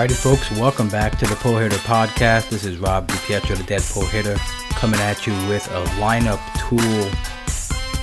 Alrighty, 0.00 0.16
folks, 0.16 0.50
welcome 0.52 0.88
back 0.88 1.18
to 1.18 1.26
the 1.26 1.34
Pull 1.34 1.58
Hitter 1.58 1.76
Podcast. 1.76 2.48
This 2.48 2.64
is 2.64 2.78
Rob 2.78 3.06
DiPietro, 3.06 3.58
the 3.58 3.64
Dead 3.64 3.82
Pull 3.82 4.06
Hitter, 4.06 4.36
coming 4.70 4.98
at 4.98 5.26
you 5.26 5.34
with 5.46 5.66
a 5.72 5.84
lineup 6.00 6.40
tool 6.58 7.10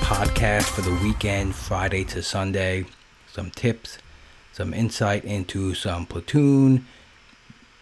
podcast 0.05 0.65
for 0.65 0.81
the 0.81 0.93
weekend, 1.03 1.55
Friday 1.55 2.03
to 2.03 2.21
Sunday. 2.21 2.85
Some 3.31 3.49
tips, 3.49 3.97
some 4.53 4.75
insight 4.75 5.25
into 5.25 5.73
some 5.73 6.05
platoon 6.05 6.85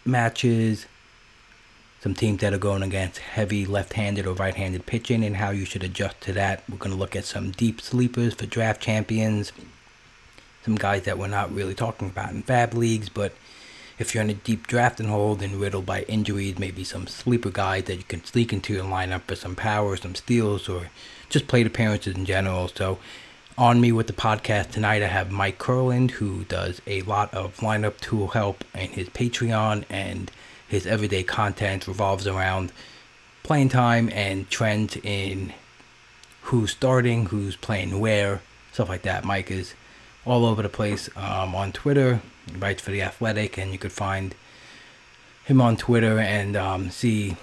matches, 0.06 0.86
some 2.00 2.14
teams 2.14 2.40
that 2.40 2.54
are 2.54 2.58
going 2.58 2.82
against 2.82 3.18
heavy 3.18 3.66
left 3.66 3.92
handed 3.92 4.26
or 4.26 4.32
right 4.32 4.54
handed 4.54 4.86
pitching, 4.86 5.24
and 5.24 5.36
how 5.36 5.50
you 5.50 5.66
should 5.66 5.84
adjust 5.84 6.22
to 6.22 6.32
that. 6.32 6.62
We're 6.70 6.78
going 6.78 6.90
to 6.90 6.96
look 6.96 7.16
at 7.16 7.26
some 7.26 7.50
deep 7.50 7.82
sleepers 7.82 8.32
for 8.32 8.46
draft 8.46 8.80
champions, 8.80 9.52
some 10.64 10.76
guys 10.76 11.02
that 11.02 11.18
we're 11.18 11.26
not 11.26 11.54
really 11.54 11.74
talking 11.74 12.08
about 12.08 12.30
in 12.30 12.40
fab 12.40 12.72
leagues, 12.72 13.10
but 13.10 13.34
if 13.98 14.14
you're 14.14 14.24
in 14.24 14.30
a 14.30 14.34
deep 14.34 14.66
drafting 14.66 15.08
hole 15.08 15.40
and 15.40 15.60
riddled 15.60 15.86
by 15.86 16.02
injuries, 16.02 16.58
maybe 16.58 16.84
some 16.84 17.06
sleeper 17.06 17.50
guys 17.50 17.84
that 17.84 17.96
you 17.96 18.04
can 18.04 18.24
sneak 18.24 18.52
into 18.52 18.74
your 18.74 18.84
lineup 18.84 19.22
for 19.22 19.34
some 19.34 19.54
power, 19.54 19.96
some 19.96 20.14
steals, 20.14 20.68
or 20.68 20.90
just 21.28 21.48
plate 21.48 21.66
appearances 21.66 22.14
in 22.14 22.24
general. 22.24 22.68
So, 22.68 22.98
on 23.58 23.80
me 23.80 23.90
with 23.90 24.06
the 24.06 24.12
podcast 24.12 24.72
tonight, 24.72 25.02
I 25.02 25.06
have 25.06 25.30
Mike 25.30 25.58
Kurland, 25.58 26.10
who 26.12 26.44
does 26.44 26.82
a 26.86 27.00
lot 27.02 27.32
of 27.32 27.56
lineup 27.58 27.98
tool 28.00 28.28
help 28.28 28.64
in 28.74 28.90
his 28.90 29.08
Patreon, 29.08 29.84
and 29.88 30.30
his 30.68 30.86
everyday 30.86 31.22
content 31.22 31.88
revolves 31.88 32.26
around 32.26 32.72
playing 33.42 33.70
time 33.70 34.10
and 34.12 34.50
trends 34.50 34.96
in 35.02 35.54
who's 36.42 36.70
starting, 36.70 37.26
who's 37.26 37.56
playing 37.56 37.98
where, 37.98 38.42
stuff 38.72 38.90
like 38.90 39.02
that. 39.02 39.24
Mike 39.24 39.50
is 39.50 39.74
all 40.26 40.44
over 40.44 40.60
the 40.62 40.68
place 40.68 41.08
um, 41.16 41.54
on 41.54 41.72
Twitter. 41.72 42.20
Writes 42.58 42.82
for 42.82 42.90
the 42.90 43.02
Athletic, 43.02 43.58
and 43.58 43.72
you 43.72 43.78
could 43.78 43.92
find 43.92 44.34
him 45.44 45.60
on 45.60 45.76
Twitter 45.76 46.18
and 46.18 46.56
um, 46.56 46.90
see 46.90 47.36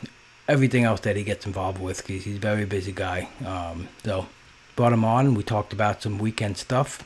everything 0.48 0.84
else 0.84 1.00
that 1.02 1.16
he 1.16 1.24
gets 1.24 1.46
involved 1.46 1.82
with 1.82 1.98
because 2.06 2.26
he's 2.26 2.36
a 2.36 2.40
very 2.40 2.66
busy 2.66 2.92
guy. 2.92 3.30
Um, 3.46 3.88
so 4.04 4.28
brought 4.76 4.94
him 4.94 5.06
on. 5.06 5.36
We 5.36 5.44
talked 5.44 5.74
about 5.74 6.02
some 6.02 6.18
weekend 6.18 6.58
stuff. 6.58 7.04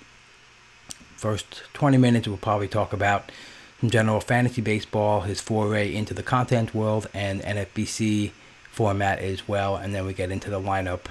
First 1.16 1.64
20 1.73 1.98
minutes, 1.98 2.28
we'll 2.28 2.38
probably 2.38 2.67
talk 2.67 2.94
about 2.94 3.31
some 3.80 3.89
general 3.89 4.20
fantasy 4.20 4.61
baseball, 4.61 5.22
his 5.22 5.42
foray 5.42 5.94
into 5.94 6.14
the 6.14 6.23
content 6.23 6.73
world, 6.73 7.08
and 7.14 7.42
NFBC 7.42 8.32
format 8.72 9.20
as 9.20 9.48
well. 9.48 9.76
And 9.76 9.94
then 9.94 10.06
we 10.06 10.14
get 10.14 10.32
into 10.32 10.50
the 10.50 10.59
lineup 10.59 11.05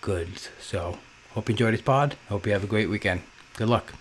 goods. 0.00 0.48
So 0.60 0.98
hope 1.30 1.48
you 1.48 1.54
enjoyed 1.54 1.74
this 1.74 1.80
pod. 1.80 2.16
Hope 2.28 2.46
you 2.46 2.52
have 2.52 2.64
a 2.64 2.68
great 2.68 2.88
weekend. 2.88 3.22
Good 3.56 3.68
luck. 3.68 3.94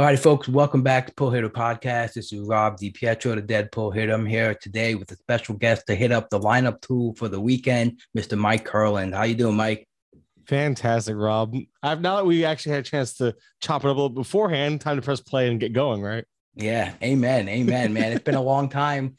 All 0.00 0.06
right, 0.06 0.18
folks, 0.18 0.48
welcome 0.48 0.82
back 0.82 1.08
to 1.08 1.12
Pull 1.12 1.30
Hitter 1.30 1.50
Podcast. 1.50 2.14
This 2.14 2.32
is 2.32 2.40
Rob 2.48 2.78
DiPietro, 2.78 3.34
the 3.34 3.42
Dead 3.42 3.70
Pull 3.70 3.90
Hitter. 3.90 4.14
I'm 4.14 4.24
here 4.24 4.54
today 4.54 4.94
with 4.94 5.12
a 5.12 5.16
special 5.16 5.56
guest 5.56 5.86
to 5.88 5.94
hit 5.94 6.10
up 6.10 6.30
the 6.30 6.40
lineup 6.40 6.80
tool 6.80 7.14
for 7.16 7.28
the 7.28 7.38
weekend, 7.38 8.00
Mr. 8.16 8.38
Mike 8.38 8.66
Kurland. 8.66 9.14
How 9.14 9.24
you 9.24 9.34
doing, 9.34 9.56
Mike? 9.56 9.86
Fantastic, 10.46 11.16
Rob. 11.16 11.54
I've 11.82 12.00
now 12.00 12.16
that 12.16 12.24
we 12.24 12.46
actually 12.46 12.76
had 12.76 12.86
a 12.86 12.88
chance 12.88 13.12
to 13.18 13.36
chop 13.60 13.84
it 13.84 13.88
up 13.88 13.94
a 13.94 14.00
little 14.00 14.08
beforehand, 14.08 14.80
time 14.80 14.96
to 14.96 15.02
press 15.02 15.20
play 15.20 15.50
and 15.50 15.60
get 15.60 15.74
going, 15.74 16.00
right? 16.00 16.24
Yeah, 16.54 16.94
amen, 17.02 17.50
amen, 17.50 17.92
man. 17.92 18.12
it's 18.12 18.24
been 18.24 18.36
a 18.36 18.42
long 18.42 18.70
time 18.70 19.16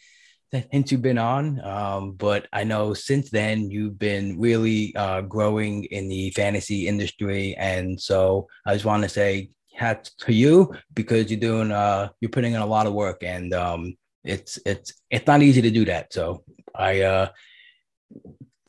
since 0.52 0.91
you've 0.91 1.03
been 1.03 1.20
on, 1.20 1.64
um, 1.64 2.14
but 2.14 2.47
I 2.52 2.64
know 2.64 2.96
since 2.96 3.30
then 3.30 3.70
you've 3.70 4.00
been 4.00 4.40
really 4.40 4.96
uh, 4.96 5.22
growing 5.22 5.84
in 5.84 6.09
the 6.09 6.31
fantasy 6.31 6.88
industry, 6.88 7.56
and 7.56 8.02
so 8.02 8.47
I 8.66 8.74
just 8.74 8.86
want 8.86 9.03
to 9.03 9.09
say 9.09 9.52
hats 9.74 10.14
to 10.16 10.34
you 10.34 10.74
because 10.94 11.32
you're 11.32 11.40
doing 11.40 11.72
uh, 11.72 12.09
you're 12.20 12.30
putting 12.30 12.54
in 12.54 12.62
a 12.62 12.66
lot 12.66 12.88
of 12.88 12.94
work, 12.94 13.24
and 13.24 13.54
um, 13.54 13.96
it's 14.24 14.59
it's 14.66 14.94
it's 15.09 15.28
not 15.28 15.42
easy 15.42 15.62
to 15.62 15.72
do 15.72 15.86
that. 15.86 16.14
So 16.14 16.44
I 16.76 17.02
uh, 17.02 17.30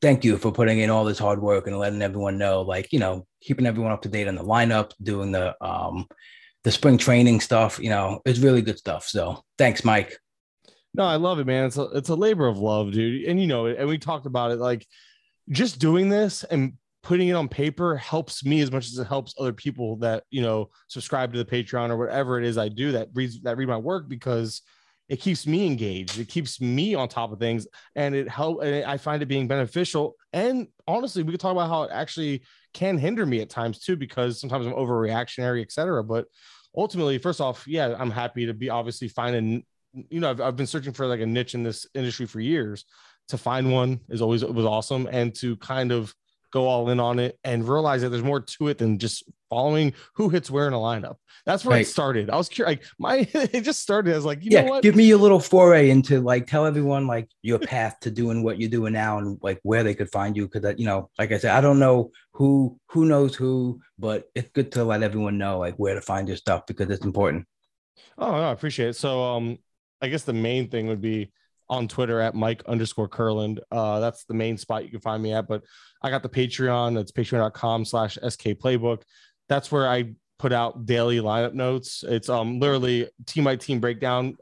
thank 0.00 0.24
you 0.24 0.36
for 0.38 0.52
putting 0.52 0.80
in 0.80 0.90
all 0.90 1.04
this 1.04 1.18
hard 1.18 1.40
work 1.40 1.66
and 1.66 1.78
letting 1.78 2.02
everyone 2.02 2.38
know, 2.38 2.62
like 2.62 2.92
you 2.92 2.98
know, 2.98 3.26
keeping 3.40 3.66
everyone 3.66 3.92
up 3.92 4.02
to 4.02 4.08
date 4.08 4.28
on 4.28 4.34
the 4.34 4.44
lineup, 4.44 4.92
doing 5.02 5.32
the 5.32 5.54
um, 5.64 6.06
the 6.64 6.72
spring 6.72 6.98
training 6.98 7.40
stuff. 7.40 7.78
You 7.78 7.90
know, 7.90 8.20
it's 8.24 8.38
really 8.38 8.62
good 8.62 8.78
stuff. 8.78 9.06
So 9.06 9.42
thanks, 9.58 9.84
Mike. 9.84 10.16
No, 10.94 11.04
I 11.04 11.16
love 11.16 11.38
it, 11.38 11.46
man. 11.46 11.66
It's 11.66 11.78
a 11.78 11.84
it's 11.94 12.10
a 12.10 12.14
labor 12.14 12.46
of 12.46 12.58
love, 12.58 12.92
dude. 12.92 13.24
And 13.24 13.40
you 13.40 13.46
know, 13.46 13.66
and 13.66 13.88
we 13.88 13.98
talked 13.98 14.26
about 14.26 14.50
it 14.50 14.58
like 14.58 14.86
just 15.50 15.78
doing 15.78 16.08
this 16.08 16.44
and 16.44 16.74
putting 17.02 17.28
it 17.28 17.32
on 17.32 17.48
paper 17.48 17.96
helps 17.96 18.44
me 18.44 18.60
as 18.60 18.70
much 18.70 18.86
as 18.86 18.98
it 18.98 19.06
helps 19.06 19.34
other 19.38 19.52
people 19.52 19.96
that 19.96 20.24
you 20.30 20.42
know 20.42 20.70
subscribe 20.88 21.32
to 21.32 21.38
the 21.38 21.44
Patreon 21.44 21.90
or 21.90 21.96
whatever 21.96 22.38
it 22.38 22.44
is 22.44 22.58
I 22.58 22.68
do 22.68 22.92
that 22.92 23.08
reads 23.14 23.40
that 23.42 23.56
read 23.56 23.68
my 23.68 23.76
work 23.76 24.08
because 24.08 24.62
it 25.08 25.20
keeps 25.20 25.46
me 25.46 25.66
engaged. 25.66 26.18
It 26.18 26.28
keeps 26.28 26.60
me 26.60 26.94
on 26.94 27.08
top 27.08 27.32
of 27.32 27.38
things, 27.38 27.66
and 27.96 28.14
it 28.14 28.28
help. 28.28 28.62
And 28.62 28.84
I 28.84 28.96
find 28.96 29.22
it 29.22 29.26
being 29.26 29.48
beneficial. 29.48 30.16
And 30.32 30.68
honestly, 30.86 31.22
we 31.22 31.32
could 31.32 31.40
talk 31.40 31.52
about 31.52 31.68
how 31.68 31.82
it 31.82 31.90
actually 31.92 32.42
can 32.72 32.96
hinder 32.96 33.26
me 33.26 33.40
at 33.40 33.50
times 33.50 33.80
too, 33.80 33.96
because 33.96 34.40
sometimes 34.40 34.66
I'm 34.66 34.72
overreactionary, 34.72 35.60
etc. 35.60 36.02
But 36.02 36.26
ultimately, 36.74 37.18
first 37.18 37.40
off, 37.40 37.66
yeah, 37.66 37.94
I'm 37.98 38.10
happy 38.10 38.46
to 38.46 38.54
be 38.54 38.70
obviously 38.70 39.08
finding 39.08 39.64
you 40.08 40.20
know, 40.20 40.30
I've, 40.30 40.40
I've 40.40 40.56
been 40.56 40.66
searching 40.66 40.92
for 40.92 41.06
like 41.06 41.20
a 41.20 41.26
niche 41.26 41.54
in 41.54 41.62
this 41.62 41.86
industry 41.94 42.26
for 42.26 42.40
years. 42.40 42.84
To 43.28 43.38
find 43.38 43.70
one 43.70 44.00
is 44.08 44.20
always 44.20 44.44
was 44.44 44.66
awesome, 44.66 45.08
and 45.10 45.34
to 45.36 45.56
kind 45.56 45.92
of 45.92 46.14
go 46.52 46.68
all 46.68 46.88
in 46.90 47.00
on 47.00 47.18
it 47.18 47.38
and 47.42 47.66
realize 47.66 48.02
that 48.02 48.10
there's 48.10 48.22
more 48.22 48.40
to 48.40 48.68
it 48.68 48.78
than 48.78 48.98
just 48.98 49.24
following 49.50 49.92
who 50.14 50.28
hits 50.28 50.50
where 50.50 50.68
in 50.68 50.74
a 50.74 50.78
lineup. 50.78 51.16
That's 51.44 51.64
where 51.64 51.76
right. 51.76 51.82
it 51.82 51.88
started. 51.88 52.30
I 52.30 52.36
was 52.36 52.48
curious, 52.48 52.78
like 52.78 52.84
my 52.98 53.28
it 53.34 53.62
just 53.62 53.80
started 53.80 54.14
as 54.14 54.24
like, 54.24 54.44
you 54.44 54.50
yeah, 54.52 54.62
know 54.62 54.70
what? 54.70 54.82
Give 54.82 54.94
me 54.94 55.10
a 55.10 55.18
little 55.18 55.40
foray 55.40 55.90
into 55.90 56.20
like 56.20 56.46
tell 56.46 56.66
everyone 56.66 57.06
like 57.06 57.28
your 57.42 57.58
path 57.72 57.98
to 58.00 58.10
doing 58.10 58.42
what 58.42 58.60
you're 58.60 58.70
doing 58.70 58.92
now 58.92 59.18
and 59.18 59.38
like 59.42 59.60
where 59.62 59.82
they 59.82 59.94
could 59.94 60.10
find 60.10 60.36
you. 60.36 60.46
Cause 60.46 60.62
that, 60.62 60.78
you 60.78 60.86
know, 60.86 61.10
like 61.18 61.32
I 61.32 61.38
said, 61.38 61.56
I 61.56 61.60
don't 61.60 61.78
know 61.78 62.12
who 62.32 62.78
who 62.88 63.06
knows 63.06 63.34
who, 63.34 63.80
but 63.98 64.24
it's 64.34 64.50
good 64.50 64.72
to 64.72 64.84
let 64.84 65.02
everyone 65.02 65.38
know 65.38 65.58
like 65.58 65.74
where 65.76 65.94
to 65.94 66.00
find 66.00 66.28
your 66.28 66.36
stuff 66.36 66.66
because 66.66 66.90
it's 66.90 67.04
important. 67.04 67.46
Oh, 68.18 68.30
no, 68.30 68.42
I 68.42 68.52
appreciate 68.52 68.90
it. 68.90 68.96
So 68.96 69.22
um 69.22 69.58
I 70.00 70.08
guess 70.08 70.24
the 70.24 70.32
main 70.32 70.68
thing 70.68 70.88
would 70.88 71.00
be 71.00 71.32
on 71.72 71.88
Twitter 71.88 72.20
at 72.20 72.34
Mike 72.34 72.62
underscore 72.66 73.08
Kurland. 73.08 73.58
Uh, 73.70 73.98
that's 73.98 74.24
the 74.24 74.34
main 74.34 74.58
spot 74.58 74.84
you 74.84 74.90
can 74.90 75.00
find 75.00 75.22
me 75.22 75.32
at. 75.32 75.48
But 75.48 75.62
I 76.02 76.10
got 76.10 76.22
the 76.22 76.28
Patreon. 76.28 76.94
That's 76.94 77.12
patreon.com 77.12 77.86
slash 77.86 78.16
SK 78.16 78.48
Playbook. 78.62 79.02
That's 79.48 79.72
where 79.72 79.88
I 79.88 80.12
put 80.42 80.52
out 80.52 80.84
daily 80.86 81.18
lineup 81.18 81.54
notes. 81.54 82.02
It's 82.06 82.28
um 82.28 82.58
literally 82.58 83.08
team 83.26 83.44
by 83.44 83.54
team 83.54 83.78
breakdown. 83.78 84.36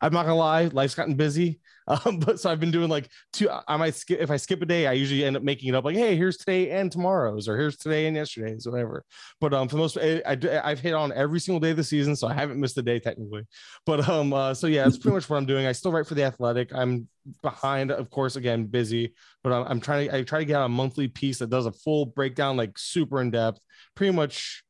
I'm 0.00 0.12
not 0.12 0.22
gonna 0.22 0.34
lie, 0.34 0.64
life's 0.68 0.94
gotten 0.96 1.14
busy. 1.14 1.60
Um, 1.88 2.20
but 2.20 2.38
so 2.38 2.48
I've 2.48 2.60
been 2.60 2.70
doing 2.70 2.88
like 2.88 3.08
two. 3.32 3.50
I 3.66 3.76
might 3.76 3.96
skip 3.96 4.20
if 4.20 4.30
I 4.30 4.36
skip 4.36 4.62
a 4.62 4.66
day. 4.66 4.86
I 4.86 4.92
usually 4.92 5.24
end 5.24 5.36
up 5.36 5.42
making 5.42 5.68
it 5.68 5.74
up 5.74 5.84
like, 5.84 5.96
hey, 5.96 6.14
here's 6.14 6.36
today 6.36 6.70
and 6.70 6.92
tomorrow's, 6.92 7.48
or 7.48 7.56
here's 7.56 7.76
today 7.76 8.06
and 8.06 8.16
yesterday's, 8.16 8.68
whatever. 8.68 9.04
But 9.40 9.52
um, 9.52 9.66
for 9.66 9.78
most, 9.78 9.98
I, 9.98 10.22
I 10.24 10.68
have 10.68 10.78
hit 10.78 10.94
on 10.94 11.12
every 11.12 11.40
single 11.40 11.58
day 11.58 11.72
of 11.72 11.76
the 11.76 11.82
season, 11.82 12.14
so 12.14 12.28
I 12.28 12.34
haven't 12.34 12.60
missed 12.60 12.78
a 12.78 12.82
day 12.82 13.00
technically. 13.00 13.48
But 13.84 14.08
um, 14.08 14.32
uh, 14.32 14.54
so 14.54 14.68
yeah, 14.68 14.84
that's 14.84 14.96
pretty 14.96 15.16
much 15.16 15.28
what 15.28 15.38
I'm 15.38 15.44
doing. 15.44 15.66
I 15.66 15.72
still 15.72 15.90
write 15.90 16.06
for 16.06 16.14
the 16.14 16.22
Athletic. 16.22 16.72
I'm 16.72 17.08
behind, 17.42 17.90
of 17.90 18.10
course, 18.10 18.36
again 18.36 18.66
busy, 18.66 19.12
but 19.42 19.52
I'm, 19.52 19.66
I'm 19.66 19.80
trying 19.80 20.08
to 20.08 20.16
I 20.18 20.22
try 20.22 20.38
to 20.38 20.44
get 20.44 20.54
out 20.54 20.66
a 20.66 20.68
monthly 20.68 21.08
piece 21.08 21.40
that 21.40 21.50
does 21.50 21.66
a 21.66 21.72
full 21.72 22.06
breakdown, 22.06 22.56
like 22.56 22.78
super 22.78 23.20
in 23.20 23.32
depth, 23.32 23.58
pretty 23.96 24.12
much 24.12 24.62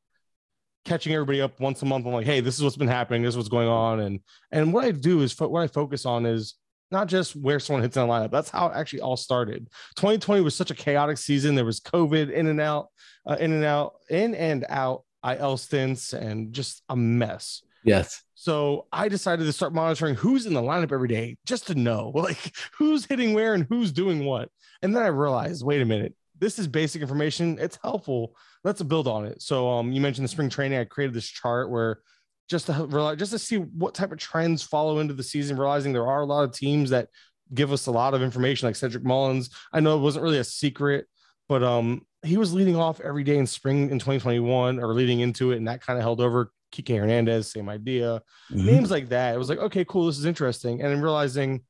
catching 0.84 1.12
everybody 1.12 1.40
up 1.40 1.60
once 1.60 1.82
a 1.82 1.86
month. 1.86 2.06
I'm 2.06 2.12
like, 2.12 2.26
hey, 2.26 2.40
this 2.40 2.56
is 2.56 2.62
what's 2.62 2.76
been 2.76 2.88
happening. 2.88 3.22
This 3.22 3.30
is 3.30 3.36
what's 3.36 3.48
going 3.48 3.68
on, 3.68 4.00
and 4.00 4.20
and 4.50 4.72
what 4.72 4.84
I 4.84 4.90
do 4.90 5.22
is 5.22 5.32
fo- 5.32 5.48
what 5.48 5.62
I 5.62 5.66
focus 5.66 6.06
on 6.06 6.26
is 6.26 6.54
not 6.90 7.08
just 7.08 7.34
where 7.34 7.58
someone 7.58 7.82
hits 7.82 7.96
in 7.96 8.06
the 8.06 8.12
lineup. 8.12 8.30
That's 8.30 8.50
how 8.50 8.66
it 8.68 8.74
actually 8.76 9.00
all 9.00 9.16
started. 9.16 9.68
2020 9.96 10.42
was 10.42 10.54
such 10.54 10.70
a 10.70 10.74
chaotic 10.74 11.16
season. 11.16 11.54
There 11.54 11.64
was 11.64 11.80
COVID 11.80 12.30
in 12.30 12.46
and 12.46 12.60
out, 12.60 12.88
uh, 13.26 13.36
in 13.40 13.52
and 13.52 13.64
out, 13.64 13.94
in 14.10 14.34
and 14.34 14.66
out, 14.68 15.04
IL 15.26 15.56
stints, 15.56 16.12
and 16.12 16.52
just 16.52 16.82
a 16.90 16.96
mess. 16.96 17.62
Yes. 17.84 18.22
So 18.34 18.86
I 18.92 19.08
decided 19.08 19.44
to 19.44 19.52
start 19.52 19.72
monitoring 19.72 20.14
who's 20.14 20.46
in 20.46 20.54
the 20.54 20.60
lineup 20.60 20.92
every 20.92 21.08
day 21.08 21.36
just 21.46 21.68
to 21.68 21.74
know 21.74 22.10
like 22.14 22.54
who's 22.76 23.06
hitting 23.06 23.34
where 23.34 23.54
and 23.54 23.66
who's 23.68 23.92
doing 23.92 24.24
what. 24.24 24.50
And 24.82 24.94
then 24.94 25.02
I 25.02 25.08
realized, 25.08 25.64
wait 25.64 25.80
a 25.80 25.84
minute, 25.84 26.14
this 26.38 26.58
is 26.58 26.66
basic 26.66 27.02
information. 27.02 27.56
It's 27.60 27.78
helpful. 27.82 28.36
Let's 28.64 28.82
build 28.82 29.08
on 29.08 29.24
it. 29.24 29.42
So 29.42 29.68
um, 29.68 29.92
you 29.92 30.00
mentioned 30.00 30.24
the 30.24 30.28
spring 30.28 30.48
training. 30.48 30.78
I 30.78 30.84
created 30.84 31.14
this 31.14 31.26
chart 31.26 31.70
where 31.70 32.00
just 32.48 32.66
to 32.66 33.14
just 33.18 33.32
to 33.32 33.38
see 33.38 33.56
what 33.56 33.94
type 33.94 34.12
of 34.12 34.18
trends 34.18 34.62
follow 34.62 34.98
into 35.00 35.14
the 35.14 35.22
season, 35.22 35.56
realizing 35.56 35.92
there 35.92 36.06
are 36.06 36.20
a 36.20 36.26
lot 36.26 36.44
of 36.44 36.52
teams 36.52 36.90
that 36.90 37.08
give 37.54 37.72
us 37.72 37.86
a 37.86 37.90
lot 37.90 38.14
of 38.14 38.22
information, 38.22 38.68
like 38.68 38.76
Cedric 38.76 39.04
Mullins. 39.04 39.50
I 39.72 39.80
know 39.80 39.96
it 39.96 40.00
wasn't 40.00 40.22
really 40.22 40.38
a 40.38 40.44
secret, 40.44 41.06
but 41.48 41.62
um, 41.62 42.06
he 42.22 42.36
was 42.36 42.52
leading 42.54 42.76
off 42.76 43.00
every 43.00 43.24
day 43.24 43.38
in 43.38 43.46
spring 43.46 43.90
in 43.90 43.98
2021 43.98 44.78
or 44.78 44.94
leading 44.94 45.20
into 45.20 45.52
it, 45.52 45.56
and 45.56 45.68
that 45.68 45.80
kind 45.84 45.98
of 45.98 46.02
held 46.02 46.20
over. 46.20 46.52
Kike 46.72 46.98
Hernandez, 46.98 47.52
same 47.52 47.68
idea. 47.68 48.22
Mm-hmm. 48.50 48.66
Names 48.66 48.90
like 48.90 49.10
that. 49.10 49.34
It 49.34 49.38
was 49.38 49.50
like, 49.50 49.58
okay, 49.58 49.84
cool, 49.84 50.06
this 50.06 50.18
is 50.18 50.24
interesting. 50.24 50.80
And 50.80 50.90
then 50.90 51.02
realizing 51.02 51.60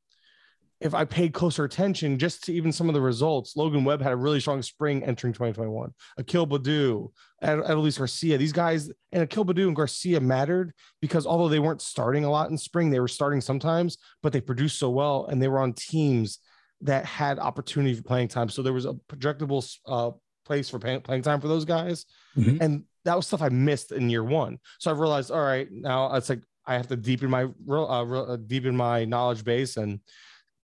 if 0.83 0.95
I 0.95 1.05
paid 1.05 1.33
closer 1.33 1.65
attention 1.65 2.19
just 2.19 2.45
to 2.45 2.53
even 2.53 2.73
some 2.73 2.89
of 2.89 2.95
the 2.95 3.01
results, 3.01 3.57
Logan 3.57 3.85
Webb 3.85 4.03
had 4.03 4.13
a 4.13 4.17
really 4.17 4.41
strong 4.41 4.63
spring 4.63 5.03
entering 5.05 5.33
2021. 5.33 5.93
Akil 6.19 6.47
Baddoo, 6.47 7.11
Adolis 7.43 7.99
Garcia, 7.99 8.37
these 8.37 8.53
guys, 8.53 8.91
and 9.13 9.23
Akil 9.23 9.45
Baddoo 9.45 9.69
and 9.69 9.77
Garcia 9.77 10.21
mattered 10.21 10.73
because 11.01 11.27
although 11.27 11.49
they 11.49 11.61
weren't 11.61 11.81
starting 11.81 12.25
a 12.25 12.31
lot 12.31 12.51
in 12.51 12.59
spring, 12.59 12.91
they 12.91 13.01
were 13.01 13.09
starting 13.09 13.41
sometimes, 13.41 13.99
but 14.23 14.33
they 14.33 14.41
produced 14.41 14.79
so 14.79 14.91
well 14.91 15.27
and 15.27 15.41
they 15.41 15.49
were 15.49 15.61
on 15.61 15.73
teams 15.73 16.39
that 16.81 17.05
had 17.05 17.39
opportunity 17.39 17.95
for 17.95 18.03
playing 18.03 18.29
time. 18.29 18.49
So 18.49 18.63
there 18.63 18.73
was 18.73 18.87
a 18.87 18.95
projectable 19.09 19.65
uh, 19.87 20.11
place 20.45 20.69
for 20.69 20.81
pay- 20.81 20.99
playing 20.99 21.23
time 21.23 21.41
for 21.41 21.49
those 21.49 21.65
guys. 21.65 22.07
Mm-hmm. 22.37 22.61
And 22.61 22.85
that 23.05 23.17
was 23.17 23.27
stuff 23.27 23.43
I 23.43 23.49
missed 23.51 23.93
in 23.93 24.11
year 24.11 24.25
one. 24.25 24.59
So 24.81 24.91
I 24.91 24.95
realized, 24.95 25.31
all 25.31 25.45
right, 25.45 25.69
now 25.71 26.15
it's 26.15 26.29
like 26.29 26.43
I 26.67 26.75
have 26.75 26.89
to 26.89 26.97
deepen 26.97 27.31
my 27.31 27.49
uh, 27.69 28.03
uh, 28.03 28.37
deepen 28.37 28.77
my 28.77 29.05
knowledge 29.05 29.45
base 29.45 29.77
and 29.77 30.01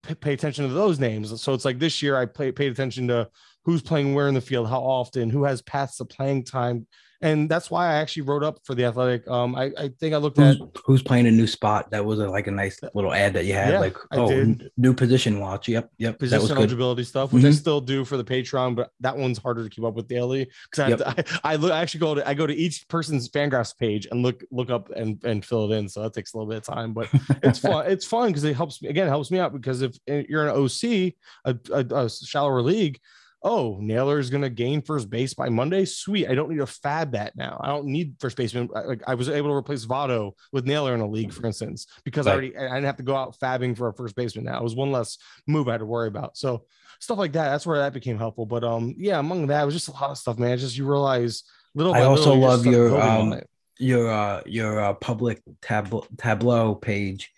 pay 0.02 0.32
attention 0.32 0.66
to 0.66 0.74
those 0.74 0.98
names. 0.98 1.40
So 1.40 1.54
it's 1.54 1.64
like 1.64 1.78
this 1.78 2.02
year 2.02 2.16
I 2.16 2.26
paid 2.26 2.60
attention 2.60 3.08
to 3.08 3.28
who's 3.64 3.82
playing 3.82 4.14
where 4.14 4.28
in 4.28 4.34
the 4.34 4.40
field, 4.40 4.68
how 4.68 4.80
often, 4.80 5.30
who 5.30 5.44
has 5.44 5.62
paths 5.62 5.98
to 5.98 6.04
playing 6.04 6.44
time, 6.44 6.86
and 7.20 7.48
that's 7.48 7.70
why 7.70 7.88
I 7.88 7.94
actually 7.94 8.22
wrote 8.22 8.44
up 8.44 8.60
for 8.64 8.74
the 8.74 8.84
Athletic. 8.84 9.26
Um, 9.28 9.56
I, 9.56 9.72
I 9.76 9.90
think 9.98 10.14
I 10.14 10.18
looked 10.18 10.36
who's, 10.36 10.60
at 10.60 10.68
who's 10.84 11.02
playing 11.02 11.26
a 11.26 11.30
new 11.30 11.46
spot. 11.46 11.90
That 11.90 12.04
was 12.04 12.20
a, 12.20 12.28
like 12.28 12.46
a 12.46 12.50
nice 12.50 12.80
little 12.94 13.12
ad 13.12 13.32
that 13.34 13.44
you 13.44 13.54
had. 13.54 13.72
Yeah, 13.72 13.80
like 13.80 13.96
oh, 14.12 14.54
new 14.76 14.94
position 14.94 15.40
watch. 15.40 15.68
Yep, 15.68 15.90
yep. 15.98 16.18
Position 16.18 16.56
eligibility 16.56 17.02
stuff, 17.02 17.32
which 17.32 17.42
mm-hmm. 17.42 17.48
I 17.48 17.54
still 17.54 17.80
do 17.80 18.04
for 18.04 18.16
the 18.16 18.24
Patreon, 18.24 18.76
but 18.76 18.90
that 19.00 19.16
one's 19.16 19.38
harder 19.38 19.64
to 19.64 19.70
keep 19.70 19.84
up 19.84 19.94
with 19.94 20.06
daily 20.06 20.48
because 20.70 20.78
I, 20.78 20.88
yep. 20.88 21.00
I, 21.44 21.52
I, 21.52 21.56
look, 21.56 21.72
I 21.72 21.80
actually 21.80 22.00
go 22.00 22.14
to 22.14 22.28
I 22.28 22.34
go 22.34 22.46
to 22.46 22.54
each 22.54 22.86
person's 22.88 23.28
Fangraphs 23.28 23.76
page 23.76 24.06
and 24.10 24.22
look 24.22 24.44
look 24.52 24.70
up 24.70 24.90
and 24.90 25.22
and 25.24 25.44
fill 25.44 25.70
it 25.70 25.76
in. 25.76 25.88
So 25.88 26.02
that 26.02 26.12
takes 26.12 26.34
a 26.34 26.36
little 26.36 26.48
bit 26.48 26.58
of 26.58 26.64
time, 26.64 26.92
but 26.92 27.08
it's 27.42 27.58
fun. 27.58 27.86
It's 27.98 28.04
fun 28.04 28.28
because 28.28 28.44
it 28.44 28.54
helps 28.54 28.82
me 28.82 28.88
again. 28.88 29.06
It 29.06 29.10
helps 29.10 29.30
me 29.30 29.38
out 29.38 29.52
because 29.52 29.82
if 29.82 29.96
you're 30.06 30.46
an 30.46 30.50
OC, 30.50 31.14
a, 31.44 31.56
a, 31.72 32.04
a 32.04 32.10
shallower 32.10 32.60
league 32.60 33.00
oh, 33.42 33.78
Naylor 33.80 34.18
is 34.18 34.30
going 34.30 34.42
to 34.42 34.50
gain 34.50 34.82
first 34.82 35.08
base 35.08 35.34
by 35.34 35.48
Monday. 35.48 35.84
Sweet. 35.84 36.28
I 36.28 36.34
don't 36.34 36.50
need 36.50 36.58
to 36.58 36.66
fab 36.66 37.12
that 37.12 37.36
now. 37.36 37.60
I 37.62 37.68
don't 37.68 37.86
need 37.86 38.16
first 38.18 38.36
baseman. 38.36 38.68
Like 38.72 39.02
I 39.06 39.14
was 39.14 39.28
able 39.28 39.50
to 39.50 39.54
replace 39.54 39.86
Votto 39.86 40.32
with 40.52 40.66
Naylor 40.66 40.94
in 40.94 41.00
a 41.00 41.08
league, 41.08 41.32
for 41.32 41.46
instance, 41.46 41.86
because 42.04 42.26
right. 42.26 42.32
I 42.32 42.34
already 42.34 42.56
I 42.56 42.74
didn't 42.74 42.84
have 42.84 42.96
to 42.96 43.02
go 43.02 43.16
out 43.16 43.36
fabbing 43.38 43.76
for 43.76 43.88
a 43.88 43.94
first 43.94 44.16
baseman. 44.16 44.46
Now 44.46 44.58
it 44.58 44.64
was 44.64 44.74
one 44.74 44.90
less 44.90 45.18
move 45.46 45.68
I 45.68 45.72
had 45.72 45.78
to 45.78 45.86
worry 45.86 46.08
about. 46.08 46.36
So 46.36 46.64
stuff 47.00 47.18
like 47.18 47.32
that. 47.32 47.50
That's 47.50 47.66
where 47.66 47.78
that 47.78 47.92
became 47.92 48.18
helpful. 48.18 48.46
But 48.46 48.64
um, 48.64 48.94
yeah, 48.98 49.18
among 49.18 49.46
that, 49.48 49.62
it 49.62 49.66
was 49.66 49.74
just 49.74 49.88
a 49.88 49.92
lot 49.92 50.10
of 50.10 50.18
stuff, 50.18 50.38
man. 50.38 50.52
It's 50.52 50.62
just 50.62 50.76
you 50.76 50.86
realize 50.86 51.44
little. 51.74 51.94
I 51.94 52.02
also 52.02 52.34
little, 52.34 52.48
love 52.48 52.66
your 52.66 53.00
um 53.00 53.40
your 53.78 54.10
uh 54.10 54.42
your 54.46 54.80
uh, 54.80 54.94
public 54.94 55.40
tab- 55.62 56.06
tableau 56.18 56.74
page 56.74 57.30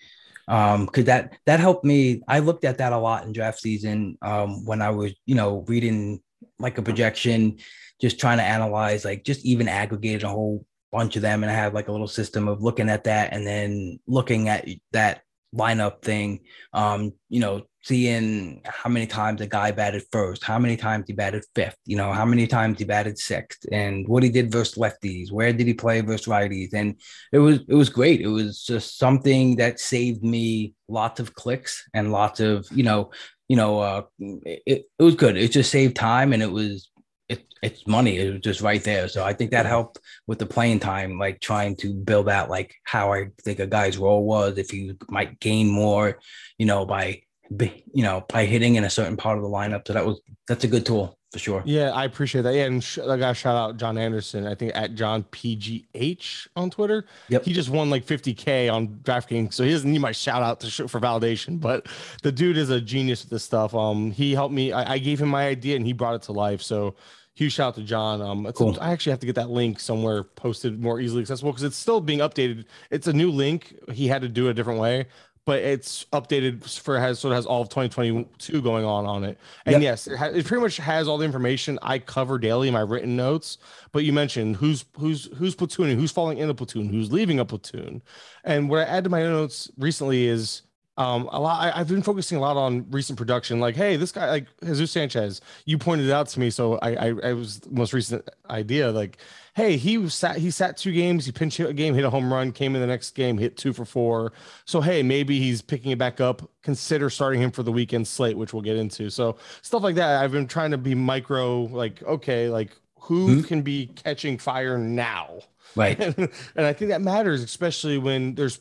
um 0.50 0.84
because 0.84 1.04
that 1.04 1.32
that 1.46 1.60
helped 1.60 1.84
me 1.84 2.20
i 2.28 2.40
looked 2.40 2.64
at 2.64 2.78
that 2.78 2.92
a 2.92 2.98
lot 2.98 3.24
in 3.24 3.32
draft 3.32 3.60
season 3.60 4.18
um 4.20 4.64
when 4.66 4.82
i 4.82 4.90
was 4.90 5.14
you 5.24 5.34
know 5.34 5.64
reading 5.68 6.20
like 6.58 6.76
a 6.76 6.82
projection 6.82 7.56
just 8.00 8.18
trying 8.18 8.38
to 8.38 8.44
analyze 8.44 9.04
like 9.04 9.24
just 9.24 9.44
even 9.46 9.68
aggregated 9.68 10.24
a 10.24 10.28
whole 10.28 10.66
bunch 10.90 11.14
of 11.14 11.22
them 11.22 11.44
and 11.44 11.50
i 11.50 11.54
have 11.54 11.72
like 11.72 11.88
a 11.88 11.92
little 11.92 12.08
system 12.08 12.48
of 12.48 12.60
looking 12.60 12.90
at 12.90 13.04
that 13.04 13.32
and 13.32 13.46
then 13.46 13.98
looking 14.06 14.48
at 14.48 14.68
that 14.92 15.22
lineup 15.54 16.02
thing. 16.02 16.40
Um 16.72 17.12
you 17.28 17.40
know 17.40 17.62
seeing 17.82 18.60
how 18.64 18.90
many 18.90 19.06
times 19.06 19.40
a 19.40 19.46
guy 19.46 19.70
batted 19.70 20.02
first, 20.12 20.44
how 20.44 20.58
many 20.58 20.76
times 20.76 21.04
he 21.06 21.12
batted 21.12 21.44
fifth, 21.54 21.76
you 21.86 21.96
know, 21.96 22.12
how 22.12 22.24
many 22.24 22.46
times 22.46 22.78
he 22.78 22.84
batted 22.84 23.18
sixth, 23.18 23.64
and 23.72 24.06
what 24.06 24.22
he 24.22 24.28
did 24.28 24.52
versus 24.52 24.76
lefties, 24.76 25.32
where 25.32 25.52
did 25.52 25.66
he 25.66 25.74
play 25.74 26.00
versus 26.00 26.26
righties, 26.26 26.74
and 26.74 26.96
it 27.32 27.38
was 27.38 27.60
it 27.68 27.74
was 27.74 27.88
great. 27.88 28.20
It 28.20 28.28
was 28.28 28.62
just 28.64 28.98
something 28.98 29.56
that 29.56 29.80
saved 29.80 30.22
me 30.22 30.74
lots 30.88 31.20
of 31.20 31.34
clicks 31.34 31.88
and 31.94 32.12
lots 32.12 32.40
of 32.40 32.66
you 32.72 32.82
know 32.82 33.10
you 33.48 33.56
know 33.56 33.80
uh, 33.80 34.02
it, 34.18 34.86
it 34.98 35.02
was 35.02 35.14
good. 35.14 35.36
It 35.36 35.52
just 35.52 35.70
saved 35.70 35.96
time 35.96 36.32
and 36.32 36.42
it 36.42 36.50
was 36.52 36.90
it, 37.30 37.46
it's 37.62 37.86
money. 37.86 38.18
It 38.18 38.32
was 38.32 38.40
just 38.40 38.60
right 38.60 38.82
there. 38.82 39.08
So 39.08 39.24
I 39.24 39.32
think 39.32 39.52
that 39.52 39.64
helped 39.64 40.00
with 40.26 40.38
the 40.40 40.46
playing 40.46 40.80
time, 40.80 41.18
like 41.18 41.40
trying 41.40 41.76
to 41.76 41.94
build 41.94 42.28
out 42.28 42.50
like 42.50 42.74
how 42.84 43.12
I 43.12 43.28
think 43.42 43.60
a 43.60 43.66
guy's 43.66 43.98
role 43.98 44.24
was, 44.24 44.58
if 44.58 44.70
he 44.70 44.94
might 45.08 45.38
gain 45.38 45.68
more, 45.68 46.18
you 46.58 46.66
know, 46.66 46.84
by 46.84 47.22
you 47.50 48.04
know, 48.04 48.24
by 48.28 48.44
hitting 48.44 48.76
in 48.76 48.84
a 48.84 48.90
certain 48.90 49.16
part 49.16 49.36
of 49.36 49.42
the 49.42 49.48
lineup. 49.48 49.86
So 49.86 49.92
that 49.92 50.06
was 50.06 50.20
that's 50.46 50.64
a 50.64 50.68
good 50.68 50.86
tool 50.86 51.18
for 51.32 51.38
sure. 51.38 51.62
Yeah, 51.64 51.90
I 51.90 52.04
appreciate 52.04 52.42
that. 52.42 52.54
Yeah, 52.54 52.64
and 52.64 52.82
sh- 52.82 52.98
I 52.98 53.16
got 53.16 53.36
shout 53.36 53.56
out 53.56 53.76
John 53.76 53.98
Anderson. 53.98 54.46
I 54.46 54.54
think 54.54 54.72
at 54.74 54.94
John 54.94 55.24
PGH 55.24 56.48
on 56.56 56.70
Twitter. 56.70 57.04
Yep. 57.28 57.44
He 57.44 57.52
just 57.52 57.70
won 57.70 57.90
like 57.90 58.04
50k 58.04 58.72
on 58.72 58.88
DraftKings, 59.02 59.54
so 59.54 59.64
he 59.64 59.70
doesn't 59.70 59.90
need 59.90 60.00
my 60.00 60.12
shout 60.12 60.42
out 60.42 60.60
to 60.60 60.70
sh- 60.70 60.88
for 60.88 61.00
validation. 61.00 61.60
But 61.60 61.86
the 62.22 62.32
dude 62.32 62.56
is 62.56 62.70
a 62.70 62.80
genius 62.80 63.22
with 63.22 63.30
this 63.30 63.44
stuff. 63.44 63.74
Um, 63.74 64.10
he 64.10 64.32
helped 64.32 64.54
me. 64.54 64.72
I, 64.72 64.94
I 64.94 64.98
gave 64.98 65.20
him 65.20 65.28
my 65.28 65.46
idea 65.46 65.76
and 65.76 65.86
he 65.86 65.92
brought 65.92 66.14
it 66.14 66.22
to 66.22 66.32
life. 66.32 66.62
So 66.62 66.96
huge 67.34 67.52
shout 67.54 67.68
out 67.68 67.74
to 67.76 67.82
John. 67.82 68.20
Um, 68.20 68.52
cool. 68.54 68.76
a, 68.76 68.80
I 68.80 68.90
actually 68.90 69.10
have 69.10 69.20
to 69.20 69.26
get 69.26 69.36
that 69.36 69.50
link 69.50 69.78
somewhere 69.80 70.24
posted 70.24 70.80
more 70.80 71.00
easily 71.00 71.22
accessible 71.22 71.52
because 71.52 71.62
it's 71.62 71.76
still 71.76 72.00
being 72.00 72.18
updated. 72.18 72.64
It's 72.90 73.06
a 73.06 73.12
new 73.12 73.30
link. 73.30 73.74
He 73.92 74.08
had 74.08 74.22
to 74.22 74.28
do 74.28 74.48
it 74.48 74.50
a 74.50 74.54
different 74.54 74.80
way 74.80 75.06
but 75.46 75.60
it's 75.60 76.04
updated 76.12 76.64
for 76.80 76.98
has 76.98 77.18
so 77.18 77.30
it 77.30 77.34
has 77.34 77.46
all 77.46 77.62
of 77.62 77.68
2022 77.70 78.60
going 78.62 78.84
on 78.84 79.06
on 79.06 79.24
it. 79.24 79.38
And 79.66 79.74
yep. 79.74 79.82
yes, 79.82 80.06
it, 80.06 80.20
it, 80.36 80.46
pretty 80.46 80.62
much 80.62 80.76
has 80.76 81.08
all 81.08 81.18
the 81.18 81.24
information 81.24 81.78
I 81.82 81.98
cover 81.98 82.38
daily 82.38 82.68
in 82.68 82.74
my 82.74 82.80
written 82.80 83.16
notes. 83.16 83.58
But 83.92 84.04
you 84.04 84.12
mentioned 84.12 84.56
who's 84.56 84.84
who's 84.98 85.28
who's 85.36 85.56
platooning, 85.56 85.96
who's 85.96 86.12
falling 86.12 86.38
in 86.38 86.50
a 86.50 86.54
platoon, 86.54 86.88
who's 86.88 87.10
leaving 87.10 87.38
a 87.38 87.44
platoon, 87.44 88.02
and 88.44 88.68
what 88.68 88.80
I 88.80 88.84
add 88.84 89.04
to 89.04 89.10
my 89.10 89.22
notes 89.22 89.70
recently 89.78 90.26
is 90.26 90.62
um, 91.00 91.30
a 91.32 91.40
lot. 91.40 91.74
I, 91.74 91.78
have 91.78 91.88
been 91.88 92.02
focusing 92.02 92.36
a 92.36 92.42
lot 92.42 92.58
on 92.58 92.84
recent 92.90 93.16
production. 93.16 93.58
Like, 93.58 93.74
hey, 93.74 93.96
this 93.96 94.12
guy, 94.12 94.28
like 94.28 94.46
Jesus 94.62 94.90
Sanchez, 94.90 95.40
you 95.64 95.78
pointed 95.78 96.08
it 96.08 96.12
out 96.12 96.28
to 96.28 96.40
me, 96.40 96.50
so 96.50 96.74
I, 96.82 96.90
I, 96.90 97.14
I 97.24 97.32
was 97.32 97.60
the 97.60 97.70
most 97.70 97.94
recent 97.94 98.28
idea. 98.50 98.90
Like, 98.90 99.16
hey, 99.54 99.78
he 99.78 100.06
sat, 100.10 100.36
he 100.36 100.50
sat 100.50 100.76
two 100.76 100.92
games, 100.92 101.24
he 101.24 101.32
pinched 101.32 101.56
hit 101.56 101.70
a 101.70 101.72
game, 101.72 101.94
hit 101.94 102.04
a 102.04 102.10
home 102.10 102.30
run, 102.30 102.52
came 102.52 102.74
in 102.74 102.82
the 102.82 102.86
next 102.86 103.12
game, 103.12 103.38
hit 103.38 103.56
two 103.56 103.72
for 103.72 103.86
four. 103.86 104.34
So 104.66 104.82
hey, 104.82 105.02
maybe 105.02 105.38
he's 105.38 105.62
picking 105.62 105.90
it 105.90 105.96
back 105.96 106.20
up. 106.20 106.42
Consider 106.62 107.08
starting 107.08 107.40
him 107.40 107.50
for 107.50 107.62
the 107.62 107.72
weekend 107.72 108.06
slate, 108.06 108.36
which 108.36 108.52
we'll 108.52 108.62
get 108.62 108.76
into. 108.76 109.08
So 109.08 109.38
stuff 109.62 109.82
like 109.82 109.94
that. 109.94 110.22
I've 110.22 110.32
been 110.32 110.48
trying 110.48 110.72
to 110.72 110.78
be 110.78 110.94
micro, 110.94 111.62
like, 111.62 112.02
okay, 112.02 112.50
like 112.50 112.76
who 113.00 113.28
mm-hmm. 113.28 113.40
can 113.44 113.62
be 113.62 113.86
catching 113.86 114.36
fire 114.36 114.76
now? 114.76 115.38
Right. 115.74 115.98
and 116.18 116.30
I 116.66 116.74
think 116.74 116.90
that 116.90 117.00
matters, 117.00 117.42
especially 117.42 117.96
when 117.96 118.34
there's 118.34 118.60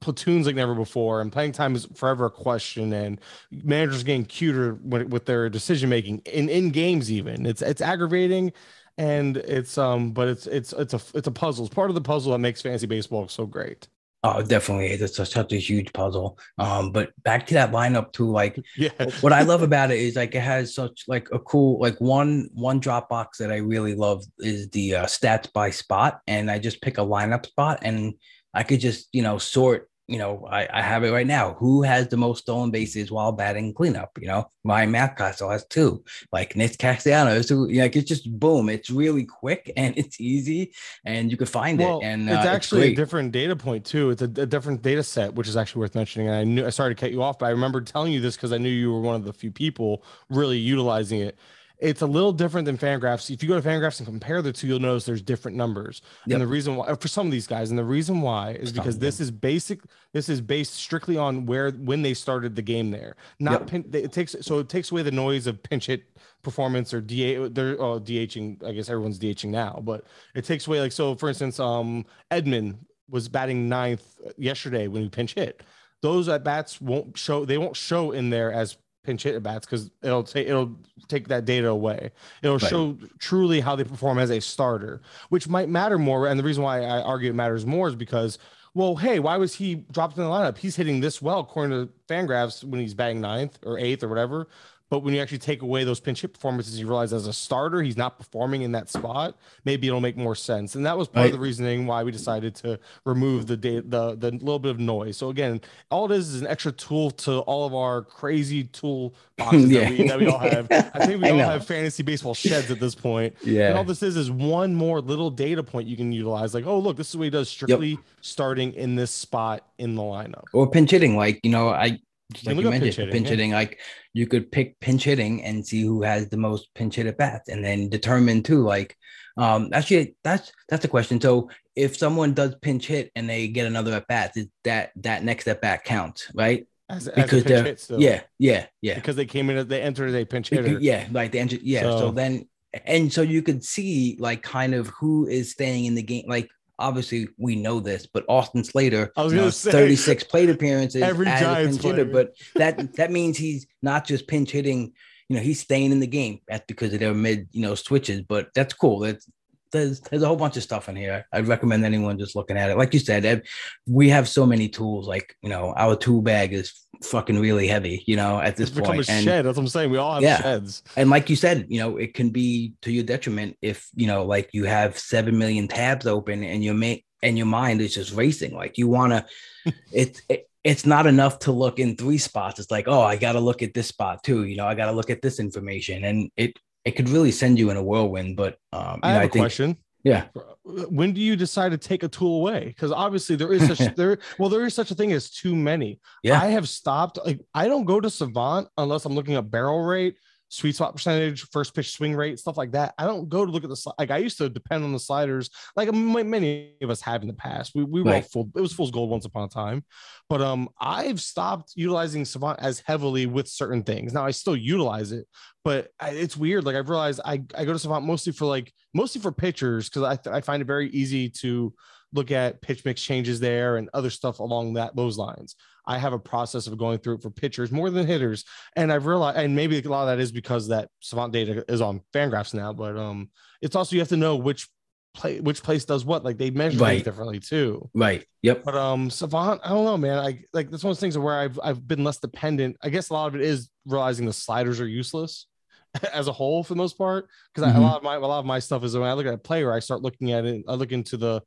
platoons 0.00 0.46
like 0.46 0.56
never 0.56 0.74
before, 0.74 1.20
and 1.20 1.32
playing 1.32 1.52
time 1.52 1.74
is 1.74 1.86
forever 1.94 2.26
a 2.26 2.30
question. 2.30 2.92
And 2.92 3.20
managers 3.50 4.02
getting 4.02 4.24
cuter 4.24 4.74
with, 4.74 5.08
with 5.08 5.26
their 5.26 5.48
decision 5.48 5.88
making 5.88 6.18
in 6.26 6.48
in 6.48 6.70
games. 6.70 7.10
Even 7.10 7.46
it's 7.46 7.62
it's 7.62 7.80
aggravating, 7.80 8.52
and 8.98 9.36
it's 9.36 9.78
um, 9.78 10.12
but 10.12 10.28
it's 10.28 10.46
it's 10.46 10.72
it's 10.72 10.94
a 10.94 11.00
it's 11.14 11.28
a 11.28 11.32
puzzle. 11.32 11.66
It's 11.66 11.74
part 11.74 11.90
of 11.90 11.94
the 11.94 12.00
puzzle 12.00 12.32
that 12.32 12.38
makes 12.38 12.62
fantasy 12.62 12.86
baseball 12.86 13.28
so 13.28 13.46
great. 13.46 13.88
Oh, 14.28 14.42
definitely. 14.42 14.88
It's 14.88 15.20
a, 15.20 15.24
such 15.24 15.52
a 15.52 15.56
huge 15.56 15.92
puzzle. 15.92 16.36
Um, 16.58 16.90
but 16.90 17.10
back 17.22 17.46
to 17.46 17.54
that 17.54 17.70
lineup 17.70 18.12
too. 18.12 18.28
Like, 18.28 18.58
yeah. 18.76 18.90
what 19.20 19.32
I 19.32 19.42
love 19.42 19.62
about 19.62 19.92
it 19.92 20.00
is 20.00 20.16
like 20.16 20.34
it 20.34 20.40
has 20.40 20.74
such 20.74 21.04
like 21.06 21.28
a 21.30 21.38
cool 21.38 21.78
like 21.78 21.96
one 22.00 22.48
one 22.52 22.80
drop 22.80 23.08
box 23.08 23.38
that 23.38 23.52
I 23.52 23.58
really 23.58 23.94
love 23.94 24.24
is 24.40 24.68
the 24.70 24.96
uh, 24.96 25.04
stats 25.04 25.52
by 25.52 25.70
spot, 25.70 26.22
and 26.26 26.50
I 26.50 26.58
just 26.58 26.82
pick 26.82 26.98
a 26.98 27.02
lineup 27.02 27.46
spot 27.46 27.78
and 27.82 28.14
I 28.56 28.62
could 28.62 28.80
just, 28.80 29.08
you 29.12 29.20
know, 29.20 29.36
sort, 29.36 29.90
you 30.08 30.18
know, 30.18 30.46
I, 30.50 30.66
I 30.72 30.80
have 30.80 31.04
it 31.04 31.10
right 31.10 31.26
now. 31.26 31.54
Who 31.58 31.82
has 31.82 32.08
the 32.08 32.16
most 32.16 32.40
stolen 32.44 32.70
bases 32.70 33.12
while 33.12 33.32
batting 33.32 33.74
cleanup? 33.74 34.16
You 34.18 34.28
know, 34.28 34.50
my 34.64 34.76
Ryan 34.76 34.92
Mountcastle 34.92 35.52
has 35.52 35.66
two, 35.66 36.02
like 36.32 36.56
Nick 36.56 36.82
you 36.82 37.10
know, 37.12 37.82
like 37.82 37.96
it's 37.96 38.08
just 38.08 38.30
boom. 38.38 38.70
It's 38.70 38.88
really 38.88 39.26
quick 39.26 39.70
and 39.76 39.96
it's 39.98 40.18
easy 40.18 40.72
and 41.04 41.30
you 41.30 41.36
can 41.36 41.46
find 41.46 41.78
well, 41.78 42.00
it. 42.00 42.04
And 42.06 42.30
it's 42.30 42.46
uh, 42.46 42.48
actually 42.48 42.92
it's 42.92 42.98
a 42.98 43.02
different 43.02 43.32
data 43.32 43.54
point 43.56 43.84
too. 43.84 44.08
It's 44.08 44.22
a, 44.22 44.24
a, 44.24 44.46
different 44.46 44.80
data 44.80 45.02
set, 45.02 45.34
which 45.34 45.48
is 45.48 45.56
actually 45.56 45.80
worth 45.80 45.94
mentioning. 45.94 46.28
And 46.28 46.36
I 46.36 46.44
knew 46.44 46.66
I 46.66 46.70
started 46.70 46.96
to 46.96 47.00
cut 47.00 47.10
you 47.10 47.22
off, 47.22 47.38
but 47.38 47.46
I 47.46 47.50
remember 47.50 47.82
telling 47.82 48.14
you 48.14 48.20
this 48.22 48.36
because 48.36 48.52
I 48.52 48.58
knew 48.58 48.70
you 48.70 48.90
were 48.90 49.00
one 49.00 49.16
of 49.16 49.24
the 49.24 49.34
few 49.34 49.50
people 49.50 50.02
really 50.30 50.56
utilizing 50.56 51.20
it 51.20 51.38
it's 51.78 52.00
a 52.00 52.06
little 52.06 52.32
different 52.32 52.64
than 52.64 52.78
Fangraphs. 52.78 53.30
If 53.30 53.42
you 53.42 53.48
go 53.48 53.60
to 53.60 53.66
Fangraphs 53.66 53.98
and 53.98 54.06
compare 54.06 54.40
the 54.40 54.52
two, 54.52 54.66
you'll 54.66 54.78
notice 54.78 55.04
there's 55.04 55.22
different 55.22 55.56
numbers. 55.56 56.00
Yep. 56.26 56.36
And 56.36 56.42
the 56.42 56.46
reason 56.46 56.76
why 56.76 56.94
for 56.94 57.08
some 57.08 57.26
of 57.26 57.32
these 57.32 57.46
guys, 57.46 57.70
and 57.70 57.78
the 57.78 57.84
reason 57.84 58.20
why 58.20 58.52
is 58.52 58.72
because 58.72 58.98
this 58.98 59.20
is 59.20 59.30
basic. 59.30 59.80
This 60.12 60.28
is 60.28 60.40
based 60.40 60.74
strictly 60.74 61.16
on 61.18 61.44
where 61.44 61.70
when 61.72 62.02
they 62.02 62.14
started 62.14 62.56
the 62.56 62.62
game 62.62 62.90
there. 62.90 63.16
Not 63.38 63.60
Yep. 63.60 63.66
pin, 63.66 63.90
it 63.92 64.12
takes 64.12 64.34
so 64.40 64.58
it 64.58 64.68
takes 64.68 64.90
away 64.90 65.02
the 65.02 65.10
noise 65.10 65.46
of 65.46 65.62
pinch 65.62 65.86
hit 65.86 66.04
performance 66.42 66.94
or 66.94 67.00
DA. 67.00 67.48
They're 67.48 67.80
oh, 67.80 68.00
DHing. 68.00 68.64
I 68.64 68.72
guess 68.72 68.88
everyone's 68.88 69.18
DHing 69.18 69.50
now, 69.50 69.80
but 69.84 70.04
it 70.34 70.44
takes 70.44 70.66
away 70.66 70.80
like 70.80 70.92
so. 70.92 71.14
For 71.14 71.28
instance, 71.28 71.60
um, 71.60 72.06
Edman 72.30 72.76
was 73.08 73.28
batting 73.28 73.68
ninth 73.68 74.18
yesterday 74.38 74.88
when 74.88 75.02
he 75.02 75.08
pinch 75.08 75.34
hit. 75.34 75.62
Those 76.02 76.28
at 76.28 76.44
bats 76.44 76.80
won't 76.80 77.16
show. 77.18 77.44
They 77.44 77.58
won't 77.58 77.76
show 77.76 78.12
in 78.12 78.30
there 78.30 78.52
as 78.52 78.76
pinch 79.06 79.22
hit 79.22 79.34
at 79.34 79.42
bats 79.42 79.64
because 79.64 79.90
it'll 80.02 80.24
take 80.24 80.48
it'll 80.48 80.76
take 81.08 81.28
that 81.28 81.44
data 81.44 81.68
away. 81.68 82.10
It'll 82.42 82.58
Right. 82.58 82.68
show 82.68 82.98
truly 83.18 83.60
how 83.60 83.76
they 83.76 83.84
perform 83.84 84.18
as 84.18 84.30
a 84.30 84.40
starter, 84.40 85.00
which 85.28 85.48
might 85.48 85.68
matter 85.68 85.96
more. 85.98 86.26
And 86.26 86.38
the 86.38 86.44
reason 86.44 86.62
why 86.64 86.82
I 86.82 87.00
argue 87.00 87.30
it 87.30 87.34
matters 87.34 87.64
more 87.64 87.88
is 87.88 87.94
because, 87.94 88.38
well, 88.74 88.96
hey, 88.96 89.20
why 89.20 89.36
was 89.36 89.54
he 89.54 89.76
dropped 89.92 90.18
in 90.18 90.24
the 90.24 90.28
lineup? 90.28 90.58
He's 90.58 90.76
hitting 90.76 91.00
this 91.00 91.22
well 91.22 91.40
according 91.40 91.70
to 91.86 91.92
Fangraphs 92.08 92.64
when 92.64 92.80
he's 92.80 92.94
batting 92.94 93.20
ninth 93.20 93.58
or 93.64 93.78
eighth 93.78 94.02
or 94.02 94.08
whatever. 94.08 94.48
But 94.88 95.00
when 95.00 95.14
you 95.14 95.20
actually 95.20 95.38
take 95.38 95.62
away 95.62 95.82
those 95.84 95.98
pinch 95.98 96.20
hit 96.22 96.32
performances, 96.32 96.78
you 96.78 96.86
realize 96.86 97.12
as 97.12 97.26
a 97.26 97.32
starter, 97.32 97.82
he's 97.82 97.96
not 97.96 98.18
performing 98.18 98.62
in 98.62 98.72
that 98.72 98.88
spot. 98.88 99.36
Maybe 99.64 99.88
it'll 99.88 100.00
make 100.00 100.16
more 100.16 100.34
sense. 100.36 100.76
And 100.76 100.86
that 100.86 100.96
was 100.96 101.08
part 101.08 101.24
Right. 101.24 101.26
of 101.26 101.32
the 101.32 101.38
reasoning 101.42 101.86
why 101.86 102.04
we 102.04 102.12
decided 102.12 102.54
to 102.56 102.78
remove 103.04 103.46
the 103.46 103.56
data, 103.56 103.82
the 103.86 104.14
the 104.14 104.30
little 104.32 104.58
bit 104.60 104.70
of 104.70 104.78
noise. 104.78 105.16
So 105.16 105.30
again, 105.30 105.60
all 105.90 106.10
it 106.10 106.16
is 106.16 106.32
is 106.34 106.40
an 106.40 106.46
extra 106.46 106.70
tool 106.70 107.10
to 107.12 107.38
all 107.40 107.66
of 107.66 107.74
our 107.74 108.02
crazy 108.02 108.64
tool 108.64 109.14
boxes 109.38 109.70
that, 109.70 109.90
we, 109.90 110.06
that 110.06 110.18
we 110.18 110.26
all 110.26 110.38
have. 110.38 110.68
I 110.70 111.04
think 111.06 111.20
we 111.20 111.26
I 111.28 111.30
all 111.32 111.38
know. 111.38 111.44
have 111.46 111.66
fantasy 111.66 112.02
baseball 112.02 112.34
sheds 112.34 112.70
at 112.70 112.78
this 112.80 112.94
point. 112.94 113.34
And 113.42 113.52
Yeah. 113.54 113.72
all 113.76 113.84
this 113.84 114.02
is 114.02 114.16
is 114.16 114.30
one 114.30 114.74
more 114.74 115.00
little 115.00 115.30
data 115.30 115.62
point 115.62 115.88
you 115.88 115.96
can 115.96 116.12
utilize. 116.12 116.54
Like, 116.54 116.66
oh, 116.66 116.78
look, 116.78 116.96
this 116.96 117.08
is 117.10 117.16
what 117.16 117.24
he 117.24 117.30
does 117.30 117.48
strictly 117.48 117.98
starting 118.20 118.72
in 118.74 118.94
this 118.96 119.10
spot 119.10 119.66
in 119.78 119.94
the 119.96 120.02
lineup. 120.02 120.44
Or 120.52 120.68
pinch 120.70 120.90
hitting, 120.92 121.16
like 121.16 121.40
you 121.42 121.50
know, 121.50 121.68
I 121.70 121.98
You 122.34 122.40
like 122.44 122.56
look 122.56 122.62
you 122.64 122.68
up 122.68 122.72
pinch 122.72 122.82
mentioned, 122.84 122.96
hitting, 123.06 123.12
pinch 123.12 123.24
yeah. 123.26 123.30
hitting, 123.30 123.50
like 123.52 123.78
you 124.12 124.26
could 124.26 124.50
pick 124.50 124.78
pinch 124.80 125.04
hitting 125.04 125.44
and 125.44 125.64
see 125.64 125.82
who 125.82 126.02
has 126.02 126.28
the 126.28 126.36
most 126.36 126.74
pinch 126.74 126.96
hit 126.96 127.06
at 127.06 127.16
bats, 127.18 127.48
and 127.48 127.64
then 127.64 127.88
determine 127.88 128.42
too, 128.42 128.62
like, 128.64 128.96
um, 129.36 129.70
actually, 129.72 130.16
that's 130.24 130.50
that's 130.68 130.84
a 130.84 130.88
question. 130.88 131.20
So 131.20 131.50
if 131.76 131.96
someone 131.96 132.34
does 132.34 132.56
pinch 132.62 132.86
hit 132.88 133.12
and 133.14 133.28
they 133.30 133.46
get 133.48 133.66
another 133.66 133.92
at 133.94 134.08
bat, 134.08 134.32
is 134.36 134.48
that 134.64 134.90
that 134.96 135.22
next 135.22 135.46
at 135.46 135.60
bat 135.60 135.84
counts, 135.84 136.30
right? 136.34 136.66
As, 136.88 137.06
as 137.08 137.12
a 137.18 137.22
Because 137.22 137.30
pinch 137.42 137.46
they're 137.46 137.64
hit 137.64 137.80
still. 137.80 138.00
yeah, 138.00 138.22
yeah, 138.38 138.66
yeah. 138.82 138.94
Because 138.94 139.14
they 139.16 139.26
came 139.26 139.48
in, 139.50 139.58
as- 139.58 139.66
they 139.68 139.80
entered 139.82 140.08
as 140.08 140.14
a 140.16 140.24
pinch 140.24 140.50
Because- 140.50 140.66
hitter. 140.66 140.80
Yeah, 140.80 141.06
like 141.12 141.30
the 141.32 141.38
engine. 141.38 141.60
Yeah. 141.62 141.82
So, 141.82 141.98
So- 141.98 142.10
then, 142.12 142.48
and 142.84 143.12
so 143.12 143.22
you 143.22 143.40
could 143.42 143.64
see 143.64 144.16
like 144.18 144.42
kind 144.42 144.74
of 144.74 144.88
who 144.88 145.26
is 145.26 145.52
staying 145.52 145.84
in 145.86 145.94
the 145.94 146.02
game. 146.02 146.24
Like 146.28 146.48
obviously 146.78 147.28
we 147.38 147.56
know 147.56 147.80
this, 147.80 148.06
but 148.06 148.24
Austin 148.28 148.64
Slater, 148.64 149.12
I 149.16 149.24
was 149.24 149.32
you 149.32 149.40
know, 149.40 149.50
say, 149.50 149.70
36 149.70 150.24
plate 150.24 150.50
appearances 150.50 151.02
every 151.02 151.26
as 151.26 151.42
a 151.42 151.68
pinch 151.68 151.82
hitter, 151.82 152.04
but 152.04 152.34
that 152.54 152.92
that 152.96 153.10
means 153.10 153.36
he's 153.36 153.66
not 153.82 154.06
just 154.06 154.26
pinch 154.26 154.50
hitting. 154.50 154.92
You 155.28 155.36
know, 155.36 155.42
he's 155.42 155.60
staying 155.60 155.90
in 155.90 155.98
the 155.98 156.06
game. 156.06 156.40
That's 156.46 156.64
because 156.68 156.94
of 156.94 157.00
their 157.00 157.12
mid, 157.12 157.48
you 157.50 157.62
know, 157.62 157.74
switches. 157.74 158.22
But 158.22 158.50
that's 158.54 158.72
cool. 158.72 159.00
That's 159.00 159.28
there's 159.76 160.00
there's 160.00 160.22
a 160.22 160.26
whole 160.26 160.36
bunch 160.36 160.56
of 160.56 160.62
stuff 160.62 160.88
in 160.88 160.96
here. 160.96 161.26
I'd 161.32 161.46
recommend 161.48 161.84
anyone 161.84 162.18
just 162.18 162.34
looking 162.36 162.56
at 162.56 162.70
it. 162.70 162.76
Like 162.78 162.92
you 162.94 163.00
said, 163.00 163.42
we 163.86 164.08
have 164.08 164.28
so 164.28 164.46
many 164.46 164.68
tools. 164.68 165.06
Like 165.06 165.34
you 165.42 165.48
know, 165.48 165.72
our 165.76 165.96
tool 165.96 166.22
bag 166.22 166.52
is 166.52 166.72
fucking 167.04 167.38
really 167.38 167.66
heavy. 167.68 168.02
You 168.06 168.16
know, 168.16 168.40
at 168.40 168.56
this 168.56 168.68
It's 168.70 168.76
become 168.76 168.92
a 168.94 168.96
point, 168.98 169.10
and 169.10 169.24
shed. 169.24 169.44
That's 169.44 169.56
what 169.56 169.62
I'm 169.64 169.68
saying. 169.68 169.90
We 169.90 169.98
all 169.98 170.14
have 170.14 170.22
Yeah. 170.22 170.40
sheds. 170.40 170.82
and 170.96 171.10
like 171.10 171.28
you 171.30 171.36
said, 171.36 171.66
you 171.68 171.78
know, 171.78 171.96
it 171.98 172.14
can 172.14 172.30
be 172.30 172.72
to 172.82 172.90
your 172.90 173.04
detriment 173.04 173.56
if 173.62 173.88
you 173.94 174.06
know, 174.06 174.24
like 174.24 174.50
you 174.52 174.64
have 174.64 174.98
seven 174.98 175.38
million 175.38 175.68
tabs 175.68 176.06
open 176.06 176.42
and 176.42 176.64
your 176.64 176.74
ma- 176.74 177.02
and 177.22 177.36
your 177.36 177.46
mind 177.46 177.80
is 177.80 177.94
just 177.94 178.12
racing. 178.14 178.54
Like 178.54 178.78
you 178.78 178.88
want 178.88 179.12
to, 179.12 179.72
it's 179.92 180.22
it, 180.28 180.48
it's 180.64 180.84
not 180.84 181.06
enough 181.06 181.38
to 181.40 181.52
look 181.52 181.78
in 181.78 181.96
three 181.96 182.18
spots. 182.18 182.58
It's 182.58 182.70
like, 182.72 182.88
oh, 182.88 183.02
I 183.02 183.16
got 183.16 183.32
to 183.32 183.40
look 183.40 183.62
at 183.62 183.72
this 183.72 183.86
spot 183.88 184.24
too. 184.24 184.44
You 184.44 184.56
know, 184.56 184.66
I 184.66 184.74
got 184.74 184.86
to 184.86 184.92
look 184.92 185.10
at 185.10 185.22
this 185.22 185.38
information, 185.38 186.04
and 186.04 186.30
it 186.36 186.54
it 186.86 186.92
could 186.96 187.08
really 187.10 187.32
send 187.32 187.58
you 187.58 187.68
in 187.70 187.76
a 187.76 187.82
whirlwind. 187.82 188.36
But 188.36 188.58
um, 188.72 189.00
I 189.02 189.08
know, 189.08 189.14
have 189.14 189.22
I 189.22 189.24
a 189.24 189.28
think, 189.28 189.42
question. 189.42 189.76
yeah, 190.04 190.26
When 190.64 191.12
do 191.12 191.20
you 191.20 191.34
decide 191.36 191.72
to 191.72 191.78
take 191.78 192.04
a 192.04 192.08
tool 192.08 192.36
away? 192.40 192.66
Because 192.68 192.92
obviously 192.92 193.34
there 193.34 193.52
is 193.52 193.66
such 193.66 193.94
there. 193.96 194.18
Well, 194.38 194.48
there 194.48 194.64
is 194.64 194.72
such 194.72 194.92
a 194.92 194.94
thing 194.94 195.12
as 195.12 195.28
too 195.28 195.54
many. 195.56 196.00
Yeah. 196.22 196.40
I 196.40 196.46
have 196.46 196.68
stopped. 196.68 197.18
Like 197.26 197.40
I 197.52 197.66
don't 197.66 197.84
go 197.84 198.00
to 198.00 198.08
Savant 198.08 198.68
unless 198.78 199.04
I'm 199.04 199.14
looking 199.14 199.34
at 199.34 199.50
barrel 199.50 199.82
rate, 199.82 200.16
sweet 200.48 200.76
spot 200.76 200.94
percentage, 200.94 201.42
first 201.50 201.74
pitch 201.74 201.92
swing 201.92 202.14
rate, 202.14 202.38
stuff 202.38 202.56
like 202.56 202.72
that. 202.72 202.94
I 202.98 203.04
don't 203.04 203.28
go 203.28 203.44
to 203.44 203.50
look 203.50 203.64
at 203.64 203.70
the 203.70 203.92
like 203.98 204.10
I 204.10 204.18
used 204.18 204.38
to 204.38 204.48
depend 204.48 204.84
on 204.84 204.92
the 204.92 204.98
sliders, 204.98 205.50
like 205.74 205.92
many 205.92 206.74
of 206.82 206.90
us 206.90 207.00
have 207.02 207.22
in 207.22 207.28
the 207.28 207.34
past. 207.34 207.72
We 207.74 207.84
we 207.84 208.02
were 208.02 208.22
full. 208.22 208.50
It 208.56 208.60
was 208.60 208.72
fool's 208.72 208.90
gold 208.90 209.10
once 209.10 209.24
upon 209.24 209.44
a 209.44 209.48
time, 209.48 209.84
but 210.28 210.40
um, 210.40 210.68
I've 210.80 211.20
stopped 211.20 211.72
utilizing 211.74 212.24
Savant 212.24 212.58
as 212.60 212.80
heavily 212.80 213.26
with 213.26 213.48
certain 213.48 213.82
things. 213.82 214.12
Now 214.12 214.24
I 214.24 214.30
still 214.30 214.56
utilize 214.56 215.12
it, 215.12 215.26
but 215.64 215.88
I, 216.00 216.10
it's 216.10 216.36
weird. 216.36 216.64
Like 216.64 216.76
I've 216.76 216.90
realized 216.90 217.20
I, 217.24 217.42
I 217.54 217.64
go 217.64 217.72
to 217.72 217.78
Savant 217.78 218.04
mostly 218.04 218.32
for 218.32 218.46
like 218.46 218.72
mostly 218.94 219.20
for 219.20 219.32
pitchers 219.32 219.88
because 219.88 220.18
I, 220.26 220.36
I 220.36 220.40
find 220.40 220.62
it 220.62 220.66
very 220.66 220.88
easy 220.90 221.28
to 221.40 221.74
look 222.12 222.30
at 222.30 222.62
pitch 222.62 222.84
mix 222.84 223.02
changes 223.02 223.40
there 223.40 223.76
and 223.76 223.90
other 223.92 224.10
stuff 224.10 224.38
along 224.38 224.74
that 224.74 224.96
those 224.96 225.18
lines. 225.18 225.56
I 225.86 225.98
have 225.98 226.12
a 226.12 226.18
process 226.18 226.66
of 226.66 226.76
going 226.78 226.98
through 226.98 227.16
it 227.16 227.22
for 227.22 227.30
pitchers 227.30 227.70
more 227.70 227.90
than 227.90 228.06
hitters, 228.06 228.44
and 228.74 228.92
I've 228.92 229.06
realized, 229.06 229.38
and 229.38 229.54
maybe 229.54 229.78
a 229.78 229.82
lot 229.88 230.02
of 230.02 230.08
that 230.16 230.20
is 230.22 230.32
because 230.32 230.68
that 230.68 230.88
Savant 231.00 231.32
data 231.32 231.64
is 231.68 231.80
on 231.80 232.00
Fangraphs 232.12 232.54
now, 232.54 232.72
but 232.72 232.96
um, 232.96 233.30
it's 233.62 233.76
also 233.76 233.94
you 233.94 234.00
have 234.00 234.08
to 234.08 234.16
know 234.16 234.36
which 234.36 234.68
play 235.14 235.40
which 235.40 235.62
place 235.62 235.84
does 235.84 236.04
what. 236.04 236.24
Like 236.24 236.38
they 236.38 236.50
measure 236.50 236.78
Right. 236.80 237.04
differently 237.04 237.38
too. 237.40 237.88
right, 237.94 238.24
yep, 238.42 238.64
But 238.64 238.74
um, 238.74 239.10
Savant, 239.10 239.60
I 239.64 239.68
don't 239.70 239.84
know, 239.84 239.96
man. 239.96 240.18
I 240.18 240.42
like 240.52 240.70
that's 240.70 240.82
one 240.84 240.90
of 240.90 240.96
those 240.96 241.00
things 241.00 241.16
where 241.16 241.38
I've 241.38 241.58
I've 241.62 241.86
been 241.86 242.04
less 242.04 242.18
dependent. 242.18 242.76
I 242.82 242.88
guess 242.90 243.10
a 243.10 243.14
lot 243.14 243.28
of 243.28 243.34
it 243.34 243.40
is 243.42 243.70
realizing 243.86 244.26
the 244.26 244.32
sliders 244.32 244.80
are 244.80 244.88
useless 244.88 245.46
as 246.12 246.26
a 246.28 246.32
whole 246.32 246.62
for 246.64 246.74
the 246.74 246.78
most 246.78 246.98
part. 246.98 247.28
Because 247.54 247.70
a 247.70 247.74
Mhm. 247.74 247.80
lot 247.80 247.96
of 247.98 248.02
my 248.02 248.16
a 248.16 248.20
lot 248.20 248.40
of 248.40 248.44
my 248.46 248.58
stuff 248.58 248.82
is 248.84 248.94
when 248.96 249.08
I 249.08 249.12
look 249.14 249.26
at 249.26 249.34
a 249.34 249.38
player, 249.38 249.72
I 249.72 249.78
start 249.78 250.02
looking 250.02 250.32
at 250.32 250.44
it. 250.44 250.64
I 250.68 250.74
look 250.74 250.92
into 250.92 251.16
the. 251.16 251.42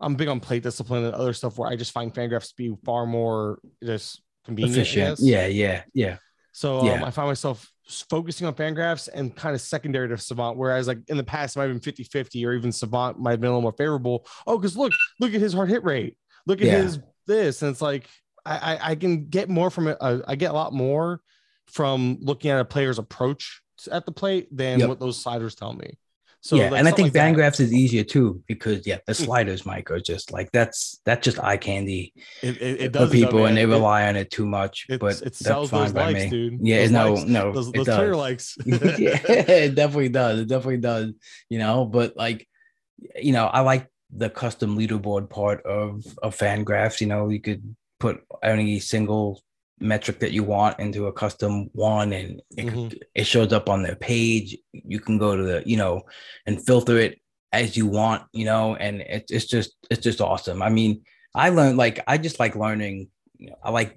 I'm 0.00 0.14
big 0.14 0.28
on 0.28 0.40
plate 0.40 0.62
discipline 0.62 1.04
and 1.04 1.14
other 1.14 1.32
stuff 1.32 1.58
where 1.58 1.68
I 1.70 1.76
just 1.76 1.92
find 1.92 2.12
Fangraphs 2.14 2.48
to 2.48 2.54
be 2.56 2.74
far 2.84 3.06
more 3.06 3.60
just 3.84 4.22
convenient. 4.44 4.76
Efficient, 4.78 5.18
yeah, 5.20 5.46
yeah, 5.46 5.82
yeah, 5.92 6.16
So 6.52 6.78
um, 6.80 7.04
I 7.04 7.10
find 7.10 7.28
myself 7.28 7.70
focusing 8.08 8.46
on 8.46 8.54
Fangraphs 8.54 9.08
and 9.12 9.34
kind 9.34 9.54
of 9.54 9.60
secondary 9.60 10.08
to 10.08 10.16
Savant, 10.16 10.56
whereas 10.56 10.86
like 10.88 10.98
in 11.08 11.16
the 11.16 11.24
past, 11.24 11.56
it 11.56 11.58
might 11.58 11.64
have 11.66 11.72
been 11.72 11.80
50 11.80 12.04
50 12.04 12.46
or 12.46 12.52
even 12.54 12.72
Savant 12.72 13.18
might 13.18 13.32
have 13.32 13.40
been 13.40 13.48
a 13.48 13.52
little 13.52 13.62
more 13.62 13.72
favorable. 13.76 14.26
Oh, 14.46 14.56
because 14.58 14.76
look, 14.76 14.92
look 15.18 15.34
at 15.34 15.40
his 15.40 15.52
hard 15.52 15.68
hit 15.68 15.84
rate. 15.84 16.16
Look 16.46 16.60
at 16.60 16.68
Yeah. 16.68 16.82
his 16.82 16.98
this. 17.26 17.62
And 17.62 17.70
it's 17.70 17.82
like, 17.82 18.08
I, 18.46 18.56
I, 18.76 18.90
I 18.90 18.94
can 18.94 19.26
get 19.28 19.48
more 19.50 19.70
from 19.70 19.88
it. 19.88 19.98
Uh, 20.00 20.20
I 20.26 20.34
get 20.36 20.50
a 20.50 20.54
lot 20.54 20.72
more 20.72 21.20
from 21.66 22.18
looking 22.20 22.50
at 22.50 22.58
a 22.60 22.64
player's 22.64 22.98
approach 22.98 23.60
at 23.92 24.06
the 24.06 24.12
plate 24.12 24.48
than 24.50 24.78
Yep. 24.80 24.88
what 24.88 25.00
those 25.00 25.20
sliders 25.22 25.54
tell 25.54 25.72
me. 25.74 25.98
So 26.42 26.56
yeah, 26.56 26.70
like, 26.70 26.78
and 26.78 26.88
I 26.88 26.92
think 26.92 27.06
like 27.06 27.12
that. 27.12 27.34
Fangraphs 27.34 27.60
is 27.60 27.72
easier 27.72 28.02
too 28.02 28.42
because 28.46 28.86
yeah, 28.86 28.98
the 29.06 29.12
sliders, 29.14 29.66
Mike, 29.66 29.90
are 29.90 30.00
just 30.00 30.32
like 30.32 30.50
that's 30.52 30.98
that's 31.04 31.22
just 31.22 31.38
eye 31.38 31.58
candy 31.58 32.14
it, 32.42 32.56
it, 32.62 32.80
it 32.80 32.92
for 32.94 33.00
does 33.00 33.10
people, 33.10 33.44
and 33.44 33.56
they 33.56 33.66
rely. 33.66 34.00
rely 34.00 34.08
on 34.08 34.16
it 34.16 34.30
too 34.30 34.46
much. 34.46 34.86
It, 34.88 35.00
but 35.00 35.16
it 35.16 35.24
that's 35.24 35.38
sells 35.38 35.70
fine 35.70 35.82
those 35.82 35.92
by 35.92 36.12
likes, 36.12 36.24
me. 36.24 36.30
dude. 36.30 36.58
Yeah, 36.62 36.80
Those 36.80 36.90
no, 36.90 37.12
likes, 37.12 37.26
no, 37.28 37.52
those, 37.52 37.68
it 37.68 37.74
those 37.74 37.86
Twitter 37.86 38.10
does. 38.10 38.16
likes. 38.16 38.56
yeah, 38.64 39.20
it 39.28 39.74
definitely 39.74 40.08
does. 40.08 40.40
It 40.40 40.48
definitely 40.48 40.78
does. 40.78 41.12
You 41.50 41.58
know, 41.58 41.84
but 41.84 42.16
like, 42.16 42.48
you 43.20 43.32
know, 43.32 43.46
I 43.46 43.60
like 43.60 43.88
the 44.10 44.30
custom 44.30 44.78
leaderboard 44.78 45.28
part 45.28 45.62
of 45.66 46.04
of 46.22 46.34
fan 46.34 46.64
Fangraphs. 46.64 47.02
You 47.02 47.06
know, 47.08 47.28
you 47.28 47.40
could 47.40 47.76
put 47.98 48.22
any 48.42 48.80
single 48.80 49.42
metric 49.80 50.20
that 50.20 50.32
you 50.32 50.44
want 50.44 50.78
into 50.78 51.06
a 51.06 51.12
custom 51.12 51.70
one, 51.72 52.12
and 52.12 52.42
it, 52.56 52.68
could- 52.90 53.04
it 53.14 53.24
shows 53.24 53.52
up 53.52 53.68
on 53.68 53.82
their 53.82 53.96
page. 53.96 54.56
You 54.72 55.00
can 55.00 55.18
go 55.18 55.36
to 55.36 55.42
the, 55.42 55.62
you 55.66 55.76
know, 55.76 56.02
and 56.46 56.64
filter 56.64 56.98
it 56.98 57.18
as 57.52 57.76
you 57.76 57.86
want. 57.86 58.22
You 58.32 58.44
know, 58.44 58.76
and 58.76 59.00
it's 59.00 59.30
it's 59.32 59.46
just 59.46 59.72
it's 59.90 60.02
just 60.02 60.20
awesome. 60.20 60.62
I 60.62 60.68
mean, 60.68 61.02
I 61.34 61.50
learned 61.50 61.76
like 61.78 62.00
I 62.06 62.18
just 62.18 62.38
like 62.40 62.56
learning. 62.56 63.08
You 63.38 63.50
know, 63.50 63.56
I 63.62 63.70
like 63.70 63.96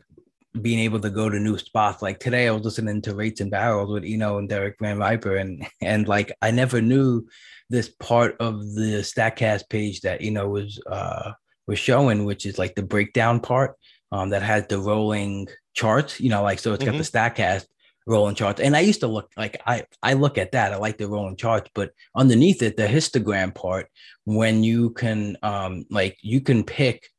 being 0.61 0.79
able 0.79 0.99
to 0.99 1.09
go 1.09 1.29
to 1.29 1.39
new 1.39 1.57
spots. 1.57 2.01
Like 2.01 2.19
today, 2.19 2.47
I 2.47 2.51
was 2.51 2.63
listening 2.63 3.01
to 3.03 3.15
Rates 3.15 3.41
and 3.41 3.51
Barrels 3.51 3.89
with 3.91 4.03
Eno 4.05 4.37
and 4.37 4.47
Derek 4.47 4.77
VanRiper, 4.79 5.39
and 5.41 5.65
and 5.81 6.07
like 6.07 6.31
I 6.41 6.51
never 6.51 6.81
knew 6.81 7.27
this 7.69 7.89
part 7.89 8.35
of 8.39 8.59
the 8.75 9.01
Statcast 9.01 9.67
page 9.69 10.01
that 10.01 10.21
Eno 10.21 10.47
was 10.47 10.79
uh 10.87 11.31
was 11.67 11.79
showing, 11.79 12.23
which 12.25 12.45
is 12.45 12.57
like 12.59 12.75
the 12.75 12.83
breakdown 12.83 13.39
part 13.39 13.75
um 14.11 14.29
that 14.29 14.43
has 14.43 14.67
the 14.67 14.77
rolling 14.79 15.47
charts. 15.73 16.19
You 16.19 16.29
know, 16.29 16.43
like 16.43 16.59
so 16.59 16.73
it's 16.73 16.83
got 16.83 16.93
the 16.93 16.99
Statcast 16.99 17.65
rolling 18.05 18.35
charts, 18.35 18.61
and 18.61 18.75
I 18.75 18.81
used 18.81 19.01
to 19.01 19.07
look 19.07 19.31
like 19.37 19.61
I 19.65 19.85
I 20.01 20.13
look 20.13 20.37
at 20.37 20.51
that. 20.53 20.73
I 20.73 20.77
like 20.77 20.97
the 20.97 21.07
rolling 21.07 21.35
charts, 21.35 21.69
but 21.73 21.91
underneath 22.15 22.61
it, 22.61 22.77
the 22.77 22.87
histogram 22.87 23.53
part, 23.53 23.87
when 24.25 24.63
you 24.63 24.91
can 24.91 25.37
um 25.43 25.85
like 25.89 26.17
you 26.21 26.41
can 26.41 26.63
pick 26.63 27.09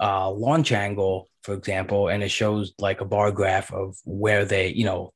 uh 0.00 0.30
launch 0.30 0.70
angle 0.70 1.28
for 1.42 1.54
example 1.54 2.08
and 2.08 2.22
it 2.22 2.30
shows 2.30 2.72
like 2.78 3.00
a 3.00 3.04
bar 3.04 3.32
graph 3.32 3.72
of 3.72 3.96
where 4.04 4.44
they 4.44 4.68
you 4.68 4.84
know 4.84 5.12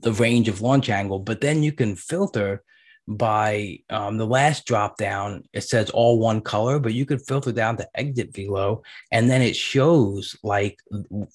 the 0.00 0.12
range 0.12 0.48
of 0.48 0.60
launch 0.60 0.88
angle, 0.88 1.18
but 1.18 1.40
then 1.40 1.62
you 1.62 1.72
can 1.72 1.96
filter 1.96 2.62
by 3.08 3.78
um, 3.90 4.16
the 4.16 4.26
last 4.26 4.66
drop 4.66 4.96
down. 4.96 5.44
It 5.52 5.62
says 5.62 5.90
all 5.90 6.18
one 6.18 6.40
color, 6.40 6.78
but 6.78 6.94
you 6.94 7.04
could 7.06 7.26
filter 7.26 7.52
down 7.52 7.76
to 7.78 7.88
exit 7.94 8.34
velo, 8.34 8.82
and 9.10 9.30
then 9.30 9.42
it 9.42 9.56
shows 9.56 10.36
like 10.42 10.78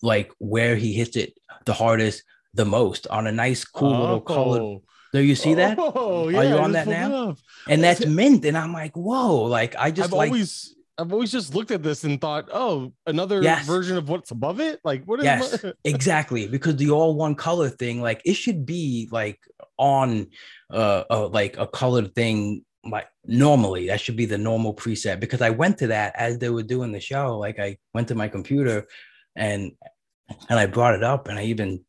like 0.02 0.32
where 0.40 0.76
he 0.76 0.94
hits 0.94 1.16
it 1.16 1.38
the 1.66 1.74
hardest, 1.74 2.24
the 2.54 2.66
most 2.66 3.08
on 3.08 3.28
a 3.28 3.32
nice, 3.32 3.64
cool 3.66 4.00
little 4.00 4.22
color. 4.22 4.62
Oh. 4.62 4.84
Do 5.14 5.22
you 5.22 5.36
see 5.36 5.54
that? 5.56 5.78
Oh, 5.80 6.26
Are 6.28 6.44
you 6.44 6.58
on 6.58 6.74
that 6.74 6.88
now? 6.88 7.30
up. 7.30 7.38
And 7.68 7.84
that's 7.84 8.06
mint, 8.06 8.46
and 8.46 8.58
I'm 8.58 8.74
like, 8.74 8.96
whoa! 8.96 9.44
Like 9.44 9.76
I 9.78 9.90
just 9.92 10.10
I've 10.10 10.14
like 10.14 10.30
always 10.30 10.76
I've 10.98 11.14
always 11.14 11.32
just 11.32 11.54
looked 11.54 11.72
at 11.72 11.84
this 11.84 12.04
and 12.04 12.20
thought, 12.20 12.50
oh, 12.52 12.92
another 13.06 13.42
Yes. 13.42 13.68
version 13.68 13.98
of 13.98 14.10
what's 14.10 14.32
above 14.32 14.60
it. 14.60 14.80
Like 14.84 15.04
what 15.06 15.20
is 15.20 15.26
Yes, 15.26 15.66
exactly. 15.84 16.48
Because 16.48 16.76
the 16.78 16.90
all 16.90 17.16
one 17.16 17.36
color 17.36 17.70
thing, 17.70 18.02
like 18.02 18.22
it 18.26 18.34
should 18.34 18.66
be 18.66 19.08
like 19.12 19.40
on 19.78 20.28
uh, 20.72 21.04
uh 21.10 21.28
like 21.28 21.58
a 21.58 21.68
colored 21.68 22.16
thing 22.16 22.66
like 22.90 23.08
normally 23.26 23.88
that 23.88 24.00
should 24.00 24.16
be 24.16 24.26
the 24.26 24.38
normal 24.38 24.74
preset 24.74 25.20
because 25.20 25.42
I 25.42 25.50
went 25.50 25.78
to 25.80 25.88
that 25.88 26.14
as 26.16 26.40
they 26.40 26.50
were 26.50 26.64
doing 26.64 26.92
the 26.92 27.00
show. 27.00 27.38
Like 27.38 27.60
I 27.60 27.78
went 27.94 28.08
to 28.10 28.16
my 28.16 28.28
computer 28.28 28.88
and 29.36 29.72
and 30.50 30.60
I 30.60 30.66
brought 30.66 30.96
it 30.96 31.04
up 31.04 31.28
and 31.28 31.38
I 31.38 31.44
even 31.44 31.84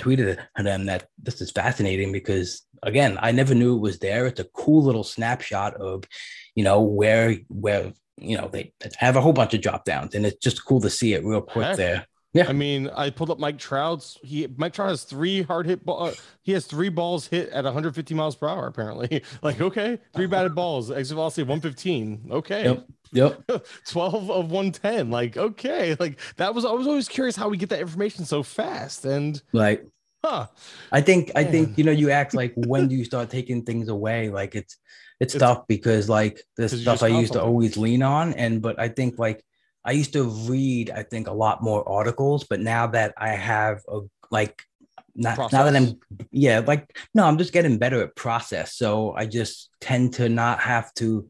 tweeted 0.00 0.38
to 0.56 0.62
them 0.62 0.86
that 0.86 1.08
this 1.22 1.40
is 1.40 1.50
fascinating 1.52 2.12
because 2.12 2.62
again, 2.82 3.18
I 3.20 3.32
never 3.32 3.54
knew 3.54 3.76
it 3.76 3.80
was 3.80 3.98
there. 4.00 4.26
It's 4.26 4.40
a 4.40 4.48
cool 4.52 4.82
little 4.82 5.04
snapshot 5.04 5.74
of, 5.74 6.04
you 6.54 6.64
know, 6.64 6.80
where 6.82 7.36
where 7.48 7.92
you 8.18 8.36
know 8.36 8.48
they 8.48 8.72
have 8.98 9.16
a 9.16 9.20
whole 9.20 9.32
bunch 9.32 9.54
of 9.54 9.60
drop 9.60 9.84
downs 9.84 10.14
and 10.14 10.24
it's 10.26 10.38
just 10.38 10.64
cool 10.64 10.80
to 10.80 10.90
see 10.90 11.14
it 11.14 11.24
real 11.24 11.40
quick 11.42 11.66
Heck. 11.66 11.76
there. 11.76 12.06
Yeah, 12.34 12.46
I 12.48 12.54
mean, 12.54 12.88
I 12.96 13.10
pulled 13.10 13.28
up 13.28 13.38
Mike 13.38 13.58
Trout's. 13.58 14.16
He 14.22 14.48
Mike 14.56 14.72
Trout 14.72 14.88
has 14.88 15.04
three 15.04 15.42
hard 15.42 15.66
hit 15.66 15.84
ball. 15.84 16.04
uh, 16.04 16.12
He 16.40 16.52
has 16.52 16.64
three 16.64 16.88
balls 16.88 17.26
hit 17.26 17.50
at 17.50 17.64
150 17.64 18.14
miles 18.14 18.36
per 18.36 18.48
hour. 18.48 18.66
Apparently, 18.66 19.22
like 19.42 19.60
okay, 19.60 19.98
three 20.14 20.24
batted 20.26 20.54
balls, 20.54 20.90
exit 20.90 21.14
velocity 21.16 21.42
115. 21.42 22.28
Okay, 22.30 22.64
Yep. 22.64 22.86
Yep. 23.12 23.66
12 23.90 24.30
of 24.30 24.50
110. 24.50 25.10
Like 25.10 25.36
okay, 25.36 25.94
like 26.00 26.18
that 26.36 26.54
was. 26.54 26.64
I 26.64 26.70
was 26.72 26.86
always 26.86 27.06
curious 27.06 27.36
how 27.36 27.50
we 27.50 27.58
get 27.58 27.68
that 27.68 27.80
information 27.80 28.24
so 28.24 28.42
fast. 28.42 29.04
And 29.04 29.42
Like 29.52 29.86
huh, 30.24 30.46
I 30.90 31.00
think 31.00 31.32
I 31.34 31.44
think 31.44 31.78
you 31.78 31.84
know 31.84 31.92
you 31.92 32.10
act 32.10 32.34
like 32.34 32.52
when 32.56 32.88
do 32.88 32.94
you 32.94 33.04
start 33.04 33.30
taking 33.30 33.64
things 33.64 33.88
away? 33.88 34.28
Like 34.30 34.54
it's 34.54 34.76
it's, 35.20 35.34
It's- 35.34 35.40
tough 35.48 35.66
because 35.68 36.08
like 36.08 36.42
the 36.56 36.68
stuff 36.68 37.02
I 37.02 37.08
used 37.08 37.32
to 37.34 37.38
something. 37.38 37.48
always 37.48 37.76
lean 37.76 38.02
on 38.02 38.34
and 38.34 38.60
but 38.62 38.78
I 38.80 38.88
think 38.88 39.18
like 39.18 39.42
I 39.84 39.92
used 39.92 40.12
to 40.14 40.24
read 40.24 40.90
I 40.90 41.02
think 41.02 41.28
a 41.28 41.32
lot 41.32 41.62
more 41.62 41.88
articles, 41.88 42.44
but 42.44 42.60
now 42.60 42.86
that 42.88 43.14
I 43.16 43.30
have 43.30 43.80
a 43.88 44.00
like 44.30 44.62
not 45.14 45.52
now 45.52 45.64
that 45.64 45.76
I'm 45.76 45.98
yeah 46.30 46.60
like 46.60 46.96
no 47.14 47.24
I'm 47.24 47.36
just 47.38 47.52
getting 47.52 47.78
better 47.78 48.02
at 48.02 48.16
process, 48.16 48.76
so 48.76 49.12
I 49.14 49.26
just 49.26 49.70
tend 49.80 50.14
to 50.14 50.28
not 50.28 50.60
have 50.60 50.92
to 50.94 51.28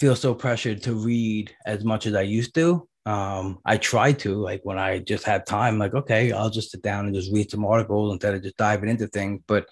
feel 0.00 0.16
so 0.16 0.34
pressured 0.34 0.82
to 0.82 0.94
read 0.94 1.54
as 1.64 1.84
much 1.84 2.06
as 2.06 2.14
I 2.14 2.22
used 2.22 2.54
to. 2.56 2.88
Um, 3.04 3.58
I 3.64 3.78
try 3.78 4.12
to 4.12 4.34
like 4.36 4.60
when 4.64 4.78
I 4.78 5.00
just 5.00 5.24
have 5.24 5.44
time, 5.44 5.78
like 5.78 5.94
okay, 5.94 6.32
I'll 6.32 6.50
just 6.50 6.70
sit 6.70 6.82
down 6.82 7.06
and 7.06 7.14
just 7.14 7.32
read 7.32 7.50
some 7.50 7.64
articles 7.64 8.12
instead 8.12 8.34
of 8.34 8.42
just 8.42 8.56
diving 8.56 8.88
into 8.88 9.08
things. 9.08 9.40
But 9.46 9.66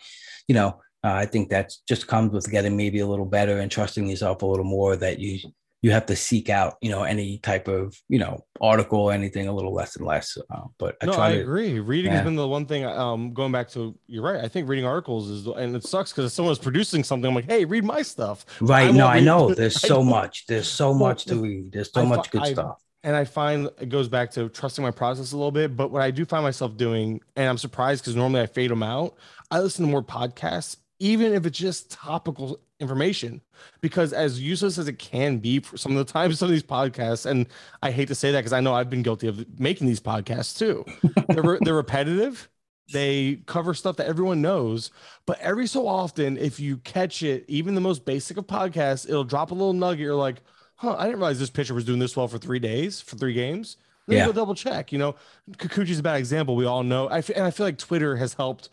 you 0.49 0.55
know, 0.55 0.81
uh, 1.05 1.13
I 1.13 1.27
think 1.27 1.49
that's 1.49 1.83
just 1.89 2.09
comes 2.09 2.33
with 2.33 2.51
getting 2.51 2.77
maybe 2.77 3.01
a 3.01 3.07
little 3.07 3.27
better 3.27 3.59
and 3.59 3.71
trusting 3.71 4.09
yourself 4.09 4.43
a 4.43 4.47
little 4.47 4.65
more. 4.65 4.97
That 4.97 5.21
you 5.21 5.39
you 5.83 5.93
have 5.93 6.05
to 6.07 6.17
seek 6.17 6.51
out, 6.51 6.75
you 6.83 6.91
know, 6.91 7.05
any 7.05 7.39
type 7.39 7.69
of 7.69 7.97
you 8.09 8.19
know 8.19 8.45
article, 8.61 9.11
anything 9.13 9.47
a 9.49 9.53
little 9.53 9.73
less 9.73 9.97
and 9.97 10.05
less. 10.05 10.37
Uh, 10.53 10.63
but 10.79 10.97
I 11.01 11.07
no, 11.07 11.13
try 11.15 11.29
I 11.29 11.35
to. 11.37 11.41
agree. 11.41 11.79
Reading 11.79 12.11
Yeah. 12.11 12.19
has 12.19 12.25
been 12.27 12.35
the 12.37 12.49
one 12.49 12.67
thing. 12.67 12.85
Um, 12.85 13.33
going 13.33 13.53
back 13.53 13.69
to 13.71 13.97
you're 14.09 14.25
right. 14.25 14.45
I 14.45 14.49
think 14.49 14.69
reading 14.69 14.85
articles 14.85 15.31
is, 15.31 15.47
and 15.47 15.75
it 15.77 15.85
sucks 15.85 16.11
because 16.13 16.27
if 16.27 16.33
someone's 16.33 16.59
producing 16.59 17.05
something, 17.05 17.29
I'm 17.29 17.35
like, 17.35 17.47
hey, 17.49 17.65
read 17.65 17.85
my 17.85 18.03
stuff. 18.03 18.45
Right? 18.61 18.89
I 18.89 18.91
no, 18.91 19.07
I 19.07 19.21
know. 19.21 19.55
There's 19.55 19.81
so 19.81 20.03
much. 20.03 20.47
There's 20.47 20.69
so 20.69 20.93
much 20.93 21.27
to 21.27 21.37
read. 21.43 21.73
There's 21.73 21.93
so 21.93 22.05
much 22.05 22.31
good 22.31 22.45
stuff. 22.45 22.79
And 23.03 23.17
I 23.17 23.25
find 23.25 23.69
it 23.81 23.89
goes 23.89 24.09
back 24.09 24.31
to 24.33 24.49
trusting 24.49 24.85
my 24.85 24.91
process 24.91 25.33
a 25.33 25.37
little 25.37 25.51
bit. 25.51 25.77
But 25.77 25.91
what 25.91 26.03
I 26.03 26.11
do 26.11 26.25
find 26.25 26.43
myself 26.43 26.77
doing, 26.77 27.21
and 27.37 27.49
I'm 27.49 27.59
surprised 27.59 28.03
because 28.03 28.17
normally 28.17 28.43
I 28.43 28.47
fade 28.47 28.71
them 28.71 28.83
out. 28.83 29.17
I 29.51 29.61
listen 29.61 29.85
to 29.85 29.91
more 29.91 30.03
podcasts, 30.03 30.77
even 30.99 31.33
if 31.33 31.47
it's 31.47 31.59
just 31.59 31.91
topical 31.91 32.61
information, 32.79 33.41
because 33.81 34.13
as 34.13 34.41
useless 34.41 34.79
as 34.79 34.89
it 34.89 34.99
can 34.99 35.39
be 35.39 35.61
for 35.61 35.77
some 35.77 35.97
of 35.97 36.07
the 36.07 36.13
times, 36.13 36.39
some 36.39 36.47
of 36.47 36.53
these 36.53 36.63
podcasts, 36.63 37.27
and 37.27 37.47
I 37.83 37.91
hate 37.91 38.09
to 38.09 38.15
say 38.15 38.33
that 38.33 38.41
because 38.41 38.53
I 38.53 38.61
know 38.61 38.75
I've 38.75 38.91
been 38.91 39.03
guilty 39.03 39.29
of 39.29 39.59
making 39.59 39.87
these 39.87 40.01
podcasts 40.01 40.59
too. 40.59 40.85
they're, 41.29 41.43
re- 41.43 41.59
they're 41.61 41.75
repetitive. 41.75 42.49
They 42.93 43.37
cover 43.47 43.73
stuff 43.73 43.97
that 43.97 44.09
everyone 44.09 44.43
knows, 44.43 44.91
but 45.25 45.39
every 45.39 45.69
so 45.69 45.87
often, 45.87 46.37
if 46.37 46.59
you 46.59 46.79
catch 46.79 47.23
it, 47.23 47.45
even 47.47 47.77
the 47.77 47.81
most 47.81 48.05
basic 48.05 48.37
of 48.37 48.49
podcasts, 48.49 49.09
it'll 49.09 49.23
drop 49.23 49.53
a 49.53 49.55
little 49.55 49.73
nugget. 49.73 50.01
You're 50.01 50.17
like, 50.17 50.43
huh, 50.81 50.97
I 50.99 51.05
didn't 51.05 51.19
realize 51.21 51.39
this 51.39 51.51
pitcher 51.51 51.75
was 51.75 51.85
doing 51.85 51.99
this 51.99 52.17
well 52.17 52.27
for 52.29 52.39
three 52.39 52.59
days, 52.59 53.01
for 53.01 53.17
three 53.17 53.35
games. 53.35 53.77
Then 54.07 54.17
Yeah. 54.17 54.27
you 54.27 54.33
go 54.33 54.41
double 54.41 54.55
check. 54.55 54.93
You 54.93 54.99
know, 54.99 55.15
Kikuchi's 55.53 55.99
a 55.99 56.03
bad 56.03 56.17
example. 56.17 56.57
We 56.57 56.65
all 56.67 56.83
know. 56.83 57.09
I 57.09 57.19
f- 57.19 57.31
and 57.31 57.45
I 57.45 57.51
feel 57.51 57.67
like 57.67 57.79
Twitter 57.79 58.17
has 58.17 58.35
helped 58.35 58.71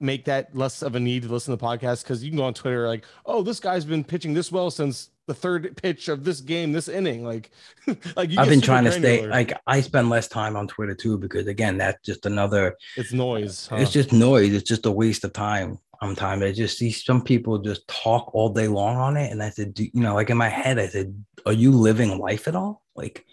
make 0.00 0.24
that 0.24 0.56
less 0.56 0.82
of 0.82 0.96
a 0.96 1.00
need 1.00 1.22
to 1.22 1.28
listen 1.28 1.52
to 1.52 1.60
the 1.60 1.64
podcast 1.64 2.02
because 2.02 2.24
you 2.24 2.30
can 2.30 2.38
go 2.38 2.44
on 2.44 2.54
Twitter 2.54 2.88
like, 2.88 3.04
oh, 3.24 3.42
this 3.42 3.60
guy's 3.60 3.84
been 3.84 4.02
pitching 4.02 4.34
this 4.34 4.50
well 4.50 4.68
since 4.70 5.10
the 5.28 5.34
third 5.34 5.76
pitch 5.80 6.08
of 6.08 6.24
this 6.24 6.40
game, 6.40 6.72
this 6.72 6.88
inning. 6.88 7.24
Like, 7.24 7.50
like 8.16 8.30
you 8.30 8.40
I've 8.40 8.48
been 8.48 8.60
trying 8.60 8.84
to 8.84 8.92
stay 8.92 9.24
like 9.26 9.52
I 9.66 9.80
spend 9.80 10.08
less 10.08 10.26
time 10.26 10.56
on 10.56 10.66
Twitter 10.66 10.94
too 10.94 11.18
because 11.18 11.46
again 11.46 11.76
that's 11.78 12.04
just 12.04 12.26
another 12.26 12.76
it's 12.96 13.12
noise. 13.12 13.68
huh? 13.68 13.76
it's 13.76 13.92
just 13.92 14.12
noise 14.12 14.52
it's 14.54 14.68
just 14.68 14.86
a 14.86 14.90
waste 14.90 15.22
of 15.24 15.32
time 15.32 15.78
sometimes 16.02 16.42
I 16.42 16.52
just 16.52 16.78
see 16.78 16.90
some 16.90 17.22
people 17.22 17.58
just 17.58 17.86
talk 17.86 18.34
all 18.34 18.48
day 18.48 18.66
long 18.66 18.96
on 18.96 19.16
it 19.16 19.30
and 19.30 19.42
I 19.42 19.50
said 19.50 19.72
do, 19.74 19.84
you 19.84 20.02
know 20.02 20.14
like 20.14 20.30
in 20.30 20.36
my 20.36 20.48
head 20.48 20.78
I 20.78 20.88
said 20.88 21.14
are 21.46 21.52
you 21.52 21.70
living 21.70 22.18
life 22.18 22.48
at 22.48 22.56
all? 22.56 22.82
Like 22.96 23.24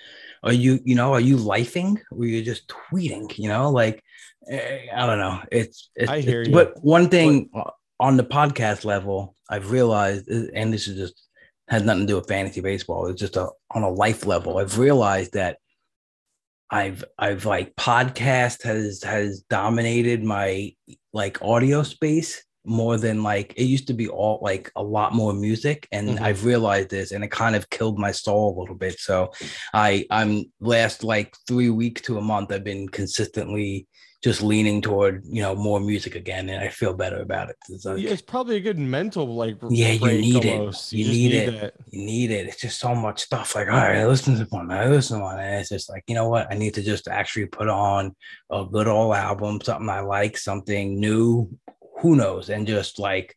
are 0.44 0.54
you 0.54 0.80
you 0.86 0.96
know 0.96 1.14
are 1.14 1.20
you 1.20 1.38
lifing? 1.38 1.98
Or 2.12 2.26
you're 2.26 2.44
just 2.44 2.68
tweeting 2.68 3.38
you 3.38 3.50
know 3.50 3.72
like 3.72 4.04
eh, 4.50 4.86
I 4.94 5.06
don't 5.08 5.18
know. 5.20 5.42
It's, 5.52 5.90
it's 5.96 6.10
I 6.10 6.22
hear 6.22 6.42
it's- 6.42 6.48
you. 6.48 6.54
but 6.54 6.82
one 6.84 7.10
thing 7.10 7.50
uh, 7.56 7.72
on 8.00 8.18
the 8.18 8.24
podcast 8.24 8.86
level 8.86 9.36
I've 9.50 9.72
realized 9.72 10.30
uh, 10.32 10.52
and 10.54 10.72
this 10.72 10.88
is 10.88 10.96
just 10.98 11.26
has 11.70 11.84
nothing 11.84 12.04
to 12.04 12.08
do 12.08 12.16
with 12.16 12.28
fantasy 12.28 12.62
baseball 12.62 13.08
it's 13.08 13.20
just 13.20 13.36
a 13.38 13.50
on 13.72 13.84
a 13.84 13.90
life 13.90 14.26
level 14.26 14.58
I've 14.58 14.78
realized 14.80 15.34
that 15.34 15.58
I've 16.72 17.04
I've 17.18 17.46
like 17.46 17.76
podcast 17.76 18.64
has 18.64 19.04
has 19.04 19.42
dominated 19.50 20.24
my 20.24 20.74
like 21.14 21.42
audio 21.42 21.84
space 21.84 22.44
more 22.66 22.98
than 22.98 23.24
like 23.24 23.54
it 23.56 23.64
used 23.64 23.88
to 23.88 23.94
be 23.94 24.08
all 24.08 24.40
like 24.42 24.72
a 24.76 24.84
lot 24.84 25.14
more 25.14 25.34
music 25.34 25.88
and 25.92 26.10
Mhm. 26.10 26.22
I've 26.22 26.44
realized 26.46 26.90
this 26.90 27.12
and 27.12 27.24
it 27.24 27.32
kind 27.32 27.56
of 27.56 27.70
killed 27.70 27.98
my 27.98 28.12
soul 28.12 28.54
a 28.54 28.60
little 28.60 28.76
bit 28.76 29.00
so 29.00 29.32
I 29.74 30.06
I'm 30.12 30.46
last 30.60 31.04
like 31.04 31.36
3 31.48 31.70
weeks 31.70 32.02
to 32.04 32.18
a 32.18 32.22
month 32.22 32.52
I've 32.52 32.64
been 32.66 32.90
consistently 32.90 33.88
just 34.22 34.42
leaning 34.42 34.82
toward 34.82 35.24
you 35.26 35.42
know 35.42 35.56
more 35.56 35.80
music 35.80 36.16
again 36.16 36.50
and 36.50 36.62
I 36.62 36.68
feel 36.68 36.94
better 36.94 37.22
about 37.22 37.50
it 37.50 37.56
it's 37.70 37.86
like, 37.86 38.00
Yeah, 38.00 38.12
it's 38.12 38.22
probably 38.22 38.58
a 38.58 38.60
good 38.60 38.78
mental 38.78 39.26
like 39.36 39.56
Yeah, 39.70 39.94
you 39.94 40.20
need 40.20 40.44
it. 40.46 40.60
almost. 40.60 40.92
You 40.92 41.06
just 41.06 41.16
need 41.18 41.34
it. 41.34 41.74
you 41.92 42.06
need 42.06 42.30
it. 42.32 42.48
It's 42.48 42.60
just 42.62 42.80
so 42.80 42.94
much 42.94 43.22
stuff. 43.22 43.56
Like, 43.56 43.68
all 43.68 43.78
right, 43.78 43.98
I 43.98 44.06
listen 44.06 44.36
to 44.38 44.44
one, 44.50 44.70
I 44.72 44.88
listen 44.90 45.18
to 45.18 45.24
one. 45.24 45.40
And 45.40 45.56
it's 45.62 45.70
just 45.70 45.90
like, 45.90 46.04
you 46.08 46.14
know 46.16 46.28
what? 46.28 46.52
I 46.52 46.56
need 46.56 46.74
to 46.76 46.84
just 46.84 47.08
actually 47.08 47.46
put 47.48 47.68
on 47.70 48.14
a 48.52 48.66
good 48.66 48.88
old 48.88 49.16
album, 49.16 49.60
something 49.64 49.90
I 49.90 50.02
like, 50.02 50.38
something 50.38 51.00
new. 51.00 51.50
Who 52.00 52.16
knows? 52.16 52.50
And 52.50 52.66
just 52.68 53.00
like, 53.00 53.36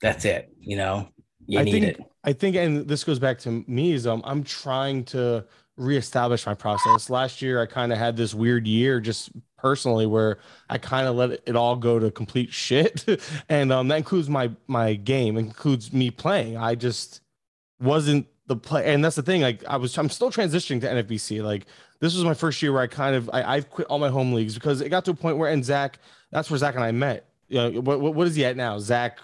that's 0.00 0.24
it. 0.24 0.50
You 0.60 0.76
know, 0.76 1.08
you 1.46 1.58
I 1.58 1.64
need 1.64 1.72
think 1.72 1.84
it. 1.84 2.00
I 2.24 2.32
think, 2.32 2.56
and 2.56 2.88
this 2.88 3.04
goes 3.04 3.18
back 3.18 3.38
to 3.40 3.64
me 3.66 3.92
is 3.92 4.06
um 4.06 4.22
I'm 4.24 4.42
trying 4.42 5.04
to 5.06 5.44
reestablish 5.76 6.46
my 6.46 6.54
process. 6.54 7.08
Last 7.10 7.40
year, 7.40 7.62
I 7.62 7.66
kind 7.66 7.92
of 7.92 7.98
had 7.98 8.16
this 8.16 8.34
weird 8.34 8.66
year 8.66 9.00
just 9.00 9.30
personally 9.56 10.06
where 10.06 10.38
I 10.68 10.78
kind 10.78 11.06
of 11.06 11.16
let 11.16 11.30
it, 11.46 11.56
all 11.56 11.76
go 11.76 11.98
to 11.98 12.10
complete 12.10 12.52
shit, 12.52 13.04
and 13.48 13.72
um 13.72 13.88
that 13.88 13.96
includes 13.96 14.28
my 14.28 14.50
my 14.66 14.94
game, 14.94 15.36
includes 15.36 15.92
me 15.92 16.10
playing. 16.10 16.56
I 16.56 16.74
just 16.74 17.20
wasn't 17.80 18.26
the 18.46 18.56
play, 18.56 18.92
and 18.92 19.04
that's 19.04 19.16
the 19.16 19.22
thing. 19.22 19.42
Like 19.42 19.64
I 19.66 19.76
was, 19.76 19.96
I'm 19.96 20.10
still 20.10 20.30
transitioning 20.30 20.80
to 20.80 20.88
NFBC. 20.88 21.42
Like 21.42 21.66
this 22.00 22.14
was 22.14 22.24
my 22.24 22.34
first 22.34 22.60
year 22.62 22.72
where 22.72 22.82
I 22.82 22.86
kind 22.86 23.16
of 23.16 23.30
I, 23.32 23.42
I've 23.42 23.70
quit 23.70 23.86
all 23.88 23.98
my 23.98 24.08
home 24.08 24.32
leagues 24.32 24.54
because 24.54 24.80
it 24.80 24.88
got 24.88 25.04
to 25.06 25.12
a 25.12 25.14
point 25.14 25.36
where 25.38 25.50
and 25.50 25.64
Zach, 25.64 25.98
that's 26.30 26.50
where 26.50 26.58
Zach 26.58 26.74
and 26.74 26.84
I 26.84 26.92
met. 26.92 27.28
You 27.48 27.56
know, 27.58 27.80
what, 27.80 28.00
what, 28.00 28.14
what 28.14 28.26
is 28.26 28.34
he 28.34 28.44
at 28.44 28.56
now? 28.56 28.78
Zach 28.78 29.18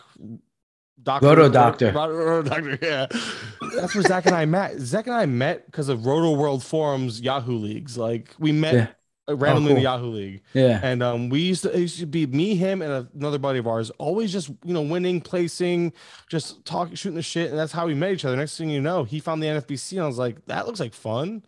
Doctor 1.02 1.26
Roto 1.26 1.48
Doctor. 1.48 1.90
Roto, 1.92 2.12
Roto 2.14 2.48
Doctor, 2.48 2.78
yeah. 2.80 3.06
That's 3.74 3.94
where 3.94 4.02
Zach 4.04 4.26
and 4.26 4.34
I 4.36 4.44
met. 4.44 4.78
Zach 4.78 5.06
and 5.06 5.16
I 5.16 5.26
met 5.26 5.66
because 5.66 5.88
of 5.88 6.00
Rotoworld 6.00 6.62
Forums 6.62 7.20
Yahoo 7.20 7.56
leagues. 7.56 7.98
Like 7.98 8.34
we 8.38 8.52
met 8.52 8.74
Yeah. 8.74 8.86
uh, 9.28 9.36
randomly 9.36 9.70
in 9.72 9.76
the. 9.78 9.82
Yahoo 9.82 10.10
League. 10.10 10.42
Yeah. 10.54 10.78
And 10.82 11.02
um, 11.02 11.28
we 11.28 11.40
used 11.40 11.62
to 11.64 11.74
it 11.74 11.80
used 11.80 11.98
to 11.98 12.06
be 12.06 12.26
me, 12.26 12.54
him, 12.54 12.82
and 12.82 13.08
another 13.16 13.38
buddy 13.38 13.58
of 13.58 13.66
ours, 13.66 13.90
always 13.98 14.30
just 14.30 14.48
you 14.64 14.72
know 14.74 14.82
winning, 14.82 15.20
placing, 15.20 15.92
just 16.28 16.64
talking, 16.64 16.94
shooting 16.94 17.16
the 17.16 17.22
shit, 17.22 17.50
and 17.50 17.58
that's 17.58 17.72
how 17.72 17.86
we 17.86 17.94
met 17.94 18.12
each 18.12 18.24
other. 18.24 18.36
Next 18.36 18.56
thing 18.56 18.70
you 18.70 18.80
know, 18.80 19.02
he 19.02 19.18
found 19.18 19.42
the 19.42 19.48
NFBC, 19.48 19.92
and 19.94 20.02
I 20.02 20.06
was 20.06 20.18
like, 20.18 20.44
that 20.46 20.66
looks 20.66 20.78
like 20.78 20.94
fun. 20.94 21.42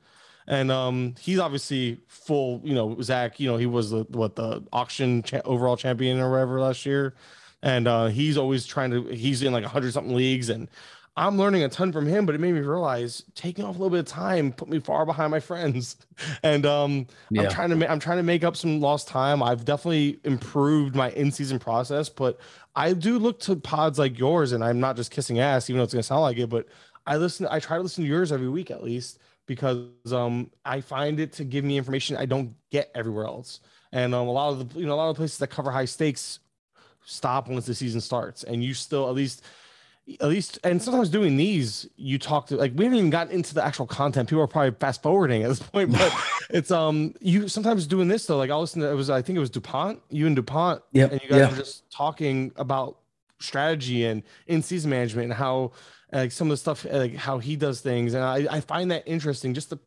And 0.47 0.71
um, 0.71 1.15
he's 1.21 1.39
obviously 1.39 2.01
full. 2.07 2.61
You 2.65 2.75
know, 2.75 3.01
Zach. 3.01 3.41
You 3.41 3.51
know, 3.51 3.57
he 3.57 3.67
was 3.67 3.91
the 3.91 4.05
what 4.11 4.37
the 4.37 4.63
auction 4.73 5.23
cha- 5.23 5.43
overall 5.45 5.77
champion 5.77 6.21
or 6.21 6.31
whatever 6.31 6.61
last 6.61 6.85
year, 6.87 7.15
and 7.63 7.87
uh, 7.89 8.07
he's 8.07 8.37
always 8.37 8.67
trying 8.67 8.91
to. 8.91 9.05
He's 9.05 9.43
in 9.43 9.53
like 9.53 9.65
a 9.65 9.69
hundred 9.69 9.93
something 9.93 10.15
leagues, 10.15 10.51
and 10.51 10.69
I'm 11.17 11.39
learning 11.39 11.63
a 11.63 11.69
ton 11.69 11.93
from 11.93 12.07
him. 12.07 12.27
But 12.27 12.35
it 12.35 12.41
made 12.41 12.53
me 12.53 12.61
realize 12.61 13.23
taking 13.35 13.65
off 13.65 13.77
a 13.77 13.79
little 13.79 13.91
bit 13.91 14.01
of 14.01 14.07
time 14.07 14.53
put 14.53 14.69
me 14.69 14.81
far 14.81 15.07
behind 15.07 15.31
my 15.31 15.41
friends, 15.41 15.97
and 16.43 16.67
um, 16.67 17.07
Yeah. 17.31 17.43
I'm 17.43 17.51
trying 17.51 17.71
to 17.71 17.77
ma- 17.77 17.87
I'm 17.87 18.01
trying 18.01 18.19
to 18.19 18.23
make 18.25 18.45
up 18.45 18.57
some 18.57 18.81
lost 18.81 19.09
time. 19.09 19.43
I've 19.43 19.65
definitely 19.65 20.19
improved 20.25 20.95
my 20.95 21.11
in 21.11 21.31
season 21.31 21.59
process, 21.59 22.09
but 22.09 22.39
I 22.77 22.93
do 22.93 23.19
look 23.19 23.39
to 23.41 23.57
pods 23.57 23.99
like 23.99 24.19
yours, 24.19 24.53
and 24.53 24.63
I'm 24.65 24.81
not 24.81 24.97
just 24.97 25.11
kissing 25.11 25.39
ass, 25.39 25.71
even 25.71 25.79
though 25.79 25.85
it's 25.85 25.95
gonna 25.95 26.03
sound 26.03 26.23
like 26.23 26.37
it, 26.39 26.49
but 26.51 26.67
I 27.07 27.17
listen. 27.17 27.47
I 27.51 27.61
try 27.61 27.77
to 27.77 27.83
listen 27.83 28.03
to 28.05 28.09
yours 28.09 28.33
every 28.33 28.49
week 28.49 28.71
at 28.71 28.83
least 28.83 29.19
because 29.47 29.89
um 30.13 30.51
I 30.65 30.81
find 30.81 31.21
it 31.21 31.33
to 31.35 31.45
give 31.45 31.65
me 31.65 31.77
information 31.77 32.17
I 32.17 32.27
don't 32.27 32.55
get 32.71 32.91
everywhere 32.95 33.27
else. 33.27 33.61
And 33.93 34.15
um, 34.15 34.27
a 34.27 34.33
lot 34.33 34.53
of 34.53 34.73
the 34.73 34.81
you 34.81 34.87
know 34.87 34.95
a 34.95 34.97
lot 34.97 35.11
of 35.11 35.17
places 35.17 35.39
that 35.39 35.49
cover 35.49 35.71
high 35.71 35.85
stakes 35.85 36.41
stop 37.05 37.49
once 37.49 37.67
the 37.67 37.75
season 37.75 38.01
starts, 38.01 38.45
and 38.45 38.65
you 38.65 38.75
still 38.75 39.09
at 39.09 39.15
least 39.15 39.45
at 40.21 40.29
least 40.29 40.59
and 40.65 40.83
sometimes 40.83 41.09
doing 41.09 41.37
these 41.37 41.89
you 41.97 42.19
talk 42.19 42.47
to 42.47 42.57
like 42.57 42.73
we 42.75 42.85
haven't 42.85 42.99
even 42.99 43.11
gotten 43.11 43.33
into 43.33 43.55
the 43.55 43.65
actual 43.65 43.87
content 43.87 44.29
people 44.29 44.43
are 44.43 44.47
probably 44.47 44.71
fast 44.79 45.03
forwarding 45.03 45.43
at 45.43 45.49
this 45.49 45.61
point 45.73 45.91
but 45.91 46.13
it's 46.51 46.71
um 46.71 47.15
you 47.21 47.49
sometimes 47.49 47.87
doing 47.87 48.07
this 48.07 48.27
though 48.27 48.37
like 48.37 48.51
i'll 48.51 48.61
listen 48.61 48.83
to 48.83 48.91
it 48.91 48.95
was 48.95 49.09
i 49.09 49.23
think 49.23 49.37
it 49.37 49.41
was 49.41 49.49
dupont 49.49 49.99
you 50.11 50.27
and 50.27 50.37
dupont 50.37 50.83
yeah 50.93 51.05
and 51.11 51.23
you 51.23 51.29
guys 51.31 51.39
yeah. 51.39 51.51
were 51.51 51.57
just 51.57 51.91
talking 51.91 52.53
about 52.57 52.99
strategy 53.41 54.05
and 54.05 54.23
in 54.47 54.63
season 54.63 54.91
management 54.91 55.25
and 55.25 55.35
how 55.35 55.73
like 56.15 56.33
some 56.33 56.49
of 56.49 56.53
the 56.53 56.57
stuff 56.57 56.87
uh, 56.87 56.99
like 56.99 57.15
how 57.15 57.39
he 57.39 57.57
does 57.57 57.81
things 57.81 58.15
and 58.15 58.25
i, 58.25 58.47
I 58.51 58.61
find 58.61 58.91
that 58.91 59.05
interesting 59.07 59.55
just 59.55 59.71
the 59.71 59.79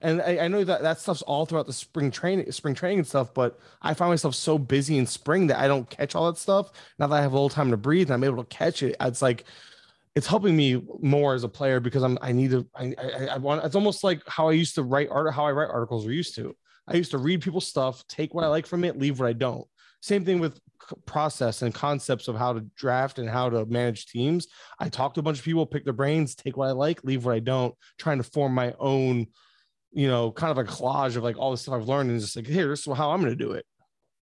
and 0.00 0.20
I, 0.20 0.40
I 0.40 0.48
know 0.48 0.64
that 0.64 0.82
that 0.82 1.00
stuff's 1.00 1.22
all 1.22 1.46
throughout 1.46 1.66
the 1.66 1.72
spring 1.72 2.10
training 2.10 2.50
spring 2.52 2.74
training 2.74 2.98
and 2.98 3.06
stuff 3.06 3.34
but 3.34 3.58
i 3.82 3.94
find 3.94 4.10
myself 4.10 4.34
so 4.34 4.58
busy 4.58 4.98
in 4.98 5.06
spring 5.06 5.48
that 5.48 5.58
i 5.58 5.68
don't 5.68 5.88
catch 5.88 6.14
all 6.14 6.26
that 6.30 6.38
stuff 6.38 6.70
now 6.98 7.06
that 7.06 7.16
i 7.16 7.22
have 7.22 7.32
a 7.32 7.36
little 7.36 7.48
time 7.48 7.70
to 7.70 7.76
breathe 7.76 8.08
and 8.08 8.14
i'm 8.14 8.24
able 8.24 8.42
to 8.42 8.56
catch 8.56 8.82
it 8.82 8.96
it's 9.00 9.22
like 9.22 9.44
it's 10.14 10.26
helping 10.26 10.56
me 10.56 10.80
more 11.00 11.34
as 11.34 11.44
a 11.44 11.48
player 11.48 11.80
because 11.80 12.02
I'm 12.02 12.18
I 12.22 12.32
need 12.32 12.50
to 12.52 12.66
I, 12.74 12.94
I 12.98 13.26
I 13.32 13.36
want 13.38 13.64
it's 13.64 13.74
almost 13.74 14.04
like 14.04 14.22
how 14.28 14.48
I 14.48 14.52
used 14.52 14.76
to 14.76 14.82
write 14.82 15.08
art 15.10 15.32
how 15.34 15.46
I 15.46 15.52
write 15.52 15.70
articles 15.70 16.06
or 16.06 16.12
used 16.12 16.34
to. 16.36 16.54
I 16.86 16.96
used 16.96 17.12
to 17.12 17.18
read 17.18 17.40
people's 17.40 17.66
stuff, 17.66 18.06
take 18.08 18.34
what 18.34 18.44
I 18.44 18.48
like 18.48 18.66
from 18.66 18.84
it, 18.84 18.98
leave 18.98 19.18
what 19.18 19.28
I 19.28 19.32
don't. 19.32 19.66
Same 20.04 20.22
thing 20.22 20.38
with 20.38 20.60
process 21.06 21.62
and 21.62 21.72
concepts 21.74 22.28
of 22.28 22.36
how 22.36 22.52
to 22.52 22.60
draft 22.76 23.18
and 23.18 23.26
how 23.26 23.48
to 23.48 23.64
manage 23.64 24.04
teams. 24.04 24.48
I 24.78 24.90
talk 24.90 25.14
to 25.14 25.20
a 25.20 25.22
bunch 25.22 25.38
of 25.38 25.44
people, 25.46 25.64
pick 25.64 25.84
their 25.84 25.94
brains, 25.94 26.34
take 26.34 26.58
what 26.58 26.68
I 26.68 26.72
like, 26.72 27.02
leave 27.04 27.24
what 27.24 27.34
I 27.34 27.38
don't, 27.38 27.74
trying 27.98 28.18
to 28.18 28.22
form 28.22 28.52
my 28.52 28.74
own, 28.78 29.28
you 29.92 30.06
know, 30.06 30.30
kind 30.30 30.50
of 30.50 30.58
a 30.58 30.70
collage 30.70 31.16
of 31.16 31.22
like 31.22 31.38
all 31.38 31.52
the 31.52 31.56
stuff 31.56 31.72
I've 31.72 31.88
learned 31.88 32.10
and 32.10 32.20
just 32.20 32.36
like, 32.36 32.46
here, 32.46 32.68
this 32.68 32.86
is 32.86 32.94
how 32.94 33.12
I'm 33.12 33.22
going 33.22 33.32
to 33.32 33.44
do 33.44 33.52
it. 33.52 33.64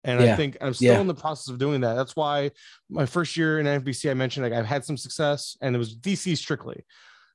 And 0.02 0.18
I 0.18 0.34
think 0.36 0.56
I'm 0.62 0.72
still 0.72 0.94
Yeah. 0.94 1.00
in 1.00 1.08
the 1.08 1.14
process 1.14 1.48
of 1.52 1.58
doing 1.58 1.82
that. 1.82 1.92
That's 1.92 2.16
why 2.16 2.52
my 2.88 3.04
first 3.04 3.36
year 3.36 3.60
in 3.60 3.66
NFBC, 3.66 4.10
I 4.10 4.14
mentioned 4.14 4.44
like 4.48 4.54
I've 4.58 4.64
had 4.64 4.82
some 4.82 4.96
success 4.96 5.58
and 5.60 5.76
it 5.76 5.78
was 5.78 5.94
DC 5.94 6.38
strictly. 6.38 6.86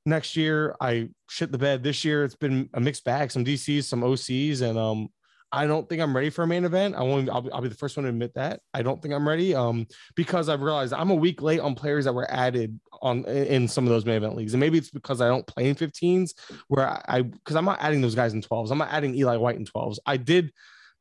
Next 0.08 0.36
year, 0.36 0.76
I 0.82 1.10
shit 1.30 1.52
the 1.52 1.60
bed. 1.60 1.84
This 1.84 2.04
year, 2.04 2.24
it's 2.24 2.36
been 2.36 2.72
a 2.74 2.80
mixed 2.80 3.04
bag, 3.04 3.30
some 3.30 3.46
DCs, 3.46 3.84
some 3.84 4.02
OCs, 4.02 4.64
and 4.64 4.80
um, 4.80 5.10
I 5.52 5.68
don't 5.68 5.88
think 5.88 6.02
I'm 6.02 6.16
ready 6.16 6.30
for 6.30 6.44
a 6.44 6.48
main 6.48 6.64
event. 6.64 6.96
I 6.96 7.02
won't. 7.02 7.30
I'll 7.30 7.42
be, 7.42 7.52
I'll 7.52 7.62
be 7.62 7.68
the 7.68 7.76
first 7.76 7.98
one 7.98 8.04
to 8.04 8.10
admit 8.10 8.34
that. 8.36 8.62
I 8.74 8.82
don't 8.82 9.02
think 9.02 9.14
I'm 9.14 9.28
ready. 9.28 9.54
Um, 9.54 9.86
because 10.16 10.48
I've 10.48 10.62
realized 10.62 10.94
I'm 10.94 11.10
a 11.10 11.16
week 11.16 11.42
late 11.42 11.60
on 11.60 11.76
players 11.76 12.06
that 12.06 12.14
were 12.14 12.30
added 12.32 12.80
on 13.02 13.26
in 13.26 13.46
in 13.46 13.68
some 13.68 13.86
of 13.86 13.90
those 13.90 14.06
main 14.06 14.16
event 14.16 14.36
leagues, 14.36 14.54
and 14.54 14.62
maybe 14.62 14.78
it's 14.78 14.92
because 14.92 15.20
I 15.20 15.28
don't 15.28 15.46
play 15.46 15.70
in 15.70 15.76
15s 15.76 16.34
where 16.68 16.88
I 17.10 17.24
because 17.24 17.56
I'm 17.56 17.66
not 17.66 17.82
adding 17.82 18.02
those 18.02 18.16
guys 18.16 18.34
in 18.34 18.42
12s. 18.42 18.72
I'm 18.72 18.78
not 18.78 18.92
adding 18.92 19.14
Eli 19.16 19.36
White 19.36 19.58
in 19.58 19.66
12s. 19.66 19.98
I 20.06 20.18
did 20.18 20.52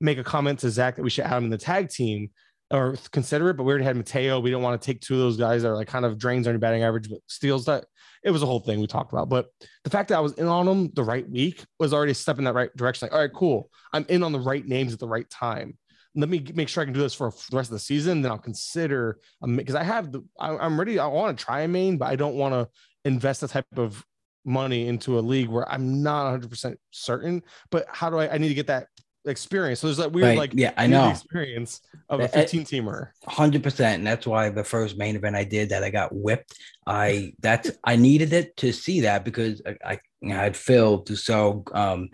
make 0.01 0.19
a 0.19 0.25
comment 0.25 0.59
to 0.61 0.71
Zach 0.71 0.97
that 0.97 1.03
we 1.03 1.11
should 1.11 1.25
add 1.25 1.39
him 1.39 1.45
in 1.45 1.51
the 1.51 1.59
tag 1.59 1.89
team 1.89 2.31
or 2.73 2.97
consider 3.13 3.51
it, 3.51 3.57
but 3.57 3.65
we 3.65 3.71
already 3.71 3.85
had 3.85 3.97
Mateo. 3.97 4.41
We 4.41 4.51
don't 4.51 4.63
want 4.63 4.81
to 4.81 4.85
take 4.85 5.01
two 5.01 5.15
of 5.15 5.21
those 5.21 5.37
guys 5.37 5.63
that 5.63 5.69
are 5.69 5.77
like 5.77 5.89
kind 5.89 6.05
of 6.05 6.19
drains 6.19 6.47
on 6.47 6.55
your 6.55 6.61
batting 6.61 6.83
average, 6.83 7.09
but 7.09 7.21
steals 7.27 7.67
that. 7.67 7.85
It 8.23 8.31
was 8.31 8.43
a 8.43 8.47
whole 8.47 8.61
thing 8.61 8.81
we 8.81 8.87
talked 8.87 9.13
about. 9.13 9.29
But 9.29 9.47
the 9.85 9.91
fact 9.91 10.09
that 10.09 10.19
I 10.19 10.21
was 10.21 10.35
in 10.35 10.47
on 10.47 10.67
them 10.67 10.91
the 10.95 11.05
right 11.05 11.29
week 11.29 11.65
was 11.79 11.95
already 11.95 12.13
a 12.13 12.15
step 12.15 12.39
in 12.39 12.45
that 12.45 12.55
right 12.55 12.75
direction. 12.77 13.07
Like, 13.07 13.15
all 13.15 13.21
right, 13.21 13.33
cool. 13.33 13.71
I'm 13.93 14.05
in 14.09 14.23
on 14.23 14.33
the 14.33 14.41
right 14.41 14.67
names 14.67 14.93
at 14.93 14.99
the 14.99 15.09
right 15.09 15.29
time. 15.31 15.77
Let 16.15 16.29
me 16.29 16.45
make 16.55 16.69
sure 16.69 16.83
I 16.83 16.87
can 16.87 16.93
do 16.93 17.01
this 17.01 17.15
for 17.15 17.33
the 17.51 17.57
rest 17.57 17.71
of 17.71 17.75
the 17.75 17.81
season. 17.81 18.23
Then 18.23 18.33
I'll 18.33 18.39
consider 18.39 19.19
um, 19.43 19.57
because 19.57 19.77
I 19.77 19.85
have 19.85 20.11
the 20.11 20.23
I, 20.39 20.57
I'm 20.57 20.79
ready. 20.79 20.99
I 20.99 21.07
want 21.07 21.39
to 21.39 21.45
try 21.45 21.61
a 21.61 21.69
main, 21.69 21.99
but 21.99 22.09
I 22.09 22.17
don't 22.17 22.35
want 22.35 22.53
to 22.53 22.69
invest 23.05 23.43
that 23.43 23.51
type 23.51 23.67
of 23.77 24.05
money 24.45 24.89
into 24.89 25.19
a 25.19 25.21
league 25.21 25.49
where 25.49 25.71
I'm 25.71 26.03
not 26.03 26.25
100 26.25 26.51
percent 26.51 26.79
certain. 26.91 27.43
But 27.71 27.87
how 27.89 28.11
do 28.11 28.19
I? 28.19 28.35
I 28.35 28.39
need 28.39 28.49
to 28.49 28.55
get 28.55 28.67
that 28.67 28.89
experience. 29.31 29.81
So 29.81 29.87
there's 29.87 29.97
that 29.99 30.13
weird 30.13 30.27
Right. 30.29 30.39
like 30.39 30.53
yeah, 30.55 30.73
I 30.77 30.87
know. 30.87 31.09
experience 31.11 31.81
of 32.09 32.21
a 32.21 32.25
Uh, 32.25 32.29
15 32.29 32.65
teamer. 32.65 33.09
hundred 33.27 33.63
percent. 33.63 33.99
And 33.99 34.07
that's 34.07 34.27
why 34.27 34.51
the 34.51 34.65
first 34.65 34.99
main 34.99 35.17
event 35.17 35.37
I 35.37 35.45
did 35.45 35.69
that 35.71 35.83
I 35.85 35.91
got 35.91 36.15
whipped. 36.15 36.55
I 36.87 37.33
that's 37.41 37.71
I 37.85 37.97
needed 37.97 38.33
it 38.33 38.57
to 38.59 38.73
see 38.73 39.01
that 39.03 39.25
because 39.25 39.63
I, 39.67 39.77
I 39.85 39.99
you 40.21 40.29
know, 40.31 40.41
I'd 40.41 40.57
failed 40.57 41.07
to 41.07 41.17
sell 41.17 41.65
um 41.73 42.09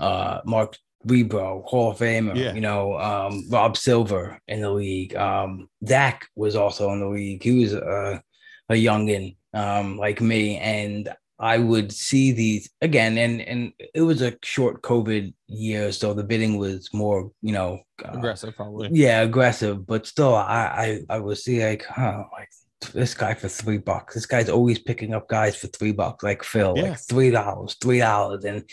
uh 0.00 0.40
Mark 0.44 0.76
Rebro, 1.04 1.62
Hall 1.66 1.90
of 1.90 1.98
Famer, 1.98 2.36
Yeah. 2.36 2.54
you 2.54 2.60
know, 2.60 2.96
um 2.98 3.44
Rob 3.50 3.76
Silver 3.76 4.38
in 4.48 4.60
the 4.60 4.70
league. 4.70 5.14
Um 5.16 5.68
Zach 5.86 6.28
was 6.36 6.54
also 6.56 6.92
in 6.92 7.00
the 7.00 7.08
league. 7.08 7.42
He 7.42 7.60
was 7.62 7.72
a 7.74 8.22
a 8.68 8.74
youngin 8.74 9.36
um 9.52 9.98
like 9.98 10.20
me. 10.20 10.56
And 10.58 11.12
I 11.42 11.58
would 11.58 11.90
see 11.92 12.30
these 12.32 12.70
again, 12.80 13.18
and 13.18 13.40
and 13.42 13.72
it 13.94 14.02
was 14.02 14.22
a 14.22 14.36
short 14.44 14.80
COVID 14.82 15.34
year, 15.48 15.90
so 15.92 16.14
the 16.14 16.22
bidding 16.24 16.56
was 16.56 16.88
more, 16.94 17.30
you 17.42 17.52
know, 17.52 17.80
uh, 18.04 18.12
Aggressive, 18.18 18.54
probably. 18.54 18.88
yeah, 18.92 19.22
aggressive, 19.22 19.84
but 19.86 20.06
still, 20.06 20.34
I 20.36 21.00
I 21.10 21.16
I 21.16 21.18
would 21.18 21.38
see 21.38 21.62
like, 21.64 21.84
huh, 21.84 22.24
like 22.32 22.48
this 22.94 23.14
guy 23.14 23.34
for 23.34 23.48
three 23.48 23.78
bucks. 23.78 24.14
This 24.14 24.26
guy's 24.26 24.48
always 24.48 24.78
picking 24.78 25.14
up 25.14 25.28
guys 25.28 25.56
for 25.56 25.66
three 25.68 25.92
bucks, 25.92 26.22
like 26.22 26.42
Phil, 26.44 26.74
Yeah. 26.76 26.82
like 26.90 26.98
three 27.00 27.30
dollars, 27.30 27.76
three 27.80 27.98
dollars. 27.98 28.44
And 28.44 28.64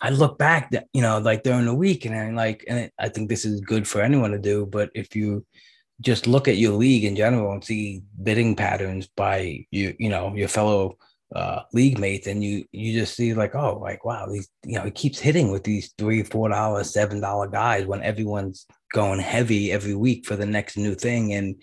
I 0.00 0.10
look 0.10 0.36
back, 0.38 0.70
that 0.72 0.86
you 0.92 1.02
know, 1.02 1.18
like 1.18 1.42
during 1.44 1.66
the 1.66 1.74
week, 1.74 2.04
and 2.06 2.14
I'm 2.14 2.34
like, 2.34 2.64
and 2.68 2.90
I 2.98 3.08
think 3.08 3.28
this 3.28 3.44
is 3.44 3.60
good 3.60 3.86
for 3.86 4.00
anyone 4.02 4.32
to 4.32 4.38
do. 4.38 4.66
But 4.66 4.90
if 4.94 5.14
you 5.16 5.46
just 6.00 6.26
look 6.26 6.48
at 6.48 6.58
your 6.58 6.74
league 6.74 7.04
in 7.04 7.14
general 7.16 7.52
and 7.52 7.64
see 7.64 8.02
bidding 8.22 8.56
patterns 8.56 9.06
by 9.16 9.64
you, 9.70 9.94
you 9.98 10.10
know, 10.10 10.34
your 10.34 10.48
fellow 10.48 10.96
uh 11.34 11.62
league 11.72 11.98
mates 11.98 12.28
and 12.28 12.44
you 12.44 12.64
you 12.70 12.92
just 12.92 13.16
see 13.16 13.34
like 13.34 13.54
oh 13.56 13.78
like 13.78 14.04
wow 14.04 14.26
these 14.26 14.48
you 14.64 14.76
know 14.76 14.84
he 14.84 14.90
keeps 14.92 15.18
hitting 15.18 15.50
with 15.50 15.64
these 15.64 15.92
three 15.98 16.22
four 16.22 16.48
dollar 16.48 16.84
seven 16.84 17.20
dollar 17.20 17.48
guys 17.48 17.84
when 17.84 18.00
everyone's 18.02 18.66
going 18.92 19.18
heavy 19.18 19.72
every 19.72 19.94
week 19.94 20.24
for 20.24 20.36
the 20.36 20.46
next 20.46 20.76
new 20.76 20.94
thing. 20.94 21.32
And 21.32 21.56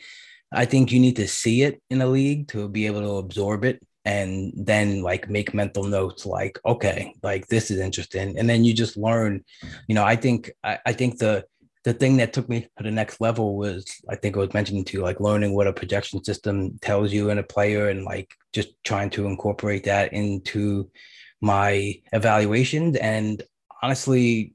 i 0.51 0.65
think 0.65 0.91
you 0.91 0.99
need 0.99 1.15
to 1.15 1.27
see 1.27 1.63
it 1.63 1.81
in 1.89 2.01
a 2.01 2.07
league 2.07 2.47
to 2.49 2.67
be 2.67 2.85
able 2.85 3.01
to 3.01 3.17
absorb 3.17 3.63
it 3.63 3.81
and 4.05 4.51
then 4.55 5.01
like 5.01 5.29
make 5.29 5.53
mental 5.53 5.85
notes 5.85 6.25
like 6.25 6.59
okay 6.65 7.13
like 7.23 7.47
this 7.47 7.71
is 7.71 7.79
interesting. 7.79 8.37
And 8.37 8.49
then 8.49 8.65
you 8.65 8.73
just 8.73 8.97
learn 8.97 9.43
you 9.87 9.95
know 9.95 10.03
i 10.03 10.15
think 10.15 10.51
i, 10.63 10.77
I 10.85 10.93
think 10.93 11.19
the 11.19 11.45
the 11.83 11.93
thing 11.93 12.17
that 12.17 12.33
took 12.33 12.47
me 12.47 12.67
to 12.77 12.83
the 12.83 12.91
next 12.91 13.19
level 13.19 13.55
was 13.55 13.85
i 14.09 14.15
think 14.15 14.35
i 14.35 14.39
was 14.39 14.53
mentioning 14.53 14.83
to 14.83 14.97
you 14.97 15.03
like 15.03 15.19
learning 15.19 15.53
what 15.53 15.67
a 15.67 15.73
projection 15.73 16.23
system 16.23 16.77
tells 16.79 17.11
you 17.11 17.29
in 17.29 17.37
a 17.37 17.43
player 17.43 17.89
and 17.89 18.03
like 18.03 18.33
just 18.53 18.69
trying 18.83 19.09
to 19.09 19.25
incorporate 19.25 19.83
that 19.83 20.13
into 20.13 20.89
my 21.41 21.93
evaluations. 22.13 22.95
And 22.95 23.43
honestly 23.81 24.53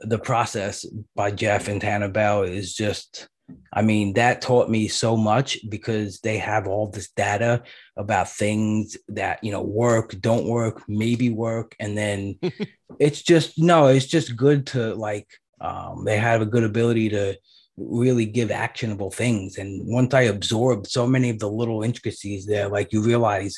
the 0.00 0.18
process 0.18 0.86
by 1.14 1.30
jeff 1.30 1.68
and 1.68 1.80
tanner 1.80 2.08
bell 2.08 2.42
is 2.42 2.74
just 2.74 3.28
i 3.74 3.82
mean 3.82 4.14
that 4.14 4.40
taught 4.40 4.70
me 4.70 4.88
so 4.88 5.14
much 5.14 5.58
because 5.68 6.20
they 6.20 6.38
have 6.38 6.66
all 6.66 6.88
this 6.88 7.10
data 7.10 7.62
about 7.96 8.28
things 8.28 8.96
that 9.08 9.42
you 9.44 9.52
know 9.52 9.62
work 9.62 10.18
don't 10.20 10.46
work 10.46 10.82
maybe 10.88 11.30
work. 11.30 11.76
And 11.78 11.96
then 11.96 12.38
it's 12.98 13.22
just 13.22 13.58
no 13.58 13.86
it's 13.86 14.06
just 14.06 14.36
good 14.36 14.66
to 14.68 14.94
like 14.94 15.28
um, 15.60 16.04
they 16.04 16.16
have 16.16 16.40
a 16.42 16.46
good 16.46 16.64
ability 16.64 17.08
to 17.10 17.36
really 17.76 18.26
give 18.26 18.50
actionable 18.50 19.10
things. 19.10 19.58
And 19.58 19.82
once 19.86 20.14
i 20.14 20.22
absorbed 20.22 20.86
so 20.86 21.06
many 21.06 21.30
of 21.30 21.38
the 21.38 21.48
little 21.50 21.82
intricacies 21.82 22.46
there 22.46 22.68
like 22.68 22.92
you 22.92 23.02
realize 23.02 23.56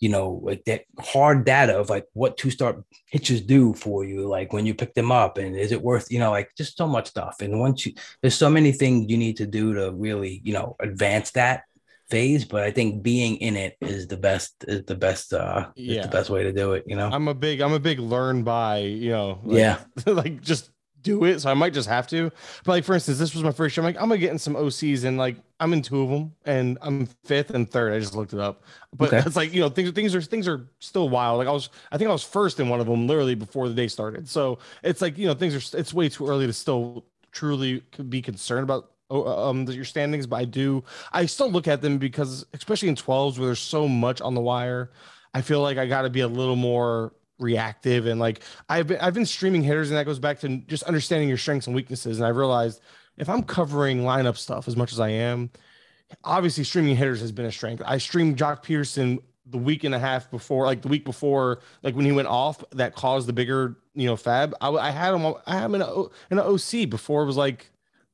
you 0.00 0.08
know 0.08 0.40
like 0.42 0.62
that 0.64 0.82
hard 0.98 1.44
data 1.46 1.78
of 1.78 1.88
like 1.88 2.04
what 2.12 2.36
two 2.36 2.50
star 2.50 2.84
pitches 3.12 3.40
do 3.40 3.72
for 3.72 4.04
you 4.04 4.26
like 4.28 4.52
when 4.52 4.66
you 4.66 4.74
pick 4.74 4.92
them 4.92 5.10
up 5.12 5.38
and 5.38 5.56
is 5.56 5.72
it 5.72 5.80
worth 5.80 6.10
you 6.10 6.18
know 6.18 6.30
like 6.30 6.50
just 6.58 6.76
so 6.76 6.86
much 6.86 7.06
stuff. 7.08 7.36
And 7.40 7.58
once 7.60 7.86
you 7.86 7.92
there's 8.20 8.34
so 8.34 8.50
many 8.50 8.72
things 8.72 9.06
you 9.08 9.16
need 9.16 9.36
to 9.38 9.46
do 9.46 9.72
to 9.74 9.92
really 9.92 10.42
you 10.44 10.52
know 10.52 10.76
advance 10.80 11.30
that 11.32 11.62
phase. 12.10 12.44
But 12.44 12.64
i 12.64 12.70
think 12.70 13.02
being 13.02 13.36
in 13.36 13.56
it 13.56 13.76
is 13.80 14.06
the 14.08 14.16
best 14.18 14.64
is 14.68 14.84
the 14.84 14.96
best 14.96 15.32
uh 15.32 15.68
Yeah. 15.76 16.02
the 16.02 16.08
best 16.08 16.28
way 16.28 16.42
to 16.42 16.52
do 16.52 16.72
it 16.74 16.84
you 16.86 16.96
know? 16.96 17.08
I'm 17.10 17.28
a 17.28 17.34
big, 17.34 17.60
I'm 17.62 17.72
a 17.72 17.80
big 17.80 17.98
learn 17.98 18.42
by, 18.42 18.78
you 18.80 19.10
know, 19.10 19.40
like, 19.44 19.58
yeah. 19.58 19.78
like 20.12 20.42
just 20.42 20.70
do 21.04 21.24
it, 21.24 21.40
so 21.40 21.50
I 21.50 21.54
might 21.54 21.72
just 21.74 21.88
have 21.88 22.08
to. 22.08 22.32
But 22.64 22.72
like 22.72 22.84
for 22.84 22.94
instance, 22.94 23.18
this 23.18 23.34
was 23.34 23.44
my 23.44 23.52
first 23.52 23.76
year. 23.76 23.84
I'm 23.86 23.92
like, 23.94 24.02
I'm 24.02 24.08
gonna 24.08 24.18
get 24.18 24.32
in 24.32 24.38
some 24.38 24.56
OCs, 24.56 25.04
and 25.04 25.18
like 25.18 25.36
I'm 25.60 25.72
in 25.72 25.82
two 25.82 26.02
of 26.02 26.10
them, 26.10 26.34
and 26.44 26.78
I'm 26.82 27.06
fifth 27.24 27.50
and 27.50 27.70
third. 27.70 27.92
I 27.92 28.00
just 28.00 28.14
looked 28.16 28.32
it 28.32 28.40
up, 28.40 28.64
but 28.92 29.14
Okay. 29.14 29.24
it's 29.24 29.36
like 29.36 29.52
you 29.54 29.60
know 29.60 29.68
things 29.68 29.90
things 29.92 30.14
are 30.14 30.22
things 30.22 30.48
are 30.48 30.68
still 30.80 31.08
wild. 31.08 31.38
Like 31.38 31.48
I 31.48 31.52
was, 31.52 31.68
I 31.92 31.98
think 31.98 32.08
I 32.08 32.12
was 32.12 32.24
first 32.24 32.58
in 32.60 32.68
one 32.68 32.80
of 32.80 32.86
them 32.86 33.06
literally 33.06 33.34
before 33.34 33.68
the 33.68 33.74
day 33.74 33.88
started. 33.88 34.28
So 34.28 34.58
it's 34.82 35.00
like 35.00 35.18
you 35.18 35.26
know 35.26 35.34
things 35.34 35.54
are 35.54 35.78
it's 35.78 35.94
way 35.94 36.08
too 36.08 36.26
early 36.28 36.46
to 36.46 36.52
still 36.52 37.06
truly 37.32 37.80
be 38.08 38.22
concerned 38.22 38.64
about 38.64 38.92
oh, 39.10 39.48
um 39.48 39.64
your 39.68 39.84
standings. 39.84 40.26
But 40.26 40.36
I 40.36 40.44
do, 40.44 40.84
I 41.12 41.26
still 41.26 41.50
look 41.50 41.68
at 41.68 41.82
them 41.82 41.98
because 41.98 42.44
especially 42.54 42.88
in 42.88 42.96
12s 42.96 43.38
where 43.38 43.46
there's 43.46 43.58
so 43.60 43.88
much 43.88 44.20
on 44.20 44.34
the 44.34 44.40
wire, 44.40 44.90
I 45.34 45.42
feel 45.42 45.60
like 45.60 45.78
I 45.78 45.86
got 45.86 46.02
to 46.02 46.10
be 46.10 46.20
a 46.20 46.28
little 46.28 46.56
more 46.56 47.12
reactive 47.38 48.06
and 48.06 48.20
like 48.20 48.40
I've 48.68 48.86
been 48.86 49.00
I've 49.00 49.14
been 49.14 49.26
streaming 49.26 49.62
hitters 49.62 49.90
and 49.90 49.98
that 49.98 50.06
goes 50.06 50.20
back 50.20 50.38
to 50.40 50.58
just 50.68 50.84
understanding 50.84 51.28
your 51.28 51.38
strengths 51.38 51.66
and 51.66 51.74
weaknesses 51.74 52.18
and 52.18 52.26
I 52.26 52.30
realized 52.30 52.80
if 53.16 53.28
I'm 53.28 53.42
covering 53.42 54.02
lineup 54.02 54.36
stuff 54.36 54.68
as 54.68 54.76
much 54.76 54.92
as 54.92 55.00
I 55.00 55.08
am, 55.08 55.50
obviously 56.22 56.64
streaming 56.64 56.96
hitters 56.96 57.20
has 57.20 57.32
been 57.32 57.46
a 57.46 57.52
strength. 57.52 57.82
I 57.84 57.98
streamed 57.98 58.36
Joc 58.36 58.64
Pederson 58.64 59.20
the 59.46 59.58
week 59.58 59.84
and 59.84 59.94
a 59.94 59.98
half 59.98 60.30
before, 60.30 60.66
like 60.66 60.82
the 60.82 60.88
week 60.88 61.04
before, 61.04 61.60
like 61.82 61.94
when 61.94 62.04
he 62.04 62.12
went 62.12 62.28
off, 62.28 62.64
that 62.72 62.94
caused 62.94 63.28
the 63.28 63.32
bigger, 63.32 63.76
you 63.94 64.06
know, 64.06 64.16
fab. 64.16 64.54
I, 64.60 64.70
I 64.70 64.90
had 64.90 65.14
him, 65.14 65.34
I 65.46 65.54
had 65.54 65.66
him 65.66 65.74
in 65.74 65.82
an 65.82 66.38
OC 66.38 66.88
before 66.88 67.22
it 67.22 67.26
was 67.26 67.36
like, 67.36 67.70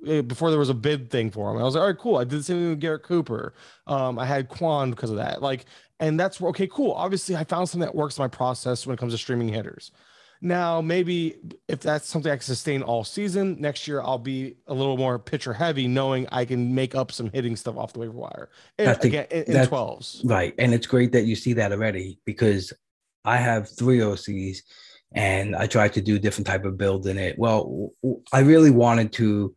eh, 0.06 0.22
before 0.22 0.50
there 0.50 0.59
was 0.59 0.70
a 0.70 0.74
bid 0.74 1.11
thing 1.11 1.30
for 1.30 1.50
him. 1.50 1.59
I 1.59 1.62
was 1.62 1.74
like, 1.74 1.83
all 1.83 1.87
right, 1.88 1.98
cool. 1.98 2.16
I 2.16 2.24
did 2.24 2.40
the 2.40 2.42
same 2.42 2.56
thing 2.56 2.70
with 2.70 2.80
Garrett 2.80 3.04
Cooper. 3.04 3.54
Um, 3.87 4.18
I 4.18 4.26
had 4.26 4.48
Kwan 4.48 4.90
because 4.90 5.11
of 5.11 5.16
that. 5.16 5.40
Like, 5.40 5.66
and 6.00 6.18
that's 6.18 6.42
okay, 6.42 6.66
cool. 6.66 6.92
Obviously, 6.92 7.36
I 7.36 7.44
found 7.44 7.68
something 7.68 7.86
that 7.86 7.94
works 7.94 8.18
in 8.18 8.22
my 8.22 8.28
process 8.28 8.86
when 8.86 8.94
it 8.94 8.98
comes 8.98 9.12
to 9.12 9.18
streaming 9.18 9.48
hitters. 9.48 9.92
Now, 10.42 10.80
maybe 10.80 11.36
if 11.68 11.80
that's 11.80 12.08
something 12.08 12.32
I 12.32 12.36
can 12.36 12.42
sustain 12.42 12.82
all 12.82 13.04
season, 13.04 13.60
next 13.60 13.86
year 13.86 14.00
I'll 14.00 14.18
be 14.18 14.56
a 14.66 14.72
little 14.72 14.96
more 14.96 15.18
pitcher 15.18 15.52
heavy, 15.52 15.86
knowing 15.86 16.26
I 16.32 16.46
can 16.46 16.74
make 16.74 16.94
up 16.94 17.12
some 17.12 17.30
hitting 17.30 17.56
stuff 17.56 17.76
off 17.76 17.92
the 17.92 17.98
waiver 17.98 18.12
wire. 18.12 18.48
And 18.78 18.88
That's 18.88 19.02
the- 19.02 19.08
again, 19.08 19.26
in, 19.30 19.42
in 19.44 19.66
12s. 19.66 20.22
Right. 20.24 20.54
And 20.58 20.72
it's 20.72 20.86
great 20.86 21.12
that 21.12 21.24
you 21.24 21.36
see 21.36 21.52
that 21.54 21.72
already 21.72 22.18
because 22.24 22.72
I 23.24 23.36
have 23.36 23.68
three 23.68 23.98
OCs 23.98 24.58
and 25.12 25.54
I 25.54 25.66
tried 25.66 25.92
to 25.94 26.00
do 26.00 26.18
different 26.18 26.46
type 26.46 26.64
of 26.64 26.78
build 26.78 27.06
in 27.06 27.18
it. 27.18 27.38
Well, 27.38 27.90
I 28.32 28.40
really 28.40 28.70
wanted 28.70 29.12
to 29.14 29.54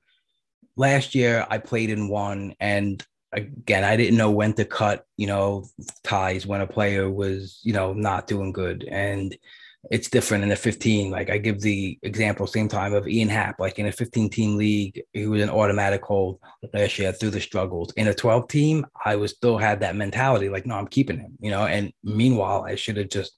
last 0.75 1.15
year 1.15 1.45
I 1.49 1.59
played 1.59 1.91
in 1.91 2.09
one 2.09 2.55
and 2.59 3.05
again 3.33 3.83
I 3.83 3.97
didn't 3.97 4.17
know 4.17 4.31
when 4.31 4.53
to 4.53 4.65
cut, 4.65 5.05
you 5.17 5.27
know, 5.27 5.65
ties 6.03 6.45
when 6.45 6.61
a 6.61 6.67
player 6.67 7.09
was, 7.09 7.59
you 7.63 7.73
know, 7.73 7.93
not 7.93 8.27
doing 8.27 8.51
good. 8.51 8.85
And 8.89 9.35
it's 9.91 10.09
different 10.09 10.43
in 10.43 10.51
a 10.51 10.55
15. 10.55 11.11
Like 11.11 11.29
I 11.29 11.37
give 11.37 11.59
the 11.59 11.99
example 12.03 12.47
same 12.47 12.67
time 12.69 12.93
of 12.93 13.07
Ian 13.07 13.29
Happ, 13.29 13.59
like 13.59 13.79
in 13.79 13.87
a 13.87 13.91
15 13.91 14.29
team 14.29 14.55
league, 14.57 15.01
he 15.11 15.27
was 15.27 15.41
an 15.41 15.49
automatic 15.49 16.03
hold 16.03 16.39
last 16.73 16.97
year 16.97 17.11
through 17.11 17.31
the 17.31 17.41
struggles. 17.41 17.91
In 17.93 18.07
a 18.07 18.13
12 18.13 18.47
team, 18.47 18.85
I 19.03 19.17
was 19.17 19.31
still 19.31 19.57
had 19.57 19.81
that 19.81 19.95
mentality, 19.95 20.49
like, 20.49 20.65
no, 20.65 20.75
I'm 20.75 20.87
keeping 20.87 21.19
him, 21.19 21.37
you 21.39 21.51
know. 21.51 21.65
And 21.65 21.91
meanwhile, 22.03 22.63
I 22.63 22.75
should 22.75 22.97
have 22.97 23.09
just, 23.09 23.37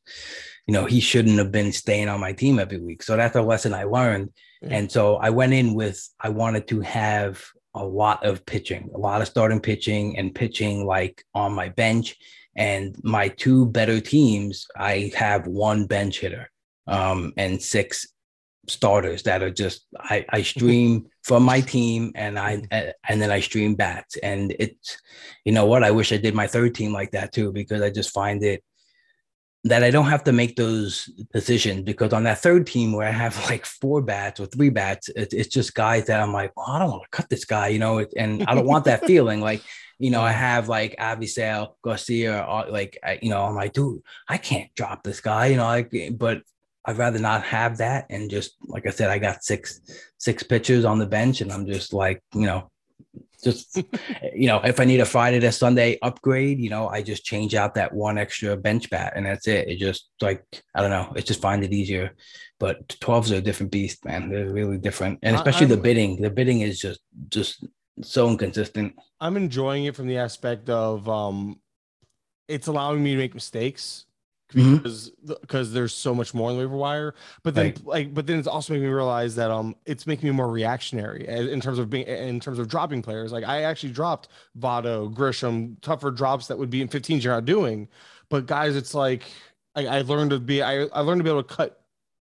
you 0.67 0.73
know, 0.73 0.85
he 0.85 0.99
shouldn't 0.99 1.39
have 1.39 1.51
been 1.51 1.71
staying 1.71 2.09
on 2.09 2.19
my 2.19 2.33
team 2.33 2.59
every 2.59 2.79
week. 2.79 3.01
So 3.01 3.15
that's 3.15 3.35
a 3.35 3.41
lesson 3.41 3.73
I 3.73 3.85
learned. 3.85 4.31
Yeah. 4.61 4.77
And 4.77 4.91
so 4.91 5.15
I 5.15 5.31
went 5.31 5.53
in 5.53 5.73
with 5.73 6.07
I 6.19 6.29
wanted 6.29 6.67
to 6.67 6.81
have 6.81 7.43
a 7.75 7.85
lot 7.85 8.25
of 8.25 8.45
pitching, 8.45 8.89
a 8.95 8.97
lot 8.97 9.21
of 9.21 9.27
starting 9.27 9.59
pitching 9.59 10.17
and 10.17 10.33
pitching 10.33 10.85
like 10.85 11.23
on 11.33 11.53
my 11.53 11.69
bench. 11.69 12.15
And 12.55 12.95
my 13.03 13.27
two 13.27 13.65
better 13.67 13.99
teams, 13.99 14.65
I 14.77 15.11
have 15.15 15.45
one 15.45 15.85
bench 15.87 16.21
hitter 16.21 16.49
um, 16.87 17.33
and 17.37 17.61
six 17.61 18.07
starters 18.67 19.23
that 19.23 19.43
are 19.43 19.51
just 19.51 19.85
I, 19.99 20.25
I 20.29 20.41
stream 20.41 21.07
from 21.23 21.43
my 21.43 21.61
team 21.61 22.11
and 22.15 22.39
I 22.39 22.63
and 23.07 23.21
then 23.21 23.31
I 23.31 23.39
stream 23.39 23.75
bats 23.75 24.17
and 24.17 24.55
it's 24.59 24.97
you 25.43 25.51
know 25.51 25.65
what 25.65 25.83
I 25.83 25.91
wish 25.91 26.11
I 26.11 26.17
did 26.17 26.33
my 26.33 26.47
third 26.47 26.73
team 26.73 26.91
like 26.91 27.11
that 27.11 27.31
too 27.31 27.51
because 27.51 27.81
I 27.81 27.89
just 27.89 28.11
find 28.11 28.43
it 28.43 28.63
that 29.65 29.83
I 29.83 29.89
don't 29.89 30.05
have 30.05 30.23
to 30.25 30.31
make 30.31 30.55
those 30.55 31.05
decisions 31.33 31.81
because 31.81 32.13
on 32.13 32.23
that 32.25 32.37
third 32.37 32.67
team 32.67 32.93
where 32.93 33.07
I 33.07 33.11
have 33.11 33.35
like 33.49 33.65
four 33.65 33.99
bats 33.99 34.39
or 34.39 34.45
three 34.45 34.69
bats, 34.69 35.09
it, 35.09 35.33
it's 35.33 35.47
just 35.49 35.73
guys 35.73 36.05
that 36.05 36.21
I'm 36.21 36.31
like, 36.31 36.55
well, 36.55 36.67
I 36.67 36.77
don't 36.77 36.91
want 36.91 37.01
to 37.01 37.09
cut 37.09 37.29
this 37.29 37.45
guy, 37.45 37.69
you 37.69 37.79
know, 37.79 38.05
and 38.15 38.43
I 38.43 38.53
don't 38.53 38.67
want 38.67 38.85
that 38.85 39.05
feeling. 39.07 39.41
Like, 39.41 39.63
you 39.97 40.11
know, 40.11 40.21
I 40.21 40.31
have 40.31 40.69
like 40.69 40.95
Avisail 40.97 41.73
Garcia, 41.83 42.45
or 42.47 42.67
like, 42.69 42.99
I, 43.03 43.17
you 43.23 43.31
know, 43.31 43.43
I'm 43.43 43.55
like, 43.55 43.73
dude, 43.73 44.01
I 44.29 44.37
can't 44.37 44.73
drop 44.75 45.01
this 45.01 45.19
guy, 45.19 45.47
you 45.47 45.57
know, 45.57 45.65
like, 45.65 45.91
but 46.11 46.43
I'd 46.85 46.97
rather 46.97 47.17
not 47.17 47.41
have 47.41 47.77
that. 47.77 48.05
And 48.11 48.29
just 48.29 48.55
like 48.67 48.85
I 48.85 48.91
said, 48.91 49.09
I 49.09 49.17
got 49.17 49.43
six 49.43 49.81
six 50.19 50.43
pitchers 50.43 50.85
on 50.85 50.99
the 50.99 51.07
bench, 51.07 51.41
and 51.41 51.51
I'm 51.51 51.65
just 51.65 51.91
like, 51.91 52.21
you 52.35 52.45
know, 52.45 52.69
just 53.45 53.81
you 54.33 54.47
know, 54.47 54.59
if 54.63 54.79
I 54.79 54.85
need 54.85 54.99
a 54.99 55.05
Friday 55.05 55.39
to 55.39 55.51
Sunday 55.51 55.97
upgrade, 56.01 56.59
you 56.59 56.69
know, 56.69 56.89
I 56.89 57.01
just 57.01 57.23
change 57.23 57.55
out 57.55 57.75
that 57.75 57.93
one 57.93 58.17
extra 58.17 58.57
bench 58.57 58.89
bat, 58.89 59.13
and 59.15 59.25
that's 59.25 59.47
it. 59.47 59.69
It 59.69 59.77
just 59.77 60.09
like 60.21 60.43
I 60.73 60.81
don't 60.81 60.89
know, 60.89 61.13
it 61.15 61.25
just 61.25 61.41
find 61.41 61.63
it 61.63 61.71
easier. 61.71 62.11
But 62.59 62.87
12s 62.87 63.31
are 63.31 63.35
a 63.35 63.41
different 63.41 63.71
beast, 63.71 64.03
man. 64.05 64.29
They're 64.29 64.49
really 64.49 64.77
different, 64.77 65.19
and 65.21 65.35
especially 65.35 65.67
the 65.67 65.75
I'm- 65.75 65.83
bidding. 65.83 66.21
The 66.21 66.29
bidding 66.29 66.61
is 66.61 66.79
just 66.79 66.99
just 67.29 67.65
so 68.01 68.29
inconsistent. 68.29 68.95
I'm 69.21 69.37
enjoying 69.37 69.85
it 69.85 69.95
from 69.95 70.07
the 70.07 70.17
aspect 70.17 70.69
of 70.69 71.07
um, 71.07 71.59
it's 72.47 72.67
allowing 72.67 73.01
me 73.03 73.11
to 73.11 73.17
make 73.17 73.33
mistakes 73.33 74.04
Mhm. 74.53 74.77
because 74.77 75.11
because 75.41 75.73
there's 75.73 75.93
so 75.93 76.13
much 76.13 76.33
more 76.33 76.49
in 76.51 76.55
the 76.57 76.63
waiver 76.63 76.75
wire. 76.77 77.15
But 77.43 77.55
then 77.55 77.65
Right. 77.65 77.85
like 77.85 78.13
but 78.13 78.27
then 78.27 78.37
it's 78.37 78.47
also 78.47 78.73
making 78.73 78.87
me 78.87 78.93
realize 78.93 79.35
that 79.35 79.49
um 79.51 79.75
it's 79.85 80.05
making 80.05 80.29
me 80.29 80.35
more 80.35 80.49
reactionary 80.49 81.27
in 81.27 81.59
terms 81.61 81.79
of 81.79 81.89
being 81.89 82.05
in 82.05 82.39
terms 82.39 82.59
of 82.59 82.67
dropping 82.67 83.01
players. 83.01 83.31
Like 83.31 83.43
I 83.43 83.63
actually 83.63 83.91
dropped 83.93 84.27
Votto, 84.59 85.11
Grisham, 85.13 85.77
tougher 85.81 86.11
drops 86.11 86.47
that 86.47 86.57
would 86.57 86.69
be 86.69 86.81
in 86.81 86.87
15s 86.87 87.23
you're 87.23 87.33
not 87.33 87.45
doing. 87.45 87.87
But 88.29 88.45
guys, 88.45 88.75
it's 88.75 88.93
like 88.93 89.23
I, 89.75 89.87
I 89.87 90.01
learned 90.01 90.29
to 90.31 90.39
be 90.39 90.61
I, 90.61 90.83
I 90.85 91.01
learned 91.01 91.19
to 91.19 91.23
be 91.23 91.29
able 91.29 91.43
to 91.43 91.53
cut 91.55 91.81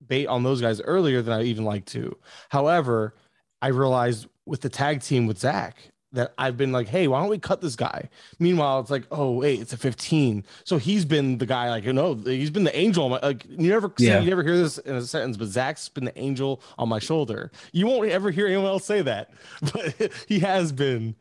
bait 0.05 0.27
on 0.27 0.43
those 0.43 0.61
guys 0.61 0.81
earlier 0.81 1.21
than 1.21 1.33
I 1.33 1.43
even 1.43 1.63
like 1.65 1.85
to. 1.87 2.17
However, 2.49 3.15
I 3.61 3.67
realized 3.69 4.27
with 4.45 4.61
the 4.61 4.69
tag 4.69 5.01
team 5.01 5.25
with 5.27 5.39
Zach 5.39 5.77
that 6.13 6.33
I've 6.37 6.57
been 6.57 6.71
like, 6.71 6.87
hey, 6.87 7.07
why 7.07 7.19
don't 7.21 7.29
we 7.29 7.37
cut 7.37 7.61
this 7.61 7.75
guy? 7.75 8.09
Meanwhile, 8.39 8.79
it's 8.79 8.89
like, 8.89 9.03
oh 9.11 9.31
wait, 9.33 9.59
it's 9.59 9.73
a 9.73 9.77
15. 9.77 10.43
So 10.63 10.77
he's 10.77 11.05
been 11.05 11.37
the 11.37 11.45
guy, 11.45 11.69
like, 11.69 11.83
you 11.83 11.93
know, 11.93 12.15
he's 12.15 12.49
been 12.49 12.63
the 12.63 12.75
angel. 12.75 13.05
On 13.05 13.11
my, 13.11 13.19
like 13.21 13.45
you 13.45 13.69
never 13.69 13.91
Yeah. 13.99 14.19
you 14.19 14.29
never 14.29 14.43
hear 14.43 14.57
this 14.57 14.79
in 14.79 14.95
a 14.95 15.01
sentence, 15.03 15.37
but 15.37 15.47
Zach's 15.49 15.87
been 15.89 16.05
the 16.05 16.19
angel 16.19 16.61
on 16.77 16.89
my 16.89 16.99
shoulder. 16.99 17.51
You 17.71 17.85
won't 17.87 18.09
ever 18.09 18.31
hear 18.31 18.47
anyone 18.47 18.65
else 18.65 18.85
say 18.85 19.01
that, 19.03 19.31
but 19.73 20.11
he 20.27 20.39
has 20.39 20.71
been 20.71 21.15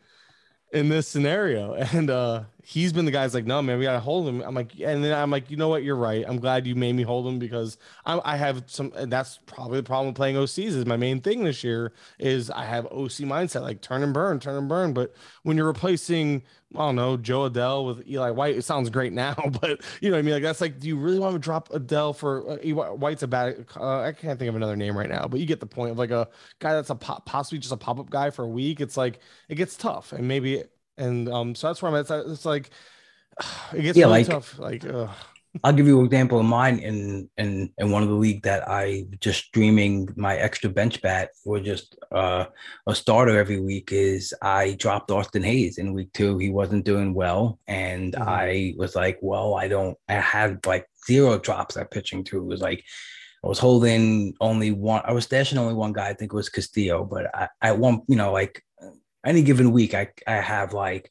in 0.73 0.89
this 0.89 1.07
scenario. 1.09 1.75
And 1.75 2.09
uh 2.11 2.45
he's 2.69 2.93
been 2.93 3.07
the 3.07 3.11
guy's 3.11 3.33
like, 3.33 3.47
no, 3.47 3.63
man, 3.63 3.79
we 3.79 3.85
gotta 3.85 3.99
hold 3.99 4.29
him. 4.29 4.43
I'm 4.43 4.55
like, 4.55 4.79
and 4.79 5.03
then 5.03 5.15
I'm 5.15 5.31
like, 5.31 5.51
you 5.51 5.57
know 5.57 5.69
what? 5.69 5.85
You're 5.85 5.97
right. 5.97 6.23
I'm 6.29 6.39
glad 6.39 6.67
you 6.67 6.75
made 6.75 6.95
me 6.95 7.03
hold 7.03 7.27
him 7.27 7.39
because 7.39 7.79
I, 8.05 8.21
I 8.23 8.37
have 8.37 8.65
some. 8.67 8.93
That's 8.95 9.39
probably 9.47 9.79
the 9.79 9.85
problem 9.85 10.09
with 10.09 10.17
playing 10.17 10.37
OCs. 10.37 10.67
Is 10.67 10.85
my 10.85 10.99
main 10.99 11.23
thing 11.23 11.45
this 11.45 11.65
year 11.65 11.95
is 12.19 12.51
I 12.51 12.67
have 12.67 12.85
OC 12.87 13.25
mindset, 13.25 13.63
like 13.63 13.81
turn 13.81 14.03
and 14.03 14.13
burn, 14.13 14.39
turn 14.39 14.55
and 14.55 14.69
burn. 14.69 14.93
But 14.93 15.15
when 15.45 15.57
you're 15.57 15.67
replacing, 15.67 16.43
I 16.75 16.81
don't 16.81 16.97
know, 16.97 17.17
Jo 17.17 17.49
Adell 17.49 17.87
with 17.87 18.07
Eli 18.07 18.29
White, 18.33 18.57
it 18.57 18.65
sounds 18.65 18.91
great 18.91 19.15
now, 19.15 19.35
but 19.63 19.81
you 20.03 20.11
know, 20.11 20.17
what 20.17 20.19
I 20.19 20.23
mean, 20.23 20.35
like 20.35 20.43
that's 20.43 20.61
like, 20.61 20.79
do 20.79 20.89
you 20.89 20.99
really 20.99 21.19
want 21.19 21.37
to 21.37 21.39
drop 21.39 21.71
Adele 21.73 22.13
for 22.13 22.51
uh, 22.51 22.95
White's 22.95 23.23
a 23.23 23.29
bad? 23.29 23.65
Uh, 23.75 24.01
I 24.01 24.13
can't 24.13 24.39
think 24.39 24.51
of 24.51 24.57
another 24.57 24.77
name 24.77 24.95
right 24.95 25.09
now, 25.09 25.27
but 25.27 25.41
you 25.41 25.47
get 25.47 25.61
the 25.61 25.67
point 25.67 25.93
of 25.93 25.97
like 25.97 26.11
a 26.11 26.29
guy 26.59 26.75
that's 26.75 26.91
a 26.91 26.95
pop, 26.95 27.25
possibly 27.25 27.61
just 27.61 27.73
a 27.73 27.79
pop 27.79 27.99
up 27.99 28.11
guy 28.11 28.29
for 28.29 28.45
a 28.45 28.49
week. 28.49 28.83
It's 28.83 28.99
like 28.99 29.21
it 29.49 29.55
gets 29.55 29.75
tough, 29.75 30.13
and 30.13 30.29
maybe 30.29 30.65
and 30.99 31.29
um, 31.29 31.55
so 31.55 31.67
that's 31.69 31.81
where 31.83 31.91
I'm 31.91 31.97
at. 31.97 32.01
It's, 32.11 32.11
it's 32.11 32.45
like 32.45 32.71
it 33.75 33.83
gets 33.83 33.97
Yeah, 33.99 34.07
really 34.07 34.19
like- 34.25 34.27
tough. 34.29 34.59
Like, 34.59 34.85
uh, 34.85 35.09
I'll 35.65 35.73
give 35.73 35.87
you 35.87 35.99
an 35.99 36.05
example 36.05 36.39
of 36.39 36.45
mine 36.45 36.79
in 36.79 37.29
in 37.39 37.73
in 37.79 37.91
one 37.91 38.03
of 38.03 38.09
the 38.11 38.15
league 38.15 38.43
that 38.43 38.69
I 38.69 39.07
just 39.19 39.47
streaming 39.47 40.09
my 40.15 40.37
extra 40.37 40.69
bench 40.69 41.01
bat 41.01 41.31
or 41.47 41.59
just 41.59 41.97
uh, 42.13 42.45
a 42.87 42.95
starter 42.95 43.37
every 43.39 43.59
week 43.59 43.91
is 43.91 44.35
I 44.43 44.73
dropped 44.79 45.11
Austin 45.11 45.43
Hays 45.43 45.79
in 45.79 45.95
week 45.95 46.13
two. 46.13 46.37
He 46.39 46.51
wasn't 46.51 46.85
doing 46.85 47.15
well, 47.15 47.59
and 47.67 48.13
Mhm. 48.13 48.27
I 48.27 48.75
was 48.77 48.95
like, 48.95 49.19
well, 49.23 49.55
I 49.55 49.69
don't. 49.69 49.97
I 50.09 50.15
had 50.15 50.65
like 50.67 50.87
zero 51.07 51.39
drops 51.39 51.77
at 51.79 51.91
pitching 51.91 52.25
too. 52.25 52.39
It 52.43 52.45
was 52.47 52.61
like 52.61 52.85
I 53.43 53.49
was 53.49 53.59
holding 53.59 54.35
only 54.43 54.71
one. 54.73 55.01
I 55.07 55.13
was 55.13 55.27
stashing 55.27 55.57
only 55.57 55.75
one 55.75 55.95
guy. 55.95 56.09
I 56.11 56.15
think 56.15 56.33
it 56.33 56.37
was 56.37 56.51
Castillo, 56.51 57.05
but 57.05 57.35
I, 57.35 57.49
I 57.63 57.73
one 57.73 58.03
you 58.07 58.17
know 58.17 58.33
like 58.33 58.63
any 59.25 59.43
given 59.43 59.73
week 59.73 59.95
I 59.95 60.09
I 60.27 60.35
have 60.35 60.73
like 60.73 61.11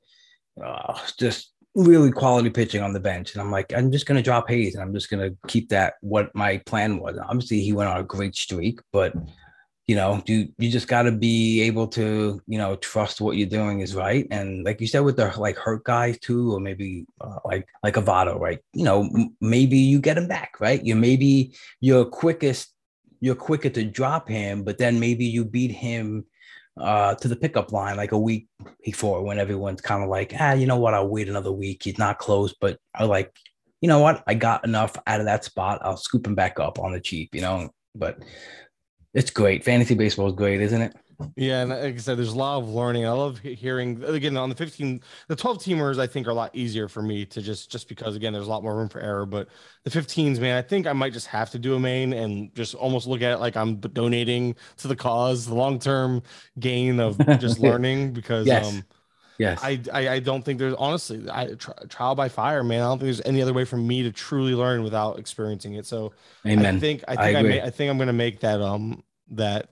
uh, 0.64 0.98
just 1.18 1.54
really 1.78 2.12
quality 2.12 2.50
pitching 2.50 2.82
on 2.82 2.92
the 2.92 3.00
bench. 3.00 3.34
And 3.34 3.42
I'm 3.42 3.52
like, 3.52 3.72
I'm 3.72 3.92
just 3.92 4.08
to 4.18 4.24
drop 4.24 4.50
Hays 4.50 4.74
and 4.74 4.84
I'm 4.84 4.94
just 4.94 5.10
to 5.30 5.38
keep 5.48 5.70
that 5.70 5.94
what 6.02 6.34
my 6.34 6.58
plan 6.66 6.98
was. 6.98 7.18
Obviously, 7.20 7.62
he 7.62 7.72
went 7.72 7.90
on 7.90 8.00
a 8.00 8.04
great 8.04 8.36
streak, 8.36 8.80
but 8.92 9.14
you 9.86 9.96
know, 9.96 10.22
you 10.26 10.50
you 10.58 10.70
just 10.70 10.90
got 10.90 11.04
to 11.04 11.14
be 11.14 11.62
able 11.62 11.88
to 11.88 12.42
you 12.46 12.58
know 12.58 12.76
trust 12.78 13.22
what 13.22 13.38
you're 13.38 13.48
doing 13.48 13.80
is 13.80 13.96
right. 13.96 14.28
And 14.32 14.66
like 14.66 14.82
you 14.82 14.88
said, 14.88 15.00
with 15.00 15.16
the 15.16 15.32
like 15.38 15.56
hurt 15.56 15.86
guys 15.86 16.20
too, 16.20 16.54
or 16.54 16.60
maybe 16.60 17.06
uh, 17.22 17.40
like 17.46 17.68
like 17.84 17.96
Avado, 17.96 18.38
right? 18.38 18.60
You 18.74 18.84
know, 18.84 19.30
maybe 19.40 19.78
you 19.78 20.02
get 20.02 20.18
him 20.18 20.28
back, 20.28 20.60
right? 20.60 20.84
You 20.84 20.96
maybe 20.96 21.56
your 21.80 22.04
quickest 22.04 22.74
you're 23.20 23.36
quicker 23.36 23.70
to 23.70 23.84
drop 23.84 24.28
him, 24.28 24.64
but 24.64 24.78
then 24.78 25.00
maybe 25.00 25.26
you 25.26 25.46
beat 25.46 25.72
him 25.72 26.26
uh, 26.80 27.16
to 27.16 27.28
the 27.28 27.36
pickup 27.36 27.72
line 27.72 27.98
like 27.98 28.12
a 28.12 28.20
week 28.20 28.48
before 28.84 29.24
when 29.24 29.40
everyone's 29.40 29.82
kind 29.82 30.04
of 30.04 30.10
like, 30.10 30.34
ah, 30.40 30.54
you 30.54 30.66
know 30.66 30.78
what? 30.78 30.94
I'll 30.94 31.08
wait 31.08 31.30
another 31.30 31.52
week. 31.52 31.84
He's 31.84 31.98
not 31.98 32.20
close, 32.20 32.54
but 32.60 32.78
I 32.94 33.06
like, 33.06 33.36
you 33.82 33.88
know 33.88 34.00
what? 34.00 34.24
I 34.28 34.34
got 34.34 34.66
enough 34.66 34.96
out 35.06 35.20
of 35.20 35.26
that 35.26 35.44
spot. 35.44 35.80
I'll 35.84 35.98
scoop 35.98 36.26
him 36.26 36.36
back 36.36 36.60
up 36.60 36.80
on 36.80 36.92
the 36.92 37.00
cheap, 37.00 37.34
you 37.34 37.42
know. 37.42 37.70
But 37.96 38.20
it's 39.18 39.32
great. 39.32 39.66
Fantasy 39.66 39.96
baseball 39.96 40.28
is 40.28 40.34
great, 40.34 40.62
isn't 40.62 40.80
it? 40.80 40.96
Yeah, 41.36 41.62
and 41.62 41.72
like 41.72 41.96
I 41.96 41.98
said, 41.98 42.20
there's 42.20 42.34
a 42.34 42.38
lot 42.38 42.60
of 42.60 42.70
learning. 42.70 43.08
I 43.08 43.10
love 43.10 43.40
hearing 43.40 44.04
again 44.04 44.38
on 44.38 44.50
the 44.50 44.56
15, 44.56 45.02
the 45.28 45.36
12 45.36 45.58
teamers. 45.58 45.98
I 45.98 46.06
think 46.06 46.28
are 46.28 46.30
a 46.30 46.36
lot 46.36 46.56
easier 46.56 46.88
for 46.88 47.02
me 47.02 47.26
to 47.26 47.42
just 47.42 47.72
just 47.72 47.90
because 47.90 48.16
again, 48.16 48.32
there's 48.32 48.46
a 48.46 48.50
lot 48.50 48.62
more 48.62 48.78
room 48.78 48.90
for 48.90 49.02
error. 49.02 49.26
But 49.26 49.48
the 49.84 49.90
15s, 49.90 50.40
man, 50.40 50.56
I 50.56 50.62
think 50.62 50.86
I 50.86 50.94
might 50.94 51.14
just 51.14 51.26
have 51.26 51.50
to 51.52 51.60
do 51.60 51.74
a 51.74 51.80
main 51.80 52.14
and 52.14 52.54
just 52.54 52.76
almost 52.76 53.08
look 53.08 53.24
at 53.24 53.32
it 53.32 53.40
like 53.40 53.58
I'm 53.58 53.78
donating 53.78 54.56
to 54.78 54.88
the 54.88 54.96
cause, 54.96 55.48
the 55.48 55.56
long 55.56 55.80
term 55.80 56.22
gain 56.60 57.00
of 57.00 57.18
just 57.40 57.58
learning. 57.58 58.14
Because 58.14 58.46
yes. 58.46 58.68
um, 58.68 58.84
yes, 59.40 59.60
I, 59.64 59.82
I, 59.92 60.10
I 60.10 60.20
don't 60.20 60.44
think 60.44 60.60
there's 60.60 60.76
honestly 60.76 61.30
I 61.30 61.54
trial 61.90 62.16
by 62.16 62.30
fire, 62.30 62.64
man. 62.64 62.82
I 62.82 62.86
don't 62.86 63.00
think 63.00 63.08
there's 63.08 63.22
any 63.26 63.42
other 63.42 63.54
way 63.54 63.66
for 63.66 63.78
me 63.78 64.04
to 64.04 64.12
truly 64.12 64.54
learn 64.54 64.84
without 64.84 65.20
experiencing 65.20 65.74
it. 65.74 65.86
So 65.86 66.14
Amen. 66.46 66.78
I 66.78 66.80
think 66.80 67.04
I 67.08 67.16
think 67.16 67.38
I, 67.38 67.40
I, 67.40 67.44
may, 67.44 67.62
I 67.62 67.70
think 67.70 67.90
I'm 67.90 67.98
gonna 67.98 68.14
make 68.14 68.40
that 68.42 68.62
um 68.62 69.04
that 69.32 69.70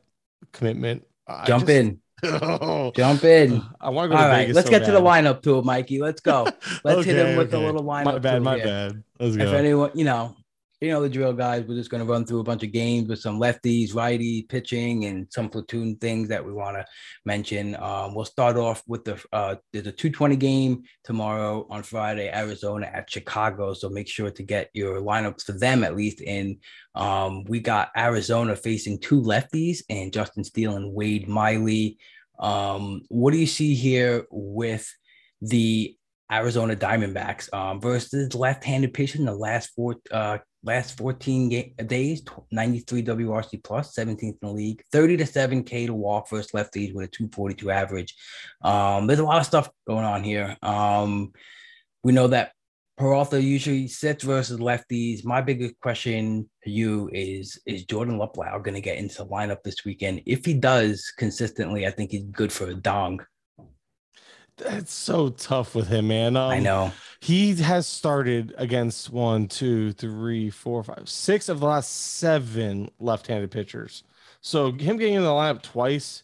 commitment 0.51 1.05
Jump 1.45 1.65
just, 1.65 1.69
in. 1.69 1.99
Oh, 2.23 2.91
Jump 2.95 3.23
in. 3.23 3.63
I 3.81 3.89
want 3.89 4.11
to 4.11 4.15
go. 4.15 4.21
All 4.21 4.29
right, 4.29 4.49
let's 4.49 4.67
so 4.67 4.71
get 4.71 4.81
bad. 4.81 4.85
to 4.87 4.91
the 4.93 5.01
lineup 5.01 5.41
tour, 5.41 5.63
Mikey. 5.63 5.99
Let's 5.99 6.21
go. 6.21 6.43
Let's 6.83 6.99
okay, 6.99 7.13
hit 7.13 7.25
him 7.25 7.37
with 7.37 7.53
okay. 7.53 7.63
a 7.63 7.65
little 7.65 7.83
lineup. 7.83 8.05
My 8.05 8.19
bad. 8.19 8.41
My 8.41 8.55
here. 8.55 8.65
bad. 8.65 9.03
Let's 9.19 9.35
go. 9.35 9.43
If 9.43 9.53
anyone, 9.53 9.91
you 9.95 10.05
know, 10.05 10.35
you 10.81 10.89
know 10.89 11.01
the 11.01 11.09
drill, 11.09 11.33
guys. 11.33 11.63
We're 11.65 11.75
just 11.75 11.89
going 11.89 12.05
to 12.05 12.11
run 12.11 12.25
through 12.25 12.39
a 12.39 12.43
bunch 12.43 12.63
of 12.63 12.71
games 12.71 13.07
with 13.07 13.19
some 13.19 13.39
lefties, 13.39 13.95
righty 13.95 14.43
pitching, 14.43 15.05
and 15.05 15.27
some 15.31 15.49
platoon 15.49 15.95
things 15.97 16.27
that 16.29 16.45
we 16.45 16.51
want 16.51 16.75
to 16.77 16.85
mention. 17.25 17.75
Um, 17.77 18.13
we'll 18.13 18.25
start 18.25 18.57
off 18.57 18.83
with 18.87 19.05
the 19.05 19.23
uh, 19.31 19.55
there's 19.71 19.87
a 19.87 19.91
220 19.91 20.35
game 20.35 20.83
tomorrow 21.03 21.65
on 21.69 21.83
Friday, 21.83 22.29
Arizona 22.29 22.87
at 22.87 23.09
Chicago. 23.09 23.73
So 23.73 23.89
make 23.89 24.07
sure 24.07 24.29
to 24.29 24.43
get 24.43 24.69
your 24.73 25.01
lineups 25.01 25.43
for 25.43 25.53
them 25.53 25.83
at 25.83 25.95
least 25.95 26.21
in. 26.21 26.59
Um, 26.93 27.45
we 27.45 27.59
got 27.59 27.91
Arizona 27.97 28.55
facing 28.55 28.99
two 28.99 29.21
lefties 29.21 29.79
and 29.89 30.11
Justin 30.11 30.43
Steele 30.43 30.75
and 30.75 30.93
Wade 30.93 31.27
Miley. 31.27 31.97
Um, 32.39 33.03
what 33.07 33.31
do 33.31 33.37
you 33.37 33.47
see 33.47 33.75
here 33.75 34.25
with 34.29 34.93
the 35.41 35.95
Arizona 36.31 36.75
Diamondbacks 36.75 37.53
um, 37.53 37.79
versus 37.79 38.33
left-handed 38.33 38.93
pitchers 38.93 39.19
in 39.19 39.25
the 39.25 39.35
last 39.35 39.67
four 39.75 39.97
uh, 40.11 40.39
last 40.65 40.97
14 40.97 41.49
ga- 41.49 41.73
days, 41.85 42.23
93 42.51 43.03
WRC 43.03 43.63
plus, 43.63 43.95
17th 43.95 44.21
in 44.23 44.37
the 44.41 44.51
league, 44.51 44.83
30 44.91 45.17
to 45.17 45.25
7 45.25 45.63
K 45.63 45.85
to 45.85 45.93
walk 45.93 46.29
versus 46.29 46.51
lefties 46.51 46.93
with 46.93 47.05
a 47.05 47.11
242 47.11 47.71
average. 47.71 48.15
Um, 48.63 49.07
there's 49.07 49.19
a 49.19 49.23
lot 49.23 49.39
of 49.39 49.45
stuff 49.45 49.69
going 49.87 50.05
on 50.05 50.23
here. 50.23 50.57
Um, 50.61 51.31
we 52.03 52.11
know 52.11 52.27
that 52.27 52.51
Peralta 52.97 53.41
usually 53.41 53.87
sits 53.87 54.23
versus 54.23 54.59
lefties. 54.59 55.25
My 55.25 55.41
biggest 55.41 55.79
question 55.81 56.49
to 56.63 56.71
you 56.71 57.09
is 57.13 57.59
Is 57.65 57.85
Jordan 57.85 58.17
Luplow 58.17 58.63
going 58.63 58.75
to 58.75 58.81
get 58.81 58.97
into 58.97 59.17
the 59.17 59.27
lineup 59.27 59.63
this 59.63 59.83
weekend? 59.85 60.21
If 60.25 60.45
he 60.45 60.53
does 60.53 61.11
consistently, 61.17 61.85
I 61.85 61.91
think 61.91 62.11
he's 62.11 62.23
good 62.25 62.53
for 62.53 62.67
a 62.67 62.73
dong. 62.73 63.19
That's 64.57 64.93
so 64.93 65.29
tough 65.29 65.75
with 65.75 65.87
him, 65.87 66.07
man. 66.07 66.37
Um, 66.37 66.49
I 66.49 66.59
know 66.59 66.91
he 67.25 67.55
has 67.55 67.87
started 67.87 68.53
against 68.55 69.09
one, 69.09 69.47
two, 69.47 69.93
three, 69.93 70.51
four, 70.51 70.83
five, 70.83 71.09
six 71.09 71.49
of 71.49 71.59
the 71.59 71.65
last 71.65 71.89
seven 71.89 72.91
left-handed 72.99 73.49
pitchers. 73.49 74.03
So 74.41 74.71
him 74.71 74.97
getting 74.97 75.15
in 75.15 75.23
the 75.23 75.29
lineup 75.29 75.63
twice 75.63 76.21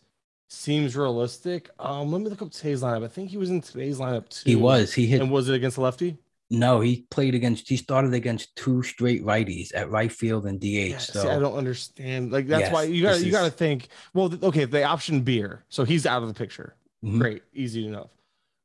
seems 0.47 0.95
realistic. 0.95 1.71
Um, 1.79 2.11
let 2.11 2.21
me 2.21 2.29
look 2.29 2.43
up 2.43 2.51
today's 2.51 2.83
lineup. 2.83 3.03
I 3.03 3.07
think 3.07 3.31
he 3.31 3.37
was 3.37 3.49
in 3.49 3.61
today's 3.61 3.97
lineup 3.97 4.29
too. 4.29 4.47
He 4.47 4.55
was. 4.55 4.93
He 4.93 5.07
hit. 5.07 5.21
And 5.21 5.31
was 5.31 5.49
it 5.49 5.55
against 5.55 5.77
a 5.77 5.81
lefty? 5.81 6.17
No, 6.51 6.81
he 6.81 7.07
played 7.09 7.33
against. 7.33 7.67
He 7.67 7.77
started 7.77 8.13
against 8.13 8.55
two 8.55 8.83
straight 8.83 9.25
righties 9.25 9.71
at 9.73 9.89
right 9.89 10.11
field 10.11 10.45
and 10.45 10.59
DH. 10.59 10.65
Yeah, 10.65 10.97
so 10.99 11.21
see, 11.23 11.29
I 11.29 11.39
don't 11.39 11.55
understand. 11.55 12.31
Like 12.31 12.45
that's 12.45 12.63
yes, 12.63 12.73
why 12.73 12.83
you 12.83 13.01
got 13.01 13.21
you 13.21 13.31
got 13.31 13.45
to 13.45 13.51
think. 13.51 13.87
Well, 14.13 14.31
okay, 14.43 14.65
they 14.65 14.83
option 14.83 15.21
beer, 15.21 15.63
so 15.69 15.83
he's 15.83 16.05
out 16.05 16.21
of 16.21 16.27
the 16.27 16.35
picture. 16.35 16.75
Mm-hmm. 17.03 17.19
Great, 17.19 17.43
easy 17.53 17.87
enough 17.87 18.09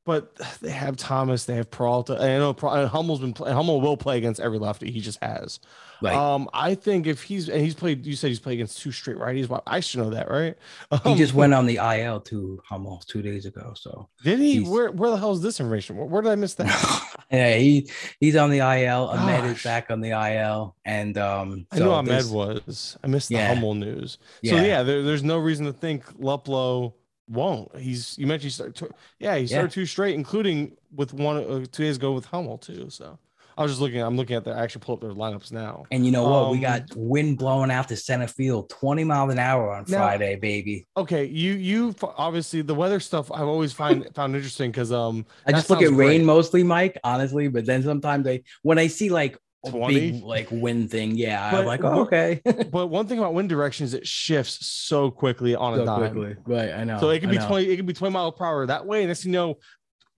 but 0.07 0.37
they 0.62 0.71
have 0.71 0.97
Thomas, 0.97 1.45
they 1.45 1.57
have 1.57 1.69
Peralta. 1.69 2.14
I 2.14 2.38
know 2.38 2.55
Hummel's 2.87 3.21
been 3.21 3.35
play, 3.35 3.53
Hummel 3.53 3.81
will 3.81 3.97
play 3.97 4.16
against 4.16 4.40
every 4.40 4.59
lefty. 4.59 4.90
He 4.90 5.01
just 5.01 5.23
has. 5.23 5.59
Right. 6.01 6.14
Um, 6.14 6.49
I 6.53 6.77
think 6.77 7.07
if 7.07 7.23
he's 7.23 7.49
and 7.49 7.61
he's 7.61 7.75
played, 7.75 8.07
you 8.07 8.14
said 8.14 8.29
he's 8.29 8.38
played 8.38 8.55
against 8.55 8.81
two 8.81 8.92
straight 8.92 9.16
righties. 9.16 9.49
Well, 9.49 9.62
I 9.66 9.81
should 9.81 10.01
know 10.01 10.11
that, 10.11 10.31
right? 10.31 10.57
Um, 10.92 11.01
he 11.05 11.14
just 11.16 11.35
went 11.35 11.55
on 11.55 11.66
the 11.66 11.77
IL 11.77 12.21
to 12.21 12.62
Hummel 12.64 13.03
two 13.07 13.21
days 13.21 13.47
ago. 13.47 13.73
So 13.75 14.09
did 14.23 14.38
he? 14.38 14.61
Where 14.61 14.92
where 14.92 15.11
the 15.11 15.16
hell 15.16 15.33
is 15.33 15.42
this 15.42 15.59
information? 15.59 15.97
Where, 15.97 16.07
where 16.07 16.23
did 16.23 16.31
I 16.31 16.37
miss 16.37 16.55
that? 16.55 17.16
yeah, 17.31 17.57
he 17.57 17.90
he's 18.21 18.37
on 18.37 18.51
the 18.51 18.59
IL. 18.59 19.07
Gosh. 19.07 19.19
Ahmed 19.19 19.57
is 19.57 19.62
back 19.62 19.90
on 19.90 20.01
the 20.01 20.11
IL, 20.11 20.77
and 20.85 21.19
um, 21.19 21.66
so 21.73 21.79
I 21.79 21.85
knew 21.85 21.90
Ahmed 21.90 22.31
was. 22.31 22.97
I 23.03 23.09
missed 23.09 23.29
the 23.29 23.37
yeah. 23.37 23.55
Hummel 23.55 23.75
news. 23.75 24.19
So 24.45 24.55
yeah, 24.55 24.62
yeah 24.62 24.83
there, 24.85 25.03
there's 25.03 25.25
no 25.25 25.38
reason 25.38 25.66
to 25.66 25.73
think 25.73 26.05
Luplow 26.19 26.92
won't. 27.29 27.77
He's 27.77 28.17
you 28.19 28.27
mentioned 28.27 28.45
he 28.45 28.51
started 28.51 28.77
two, 28.77 28.91
yeah 29.19 29.37
he 29.37 29.47
started 29.47 29.71
yeah. 29.71 29.75
two 29.75 29.87
straight, 29.87 30.15
including 30.15 30.77
with 30.95 31.12
one 31.12 31.37
uh, 31.37 31.65
two 31.71 31.85
days 31.85 31.97
ago 31.97 32.12
with 32.12 32.27
Hummel 32.27 32.59
too. 32.59 32.91
So 32.91 33.19
I 33.59 33.62
was 33.62 33.73
just 33.73 33.81
looking. 33.81 34.01
I'm 34.01 34.17
looking 34.17 34.37
at 34.37 34.45
the 34.45 34.51
I 34.51 34.62
actually 34.62 34.83
pull 34.83 34.97
up 34.97 35.01
their 35.01 35.12
lineups 35.12 35.51
now. 35.51 35.85
And 35.91 36.05
you 36.05 36.12
know 36.12 36.25
what? 36.25 36.45
Um, 36.45 36.51
we 36.53 36.59
got 36.59 36.83
um, 36.83 37.09
wind 37.09 37.39
blowing 37.39 37.71
out 37.71 37.89
to 37.89 37.97
center 37.97 38.27
field, 38.27 38.69
20 38.69 39.03
miles 39.05 39.33
an 39.33 39.39
hour 39.39 39.73
on 39.73 39.85
now, 39.89 39.99
Friday, 39.99 40.37
baby. 40.37 40.87
Okay, 40.97 41.25
you 41.25 41.55
you 41.55 41.95
obviously 42.19 42.61
the 42.61 42.75
weather 42.75 43.01
stuff 43.01 43.33
I've 43.33 43.49
always 43.49 43.73
find 43.73 44.07
found 44.15 44.37
interesting 44.37 44.71
because 44.71 44.93
um 44.93 45.25
I 45.47 45.53
just 45.53 45.71
look 45.71 45.81
at 45.81 45.89
great. 45.89 46.09
rain 46.09 46.25
mostly, 46.25 46.62
Mike. 46.62 46.99
Honestly, 47.03 47.49
but 47.49 47.65
then 47.65 47.83
sometimes 47.83 48.27
I 48.27 48.43
when 48.62 48.79
I 48.79 48.89
see 48.89 49.09
like 49.09 49.39
20 49.70 49.94
big, 49.94 50.22
like 50.22 50.48
wind 50.50 50.90
thing. 50.90 51.12
Yeah, 51.16 51.50
but, 51.50 51.61
I'm 51.61 51.66
like, 51.66 51.85
oh, 51.85 52.00
okay. 52.02 52.40
but 52.70 52.88
one 52.88 53.07
thing 53.07 53.18
about 53.18 53.35
wind 53.35 53.48
direction 53.48 53.85
is 53.85 53.94
it 53.94 54.07
shifts 54.07 54.66
so 54.66 55.11
quickly 55.11 55.55
on 55.55 55.76
so 55.76 55.83
a 55.83 55.87
dime. 55.87 55.98
Quickly. 55.98 56.37
Right, 56.44 56.72
I 56.72 56.85
know. 56.85 56.98
So 56.98 57.11
it 57.11 57.20
could 57.20 57.31
be 57.31 57.38
20, 57.38 57.64
it 57.66 57.76
could 57.76 57.87
be 57.87 57.92
20 57.92 58.12
mile 58.12 58.33
per 58.33 58.44
hour 58.44 58.66
that 58.66 58.87
way. 58.87 59.00
And 59.00 59.09
next 59.09 59.24
you 59.24 59.33
know, 59.33 59.59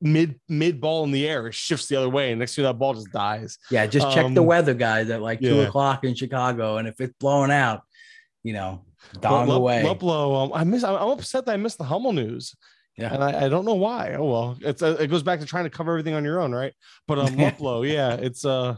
mid 0.00 0.38
mid 0.48 0.80
ball 0.80 1.04
in 1.04 1.11
the 1.11 1.26
air, 1.28 1.46
it 1.46 1.54
shifts 1.54 1.87
the 1.87 1.96
other 1.96 2.08
way, 2.08 2.30
and 2.30 2.38
next 2.38 2.54
thing 2.54 2.64
that 2.64 2.78
ball 2.78 2.94
just 2.94 3.12
dies. 3.12 3.58
Yeah, 3.70 3.87
just 3.87 4.11
check 4.12 4.24
um, 4.24 4.34
the 4.34 4.42
weather, 4.42 4.74
guys, 4.74 5.11
at 5.11 5.22
like 5.22 5.40
two 5.40 5.56
yeah. 5.56 5.62
o'clock 5.62 6.04
in 6.04 6.14
Chicago. 6.14 6.76
And 6.76 6.88
if 6.88 7.00
it's 7.00 7.14
blowing 7.18 7.50
out, 7.50 7.82
you 8.42 8.52
know, 8.52 8.84
dong 9.20 9.50
away. 9.50 9.82
Luplow, 9.82 10.44
um, 10.44 10.52
I 10.54 10.64
miss 10.64 10.84
I'm 10.84 10.96
upset 10.96 11.46
that 11.46 11.52
I 11.52 11.56
missed 11.56 11.78
the 11.78 11.84
Hummel 11.84 12.12
news. 12.12 12.54
Yeah. 12.96 13.14
And 13.14 13.22
I, 13.22 13.44
I, 13.44 13.48
don't 13.48 13.64
know 13.64 13.76
why. 13.76 14.14
Oh 14.14 14.24
well, 14.24 14.58
it's 14.61 14.82
uh, 14.82 14.96
it 14.98 15.06
goes 15.06 15.22
back 15.22 15.38
to 15.38 15.46
trying 15.46 15.64
to 15.64 15.70
cover 15.70 15.92
everything 15.92 16.14
on 16.14 16.24
your 16.24 16.40
own, 16.40 16.52
right? 16.52 16.74
But 17.06 17.20
um 17.20 17.26
Luplow, 17.37 17.88
yeah, 17.88 18.14
it's 18.14 18.44
uh 18.44 18.76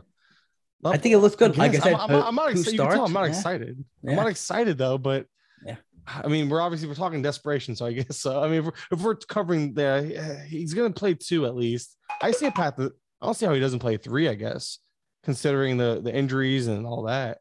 I 0.84 0.96
think 0.96 1.14
it 1.14 1.18
looks 1.18 1.36
good. 1.36 1.56
Like 1.58 1.74
I 1.74 1.78
said, 1.78 1.94
I'm, 1.94 2.10
I'm, 2.10 2.22
I'm 2.22 2.34
not 2.34 2.50
excited. 2.50 2.80
I'm 2.80 3.12
not 3.12 3.22
yeah. 3.24 3.28
excited. 3.28 3.84
Yeah. 4.02 4.10
I'm 4.10 4.16
not 4.16 4.28
excited 4.28 4.78
though, 4.78 4.98
but 4.98 5.26
yeah. 5.64 5.76
I 6.06 6.28
mean, 6.28 6.48
we're 6.48 6.60
obviously 6.60 6.88
we're 6.88 6.94
talking 6.94 7.22
desperation, 7.22 7.76
so 7.76 7.86
I 7.86 7.92
guess 7.94 8.18
so. 8.18 8.42
I 8.42 8.48
mean, 8.48 8.60
if 8.60 8.64
we're, 8.64 8.72
if 8.92 9.00
we're 9.02 9.14
covering 9.16 9.74
there, 9.74 10.02
he's 10.46 10.74
gonna 10.74 10.90
play 10.90 11.14
two 11.14 11.46
at 11.46 11.54
least. 11.54 11.96
I 12.22 12.30
see 12.30 12.46
a 12.46 12.50
path. 12.50 12.76
That, 12.76 12.92
I 13.20 13.26
don't 13.26 13.34
see 13.34 13.46
how 13.46 13.54
he 13.54 13.60
doesn't 13.60 13.80
play 13.80 13.96
three. 13.96 14.28
I 14.28 14.34
guess 14.34 14.78
considering 15.22 15.76
the 15.76 16.00
the 16.02 16.14
injuries 16.14 16.66
and 16.66 16.86
all 16.86 17.04
that, 17.04 17.38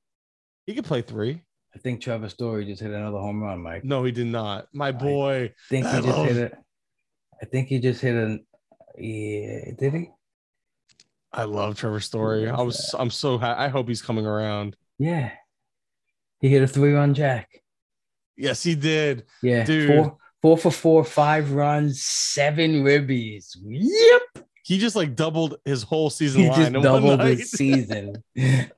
he 0.65 0.75
could 0.75 0.85
play 0.85 1.01
three. 1.01 1.43
I 1.73 1.79
think 1.79 2.01
Trevor 2.01 2.29
Story 2.29 2.65
just 2.65 2.81
hit 2.81 2.91
another 2.91 3.19
home 3.19 3.43
run, 3.43 3.61
Mike. 3.61 3.83
No, 3.83 4.03
he 4.03 4.11
did 4.11 4.27
not. 4.27 4.67
My 4.73 4.91
boy. 4.91 5.43
I 5.45 5.53
think 5.69 5.85
he 5.85 5.91
I 5.91 6.01
just 6.01 6.17
hit 6.17 6.37
it. 6.37 6.53
I 7.41 7.45
think 7.45 7.67
he 7.67 7.79
just 7.79 8.01
hit 8.01 8.15
an. 8.15 8.45
Yeah, 8.97 9.71
did 9.77 9.93
he? 9.93 10.09
I 11.31 11.43
love 11.43 11.77
Trevor 11.77 11.99
Story. 11.99 12.49
I 12.49 12.61
was 12.61 12.93
I'm 12.97 13.11
so 13.11 13.37
happy. 13.37 13.59
I 13.59 13.67
hope 13.67 13.87
he's 13.87 14.01
coming 14.01 14.25
around. 14.25 14.75
Yeah. 14.97 15.31
He 16.39 16.49
hit 16.49 16.63
a 16.63 16.67
three 16.67 16.93
run 16.93 17.13
jack. 17.13 17.61
Yes, 18.37 18.63
he 18.63 18.75
did. 18.75 19.25
Yeah. 19.43 19.65
Dude. 19.65 19.87
Four, 19.87 20.17
four 20.41 20.57
for 20.57 20.71
four, 20.71 21.03
five 21.03 21.51
runs, 21.51 22.01
seven 22.01 22.83
ribbies. 22.83 23.57
Yep. 23.63 24.45
He 24.63 24.77
just 24.77 24.95
like 24.95 25.15
doubled 25.15 25.57
his 25.65 25.83
whole 25.83 26.09
season 26.09 26.43
he 26.43 26.49
line. 26.49 26.73
Just 26.73 26.83
doubled 26.83 27.19
his 27.25 27.51
season. 27.51 28.23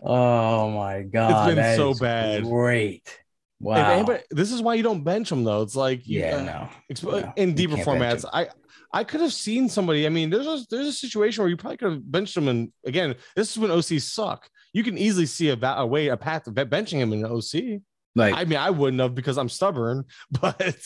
oh 0.02 0.72
my 0.72 1.02
god. 1.14 1.50
It's 1.50 1.56
been 1.56 1.76
so 1.78 1.94
bad. 1.94 2.44
Great. 2.44 3.22
Wow. 3.60 3.92
Anybody, 3.92 4.24
this 4.32 4.52
is 4.52 4.62
why 4.62 4.74
you 4.74 4.82
don't 4.82 5.04
bench 5.04 5.32
him 5.32 5.44
though. 5.44 5.62
It's 5.62 5.76
like 5.76 6.02
yeah, 6.06 6.38
uh, 6.38 6.44
no, 6.44 6.70
exp- 6.92 7.22
no, 7.22 7.34
in 7.36 7.54
deeper 7.54 7.76
formats. 7.76 8.26
I 8.32 8.48
I 8.94 9.04
could 9.04 9.22
have 9.22 9.34
seen 9.34 9.70
somebody. 9.70 10.06
I 10.06 10.10
mean, 10.10 10.30
there's 10.30 10.48
a, 10.48 10.66
there's 10.70 10.88
a 10.88 10.94
situation 10.94 11.42
where 11.42 11.50
you 11.50 11.58
probably 11.58 11.78
could 11.78 11.92
have 11.92 12.12
benched 12.12 12.36
him. 12.36 12.48
And 12.48 12.72
again, 12.86 13.16
this 13.36 13.52
is 13.52 13.58
when 13.58 13.72
OCs 13.72 14.02
suck. 14.02 14.50
You 14.74 14.84
can 14.84 14.98
easily 14.98 15.26
see 15.26 15.50
a, 15.50 15.58
a 15.62 15.86
way, 15.86 16.08
a 16.08 16.18
path 16.18 16.48
of 16.48 16.54
benching 16.56 17.00
him 17.00 17.14
in 17.14 17.26
an 17.26 17.32
OC. 17.32 17.82
Like, 18.16 18.36
I 18.36 18.44
mean, 18.44 18.60
I 18.60 18.70
wouldn't 18.70 19.02
have 19.02 19.16
because 19.16 19.38
I'm 19.38 19.50
stubborn, 19.50 20.06
but 20.42 20.78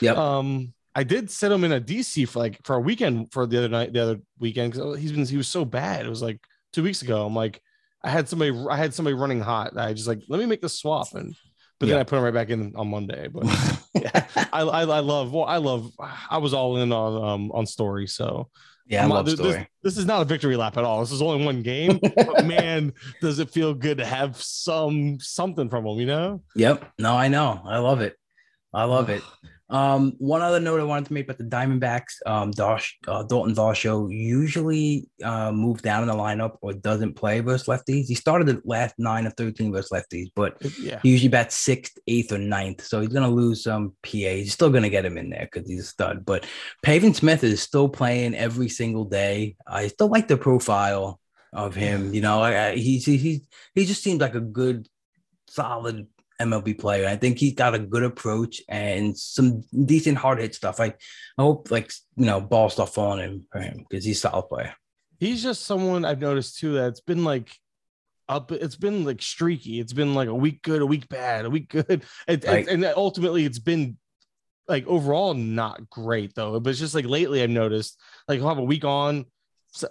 yeah. 0.00 0.12
Um, 0.12 0.72
I 0.94 1.04
did 1.04 1.30
set 1.30 1.52
him 1.52 1.64
in 1.64 1.72
a 1.72 1.80
DC 1.80 2.28
for 2.28 2.40
like 2.40 2.58
for 2.64 2.76
a 2.76 2.80
weekend 2.80 3.32
for 3.32 3.46
the 3.46 3.58
other 3.58 3.68
night, 3.68 3.92
the 3.92 4.02
other 4.02 4.20
weekend 4.38 4.72
because 4.72 4.98
he's 4.98 5.12
been 5.12 5.24
he 5.24 5.36
was 5.36 5.48
so 5.48 5.64
bad. 5.64 6.04
It 6.04 6.08
was 6.08 6.22
like 6.22 6.40
two 6.72 6.82
weeks 6.82 7.02
ago. 7.02 7.24
I'm 7.24 7.34
like, 7.34 7.60
I 8.02 8.10
had 8.10 8.28
somebody, 8.28 8.52
I 8.68 8.76
had 8.76 8.92
somebody 8.92 9.14
running 9.14 9.40
hot. 9.40 9.76
I 9.76 9.92
just 9.92 10.08
like 10.08 10.22
let 10.28 10.40
me 10.40 10.46
make 10.46 10.62
the 10.62 10.68
swap 10.68 11.14
and 11.14 11.34
but 11.80 11.88
then 11.88 11.98
I 11.98 12.04
put 12.04 12.18
him 12.18 12.24
right 12.24 12.34
back 12.34 12.50
in 12.50 12.76
on 12.76 12.88
Monday. 12.88 13.26
But 13.28 13.44
yeah, 13.94 14.26
I, 14.52 14.60
I 14.60 14.82
I 14.82 15.00
love 15.00 15.32
well 15.32 15.44
I 15.44 15.56
love 15.56 15.90
I 16.30 16.38
was 16.38 16.52
all 16.54 16.76
in 16.76 16.92
on 16.92 17.24
um 17.24 17.52
on 17.52 17.66
story. 17.66 18.06
So 18.06 18.48
Yeah, 18.86 19.04
I 19.04 19.06
love 19.06 19.24
this, 19.24 19.34
story. 19.34 19.52
This, 19.52 19.66
this 19.82 19.96
is 19.96 20.04
not 20.04 20.20
a 20.20 20.24
victory 20.26 20.56
lap 20.56 20.76
at 20.76 20.84
all. 20.84 21.00
This 21.00 21.10
is 21.10 21.22
only 21.22 21.44
one 21.44 21.62
game, 21.62 21.98
but 22.14 22.44
man, 22.46 22.92
does 23.22 23.38
it 23.38 23.50
feel 23.50 23.72
good 23.72 23.98
to 23.98 24.04
have 24.04 24.36
some 24.36 25.18
something 25.20 25.70
from 25.70 25.86
him? 25.86 25.98
You 25.98 26.06
know. 26.06 26.42
Yep. 26.54 26.92
No, 26.98 27.14
I 27.14 27.28
know. 27.28 27.62
I 27.64 27.78
love 27.78 28.02
it. 28.02 28.16
I 28.74 28.84
love 28.84 29.08
it. 29.08 29.22
Um, 29.70 30.14
one 30.18 30.42
other 30.42 30.58
note 30.58 30.80
I 30.80 30.84
wanted 30.84 31.06
to 31.06 31.12
make 31.12 31.26
about 31.26 31.38
the 31.38 31.44
Diamondbacks, 31.44 32.14
um, 32.26 32.50
Dosh, 32.50 32.98
uh, 33.06 33.22
Dalton 33.22 33.54
Varsho 33.54 34.10
usually 34.10 35.08
uh, 35.22 35.52
moves 35.52 35.80
down 35.80 36.02
in 36.02 36.08
the 36.08 36.14
lineup 36.14 36.56
or 36.60 36.72
doesn't 36.72 37.14
play 37.14 37.38
versus 37.40 37.68
lefties. 37.68 38.06
He 38.06 38.16
started 38.16 38.48
the 38.48 38.60
last 38.64 38.96
nine 38.98 39.26
of 39.26 39.34
13 39.34 39.72
versus 39.72 39.90
lefties, 39.90 40.28
but 40.34 40.56
yeah. 40.80 40.98
he 41.02 41.10
usually 41.10 41.28
bats 41.28 41.56
sixth, 41.56 41.96
eighth, 42.08 42.32
or 42.32 42.38
ninth. 42.38 42.84
So 42.84 43.00
he's 43.00 43.10
going 43.10 43.28
to 43.28 43.34
lose 43.34 43.62
some 43.62 43.90
PA. 44.02 44.10
He's 44.10 44.52
still 44.52 44.70
going 44.70 44.82
to 44.82 44.90
get 44.90 45.04
him 45.04 45.16
in 45.16 45.30
there 45.30 45.48
because 45.50 45.68
he's 45.68 45.80
a 45.80 45.84
stud. 45.84 46.26
But 46.26 46.46
Pavin 46.82 47.14
Smith 47.14 47.44
is 47.44 47.62
still 47.62 47.88
playing 47.88 48.34
every 48.34 48.68
single 48.68 49.04
day. 49.04 49.56
I 49.66 49.86
still 49.86 50.08
like 50.08 50.26
the 50.26 50.36
profile 50.36 51.20
of 51.52 51.76
him. 51.76 52.12
You 52.12 52.22
know, 52.22 52.42
I, 52.42 52.68
I, 52.68 52.76
he's, 52.76 53.04
he, 53.04 53.42
he 53.74 53.84
just 53.84 54.02
seems 54.02 54.20
like 54.20 54.34
a 54.34 54.40
good, 54.40 54.88
solid 55.48 56.08
MLB 56.40 56.78
player. 56.78 57.06
I 57.06 57.16
think 57.16 57.38
he's 57.38 57.54
got 57.54 57.74
a 57.74 57.78
good 57.78 58.02
approach 58.02 58.62
and 58.68 59.16
some 59.16 59.62
decent 59.84 60.18
hard 60.18 60.40
hit 60.40 60.54
stuff. 60.54 60.80
I, 60.80 60.94
I 61.38 61.42
hope 61.42 61.70
like 61.70 61.92
you 62.16 62.26
know 62.26 62.40
ball 62.40 62.70
stuff 62.70 62.98
on 62.98 63.20
him 63.20 63.46
for 63.52 63.60
him 63.60 63.84
because 63.88 64.04
he's 64.04 64.18
a 64.18 64.28
solid 64.28 64.48
player. 64.48 64.74
He's 65.18 65.42
just 65.42 65.66
someone 65.66 66.04
I've 66.04 66.20
noticed 66.20 66.58
too 66.58 66.72
that's 66.72 67.00
been 67.00 67.24
like 67.24 67.54
up. 68.28 68.52
It's 68.52 68.76
been 68.76 69.04
like 69.04 69.20
streaky. 69.20 69.80
It's 69.80 69.92
been 69.92 70.14
like 70.14 70.28
a 70.28 70.34
week 70.34 70.62
good, 70.62 70.82
a 70.82 70.86
week 70.86 71.08
bad, 71.08 71.44
a 71.44 71.50
week 71.50 71.68
good, 71.68 72.04
and, 72.28 72.44
and 72.44 72.84
ultimately 72.96 73.44
it's 73.44 73.58
been 73.58 73.98
like 74.66 74.86
overall 74.86 75.34
not 75.34 75.90
great 75.90 76.34
though. 76.34 76.58
But 76.58 76.70
it's 76.70 76.78
just 76.78 76.94
like 76.94 77.06
lately 77.06 77.42
I've 77.42 77.50
noticed 77.50 78.00
like 78.28 78.38
he'll 78.38 78.48
have 78.48 78.58
a 78.58 78.64
week 78.64 78.84
on, 78.84 79.26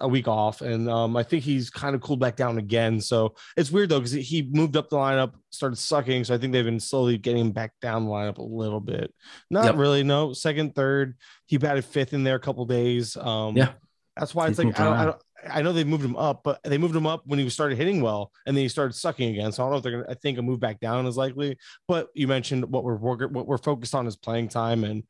a 0.01 0.07
week 0.07 0.27
off, 0.27 0.61
and 0.61 0.89
um, 0.89 1.15
I 1.15 1.23
think 1.23 1.43
he's 1.43 1.69
kind 1.69 1.95
of 1.95 2.01
cooled 2.01 2.19
back 2.19 2.36
down 2.36 2.57
again. 2.57 2.99
So 2.99 3.36
it's 3.55 3.71
weird 3.71 3.89
though 3.89 3.99
because 3.99 4.11
he 4.11 4.49
moved 4.51 4.75
up 4.75 4.89
the 4.89 4.97
lineup, 4.97 5.34
started 5.51 5.77
sucking. 5.77 6.23
So 6.25 6.36
I 6.36 6.38
think 6.38 6.53
they've 6.53 6.65
been 6.65 6.80
slowly 6.80 7.17
getting 7.17 7.41
him 7.41 7.51
back 7.51 7.71
down 7.82 8.05
the 8.05 8.11
lineup 8.11 8.38
a 8.38 8.43
little 8.43 8.82
bit. 8.82 9.13
Not 9.49 9.65
Yep. 9.65 9.75
really, 9.77 10.03
no. 10.03 10.34
Second, 10.34 10.75
third, 10.75 11.15
he 11.45 11.57
batted 11.57 11.86
fifth 11.86 12.13
in 12.13 12.23
there 12.23 12.36
a 12.36 12.39
couple 12.39 12.65
days. 12.65 13.15
Um, 13.15 13.55
Yeah. 13.55 13.73
that's 14.17 14.36
why 14.36 14.47
it's 14.47 14.57
like 14.59 14.77
I, 14.80 14.84
don't, 14.84 14.97
I, 14.97 15.05
don't, 15.05 15.21
I 15.49 15.61
know 15.61 15.71
they 15.71 15.86
moved 15.86 16.03
him 16.03 16.17
up, 16.17 16.41
but 16.43 16.59
they 16.63 16.77
moved 16.77 16.95
him 16.95 17.07
up 17.07 17.21
when 17.25 17.39
he 17.39 17.49
started 17.49 17.77
hitting 17.77 18.01
well, 18.01 18.32
and 18.45 18.55
then 18.57 18.63
he 18.63 18.67
started 18.69 18.93
sucking 18.93 19.30
again. 19.30 19.53
So 19.53 19.63
I 19.63 19.65
don't 19.65 19.71
know 19.71 19.77
if 19.77 19.84
they're 19.84 19.91
gonna. 20.03 20.05
I 20.09 20.15
think 20.15 20.38
a 20.38 20.41
move 20.41 20.59
back 20.59 20.82
down 20.82 21.05
is 21.05 21.15
likely. 21.15 21.57
But 21.88 22.09
you 22.13 22.27
mentioned 22.27 22.65
what 22.69 22.84
we're 22.84 22.97
what 22.97 23.47
we're 23.47 23.57
focused 23.57 23.95
on 23.95 24.05
is 24.07 24.17
playing 24.17 24.49
time, 24.49 24.84
and 24.84 25.03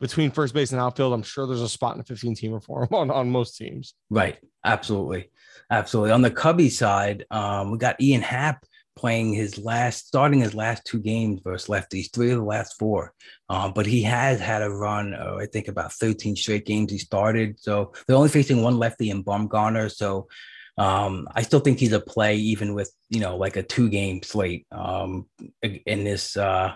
between 0.00 0.30
first 0.30 0.54
base 0.54 0.72
and 0.72 0.80
outfield, 0.80 1.12
I'm 1.12 1.22
sure 1.22 1.46
there's 1.46 1.60
a 1.60 1.68
spot 1.68 1.94
in 1.94 2.00
a 2.00 2.04
15 2.04 2.34
teamer 2.34 2.62
for 2.62 2.82
him 2.82 2.88
on 2.92 3.10
on 3.10 3.30
most 3.30 3.56
teams. 3.56 3.94
Right. 4.08 4.38
Absolutely. 4.64 5.30
Absolutely. 5.70 6.12
On 6.12 6.22
the 6.22 6.30
Cubby 6.30 6.70
side, 6.70 7.24
um, 7.30 7.70
we 7.70 7.78
got 7.78 8.00
Ian 8.00 8.22
Happ 8.22 8.64
playing 8.96 9.32
his 9.32 9.56
last, 9.56 10.08
starting 10.08 10.40
his 10.40 10.54
last 10.54 10.84
two 10.84 10.98
games 10.98 11.40
versus 11.42 11.68
lefties, 11.68 12.12
three 12.12 12.30
of 12.30 12.38
the 12.38 12.44
last 12.44 12.78
four. 12.78 13.14
Um, 13.48 13.72
but 13.72 13.86
he 13.86 14.02
has 14.02 14.40
had 14.40 14.62
a 14.62 14.70
run, 14.70 15.14
I 15.14 15.46
think 15.46 15.68
about 15.68 15.92
13 15.92 16.36
straight 16.36 16.66
games 16.66 16.92
he 16.92 16.98
started. 16.98 17.58
So 17.58 17.92
they're 18.06 18.16
only 18.16 18.28
facing 18.28 18.62
one 18.62 18.78
lefty 18.78 19.10
in 19.10 19.24
Bumgarner. 19.24 19.90
So 19.90 20.28
um, 20.76 21.28
I 21.34 21.42
still 21.42 21.60
think 21.60 21.78
he's 21.78 21.92
a 21.92 22.00
play, 22.00 22.36
even 22.36 22.74
with, 22.74 22.92
you 23.08 23.20
know, 23.20 23.36
like 23.36 23.56
a 23.56 23.62
two 23.62 23.88
game 23.88 24.22
slate 24.22 24.66
um, 24.72 25.26
in 25.62 26.04
this, 26.04 26.36
uh, 26.36 26.74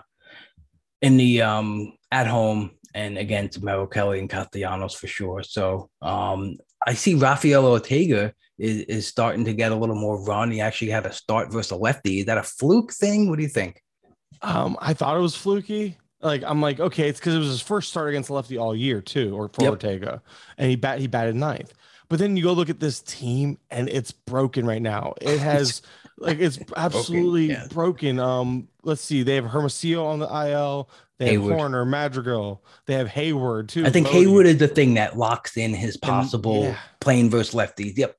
in 1.01 1.17
the 1.17 1.43
um, 1.43 1.93
at 2.11 2.27
home 2.27 2.71
and 2.95 3.17
against 3.17 3.61
Merrill 3.61 3.85
Kelly 3.85 4.19
and 4.19 4.29
Castellanos 4.29 4.95
for 4.95 5.05
sure. 5.05 5.43
So 5.43 5.89
um, 6.01 6.57
I 6.87 6.93
see 6.93 7.13
Rafael 7.13 7.65
Ortega 7.65 8.33
is, 8.57 8.83
is 8.83 9.07
starting 9.07 9.43
to 9.45 9.53
get 9.53 9.73
a 9.73 9.75
little 9.75 9.97
more 9.97 10.23
run. 10.23 10.49
He 10.49 10.61
actually 10.61 10.91
had 10.91 11.05
a 11.05 11.11
start 11.11 11.51
versus 11.51 11.71
a 11.71 11.75
lefty. 11.75 12.19
Is 12.19 12.25
that 12.27 12.37
a 12.37 12.43
fluke 12.43 12.93
thing? 12.93 13.29
What 13.29 13.35
do 13.35 13.43
you 13.43 13.49
think? 13.49 13.83
Um, 14.41 14.77
I 14.79 14.93
thought 14.93 15.17
it 15.17 15.21
was 15.21 15.35
fluky. 15.35 15.97
Like 16.21 16.43
I'm 16.43 16.61
like, 16.61 16.79
okay, 16.79 17.09
it's 17.09 17.19
because 17.19 17.35
it 17.35 17.39
was 17.39 17.49
his 17.49 17.61
first 17.61 17.89
start 17.89 18.09
against 18.09 18.27
the 18.27 18.33
lefty 18.33 18.57
all 18.57 18.73
year 18.73 19.01
too, 19.01 19.35
or 19.35 19.49
for 19.49 19.63
Yep. 19.63 19.71
Ortega, 19.71 20.21
and 20.57 20.69
he 20.69 20.75
bat 20.75 20.99
he 20.99 21.07
batted 21.07 21.35
ninth. 21.35 21.73
But 22.07 22.19
then 22.19 22.37
you 22.37 22.43
go 22.43 22.53
look 22.53 22.69
at 22.69 22.79
this 22.79 23.01
team, 23.01 23.57
and 23.69 23.89
it's 23.89 24.11
broken 24.11 24.65
right 24.65 24.81
now. 24.81 25.13
It 25.21 25.37
has 25.51 25.81
like 26.17 26.39
it's 26.39 26.59
absolutely 26.77 27.47
yeah. 27.47 27.67
broken. 27.69 28.19
Um, 28.19 28.69
let's 28.83 29.01
see, 29.01 29.23
they 29.23 29.35
have 29.35 29.45
Hermosillo 29.45 30.05
on 30.05 30.19
the 30.19 30.49
IL. 30.49 30.89
They 31.17 31.33
have 31.33 31.41
Heyward. 31.41 31.59
Hoerner, 31.59 31.87
Madrigal. 31.87 32.63
They 32.87 32.95
have 32.95 33.07
Heyward 33.07 33.69
too. 33.69 33.85
I 33.85 33.89
think 33.89 34.07
Bodie. 34.07 34.25
Heyward 34.25 34.45
is 34.45 34.57
the 34.57 34.67
thing 34.67 34.95
that 34.95 35.17
locks 35.17 35.55
in 35.55 35.73
his 35.73 35.97
possible 35.97 36.63
yeah. 36.63 36.77
playing 36.99 37.29
versus 37.29 37.53
lefties. 37.53 37.97
Yep. 37.97 38.17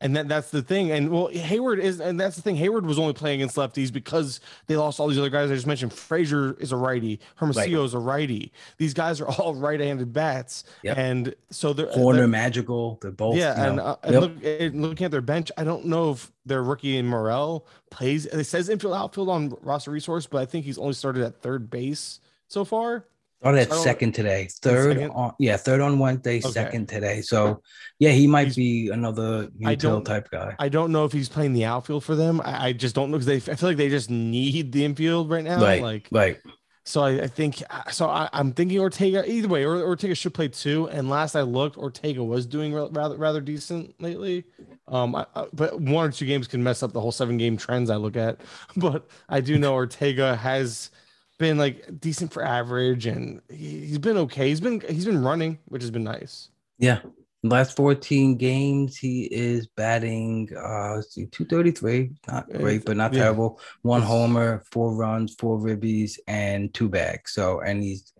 And 0.00 0.14
that, 0.14 0.28
that's 0.28 0.50
the 0.50 0.62
thing. 0.62 0.92
And 0.92 1.10
well, 1.10 1.28
Heyward 1.28 1.80
is, 1.80 2.00
and 2.00 2.20
that's 2.20 2.36
the 2.36 2.42
thing. 2.42 2.56
Heyward 2.56 2.82
was 2.82 2.98
only 3.00 3.14
playing 3.14 3.40
against 3.40 3.56
lefties 3.56 3.92
because 3.92 4.40
they 4.66 4.76
lost 4.76 5.00
all 5.00 5.08
these 5.08 5.18
other 5.18 5.28
guys 5.28 5.50
I 5.50 5.54
just 5.54 5.66
mentioned. 5.66 5.92
Frazier 5.92 6.56
is 6.60 6.70
a 6.70 6.76
righty. 6.76 7.18
Hermosillo 7.36 7.82
is 7.82 7.94
a 7.94 7.98
righty. 7.98 8.52
These 8.76 8.94
guys 8.94 9.20
are 9.20 9.26
all 9.40 9.54
right-handed 9.54 10.12
bats. 10.12 10.62
Yep. 10.84 10.96
And 10.98 11.34
so 11.50 11.72
they're 11.72 11.86
Hoerner, 11.86 12.16
they're- 12.16 12.28
Madrigal. 12.28 12.98
They're 13.02 13.10
both. 13.10 13.36
yeah, 13.36 13.56
you 13.56 13.66
and, 13.66 13.76
know, 13.76 13.82
uh, 13.82 13.96
and 14.04 14.12
yep. 14.12 14.22
look, 14.22 14.32
and 14.44 14.82
looking 14.82 15.04
at 15.04 15.10
their 15.10 15.20
bench, 15.20 15.50
I 15.56 15.64
don't 15.64 15.86
know 15.86 16.12
if 16.12 16.30
their 16.46 16.62
rookie 16.62 16.96
in 16.96 17.06
Morel 17.06 17.66
plays. 17.90 18.26
It 18.26 18.44
says 18.44 18.68
infield 18.68 18.94
outfield 18.94 19.28
on 19.28 19.56
roster 19.62 19.90
resource, 19.90 20.26
but 20.26 20.40
I 20.40 20.46
think 20.46 20.64
he's 20.64 20.78
only 20.78 20.94
started 20.94 21.24
at 21.24 21.42
third 21.42 21.70
base 21.70 22.20
so 22.46 22.64
far. 22.64 23.04
Started 23.40 23.60
at 23.60 23.68
so- 23.70 23.76
second 23.82 24.12
today. 24.12 24.48
Third 24.62 24.96
second? 24.96 25.10
on 25.12 25.32
yeah, 25.38 25.56
third 25.56 25.80
on 25.80 25.98
Wednesday, 25.98 26.38
Okay. 26.38 26.50
second 26.50 26.88
today. 26.88 27.20
So 27.20 27.62
yeah, 28.00 28.10
he 28.10 28.26
might 28.26 28.44
He's- 28.48 28.56
be 28.56 28.88
another 28.88 29.48
I 29.64 29.76
util 29.76 30.04
type 30.04 30.28
guy. 30.30 30.56
I 30.58 30.68
don't 30.68 30.90
know 30.90 31.04
if 31.04 31.12
he's 31.12 31.28
playing 31.28 31.52
the 31.52 31.64
outfield 31.64 32.02
for 32.04 32.16
them. 32.16 32.40
I, 32.44 32.68
I 32.68 32.72
just 32.72 32.94
don't 32.96 33.10
know 33.10 33.18
because 33.18 33.26
they. 33.26 33.52
I 33.52 33.54
feel 33.54 33.68
like 33.68 33.76
they 33.78 33.88
just 33.90 34.10
need 34.10 34.72
the 34.72 34.84
infield 34.84 35.30
right 35.30 35.44
now. 35.44 35.60
right. 35.62 35.80
Like 35.82 36.08
right. 36.10 36.38
So 36.84 37.02
I, 37.02 37.10
I 37.24 37.26
think 37.26 37.62
so. 37.92 38.08
I, 38.08 38.30
I'm 38.32 38.52
thinking 38.52 38.78
Ortega. 38.80 39.30
Either 39.30 39.46
way, 39.46 39.62
or, 39.64 39.76
Ortega 39.82 40.14
should 40.14 40.32
play 40.32 40.48
two. 40.48 40.88
And 40.88 41.10
last 41.10 41.36
I 41.36 41.42
looked, 41.42 41.76
Ortega 41.76 42.24
was 42.24 42.46
doing 42.46 42.72
rather 42.74 43.16
rather 43.16 43.40
decent 43.42 44.00
lately. 44.00 44.44
Um, 44.88 45.14
I, 45.14 45.26
I- 45.36 45.46
but 45.52 45.78
one 45.80 46.08
or 46.08 46.10
two 46.10 46.24
games 46.26 46.48
can 46.48 46.62
mess 46.62 46.82
up 46.82 46.92
the 46.92 47.00
whole 47.00 47.12
seven 47.12 47.36
game 47.36 47.56
trends 47.58 47.88
I 47.90 47.96
look 47.96 48.16
at. 48.16 48.40
But 48.76 49.06
I 49.28 49.40
do 49.42 49.58
know 49.58 49.74
Ortega 49.74 50.34
has 50.34 50.90
been 51.38 51.56
like 51.56 52.00
decent 52.00 52.32
for 52.32 52.44
average, 52.44 53.06
and 53.06 53.40
he, 53.48 53.86
he's 53.86 53.98
been 53.98 54.16
okay. 54.18 54.48
He's 54.48 54.60
been 54.60 54.80
he's 54.88 55.04
been 55.06 55.22
running, 55.22 55.58
which 55.66 55.82
has 55.82 55.90
been 55.90 56.04
nice. 56.04 56.50
Yeah. 56.78 57.00
Last 57.44 57.76
14 57.76 58.36
games, 58.36 58.96
he 58.96 59.24
is 59.24 59.68
batting 59.68 60.48
uh 60.56 60.96
let's 60.96 61.14
see, 61.14 61.26
233. 61.26 62.10
Not 62.26 62.50
great, 62.50 62.84
but 62.84 62.96
not 62.96 63.12
yeah. 63.12 63.22
terrible. 63.24 63.60
One 63.82 64.02
homer, 64.02 64.64
four 64.72 64.94
runs, 64.94 65.34
four 65.34 65.58
ribbies, 65.58 66.18
and 66.26 66.74
two 66.74 66.88
bags. 66.88 67.32
So 67.32 67.60
and 67.60 67.82
he's 67.82 68.12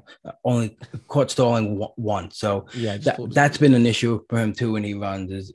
only 0.44 0.76
caught 1.08 1.30
stealing 1.30 1.84
one-. 1.96 2.30
So 2.30 2.66
Yeah, 2.74 2.96
that, 2.98 3.18
that's 3.30 3.58
been 3.58 3.74
an 3.74 3.86
issue 3.86 4.20
for 4.28 4.38
him 4.38 4.52
too 4.52 4.72
when 4.72 4.84
he 4.84 4.94
runs 4.94 5.32
is 5.32 5.52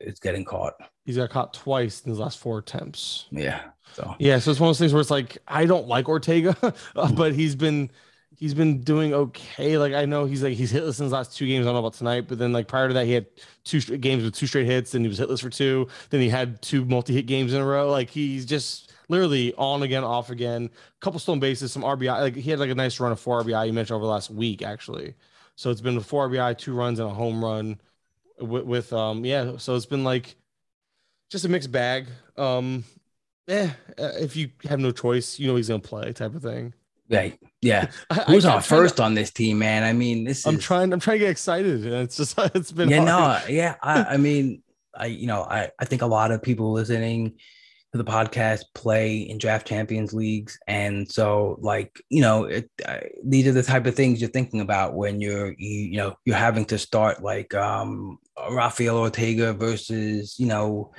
it's 0.00 0.20
getting 0.20 0.44
caught. 0.44 0.74
he's 1.06 1.16
got 1.16 1.30
caught 1.30 1.54
twice 1.54 2.02
in 2.02 2.10
his 2.10 2.18
last 2.18 2.38
four 2.38 2.58
attempts. 2.58 3.26
Yeah. 3.30 3.62
So 3.94 4.14
Yeah, 4.18 4.38
so 4.40 4.50
it's 4.50 4.60
one 4.60 4.68
of 4.68 4.74
those 4.74 4.78
things 4.78 4.92
where 4.92 5.00
it's 5.00 5.10
like 5.10 5.38
I 5.48 5.64
don't 5.64 5.88
like 5.88 6.08
Ortega, 6.08 6.54
uh, 6.94 7.12
but 7.14 7.34
he's 7.34 7.54
been 7.54 7.90
he's 8.36 8.54
been 8.54 8.80
doing 8.80 9.14
okay. 9.14 9.78
Like 9.78 9.94
I 9.94 10.04
know 10.04 10.26
he's 10.26 10.42
like 10.42 10.54
he's 10.54 10.72
hitless 10.72 10.98
in 10.98 11.04
his 11.04 11.12
last 11.12 11.36
two 11.36 11.46
games. 11.46 11.66
I 11.66 11.68
don't 11.68 11.74
know 11.74 11.80
about 11.80 11.94
tonight, 11.94 12.26
but 12.28 12.38
then 12.38 12.52
like 12.52 12.68
prior 12.68 12.88
to 12.88 12.94
that, 12.94 13.06
he 13.06 13.12
had 13.12 13.26
two 13.64 13.80
games 13.80 14.22
with 14.24 14.34
two 14.34 14.46
straight 14.46 14.66
hits, 14.66 14.94
and 14.94 15.04
he 15.04 15.08
was 15.08 15.18
hitless 15.18 15.40
for 15.40 15.50
two. 15.50 15.88
Then 16.10 16.20
he 16.20 16.28
had 16.28 16.60
two 16.62 16.84
multi-hit 16.84 17.26
games 17.26 17.52
in 17.52 17.60
a 17.60 17.64
row. 17.64 17.90
Like 17.90 18.10
he's 18.10 18.44
just 18.44 18.92
literally 19.08 19.54
on 19.54 19.82
again, 19.82 20.04
off 20.04 20.30
again. 20.30 20.64
A 20.66 21.00
couple 21.00 21.18
stolen 21.18 21.40
bases, 21.40 21.72
some 21.72 21.82
RBI. 21.82 22.20
Like 22.20 22.36
he 22.36 22.50
had 22.50 22.58
like 22.58 22.70
a 22.70 22.74
nice 22.74 23.00
run 23.00 23.12
of 23.12 23.20
four 23.20 23.42
RBI. 23.42 23.66
You 23.66 23.72
mentioned 23.72 23.96
over 23.96 24.04
the 24.04 24.10
last 24.10 24.30
week 24.30 24.62
actually. 24.62 25.14
So 25.56 25.70
it's 25.70 25.80
been 25.80 25.98
four 26.00 26.28
RBI, 26.28 26.58
two 26.58 26.74
runs, 26.74 26.98
and 26.98 27.10
a 27.10 27.14
home 27.14 27.42
run. 27.44 27.80
With, 28.38 28.64
with 28.64 28.92
um 28.92 29.24
yeah, 29.24 29.56
so 29.56 29.74
it's 29.76 29.86
been 29.86 30.04
like 30.04 30.36
just 31.30 31.44
a 31.44 31.48
mixed 31.48 31.72
bag. 31.72 32.06
Um, 32.36 32.84
eh, 33.48 33.70
if 33.96 34.36
you 34.36 34.50
have 34.64 34.78
no 34.78 34.92
choice, 34.92 35.38
you 35.38 35.46
know 35.46 35.56
he's 35.56 35.68
gonna 35.68 35.80
play, 35.80 36.12
type 36.12 36.34
of 36.34 36.42
thing. 36.42 36.74
Right. 37.10 37.38
Yeah. 37.62 37.90
Who's 38.26 38.44
on 38.44 38.56
I'm 38.56 38.62
to- 38.62 38.68
first 38.68 39.00
on 39.00 39.14
this 39.14 39.30
team, 39.30 39.58
man? 39.58 39.82
I 39.82 39.92
mean, 39.92 40.24
this 40.24 40.46
I'm 40.46 40.56
is 40.56 40.64
trying. 40.64 40.92
I'm 40.92 41.00
trying 41.00 41.16
to 41.16 41.24
get 41.26 41.30
excited, 41.30 41.84
and 41.84 41.94
it's 41.94 42.16
just 42.16 42.38
it's 42.54 42.72
been 42.72 42.88
yeah, 42.88 43.04
hard. 43.06 43.42
no, 43.48 43.54
yeah. 43.54 43.74
I, 43.82 44.04
I 44.10 44.16
mean, 44.16 44.62
I 44.94 45.06
you 45.06 45.26
know, 45.26 45.42
I, 45.42 45.70
I 45.78 45.84
think 45.84 46.02
a 46.02 46.06
lot 46.06 46.30
of 46.30 46.42
people 46.42 46.72
listening 46.72 47.38
to 47.92 47.98
the 47.98 48.04
podcast 48.04 48.64
play 48.74 49.18
in 49.18 49.38
draft 49.38 49.66
champions 49.66 50.12
leagues, 50.12 50.58
and 50.66 51.10
so 51.10 51.58
like 51.60 52.00
you 52.10 52.20
know, 52.20 52.44
it, 52.44 52.70
these 53.24 53.46
are 53.46 53.52
the 53.52 53.62
type 53.62 53.86
of 53.86 53.94
things 53.94 54.20
you're 54.20 54.30
thinking 54.30 54.60
about 54.60 54.94
when 54.94 55.20
you're 55.20 55.54
you, 55.58 55.80
you 55.90 55.96
know 55.96 56.16
you're 56.24 56.36
having 56.36 56.64
to 56.66 56.78
start 56.78 57.22
like 57.22 57.54
um 57.54 58.18
Rafael 58.50 58.98
Ortega 58.98 59.52
versus 59.52 60.38
you 60.38 60.46
know 60.46 60.92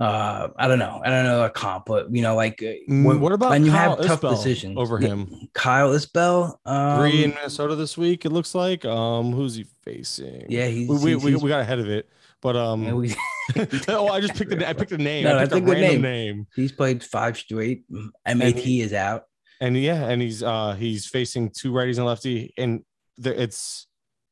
uh, 0.00 0.48
I 0.56 0.66
don't 0.68 0.78
know. 0.78 1.00
I 1.04 1.08
don't 1.10 1.24
know 1.24 1.44
a 1.44 1.50
comp, 1.50 1.86
but 1.86 2.12
you 2.14 2.22
know, 2.22 2.34
like 2.34 2.62
uh, 2.62 2.72
when, 2.88 3.20
what 3.20 3.32
about 3.32 3.50
when 3.50 3.64
you 3.64 3.70
Kyle 3.70 3.96
have 3.96 4.06
tough 4.06 4.20
Isbel 4.22 4.30
decisions 4.30 4.76
over 4.78 4.98
him? 4.98 5.48
Kyle 5.52 5.90
Isbel, 5.90 6.58
um, 6.66 6.98
Three 6.98 7.24
in 7.24 7.30
Minnesota 7.30 7.74
this 7.76 7.96
week. 7.96 8.24
It 8.24 8.30
looks 8.30 8.54
like. 8.54 8.84
Um, 8.84 9.32
who's 9.32 9.54
he 9.56 9.66
facing? 9.82 10.46
yeah, 10.48 10.66
he's, 10.66 10.88
we 10.88 10.96
we, 10.96 11.10
he's- 11.12 11.22
we, 11.24 11.30
he's- 11.32 11.42
we 11.42 11.48
got 11.48 11.60
ahead 11.60 11.78
of 11.78 11.88
it, 11.88 12.08
but 12.42 12.56
um, 12.56 12.82
yeah, 12.84 12.92
we- 12.92 13.14
oh, 13.88 14.08
I 14.08 14.20
just 14.20 14.34
picked 14.34 14.52
a, 14.52 14.68
I 14.68 14.72
picked 14.72 14.92
a 14.92 14.98
name. 14.98 15.24
No, 15.24 15.36
I 15.38 15.42
picked 15.42 15.52
a 15.52 15.56
a 15.56 15.60
random 15.60 15.80
name. 15.80 16.02
name. 16.02 16.46
he's 16.56 16.72
played 16.72 17.04
five 17.04 17.36
straight. 17.36 17.84
MAT 18.26 18.56
is 18.66 18.92
out. 18.92 19.24
and 19.60 19.76
yeah, 19.76 20.08
and 20.08 20.20
he's 20.22 20.42
uh 20.42 20.72
he's 20.74 21.06
facing 21.06 21.50
two 21.50 21.70
righties 21.72 21.98
and 21.98 22.06
lefty, 22.06 22.52
and 22.56 22.82
there 23.18 23.34
it's 23.34 23.86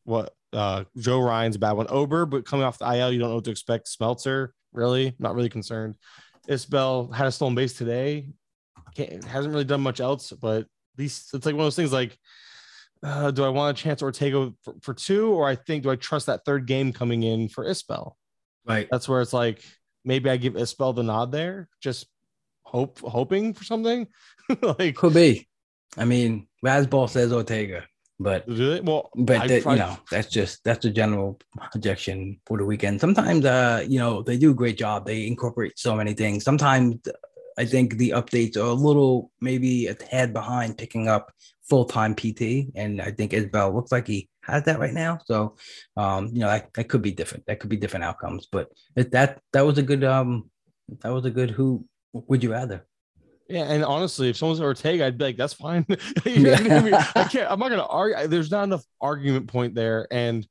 what 0.04 0.34
uh 0.52 0.84
Joe 0.98 1.20
Ryan's 1.20 1.56
a 1.56 1.58
bad 1.58 1.72
one. 1.72 1.86
Ober, 1.88 2.26
but 2.26 2.44
coming 2.46 2.64
off 2.64 2.78
the 2.78 2.86
IL, 2.92 3.12
you 3.12 3.18
don't 3.20 3.28
know 3.28 3.34
what 3.36 3.44
to 3.44 3.50
expect. 3.50 3.86
Smeltzer, 3.86 4.48
really, 4.72 5.14
not 5.18 5.34
really 5.34 5.48
concerned. 5.48 5.96
Isbel 6.48 7.14
had 7.14 7.26
a 7.26 7.32
stolen 7.32 7.54
base 7.54 7.74
today. 7.74 8.28
Can't, 8.94 9.24
hasn't 9.24 9.52
really 9.52 9.64
done 9.64 9.80
much 9.80 10.00
else, 10.00 10.32
but 10.32 10.62
at 10.62 10.98
least 10.98 11.34
it's 11.34 11.46
like 11.46 11.54
one 11.54 11.62
of 11.62 11.66
those 11.66 11.76
things 11.76 11.92
like. 11.92 12.18
Uh, 13.04 13.32
do 13.32 13.42
I 13.42 13.48
want 13.48 13.76
to 13.76 13.82
chance 13.82 14.00
Ortega 14.00 14.52
for, 14.62 14.74
for 14.80 14.94
two, 14.94 15.32
or 15.32 15.48
I 15.48 15.56
think 15.56 15.82
do 15.82 15.90
I 15.90 15.96
trust 15.96 16.26
that 16.26 16.44
third 16.44 16.66
game 16.66 16.92
coming 16.92 17.24
in 17.24 17.48
for 17.48 17.64
Isbel? 17.64 18.12
Right. 18.64 18.86
That's 18.92 19.08
where 19.08 19.20
it's 19.20 19.32
like 19.32 19.64
maybe 20.04 20.30
I 20.30 20.36
give 20.36 20.54
Isbel 20.54 20.94
the 20.94 21.02
nod 21.02 21.32
there, 21.32 21.68
just 21.80 22.06
hope 22.62 23.00
hoping 23.00 23.54
for 23.54 23.64
something. 23.64 24.06
like 24.62 24.94
Could 24.94 25.14
be. 25.14 25.48
I 25.96 26.04
mean, 26.04 26.48
Razzball 26.64 27.08
says 27.08 27.32
Ortega, 27.32 27.86
but? 28.22 28.44
Well, 28.46 29.10
but 29.14 29.48
that, 29.48 29.64
you 29.64 29.76
know 29.76 29.96
that's 30.10 30.28
just 30.28 30.62
that's 30.64 30.82
the 30.82 30.90
general 30.90 31.38
projection 31.70 32.40
for 32.46 32.58
the 32.58 32.64
weekend. 32.64 33.00
Sometimes, 33.00 33.44
uh, 33.44 33.84
you 33.88 33.98
know, 33.98 34.22
they 34.22 34.36
do 34.36 34.50
a 34.50 34.54
great 34.54 34.78
job. 34.78 35.06
They 35.06 35.26
incorporate 35.26 35.78
so 35.78 35.94
many 35.94 36.14
things. 36.14 36.44
Sometimes, 36.44 36.96
I 37.58 37.64
think 37.64 37.96
the 37.98 38.10
updates 38.10 38.56
are 38.56 38.60
a 38.60 38.72
little 38.72 39.30
maybe 39.40 39.86
a 39.86 39.94
tad 39.94 40.32
behind 40.32 40.78
picking 40.78 41.08
up 41.08 41.32
full 41.68 41.84
time 41.84 42.14
PT, 42.14 42.72
and 42.74 43.00
I 43.00 43.10
think 43.10 43.32
Isbel 43.32 43.74
looks 43.74 43.92
like 43.92 44.06
he 44.06 44.28
has 44.42 44.64
that 44.64 44.78
right 44.78 44.92
now. 44.92 45.18
So, 45.24 45.56
um, 45.96 46.28
you 46.32 46.40
know, 46.40 46.48
that, 46.48 46.72
that 46.74 46.88
could 46.88 47.02
be 47.02 47.12
different. 47.12 47.46
That 47.46 47.60
could 47.60 47.70
be 47.70 47.76
different 47.76 48.04
outcomes. 48.04 48.46
But 48.50 48.68
that 48.96 49.40
that 49.52 49.66
was 49.66 49.78
a 49.78 49.82
good 49.82 50.04
um, 50.04 50.50
that 51.00 51.10
was 51.10 51.24
a 51.24 51.30
good 51.30 51.50
who 51.50 51.86
would 52.12 52.42
you 52.42 52.52
rather? 52.52 52.86
Yeah, 53.48 53.64
and 53.64 53.84
honestly, 53.84 54.30
if 54.30 54.36
someone's 54.36 54.60
Ortega, 54.60 55.06
I'd 55.06 55.18
be 55.18 55.24
like, 55.24 55.36
that's 55.36 55.54
fine. 55.54 55.84
What 55.88 56.00
I, 56.26 56.80
mean? 56.80 56.94
I 56.94 57.24
can't. 57.30 57.50
I'm 57.50 57.58
not 57.58 57.70
gonna 57.70 57.84
argue. 57.84 58.26
There's 58.28 58.50
not 58.50 58.64
enough 58.64 58.84
argument 59.00 59.48
point 59.48 59.74
there, 59.74 60.06
and 60.10 60.46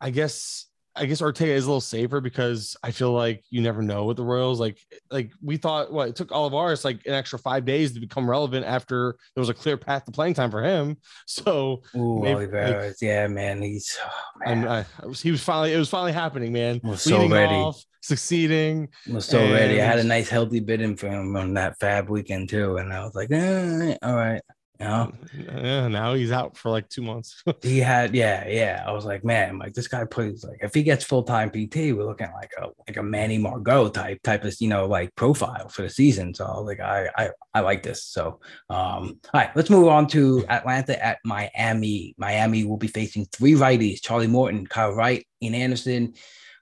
I 0.00 0.10
guess 0.10 0.66
I 0.96 1.04
guess 1.04 1.20
Ortega 1.20 1.52
is 1.52 1.64
a 1.64 1.68
little 1.68 1.80
safer 1.80 2.20
because 2.20 2.76
I 2.82 2.90
feel 2.90 3.12
like 3.12 3.44
you 3.50 3.60
never 3.60 3.82
know 3.82 4.04
with 4.04 4.16
the 4.16 4.24
Royals. 4.24 4.58
Like 4.58 4.78
like 5.10 5.30
we 5.42 5.58
thought, 5.58 5.92
what 5.92 6.08
it 6.08 6.16
took 6.16 6.32
Olivares 6.32 6.84
like 6.84 7.04
an 7.06 7.12
extra 7.12 7.38
five 7.38 7.66
days 7.66 7.92
to 7.92 8.00
become 8.00 8.28
relevant 8.28 8.64
after 8.64 9.16
there 9.34 9.42
was 9.42 9.50
a 9.50 9.54
clear 9.54 9.76
path 9.76 10.06
to 10.06 10.12
playing 10.12 10.34
time 10.34 10.50
for 10.50 10.62
him. 10.62 10.96
So 11.26 11.82
Ooh, 11.94 12.20
Maybe, 12.22 12.34
Olivares. 12.34 13.02
yeah, 13.02 13.26
man, 13.26 13.60
he's 13.60 13.98
oh, 14.02 14.10
man. 14.44 14.66
I, 14.66 14.84
he 15.12 15.30
was 15.30 15.42
finally 15.42 15.72
it 15.72 15.78
was 15.78 15.90
finally 15.90 16.12
happening, 16.12 16.52
man. 16.52 16.80
Was 16.82 17.02
so 17.02 17.28
ready. 17.28 17.54
off, 17.54 17.82
succeeding. 18.06 18.88
I 19.08 19.12
was 19.14 19.26
so 19.26 19.40
ready. 19.40 19.80
I 19.80 19.84
had 19.84 19.98
a 19.98 20.04
nice 20.04 20.28
healthy 20.28 20.60
bidding 20.60 20.96
for 20.96 21.08
him 21.08 21.36
on 21.36 21.54
that 21.54 21.78
FAAB 21.78 22.08
weekend 22.08 22.48
too, 22.48 22.76
and 22.76 22.92
I 22.92 23.04
was 23.04 23.14
like, 23.14 23.30
eh, 23.30 23.96
all 24.02 24.14
right. 24.14 24.40
You 24.78 24.86
know, 24.86 25.12
Yeah, 25.32 25.88
now 25.88 26.12
he's 26.12 26.30
out 26.30 26.56
for 26.58 26.70
like 26.70 26.88
two 26.90 27.00
months. 27.00 27.42
he 27.62 27.78
had, 27.78 28.14
yeah, 28.14 28.46
yeah. 28.46 28.84
I 28.86 28.92
was 28.92 29.06
like, 29.06 29.24
man, 29.24 29.58
like 29.58 29.72
this 29.72 29.88
guy 29.88 30.04
plays 30.04 30.44
like 30.44 30.58
if 30.60 30.74
he 30.74 30.82
gets 30.82 31.02
full 31.02 31.22
time 31.22 31.48
PT, 31.48 31.76
we're 31.94 32.04
looking 32.04 32.26
at 32.26 32.34
like 32.34 32.50
a 32.60 32.66
like 32.86 32.98
a 32.98 33.02
Manny 33.02 33.38
Margot 33.38 33.88
type 33.88 34.22
type 34.22 34.44
of 34.44 34.54
you 34.60 34.68
know 34.68 34.86
like 34.86 35.14
profile 35.14 35.68
for 35.70 35.82
the 35.82 35.88
season. 35.88 36.34
So 36.34 36.44
I 36.44 36.58
like, 36.58 36.80
I 36.80 37.08
I 37.16 37.30
I 37.54 37.60
like 37.60 37.82
this. 37.82 38.04
So 38.04 38.40
um, 38.68 39.18
all 39.32 39.32
right, 39.32 39.50
let's 39.56 39.70
move 39.70 39.88
on 39.88 40.08
to 40.08 40.44
Atlanta 40.48 41.02
at 41.02 41.18
Miami. 41.24 42.14
Miami 42.18 42.64
will 42.64 42.76
be 42.76 42.88
facing 42.88 43.24
three 43.26 43.54
righties: 43.54 44.02
Charlie 44.02 44.26
Morton, 44.26 44.66
Kyle 44.66 44.92
Wright, 44.92 45.26
Ian 45.42 45.54
Anderson. 45.54 46.12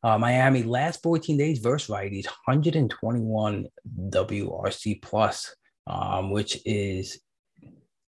Uh, 0.04 0.18
Miami 0.18 0.62
last 0.62 1.02
14 1.02 1.38
days 1.38 1.60
versus 1.60 1.88
righties, 1.88 2.26
121 2.26 3.66
WRC 4.10 5.00
plus, 5.00 5.56
um, 5.86 6.30
which 6.30 6.60
is 6.66 7.20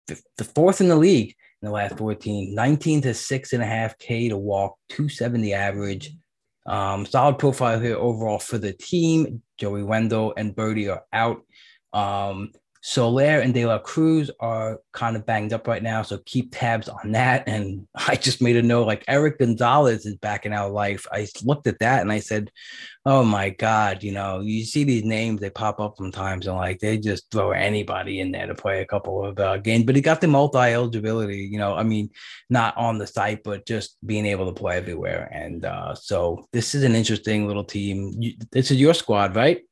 the, 0.06 0.44
fourth 0.44 0.82
in 0.82 0.88
the 0.88 0.96
league 0.96 1.34
in 1.62 1.66
the 1.66 1.72
last 1.72 1.96
14, 1.96 2.54
19 2.54 3.00
to 3.00 3.14
six 3.14 3.54
and 3.54 3.62
a 3.62 3.66
half 3.66 3.98
K 3.98 4.28
to 4.28 4.36
walk, 4.36 4.76
270 4.90 5.54
average. 5.54 6.12
Um, 6.66 7.06
solid 7.06 7.38
profile 7.38 7.80
here 7.80 7.96
overall 7.96 8.40
for 8.40 8.58
the 8.58 8.74
team. 8.74 9.42
Joey 9.56 9.82
Wendle 9.82 10.34
and 10.36 10.54
Berti 10.54 10.92
are 10.92 11.04
out. 11.14 11.40
Um, 11.94 12.50
Soler 12.88 13.40
and 13.40 13.52
De 13.52 13.66
La 13.66 13.80
Cruz 13.80 14.30
are 14.38 14.78
kind 14.92 15.16
of 15.16 15.26
banged 15.26 15.52
up 15.52 15.66
right 15.66 15.82
now, 15.82 16.02
so 16.02 16.18
keep 16.24 16.50
tabs 16.52 16.88
on 16.88 17.10
that. 17.12 17.42
And 17.56 17.88
I 17.94 18.14
just 18.14 18.40
made 18.40 18.56
a 18.56 18.62
note 18.62 18.86
like 18.86 19.04
Erik 19.08 19.38
Gonzalez 19.38 20.06
is 20.06 20.14
back 20.16 20.46
in 20.46 20.52
our 20.52 20.70
life. 20.70 21.04
I 21.10 21.26
looked 21.42 21.66
at 21.66 21.80
that 21.80 22.02
and 22.02 22.12
I 22.12 22.20
said, 22.20 22.52
"Oh 23.04 23.24
my 23.24 23.50
God!" 23.50 24.04
You 24.04 24.12
know, 24.12 24.40
you 24.40 24.64
see 24.64 24.84
these 24.84 25.02
names 25.02 25.40
they 25.40 25.50
pop 25.50 25.80
up 25.80 25.96
sometimes, 25.96 26.46
and 26.46 26.56
like 26.56 26.78
they 26.78 26.96
just 26.96 27.28
throw 27.32 27.50
anybody 27.50 28.20
in 28.20 28.30
there 28.30 28.46
to 28.46 28.54
play 28.54 28.82
a 28.82 28.86
couple 28.86 29.24
of 29.24 29.38
uh, 29.40 29.56
games. 29.56 29.84
But 29.84 29.96
he 29.96 30.02
got 30.02 30.20
the 30.20 30.28
multi 30.28 30.58
eligibility. 30.58 31.38
You 31.38 31.58
know, 31.58 31.74
I 31.74 31.82
mean, 31.82 32.10
not 32.50 32.76
on 32.76 32.98
the 32.98 33.06
site, 33.08 33.42
but 33.42 33.66
just 33.66 33.96
being 34.06 34.26
able 34.26 34.46
to 34.46 34.60
play 34.60 34.76
everywhere. 34.76 35.28
And 35.32 35.64
uh, 35.64 35.96
so 35.96 36.46
this 36.52 36.74
is 36.74 36.84
an 36.84 36.94
interesting 36.94 37.48
little 37.48 37.64
team. 37.64 38.12
You, 38.16 38.34
this 38.52 38.70
is 38.70 38.78
your 38.78 38.94
squad, 38.94 39.34
right? 39.34 39.62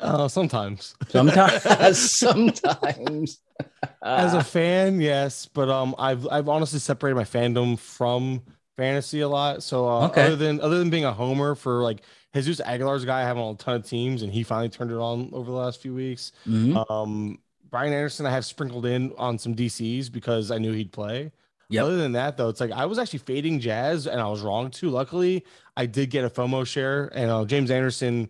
Uh, 0.00 0.28
sometimes. 0.28 0.94
Sometimes, 1.08 1.62
sometimes. 2.10 3.40
As 4.02 4.34
a 4.34 4.42
fan, 4.42 5.00
yes, 5.00 5.46
but 5.46 5.68
um, 5.68 5.94
I've 5.98 6.26
I've 6.28 6.48
honestly 6.48 6.78
separated 6.78 7.16
my 7.16 7.24
fandom 7.24 7.78
from 7.78 8.42
fantasy 8.76 9.20
a 9.20 9.28
lot. 9.28 9.62
So 9.62 9.86
uh, 9.88 10.06
Okay. 10.06 10.22
other 10.26 10.36
than 10.36 10.60
other 10.60 10.78
than 10.78 10.90
being 10.90 11.04
a 11.04 11.12
homer 11.12 11.54
for 11.54 11.82
like 11.82 12.02
Jesus 12.34 12.60
Aguilar's 12.64 13.04
guy 13.04 13.20
I 13.20 13.24
have 13.24 13.36
on 13.36 13.54
a 13.54 13.56
ton 13.58 13.76
of 13.76 13.84
teams, 13.86 14.22
and 14.22 14.32
he 14.32 14.42
finally 14.42 14.70
turned 14.70 14.90
it 14.90 14.96
on 14.96 15.30
over 15.32 15.50
the 15.50 15.56
last 15.56 15.82
few 15.82 15.94
weeks. 15.94 16.32
mhm. 16.46 16.90
Um, 16.90 17.38
Brian 17.70 17.92
Anderson, 17.92 18.26
I 18.26 18.30
have 18.30 18.44
sprinkled 18.44 18.86
in 18.86 19.12
on 19.18 19.38
some 19.38 19.54
DCs 19.54 20.08
because 20.10 20.50
I 20.50 20.58
knew 20.58 20.72
he'd 20.72 20.92
play. 20.92 21.30
Yep. 21.68 21.84
Other 21.84 21.96
than 21.98 22.12
that, 22.12 22.36
though, 22.36 22.48
it's 22.48 22.60
like 22.60 22.72
I 22.72 22.86
was 22.86 22.98
actually 22.98 23.20
fading 23.20 23.60
Jazz, 23.60 24.06
and 24.06 24.20
I 24.20 24.28
was 24.28 24.40
wrong 24.40 24.70
too. 24.70 24.88
Luckily, 24.90 25.44
I 25.76 25.86
did 25.86 26.10
get 26.10 26.24
a 26.24 26.30
FOMO 26.30 26.66
share, 26.66 27.10
and 27.14 27.30
uh, 27.30 27.44
James 27.44 27.70
Anderson. 27.70 28.28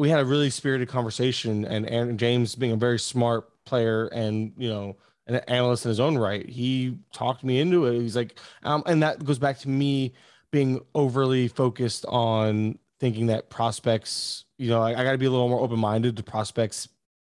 We 0.00 0.08
had 0.08 0.20
a 0.20 0.24
really 0.24 0.48
spirited 0.48 0.88
conversation, 0.88 1.66
and 1.66 2.18
James, 2.18 2.54
being 2.54 2.72
a 2.72 2.76
very 2.76 2.98
smart 2.98 3.50
player 3.66 4.06
and 4.06 4.54
you 4.56 4.70
know 4.70 4.96
an 5.26 5.36
analyst 5.46 5.84
in 5.84 5.90
his 5.90 6.00
own 6.00 6.16
right, 6.16 6.48
he 6.48 6.96
talked 7.12 7.44
me 7.44 7.60
into 7.60 7.84
it. 7.84 8.00
He's 8.00 8.16
like, 8.16 8.38
um, 8.62 8.82
and 8.86 9.02
that 9.02 9.22
goes 9.22 9.38
back 9.38 9.58
to 9.58 9.68
me 9.68 10.14
being 10.52 10.80
overly 10.94 11.48
focused 11.48 12.06
on 12.06 12.78
thinking 12.98 13.26
that 13.26 13.50
prospects, 13.50 14.46
you 14.56 14.70
know, 14.70 14.80
I, 14.80 14.98
I 14.98 15.04
got 15.04 15.12
to 15.12 15.18
be 15.18 15.26
a 15.26 15.30
little 15.30 15.50
more 15.50 15.60
open 15.60 15.78
minded 15.78 16.16
to 16.16 16.22
prospects 16.22 16.88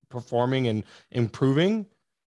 performing 0.09 0.69
and 0.69 0.85
improving 1.11 1.87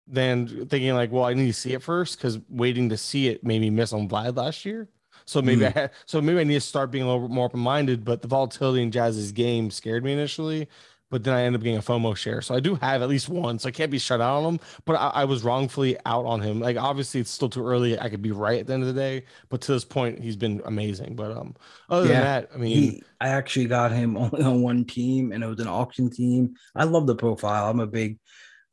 than 0.07 0.47
thinking 0.67 0.95
like, 0.95 1.11
well, 1.11 1.25
I 1.25 1.35
need 1.35 1.47
to 1.47 1.53
see 1.53 1.73
it 1.73 1.83
first 1.83 2.17
because 2.17 2.39
waiting 2.49 2.89
to 2.89 2.97
see 2.97 3.27
it 3.27 3.43
made 3.43 3.61
me 3.61 3.69
miss 3.69 3.93
on 3.93 4.09
Vlad 4.09 4.35
last 4.35 4.65
year. 4.65 4.89
So 5.31 5.41
maybe 5.41 5.65
I 5.65 5.69
had, 5.69 5.91
so 6.05 6.21
maybe 6.21 6.39
I 6.39 6.43
need 6.43 6.55
to 6.55 6.61
start 6.61 6.91
being 6.91 7.03
a 7.03 7.07
little 7.07 7.27
bit 7.27 7.33
more 7.33 7.45
open 7.45 7.59
minded. 7.59 8.03
But 8.05 8.21
the 8.21 8.27
volatility 8.27 8.81
in 8.83 8.91
Jazz's 8.91 9.31
game 9.31 9.71
scared 9.71 10.03
me 10.03 10.13
initially. 10.13 10.67
But 11.09 11.23
then 11.25 11.33
I 11.33 11.41
ended 11.43 11.59
up 11.59 11.63
getting 11.63 11.77
a 11.77 11.81
FOMO 11.81 12.15
share, 12.15 12.41
so 12.41 12.55
I 12.55 12.61
do 12.61 12.75
have 12.75 13.01
at 13.01 13.09
least 13.09 13.27
one. 13.27 13.59
So 13.59 13.67
I 13.67 13.71
can't 13.71 13.91
be 13.91 13.99
shut 13.99 14.21
out 14.21 14.37
on 14.43 14.53
him. 14.53 14.59
But 14.85 14.93
I, 14.95 15.09
I 15.09 15.25
was 15.25 15.43
wrongfully 15.43 15.97
out 16.05 16.25
on 16.25 16.39
him. 16.41 16.59
Like 16.61 16.77
obviously 16.77 17.19
it's 17.19 17.29
still 17.31 17.49
too 17.49 17.65
early. 17.65 17.99
I 17.99 18.09
could 18.09 18.21
be 18.21 18.31
right 18.31 18.59
at 18.61 18.67
the 18.67 18.73
end 18.73 18.83
of 18.83 18.87
the 18.93 18.99
day. 18.99 19.25
But 19.49 19.59
to 19.61 19.73
this 19.73 19.83
point, 19.83 20.19
he's 20.19 20.37
been 20.37 20.61
amazing. 20.65 21.15
But 21.17 21.31
um, 21.35 21.55
other 21.89 22.07
Yeah. 22.07 22.11
than 22.11 22.19
that, 22.21 22.49
I 22.53 22.57
mean, 22.57 22.95
he, 22.95 23.03
I 23.19 23.29
actually 23.29 23.65
got 23.67 23.91
him 23.91 24.17
only 24.17 24.43
on 24.43 24.61
one 24.61 24.85
team, 24.85 25.31
and 25.31 25.43
it 25.43 25.47
was 25.47 25.59
an 25.59 25.67
auction 25.67 26.09
team. 26.09 26.55
I 26.75 26.85
love 26.85 27.07
the 27.07 27.15
profile. 27.15 27.69
I'm 27.69 27.79
a 27.79 27.87
big, 27.87 28.17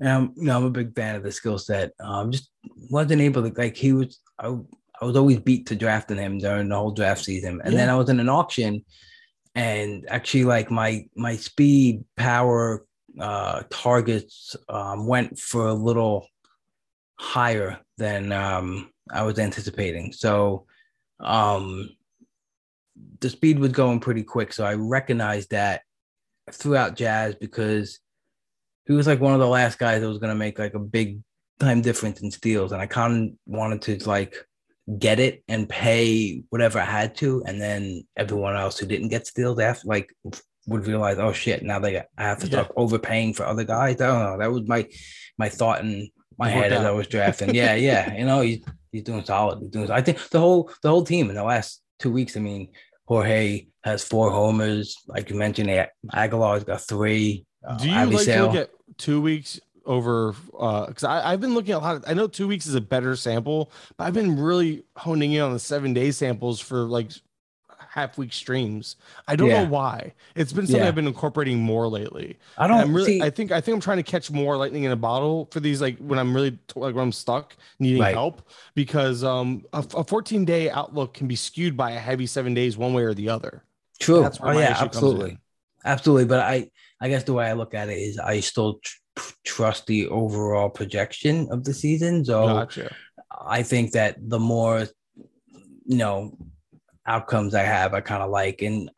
um, 0.04 0.34
you 0.36 0.44
know, 0.44 0.56
I'm 0.58 0.64
a 0.64 0.70
big 0.70 0.94
fan 0.94 1.16
of 1.16 1.22
the 1.24 1.32
skill 1.32 1.58
set. 1.58 1.92
Um, 2.00 2.32
just 2.32 2.50
wasn't 2.90 3.22
able 3.22 3.48
to 3.48 3.54
like 3.60 3.76
he 3.76 3.92
was. 3.92 4.20
I, 4.38 4.56
I 5.00 5.04
was 5.04 5.16
always 5.16 5.38
beat 5.38 5.66
to 5.66 5.76
drafting 5.76 6.18
him 6.18 6.38
during 6.38 6.68
the 6.68 6.76
whole 6.76 6.90
draft 6.90 7.24
season, 7.24 7.60
and 7.64 7.76
then 7.76 7.88
I 7.88 7.94
was 7.94 8.08
in 8.08 8.20
an 8.20 8.28
auction, 8.28 8.84
and 9.54 10.06
actually 10.08 10.44
like 10.44 10.70
my 10.70 11.06
my 11.16 11.36
speed, 11.36 12.04
power, 12.16 12.84
uh, 13.18 13.62
targets 13.70 14.56
um, 14.68 15.06
went 15.06 15.38
for 15.38 15.68
a 15.68 15.74
little 15.74 16.26
higher 17.16 17.78
than 17.96 18.32
um, 18.32 18.90
I 19.10 19.22
was 19.22 19.38
anticipating. 19.38 20.12
So, 20.12 20.66
um, 21.20 21.90
the 23.20 23.30
speed 23.30 23.58
was 23.58 23.72
going 23.72 24.00
pretty 24.00 24.22
quick. 24.22 24.52
So 24.52 24.64
I 24.64 24.74
recognized 24.74 25.50
that 25.50 25.82
throughout 26.52 26.96
Jazz 26.96 27.34
because 27.34 27.98
he 28.86 28.92
was 28.92 29.06
like 29.06 29.20
one 29.20 29.34
of 29.34 29.40
the 29.40 29.46
last 29.46 29.78
guys 29.78 30.00
that 30.00 30.08
was 30.08 30.18
going 30.18 30.32
to 30.32 30.38
make 30.38 30.58
like 30.58 30.74
a 30.74 30.80
big 30.80 31.20
time 31.58 31.82
difference 31.82 32.20
in 32.20 32.30
steals. 32.30 32.72
And 32.72 32.80
I 32.80 32.86
kind 32.86 33.30
of 33.30 33.38
wanted 33.46 33.82
to 33.82 34.08
like 34.08 34.36
get 34.98 35.20
it 35.20 35.42
and 35.48 35.68
pay 35.68 36.42
whatever 36.50 36.78
I 36.78 36.84
had 36.84 37.14
to. 37.16 37.42
And 37.46 37.60
then 37.60 38.06
everyone 38.16 38.56
else 38.56 38.78
who 38.78 38.86
didn't 38.86 39.08
get 39.08 39.26
steals 39.26 39.58
after, 39.60 39.86
like 39.86 40.14
would 40.66 40.86
realize, 40.86 41.18
oh 41.18 41.32
shit, 41.32 41.62
now 41.62 41.78
they 41.78 41.98
I 41.98 42.04
have 42.22 42.38
to 42.40 42.46
Yeah. 42.48 42.68
overpaying 42.76 43.34
for 43.34 43.44
other 43.44 43.64
guys. 43.64 44.00
I 44.00 44.06
don't 44.06 44.22
know. 44.24 44.38
That 44.38 44.52
was 44.52 44.66
my 44.66 44.86
my 45.36 45.48
thought 45.48 45.80
in 45.80 46.10
my 46.38 46.48
head 46.48 46.72
as 46.72 46.84
I 46.84 46.90
was 46.90 47.06
drafting. 47.06 47.54
Yeah, 47.54 47.74
yeah. 47.74 48.14
You 48.18 48.24
know, 48.24 48.40
he's 48.40 48.64
he's 48.92 49.02
doing 49.02 49.24
solid. 49.24 49.58
He's 49.60 49.70
doing. 49.70 49.90
I 49.90 50.00
think 50.02 50.18
the 50.30 50.40
whole 50.40 50.70
the 50.82 50.88
whole 50.90 51.04
team 51.04 51.28
in 51.28 51.36
the 51.36 51.44
last 51.44 51.82
two 51.98 52.12
weeks. 52.12 52.36
I 52.36 52.40
mean, 52.40 52.68
Jorge 53.06 53.66
has 53.84 54.04
four 54.04 54.30
homers, 54.30 54.96
like 55.06 55.30
you 55.30 55.36
mentioned. 55.36 55.70
Aguilar's 56.12 56.64
got 56.64 56.80
three. 56.82 57.44
Uh, 57.66 57.76
Do 57.76 57.88
you 57.90 58.04
like 58.06 58.24
to 58.26 58.42
look 58.46 58.54
at 58.54 58.70
two 58.98 59.20
weeks 59.20 59.60
over? 59.88 60.34
Uh 60.56 60.86
because 60.86 61.02
I 61.02 61.32
I've 61.32 61.40
been 61.40 61.54
looking 61.54 61.72
at 61.72 61.78
a 61.78 61.80
lot. 61.80 61.96
Of, 61.96 62.04
I 62.06 62.14
know 62.14 62.28
two 62.28 62.46
weeks 62.46 62.66
is 62.66 62.76
a 62.76 62.80
better 62.80 63.16
sample, 63.16 63.72
but 63.96 64.04
I've 64.04 64.14
been 64.14 64.38
really 64.40 64.84
honing 64.96 65.32
in 65.32 65.42
on 65.42 65.52
the 65.52 65.58
seven 65.58 65.92
day 65.92 66.12
samples 66.12 66.60
for 66.60 66.82
like 66.82 67.10
half 67.90 68.18
week 68.18 68.32
streams. 68.32 68.96
I 69.26 69.34
don't 69.34 69.48
Yeah. 69.48 69.64
know 69.64 69.70
why. 69.70 70.12
It's 70.36 70.52
been 70.52 70.66
something 70.66 70.82
Yeah. 70.82 70.88
I've 70.88 70.94
been 70.94 71.06
incorporating 71.06 71.58
more 71.58 71.88
lately. 71.88 72.38
I 72.58 72.66
don't 72.68 72.78
I'm 72.80 72.94
really. 72.94 73.18
see. 73.18 73.22
I 73.22 73.30
think. 73.30 73.50
I 73.50 73.60
think 73.60 73.74
I'm 73.74 73.80
trying 73.80 73.96
to 73.96 74.02
catch 74.02 74.30
more 74.30 74.56
lightning 74.56 74.84
in 74.84 74.92
a 74.92 74.96
bottle 74.96 75.48
for 75.50 75.58
these. 75.60 75.80
Like 75.80 75.98
when 75.98 76.18
I'm 76.18 76.34
really 76.34 76.58
like 76.76 76.94
when 76.94 77.02
I'm 77.02 77.12
stuck 77.12 77.56
needing 77.80 78.02
Right. 78.02 78.14
help 78.14 78.42
because 78.74 79.24
um 79.24 79.64
a, 79.72 79.84
a 79.96 80.04
14 80.04 80.44
day 80.44 80.70
outlook 80.70 81.14
can 81.14 81.26
be 81.26 81.34
skewed 81.34 81.76
by 81.76 81.92
a 81.92 81.98
heavy 81.98 82.26
seven 82.26 82.54
days 82.54 82.76
one 82.76 82.92
way 82.92 83.02
or 83.02 83.14
the 83.14 83.30
other. 83.30 83.64
True. 83.98 84.20
That's 84.22 84.38
oh 84.40 84.52
yeah, 84.52 84.76
absolutely, 84.78 85.38
absolutely. 85.84 86.26
But 86.26 86.40
I, 86.40 86.70
I 87.00 87.08
guess 87.08 87.24
the 87.24 87.32
way 87.32 87.46
I 87.46 87.54
look 87.54 87.74
at 87.74 87.88
it 87.88 87.94
is, 87.98 88.16
I 88.18 88.38
still 88.40 88.74
tr- 88.84 88.96
trust 89.44 89.86
the 89.86 90.08
overall 90.08 90.68
projection 90.68 91.48
of 91.50 91.64
the 91.64 91.74
season. 91.74 92.24
So 92.24 92.46
Gotcha. 92.46 92.94
I 93.40 93.62
think 93.62 93.92
that 93.92 94.16
the 94.20 94.38
more, 94.38 94.86
you 95.86 95.96
know, 95.96 96.36
outcomes 97.06 97.54
I 97.54 97.62
have, 97.62 97.94
I 97.94 98.00
kind 98.00 98.22
of 98.22 98.30
like, 98.30 98.62
and 98.62 98.90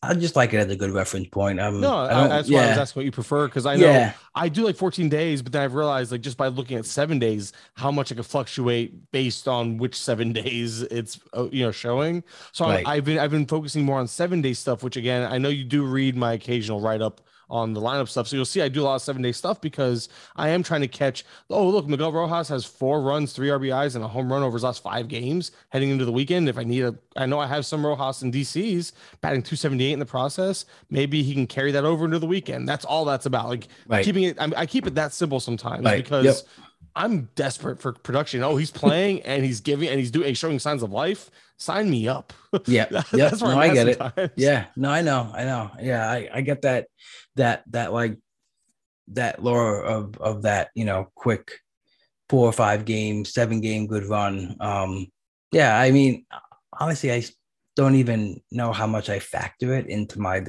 I 0.00 0.14
just 0.14 0.36
like 0.36 0.54
it 0.54 0.58
as 0.58 0.70
a 0.70 0.76
good 0.76 0.92
reference 0.92 1.26
point. 1.26 1.58
Um, 1.58 1.80
No, 1.80 1.96
I 1.96 2.28
that's 2.28 2.48
why 2.48 2.62
I 2.66 2.68
was 2.68 2.78
asking 2.78 3.00
what 3.00 3.04
you 3.04 3.10
prefer 3.10 3.48
because 3.48 3.66
I 3.66 3.74
know 3.74 3.90
yeah, 3.90 4.12
I 4.32 4.48
do 4.48 4.64
like 4.64 4.76
14 4.76 5.08
days, 5.08 5.42
but 5.42 5.50
then 5.50 5.62
I've 5.62 5.74
realized 5.74 6.12
like 6.12 6.20
just 6.20 6.36
by 6.36 6.46
looking 6.46 6.76
at 6.78 6.86
seven 6.86 7.18
days, 7.18 7.52
how 7.74 7.90
much 7.90 8.12
I 8.12 8.14
could 8.14 8.24
fluctuate 8.26 9.10
based 9.10 9.48
on 9.48 9.76
which 9.76 9.96
seven 9.96 10.32
days 10.44 10.82
it's 10.82 11.18
uh, 11.36 11.48
you 11.50 11.64
know 11.64 11.72
showing. 11.72 12.22
So 12.52 12.64
I- 12.64 12.74
Right. 12.76 12.86
I've 12.86 13.04
been 13.06 13.18
I've 13.18 13.32
been 13.32 13.46
focusing 13.46 13.84
more 13.84 13.98
on 13.98 14.06
seven 14.06 14.40
day 14.40 14.52
stuff, 14.52 14.84
which 14.84 14.96
again 14.96 15.28
I 15.32 15.36
know 15.38 15.48
you 15.48 15.64
do 15.64 15.82
read 15.84 16.14
my 16.16 16.34
occasional 16.34 16.80
write 16.80 17.02
up 17.02 17.20
on 17.50 17.72
the 17.72 17.80
lineup 17.80 18.08
stuff. 18.08 18.28
So 18.28 18.36
you'll 18.36 18.44
see 18.44 18.60
I 18.62 18.68
do 18.68 18.82
a 18.82 18.84
lot 18.84 18.96
of 18.96 19.02
seven 19.02 19.22
day 19.22 19.32
stuff 19.32 19.60
because 19.60 20.08
I 20.36 20.50
am 20.50 20.62
trying 20.62 20.82
to 20.82 20.88
catch. 20.88 21.24
Oh 21.50 21.68
look, 21.68 21.86
Miguel 21.86 22.12
Rojas 22.12 22.48
has 22.48 22.64
four 22.64 23.00
runs, 23.02 23.32
three 23.32 23.48
RBIs, 23.48 23.94
and 23.94 24.04
a 24.04 24.08
home 24.08 24.30
run 24.32 24.42
over 24.42 24.54
his 24.56 24.62
last 24.64 24.82
five 24.82 25.08
games 25.08 25.52
heading 25.70 25.90
into 25.90 26.04
the 26.04 26.12
weekend. 26.12 26.48
If 26.48 26.58
I 26.58 26.64
need 26.64 26.82
a, 26.84 26.94
I 27.16 27.26
know 27.26 27.38
I 27.38 27.46
have 27.46 27.64
some 27.66 27.84
Rojas 27.84 28.22
and 28.22 28.32
DCs 28.32 28.92
batting 29.20 29.42
278 29.42 29.92
in 29.92 29.98
the 29.98 30.06
process. 30.06 30.66
Maybe 30.90 31.22
he 31.22 31.32
can 31.34 31.46
carry 31.46 31.72
that 31.72 31.84
over 31.84 32.04
into 32.04 32.18
the 32.18 32.26
weekend. 32.26 32.68
That's 32.68 32.84
all 32.84 33.04
that's 33.04 33.26
about. 33.26 33.48
Like 33.48 33.68
right. 33.86 34.04
keeping 34.04 34.24
it 34.24 34.36
I, 34.40 34.50
I 34.56 34.66
keep 34.66 34.86
it 34.86 34.94
that 34.96 35.12
simple 35.12 35.40
sometimes 35.40 35.84
Right. 35.84 36.02
because 36.02 36.24
Yep. 36.24 36.36
I'm 36.98 37.28
desperate 37.34 37.80
for 37.80 37.92
production 37.92 38.42
oh 38.42 38.56
he's 38.56 38.70
playing 38.70 39.22
and 39.30 39.44
he's 39.44 39.60
giving 39.60 39.88
and 39.88 39.98
he's 39.98 40.10
doing 40.10 40.28
he's 40.28 40.38
showing 40.38 40.58
signs 40.58 40.82
of 40.82 40.90
life 40.92 41.30
sign 41.56 41.88
me 41.88 42.06
up 42.06 42.32
Yeah, 42.66 42.86
That- 42.86 43.06
yeah. 43.12 43.28
that's 43.30 43.42
where 43.42 43.54
No, 43.54 43.60
I 43.60 43.72
get 43.74 43.88
it. 43.88 44.32
Yeah, 44.36 44.66
no, 44.76 44.90
I 44.90 45.02
know, 45.02 45.30
I 45.34 45.44
know. 45.44 45.70
Yeah, 45.80 46.08
I, 46.08 46.28
I 46.32 46.40
get 46.40 46.62
that, 46.62 46.86
that, 47.36 47.62
that 47.72 47.92
like 47.92 48.16
that 49.08 49.42
lure 49.42 49.82
of 49.82 50.16
of 50.18 50.42
that, 50.42 50.70
you 50.74 50.84
know, 50.84 51.08
quick 51.14 51.52
four 52.30 52.46
or 52.48 52.52
five 52.52 52.84
game, 52.84 53.24
seven 53.24 53.60
game 53.60 53.86
good 53.86 54.04
run. 54.06 54.56
Um, 54.60 55.08
yeah, 55.52 55.78
I 55.78 55.90
mean, 55.90 56.26
honestly, 56.78 57.10
I 57.12 57.22
don't 57.76 57.96
even 57.96 58.40
know 58.50 58.72
how 58.72 58.86
much 58.86 59.10
I 59.10 59.18
factor 59.18 59.74
it 59.74 59.86
into 59.88 60.20
my 60.20 60.42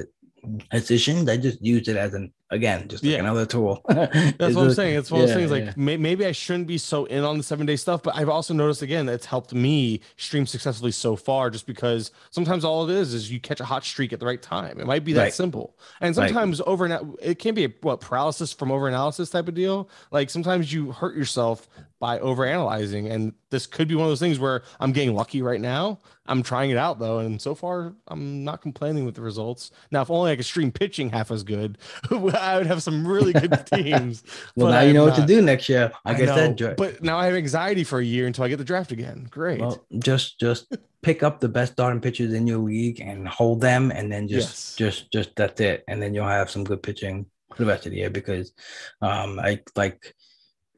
decisions. 0.72 1.28
I 1.30 1.38
just 1.38 1.64
use 1.64 1.88
it 1.88 1.97
as 1.97 2.14
an 2.14 2.32
again, 2.52 2.88
just 2.88 3.04
like 3.04 3.14
Yeah. 3.14 3.20
another 3.20 3.45
tool. 3.45 3.82
That's 3.88 4.56
what 4.56 4.58
I'm 4.58 4.74
saying. 4.74 4.97
It's 4.97 5.12
one 5.12 5.22
of 5.22 5.28
those 5.28 5.36
things 5.36 5.52
like 5.52 5.66
yeah. 5.66 5.74
may, 5.76 5.97
maybe 5.97 6.26
I 6.26 6.32
shouldn't 6.32 6.68
be 6.68 6.78
so 6.78 7.06
in 7.06 7.24
on 7.24 7.38
the 7.38 7.43
seven 7.43 7.66
day 7.66 7.76
stuff, 7.76 8.02
but 8.04 8.16
I've 8.16 8.30
also 8.30 8.54
noticed 8.54 8.82
again 8.82 9.06
that 9.08 9.14
it's 9.14 9.26
helped 9.26 9.54
me 9.54 10.02
stream 10.18 10.45
successfully 10.45 10.91
so 10.91 11.16
far 11.16 11.50
just 11.50 11.66
because 11.68 12.12
sometimes 12.32 12.66
all 12.66 12.89
it 12.89 12.93
is 12.95 13.14
is 13.14 13.32
you 13.32 13.39
catch 13.39 13.60
a 13.60 13.66
hot 13.66 13.84
streak 13.84 14.14
at 14.14 14.20
the 14.20 14.26
right 14.26 14.41
time. 14.41 14.80
It 14.80 14.88
might 14.88 15.04
be 15.04 15.14
that 15.14 15.22
Right. 15.22 15.34
simple. 15.34 15.78
And 16.02 16.16
Right. 16.18 16.28
sometimes 16.28 16.62
over 16.66 17.16
it 17.22 17.39
can 17.39 17.54
be 17.56 17.66
a 17.66 17.70
what 17.82 18.02
paralysis 18.02 18.52
from 18.54 18.72
over 18.72 18.88
analysis 18.88 19.30
type 19.30 19.47
of 19.47 19.54
deal. 19.54 19.89
Like 20.12 20.30
sometimes 20.30 20.74
you 20.74 20.91
hurt 20.91 21.16
yourself 21.16 21.68
by 22.00 22.18
over 22.20 22.45
analyzing. 22.45 23.08
And 23.10 23.34
this 23.50 23.68
could 23.68 23.88
be 23.88 23.95
one 23.95 24.06
of 24.06 24.10
those 24.12 24.20
things 24.22 24.39
where 24.39 24.64
I'm 24.80 24.91
getting 24.93 25.14
lucky 25.16 25.41
right 25.41 25.60
now. 25.60 26.00
I'm 26.30 26.44
trying 26.44 26.70
it 26.70 26.78
out 26.78 27.00
though. 27.00 27.20
And 27.20 27.42
so 27.42 27.56
far 27.56 27.94
I'm 28.08 28.44
not 28.46 28.62
complaining 28.62 29.04
with 29.06 29.16
the 29.16 29.22
results. 29.22 29.72
Now, 29.92 30.02
if 30.04 30.10
only 30.12 30.32
I 30.32 30.36
could 30.36 30.46
stream 30.46 30.72
pitching 30.72 31.10
half 31.10 31.32
as 31.32 31.44
good, 31.44 31.78
I 32.12 32.58
would 32.58 32.68
have 32.68 32.82
some 32.84 33.06
really 33.08 33.34
good 33.34 33.66
teams. 33.74 34.24
well, 34.56 34.72
now 34.72 34.82
you 34.82 34.90
I'm 34.90 34.96
know 34.96 35.06
what 35.06 35.16
to 35.16 35.26
do 35.26 35.42
next 35.42 35.68
year. 35.68 35.92
Like 36.06 36.18
I, 36.18 36.26
know, 36.26 36.36
said, 36.36 36.56
dra- 36.56 36.76
but 36.78 37.04
now 37.04 37.18
I 37.18 37.26
have 37.26 37.36
anxiety 37.36 37.84
for 37.84 38.00
a 38.00 38.06
year 38.06 38.28
until 38.28 38.44
I 38.46 38.48
get 38.48 38.58
the 38.58 38.64
draft 38.64 38.92
again. 38.92 39.28
Great. 39.30 39.60
Well, 39.60 39.84
just 40.00 40.40
just 40.40 40.68
pick 41.02 41.24
up 41.24 41.40
the 41.40 41.50
best 41.50 41.74
starting 41.74 42.02
pitchers 42.02 42.34
in 42.34 42.46
your 42.46 42.60
league 42.60 43.02
and 43.02 43.28
hold 43.28 43.62
them, 43.62 43.92
and 43.92 44.12
then 44.12 44.28
just 44.28 44.80
Yes. 44.80 44.92
just 44.94 45.12
just 45.12 45.36
that's 45.36 45.60
it, 45.62 45.84
and 45.88 46.02
then 46.02 46.14
you'll 46.14 46.28
have 46.28 46.50
some 46.52 46.64
good 46.64 46.84
pitching 46.84 47.26
for 47.56 47.64
the 47.64 47.70
rest 47.72 47.86
of 47.88 47.92
the 47.92 47.98
year. 47.98 48.10
Because, 48.10 48.54
um, 49.02 49.40
I 49.40 49.60
like 49.76 50.14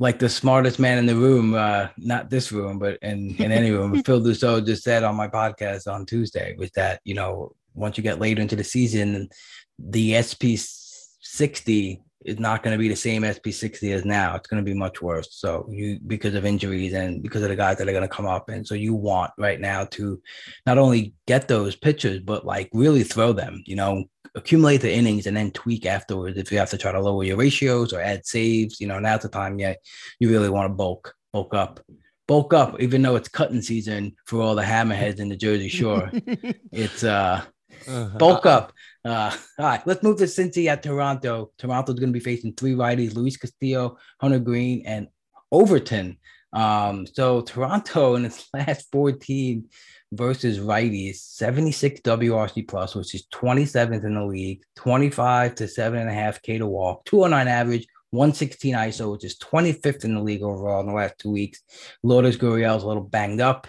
like 0.01 0.17
the 0.17 0.27
smartest 0.27 0.79
man 0.79 0.97
in 0.97 1.05
the 1.05 1.15
room, 1.15 1.53
uh, 1.53 1.87
not 1.95 2.31
this 2.31 2.51
room, 2.51 2.79
but 2.79 2.97
in 3.03 3.35
in 3.35 3.51
any 3.51 3.69
room, 3.77 4.01
Phil 4.03 4.19
Dussault 4.19 4.65
just 4.65 4.83
said 4.83 5.03
on 5.03 5.15
my 5.15 5.27
podcast 5.27 5.85
on 5.85 6.07
Tuesday 6.07 6.55
was 6.57 6.71
that 6.71 6.99
you 7.03 7.13
know 7.13 7.51
once 7.75 7.97
you 7.97 8.03
get 8.03 8.19
later 8.19 8.41
into 8.41 8.55
the 8.55 8.63
season, 8.63 9.29
the 9.77 10.19
SP 10.19 10.57
sixty 10.57 12.01
is 12.25 12.39
not 12.39 12.63
going 12.63 12.73
to 12.73 12.79
be 12.79 12.87
the 12.87 12.95
same 12.95 13.23
SP60 13.23 13.93
as 13.93 14.05
now. 14.05 14.35
It's 14.35 14.47
going 14.47 14.63
to 14.63 14.69
be 14.69 14.77
much 14.77 15.01
worse. 15.01 15.29
So 15.31 15.67
you 15.69 15.99
because 16.05 16.35
of 16.35 16.45
injuries 16.45 16.93
and 16.93 17.21
because 17.21 17.43
of 17.43 17.49
the 17.49 17.55
guys 17.55 17.77
that 17.77 17.87
are 17.87 17.93
going 17.93 18.03
to 18.03 18.07
come 18.07 18.25
up, 18.25 18.49
and 18.49 18.65
so 18.67 18.75
you 18.75 18.93
want 18.93 19.31
right 19.37 19.59
now 19.59 19.85
to 19.91 20.21
not 20.65 20.77
only 20.77 21.13
get 21.27 21.47
those 21.47 21.75
pitches, 21.75 22.19
but 22.19 22.45
like 22.45 22.69
really 22.73 23.03
throw 23.03 23.33
them. 23.33 23.63
You 23.65 23.75
know, 23.75 24.05
accumulate 24.35 24.81
the 24.81 24.93
innings 24.93 25.27
and 25.27 25.35
then 25.35 25.51
tweak 25.51 25.85
afterwards 25.85 26.37
if 26.37 26.51
you 26.51 26.57
have 26.57 26.69
to 26.69 26.77
try 26.77 26.91
to 26.91 27.01
lower 27.01 27.23
your 27.23 27.37
ratios 27.37 27.93
or 27.93 28.01
add 28.01 28.25
saves. 28.25 28.79
You 28.79 28.87
know, 28.87 28.99
now's 28.99 29.21
the 29.21 29.29
time 29.29 29.59
yet 29.59 29.77
you 30.19 30.29
really 30.29 30.49
want 30.49 30.69
to 30.69 30.75
bulk 30.75 31.13
bulk 31.33 31.53
up. 31.53 31.79
Bulk 32.27 32.53
up, 32.53 32.79
even 32.79 33.01
though 33.01 33.17
it's 33.17 33.27
cutting 33.27 33.61
season 33.61 34.15
for 34.25 34.41
all 34.41 34.55
the 34.55 34.61
hammerheads 34.61 35.19
in 35.19 35.27
the 35.27 35.35
Jersey 35.35 35.67
Shore. 35.67 36.09
it's 36.71 37.03
uh 37.03 37.43
Uh, 37.87 38.09
bulk 38.17 38.45
up. 38.45 38.73
Uh, 39.03 39.35
all 39.59 39.65
right, 39.65 39.85
let's 39.85 40.03
move 40.03 40.17
to 40.17 40.25
Cincy 40.25 40.67
at 40.67 40.83
Toronto. 40.83 41.51
Toronto's 41.57 41.99
going 41.99 42.13
to 42.13 42.19
be 42.19 42.23
facing 42.23 42.53
three 42.53 42.73
righties: 42.73 43.15
Luis 43.15 43.37
Castillo, 43.37 43.97
Hunter 44.19 44.39
Greene, 44.39 44.83
and 44.85 45.07
Overton. 45.51 46.17
Um, 46.53 47.07
so 47.07 47.41
Toronto 47.41 48.15
in 48.15 48.25
its 48.25 48.47
last 48.53 48.91
14 48.91 49.69
versus 50.11 50.59
righties, 50.59 51.15
76 51.15 52.01
WRC 52.01 52.67
plus, 52.67 52.95
which 52.95 53.15
is 53.15 53.27
27th 53.33 54.03
in 54.03 54.15
the 54.15 54.25
league, 54.25 54.61
25 54.75 55.55
to 55.55 55.67
seven 55.67 55.99
and 55.99 56.09
a 56.09 56.13
half 56.13 56.41
K 56.41 56.57
to 56.57 56.67
walk, 56.67 57.05
209 57.05 57.47
average, 57.47 57.87
116 58.11 58.75
ISO, 58.75 59.11
which 59.13 59.23
is 59.23 59.37
25th 59.39 60.03
in 60.03 60.15
the 60.15 60.21
league 60.21 60.43
overall 60.43 60.81
in 60.81 60.87
the 60.87 60.93
last 60.93 61.17
two 61.17 61.31
weeks. 61.31 61.61
Lourdes 62.03 62.37
Gurriel's 62.37 62.83
a 62.83 62.87
little 62.87 63.03
banged 63.03 63.39
up. 63.39 63.67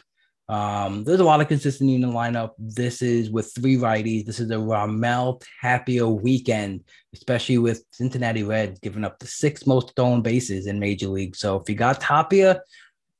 Um, 0.53 1.05
there's 1.05 1.21
a 1.21 1.25
lot 1.25 1.41
of 1.41 1.49
consistency 1.49 1.95
in 1.95 2.03
the 2.03 2.09
lineup. 2.09 2.51
This 2.59 3.01
is 3.01 3.31
with 3.31 3.55
three 3.55 3.77
righties. 3.77 4.27
This 4.27 4.39
is 4.39 4.51
a 4.51 4.57
Raimel 4.57 5.43
Tapia 5.63 6.07
weekend, 6.07 6.85
especially 7.15 7.57
with 7.57 7.83
Cincinnati 7.91 8.43
Reds 8.43 8.79
giving 8.81 9.03
up 9.03 9.19
the 9.19 9.27
sixth 9.27 9.67
most 9.67 9.89
stolen 9.91 10.21
bases 10.21 10.67
in 10.67 10.79
Major 10.79 11.09
League. 11.09 11.37
So 11.37 11.57
if 11.57 11.71
you 11.71 11.75
got 11.75 12.03
Tapia, 12.03 12.61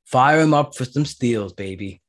fire 0.05 0.41
him 0.41 0.53
up 0.53 0.75
for 0.75 0.85
some 0.85 1.05
steals, 1.05 1.53
baby. 1.53 2.01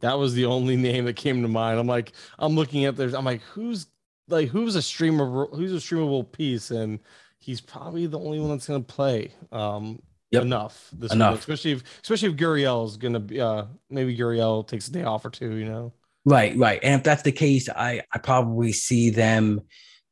that 0.00 0.18
was 0.18 0.34
the 0.34 0.46
only 0.46 0.76
name 0.76 1.06
that 1.06 1.16
came 1.16 1.42
to 1.42 1.48
mind. 1.48 1.78
I'm 1.78 1.86
like, 1.86 2.12
I'm 2.38 2.54
looking 2.54 2.84
at 2.84 2.96
there's, 2.96 3.14
I'm 3.14 3.24
like, 3.24 3.42
who's 3.42 3.86
like, 4.28 4.48
who's 4.48 4.76
a 4.76 4.82
streamer, 4.82 5.46
who's 5.46 5.72
a 5.72 5.76
streamable 5.76 6.30
piece, 6.30 6.70
and 6.70 7.00
he's 7.38 7.60
probably 7.60 8.06
the 8.06 8.18
only 8.18 8.40
one 8.40 8.50
that's 8.50 8.66
gonna 8.66 8.80
play. 8.80 9.32
Um, 9.52 10.00
Yep. 10.30 10.42
enough 10.42 10.90
this 10.92 11.12
Enough. 11.12 11.30
weekend, 11.32 11.40
especially 11.40 11.72
if, 11.72 11.82
especially 12.02 12.28
if 12.30 12.36
Gurriel 12.36 12.86
is 12.86 12.96
gonna 12.96 13.20
be, 13.20 13.40
uh, 13.40 13.64
maybe 13.90 14.16
Gurriel 14.16 14.66
takes 14.66 14.88
a 14.88 14.92
day 14.92 15.04
off 15.04 15.24
or 15.24 15.30
two, 15.30 15.54
you 15.56 15.66
know. 15.66 15.92
Right, 16.24 16.56
right. 16.56 16.80
And 16.82 16.94
if 16.96 17.02
that's 17.04 17.22
the 17.22 17.32
case, 17.32 17.68
I 17.68 18.02
I 18.12 18.18
probably 18.18 18.72
see 18.72 19.10
them, 19.10 19.60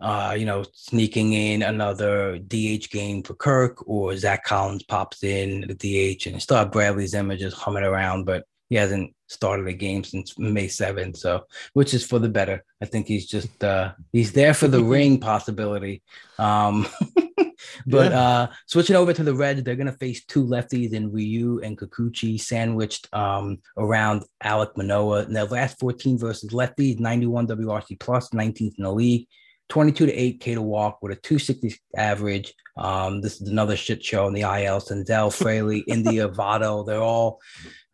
uh, 0.00 0.36
you 0.38 0.44
know, 0.44 0.64
sneaking 0.74 1.32
in 1.32 1.62
another 1.62 2.38
DH 2.38 2.90
game 2.90 3.22
for 3.22 3.34
Kirk, 3.34 3.88
or 3.88 4.16
Zack 4.16 4.44
Collins 4.44 4.82
pops 4.84 5.24
in 5.24 5.62
the 5.62 5.74
DH, 5.74 6.26
and 6.26 6.40
still 6.40 6.58
have 6.58 6.70
Bradley 6.72 7.06
Zimmer 7.06 7.36
just 7.36 7.56
humming 7.56 7.84
around, 7.84 8.24
but 8.26 8.44
he 8.68 8.76
hasn't 8.76 9.14
started 9.28 9.66
a 9.66 9.72
game 9.72 10.04
since 10.04 10.38
May 10.38 10.68
seventh, 10.68 11.16
so 11.16 11.44
which 11.72 11.94
is 11.94 12.04
for 12.06 12.18
the 12.18 12.28
better. 12.28 12.62
I 12.82 12.84
think 12.84 13.06
he's 13.06 13.26
just 13.26 13.64
uh 13.64 13.92
he's 14.12 14.32
there 14.32 14.54
for 14.54 14.68
the 14.68 14.84
ring 14.94 15.18
possibility. 15.18 16.02
Um, 16.38 16.86
but 17.86 18.12
uh 18.12 18.48
switching 18.66 18.96
over 18.96 19.12
to 19.12 19.22
the 19.22 19.34
Reds, 19.34 19.62
they're 19.62 19.76
gonna 19.76 19.92
face 19.92 20.24
two 20.24 20.44
lefties 20.44 20.92
in 20.92 21.12
Ryu 21.12 21.60
and 21.62 21.78
Kikuchi 21.78 22.40
sandwiched 22.40 23.08
um 23.12 23.58
around 23.76 24.24
Alek 24.42 24.76
Manoah. 24.76 25.24
In 25.24 25.32
their 25.32 25.44
last 25.44 25.78
14 25.78 26.18
versus 26.18 26.50
lefties, 26.50 27.00
91 27.00 27.46
WRC 27.46 27.98
plus, 27.98 28.30
19th 28.30 28.78
in 28.78 28.84
the 28.84 28.92
league, 28.92 29.26
22 29.72 30.04
to 30.06 30.12
8 30.12 30.40
K 30.40 30.54
to 30.54 30.60
walk 30.60 30.98
with 31.00 31.12
a 31.12 31.16
260 31.16 31.80
average. 31.96 32.52
Um, 32.76 33.22
this 33.22 33.40
is 33.40 33.48
another 33.48 33.74
shit 33.74 34.04
show 34.04 34.26
in 34.26 34.34
the 34.34 34.42
IL. 34.42 34.80
Senzel, 34.80 35.32
Fraley, 35.42 35.80
India, 35.88 36.28
Votto, 36.28 36.86
they're 36.86 37.00
all 37.00 37.40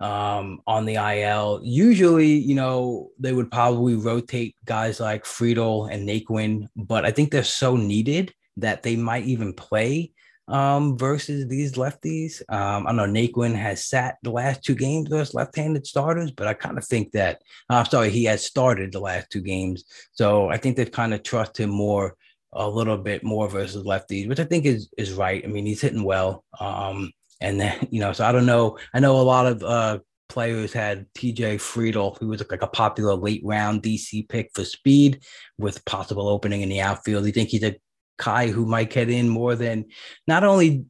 um, 0.00 0.60
on 0.66 0.86
the 0.86 0.94
IL. 0.94 1.60
Usually, 1.62 2.32
you 2.32 2.56
know, 2.56 3.10
they 3.20 3.32
would 3.32 3.50
probably 3.50 3.94
rotate 3.94 4.56
guys 4.64 4.98
like 4.98 5.24
Friedl 5.24 5.88
and 5.88 6.08
Naquin, 6.08 6.66
but 6.74 7.04
I 7.04 7.12
think 7.12 7.30
they're 7.30 7.44
so 7.44 7.76
needed 7.76 8.34
that 8.58 8.82
they 8.82 8.96
might 8.96 9.24
even 9.24 9.52
play 9.52 10.12
um, 10.48 10.96
versus 10.96 11.46
these 11.46 11.74
lefties. 11.74 12.40
Um, 12.48 12.86
I 12.86 12.92
know 12.92 13.04
Naquin 13.04 13.54
has 13.54 13.84
sat 13.84 14.16
the 14.22 14.30
last 14.30 14.62
two 14.62 14.74
games 14.74 15.08
versus 15.08 15.34
left-handed 15.34 15.86
starters, 15.86 16.30
but 16.30 16.46
I 16.46 16.54
kind 16.54 16.78
of 16.78 16.84
think 16.84 17.12
that 17.12 17.42
I'm 17.68 17.84
sorry, 17.84 18.10
he 18.10 18.24
has 18.24 18.44
started 18.44 18.92
the 18.92 19.00
last 19.00 19.30
two 19.30 19.42
games. 19.42 19.84
So 20.12 20.48
I 20.48 20.56
think 20.56 20.76
they've 20.76 20.90
kind 20.90 21.14
of 21.14 21.22
trust 21.22 21.58
him 21.58 21.70
more 21.70 22.16
a 22.52 22.68
little 22.68 22.96
bit 22.96 23.22
more 23.22 23.48
versus 23.48 23.84
lefties, 23.84 24.28
which 24.28 24.40
I 24.40 24.44
think 24.44 24.64
is 24.64 24.88
is 24.96 25.12
right. 25.12 25.44
I 25.44 25.48
mean, 25.48 25.66
he's 25.66 25.82
hitting 25.82 26.04
well. 26.04 26.44
Um, 26.58 27.12
and 27.40 27.60
then, 27.60 27.86
you 27.90 28.00
know, 28.00 28.12
so 28.12 28.24
I 28.24 28.32
don't 28.32 28.46
know. 28.46 28.78
I 28.94 29.00
know 29.00 29.20
a 29.20 29.22
lot 29.22 29.46
of 29.46 29.62
uh 29.62 29.98
players 30.28 30.72
had 30.74 31.06
TJ 31.14 31.56
Friedl, 31.56 32.18
who 32.18 32.28
was 32.28 32.42
like 32.50 32.62
a 32.62 32.66
popular 32.66 33.14
late 33.14 33.42
round 33.44 33.82
DC 33.82 34.28
pick 34.28 34.50
for 34.54 34.64
speed 34.64 35.22
with 35.58 35.84
possible 35.84 36.28
opening 36.28 36.62
in 36.62 36.68
the 36.68 36.80
outfield. 36.80 37.26
You 37.26 37.32
think 37.32 37.48
he's 37.48 37.64
a 37.64 37.76
Kai 38.18 38.48
who 38.48 38.66
might 38.66 38.90
get 38.90 39.08
in 39.08 39.28
more 39.28 39.54
than 39.54 39.86
not 40.26 40.44
only 40.44 40.84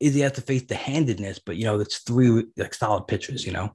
is 0.00 0.14
he 0.14 0.20
have 0.20 0.32
to 0.32 0.40
face 0.40 0.64
the 0.64 0.74
handedness, 0.74 1.38
but 1.38 1.56
you 1.56 1.64
know, 1.64 1.78
it's 1.78 1.98
three 1.98 2.44
like 2.56 2.74
solid 2.74 3.06
pitchers, 3.06 3.46
you 3.46 3.52
know. 3.52 3.74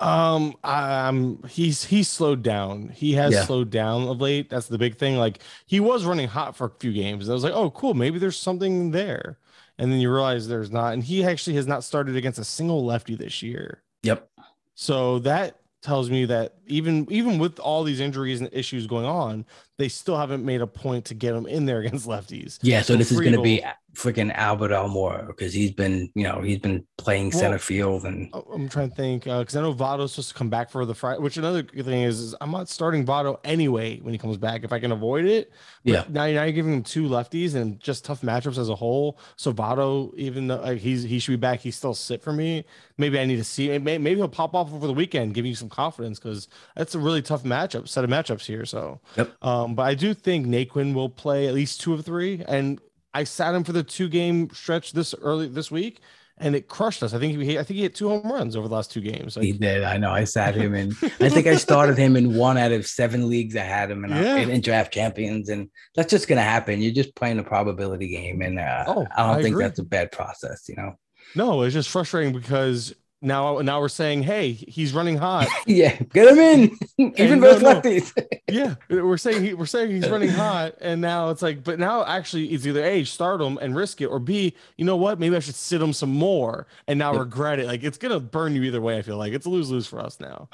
Um, 0.00 0.54
um, 0.64 1.42
he's 1.48 1.84
he's 1.84 2.08
slowed 2.08 2.42
down. 2.42 2.88
He 2.88 3.12
has 3.14 3.32
yeah. 3.32 3.44
slowed 3.44 3.70
down 3.70 4.08
of 4.08 4.20
late. 4.20 4.50
That's 4.50 4.66
the 4.66 4.76
big 4.76 4.98
thing. 4.98 5.16
Like 5.16 5.38
he 5.66 5.80
was 5.80 6.04
running 6.04 6.28
hot 6.28 6.56
for 6.56 6.66
a 6.66 6.72
few 6.78 6.92
games. 6.92 7.28
I 7.28 7.32
was 7.32 7.44
like, 7.44 7.54
oh, 7.54 7.70
cool, 7.70 7.94
maybe 7.94 8.18
there's 8.18 8.36
something 8.36 8.90
there. 8.90 9.38
And 9.78 9.90
then 9.90 10.00
you 10.00 10.12
realize 10.12 10.46
there's 10.46 10.70
not. 10.70 10.92
And 10.92 11.02
he 11.02 11.24
actually 11.24 11.56
has 11.56 11.66
not 11.66 11.84
started 11.84 12.16
against 12.16 12.38
a 12.38 12.44
single 12.44 12.84
lefty 12.84 13.16
this 13.16 13.42
year. 13.42 13.82
Yep. 14.02 14.28
So 14.74 15.20
that 15.20 15.60
tells 15.82 16.10
me 16.10 16.26
that 16.26 16.56
even 16.66 17.06
even 17.10 17.38
with 17.38 17.58
all 17.58 17.84
these 17.84 18.00
injuries 18.00 18.40
and 18.40 18.50
issues 18.52 18.86
going 18.86 19.06
on, 19.06 19.44
they 19.78 19.88
still 19.88 20.16
haven't 20.16 20.44
made 20.44 20.60
a 20.60 20.66
point 20.66 21.04
to 21.06 21.14
get 21.14 21.34
him 21.34 21.46
in 21.46 21.66
there 21.66 21.80
against 21.84 22.06
lefties. 22.06 22.58
Yeah, 22.62 22.80
so, 22.80 22.94
so 22.94 22.98
this 22.98 23.10
Friedl, 23.10 23.12
is 23.12 23.20
going 23.20 23.32
to 23.36 23.42
be 23.42 23.64
freaking 23.94 24.32
Albert 24.34 24.70
Almora 24.70 25.26
because 25.26 25.52
he's 25.52 25.70
been, 25.70 26.10
you 26.14 26.24
know, 26.24 26.40
he's 26.40 26.58
been 26.58 26.84
playing 26.98 27.30
well, 27.30 27.38
center 27.38 27.58
field 27.58 28.04
and 28.04 28.28
I'm 28.52 28.68
trying 28.68 28.90
to 28.90 28.94
think 28.94 29.24
because 29.24 29.54
uh, 29.54 29.60
I 29.60 29.62
know 29.62 29.74
Votto's 29.74 30.12
supposed 30.12 30.30
to 30.30 30.34
come 30.34 30.50
back 30.50 30.70
for 30.70 30.84
the 30.84 30.94
Friday. 30.94 31.20
Which 31.20 31.36
another 31.36 31.62
thing 31.62 32.02
is, 32.02 32.20
is 32.20 32.34
I'm 32.40 32.50
not 32.50 32.68
starting 32.68 33.06
Votto 33.06 33.38
anyway 33.44 34.00
when 34.00 34.12
he 34.12 34.18
comes 34.18 34.36
back 34.36 34.64
if 34.64 34.72
I 34.72 34.80
can 34.80 34.92
avoid 34.92 35.24
it. 35.24 35.52
But 35.84 35.92
yeah. 35.92 36.04
Now, 36.08 36.26
now 36.26 36.44
you're 36.44 36.52
giving 36.52 36.72
him 36.72 36.82
two 36.82 37.08
lefties 37.08 37.54
and 37.54 37.80
just 37.80 38.04
tough 38.04 38.22
matchups 38.22 38.58
as 38.58 38.68
a 38.68 38.74
whole. 38.74 39.18
So 39.36 39.52
Votto, 39.52 40.14
even 40.16 40.48
though 40.48 40.60
like, 40.60 40.78
he's 40.78 41.02
he 41.02 41.18
should 41.18 41.32
be 41.32 41.36
back, 41.36 41.60
he's 41.60 41.76
still 41.76 41.94
sit 41.94 42.22
for 42.22 42.32
me. 42.32 42.64
Maybe 42.98 43.18
I 43.18 43.24
need 43.24 43.36
to 43.36 43.44
see. 43.44 43.68
Maybe, 43.78 43.98
maybe 43.98 44.16
he'll 44.16 44.28
pop 44.28 44.54
off 44.54 44.72
over 44.72 44.86
the 44.86 44.92
weekend, 44.92 45.34
giving 45.34 45.50
you 45.50 45.56
some 45.56 45.68
confidence 45.68 46.18
because 46.18 46.48
that's 46.76 46.94
a 46.94 46.98
really 46.98 47.22
tough 47.22 47.42
matchup 47.42 47.88
set 47.88 48.04
of 48.04 48.10
matchups 48.10 48.46
here. 48.46 48.64
So, 48.64 49.00
yep. 49.16 49.32
Um, 49.42 49.74
but 49.74 49.82
I 49.84 49.94
do 49.94 50.14
think 50.14 50.46
Naquin 50.46 50.94
will 50.94 51.08
play 51.08 51.48
at 51.48 51.54
least 51.54 51.80
two 51.80 51.94
of 51.94 52.04
three, 52.04 52.42
and 52.46 52.80
I 53.12 53.24
sat 53.24 53.54
him 53.54 53.64
for 53.64 53.72
the 53.72 53.82
two 53.82 54.08
game 54.08 54.50
stretch 54.50 54.92
this 54.92 55.14
early 55.22 55.48
this 55.48 55.70
week, 55.70 56.00
and 56.38 56.56
it 56.56 56.68
crushed 56.68 57.02
us. 57.02 57.14
I 57.14 57.18
think 57.18 57.40
he, 57.40 57.58
I 57.58 57.62
think 57.62 57.76
he 57.76 57.82
hit 57.82 57.94
two 57.94 58.08
home 58.08 58.30
runs 58.30 58.56
over 58.56 58.66
the 58.66 58.74
last 58.74 58.90
two 58.90 59.00
games. 59.00 59.36
Like, 59.36 59.44
he 59.44 59.52
did. 59.52 59.84
I 59.84 59.96
know. 59.96 60.10
I 60.10 60.24
sat 60.24 60.54
him 60.54 60.74
in. 60.74 60.90
I 61.20 61.28
think 61.28 61.46
I 61.46 61.56
started 61.56 61.96
him 61.96 62.16
in 62.16 62.34
one 62.34 62.58
out 62.58 62.72
of 62.72 62.86
seven 62.86 63.28
leagues 63.28 63.56
I 63.56 63.60
had 63.60 63.90
him 63.90 64.04
in, 64.04 64.10
yeah. 64.10 64.36
in, 64.36 64.50
in, 64.50 64.60
draft 64.60 64.92
champions, 64.92 65.48
and 65.48 65.70
that's 65.94 66.10
just 66.10 66.26
gonna 66.26 66.42
happen. 66.42 66.82
You're 66.82 66.92
just 66.92 67.14
playing 67.14 67.38
a 67.38 67.44
probability 67.44 68.08
game, 68.08 68.42
and 68.42 68.58
uh, 68.58 68.84
oh, 68.88 69.06
I 69.16 69.26
don't 69.26 69.38
I 69.38 69.42
think 69.42 69.54
agree. 69.54 69.64
that's 69.64 69.78
a 69.78 69.84
bad 69.84 70.10
process. 70.10 70.68
You 70.68 70.76
know. 70.76 70.98
No, 71.36 71.62
it's 71.62 71.74
just 71.74 71.88
frustrating 71.88 72.32
because 72.32 72.94
now 73.22 73.58
now 73.60 73.80
we're 73.80 73.88
saying, 73.88 74.22
hey, 74.22 74.52
he's 74.52 74.92
running 74.92 75.16
hot. 75.16 75.48
yeah, 75.66 75.96
get 76.12 76.28
him 76.28 76.38
in, 76.38 76.78
even 77.16 77.40
those 77.40 77.62
no, 77.62 77.80
lefties. 77.80 78.12
yeah, 78.50 78.74
we're 78.88 79.16
saying 79.16 79.42
he, 79.42 79.54
we're 79.54 79.66
saying 79.66 79.90
he's 79.90 80.08
running 80.08 80.28
hot, 80.28 80.74
and 80.80 81.00
now 81.00 81.30
it's 81.30 81.42
like, 81.42 81.64
but 81.64 81.78
now 81.78 82.04
actually 82.04 82.46
it's 82.48 82.66
either 82.66 82.84
a 82.84 83.04
start 83.04 83.40
him 83.40 83.58
and 83.58 83.74
risk 83.74 84.00
it, 84.00 84.06
or 84.06 84.18
b, 84.18 84.54
you 84.76 84.84
know 84.84 84.96
what, 84.96 85.18
maybe 85.18 85.36
I 85.36 85.40
should 85.40 85.54
sit 85.54 85.80
him 85.80 85.92
some 85.92 86.10
more 86.10 86.66
and 86.86 86.98
now 86.98 87.14
regret 87.14 87.58
it. 87.58 87.66
Like 87.66 87.82
it's 87.82 87.98
gonna 87.98 88.20
burn 88.20 88.54
you 88.54 88.62
either 88.62 88.80
way. 88.80 88.98
I 88.98 89.02
feel 89.02 89.16
like 89.16 89.32
it's 89.32 89.46
a 89.46 89.50
lose 89.50 89.70
lose 89.70 89.86
for 89.86 90.00
us 90.00 90.20
now. 90.20 90.48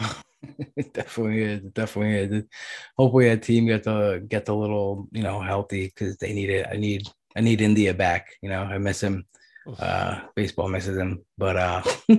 it 0.77 0.95
definitely 0.95 1.43
is. 1.43 1.65
It 1.65 1.75
definitely 1.75 2.37
is. 2.39 2.45
Hopefully, 2.97 3.29
a 3.29 3.37
team 3.37 3.67
gets 3.67 3.87
a 3.87 4.23
get 4.29 4.49
a 4.49 4.55
little 4.55 5.09
you 5.13 5.23
know 5.23 5.41
healthy 5.41 5.87
because 5.87 6.17
they 6.19 6.33
need 6.33 6.51
it. 6.51 6.67
I 6.71 6.77
need 6.77 7.09
I 7.37 7.41
need 7.41 7.61
India 7.61 7.95
back. 7.95 8.37
You 8.43 8.49
know, 8.49 8.63
I 8.63 8.79
miss 8.79 9.03
him. 9.03 9.25
Uh, 9.79 10.21
baseball 10.35 10.69
misses 10.69 10.97
him, 10.97 11.25
but 11.39 11.57
uh. 11.57 11.83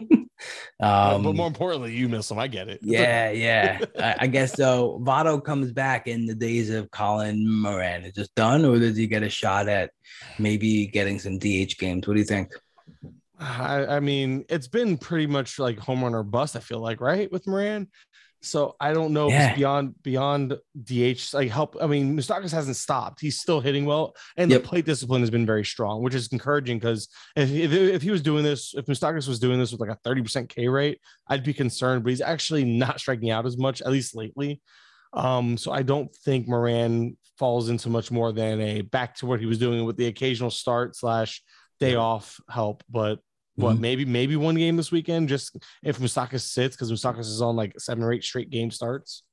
Um, 0.80 1.22
but 1.22 1.36
more 1.36 1.46
importantly, 1.46 1.96
you 1.96 2.10
miss 2.10 2.32
him. 2.32 2.40
I 2.40 2.48
get 2.48 2.68
it. 2.68 2.80
Yeah, 2.82 3.30
yeah. 3.30 3.80
I, 4.00 4.16
I, 4.22 4.28
guess 4.28 4.54
so. 4.54 5.00
Votto 5.04 5.44
comes 5.44 5.72
back 5.72 6.08
in 6.08 6.26
the 6.26 6.34
days 6.34 6.72
of 6.72 6.90
Colin 6.90 7.48
Moran. 7.48 8.04
Is 8.04 8.14
just 8.14 8.34
done, 8.34 8.66
or 8.66 8.80
does 8.80 8.98
he 8.98 9.06
get 9.06 9.22
a 9.22 9.30
shot 9.30 9.70
at 9.70 9.92
maybe 10.40 10.88
getting 10.88 11.20
some 11.20 11.38
DH 11.38 11.78
games? 11.78 12.08
What 12.08 12.16
do 12.16 12.20
you 12.20 12.26
think? 12.26 12.52
I, 13.42 13.98
I 13.98 14.00
mean, 14.00 14.46
it's 14.50 14.68
been 14.68 14.98
pretty 14.98 15.26
much 15.26 15.58
like 15.58 15.80
home 15.80 16.04
run 16.04 16.14
or 16.14 16.24
bust. 16.24 16.56
I 16.56 16.60
feel 16.60 16.80
like 16.80 17.02
right 17.02 17.32
with 17.32 17.48
Moran. 17.48 17.88
So 18.44 18.76
I 18.80 18.94
don't 18.94 19.14
know 19.14 19.30
yeah. 19.30 19.44
if 19.44 19.50
it's 19.50 19.58
beyond 19.58 20.02
beyond 20.02 20.58
DH 20.84 21.34
like 21.34 21.50
help. 21.50 21.78
I 21.80 21.86
mean, 21.88 22.18
Moustakas 22.18 22.52
hasn't 22.52 22.76
stopped. 22.76 23.22
He's 23.22 23.40
still 23.40 23.60
hitting 23.60 23.86
well, 23.86 24.16
and 24.36 24.50
yep. 24.50 24.62
the 24.62 24.68
plate 24.68 24.86
discipline 24.86 25.22
has 25.22 25.30
been 25.30 25.46
very 25.46 25.64
strong, 25.64 26.02
which 26.02 26.16
is 26.16 26.28
encouraging. 26.30 26.80
Because 26.80 27.08
if, 27.36 27.52
if, 27.52 27.72
if 27.72 28.02
he 28.02 28.10
was 28.10 28.22
doing 28.22 28.44
this, 28.44 28.74
if 28.76 28.86
Moustakas 28.86 29.28
was 29.28 29.40
doing 29.40 29.60
this 29.60 29.72
with 29.72 29.80
like 29.80 29.92
a 29.92 30.00
thirty 30.04 30.24
percent 30.24 30.50
K 30.50 30.68
rate, 30.68 31.00
I'd 31.28 31.44
be 31.44 31.54
concerned. 31.54 32.04
But 32.04 32.12
he's 32.12 32.22
actually 32.22 32.64
not 32.64 33.00
striking 33.00 33.30
out 33.30 33.46
as 33.46 33.58
much, 33.58 33.82
at 33.82 33.92
least 33.92 34.16
lately. 34.16 34.60
Um, 35.14 35.58
so 35.58 35.72
I 35.72 35.84
don't 35.84 36.14
think 36.16 36.48
Moran 36.48 37.18
falls 37.38 37.70
into 37.70 37.90
much 37.90 38.10
more 38.10 38.32
than 38.32 38.60
a 38.60 38.82
back 38.82 39.16
to 39.16 39.28
what 39.28 39.40
he 39.40 39.46
was 39.46 39.60
doing 39.60 39.86
with 39.86 39.98
the 39.98 40.08
occasional 40.08 40.50
start 40.50 40.96
slash 40.96 41.44
day 41.80 41.94
off 41.94 42.40
help. 42.50 42.84
But 42.90 43.20
what 43.56 43.74
mm-hmm. 43.74 43.82
maybe 43.82 44.06
maybe 44.06 44.36
one 44.36 44.56
game 44.56 44.78
this 44.78 44.92
weekend 44.92 45.30
just 45.30 45.58
if 45.84 46.00
Moustakas 46.00 46.42
sits 46.42 46.76
because 46.76 46.92
Moustakas 46.92 47.22
is 47.22 47.42
on 47.42 47.56
like 47.56 47.80
seven 47.80 48.04
or 48.04 48.14
eight 48.14 48.24
straight 48.24 48.50
game 48.50 48.72
starts. 48.72 49.24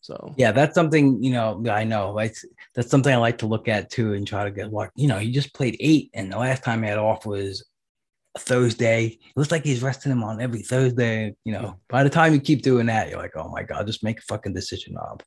So 0.00 0.34
yeah, 0.36 0.52
that's 0.52 0.74
something 0.74 1.22
you 1.22 1.32
know 1.32 1.64
I 1.70 1.84
know 1.84 2.12
like 2.12 2.36
that's 2.74 2.90
something 2.90 3.12
I 3.12 3.18
like 3.18 3.38
to 3.38 3.46
look 3.46 3.68
at 3.68 3.90
too 3.90 4.14
and 4.14 4.26
try 4.26 4.44
to 4.44 4.50
get 4.50 4.70
what 4.70 4.90
you 4.96 5.08
know 5.08 5.18
he 5.18 5.30
just 5.30 5.54
played 5.54 5.76
eight 5.80 6.10
and 6.14 6.32
the 6.32 6.38
last 6.38 6.64
time 6.64 6.82
he 6.82 6.88
had 6.88 6.98
off 6.98 7.26
was 7.26 7.64
Thursday. 8.38 9.06
It 9.06 9.36
looks 9.36 9.50
like 9.50 9.64
he's 9.64 9.82
resting 9.82 10.12
him 10.12 10.22
on 10.22 10.40
every 10.40 10.62
Thursday. 10.62 11.34
You 11.44 11.52
know, 11.52 11.80
by 11.88 12.04
the 12.04 12.10
time 12.10 12.32
you 12.32 12.40
keep 12.40 12.62
doing 12.62 12.86
that, 12.86 13.08
you're 13.08 13.18
like, 13.18 13.36
oh 13.36 13.48
my 13.48 13.62
god, 13.62 13.86
just 13.86 14.04
make 14.04 14.18
a 14.18 14.22
fucking 14.22 14.54
decision, 14.54 14.94
Rob. 14.94 15.22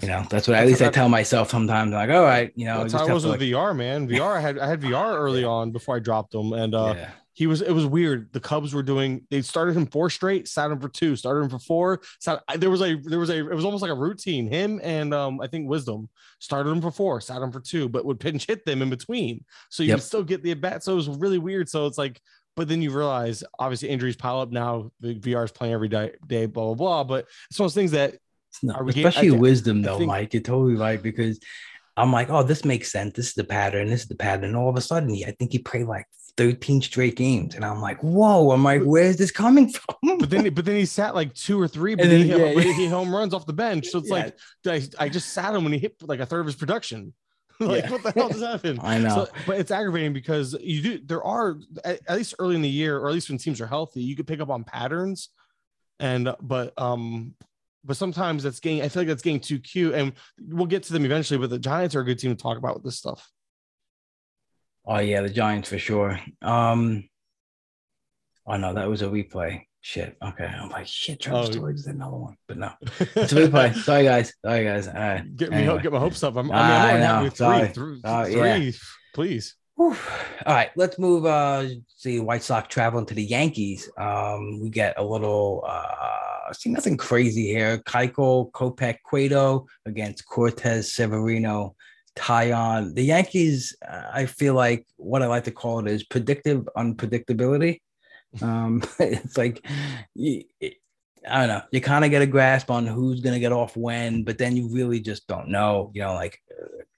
You 0.00 0.08
know, 0.08 0.24
that's 0.30 0.48
what 0.48 0.56
at 0.56 0.66
least 0.66 0.80
I 0.80 0.88
tell 0.88 1.10
myself 1.10 1.50
sometimes. 1.50 1.92
Like, 1.92 2.08
all 2.08 2.22
right, 2.22 2.50
you 2.54 2.64
know, 2.64 2.80
that's 2.80 2.94
how 2.94 3.06
I 3.06 3.12
was 3.12 3.26
with 3.26 3.40
like, 3.40 3.50
VR, 3.50 3.76
man. 3.76 4.08
VR, 4.08 4.36
I 4.36 4.40
had 4.40 4.58
I 4.58 4.66
had 4.66 4.80
VR 4.80 5.14
early 5.18 5.44
on 5.44 5.72
before 5.72 5.96
I 5.96 5.98
dropped 5.98 6.32
them, 6.32 6.54
and 6.54 6.74
uh, 6.74 6.94
yeah 6.96 7.10
he 7.32 7.46
was 7.46 7.62
it 7.62 7.72
was 7.72 7.86
weird. 7.86 8.32
The 8.32 8.40
Cubs 8.40 8.74
were 8.74 8.82
doing 8.82 9.26
they 9.30 9.42
started 9.42 9.76
him 9.76 9.86
four 9.86 10.10
straight, 10.10 10.48
sat 10.48 10.70
him 10.70 10.80
for 10.80 10.88
two, 10.88 11.16
started 11.16 11.44
him 11.44 11.50
for 11.50 11.58
four. 11.58 12.00
Sat, 12.18 12.42
there 12.56 12.70
was 12.70 12.82
a 12.82 12.96
there 12.96 13.18
was 13.18 13.30
a 13.30 13.38
it 13.38 13.54
was 13.54 13.64
almost 13.64 13.82
like 13.82 13.90
a 13.90 13.94
routine. 13.94 14.48
Him 14.48 14.80
and 14.82 15.14
um 15.14 15.40
I 15.40 15.46
think 15.46 15.68
Wisdom 15.68 16.08
started 16.38 16.70
him 16.70 16.80
for 16.80 16.90
four, 16.90 17.20
sat 17.20 17.40
him 17.40 17.52
for 17.52 17.60
two, 17.60 17.88
but 17.88 18.04
would 18.04 18.20
pinch 18.20 18.46
hit 18.46 18.64
them 18.64 18.82
in 18.82 18.90
between. 18.90 19.44
So 19.68 19.82
you 19.82 19.90
yep. 19.90 20.00
still 20.00 20.24
get 20.24 20.42
the 20.42 20.50
at 20.52 20.60
bat. 20.60 20.82
So 20.82 20.92
it 20.92 20.96
was 20.96 21.08
really 21.08 21.38
weird. 21.38 21.68
So 21.68 21.86
it's 21.86 21.98
like, 21.98 22.20
but 22.56 22.68
then 22.68 22.82
you 22.82 22.90
realize 22.90 23.44
obviously 23.58 23.88
injuries 23.88 24.16
pile 24.16 24.40
up 24.40 24.50
now. 24.50 24.90
The 25.00 25.14
VR 25.14 25.44
is 25.44 25.52
playing 25.52 25.74
every 25.74 25.88
day, 25.88 26.12
day, 26.26 26.46
blah 26.46 26.66
blah 26.66 26.74
blah. 26.74 27.04
But 27.04 27.26
it's 27.48 27.58
one 27.58 27.66
of 27.66 27.72
those 27.72 27.80
things 27.80 27.92
that 27.92 28.16
no, 28.62 28.74
especially 28.74 29.28
getting, 29.28 29.38
wisdom 29.38 29.82
though, 29.82 29.98
think, 29.98 30.08
Mike. 30.08 30.34
You're 30.34 30.42
totally 30.42 30.74
right 30.74 31.00
because 31.00 31.38
I'm 31.96 32.12
like, 32.12 32.30
oh, 32.30 32.42
this 32.42 32.64
makes 32.64 32.90
sense. 32.90 33.14
This 33.14 33.28
is 33.28 33.34
the 33.34 33.44
pattern. 33.44 33.88
This 33.88 34.02
is 34.02 34.08
the 34.08 34.16
pattern. 34.16 34.44
And 34.44 34.56
all 34.56 34.68
of 34.68 34.76
a 34.76 34.80
sudden, 34.80 35.10
he, 35.10 35.24
I 35.24 35.32
think 35.32 35.52
he 35.52 35.58
played 35.58 35.86
like 35.86 36.06
13 36.36 36.82
straight 36.82 37.16
games. 37.16 37.54
And 37.54 37.64
I'm 37.64 37.80
like, 37.80 38.02
whoa, 38.02 38.50
I'm 38.50 38.64
like, 38.64 38.82
where's 38.82 39.16
this 39.16 39.30
coming 39.30 39.68
from? 40.02 40.18
but 40.18 40.30
then 40.30 40.52
but 40.52 40.64
then 40.64 40.76
he 40.76 40.84
sat 40.84 41.14
like 41.14 41.34
two 41.34 41.60
or 41.60 41.68
three, 41.68 41.94
but 41.94 42.08
then, 42.08 42.28
then, 42.28 42.54
he, 42.56 42.64
yeah, 42.66 42.72
he 42.72 42.86
home 42.86 43.14
runs 43.14 43.34
off 43.34 43.46
the 43.46 43.52
bench. 43.52 43.88
So 43.88 43.98
it's 43.98 44.08
yeah. 44.08 44.30
like 44.64 44.90
I, 44.98 45.04
I, 45.04 45.08
just 45.08 45.32
sat 45.32 45.54
him 45.54 45.64
when 45.64 45.72
he 45.72 45.78
hit 45.78 45.96
like 46.02 46.20
a 46.20 46.26
third 46.26 46.40
of 46.40 46.46
his 46.46 46.56
production. 46.56 47.14
like, 47.60 47.84
yeah. 47.84 47.90
what 47.90 48.02
the 48.02 48.12
hell 48.12 48.28
just 48.28 48.42
happened? 48.42 48.80
I 48.82 48.98
know. 48.98 49.26
So, 49.26 49.28
but 49.46 49.58
it's 49.58 49.70
aggravating 49.70 50.12
because 50.12 50.56
you 50.60 50.82
do 50.82 51.00
there 51.04 51.22
are 51.22 51.58
at, 51.84 52.00
at 52.08 52.16
least 52.16 52.34
early 52.38 52.54
in 52.54 52.62
the 52.62 52.68
year, 52.68 52.98
or 52.98 53.08
at 53.08 53.14
least 53.14 53.28
when 53.28 53.38
teams 53.38 53.60
are 53.60 53.66
healthy, 53.66 54.02
you 54.02 54.16
could 54.16 54.26
pick 54.26 54.40
up 54.40 54.50
on 54.50 54.64
patterns. 54.64 55.28
And 55.98 56.34
but 56.40 56.72
um 56.78 57.34
but 57.84 57.96
sometimes 57.96 58.42
that's 58.42 58.60
getting 58.60 58.82
I 58.82 58.88
feel 58.88 59.02
like 59.02 59.08
that's 59.08 59.22
getting 59.22 59.40
too 59.40 59.58
cute. 59.58 59.94
And 59.94 60.12
we'll 60.40 60.66
get 60.66 60.84
to 60.84 60.92
them 60.92 61.04
eventually, 61.04 61.38
but 61.38 61.50
the 61.50 61.58
Giants 61.58 61.94
are 61.94 62.00
a 62.00 62.04
good 62.04 62.18
team 62.18 62.34
to 62.34 62.42
talk 62.42 62.56
about 62.56 62.74
with 62.74 62.84
this 62.84 62.96
stuff. 62.96 63.30
Oh 64.86 64.98
yeah, 64.98 65.22
the 65.22 65.30
Giants 65.30 65.68
for 65.68 65.78
sure. 65.78 66.18
Um, 66.42 67.08
oh 68.46 68.56
no, 68.56 68.74
that 68.74 68.88
was 68.88 69.02
a 69.02 69.06
replay. 69.06 69.62
Shit. 69.82 70.16
Okay. 70.22 70.44
I'm 70.44 70.68
like, 70.68 70.86
shit, 70.86 71.20
Trevor 71.20 71.38
oh. 71.38 71.50
Story 71.50 71.74
is 71.74 71.86
another 71.86 72.16
one. 72.16 72.36
But 72.46 72.58
no. 72.58 72.70
It's 73.00 73.32
a 73.32 73.46
replay. 73.46 73.74
Sorry, 73.74 74.04
guys. 74.04 74.32
Sorry, 74.44 74.64
guys. 74.64 74.88
All 74.88 74.94
right. 74.94 75.36
Get 75.36 75.52
anyway. 75.52 75.76
me 75.76 75.82
get 75.82 75.92
my 75.92 75.98
hopes 75.98 76.22
up. 76.22 76.36
I'm, 76.36 76.50
I 76.50 76.92
mean, 76.94 77.02
I'm 77.02 77.20
I 77.20 77.22
know. 77.22 77.30
Sorry. 77.30 77.68
Three, 77.68 78.00
uh, 78.04 78.24
three, 78.26 78.34
yeah. 78.36 78.70
please. 79.14 79.54
All 79.80 79.96
right, 80.46 80.68
let's 80.76 80.98
move. 80.98 81.24
Uh, 81.24 81.66
see, 81.88 82.20
White 82.20 82.42
Sox 82.42 82.68
traveling 82.68 83.06
to 83.06 83.14
the 83.14 83.24
Yankees. 83.24 83.90
Um, 83.96 84.60
we 84.60 84.68
get 84.68 84.98
a 84.98 85.02
little. 85.02 85.64
Uh, 85.66 86.52
see, 86.52 86.68
nothing 86.68 86.98
crazy 86.98 87.46
here. 87.46 87.78
Keuchel, 87.78 88.50
Kopech, 88.50 88.98
Cueto 89.04 89.66
against 89.86 90.26
Cortes, 90.26 90.92
Severino, 90.92 91.74
Taillon. 92.16 92.94
The 92.94 93.02
Yankees. 93.02 93.76
Uh, 93.86 94.10
I 94.12 94.26
feel 94.26 94.54
like 94.54 94.86
what 94.96 95.22
I 95.22 95.26
like 95.26 95.44
to 95.44 95.50
call 95.50 95.80
it 95.80 95.90
is 95.90 96.04
predictive 96.04 96.68
unpredictability. 96.76 97.80
Um, 98.40 98.82
it's 98.98 99.36
like 99.36 99.64
I 101.28 101.38
don't 101.40 101.48
know. 101.48 101.62
You 101.70 101.80
kind 101.80 102.04
of 102.04 102.10
get 102.10 102.22
a 102.22 102.26
grasp 102.26 102.70
on 102.70 102.86
who's 102.86 103.20
going 103.20 103.34
to 103.34 103.40
get 103.40 103.52
off 103.52 103.76
when, 103.76 104.24
but 104.24 104.38
then 104.38 104.56
you 104.56 104.68
really 104.72 105.00
just 105.00 105.26
don't 105.26 105.48
know. 105.48 105.90
You 105.94 106.02
know, 106.02 106.14
like 106.14 106.40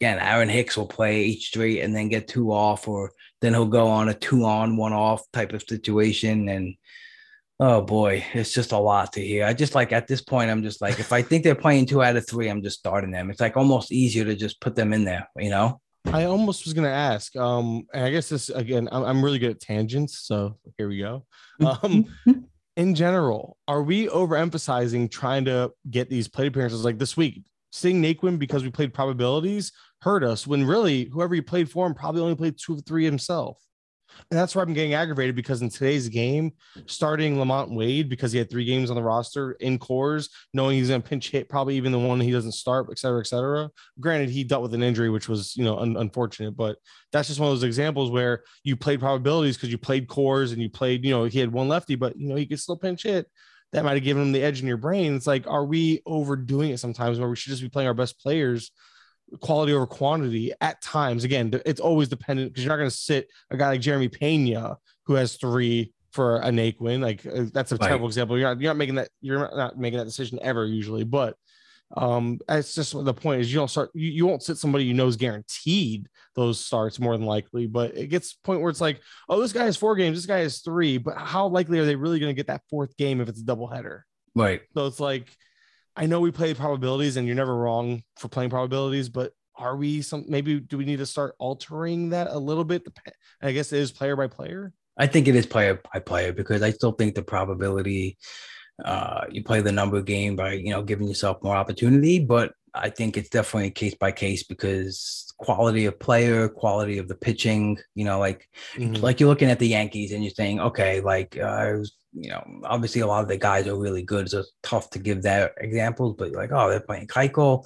again, 0.01 0.19
Aaron 0.19 0.49
Hicks 0.49 0.77
will 0.77 0.87
play 0.87 1.25
each 1.25 1.47
straight 1.47 1.81
and 1.81 1.95
then 1.95 2.09
get 2.09 2.29
two 2.29 2.53
off, 2.53 2.87
or 2.87 3.13
then 3.41 3.53
he'll 3.53 3.67
go 3.67 3.89
on 3.89 4.09
a 4.09 4.15
two 4.15 4.45
on, 4.45 4.77
one 4.77 4.93
off 4.93 5.23
type 5.33 5.53
of 5.53 5.63
situation. 5.63 6.49
And 6.49 6.75
oh 7.63 7.81
boy, 7.81 8.25
it's 8.35 8.53
just 8.53 8.73
a 8.73 8.79
lot 8.79 9.13
to 9.13 9.25
hear. 9.25 9.45
I 9.47 9.53
just 9.55 9.77
like 9.77 9.93
at 9.93 10.09
this 10.09 10.21
point, 10.21 10.51
I'm 10.51 10.65
just 10.65 10.81
like, 10.81 10.99
if 10.99 11.13
I 11.13 11.23
think 11.23 11.45
they're 11.45 11.55
playing 11.55 11.87
two 11.87 12.03
out 12.03 12.17
of 12.17 12.27
three, 12.29 12.49
I'm 12.49 12.61
just 12.61 12.81
starting 12.81 13.13
them. 13.13 13.31
It's 13.31 13.41
like 13.41 13.57
almost 13.57 13.93
easier 13.93 14.25
to 14.25 14.35
just 14.35 14.61
put 14.61 14.75
them 14.75 14.93
in 14.93 15.05
there, 15.05 15.29
you 15.37 15.49
know? 15.49 15.81
I 16.07 16.25
almost 16.25 16.65
was 16.65 16.75
gonna 16.75 16.89
ask. 16.89 17.37
Um, 17.37 17.87
and 17.95 18.05
I 18.05 18.11
guess 18.11 18.29
this 18.29 18.49
again, 18.49 18.89
I'm, 18.91 19.05
I'm 19.05 19.25
really 19.25 19.39
good 19.39 19.53
at 19.53 19.61
tangents, 19.61 20.19
so 20.19 20.59
here 20.77 20.89
we 20.89 20.99
go. 20.99 21.25
Um, 21.61 22.07
in 22.77 22.97
general, 22.97 23.57
are 23.69 23.85
we 23.85 24.09
overemphasizing 24.09 25.13
trying 25.13 25.45
to 25.45 25.71
get 25.89 26.11
these 26.11 26.27
plate 26.27 26.49
appearances 26.49 26.85
like 26.85 26.99
this 26.99 27.17
week? 27.17 27.45
Seeing 27.71 28.03
Naquin 28.03 28.37
because 28.37 28.65
we 28.65 28.71
played 28.71 28.93
probabilities 28.93 29.71
hurt 30.01 30.25
us 30.25 30.45
when 30.45 30.65
really 30.65 31.05
whoever 31.05 31.37
he 31.37 31.41
played 31.41 31.71
for 31.71 31.87
him 31.87 31.95
probably 31.95 32.23
only 32.23 32.35
played 32.35 32.59
two 32.59 32.75
or 32.75 32.81
three 32.81 33.05
himself. 33.05 33.59
And 34.31 34.39
that's 34.39 34.55
where 34.55 34.65
I'm 34.65 34.73
getting 34.73 34.95
aggravated 34.95 35.37
because 35.37 35.61
in 35.61 35.69
today's 35.69 36.09
game, 36.09 36.53
starting 36.87 37.37
LaMonte 37.37 37.75
Wade 37.75 38.09
because 38.09 38.33
he 38.33 38.39
had 38.39 38.49
three 38.49 38.65
games 38.65 38.89
on 38.89 38.97
the 38.97 39.03
roster 39.03 39.53
in 39.53 39.79
cores, 39.79 40.31
knowing 40.55 40.79
he's 40.79 40.89
going 40.89 41.03
to 41.03 41.09
pinch 41.09 41.31
hit 41.31 41.49
probably 41.51 41.77
even 41.77 41.93
the 41.93 41.99
one 41.99 42.19
he 42.19 42.31
doesn't 42.31 42.53
start, 42.53 42.87
et 42.91 42.99
cetera, 42.99 43.21
et 43.21 43.27
cetera. 43.27 43.69
Granted, 44.01 44.31
he 44.31 44.43
dealt 44.43 44.63
with 44.63 44.73
an 44.73 44.83
injury, 44.83 45.11
which 45.11 45.29
was, 45.29 45.55
you 45.57 45.65
know, 45.65 45.79
un- 45.79 45.97
unfortunate, 45.99 46.57
but 46.57 46.77
that's 47.13 47.29
just 47.29 47.41
one 47.41 47.51
of 47.51 47.57
those 47.57 47.63
examples 47.63 48.11
where 48.11 48.43
you 48.65 48.75
played 48.75 49.01
probabilities 49.01 49.57
because 49.57 49.71
you 49.71 49.79
played 49.79 50.09
cores 50.09 50.53
and 50.53 50.63
you 50.63 50.71
played, 50.71 51.05
you 51.05 51.11
know, 51.11 51.25
he 51.25 51.39
had 51.39 51.53
one 51.53 51.69
lefty, 51.69 51.95
but, 51.95 52.17
you 52.17 52.29
know, 52.29 52.37
he 52.37 52.47
could 52.47 52.61
still 52.61 52.77
pinch 52.77 53.03
hit. 53.03 53.27
That 53.73 53.85
might 53.85 53.95
have 53.95 54.05
given 54.05 54.23
him 54.23 54.33
the 54.33 54.43
edge 54.43 54.61
in 54.61 54.67
your 54.67 54.77
brain. 54.77 55.17
It's 55.17 55.27
like, 55.27 55.47
are 55.47 55.65
we 55.65 56.03
overdoing 56.05 56.71
it 56.71 56.79
sometimes 56.79 57.19
where 57.19 57.29
we 57.29 57.37
should 57.37 57.51
just 57.51 57.63
be 57.63 57.71
playing 57.71 57.89
our 57.89 57.95
best 57.95 58.21
players 58.21 58.71
quality 59.41 59.73
over 59.73 59.87
quantity 59.87 60.53
at 60.61 60.81
times. 60.83 61.25
Again, 61.25 61.53
it's 61.67 61.81
always 61.81 62.09
dependent 62.09 62.53
because 62.53 62.65
you're 62.65 62.73
not 62.73 62.79
going 62.79 62.91
to 62.91 62.97
sit 62.97 63.29
a 63.51 63.57
guy 63.57 63.69
like 63.69 63.81
Jeremy 63.81 64.09
Pena 64.09 64.77
who 65.07 65.15
has 65.15 65.37
three 65.37 65.93
for 66.13 66.37
a 66.39 66.49
Naquin. 66.49 67.01
Like 67.01 67.27
uh, 67.27 67.47
that's 67.53 67.73
a 67.73 67.77
right. 67.77 67.89
terrible 67.89 68.07
example. 68.07 68.39
You're 68.39 68.49
not, 68.49 68.61
you're 68.61 68.71
not 68.71 68.77
making 68.77 68.97
that. 68.97 69.09
You're 69.21 69.55
not 69.57 69.79
making 69.79 69.99
that 69.99 70.05
decision 70.05 70.39
ever 70.43 70.67
usually, 70.67 71.05
but 71.05 71.37
um 71.97 72.39
it's 72.49 72.75
just 72.75 72.93
the 73.05 73.15
point 73.15 73.41
is 73.41 73.53
you 73.53 73.59
don't 73.59 73.69
start 73.69 73.91
you, 73.95 74.11
you 74.11 74.27
won't 74.27 74.43
sit 74.43 74.57
somebody 74.57 74.85
you 74.85 74.95
know 74.95 75.07
is 75.07 75.17
guaranteed 75.17 76.09
those 76.35 76.59
starts 76.59 76.99
more 76.99 77.17
than 77.17 77.27
likely 77.27 77.67
but 77.67 77.97
it 77.97 78.07
gets 78.07 78.33
point 78.33 78.61
where 78.61 78.71
it's 78.71 78.81
like 78.81 79.01
oh 79.29 79.41
this 79.41 79.53
guy 79.53 79.65
has 79.65 79.77
four 79.77 79.95
games 79.95 80.17
this 80.17 80.27
guy 80.27 80.39
has 80.39 80.61
three 80.61 80.97
but 80.97 81.17
how 81.19 81.47
likely 81.47 81.79
are 81.79 81.85
they 81.85 81.97
really 81.97 82.19
going 82.19 82.31
to 82.31 82.37
get 82.37 82.47
that 82.47 82.63
fourth 82.71 82.97
game 82.97 83.21
if 83.21 83.29
it's 83.29 83.41
a 83.41 83.45
double 83.45 83.67
header 83.67 84.07
right 84.35 84.63
so 84.75 84.87
it's 84.87 85.01
like 85.01 85.37
I 85.97 86.07
know 86.07 86.21
we 86.21 86.31
play 86.31 86.55
probabilities 86.55 87.17
and 87.17 87.27
you're 87.27 87.37
never 87.37 87.55
wrong 87.55 88.03
for 88.17 88.29
playing 88.29 88.51
probabilities, 88.51 89.09
but 89.09 89.33
are 89.57 89.77
we 89.77 90.03
some 90.03 90.25
maybe 90.29 90.61
do 90.61 90.79
we 90.79 90.85
need 90.85 90.99
to 90.99 91.07
start 91.07 91.35
altering 91.39 92.11
that 92.11 92.29
a 92.31 92.39
little 92.39 92.65
bit? 92.65 92.87
I 93.43 93.53
guess 93.53 93.73
it 93.73 93.81
is 93.81 93.93
player 93.93 94.17
by 94.17 94.27
player. 94.27 94.73
I 94.99 95.07
think 95.07 95.29
it 95.29 95.35
is 95.35 95.47
player 95.47 95.81
by 95.93 96.01
player 96.01 96.33
because 96.33 96.63
I 96.63 96.71
still 96.71 96.93
think 96.93 97.15
the 97.15 97.23
probability 97.23 98.19
uh, 98.85 99.25
you 99.31 99.45
play 99.45 99.61
the 99.61 99.73
number 99.73 100.01
game 100.03 100.37
by 100.37 100.53
you 100.53 100.71
know 100.71 100.83
giving 100.83 101.07
yourself 101.07 101.43
more 101.43 101.57
opportunity, 101.57 102.19
but 102.19 102.55
I 102.75 102.89
think 102.89 103.17
it's 103.17 103.29
definitely 103.29 103.71
case 103.71 103.95
by 103.95 104.13
case 104.13 104.43
because 104.43 105.33
quality 105.37 105.85
of 105.85 105.99
player, 105.99 106.49
quality 106.49 106.99
of 106.99 107.09
the 107.09 107.15
pitching, 107.15 107.79
you 107.95 108.05
know, 108.05 108.19
like 108.19 108.49
mm-hmm. 108.75 109.03
like 109.03 109.21
you're 109.21 109.29
looking 109.29 109.51
at 109.51 109.59
the 109.59 109.69
Yankees 109.69 110.13
and 110.13 110.25
you're 110.25 110.31
saying, 110.31 110.61
okay, 110.61 111.01
like 111.01 111.37
uh, 111.39 111.45
I 111.45 111.73
was 111.75 111.93
you 112.13 112.31
know, 112.31 112.45
obviously 112.65 113.01
a 113.01 113.07
lot 113.07 113.23
of 113.23 113.29
the 113.29 113.37
guys 113.37 113.67
are 113.67 113.77
really 113.77 114.03
good. 114.03 114.29
So 114.29 114.41
it's 114.41 114.53
tough 114.63 114.91
to 114.91 114.99
give 114.99 115.23
that 115.23 115.53
examples, 115.59 116.17
but 116.19 116.33
like, 116.33 116.51
oh, 116.53 116.69
they're 116.69 116.81
playing 116.81 117.07
Keuchel 117.07 117.65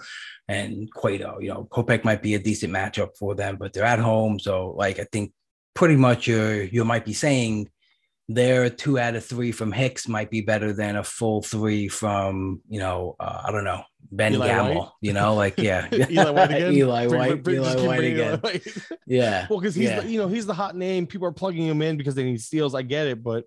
and 0.48 0.90
Cueto. 0.92 1.38
You 1.40 1.48
know, 1.48 1.68
Kopech 1.70 2.04
might 2.04 2.22
be 2.22 2.34
a 2.34 2.38
decent 2.38 2.72
matchup 2.72 3.16
for 3.18 3.34
them, 3.34 3.56
but 3.56 3.72
they're 3.72 3.84
at 3.84 3.98
home. 3.98 4.38
So 4.38 4.74
like, 4.76 4.98
I 4.98 5.06
think 5.10 5.32
pretty 5.74 5.96
much 5.96 6.26
you're 6.26 6.62
you 6.62 6.84
might 6.84 7.04
be 7.04 7.12
saying 7.12 7.68
their 8.28 8.68
two 8.70 8.98
out 8.98 9.14
of 9.14 9.24
three 9.24 9.52
from 9.52 9.70
Hicks 9.70 10.08
might 10.08 10.30
be 10.30 10.40
better 10.40 10.72
than 10.72 10.96
a 10.96 11.04
full 11.04 11.42
three 11.42 11.86
from 11.86 12.60
you 12.68 12.80
know 12.80 13.14
uh, 13.20 13.42
I 13.44 13.52
don't 13.52 13.64
know 13.64 13.82
Ben 14.10 14.34
Eli 14.34 14.46
Gamel. 14.48 14.74
White? 14.74 14.88
You 15.00 15.12
know, 15.12 15.34
like 15.34 15.58
yeah, 15.58 15.88
Eli 15.92 16.30
White 16.30 16.50
again. 16.50 16.72
Eli 16.72 17.06
White. 17.06 17.48
Eli 17.48 17.86
White 17.86 18.04
again. 18.04 18.38
White. 18.38 18.66
yeah. 19.06 19.46
Well, 19.50 19.60
because 19.60 19.74
he's 19.74 19.88
yeah. 19.88 20.00
the, 20.00 20.08
you 20.08 20.18
know 20.18 20.28
he's 20.28 20.46
the 20.46 20.54
hot 20.54 20.76
name. 20.76 21.06
People 21.06 21.28
are 21.28 21.32
plugging 21.32 21.66
him 21.66 21.82
in 21.82 21.96
because 21.96 22.14
they 22.14 22.24
need 22.24 22.40
steals. 22.40 22.74
I 22.74 22.82
get 22.82 23.06
it, 23.06 23.22
but 23.22 23.44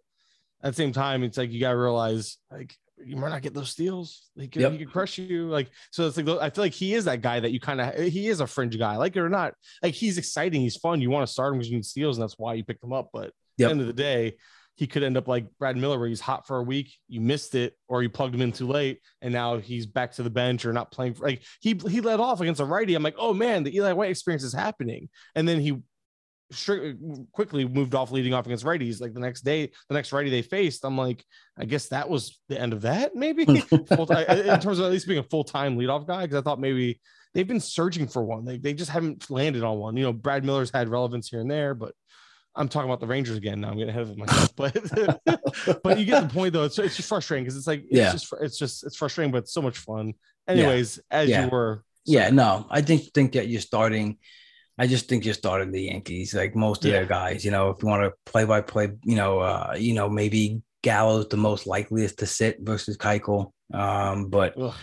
at 0.63 0.69
the 0.69 0.75
same 0.75 0.91
time, 0.91 1.23
it's 1.23 1.37
like 1.37 1.51
you 1.51 1.59
gotta 1.59 1.77
realize 1.77 2.37
like 2.51 2.75
you 3.03 3.15
might 3.15 3.29
not 3.29 3.41
get 3.41 3.53
those 3.53 3.69
steals. 3.69 4.29
Like 4.35 4.55
yep. 4.55 4.71
he 4.71 4.79
could 4.79 4.91
crush 4.91 5.17
you. 5.17 5.47
Like, 5.49 5.69
so 5.91 6.07
it's 6.07 6.17
like, 6.17 6.27
I 6.27 6.49
feel 6.49 6.63
like 6.63 6.73
he 6.73 6.93
is 6.93 7.05
that 7.05 7.21
guy 7.21 7.39
that 7.39 7.51
you 7.51 7.59
kind 7.59 7.81
of, 7.81 7.95
he 7.95 8.27
is 8.27 8.41
a 8.41 8.47
fringe 8.47 8.77
guy, 8.77 8.97
like 8.97 9.15
it 9.15 9.21
or 9.21 9.29
not. 9.29 9.53
Like, 9.81 9.93
he's 9.93 10.17
exciting. 10.17 10.61
He's 10.61 10.75
fun. 10.75 11.01
You 11.01 11.09
want 11.09 11.25
to 11.27 11.31
start 11.31 11.53
him 11.53 11.59
because 11.59 11.69
you 11.69 11.77
need 11.77 11.85
steals, 11.85 12.17
and 12.17 12.23
that's 12.23 12.37
why 12.37 12.55
you 12.55 12.63
picked 12.63 12.83
him 12.83 12.93
up. 12.93 13.09
But 13.13 13.31
yep. 13.57 13.67
at 13.67 13.67
the 13.67 13.69
end 13.71 13.81
of 13.81 13.87
the 13.87 13.93
day, 13.93 14.35
he 14.75 14.87
could 14.87 15.03
end 15.03 15.17
up 15.17 15.27
like 15.27 15.45
Brad 15.59 15.75
Miller, 15.75 15.99
where 15.99 16.07
he's 16.07 16.21
hot 16.21 16.47
for 16.47 16.57
a 16.57 16.63
week, 16.63 16.93
you 17.07 17.19
missed 17.19 17.55
it, 17.55 17.73
or 17.87 18.01
you 18.01 18.09
plugged 18.09 18.35
him 18.35 18.41
in 18.41 18.51
too 18.51 18.67
late, 18.67 18.99
and 19.21 19.33
now 19.33 19.57
he's 19.57 19.85
back 19.85 20.13
to 20.13 20.23
the 20.23 20.29
bench 20.29 20.65
or 20.65 20.73
not 20.73 20.91
playing. 20.91 21.15
For, 21.15 21.25
like, 21.25 21.43
he, 21.61 21.79
he 21.89 22.01
led 22.01 22.19
off 22.19 22.41
against 22.41 22.61
a 22.61 22.65
righty. 22.65 22.95
I'm 22.95 23.03
like, 23.03 23.15
oh 23.17 23.33
man, 23.33 23.63
the 23.63 23.75
Eli 23.75 23.93
White 23.93 24.11
experience 24.11 24.43
is 24.43 24.53
happening. 24.53 25.09
And 25.35 25.47
then 25.47 25.59
he 25.59 25.81
quickly 27.31 27.67
moved 27.67 27.95
off 27.95 28.11
leading 28.11 28.33
off 28.33 28.45
against 28.45 28.65
righties. 28.65 28.99
Like 28.99 29.13
the 29.13 29.19
next 29.19 29.41
day, 29.41 29.71
the 29.87 29.93
next 29.93 30.11
righty 30.11 30.29
they 30.29 30.41
faced, 30.41 30.83
I'm 30.83 30.97
like, 30.97 31.23
I 31.57 31.65
guess 31.65 31.89
that 31.89 32.09
was 32.09 32.39
the 32.47 32.59
end 32.59 32.73
of 32.73 32.81
that, 32.81 33.15
maybe 33.15 33.43
in 33.47 33.61
terms 33.61 34.79
of 34.79 34.85
at 34.85 34.91
least 34.91 35.07
being 35.07 35.19
a 35.19 35.23
full 35.23 35.43
time 35.43 35.77
leadoff 35.77 36.07
guy. 36.07 36.23
Because 36.23 36.39
I 36.39 36.41
thought 36.41 36.59
maybe 36.59 36.99
they've 37.33 37.47
been 37.47 37.59
searching 37.59 38.07
for 38.07 38.23
one. 38.23 38.45
They, 38.45 38.57
they 38.57 38.73
just 38.73 38.91
haven't 38.91 39.29
landed 39.29 39.63
on 39.63 39.77
one. 39.77 39.97
You 39.97 40.03
know, 40.03 40.13
Brad 40.13 40.43
Miller's 40.43 40.71
had 40.71 40.89
relevance 40.89 41.29
here 41.29 41.41
and 41.41 41.49
there, 41.51 41.75
but 41.75 41.93
I'm 42.55 42.67
talking 42.67 42.89
about 42.89 42.99
the 42.99 43.07
Rangers 43.07 43.37
again. 43.37 43.61
Now 43.61 43.69
I'm 43.69 43.77
getting 43.77 43.89
ahead 43.89 44.03
of 44.03 44.17
myself, 44.17 44.55
but 44.55 44.73
but 45.83 45.99
you 45.99 46.05
get 46.05 46.27
the 46.27 46.33
point 46.33 46.53
though. 46.53 46.63
It's, 46.63 46.79
it's 46.79 46.95
just 46.95 47.07
frustrating 47.07 47.43
because 47.43 47.57
it's 47.57 47.67
like 47.67 47.83
it's 47.83 47.91
yeah. 47.91 48.11
just 48.11 48.33
it's 48.41 48.57
just 48.57 48.83
it's 48.83 48.95
frustrating, 48.95 49.31
but 49.31 49.39
it's 49.39 49.53
so 49.53 49.61
much 49.61 49.77
fun. 49.77 50.13
Anyways, 50.47 50.97
yeah. 50.97 51.17
as 51.17 51.29
yeah. 51.29 51.43
you 51.45 51.49
were, 51.49 51.83
yeah, 52.05 52.29
no, 52.31 52.65
I 52.69 52.81
think 52.81 53.03
think 53.13 53.33
that 53.33 53.47
you're 53.47 53.61
starting 53.61 54.17
I 54.79 54.87
just 54.87 55.09
think 55.09 55.25
you're 55.25 55.33
starting 55.33 55.71
the 55.71 55.83
Yankees, 55.83 56.33
like 56.33 56.55
most 56.55 56.85
of 56.85 56.89
yeah. 56.89 56.99
their 56.99 57.05
guys. 57.05 57.43
You 57.43 57.51
know, 57.51 57.69
if 57.69 57.83
you 57.83 57.89
want 57.89 58.03
to 58.03 58.13
play 58.25 58.45
by 58.45 58.61
play, 58.61 58.89
you 59.03 59.17
know, 59.17 59.39
uh, 59.39 59.75
you 59.77 59.93
know, 59.93 60.07
maybe 60.09 60.61
Gallo's 60.83 61.27
the 61.27 61.35
most 61.35 61.67
likeliest 61.67 62.19
to 62.19 62.25
sit 62.25 62.59
versus 62.61 62.95
Keuchel. 62.95 63.51
Um, 63.73 64.29
but 64.29 64.57
Ugh. 64.57 64.73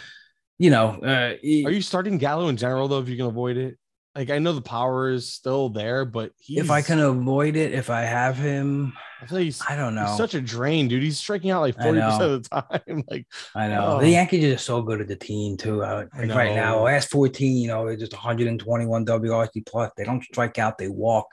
you 0.59 0.69
know, 0.69 1.01
uh, 1.03 1.33
are 1.33 1.73
you 1.73 1.81
starting 1.81 2.19
Gallo 2.19 2.49
in 2.49 2.59
general 2.59 2.89
though? 2.89 3.01
If 3.01 3.09
you 3.09 3.17
can 3.17 3.25
avoid 3.25 3.57
it, 3.57 3.79
like 4.17 4.31
I 4.31 4.39
know 4.39 4.55
the 4.55 4.63
power 4.63 5.11
is 5.11 5.31
still 5.31 5.69
there, 5.69 6.07
but 6.07 6.33
if 6.49 6.71
I 6.71 6.81
can 6.81 7.01
avoid 7.01 7.55
it, 7.55 7.75
if 7.75 7.91
I 7.91 8.01
have 8.01 8.37
him, 8.37 8.95
I 9.21 9.27
feel 9.27 9.39
like 9.39 9.45
he's 9.45 9.63
I 9.69 9.77
don't 9.77 9.95
know. 9.95 10.07
He's 10.07 10.17
such 10.17 10.35
a 10.35 10.41
drain, 10.41 10.89
dude. 10.89 11.03
He's 11.03 11.19
striking 11.19 11.51
out 11.51 11.61
like 11.61 11.77
40% 11.77 12.21
of 12.23 12.43
the 12.43 12.49
time. 12.49 13.05
like 13.11 13.27
I 13.55 13.69
know. 13.69 13.97
Oh. 13.97 14.01
The 14.01 14.09
Yankees 14.09 14.55
are 14.55 14.59
so 14.59 14.81
good 14.81 15.03
at 15.03 15.09
the 15.09 15.17
team 15.17 15.59
too. 15.59 15.81
Like 15.81 16.09
right 16.15 16.55
now, 16.55 16.81
last 16.81 17.11
14, 17.11 17.57
you 17.57 17.69
know, 17.69 17.85
they're 17.87 17.97
just 17.97 18.15
121 18.15 19.05
WRC 19.05 19.67
plus. 19.67 19.91
They 19.97 20.05
don't 20.05 20.25
strike 20.25 20.59
out, 20.59 20.79
they 20.79 20.89
walk. 20.89 21.27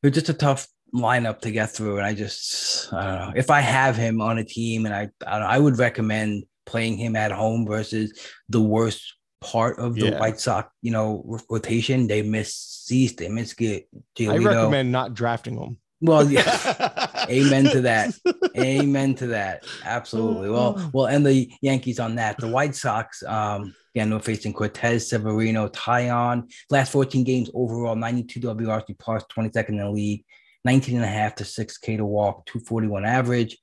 They're 0.00 0.10
just 0.12 0.28
a 0.28 0.34
tough 0.34 0.68
lineup 0.94 1.40
to 1.40 1.50
get 1.50 1.72
through. 1.72 1.96
And 1.98 2.06
I 2.06 2.14
just 2.14 2.92
I 2.92 3.04
don't 3.04 3.18
know. 3.18 3.32
If 3.34 3.50
I 3.50 3.60
have 3.60 3.96
him 3.96 4.20
on 4.20 4.38
a 4.38 4.44
team 4.44 4.86
and 4.86 4.94
I 4.94 5.08
I, 5.26 5.38
I 5.38 5.58
would 5.58 5.78
recommend 5.78 6.44
playing 6.66 6.98
him 6.98 7.16
at 7.16 7.32
home 7.32 7.66
versus 7.66 8.16
the 8.48 8.62
worst 8.62 9.16
part 9.42 9.78
of 9.78 9.94
the 9.94 10.06
yeah. 10.06 10.20
White 10.20 10.40
Sox, 10.40 10.70
you 10.80 10.90
know, 10.90 11.40
rotation. 11.50 12.06
They 12.06 12.22
miss 12.22 12.54
Cease, 12.54 13.14
they 13.14 13.28
miss 13.28 13.52
get. 13.52 13.88
I 14.20 14.38
recommend 14.38 14.90
not 14.92 15.14
drafting 15.14 15.56
them. 15.56 15.78
Well, 16.02 16.28
yeah. 16.28 17.24
amen 17.30 17.64
to 17.66 17.80
that. 17.82 18.12
Amen 18.58 19.14
to 19.16 19.28
that. 19.28 19.64
Absolutely. 19.84 20.50
Well, 20.50 20.90
we'll 20.94 21.06
end 21.06 21.24
the 21.24 21.50
Yankees 21.60 22.00
on 22.00 22.16
that. 22.16 22.38
The 22.38 22.48
White 22.48 22.74
Sox, 22.74 23.22
um, 23.22 23.72
again, 23.94 24.10
we're 24.10 24.18
facing 24.18 24.52
Cortes, 24.52 25.08
Severino, 25.08 25.68
Taillon. 25.68 26.50
Last 26.70 26.90
14 26.90 27.22
games 27.22 27.50
overall, 27.54 27.94
92 27.94 28.40
WRC 28.40 28.98
plus, 28.98 29.24
22nd 29.32 29.68
in 29.68 29.78
the 29.78 29.90
league, 29.90 30.24
19 30.64 30.96
and 30.96 31.04
a 31.04 31.08
half 31.08 31.36
to 31.36 31.44
6K 31.44 31.98
to 31.98 32.04
walk, 32.04 32.46
241 32.46 33.04
average. 33.04 33.58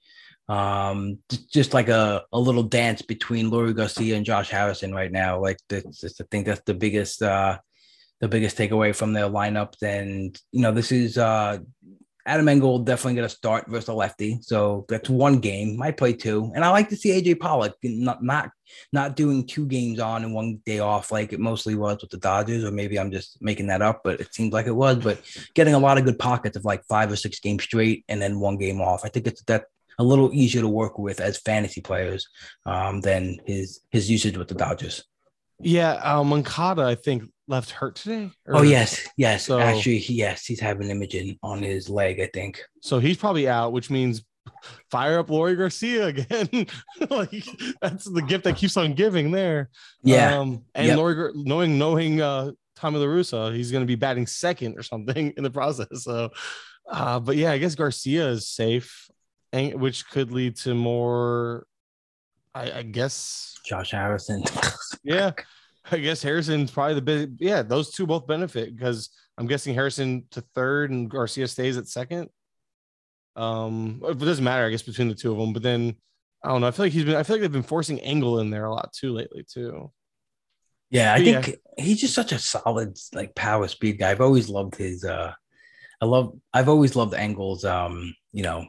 Um, 0.50 1.20
just 1.52 1.76
like 1.76 1.90
a, 1.90 2.24
a 2.34 2.40
little 2.40 2.64
dance 2.64 3.04
between 3.04 3.52
Leury 3.52 3.76
Garcia 3.76 4.16
and 4.16 4.26
Josh 4.26 4.50
Harrison 4.50 4.94
right 4.94 5.12
now. 5.12 5.40
Like 5.40 5.60
I 5.72 5.84
think 6.32 6.48
that's 6.48 6.64
the 6.66 6.74
biggest 6.74 7.22
uh, 7.22 7.60
the 8.20 8.28
biggest 8.28 8.58
takeaway 8.58 8.96
from 8.96 9.14
their 9.14 9.30
lineup. 9.30 9.76
And 9.84 10.38
you 10.52 10.62
know, 10.62 10.72
this 10.72 10.92
is 10.92 11.20
uh, 11.20 11.60
Adam 12.26 12.50
Engel 12.50 12.80
definitely 12.80 13.16
going 13.16 13.30
to 13.30 13.36
start 13.36 13.70
versus 13.70 13.90
a 13.90 13.94
lefty, 13.94 14.40
so 14.42 14.86
that's 14.90 15.10
one 15.10 15.40
game. 15.40 15.78
Might 15.78 15.98
play 15.98 16.14
two, 16.14 16.52
and 16.54 16.66
I 16.66 16.70
like 16.70 16.90
to 16.90 16.96
see 16.96 17.10
AJ 17.10 17.40
Pollock 17.40 17.76
not 17.84 18.24
not 18.24 18.52
not 18.92 19.16
doing 19.16 19.48
two 19.48 19.66
games 19.66 20.00
on 20.00 20.24
and 20.24 20.34
one 20.34 20.62
day 20.66 20.80
off 20.80 21.12
like 21.12 21.34
it 21.34 21.40
mostly 21.40 21.76
was 21.76 22.02
with 22.02 22.12
the 22.12 22.18
Dodgers, 22.18 22.64
or 22.64 22.72
maybe 22.72 23.00
I'm 23.00 23.12
just 23.12 23.42
making 23.42 23.68
that 23.68 23.82
up, 23.82 24.02
but 24.04 24.20
it 24.20 24.34
seems 24.34 24.54
like 24.54 24.68
it 24.68 24.76
was. 24.76 24.98
But 24.98 25.22
getting 25.56 25.74
a 25.74 25.80
lot 25.80 25.98
of 25.98 26.06
good 26.06 26.20
pockets 26.20 26.58
of 26.58 26.66
like 26.66 26.84
five 26.86 27.12
or 27.12 27.16
six 27.16 27.40
games 27.40 27.64
straight 27.64 28.04
and 28.10 28.22
then 28.22 28.40
one 28.40 28.58
game 28.58 28.82
off, 28.82 29.06
I 29.06 29.10
think 29.10 29.28
it's 29.28 29.44
that 29.44 29.66
a 30.00 30.04
little 30.04 30.32
easier 30.34 30.62
to 30.62 30.68
work 30.68 30.98
with 30.98 31.20
as 31.20 31.38
fantasy 31.38 31.82
players 31.82 32.28
um, 32.66 33.02
than 33.02 33.38
his 33.46 33.82
his 33.92 34.10
usage 34.10 34.38
with 34.38 34.48
the 34.48 34.56
Dodgers. 34.56 35.04
Yeah, 35.62 35.94
uh, 36.04 36.24
Moncada, 36.24 36.84
I 36.84 36.96
think 36.96 37.24
left 37.48 37.72
hurt 37.72 37.96
today. 37.96 38.32
oh 38.48 38.62
yes, 38.64 39.08
yes. 39.18 39.46
So- 39.46 39.60
Actually, 39.60 40.00
he- 40.00 40.16
yes, 40.16 40.46
he's 40.46 40.60
having 40.62 40.90
imaging 40.90 41.38
on 41.44 41.62
his 41.62 41.90
leg. 41.90 42.20
I 42.20 42.30
think. 42.34 42.62
So 42.82 43.00
he's 43.00 43.18
probably 43.18 43.48
out, 43.48 43.74
which 43.74 43.90
means 43.90 44.24
fire 44.90 45.20
up 45.20 45.28
Leury 45.28 45.58
Garcia 45.58 46.08
again. 46.08 46.66
like 47.10 47.46
that's 47.82 48.06
the 48.06 48.22
gift 48.22 48.46
that 48.46 48.56
keeps 48.56 48.78
on 48.78 48.94
giving 48.94 49.32
there. 49.32 49.70
Yeah, 50.02 50.40
Um, 50.40 50.64
and 50.74 50.88
Yep. 50.88 50.98
Leury, 50.98 51.32
knowing 51.36 51.78
knowing 51.78 52.22
uh, 52.22 52.52
Tommy 52.78 52.98
La 53.00 53.06
Russa, 53.06 53.54
he's 53.54 53.72
going 53.72 53.84
to 53.84 53.88
be 53.88 53.96
batting 53.96 54.28
second 54.28 54.78
or 54.78 54.84
something 54.84 55.34
in 55.38 55.44
the 55.44 55.52
process. 55.52 56.04
So, 56.04 56.30
uh, 56.90 57.20
but 57.20 57.36
yeah, 57.36 57.52
I 57.52 57.58
guess 57.58 57.76
Garcia 57.76 58.30
is 58.30 58.48
safe, 58.48 59.10
and 59.54 59.74
which 59.80 60.10
could 60.10 60.32
lead 60.32 60.56
to 60.58 60.74
more. 60.74 61.66
I, 62.56 62.72
I 62.80 62.82
guess, 62.84 63.56
Josh 63.66 63.92
Harrison. 63.92 64.44
yeah, 65.04 65.32
I 65.92 65.98
guess 66.00 66.22
Harrison's 66.24 66.72
probably 66.72 66.96
the 66.96 67.02
big. 67.02 67.36
Yeah, 67.40 67.62
those 67.62 67.92
two 67.92 68.08
both 68.08 68.28
benefit 68.28 68.76
because 68.76 69.10
I'm 69.38 69.48
guessing 69.48 69.74
Harrison 69.74 70.26
to 70.32 70.42
third 70.56 70.92
and 70.92 71.10
Garcia 71.10 71.48
stays 71.48 71.78
at 71.78 71.88
second. 71.88 72.30
Um, 73.36 74.02
it 74.04 74.18
doesn't 74.18 74.44
matter, 74.44 74.66
I 74.66 74.70
guess, 74.70 74.82
between 74.82 75.08
the 75.10 75.16
two 75.16 75.32
of 75.32 75.38
them. 75.38 75.54
But 75.54 75.64
then 75.64 75.96
I 76.44 76.50
don't 76.50 76.62
know. 76.62 76.68
I 76.68 76.72
feel 76.72 76.86
like 76.86 76.94
he's 76.94 77.06
been. 77.06 77.16
I 77.16 77.24
feel 77.24 77.36
like 77.36 77.42
they've 77.42 77.52
been 77.52 77.64
forcing 77.64 78.00
Engel 78.00 78.40
in 78.40 78.50
there 78.50 78.66
a 78.66 78.74
lot 78.74 78.92
too 78.94 79.14
lately 79.14 79.46
too. 79.52 79.92
Yeah, 80.90 81.14
I 81.14 81.18
Yeah. 81.18 81.42
think 81.42 81.58
he's 81.78 82.02
just 82.02 82.16
such 82.16 82.32
a 82.32 82.40
solid 82.40 82.98
like 83.14 83.36
power 83.36 83.68
speed 83.68 84.00
guy. 84.00 84.10
I've 84.10 84.22
always 84.22 84.50
loved 84.50 84.76
his 84.76 85.06
uh 85.06 85.32
I 86.02 86.06
love 86.06 86.34
I've 86.54 86.70
always 86.70 86.96
loved 86.96 87.14
Engel's 87.14 87.64
um, 87.64 88.14
you 88.34 88.42
know, 88.44 88.66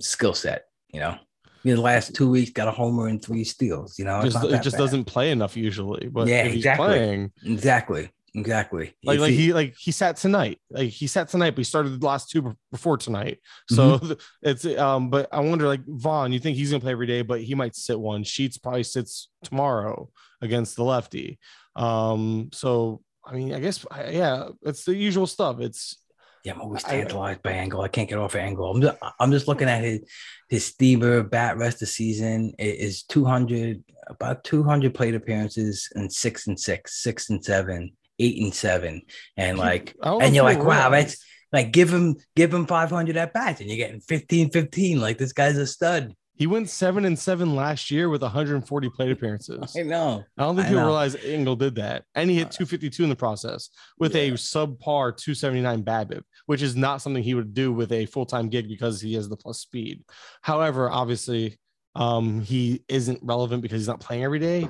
skill 0.00 0.34
set, 0.34 0.64
you 0.92 1.00
know. 1.00 1.16
In 1.64 1.74
the 1.74 1.80
last 1.82 2.14
two 2.14 2.30
weeks 2.30 2.50
got 2.50 2.68
a 2.68 2.70
homer 2.70 3.08
and 3.08 3.22
three 3.22 3.44
steals, 3.44 3.98
you 3.98 4.04
know. 4.06 4.22
just 4.22 4.42
it 4.44 4.62
just 4.62 4.76
bad. 4.76 4.82
doesn't 4.82 5.04
play 5.04 5.30
enough 5.30 5.56
usually. 5.56 6.08
But 6.08 6.26
Yeah, 6.28 6.44
if 6.44 6.52
he's 6.52 6.56
exactly. 6.56 6.86
playing, 6.86 7.32
exactly. 7.44 8.10
Exactly. 8.32 8.94
like 9.04 9.18
like 9.18 9.32
he 9.32 9.52
like 9.52 9.74
he 9.76 9.90
sat 9.90 10.16
tonight, 10.16 10.58
like 10.70 10.88
he 10.90 11.06
sat 11.08 11.28
tonight, 11.28 11.50
but 11.50 11.58
he 11.58 11.64
started 11.64 12.00
the 12.00 12.06
last 12.06 12.30
two 12.30 12.56
before 12.70 12.96
tonight. 12.96 13.40
So 13.68 13.98
Mm-hmm. 13.98 14.12
it's 14.42 14.64
um, 14.78 15.10
but 15.10 15.28
I 15.32 15.40
wonder 15.40 15.66
like 15.66 15.82
Vaughn, 15.86 16.32
you 16.32 16.38
think 16.38 16.56
he's 16.56 16.70
gonna 16.70 16.80
play 16.80 16.92
every 16.92 17.08
day, 17.08 17.22
but 17.22 17.40
he 17.42 17.54
might 17.56 17.74
sit 17.74 17.98
one. 17.98 18.22
Sheets 18.24 18.56
probably 18.56 18.84
sits 18.84 19.28
tomorrow 19.42 20.08
against 20.40 20.76
the 20.76 20.84
lefty. 20.84 21.38
Um, 21.76 22.50
so 22.52 23.02
I 23.26 23.34
mean, 23.34 23.52
I 23.52 23.60
guess 23.60 23.84
yeah, 24.10 24.48
it's 24.62 24.84
the 24.84 24.94
usual 24.94 25.26
stuff. 25.26 25.60
It's 25.60 25.96
Yeah, 26.44 26.54
I'm 26.54 26.60
always 26.62 26.82
tantalized 26.82 27.42
by 27.42 27.52
Engel. 27.52 27.82
I 27.82 27.88
can't 27.88 28.08
get 28.08 28.18
off 28.18 28.34
of 28.34 28.40
Engel. 28.40 28.70
I'm 28.70 28.80
just, 28.80 28.96
I'm 29.18 29.30
just 29.30 29.48
looking 29.48 29.68
at 29.68 29.84
his 29.84 30.00
his 30.48 30.64
steamer 30.64 31.22
bat 31.22 31.58
rest 31.58 31.76
of 31.76 31.80
the 31.80 31.86
season 31.86 32.54
It 32.58 32.78
is 32.78 33.02
200 33.04 33.84
about 34.08 34.42
200 34.44 34.92
plate 34.92 35.14
appearances 35.14 35.88
and 35.94 36.12
six 36.12 36.46
and 36.46 36.58
six, 36.58 37.02
six 37.02 37.30
and 37.30 37.44
seven, 37.44 37.92
eight 38.18 38.42
and 38.42 38.54
seven, 38.54 39.02
and 39.36 39.58
like 39.58 39.94
and 40.02 40.34
you're 40.34 40.44
like, 40.44 40.62
wow, 40.62 40.88
that's 40.90 41.22
like 41.52 41.72
give 41.72 41.92
him 41.92 42.16
give 42.36 42.52
him 42.52 42.66
500 42.66 43.16
at 43.16 43.32
bats, 43.32 43.60
and 43.60 43.68
you're 43.68 43.76
getting 43.76 44.00
15, 44.00 44.50
15. 44.50 45.00
Like 45.00 45.18
this 45.18 45.32
guy's 45.32 45.56
a 45.56 45.66
stud. 45.66 46.14
He 46.40 46.46
went 46.46 46.70
seven 46.70 47.04
and 47.04 47.18
seven 47.18 47.54
last 47.54 47.90
year 47.90 48.08
with 48.08 48.22
140 48.22 48.88
plate 48.88 49.10
appearances. 49.12 49.76
I 49.76 49.82
know. 49.82 50.24
I 50.38 50.42
don't 50.42 50.56
think 50.56 50.68
I 50.68 50.68
people 50.70 50.80
know. 50.80 50.86
realize 50.86 51.14
Engel 51.16 51.54
did 51.54 51.74
that. 51.74 52.04
And 52.14 52.30
he 52.30 52.36
hit 52.36 52.50
252 52.50 53.02
in 53.04 53.10
the 53.10 53.14
process 53.14 53.68
with 53.98 54.16
a 54.16 54.30
subpar 54.30 55.14
279 55.18 55.84
BABIP, 55.84 56.22
which 56.46 56.62
is 56.62 56.74
not 56.76 57.02
something 57.02 57.22
he 57.22 57.34
would 57.34 57.52
do 57.52 57.74
with 57.74 57.92
a 57.92 58.06
full-time 58.06 58.48
gig 58.48 58.68
because 58.68 59.02
he 59.02 59.12
has 59.12 59.28
the 59.28 59.36
plus 59.36 59.60
speed. 59.60 60.02
However, 60.40 60.88
obviously, 60.90 61.58
um, 61.94 62.40
he 62.40 62.84
isn't 62.88 63.20
relevant 63.22 63.60
because 63.60 63.78
he's 63.82 63.88
not 63.88 64.00
playing 64.00 64.24
every 64.24 64.38
day. 64.38 64.66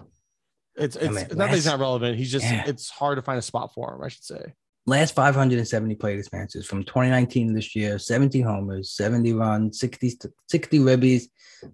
It's 0.74 0.96
it's 0.96 1.04
mean, 1.14 1.38
not 1.38 1.50
that 1.50 1.54
he's 1.54 1.66
not 1.66 1.78
relevant. 1.78 2.16
He's 2.18 2.32
just 2.32 2.46
Yeah. 2.46 2.64
it's 2.66 2.90
hard 2.90 3.16
to 3.16 3.22
find 3.22 3.38
a 3.38 3.42
spot 3.42 3.72
for 3.74 3.94
him, 3.94 4.02
I 4.02 4.08
should 4.08 4.24
say. 4.24 4.54
Last 4.86 5.14
570 5.14 5.94
plate 5.96 6.26
appearances 6.26 6.66
from 6.66 6.82
2019 6.84 7.54
this 7.54 7.76
year 7.76 7.98
17 7.98 8.42
homers, 8.44 8.90
70 8.92 9.34
runs, 9.34 9.78
60, 9.78 10.18
60 10.48 10.78
ribbies, 10.78 11.24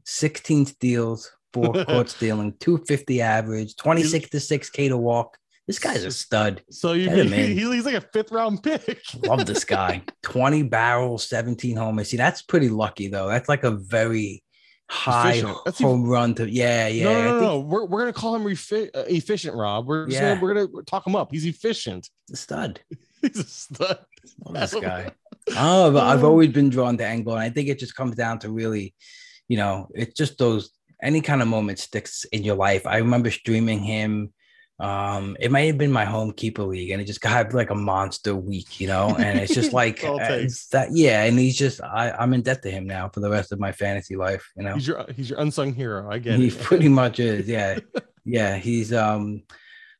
16 0.05 0.67
steals, 0.67 1.31
four 1.53 1.73
caught 1.85 2.11
stealing, 2.11 2.53
250 2.61 3.21
average, 3.23 3.77
26 3.77 4.31
to 4.31 4.37
6K 4.39 4.89
to 4.89 4.97
walk. 4.97 5.39
This 5.67 5.79
guy's 5.81 6.05
a 6.05 6.11
stud. 6.13 6.63
So 6.71 6.93
you 6.93 7.07
Get 7.09 7.19
him 7.19 7.27
he, 7.33 7.45
in. 7.53 7.59
he- 7.59 7.75
he's 7.77 7.85
like 7.87 7.95
a 7.95 8.01
fifth 8.13 8.31
round 8.31 8.63
pick. 8.63 9.01
Love 9.27 9.47
this 9.47 9.65
guy. 9.65 10.03
20 10.23 10.65
barrels, 10.65 11.29
17 11.29 11.77
homers. 11.77 12.11
See, 12.11 12.17
that's 12.17 12.43
pretty 12.43 12.69
lucky, 12.69 13.09
though. 13.09 13.29
That's 13.29 13.49
like 13.49 13.65
a 13.65 13.73
very 13.73 14.43
high 14.89 15.31
Efficient. 15.33 15.59
That's 15.65 15.81
home 15.81 16.05
run 16.07 16.35
to, 16.37 16.49
yeah, 16.51 16.87
yeah. 16.89 17.05
no, 17.05 17.13
no, 17.13 17.23
no, 17.23 17.31
think 17.31 17.43
no. 17.43 17.61
We're, 17.61 17.85
we're 17.87 18.01
gonna 18.01 18.13
call 18.13 18.35
him 18.35 18.45
refi- 18.45 18.91
uh, 18.95 19.05
efficient, 19.09 19.55
Rob. 19.57 19.87
We're 19.87 20.09
Yeah. 20.09 20.35
gonna, 20.37 20.41
we're 20.41 20.55
gonna 20.55 20.83
talk 20.85 21.07
him 21.07 21.17
up. 21.17 21.31
He's 21.33 21.45
efficient. 21.47 22.09
he's 22.29 22.39
a 22.39 22.43
stud. 22.43 22.81
He's 23.23 23.39
a 23.39 23.45
stud. 23.45 23.99
Love 24.45 24.55
this 24.71 24.75
guy. 24.75 25.11
Oh, 25.57 25.91
but 25.91 26.03
I've 26.05 26.23
Oh. 26.23 26.29
always 26.29 26.51
been 26.53 26.69
drawn 26.69 26.97
to 26.99 27.07
Engel, 27.07 27.33
and 27.33 27.43
I 27.43 27.49
think 27.51 27.69
it 27.69 27.79
just 27.79 27.97
comes 27.97 28.15
down 28.15 28.39
to 28.41 28.51
really, 28.51 28.95
you 29.49 29.57
know, 29.57 29.89
it's 29.95 30.15
just 30.15 30.39
those 30.39 30.71
any 31.03 31.21
kind 31.21 31.41
of 31.43 31.49
moment 31.49 31.79
sticks 31.79 32.25
in 32.27 32.43
your 32.45 32.55
life. 32.57 32.87
I 32.87 32.99
remember 32.99 33.31
streaming 33.31 33.81
him. 33.81 34.33
Um, 34.79 35.39
it 35.41 35.51
might 35.51 35.63
have 35.63 35.79
been 35.79 35.93
my 35.93 36.05
home 36.05 36.33
keeper 36.33 36.63
league, 36.63 36.91
and 36.91 37.01
it 37.01 37.07
just 37.07 37.21
got 37.21 37.55
like 37.55 37.71
a 37.71 37.75
monster 37.75 38.37
week, 38.37 38.79
you 38.81 38.87
know. 38.87 39.17
And 39.19 39.39
it's 39.39 39.55
just 39.55 39.73
like 39.83 40.05
uh, 40.05 40.19
it's 40.21 40.69
that, 40.69 40.89
yeah. 40.93 41.25
And 41.25 41.39
he's 41.39 41.57
just 41.57 41.83
I, 41.83 42.11
I'm 42.11 42.35
in 42.35 42.43
debt 42.43 42.63
to 42.63 42.71
him 42.71 42.87
now 42.87 43.09
for 43.09 43.21
the 43.21 43.31
rest 43.31 43.53
of 43.53 43.61
my 43.61 43.73
fantasy 43.73 44.17
life, 44.17 44.47
you 44.57 44.65
know. 44.65 44.75
He's 44.75 44.87
your 44.87 45.07
he's 45.15 45.31
your 45.31 45.41
unsung 45.41 45.73
hero. 45.73 46.11
I 46.11 46.19
get 46.19 46.39
He 46.39 46.49
it. 46.49 46.59
pretty 46.61 46.89
much 46.89 47.21
is, 47.21 47.49
yeah, 47.49 47.79
yeah. 48.25 48.57
He's 48.57 48.93
um, 48.93 49.43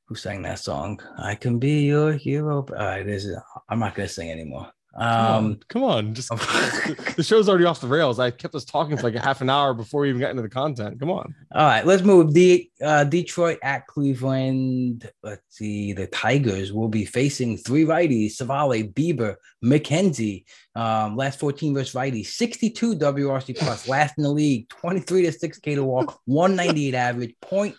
who 0.07 0.15
sang 0.15 0.43
that 0.43 0.59
song? 0.59 1.01
I 1.19 1.35
can 1.35 1.59
be 1.59 1.85
your 1.87 2.13
hero. 2.13 2.57
All 2.57 2.85
right, 2.85 3.05
this 3.05 3.25
is. 3.25 3.39
I'm 3.69 3.79
not 3.79 3.95
gonna 3.95 4.09
sing 4.09 4.31
anymore. 4.31 4.71
Come 4.99 5.07
on, 5.07 5.45
Um, 5.45 5.61
come 5.69 5.85
on. 5.85 6.15
Just 6.15 6.29
the 7.17 7.23
show's 7.23 7.49
already 7.49 7.65
off 7.65 7.81
the 7.81 7.87
rails. 7.87 8.19
I 8.19 8.31
kept 8.31 8.55
us 8.55 8.65
talking 8.65 8.97
for 8.97 9.05
like 9.05 9.15
a 9.15 9.21
half 9.21 9.41
an 9.41 9.51
hour 9.51 9.75
before 9.75 10.03
we 10.03 10.09
even 10.09 10.21
got 10.21 10.31
into 10.31 10.43
the 10.43 10.49
content. 10.49 10.99
Come 10.99 11.11
on. 11.11 11.35
all 11.55 11.67
right, 11.67 11.85
let's 11.85 12.03
move. 12.03 12.33
The 12.33 12.71
uh, 12.83 13.05
Detroit 13.05 13.59
at 13.63 13.87
Cleveland. 13.87 15.11
Let's 15.23 15.43
see. 15.49 15.93
The 15.93 16.07
Tigers 16.07 16.73
will 16.73 16.89
be 16.89 17.05
facing 17.05 17.59
three 17.59 17.85
righties: 17.85 18.37
Civale, 18.37 18.93
Bieber, 18.93 19.37
McKenzie. 19.65 20.45
Um, 20.75 21.17
last 21.17 21.39
14 21.41 21.73
versus 21.75 21.95
righties, 21.95 22.27
62 22.27 22.97
WRC 22.97 23.59
plus, 23.59 23.89
last 23.89 24.19
in 24.19 24.25
the 24.25 24.31
league, 24.31 24.69
23 24.69 25.23
to 25.23 25.29
6K 25.31 25.75
to 25.75 25.85
walk, 25.85 26.21
198 26.27 26.95
average, 26.95 27.35
0.097 27.43 27.75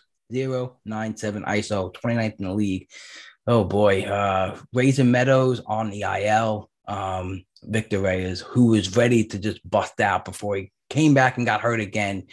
ISO, 1.46 1.94
29th 1.94 2.40
in 2.40 2.46
the 2.46 2.54
league. 2.54 2.88
Oh 3.46 3.64
boy, 3.64 4.02
uh, 4.02 4.58
Raisin 4.74 5.12
Meadows 5.12 5.62
on 5.68 5.90
the 5.92 6.02
IL. 6.02 6.70
Um, 6.88 7.44
Victor 7.64 8.00
Reyes, 8.00 8.42
who 8.42 8.68
was 8.68 8.96
ready 8.96 9.26
to 9.26 9.40
just 9.40 9.68
bust 9.70 10.00
out 10.00 10.26
before 10.26 10.56
he 10.56 10.72
came 10.90 11.14
back 11.14 11.38
and 11.38 11.46
got 11.46 11.62
hurt 11.62 11.80
again. 11.80 12.28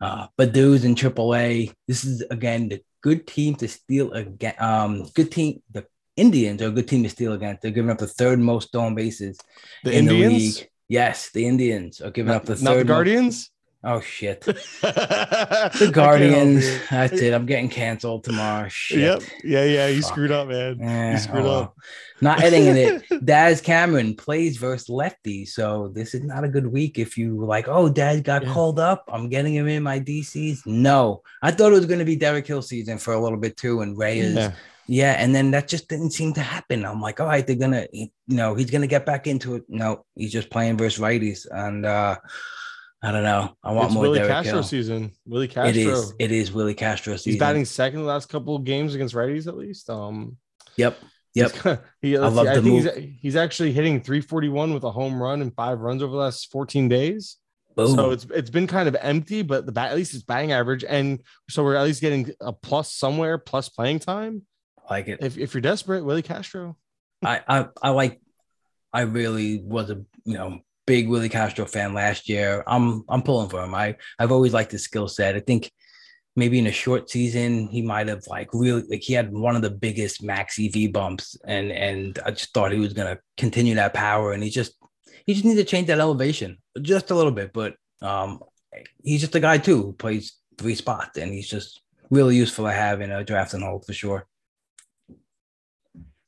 Uh, 0.00 0.26
but 0.36 0.52
dudes 0.52 0.84
in 0.84 0.94
AAA, 0.94 1.72
this 1.86 2.04
is 2.04 2.22
again 2.30 2.68
the 2.68 2.80
good 3.02 3.26
team 3.26 3.54
to 3.56 3.68
steal 3.68 4.12
again. 4.12 4.54
Um, 4.58 5.06
good 5.14 5.30
team. 5.30 5.62
The 5.70 5.86
Indians 6.16 6.60
are 6.62 6.68
a 6.68 6.72
good 6.72 6.88
team 6.88 7.02
to 7.02 7.08
steal 7.08 7.32
against. 7.32 7.62
They're 7.62 7.70
giving 7.70 7.90
up 7.90 7.98
the 7.98 8.06
third 8.06 8.40
most 8.40 8.68
stolen 8.68 8.94
bases 8.94 9.38
The 9.84 9.92
in 9.92 10.08
Indians, 10.08 10.32
the 10.32 10.60
league. 10.60 10.70
Yes, 10.88 11.30
the 11.32 11.46
Indians 11.46 12.00
are 12.00 12.10
giving 12.10 12.32
not, 12.32 12.42
up 12.42 12.44
the 12.46 12.56
third. 12.56 12.64
not 12.64 12.76
the 12.76 12.84
Guardians. 12.84 13.50
Oh 13.82 14.00
shit, 14.02 14.40
the 14.42 15.90
Guardians. 15.92 16.66
That's 16.90 17.14
it. 17.14 17.32
I'm 17.32 17.46
getting 17.46 17.70
canceled 17.70 18.24
tomorrow. 18.24 18.68
Shit. 18.68 18.98
Yep. 18.98 19.22
Yeah. 19.42 19.64
Yeah. 19.64 19.86
You 19.86 20.02
Fuck. 20.02 20.10
screwed 20.12 20.30
up, 20.32 20.48
man. 20.48 20.80
Eh, 20.82 21.12
You 21.12 21.18
screwed 21.18 21.46
oh, 21.46 21.50
up. 21.62 21.76
Not 22.20 22.42
editing 22.42 22.76
it. 22.76 23.02
Daz 23.24 23.62
Cameron 23.62 24.14
plays 24.14 24.58
versus 24.58 24.90
lefty, 24.90 25.46
so 25.46 25.90
this 25.94 26.14
is 26.14 26.22
not 26.22 26.44
a 26.44 26.48
good 26.48 26.66
week. 26.66 26.98
If 26.98 27.16
you 27.16 27.36
were 27.36 27.46
like, 27.46 27.68
"Oh, 27.68 27.88
Daz 27.88 28.20
got 28.20 28.42
Yeah. 28.44 28.52
called 28.52 28.78
up, 28.78 29.04
I'm 29.08 29.30
getting 29.30 29.54
him 29.54 29.66
in 29.66 29.82
my 29.82 29.98
DCs." 29.98 30.66
No, 30.66 31.22
I 31.42 31.50
thought 31.50 31.72
it 31.72 31.76
was 31.76 31.86
going 31.86 32.00
to 32.00 32.04
be 32.04 32.16
Derek 32.16 32.46
Hill 32.46 32.60
season 32.60 32.98
for 32.98 33.14
a 33.14 33.20
little 33.20 33.38
bit 33.38 33.56
too, 33.56 33.80
and 33.80 33.96
Reyes. 33.96 34.34
Yeah. 34.34 34.52
Yeah, 34.88 35.12
and 35.12 35.32
then 35.32 35.52
that 35.52 35.68
just 35.68 35.88
didn't 35.88 36.10
seem 36.10 36.32
to 36.32 36.40
happen. 36.40 36.84
I'm 36.84 37.00
like, 37.00 37.20
all 37.20 37.26
right, 37.28 37.46
they're 37.46 37.54
gonna, 37.54 37.86
you 37.92 38.08
know, 38.26 38.56
he's 38.56 38.72
gonna 38.72 38.88
get 38.88 39.06
back 39.06 39.28
into 39.28 39.54
it. 39.54 39.62
No, 39.68 40.04
he's 40.16 40.32
just 40.32 40.50
playing 40.50 40.78
versus 40.78 41.00
righties, 41.00 41.46
and 41.48 41.86
uh, 41.86 42.16
I 43.02 43.12
don't 43.12 43.22
know. 43.22 43.56
I 43.64 43.72
want 43.72 43.86
it's 43.86 43.94
more 43.94 44.02
Willie 44.02 44.18
Derek 44.18 44.30
Castro 44.30 44.52
Hill. 44.54 44.62
season. 44.62 45.12
Willie 45.26 45.48
Castro. 45.48 45.68
It 45.70 45.76
is. 45.76 46.14
It 46.18 46.30
is 46.32 46.52
Willie 46.52 46.74
Castro 46.74 47.16
season. 47.16 47.32
He's 47.32 47.40
batting 47.40 47.64
second 47.64 48.00
the 48.00 48.06
last 48.06 48.28
couple 48.28 48.54
of 48.56 48.64
games 48.64 48.94
against 48.94 49.14
righties 49.14 49.46
at 49.46 49.56
least. 49.56 49.88
Um, 49.88 50.36
Yep. 50.76 50.98
Yep. 51.34 51.50
he's- 51.52 51.78
he, 52.02 52.16
I 52.16 52.28
love 52.28 52.46
see, 52.46 52.50
I 52.50 52.54
the 52.56 52.62
think 52.62 52.96
he's, 53.08 53.18
he's 53.22 53.36
actually 53.36 53.72
hitting 53.72 54.00
341 54.02 54.74
with 54.74 54.84
a 54.84 54.90
home 54.90 55.22
run 55.22 55.40
and 55.42 55.54
five 55.54 55.80
runs 55.80 56.02
over 56.02 56.12
the 56.12 56.18
last 56.18 56.50
14 56.52 56.88
days. 56.88 57.36
Boom. 57.76 57.94
So 57.94 58.10
it's 58.10 58.26
it's 58.34 58.50
been 58.50 58.66
kind 58.66 58.88
of 58.88 58.96
empty, 59.00 59.42
but 59.42 59.64
the 59.64 59.70
bat 59.72 59.90
at 59.92 59.96
least 59.96 60.12
it's 60.12 60.24
batting 60.24 60.50
average, 60.52 60.84
and 60.84 61.22
so 61.48 61.62
we're 61.62 61.76
at 61.76 61.84
least 61.84 62.00
getting 62.00 62.28
a 62.40 62.52
plus 62.52 62.92
somewhere, 62.92 63.38
plus 63.38 63.68
playing 63.68 64.00
time. 64.00 64.42
like 64.90 65.06
it. 65.06 65.20
If, 65.22 65.38
if 65.38 65.54
you're 65.54 65.60
desperate, 65.60 66.04
Willie 66.04 66.22
Castro. 66.22 66.76
I, 67.24 67.40
I 67.46 67.66
I 67.80 67.90
like 67.90 68.20
I 68.92 69.02
really 69.02 69.62
was 69.62 69.88
a 69.90 70.02
you 70.24 70.34
know 70.36 70.58
big 70.90 71.08
Willie 71.08 71.28
Castro 71.28 71.66
fan 71.66 71.94
last 71.94 72.28
year. 72.28 72.64
I'm 72.66 73.04
I'm 73.08 73.22
pulling 73.22 73.48
for 73.48 73.62
him. 73.62 73.76
I 73.76 73.94
I've 74.18 74.32
always 74.32 74.52
liked 74.52 74.72
his 74.72 74.82
skill 74.82 75.06
set. 75.06 75.36
I 75.36 75.40
think 75.40 75.70
maybe 76.34 76.58
in 76.58 76.66
a 76.66 76.72
short 76.72 77.08
season 77.08 77.68
he 77.68 77.80
might 77.80 78.08
have 78.08 78.24
like 78.26 78.48
really 78.52 78.82
like 78.90 79.00
he 79.00 79.12
had 79.12 79.32
one 79.32 79.54
of 79.54 79.62
the 79.62 79.70
biggest 79.70 80.20
max 80.20 80.58
EV 80.58 80.92
bumps 80.92 81.36
and 81.46 81.70
and 81.70 82.18
I 82.26 82.32
just 82.32 82.52
thought 82.52 82.72
he 82.72 82.80
was 82.80 82.92
gonna 82.92 83.18
continue 83.36 83.76
that 83.76 83.94
power 83.94 84.32
and 84.32 84.42
he 84.42 84.50
just 84.50 84.72
he 85.26 85.32
just 85.32 85.44
needs 85.44 85.60
to 85.60 85.64
change 85.64 85.86
that 85.86 86.00
elevation 86.00 86.58
just 86.82 87.12
a 87.12 87.14
little 87.14 87.30
bit. 87.30 87.52
But 87.52 87.76
um 88.02 88.40
he's 89.04 89.20
just 89.20 89.36
a 89.36 89.40
guy 89.48 89.58
too 89.58 89.80
who 89.80 89.92
plays 89.92 90.38
three 90.58 90.74
spots 90.74 91.18
and 91.18 91.32
he's 91.32 91.48
just 91.48 91.80
really 92.10 92.34
useful 92.34 92.64
to 92.64 92.72
have 92.72 93.00
in 93.00 93.12
a 93.12 93.22
draft 93.22 93.54
and 93.54 93.62
hold 93.62 93.86
for 93.86 93.92
sure. 93.92 94.26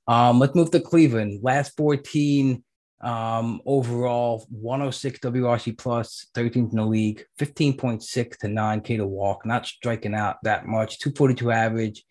Um, 0.06 0.38
let's 0.38 0.54
move 0.54 0.70
to 0.70 0.80
Cleveland. 0.80 1.40
Last 1.42 1.76
14 1.76 2.62
um, 3.02 3.60
overall, 3.66 4.46
106 4.50 5.18
WRC 5.20 5.76
plus, 5.76 6.26
13th 6.34 6.70
in 6.70 6.76
the 6.76 6.84
league, 6.84 7.24
15.6 7.38 8.36
to 8.38 8.46
9K 8.46 8.96
to 8.98 9.06
walk, 9.06 9.44
not 9.44 9.66
striking 9.66 10.14
out 10.14 10.36
that 10.44 10.66
much, 10.66 11.00
242 11.00 11.50
average. 11.50 12.04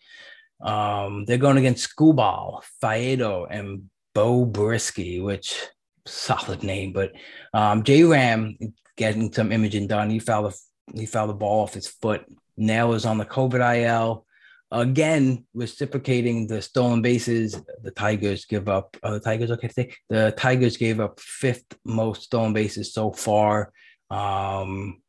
Um, 0.62 1.26
they're 1.26 1.38
going 1.38 1.58
against 1.58 1.96
Skubal, 1.96 2.62
Faedo, 2.84 3.48
and 3.50 3.90
Beau 4.14 4.46
Brieske, 4.46 5.24
which 5.24 5.68
solid 6.06 6.64
name, 6.64 6.92
but 6.92 7.14
um, 7.54 7.84
J 7.84 8.04
Ram 8.04 8.58
getting 8.98 9.32
some 9.32 9.52
imaging 9.52 9.88
done. 9.88 10.10
He 10.10 10.20
fouled 10.20 10.52
the 10.52 11.00
he 11.00 11.06
fouled 11.06 11.30
the 11.30 11.36
ball 11.36 11.64
off 11.64 11.74
his 11.74 11.88
foot. 11.88 12.26
Nail 12.58 12.94
is 12.94 13.06
on 13.06 13.18
the 13.18 13.26
COVID 13.26 13.84
IL 13.84 14.26
again 14.72 15.46
reciprocating 15.54 16.48
the 16.48 16.62
stolen 16.62 17.02
bases 17.02 17.62
the 17.84 17.92
tigers 17.92 18.46
give 18.46 18.70
up 18.70 18.96
uh, 19.04 19.12
the 19.12 19.20
tigers 19.20 19.52
okay 19.52 19.68
to 19.68 19.74
say 19.74 19.94
the 20.10 20.34
tigers 20.38 20.78
gave 20.78 21.00
up 21.00 21.20
fifth 21.20 21.66
most 21.86 22.24
stolen 22.24 22.54
bases 22.54 22.94
so 22.94 23.12
far. 23.12 23.72
Um 24.10 25.02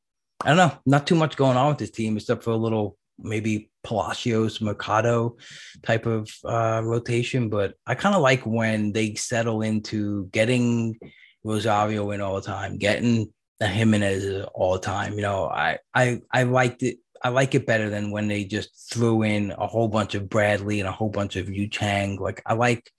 i 0.45 0.49
don't 0.49 0.57
know 0.57 0.73
not 0.87 1.07
too 1.07 1.15
much 1.15 1.37
going 1.37 1.57
on 1.57 1.69
with 1.69 1.79
this 1.79 1.91
team 1.91 2.17
except 2.17 2.43
for 2.43 2.51
a 2.51 2.57
little 2.57 2.97
maybe 3.19 3.71
palacios 3.85 4.61
mercado 4.61 5.37
type 5.83 6.07
of 6.07 6.29
uh 6.45 6.81
rotation 6.85 7.49
but 7.49 7.75
i 7.87 7.95
kind 7.95 8.15
of 8.15 8.23
like 8.23 8.45
when 8.45 8.93
they 8.93 9.15
settle 9.15 9.63
into 9.63 10.27
getting 10.27 10.99
rosario 11.45 12.11
in 12.11 12.21
all 12.21 12.35
the 12.35 12.43
time 12.43 12.77
getting 12.77 13.33
Jimenez 13.61 14.45
all 14.55 14.73
the 14.73 14.81
time 14.81 15.15
you 15.15 15.23
know 15.23 15.47
i 15.47 15.79
i 15.95 16.21
i 16.33 16.43
liked 16.43 16.83
it 16.83 16.99
I 17.25 17.29
like 17.29 17.55
it 17.55 17.67
better 17.67 17.89
than 17.89 18.11
when 18.11 18.27
they 18.29 18.45
just 18.45 18.91
threw 18.93 19.23
in 19.23 19.53
a 19.53 19.67
whole 19.67 19.89
bunch 19.89 20.15
of 20.15 20.29
Bradley 20.29 20.81
and 20.81 20.89
a 20.89 20.93
whole 20.93 21.09
bunch 21.11 21.37
of 21.37 21.49
Yu 21.49 21.69
Chang. 21.69 22.17
Like 22.19 22.43
I 22.45 22.55
like, 22.55 22.91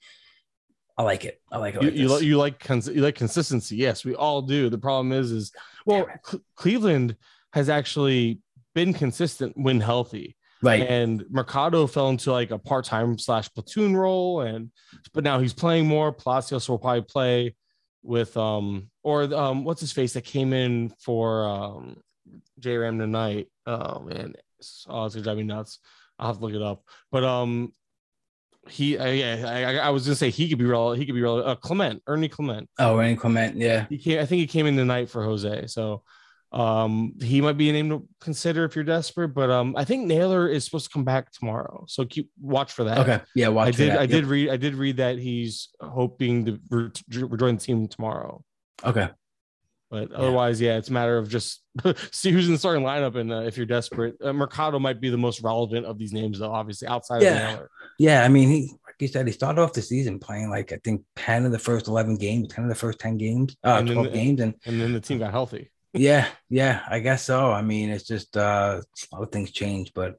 I 0.98 1.04
like 1.04 1.26
it. 1.26 1.42
I 1.52 1.58
like 1.58 1.76
it. 1.76 1.82
You, 1.84 1.90
Like 1.90 1.98
you, 1.98 2.08
this. 2.08 2.22
you 2.24 2.38
like 2.38 2.60
cons- 2.60 2.88
you 2.88 3.02
like 3.02 3.16
consistency. 3.16 3.76
Yes, 3.76 4.06
we 4.06 4.16
all 4.16 4.42
do. 4.42 4.70
The 4.70 4.78
problem 4.78 5.12
is, 5.12 5.32
is 5.32 5.52
well, 5.86 6.08
Cle- 6.24 6.42
Cleveland 6.56 7.18
has 7.52 7.68
actually 7.70 8.40
been 8.76 8.94
consistent 8.94 9.54
when 9.58 9.80
healthy. 9.82 10.38
right. 10.62 10.82
and 10.88 11.26
Mercado 11.30 11.86
fell 11.88 12.10
into 12.10 12.32
like 12.32 12.52
a 12.52 12.58
part-time 12.58 13.18
slash 13.18 13.54
platoon 13.54 13.98
role, 13.98 14.42
and 14.42 14.72
but 15.14 15.24
now 15.24 15.40
he's 15.40 15.54
playing 15.54 15.86
more. 15.88 16.14
Palacios 16.14 16.70
will 16.70 16.80
probably 16.80 17.02
play 17.02 17.56
with 18.04 18.36
um 18.38 18.90
or 19.02 19.24
um 19.34 19.64
what's 19.64 19.80
his 19.82 19.92
face 19.94 20.14
that 20.14 20.24
came 20.26 20.52
in 20.54 20.90
for 21.00 21.46
um 21.48 21.98
J 22.60 22.78
Ram 22.78 23.00
tonight. 23.00 23.48
Oh 23.66 24.00
man, 24.02 24.34
oh 24.88 25.06
it's 25.06 25.16
gonna 25.16 25.24
drive 25.24 25.38
me 25.38 25.44
nuts. 25.44 25.80
I'll 26.20 26.28
have 26.28 26.38
to 26.38 26.44
look 26.44 26.54
it 26.54 26.62
up. 26.62 26.84
But 27.12 27.24
um 27.24 27.74
he 28.70 28.98
I, 28.98 29.10
yeah, 29.10 29.46
I, 29.82 29.88
I 29.88 29.90
was 29.90 30.06
gonna 30.06 30.16
say 30.16 30.30
he 30.30 30.48
could 30.48 30.58
be 30.58 30.64
real 30.66 30.94
he 30.94 31.06
could 31.06 31.16
be 31.16 31.22
real 31.22 31.44
uh, 31.46 31.56
Clement 31.56 32.02
Ernie 32.08 32.30
Clement 32.30 32.70
oh, 32.80 32.98
Ernie 32.98 33.18
Clement, 33.18 33.58
Yeah. 33.58 33.88
he 33.90 33.98
came 33.98 34.20
I 34.22 34.26
think 34.26 34.40
he 34.40 34.48
came 34.48 34.66
in 34.68 34.78
tonight 34.78 35.10
for 35.10 35.22
Jose 35.24 35.68
so 35.68 36.02
um 36.54 37.14
he 37.22 37.42
might 37.42 37.58
be 37.58 37.70
a 37.70 37.74
name 37.74 37.90
to 37.90 38.08
consider 38.22 38.64
if 38.64 38.74
you're 38.76 38.86
desperate 38.86 39.30
but 39.30 39.50
um 39.50 39.76
I 39.76 39.84
think 39.84 40.06
Naylor 40.08 40.48
is 40.48 40.64
supposed 40.64 40.86
to 40.86 40.92
come 40.94 41.04
back 41.04 41.30
tomorrow 41.34 41.84
so 41.90 42.06
keep 42.06 42.30
watch 42.40 42.72
for 42.72 42.86
that 42.86 43.00
Okay. 43.00 43.20
Yeah. 43.36 43.50
Watch 43.50 43.68
I 43.68 43.72
did 43.72 43.92
that. 43.92 43.98
I 44.00 44.02
Yep. 44.04 44.10
did 44.12 44.26
read 44.28 44.50
I 44.50 44.56
did 44.58 44.76
read 44.76 44.98
that 44.98 45.18
he's 45.18 45.68
hoping 45.82 46.46
to 46.46 46.60
re- 46.70 46.92
rejoin 47.24 47.56
the 47.58 47.62
team 47.62 47.88
tomorrow 47.90 48.42
Okay. 48.86 49.10
But 49.94 50.12
otherwise 50.12 50.60
yeah 50.60 50.76
it's 50.80 50.90
a 50.90 50.94
matter 50.94 51.18
of 51.20 51.30
just 51.30 51.62
see 52.12 52.32
who's 52.32 52.48
in 52.48 52.54
the 52.54 52.58
starting 52.58 52.84
lineup 52.84 53.16
and 53.16 53.32
uh, 53.32 53.42
if 53.50 53.58
you're 53.58 53.66
desperate 53.78 54.16
uh, 54.24 54.34
Mercado 54.34 54.80
might 54.80 55.00
be 55.00 55.10
the 55.12 55.18
most 55.28 55.42
relevant 55.44 55.86
of 55.86 56.00
these 56.00 56.12
names 56.12 56.40
though 56.40 56.52
obviously 56.52 56.88
outside 56.88 57.22
Yeah. 57.22 57.30
of 57.52 57.56
Naylor 57.56 57.70
Yeah. 58.00 58.24
I 58.24 58.28
mean, 58.28 58.50
he, 58.50 58.62
like 58.88 58.96
you 59.00 59.08
said, 59.08 59.28
he 59.28 59.34
started 59.34 59.62
off 59.62 59.74
the 59.74 59.82
season 59.84 60.18
playing 60.20 60.50
like, 60.50 60.72
I 60.72 60.80
think 60.84 61.04
10 61.16 61.46
of 61.46 61.52
the 61.52 61.60
first 61.60 61.88
11 61.88 62.18
games, 62.18 62.48
10 62.48 62.64
of 62.66 62.70
the 62.70 62.76
first 62.76 62.98
10 63.00 63.18
games, 63.18 63.56
uh, 63.64 63.76
And 63.80 63.88
12 63.88 64.06
the- 64.08 64.12
games. 64.12 64.42
And 64.42 64.54
and 64.66 64.82
then 64.82 64.94
the 64.94 65.00
team 65.00 65.20
got 65.20 65.32
healthy 65.32 65.70
yeah, 65.96 66.28
yeah, 66.50 66.82
I 66.90 66.98
guess 67.00 67.24
so. 67.24 67.52
I 67.52 67.62
mean, 67.62 67.92
it's 67.92 68.08
just, 68.08 68.36
uh, 68.36 68.82
a 68.82 69.16
lot 69.16 69.22
of 69.22 69.32
things 69.32 69.52
change, 69.52 69.94
but 69.94 70.16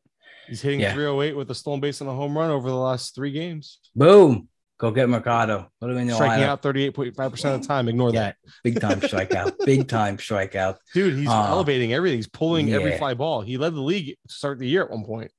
he's 0.47 0.62
hitting 0.62 0.79
Yeah. 0.79 0.95
308 0.95 1.37
with 1.37 1.51
a 1.51 1.55
stolen 1.55 1.81
base 1.81 2.01
and 2.01 2.09
a 2.09 2.12
home 2.14 2.39
run 2.39 2.51
over 2.51 2.68
the 2.68 2.77
last 2.91 3.16
three 3.16 3.33
games 3.33 3.81
boom, 3.97 4.49
go 4.79 4.91
get 4.91 5.09
Mercado. 5.09 5.70
Put 5.81 5.91
him 5.91 5.99
in 5.99 6.07
the 6.09 6.14
striking 6.14 6.45
lineup. 6.45 6.49
out 6.49 6.62
38.5% 6.62 7.55
of 7.55 7.62
the 7.62 7.66
time. 7.66 7.89
Ignore 7.89 8.11
Yeah. 8.12 8.20
that. 8.20 8.37
Big 8.62 8.81
time 8.81 9.01
strikeout. 9.01 9.55
Big 9.66 9.89
time 9.89 10.16
strikeout. 10.18 10.77
Dude, 10.93 11.14
he's 11.18 11.29
Uh, 11.29 11.47
elevating 11.49 11.93
everything. 11.93 12.18
He's 12.18 12.27
pulling 12.29 12.72
every 12.72 12.91
yeah. 12.93 12.99
fly 12.99 13.14
ball. 13.14 13.41
He 13.43 13.57
led 13.57 13.75
the 13.75 13.81
league 13.81 14.16
to 14.29 14.35
start 14.35 14.59
the 14.59 14.68
year 14.68 14.83
at 14.85 14.91
one 14.91 15.05
point. 15.05 15.31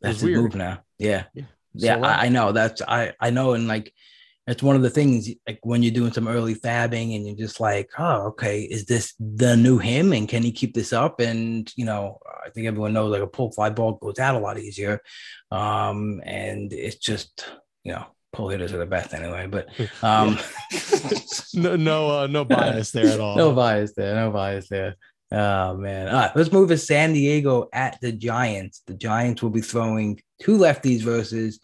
That's 0.00 0.22
weird. 0.22 0.42
move 0.42 0.54
now. 0.54 0.82
Yeah. 0.98 1.24
Yeah. 1.34 1.44
Yeah, 1.76 1.96
So, 1.96 2.02
uh, 2.04 2.06
I, 2.08 2.26
I 2.26 2.28
know. 2.28 2.52
That's 2.52 2.82
I 2.82 3.14
I 3.18 3.30
know, 3.30 3.54
and 3.54 3.66
like 3.66 3.92
it's 4.46 4.62
one 4.62 4.76
of 4.76 4.82
the 4.82 4.90
things 4.90 5.28
like 5.48 5.58
when 5.62 5.82
you're 5.82 5.92
doing 5.94 6.12
some 6.12 6.28
early 6.28 6.54
fabbing 6.54 7.16
and 7.16 7.26
you're 7.26 7.34
just 7.46 7.58
like, 7.60 7.88
oh, 7.98 8.26
okay, 8.26 8.60
is 8.62 8.84
this 8.84 9.14
the 9.18 9.56
new 9.56 9.78
him? 9.78 10.12
And 10.12 10.28
can 10.28 10.42
he 10.42 10.52
keep 10.52 10.74
this 10.74 10.92
up? 10.92 11.18
And 11.18 11.72
you 11.76 11.84
know, 11.84 12.18
I 12.46 12.50
think 12.50 12.66
everyone 12.66 12.92
knows 12.92 13.10
like 13.10 13.22
a 13.22 13.26
pull 13.26 13.50
fly 13.52 13.70
ball 13.70 13.92
goes 13.94 14.18
out 14.18 14.34
a 14.36 14.38
lot 14.38 14.58
easier. 14.58 15.00
Um, 15.50 16.20
and 16.24 16.72
it's 16.72 16.96
just, 16.96 17.44
you 17.84 17.92
know, 17.92 18.04
pull 18.34 18.48
hitters 18.48 18.72
are 18.72 18.78
the 18.78 18.86
best 18.86 19.14
anyway. 19.14 19.46
But 19.46 19.68
um 20.02 20.38
no, 21.54 21.76
no, 21.76 22.10
uh, 22.10 22.26
no 22.26 22.44
bias 22.44 22.90
there 22.90 23.06
at 23.06 23.20
all. 23.20 23.36
no 23.36 23.52
bias 23.52 23.94
there, 23.94 24.14
no 24.14 24.30
bias 24.30 24.68
there. 24.68 24.96
Oh 25.32 25.76
man. 25.76 26.08
All 26.08 26.14
right, 26.14 26.36
let's 26.36 26.52
move 26.52 26.68
to 26.68 26.78
San 26.78 27.12
Diego 27.12 27.68
at 27.72 27.98
the 28.00 28.12
Giants. 28.12 28.82
The 28.86 28.94
Giants 28.94 29.42
will 29.42 29.50
be 29.50 29.60
throwing 29.62 30.20
two 30.40 30.58
lefties 30.58 31.02
versus 31.02 31.60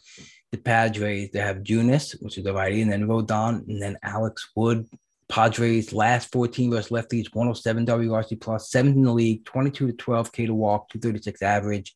the 0.51 0.59
Padres. 0.59 1.31
They 1.33 1.41
have 1.41 1.59
Junis, 1.59 2.21
which 2.23 2.39
is 2.39 2.45
the 2.45 2.53
righty, 2.53 2.83
and 2.83 2.91
then 2.91 3.07
Rodon, 3.07 3.69
and 3.69 3.81
then 3.81 3.97
Alex 4.03 4.51
Wood. 4.57 4.89
Padres 5.29 5.93
last 5.93 6.33
14 6.33 6.73
versus 6.73 6.91
lefties, 6.91 7.33
107 7.33 7.87
WRC 7.87 8.41
plus, 8.41 8.69
seventh 8.69 8.97
in 8.97 9.05
the 9.05 9.13
league, 9.13 9.45
22 9.45 9.87
to 9.87 9.93
12 9.93 10.33
K 10.33 10.47
to 10.47 10.55
walk, 10.55 10.89
236 10.89 11.41
average. 11.41 11.95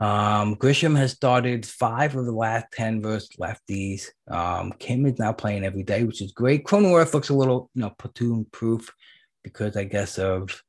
Um, 0.00 0.56
Grisham 0.56 0.96
has 0.96 1.12
started 1.12 1.64
five 1.64 2.16
of 2.16 2.24
the 2.24 2.32
last 2.32 2.66
10 2.72 3.00
versus 3.00 3.30
lefties. 3.40 4.06
Um, 4.28 4.72
Kim 4.78 5.06
is 5.06 5.18
now 5.18 5.32
playing 5.32 5.64
every 5.64 5.82
day, 5.82 6.04
which 6.04 6.20
is 6.20 6.32
great. 6.32 6.64
Cronenworth 6.64 7.14
looks 7.14 7.28
a 7.28 7.34
little, 7.34 7.70
you 7.74 7.82
know, 7.82 7.90
platoon 7.90 8.46
proof 8.52 8.90
because 9.42 9.76
I 9.76 9.84
guess 9.84 10.18
of 10.18 10.62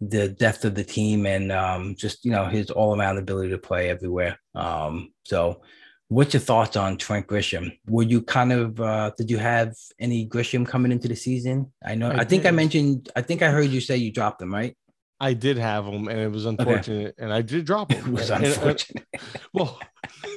the 0.00 0.28
depth 0.28 0.64
of 0.64 0.74
the 0.74 0.84
team 0.84 1.24
and 1.26 1.50
um, 1.50 1.94
just, 1.96 2.24
you 2.24 2.30
know, 2.30 2.46
his 2.46 2.70
all 2.70 2.98
around 2.98 3.16
ability 3.18 3.50
to 3.50 3.58
play 3.58 3.88
everywhere. 3.88 4.38
Um, 4.54 5.12
so, 5.24 5.62
what's 6.08 6.34
your 6.34 6.40
thoughts 6.40 6.76
on 6.76 6.98
Trent 6.98 7.26
Grisham? 7.26 7.76
Were 7.88 8.02
you 8.02 8.22
kind 8.22 8.52
of, 8.52 8.80
uh, 8.80 9.10
did 9.16 9.30
you 9.30 9.38
have 9.38 9.74
any 9.98 10.28
Grisham 10.28 10.66
coming 10.66 10.92
into 10.92 11.08
the 11.08 11.16
season? 11.16 11.72
I 11.84 11.94
know, 11.94 12.10
I 12.10 12.18
I, 12.18 12.24
think 12.24 12.46
I 12.46 12.50
mentioned, 12.50 13.08
I 13.16 13.22
think 13.22 13.42
I 13.42 13.50
heard 13.50 13.70
you 13.70 13.80
say 13.80 13.96
you 13.96 14.12
dropped 14.12 14.42
him, 14.42 14.52
right? 14.52 14.76
I 15.18 15.32
did 15.32 15.56
have 15.56 15.86
him, 15.86 16.08
and 16.08 16.20
it 16.20 16.30
was 16.30 16.44
unfortunate, 16.46 17.14
and 17.18 17.32
I 17.32 17.40
did 17.42 17.64
drop 17.64 17.90
It 17.92 18.06
was 18.06 18.28
And- 18.30 18.44
and- 18.44 18.52
uh, 18.52 18.56
unfortunate. 18.56 19.06
well, 19.54 19.78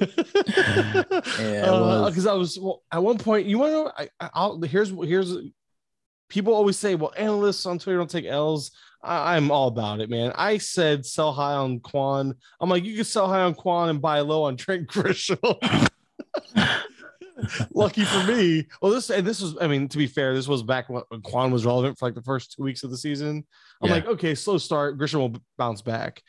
Yeah, 0.00 1.64
it 1.64 1.68
uh, 1.68 1.80
was. 1.80 2.10
because 2.10 2.26
I 2.26 2.32
was 2.32 2.58
well, 2.58 2.82
at 2.90 3.02
one 3.02 3.18
point. 3.18 3.46
You 3.46 3.58
want 3.58 3.70
to 3.72 3.74
know? 3.74 3.92
I, 3.96 4.08
I- 4.20 4.30
I'll 4.34 4.60
here's 4.62 4.90
here's. 4.90 5.34
People 6.28 6.54
always 6.54 6.78
say, 6.78 6.94
"Well, 6.94 7.12
analysts 7.16 7.66
on 7.66 7.78
Twitter 7.78 7.98
don't 7.98 8.08
take 8.10 8.24
L's." 8.24 8.70
I, 9.02 9.36
I'm 9.36 9.50
all 9.50 9.68
about 9.68 10.00
it, 10.00 10.08
man. 10.10 10.32
I 10.34 10.58
said 10.58 11.04
sell 11.04 11.32
high 11.32 11.54
on 11.54 11.80
Kwan. 11.80 12.34
I'm 12.60 12.70
like, 12.70 12.84
you 12.84 12.94
can 12.94 13.04
sell 13.04 13.28
high 13.28 13.42
on 13.42 13.54
Kwan 13.54 13.88
and 13.88 14.00
buy 14.00 14.20
low 14.20 14.44
on 14.44 14.56
Trent 14.56 14.88
Grisham. 14.88 15.38
Lucky 17.74 18.04
for 18.04 18.24
me. 18.24 18.66
Well, 18.82 18.92
this 18.92 19.10
and 19.10 19.26
this 19.26 19.40
was, 19.40 19.56
I 19.60 19.66
mean, 19.66 19.88
to 19.88 19.98
be 19.98 20.06
fair, 20.06 20.34
this 20.34 20.48
was 20.48 20.62
back 20.62 20.88
when 20.88 21.02
Kwan 21.22 21.50
was 21.50 21.64
relevant 21.66 21.98
for 21.98 22.06
like 22.06 22.14
the 22.14 22.22
first 22.22 22.52
two 22.56 22.62
weeks 22.62 22.82
of 22.82 22.90
the 22.90 22.96
season. 22.96 23.44
I'm 23.82 23.88
Yeah. 23.88 23.94
like, 23.94 24.06
okay, 24.06 24.34
slow 24.34 24.58
start. 24.58 24.98
Grisham 24.98 25.18
will 25.18 25.36
bounce 25.58 25.82
back. 25.82 26.22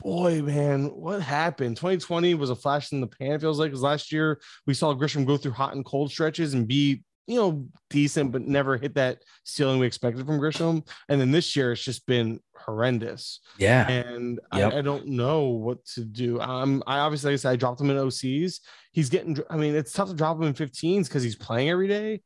Boy, 0.00 0.42
man, 0.42 0.86
what 0.86 1.22
happened? 1.22 1.76
2020 1.76 2.34
was 2.34 2.50
a 2.50 2.54
flash 2.54 2.92
in 2.92 3.00
the 3.00 3.06
pan. 3.06 3.32
It 3.32 3.40
feels 3.40 3.58
like 3.58 3.70
because 3.70 3.82
last 3.82 4.12
year 4.12 4.40
we 4.66 4.74
saw 4.74 4.92
Grisham 4.94 5.24
go 5.26 5.38
through 5.38 5.52
hot 5.52 5.74
and 5.74 5.84
cold 5.84 6.10
stretches 6.10 6.52
and 6.52 6.68
be, 6.68 7.02
you 7.26 7.36
know, 7.36 7.66
decent, 7.90 8.32
but 8.32 8.42
never 8.42 8.76
hit 8.76 8.94
that 8.94 9.18
ceiling 9.44 9.78
we 9.80 9.86
expected 9.86 10.24
from 10.26 10.38
Grisham. 10.38 10.86
And 11.08 11.20
then 11.20 11.30
this 11.32 11.56
year 11.56 11.72
it's 11.72 11.82
just 11.82 12.06
been 12.06 12.40
horrendous 12.56 13.40
Yeah. 13.58 13.88
and 13.88 14.38
Yep. 14.54 14.72
I, 14.72 14.78
I 14.78 14.82
don't 14.82 15.06
know 15.08 15.48
what 15.48 15.84
to 15.94 16.04
do. 16.04 16.40
Um, 16.40 16.82
I 16.86 16.98
obviously, 16.98 17.30
like 17.30 17.34
I 17.34 17.36
said, 17.36 17.52
I 17.52 17.56
dropped 17.56 17.80
him 17.80 17.90
in 17.90 17.96
OCs. 17.96 18.60
He's 18.92 19.10
getting. 19.10 19.36
I 19.50 19.56
mean, 19.56 19.74
it's 19.74 19.92
tough 19.92 20.08
to 20.08 20.14
drop 20.14 20.36
him 20.36 20.44
in 20.44 20.54
15s 20.54 21.04
because 21.04 21.22
he's 21.22 21.36
playing 21.36 21.68
every 21.70 21.88
day, 21.88 22.22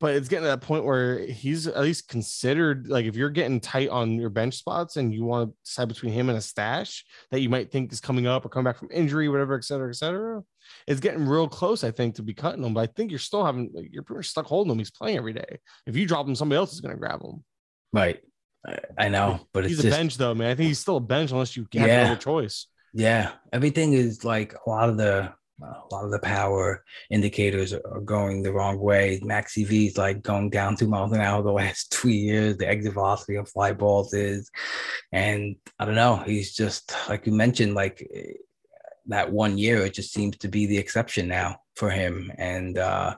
but 0.00 0.14
it's 0.14 0.28
getting 0.28 0.44
to 0.44 0.48
that 0.48 0.60
point 0.60 0.84
where 0.84 1.18
he's 1.18 1.66
at 1.66 1.80
least 1.82 2.08
considered. 2.08 2.88
Like, 2.88 3.06
if 3.06 3.16
you're 3.16 3.30
getting 3.30 3.60
tight 3.60 3.88
on 3.88 4.12
your 4.12 4.30
bench 4.30 4.54
spots 4.54 4.96
and 4.96 5.12
you 5.12 5.24
want 5.24 5.50
to 5.50 5.56
decide 5.64 5.88
between 5.88 6.12
him 6.12 6.28
and 6.28 6.38
a 6.38 6.40
stash 6.40 7.04
that 7.30 7.40
you 7.40 7.48
might 7.48 7.70
think 7.70 7.92
is 7.92 8.00
coming 8.00 8.26
up 8.26 8.44
or 8.44 8.48
coming 8.48 8.64
back 8.64 8.78
from 8.78 8.88
injury, 8.92 9.28
whatever, 9.28 9.56
et 9.56 9.64
cetera, 9.64 9.88
et 9.90 9.96
cetera, 9.96 10.42
it's 10.86 11.00
getting 11.00 11.26
real 11.26 11.48
close. 11.48 11.82
I 11.84 11.90
think 11.90 12.14
to 12.16 12.22
be 12.22 12.34
cutting 12.34 12.62
him, 12.62 12.74
but 12.74 12.80
I 12.88 12.92
think 12.94 13.10
you're 13.10 13.18
still 13.18 13.44
having. 13.44 13.70
Like, 13.74 13.88
you're 13.92 14.02
pretty 14.02 14.18
much 14.18 14.28
stuck 14.28 14.46
holding 14.46 14.70
him. 14.72 14.78
He's 14.78 14.90
playing 14.90 15.16
every 15.16 15.32
day. 15.32 15.58
If 15.86 15.96
you 15.96 16.06
drop 16.06 16.26
him, 16.26 16.34
somebody 16.34 16.58
else 16.58 16.72
is 16.72 16.80
going 16.80 16.94
to 16.94 16.98
grab 16.98 17.22
him. 17.22 17.44
Right. 17.92 18.20
I, 18.98 19.08
know, 19.08 19.40
but 19.52 19.64
it's 19.64 19.70
He's 19.70 19.78
a 19.80 19.82
just 19.84 19.96
bench 19.96 20.16
though, 20.18 20.34
man. 20.34 20.50
I 20.50 20.54
think 20.54 20.66
he's 20.66 20.80
still 20.80 20.96
a 20.96 21.00
bench 21.00 21.30
unless 21.30 21.56
you 21.56 21.66
have 21.72 21.86
Yeah. 21.88 22.02
no 22.04 22.10
other 22.12 22.20
choice. 22.20 22.66
Yeah, 22.92 23.30
everything 23.52 23.92
is 23.92 24.24
like 24.24 24.54
a 24.54 24.68
lot 24.68 24.88
of 24.88 24.96
the 24.96 25.32
a 25.62 25.94
lot 25.94 26.04
of 26.04 26.10
the 26.10 26.18
power 26.20 26.84
indicators 27.10 27.72
are 27.72 27.82
are 27.90 28.00
going 28.00 28.42
the 28.42 28.52
wrong 28.52 28.78
way. 28.78 29.20
Max 29.22 29.58
EV 29.58 29.72
is 29.72 29.98
like 29.98 30.22
going 30.22 30.50
down 30.50 30.76
two 30.76 30.88
miles 30.88 31.12
an 31.12 31.20
hour 31.20 31.42
the 31.42 31.52
last 31.52 31.90
two 31.92 32.10
years. 32.10 32.56
The 32.56 32.68
exit 32.68 32.94
velocity 32.94 33.36
of 33.36 33.48
fly 33.48 33.72
balls 33.72 34.14
is, 34.14 34.50
and 35.12 35.56
I 35.78 35.84
don't 35.84 35.94
know. 35.94 36.16
He's 36.16 36.54
just 36.54 36.94
like 37.08 37.26
you 37.26 37.32
mentioned, 37.32 37.74
like 37.74 38.06
eh, 38.14 38.34
that 39.06 39.32
one 39.32 39.58
year. 39.58 39.84
It 39.84 39.94
just 39.94 40.12
seems 40.12 40.36
to 40.38 40.48
be 40.48 40.66
the 40.66 40.78
exception 40.78 41.28
now 41.28 41.60
for 41.74 41.90
him, 41.90 42.32
and 42.38 42.78
uh, 42.78 43.16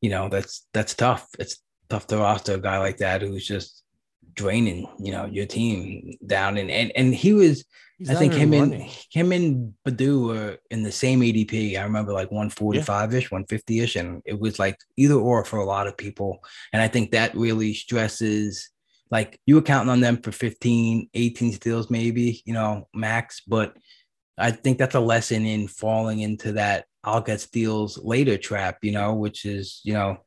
you 0.00 0.10
know 0.10 0.28
that's 0.28 0.66
that's 0.72 0.94
tough. 0.94 1.28
It's 1.38 1.62
tough 1.88 2.06
to 2.08 2.18
roster 2.18 2.54
a 2.54 2.60
guy 2.60 2.78
like 2.78 2.98
that 2.98 3.22
who's 3.22 3.46
just 3.46 3.79
draining, 4.34 4.88
you 4.98 5.12
know, 5.12 5.26
your 5.26 5.46
team 5.46 6.16
down. 6.26 6.56
And 6.58 6.70
and 6.70 6.92
and 6.96 7.14
he 7.14 7.32
was. 7.32 7.64
He's 7.98 8.08
I 8.08 8.14
think 8.14 8.32
him 8.32 8.54
and 8.54 8.72
him 9.10 9.30
and 9.30 9.74
Baddoo 9.86 10.28
were 10.28 10.56
in 10.70 10.82
the 10.82 10.90
same 10.90 11.20
ADP. 11.20 11.78
I 11.78 11.82
remember 11.82 12.14
like 12.14 12.30
145 12.30 13.14
ish, 13.14 13.30
150 13.30 13.80
ish, 13.80 13.96
and 13.96 14.22
it 14.24 14.40
was 14.40 14.58
like 14.58 14.78
either 14.96 15.16
or 15.16 15.44
for 15.44 15.58
a 15.58 15.66
lot 15.66 15.86
of 15.86 15.98
people. 15.98 16.38
And 16.72 16.80
I 16.80 16.88
think 16.88 17.10
that 17.10 17.34
really 17.34 17.74
stresses 17.74 18.70
like 19.10 19.38
you 19.44 19.56
were 19.56 19.62
counting 19.62 19.90
on 19.90 20.00
them 20.00 20.16
for 20.22 20.32
15, 20.32 21.10
18 21.12 21.52
steals, 21.52 21.90
maybe, 21.90 22.42
you 22.46 22.54
know, 22.54 22.88
max. 22.94 23.42
But 23.46 23.76
I 24.38 24.50
think 24.50 24.78
that's 24.78 24.94
a 24.94 25.00
lesson 25.00 25.44
in 25.44 25.68
falling 25.68 26.20
into 26.20 26.52
that 26.52 26.86
I'll 27.02 27.20
get 27.20 27.40
steals 27.40 27.98
later 27.98 28.36
trap, 28.36 28.78
you 28.82 28.92
know, 28.92 29.14
which 29.14 29.44
is, 29.44 29.80
you 29.84 29.94
know, 29.94 30.18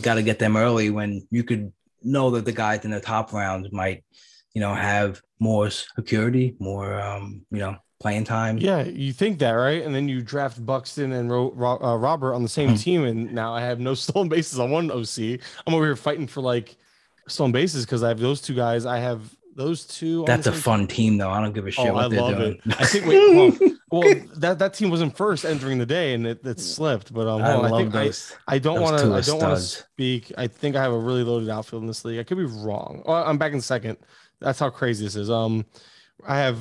got 0.00 0.14
to 0.14 0.22
get 0.22 0.38
them 0.38 0.56
early 0.56 0.90
when 0.90 1.26
you 1.30 1.42
could 1.42 1.72
know 2.04 2.30
that 2.30 2.44
the 2.44 2.52
guys 2.52 2.84
in 2.84 2.90
the 2.90 3.00
top 3.00 3.32
rounds 3.32 3.70
might, 3.72 4.04
you 4.54 4.60
know, 4.60 4.74
have 4.74 5.20
more 5.38 5.70
security, 5.70 6.54
more, 6.58 7.00
um, 7.00 7.44
you 7.50 7.58
know, 7.58 7.76
playing 8.00 8.24
time. 8.24 8.58
Yeah, 8.58 8.82
you 8.84 9.12
think 9.12 9.38
that, 9.38 9.52
right? 9.52 9.82
And 9.84 9.94
then 9.94 10.08
you 10.08 10.22
draft 10.22 10.64
Buxton 10.64 11.12
and 11.12 11.30
Ro- 11.30 11.52
Ro- 11.54 11.80
uh, 11.82 11.96
Robert 11.96 12.34
on 12.34 12.42
the 12.42 12.48
same 12.48 12.70
Hmm. 12.70 12.74
team, 12.76 13.04
and 13.04 13.32
now 13.32 13.54
I 13.54 13.60
have 13.60 13.78
no 13.80 13.94
stolen 14.04 14.28
bases 14.28 14.58
on 14.58 14.70
one 14.70 14.90
OC. 14.90 15.38
I'm 15.66 15.74
over 15.74 15.84
here 15.84 15.96
fighting 15.96 16.26
for 16.26 16.40
like 16.40 16.76
stolen 17.28 17.52
bases 17.52 17.84
because 17.86 18.02
I 18.02 18.08
have 18.08 18.18
those 18.20 18.40
two 18.40 18.54
guys. 18.54 18.86
I 18.86 18.98
have 18.98 19.20
those 19.54 19.84
two. 19.84 20.24
That's 20.26 20.46
a 20.46 20.52
fun 20.52 20.86
team, 20.86 21.18
though. 21.18 21.30
I 21.30 21.40
don't 21.40 21.52
give 21.52 21.66
a 21.66 21.70
shit 21.70 21.86
Oh, 21.86 21.92
what 21.94 22.04
I 22.06 22.08
they're 22.08 22.20
love 22.22 22.36
doing. 22.38 22.60
it. 22.64 22.80
I 22.80 22.84
think. 22.86 23.06
Wait. 23.60 23.71
Well, 23.92 24.14
that 24.36 24.58
that 24.58 24.74
team 24.74 24.90
wasn't 24.90 25.16
first 25.16 25.44
entering 25.44 25.78
the 25.78 25.86
day, 25.86 26.14
and 26.14 26.26
it, 26.26 26.44
it 26.46 26.58
slipped. 26.58 27.12
But 27.12 27.28
um, 27.28 27.42
I. 27.42 27.52
I 27.52 27.56
love 27.56 27.78
think 27.78 27.92
those. 27.92 28.34
I 28.48 28.58
don't 28.58 28.80
want 28.80 28.98
to. 28.98 29.12
I 29.12 29.20
don't 29.20 29.40
want 29.40 29.56
to 29.56 29.62
speak. 29.62 30.32
I 30.38 30.46
think 30.46 30.76
I 30.76 30.82
have 30.82 30.92
a 30.92 30.98
really 30.98 31.22
loaded 31.22 31.50
outfield 31.50 31.82
in 31.82 31.86
this 31.86 32.04
league. 32.04 32.18
I 32.18 32.24
could 32.24 32.38
be 32.38 32.44
wrong. 32.44 33.02
Oh, 33.04 33.12
I'm 33.12 33.36
back 33.36 33.52
in 33.52 33.60
second. 33.60 33.98
That's 34.40 34.58
how 34.58 34.70
crazy 34.70 35.04
this 35.04 35.14
is. 35.14 35.30
Um, 35.30 35.66
I 36.26 36.38
have 36.38 36.58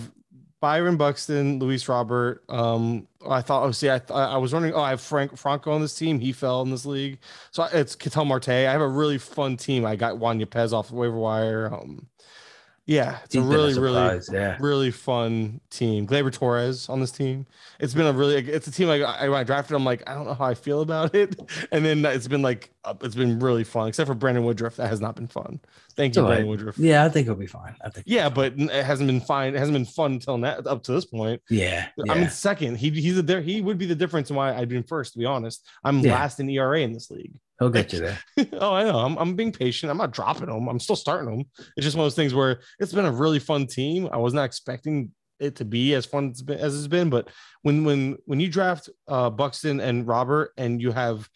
Byron 0.59 0.97
Buxton, 0.97 1.59
Luis 1.59 1.87
Robert. 1.87 2.43
Um, 2.49 3.07
I 3.27 3.41
thought. 3.41 3.63
Oh, 3.63 3.71
see, 3.71 3.89
I 3.89 4.01
I 4.09 4.37
was 4.37 4.51
wondering. 4.51 4.73
Oh, 4.73 4.81
I 4.81 4.89
have 4.89 5.01
Frank 5.01 5.37
Franco 5.37 5.71
on 5.71 5.81
this 5.81 5.95
team. 5.95 6.19
He 6.19 6.33
fell 6.33 6.61
in 6.63 6.69
this 6.69 6.85
league. 6.85 7.17
So 7.51 7.63
it's 7.71 7.95
Ketel 7.95 8.25
Marte. 8.25 8.49
I 8.49 8.71
have 8.71 8.81
a 8.81 8.87
really 8.87 9.17
fun 9.17 9.55
team. 9.55 9.85
I 9.85 9.95
got 9.95 10.17
Juan 10.17 10.39
Yepez 10.39 10.73
off 10.73 10.89
the 10.89 10.95
waiver 10.95 11.17
wire. 11.17 11.73
Um, 11.73 12.07
yeah, 12.85 13.19
it's 13.23 13.35
a 13.35 13.39
He's 13.39 13.47
been 13.47 13.55
really, 13.55 13.79
really 13.79 14.21
yeah. 14.31 14.57
really 14.59 14.91
fun 14.91 15.61
team. 15.69 16.07
Gleyber 16.07 16.31
Torres 16.31 16.89
on 16.89 16.99
this 16.99 17.11
team. 17.11 17.45
It's 17.79 17.93
been 17.93 18.07
a 18.07 18.11
really, 18.11 18.35
it's 18.37 18.67
a 18.67 18.71
team 18.71 18.87
like 18.87 19.03
I, 19.03 19.29
when 19.29 19.39
I 19.39 19.43
drafted, 19.43 19.75
I'm 19.75 19.85
like, 19.85 20.03
I 20.07 20.15
don't 20.15 20.25
know 20.25 20.33
how 20.33 20.45
I 20.45 20.55
feel 20.55 20.81
about 20.81 21.13
it. 21.15 21.39
And 21.71 21.85
then 21.85 22.03
it's 22.05 22.27
been 22.27 22.41
like, 22.41 22.71
it's 23.01 23.15
been 23.15 23.39
really 23.39 23.63
fun, 23.63 23.87
except 23.87 24.07
for 24.07 24.15
Brandon 24.15 24.43
Woodruff. 24.43 24.77
That 24.77 24.87
has 24.89 24.99
not 24.99 25.15
been 25.15 25.27
fun. 25.27 25.59
Thank 25.95 26.15
you, 26.15 26.21
all 26.21 26.27
Brandon. 26.27 26.47
Woodruff. 26.49 26.77
Yeah, 26.79 27.05
I 27.05 27.09
think 27.09 27.27
he'll 27.27 27.35
be 27.35 27.45
fine. 27.47 27.75
I 27.83 27.89
think. 27.89 28.05
Yeah, 28.07 28.29
but 28.29 28.53
it 28.57 28.83
hasn't 28.85 29.07
been 29.07 29.21
fine. 29.21 29.55
It 29.55 29.59
hasn't 29.59 29.75
been 29.75 29.85
fun 29.85 30.13
until 30.13 30.37
now, 30.37 30.53
up 30.65 30.83
to 30.83 30.91
this 30.91 31.05
point. 31.05 31.41
Yeah. 31.49 31.87
yeah. 31.97 32.11
I'm 32.11 32.23
in 32.23 32.29
second. 32.29 32.77
He 32.77 32.89
he's 32.89 33.17
a 33.17 33.21
there. 33.21 33.41
He 33.41 33.61
would 33.61 33.77
be 33.77 33.85
the 33.85 33.95
difference 33.95 34.29
in 34.29 34.35
why 34.35 34.55
I'd 34.55 34.69
been 34.69 34.83
first. 34.83 35.13
To 35.13 35.19
be 35.19 35.25
honest, 35.25 35.67
I'm 35.83 35.99
Yeah. 35.99 36.13
last 36.13 36.39
in 36.39 36.49
ERA 36.49 36.81
in 36.81 36.93
this 36.93 37.11
league. 37.11 37.35
he'll 37.59 37.69
get 37.69 37.93
you 37.93 37.99
there. 37.99 38.19
oh, 38.53 38.73
I 38.73 38.83
know. 38.83 38.97
I'm, 38.97 39.17
I'm 39.17 39.35
being 39.35 39.51
patient. 39.51 39.91
I'm 39.91 39.97
not 39.97 40.11
dropping 40.11 40.47
them. 40.47 40.67
I'm 40.67 40.79
still 40.79 40.95
starting 40.95 41.29
them. 41.29 41.45
It's 41.77 41.85
just 41.85 41.95
one 41.95 42.03
of 42.03 42.05
those 42.05 42.15
things 42.15 42.33
where 42.33 42.61
it's 42.79 42.93
been 42.93 43.05
a 43.05 43.11
really 43.11 43.39
fun 43.39 43.67
team. 43.67 44.09
I 44.11 44.17
was 44.17 44.33
not 44.33 44.45
expecting 44.45 45.11
it 45.39 45.55
to 45.57 45.65
be 45.65 45.93
as 45.93 46.05
fun 46.05 46.25
as 46.25 46.31
it's 46.31 46.41
been, 46.43 46.59
as 46.59 46.77
it's 46.77 46.87
been 46.87 47.09
but 47.09 47.27
when 47.63 47.83
when 47.83 48.15
when 48.25 48.39
you 48.39 48.47
draft 48.47 48.89
uh 49.07 49.27
Buxton 49.27 49.79
and 49.79 50.07
Robert 50.07 50.51
and 50.55 50.79
you 50.79 50.91
have 50.91 51.27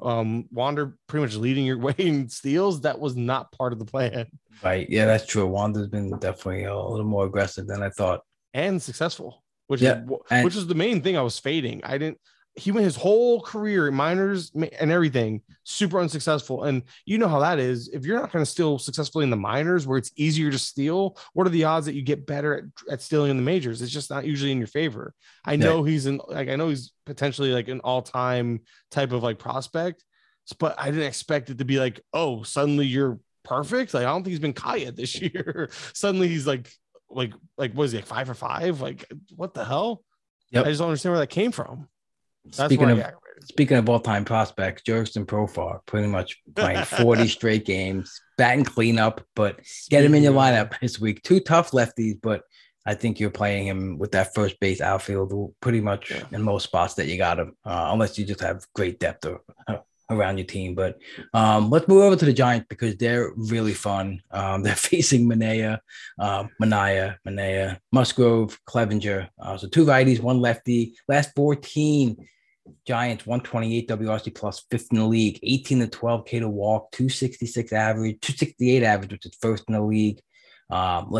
um 0.00 0.46
Wander 0.50 0.96
pretty 1.06 1.24
much 1.26 1.34
leading 1.36 1.64
your 1.64 1.78
way 1.86 1.94
in 1.98 2.28
steals, 2.28 2.80
that 2.82 2.98
was 2.98 3.16
not 3.16 3.52
part 3.52 3.72
of 3.72 3.78
the 3.78 3.84
plan 3.84 4.26
Right. 4.62 4.88
Yeah, 4.88 5.06
that's 5.06 5.26
true. 5.26 5.46
Wander's 5.46 5.88
been 5.88 6.10
definitely 6.18 6.64
a 6.64 6.78
little 6.78 7.04
more 7.04 7.26
aggressive 7.26 7.66
than 7.66 7.82
I 7.82 7.90
thought. 7.90 8.20
and 8.54 8.80
successful, 8.80 9.42
which 9.66 9.80
Yeah, 9.82 10.02
is 10.04 10.10
and- 10.30 10.44
which 10.44 10.56
is 10.56 10.66
the 10.68 10.74
main 10.76 11.02
thing 11.02 11.16
I 11.16 11.22
was 11.22 11.38
fading. 11.38 11.80
I 11.84 11.98
didn't. 11.98 12.18
He 12.56 12.70
went 12.70 12.84
his 12.84 12.96
whole 12.96 13.40
career 13.40 13.88
in 13.88 13.94
minors 13.94 14.52
and 14.54 14.92
everything 14.92 15.42
super 15.64 15.98
unsuccessful. 15.98 16.64
And 16.64 16.82
you 17.04 17.18
know 17.18 17.28
how 17.28 17.40
that 17.40 17.58
is. 17.58 17.88
If 17.88 18.06
you're 18.06 18.20
not 18.20 18.30
going 18.30 18.44
to 18.44 18.50
steal 18.50 18.78
successfully 18.78 19.24
in 19.24 19.30
the 19.30 19.36
minors, 19.36 19.86
where 19.86 19.98
it's 19.98 20.12
easier 20.14 20.50
to 20.50 20.58
steal, 20.58 21.18
what 21.32 21.46
are 21.46 21.50
the 21.50 21.64
odds 21.64 21.86
that 21.86 21.94
you 21.94 22.02
get 22.02 22.26
better 22.26 22.54
at, 22.54 22.92
at 22.92 23.02
stealing 23.02 23.30
in 23.30 23.36
the 23.36 23.42
majors? 23.42 23.82
It's 23.82 23.90
just 23.90 24.10
not 24.10 24.24
usually 24.24 24.52
in 24.52 24.58
your 24.58 24.68
favor. 24.68 25.14
I 25.44 25.56
know 25.56 25.82
he's 25.82 26.06
in 26.06 26.20
like 26.28 26.48
I 26.48 26.56
know 26.56 26.68
he's 26.68 26.92
potentially 27.06 27.50
like 27.50 27.68
an 27.68 27.80
all 27.80 28.02
time 28.02 28.60
type 28.90 29.12
of 29.12 29.22
like 29.22 29.38
prospect, 29.38 30.04
but 30.58 30.78
I 30.78 30.90
didn't 30.90 31.06
expect 31.06 31.50
it 31.50 31.58
to 31.58 31.64
be 31.64 31.78
like 31.78 32.00
oh 32.12 32.42
suddenly 32.44 32.86
you're 32.86 33.18
perfect. 33.42 33.94
Like 33.94 34.04
I 34.04 34.10
don't 34.10 34.22
think 34.22 34.32
he's 34.32 34.38
been 34.38 34.52
caught 34.52 34.80
yet 34.80 34.96
this 34.96 35.20
year. 35.20 35.70
suddenly 35.92 36.28
he's 36.28 36.46
like 36.46 36.70
like 37.10 37.32
like 37.56 37.72
what 37.72 37.84
is 37.84 37.92
he 37.92 37.98
like 37.98 38.06
five 38.06 38.26
for 38.26 38.34
five? 38.34 38.80
Like 38.80 39.04
what 39.34 39.54
the 39.54 39.64
hell? 39.64 40.04
Yep. 40.50 40.66
I 40.66 40.68
just 40.68 40.78
don't 40.78 40.88
understand 40.88 41.12
where 41.12 41.20
that 41.20 41.28
came 41.28 41.52
from. 41.52 41.88
That's 42.44 42.64
Speaking 42.72 42.90
of 42.90 43.04
speaking 43.44 43.76
of 43.76 43.88
all 43.88 44.00
time 44.00 44.24
prospects, 44.24 44.82
Jurickson 44.82 45.26
Profar 45.26 45.80
pretty 45.86 46.08
much 46.08 46.40
playing 46.56 46.84
40 46.84 47.28
straight 47.28 47.64
games, 47.64 48.20
batting 48.36 48.64
cleanup, 48.64 49.22
but 49.34 49.60
get 49.90 50.04
him 50.04 50.14
in 50.14 50.22
your 50.22 50.32
lineup 50.32 50.78
this 50.80 51.00
week. 51.00 51.22
Two 51.22 51.40
tough 51.40 51.72
lefties, 51.72 52.18
but 52.22 52.42
I 52.86 52.94
think 52.94 53.18
you're 53.18 53.30
playing 53.30 53.66
him 53.66 53.98
with 53.98 54.12
that 54.12 54.34
first 54.34 54.60
base 54.60 54.80
outfield 54.80 55.54
pretty 55.60 55.80
much 55.80 56.10
Yeah. 56.10 56.24
in 56.32 56.42
most 56.42 56.64
spots 56.64 56.94
that 56.94 57.06
you 57.06 57.16
got 57.16 57.38
him, 57.38 57.56
uh, 57.64 57.88
unless 57.92 58.18
you 58.18 58.26
just 58.26 58.40
have 58.40 58.66
great 58.74 59.00
depth 59.00 59.24
or, 59.24 59.40
uh, 59.66 59.78
around 60.10 60.36
your 60.36 60.46
team. 60.46 60.74
But 60.74 60.98
um, 61.32 61.70
let's 61.70 61.88
move 61.88 62.02
over 62.02 62.14
to 62.14 62.24
the 62.26 62.32
Giants 62.32 62.66
because 62.68 62.94
they're 62.96 63.32
really 63.36 63.72
fun. 63.72 64.20
Um, 64.30 64.62
they're 64.64 64.76
facing 64.76 65.26
Manaea, 65.26 65.78
uh, 66.18 66.44
Manaya, 66.60 67.16
Manaea, 67.26 67.78
Musgrove, 67.90 68.58
Clevinger. 68.68 69.28
Uh, 69.40 69.56
so 69.56 69.66
two 69.66 69.86
righties, 69.86 70.20
one 70.20 70.40
lefty. 70.40 70.94
Last 71.08 71.30
14 71.34 72.18
Giants 72.86 73.26
128 73.26 73.88
WRC 73.88 74.34
plus 74.34 74.64
fifth 74.70 74.88
in 74.90 74.98
the 74.98 75.04
league, 75.04 75.38
18 75.42 75.80
to 75.80 75.86
12 75.88 76.24
K 76.26 76.38
to 76.40 76.48
walk, 76.48 76.90
266 76.92 77.72
average, 77.72 78.20
268 78.20 78.82
average, 78.82 79.12
which 79.12 79.26
is 79.26 79.36
first 79.40 79.64
in 79.68 79.74
the 79.74 79.82
league. 79.82 80.20
Um, 80.70 81.10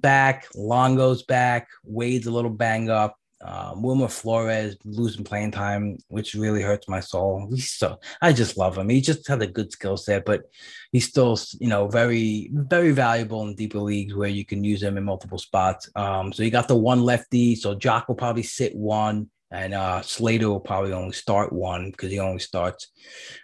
back, 0.00 0.46
Longo's 0.54 1.22
back, 1.22 1.68
Wade's 1.84 2.26
a 2.26 2.30
little 2.30 2.50
banged 2.50 2.90
up. 2.90 3.16
Um, 3.44 3.82
Wilmer 3.82 4.08
Flores 4.08 4.76
losing 4.86 5.22
playing 5.22 5.50
time, 5.50 5.98
which 6.08 6.34
really 6.34 6.62
hurts 6.62 6.88
my 6.88 7.00
soul. 7.00 7.46
He's 7.50 7.72
so 7.72 7.98
I 8.22 8.32
just 8.32 8.56
love 8.56 8.78
him. 8.78 8.88
He 8.88 9.02
just 9.02 9.28
had 9.28 9.42
a 9.42 9.46
good 9.46 9.70
skill 9.70 9.98
set, 9.98 10.24
but 10.24 10.44
he's 10.92 11.06
still, 11.06 11.38
you 11.60 11.68
know, 11.68 11.86
very, 11.86 12.48
very 12.52 12.92
valuable 12.92 13.46
in 13.46 13.54
deeper 13.54 13.80
leagues 13.80 14.14
where 14.14 14.30
you 14.30 14.46
can 14.46 14.64
use 14.64 14.82
him 14.82 14.96
in 14.96 15.04
multiple 15.04 15.36
spots. 15.36 15.90
Um, 15.94 16.32
so 16.32 16.42
you 16.42 16.50
got 16.50 16.68
the 16.68 16.76
one 16.76 17.02
lefty. 17.02 17.54
So 17.54 17.76
Joc 17.76 18.08
will 18.08 18.14
probably 18.14 18.44
sit 18.44 18.74
one. 18.74 19.28
And 19.54 19.74
uh, 19.74 20.02
Slater 20.02 20.48
will 20.48 20.60
probably 20.60 20.92
only 20.92 21.12
start 21.12 21.52
one 21.52 21.90
because 21.90 22.10
he 22.10 22.18
only 22.18 22.40
starts 22.40 22.88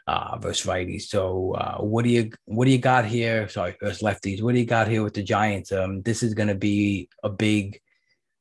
uh, 0.07 0.37
versus 0.39 0.67
righties. 0.67 1.03
So 1.03 1.55
uh, 1.55 1.79
what 1.79 2.05
do 2.05 2.11
you 2.11 2.31
what 2.47 2.65
do 2.65 2.73
you 2.73 2.79
got 2.79 3.05
here? 3.05 3.49
Sorry, 3.49 3.77
versus 3.81 4.03
lefties. 4.03 4.43
What 4.43 4.55
do 4.55 4.61
you 4.61 4.67
got 4.67 4.89
here 4.89 5.03
with 5.03 5.15
the 5.15 5.23
Giants? 5.23 5.73
Um, 5.73 6.03
this 6.03 6.23
is 6.23 6.35
going 6.35 6.49
to 6.49 6.55
be 6.55 7.09
a 7.23 7.29
big 7.29 7.81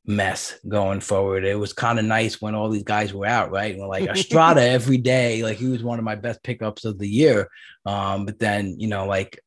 mess 0.06 0.60
going 0.68 1.00
forward. 1.00 1.46
It 1.46 1.60
was 1.60 1.72
kind 1.72 2.00
of 2.00 2.06
nice 2.06 2.41
when 2.41 2.56
all 2.56 2.70
these 2.70 2.84
guys 2.84 3.14
were 3.14 3.28
out, 3.28 3.52
right? 3.52 3.78
Like 3.78 4.10
Estrada 4.10 4.62
every 4.78 4.98
day, 4.98 5.44
like 5.44 5.58
he 5.58 5.68
was 5.68 5.84
one 5.84 6.00
of 6.00 6.06
my 6.06 6.16
best 6.16 6.41
pickups 6.44 6.86
of 6.86 6.98
the 6.98 7.08
year. 7.08 7.48
Um, 7.86 8.26
but 8.26 8.40
then 8.40 8.80
you 8.80 8.88
know, 8.88 9.06
like 9.06 9.40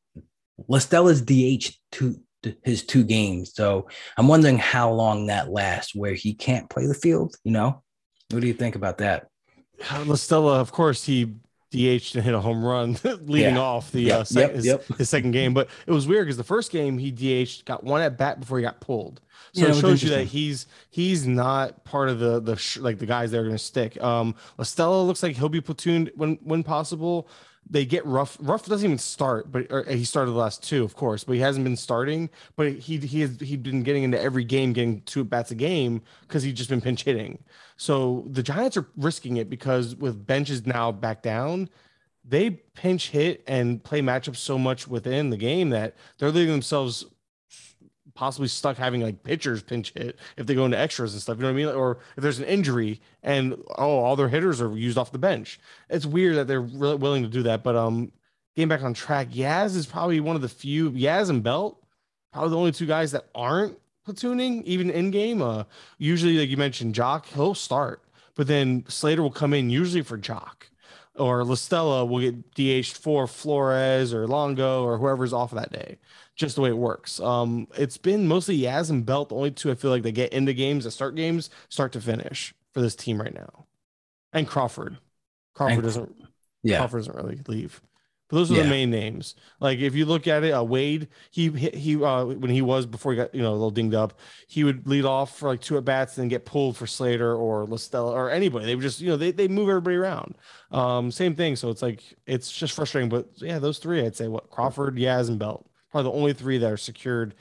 La 0.69 0.79
Stella's 0.79 1.21
DH 1.23 1.77
two 1.91 2.21
his 2.63 2.85
two 2.85 3.05
games. 3.05 3.55
So 3.55 3.89
I'm 4.17 4.29
wondering 4.29 4.59
how 4.59 4.93
long 4.93 5.27
that 5.27 5.51
lasts 5.51 5.95
where 5.95 6.15
he 6.15 6.35
can't 6.35 6.69
play 6.69 6.87
the 6.87 6.95
field, 6.95 7.37
you 7.45 7.53
know? 7.53 7.83
What 8.33 8.41
do 8.41 8.47
you 8.47 8.55
think 8.55 8.75
about 8.75 8.99
that? 8.99 9.29
La 10.05 10.15
Stella, 10.15 10.61
of 10.61 10.73
course, 10.73 11.05
he 11.05 11.35
DH 11.73 12.15
and 12.15 12.23
hit 12.23 12.35
a 12.35 12.41
home 12.41 12.65
run 12.65 12.99
leading 13.23 13.55
yeah. 13.55 13.61
off 13.61 13.91
the 13.93 14.03
yep, 14.03 14.21
uh, 14.21 14.25
sec- 14.25 14.49
yep, 14.49 14.57
his, 14.57 14.67
yep. 14.67 14.85
his, 14.99 15.09
second 15.09 15.31
game. 15.31 15.55
But 15.55 15.69
it 15.87 15.93
was 15.93 16.07
weird 16.07 16.27
because 16.27 16.37
the 16.37 16.45
first 16.45 16.71
game 16.71 16.99
he 16.99 17.11
DH 17.11 17.65
got 17.65 17.83
one 17.83 18.03
at 18.03 18.19
bat 18.19 18.41
before 18.41 18.59
he 18.59 18.63
got 18.63 18.81
pulled. 18.81 19.21
So 19.55 19.63
yeah, 19.63 19.73
it 19.73 19.81
shows 19.81 20.03
you 20.03 20.11
that 20.11 20.25
he's 20.25 20.67
he's 20.91 21.27
not 21.27 21.85
part 21.85 22.09
of 22.09 22.19
the 22.19 22.41
the 22.41 22.57
sh- 22.57 22.79
like 22.79 22.99
the 22.99 23.07
guys 23.07 23.31
that 23.31 23.39
are 23.39 23.45
going 23.45 23.55
to 23.55 23.59
stick. 23.59 24.01
Um, 24.03 24.35
La 24.59 25.03
looks 25.03 25.23
like 25.23 25.37
he'll 25.37 25.49
be 25.49 25.61
platooned 25.61 26.11
when 26.15 26.39
when 26.43 26.63
possible 26.63 27.29
they 27.69 27.85
get 27.85 28.05
Ruf. 28.05 28.37
Ruf 28.41 28.67
doesn't 28.67 28.85
even 28.85 28.99
start, 28.99 29.51
but 29.51 29.71
he 29.89 30.05
started 30.05 30.33
the 30.33 30.37
last 30.37 30.63
two, 30.63 30.85
of 30.85 30.95
course, 30.95 31.25
but 31.25 31.35
he 31.35 31.41
hasn't 31.41 31.65
been 31.65 31.77
starting. 31.77 32.29
But 32.57 32.73
he 32.73 32.99
he 32.99 33.21
has 33.23 33.39
he'd 33.41 33.63
been 33.63 33.83
getting 33.83 34.03
into 34.03 34.21
every 34.21 34.45
game, 34.45 34.73
getting 34.73 35.03
two 35.03 35.25
bats 35.25 35.51
a 35.51 35.55
game 35.55 36.03
because 36.23 36.43
he's 36.43 36.55
just 36.55 36.69
been 36.69 36.81
pinch 36.81 37.05
hitting. 37.05 37.43
So 37.83 38.23
the 38.29 38.45
Giants 38.45 38.77
are 38.77 38.87
risking 38.97 39.39
it 39.39 39.51
because 39.51 39.97
with 39.97 40.25
benches 40.25 40.65
now 40.65 40.93
back 40.93 41.21
down, 41.21 41.69
they 42.25 42.51
pinch 42.51 43.09
hit 43.09 43.43
and 43.49 43.83
play 43.83 44.01
matchups 44.01 44.37
so 44.37 44.57
much 44.57 44.87
within 44.87 45.31
the 45.31 45.37
game 45.37 45.71
that 45.71 45.97
they're 46.17 46.31
leaving 46.31 46.53
themselves 46.53 47.05
possibly 48.15 48.47
stuck 48.47 48.77
having 48.77 49.01
like 49.01 49.25
pitchers 49.25 49.65
pinch 49.65 49.93
hit 49.95 50.17
if 50.37 50.47
they 50.47 50.55
go 50.55 50.65
into 50.65 50.79
extras 50.79 51.13
and 51.13 51.21
stuff. 51.21 51.39
You 51.39 51.43
know 51.43 51.49
what 51.49 51.61
I 51.61 51.65
mean? 51.65 51.75
Or 51.75 51.99
if 52.17 52.23
there's 52.23 52.39
an 52.39 52.45
injury 52.45 53.01
and 53.21 53.55
oh, 53.77 53.99
all 53.99 54.15
their 54.15 54.29
hitters 54.29 54.61
are 54.61 54.77
used 54.77 54.97
off 54.97 55.11
the 55.11 55.19
bench. 55.19 55.59
It's 55.91 56.07
weird 56.07 56.37
that 56.37 56.47
they're 56.47 56.61
really 56.61 56.95
willing 56.95 57.25
to 57.25 57.29
do 57.29 57.43
that. 57.43 57.65
But 57.65 57.75
um, 57.75 58.13
getting 58.55 58.69
back 58.69 58.85
on 58.85 58.95
track, 58.95 59.31
Yaz 59.31 59.75
is 59.75 59.87
probably 59.87 60.21
one 60.21 60.37
of 60.37 60.43
the 60.43 60.49
few. 60.49 60.93
Yaz 60.93 61.31
and 61.31 61.43
Belt, 61.43 61.85
probably 62.33 62.51
the 62.51 62.59
only 62.59 62.73
two 62.73 62.87
guys 62.87 63.11
that 63.11 63.27
aren't 63.35 63.77
platooning 64.07 64.63
even 64.65 64.91
in 64.91 65.11
game. 65.11 65.43
Uh, 65.43 65.65
usually, 65.99 66.39
like 66.39 66.49
you 66.49 66.57
mentioned, 66.57 66.95
Joc 66.95 67.27
he'll 67.27 67.55
start, 67.55 68.03
but 68.35 68.47
then 68.47 68.85
Slater 68.89 69.23
will 69.23 69.31
come 69.31 69.55
in 69.55 69.71
usually 69.71 70.03
for 70.03 70.19
Joc, 70.19 70.69
Or 71.15 71.45
La 71.45 71.55
Stella 71.55 72.05
will 72.05 72.21
get 72.21 72.55
DH'd 72.55 72.97
for 72.97 73.27
Flores 73.27 74.13
or 74.13 74.27
Longo 74.27 74.85
or 74.85 74.99
whoever's 74.99 75.33
off 75.33 75.51
that 75.53 75.73
day 75.73 75.99
just 76.35 76.57
the 76.57 76.63
way 76.63 76.71
it 76.71 76.77
works. 76.77 77.21
Um, 77.21 77.69
it's 77.77 77.99
been 77.99 78.27
mostly 78.27 78.59
Yaz 78.59 78.91
and 78.91 79.05
Belt, 79.05 79.29
the 79.29 79.37
only 79.37 79.51
two 79.51 79.71
I 79.71 79.75
feel 79.75 79.91
like 79.91 80.03
they 80.03 80.13
get 80.13 80.33
into 80.33 80.55
games 80.55 80.85
that 80.85 80.93
start 80.93 81.15
games, 81.15 81.51
start 81.69 81.93
to 81.93 82.01
finish 82.01 82.55
for 82.73 82.81
this 82.81 82.97
team 82.97 83.21
right 83.21 83.35
now. 83.35 83.67
And 84.33 84.47
Crawford. 84.47 84.99
Crawford 85.55 85.75
and, 85.75 85.83
doesn't 85.83 86.17
yeah. 86.63 86.79
Crawford 86.79 87.01
doesn't 87.01 87.17
really 87.17 87.41
leave. 87.47 87.81
But 88.33 88.39
those 88.39 88.51
are 88.51 88.55
yeah. 88.55 88.63
the 88.63 88.71
main 88.71 88.91
names. 88.91 89.35
Like 89.61 89.79
if 89.79 89.95
you 89.95 90.07
look 90.07 90.27
at 90.27 90.43
it, 90.43 90.53
uh, 90.53 90.65
Wade, 90.65 91.09
he 91.31 91.51
he 91.51 92.03
uh, 92.03 92.25
when 92.25 92.51
he 92.51 92.63
was 92.63 92.87
before 92.87 93.13
he 93.13 93.17
got 93.17 93.35
you 93.35 93.43
know 93.43 93.51
a 93.51 93.53
little 93.53 93.71
dinged 93.71 93.95
up, 93.95 94.19
he 94.49 94.65
would 94.65 94.89
lead 94.89 95.05
off 95.05 95.37
for 95.37 95.51
like 95.51 95.61
two 95.61 95.77
at 95.77 95.85
bats 95.85 96.17
and 96.17 96.23
then 96.23 96.29
get 96.29 96.47
pulled 96.47 96.77
for 96.77 96.87
Slater 96.87 97.37
or 97.37 97.67
La 97.67 97.77
Stella 97.77 98.13
or 98.13 98.31
anybody. 98.31 98.65
They 98.65 98.75
would 98.75 98.83
just 98.83 99.01
you 99.01 99.11
know 99.11 99.17
they 99.17 99.33
they 99.33 99.49
move 99.49 99.69
everybody 99.69 99.97
around. 99.97 100.35
Um, 100.71 101.13
same 101.13 101.35
thing. 101.35 101.57
So 101.57 101.69
it's 101.69 101.83
like 101.83 102.03
it's 102.27 102.51
just 102.51 102.73
frustrating. 102.73 103.11
But 103.11 103.29
yeah, 103.37 103.59
those 103.59 103.79
three 103.79 104.05
I'd 104.05 104.17
say 104.17 104.29
what 104.29 104.49
Crawford, 104.49 104.97
Yaz, 104.97 105.29
and 105.29 105.39
Belt 105.39 105.69
probably 105.93 106.11
the 106.11 106.17
only 106.17 106.33
three 106.33 106.59
that 106.59 106.73
are 106.73 106.77
secured. 106.77 107.35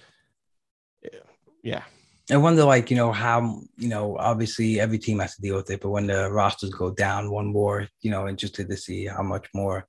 Yeah. 1.63 1.83
I 2.29 2.37
wonder, 2.37 2.63
like, 2.63 2.91
you 2.91 2.97
know, 2.97 3.11
how, 3.11 3.61
you 3.77 3.87
know, 3.87 4.17
obviously 4.17 4.79
every 4.79 4.99
team 4.99 5.19
has 5.19 5.35
to 5.35 5.41
deal 5.41 5.55
with 5.55 5.69
it, 5.71 5.81
but 5.81 5.89
when 5.89 6.07
the 6.07 6.29
rosters 6.29 6.69
go 6.69 6.91
down 6.91 7.31
one 7.31 7.47
more, 7.47 7.87
you 8.01 8.11
know, 8.11 8.27
interested 8.27 8.69
to 8.69 8.77
see 8.77 9.05
how 9.05 9.23
much 9.23 9.47
more 9.53 9.87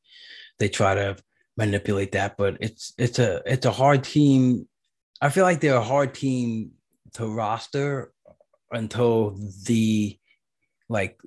they 0.63 0.69
try 0.69 0.95
to 0.95 1.17
manipulate 1.57 2.13
that. 2.13 2.37
But 2.37 2.59
it's, 2.61 2.95
it's 2.97 3.19
a, 3.19 3.43
it's 3.45 3.67
a 3.67 3.73
hard 3.73 4.05
team. 4.05 4.69
I 5.21 5.29
feel 5.29 5.45
like 5.45 5.61
they're 5.61 5.77
a 5.77 5.83
hard 5.83 6.15
team 6.15 6.73
to 7.15 7.27
roster 7.27 8.13
until 8.71 9.37
the, 9.67 10.19
like, 10.89 11.19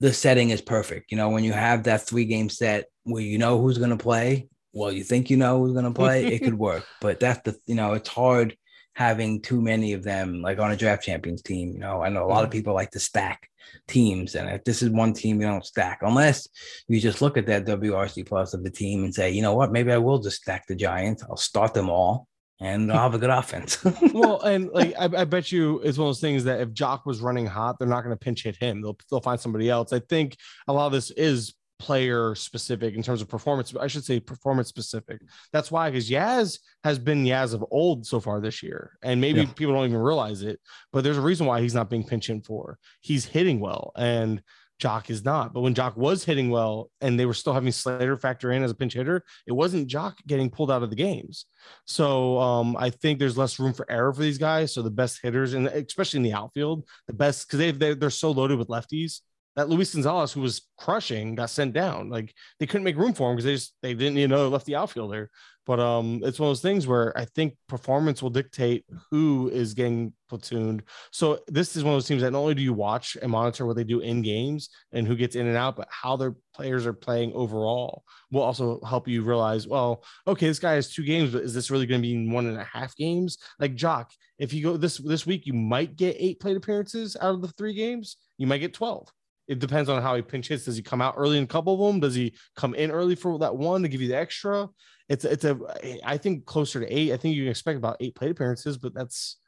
the 0.00 0.12
setting 0.12 0.50
is 0.50 0.60
perfect. 0.60 1.10
You 1.10 1.16
know, 1.16 1.28
when 1.30 1.44
you 1.44 1.52
have 1.52 1.84
that 1.84 2.06
three 2.06 2.24
game 2.24 2.48
set 2.48 2.86
where 3.04 3.22
you 3.22 3.38
know 3.38 3.60
who's 3.60 3.78
going 3.78 3.90
to 3.90 3.96
play 3.96 4.48
well, 4.72 4.92
you 4.92 5.02
think 5.02 5.30
you 5.30 5.36
know 5.36 5.58
who's 5.58 5.72
going 5.72 5.84
to 5.84 5.90
play, 5.90 6.26
it 6.26 6.40
could 6.40 6.54
work. 6.58 6.86
But 7.00 7.20
that's 7.20 7.40
the, 7.42 7.58
you 7.66 7.74
know, 7.74 7.94
it's 7.94 8.08
hard 8.08 8.56
having 8.94 9.40
too 9.40 9.60
many 9.60 9.92
of 9.92 10.02
them 10.02 10.42
like 10.42 10.58
on 10.58 10.70
a 10.70 10.76
draft 10.76 11.02
champions 11.02 11.42
team. 11.42 11.72
You 11.72 11.80
know, 11.80 12.02
I 12.02 12.08
know 12.08 12.24
a 12.24 12.26
lot 12.26 12.44
of 12.44 12.50
mm-hmm. 12.50 12.58
people 12.58 12.74
like 12.74 12.90
to 12.92 13.00
stack 13.00 13.48
teams, 13.88 14.34
and 14.34 14.48
if 14.48 14.64
this 14.64 14.82
is 14.82 14.90
one 14.90 15.12
team 15.12 15.40
you 15.40 15.46
don't 15.46 15.64
stack, 15.64 16.00
unless 16.02 16.48
you 16.88 17.00
just 17.00 17.22
look 17.22 17.36
at 17.36 17.46
that 17.46 17.66
WRC 17.66 18.26
plus 18.26 18.54
of 18.54 18.64
the 18.64 18.70
team 18.70 19.04
and 19.04 19.14
say, 19.14 19.30
you 19.30 19.42
know 19.42 19.54
what, 19.54 19.72
maybe 19.72 19.92
I 19.92 19.98
will 19.98 20.18
just 20.18 20.42
stack 20.42 20.66
the 20.66 20.74
Giants. 20.74 21.22
I'll 21.22 21.36
start 21.36 21.74
them 21.74 21.88
all. 21.90 22.26
And 22.62 22.92
I'll 22.92 23.00
have 23.00 23.14
a 23.14 23.18
good 23.18 23.30
offense. 23.30 23.82
well, 24.12 24.42
and 24.42 24.68
like 24.68 24.94
I, 24.98 25.04
I, 25.04 25.24
bet 25.24 25.50
you 25.50 25.78
it's 25.80 25.96
one 25.96 26.08
of 26.08 26.10
those 26.10 26.20
things 26.20 26.44
that 26.44 26.60
if 26.60 26.68
Joc 26.70 27.06
was 27.06 27.20
running 27.22 27.46
hot, 27.46 27.76
they're 27.78 27.88
not 27.88 28.04
going 28.04 28.14
to 28.14 28.22
pinch 28.22 28.42
hit 28.42 28.56
him. 28.56 28.82
They'll 28.82 28.98
they'll 29.10 29.22
find 29.22 29.40
somebody 29.40 29.70
else. 29.70 29.94
I 29.94 30.00
think 30.00 30.36
a 30.68 30.72
lot 30.74 30.84
of 30.84 30.92
this 30.92 31.10
is 31.10 31.54
player 31.80 32.34
specific 32.34 32.94
in 32.94 33.02
terms 33.02 33.22
of 33.22 33.28
performance. 33.28 33.74
I 33.74 33.88
should 33.88 34.04
say 34.04 34.20
performance 34.20 34.68
specific. 34.68 35.20
That's 35.52 35.70
why, 35.72 35.90
because 35.90 36.08
Yaz 36.08 36.60
has 36.84 36.98
been 36.98 37.24
Yaz 37.24 37.54
of 37.54 37.64
old 37.70 38.06
so 38.06 38.20
far 38.20 38.40
this 38.40 38.62
year, 38.62 38.98
and 39.02 39.20
maybe 39.20 39.40
yeah. 39.40 39.52
people 39.56 39.74
don't 39.74 39.86
even 39.86 39.98
realize 39.98 40.42
it. 40.42 40.60
But 40.92 41.02
there's 41.02 41.18
a 41.18 41.22
reason 41.22 41.46
why 41.46 41.60
he's 41.60 41.74
not 41.74 41.90
being 41.90 42.04
pinch 42.04 42.28
hit 42.28 42.44
for. 42.46 42.78
He's 43.00 43.24
hitting 43.24 43.58
well, 43.58 43.92
and 43.96 44.42
Joc 44.80 45.10
is 45.10 45.24
not. 45.24 45.52
But 45.52 45.60
when 45.60 45.74
Joc 45.74 45.96
was 45.96 46.24
hitting 46.24 46.50
well, 46.50 46.90
and 47.00 47.18
they 47.18 47.26
were 47.26 47.34
still 47.34 47.52
having 47.52 47.72
Slater 47.72 48.16
factor 48.16 48.52
in 48.52 48.62
as 48.62 48.70
a 48.70 48.74
pinch 48.74 48.94
hitter, 48.94 49.24
it 49.46 49.52
wasn't 49.52 49.88
Joc 49.88 50.14
getting 50.26 50.50
pulled 50.50 50.70
out 50.70 50.82
of 50.82 50.90
the 50.90 50.96
games. 50.96 51.46
So 51.86 52.38
um, 52.38 52.76
I 52.78 52.90
think 52.90 53.18
there's 53.18 53.38
less 53.38 53.58
room 53.58 53.72
for 53.72 53.90
error 53.90 54.12
for 54.12 54.22
these 54.22 54.38
guys. 54.38 54.74
So 54.74 54.82
the 54.82 54.90
best 54.90 55.20
hitters, 55.22 55.54
and 55.54 55.66
especially 55.66 56.18
in 56.18 56.24
the 56.24 56.32
outfield, 56.32 56.86
the 57.06 57.12
best 57.12 57.46
because 57.46 57.58
they 57.58 57.70
they're, 57.70 57.94
they're 57.94 58.10
so 58.10 58.30
loaded 58.30 58.58
with 58.58 58.68
lefties 58.68 59.20
that 59.56 59.68
Luis 59.68 59.92
Gonzalez, 59.92 60.32
who 60.32 60.40
was 60.40 60.68
crushing, 60.78 61.34
got 61.34 61.50
sent 61.50 61.72
down. 61.72 62.08
Like 62.08 62.34
they 62.58 62.66
couldn't 62.66 62.84
make 62.84 62.96
room 62.96 63.12
for 63.12 63.30
him 63.30 63.36
because 63.36 63.44
they 63.44 63.54
just 63.54 63.74
they 63.82 63.94
didn't 63.94 64.16
you 64.16 64.28
know 64.28 64.48
left 64.48 64.66
the 64.66 64.76
outfielder. 64.76 65.30
But 65.66 65.78
um, 65.78 66.20
it's 66.24 66.40
one 66.40 66.48
of 66.48 66.50
those 66.50 66.62
things 66.62 66.86
where 66.86 67.16
I 67.16 67.26
think 67.26 67.54
performance 67.68 68.22
will 68.22 68.30
dictate 68.30 68.84
who 69.10 69.50
is 69.52 69.74
getting 69.74 70.12
platooned. 70.28 70.80
So 71.12 71.38
this 71.46 71.76
is 71.76 71.84
one 71.84 71.92
of 71.92 71.96
those 71.96 72.08
teams 72.08 72.22
that 72.22 72.32
not 72.32 72.40
only 72.40 72.54
do 72.54 72.62
you 72.62 72.72
watch 72.72 73.16
and 73.20 73.30
monitor 73.30 73.66
what 73.66 73.76
they 73.76 73.84
do 73.84 74.00
in 74.00 74.22
games 74.22 74.70
and 74.92 75.06
who 75.06 75.14
gets 75.14 75.36
in 75.36 75.46
and 75.46 75.56
out, 75.56 75.76
but 75.76 75.86
how 75.90 76.16
their 76.16 76.34
players 76.54 76.86
are 76.86 76.92
playing 76.92 77.32
overall 77.34 78.02
will 78.32 78.42
also 78.42 78.80
help 78.80 79.06
you 79.06 79.22
realize, 79.22 79.68
well, 79.68 80.02
okay, 80.26 80.48
this 80.48 80.58
guy 80.58 80.72
has 80.72 80.92
two 80.92 81.04
games, 81.04 81.30
but 81.30 81.42
is 81.42 81.54
this 81.54 81.70
really 81.70 81.86
going 81.86 82.02
to 82.02 82.08
be 82.08 82.28
one 82.28 82.46
and 82.46 82.58
a 82.58 82.64
half 82.64 82.96
games? 82.96 83.38
Like 83.60 83.76
Joc, 83.76 84.06
if 84.38 84.52
you 84.52 84.62
go 84.62 84.76
this 84.76 84.96
this 84.96 85.26
week, 85.26 85.46
you 85.46 85.52
might 85.52 85.94
get 85.94 86.16
eight 86.18 86.40
plate 86.40 86.56
appearances 86.56 87.16
out 87.20 87.34
of 87.34 87.42
the 87.42 87.48
three 87.48 87.74
games. 87.74 88.16
You 88.38 88.46
might 88.46 88.58
get 88.58 88.74
12 88.74 89.06
it 89.50 89.58
depends 89.58 89.88
on 89.88 90.00
how 90.00 90.14
he 90.14 90.22
pinch 90.22 90.46
hits. 90.46 90.66
Does 90.66 90.76
he 90.76 90.82
come 90.82 91.02
out 91.02 91.14
early 91.16 91.36
in 91.36 91.42
a 91.42 91.48
couple 91.48 91.74
of 91.74 91.92
them? 91.92 91.98
Does 91.98 92.14
he 92.14 92.34
come 92.54 92.72
in 92.72 92.92
early 92.92 93.16
for 93.16 93.36
that 93.40 93.56
one 93.56 93.82
to 93.82 93.88
give 93.88 94.00
you 94.00 94.06
the 94.06 94.16
extra? 94.16 94.68
It's 95.08 95.24
it's 95.24 95.44
a 95.44 95.58
I 96.04 96.18
think 96.18 96.46
closer 96.46 96.78
to 96.78 96.86
eight. 96.86 97.12
I 97.12 97.16
think 97.16 97.34
you 97.34 97.42
can 97.42 97.50
expect 97.50 97.76
about 97.76 97.96
eight 97.98 98.14
plate 98.14 98.30
appearances, 98.30 98.78
but 98.78 98.94
that's 98.94 99.38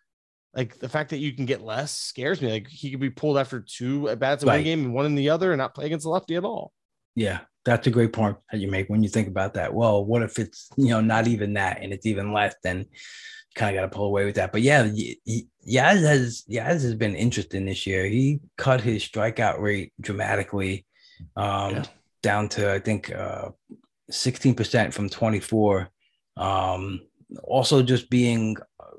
like 0.55 0.77
the 0.81 0.89
fact 0.89 1.11
that 1.11 1.19
you 1.19 1.33
can 1.33 1.47
get 1.47 1.63
less 1.63 1.97
scares 1.97 2.43
me. 2.43 2.51
Like 2.51 2.67
he 2.67 2.91
could 2.91 2.99
be 2.99 3.11
pulled 3.11 3.39
after 3.39 3.61
two 3.61 4.09
at 4.09 4.19
bats 4.19 4.43
in 4.43 4.49
right. 4.49 4.57
one 4.57 4.65
game 4.65 4.85
and 4.87 4.93
one 4.93 5.07
in 5.07 5.15
the 5.15 5.31
other 5.31 5.53
and 5.53 5.59
not 5.59 5.73
play 5.73 5.87
against 5.87 6.03
the 6.03 6.11
lefty 6.11 6.35
at 6.35 6.45
all. 6.45 6.73
Yeah, 7.15 7.41
that's 7.65 7.87
a 7.87 7.93
great 7.93 8.13
point 8.13 8.39
that 8.51 8.59
you 8.59 8.69
make 8.69 8.89
when 8.89 9.05
you 9.05 9.09
think 9.09 9.29
about 9.29 9.55
that. 9.55 9.73
Well, 9.73 10.05
what 10.05 10.23
if 10.23 10.41
it's 10.41 10.69
you 10.77 10.89
know 10.89 11.01
not 11.01 11.29
even 11.29 11.53
that 11.53 11.81
and 11.81 11.93
it's 11.93 12.07
even 12.07 12.33
less? 12.33 12.57
Then 12.65 12.87
kind 13.55 13.77
of 13.77 13.81
got 13.81 13.91
to 13.91 13.97
pull 13.97 14.07
away 14.07 14.25
with 14.25 14.37
that. 14.37 14.53
But 14.53 14.63
yeah, 14.63 14.85
Yaz 14.87 16.03
has 16.03 16.45
Yaz 16.51 16.83
has 16.83 16.95
been 16.95 17.15
interesting 17.15 17.67
this 17.67 17.87
year. 17.87 18.07
He 18.07 18.41
cut 18.57 18.81
his 18.81 19.03
strikeout 19.03 19.61
rate 19.61 19.93
dramatically 20.01 20.87
um, 21.37 21.71
yeah. 21.71 21.85
down 22.23 22.49
to 22.51 22.73
I 22.73 22.79
think 22.79 23.15
uh, 23.15 23.51
16% 24.11 24.93
from 24.93 25.09
24. 25.09 25.89
Um, 26.37 27.01
also, 27.45 27.83
just 27.83 28.11
being 28.11 28.57
uh, 28.81 28.97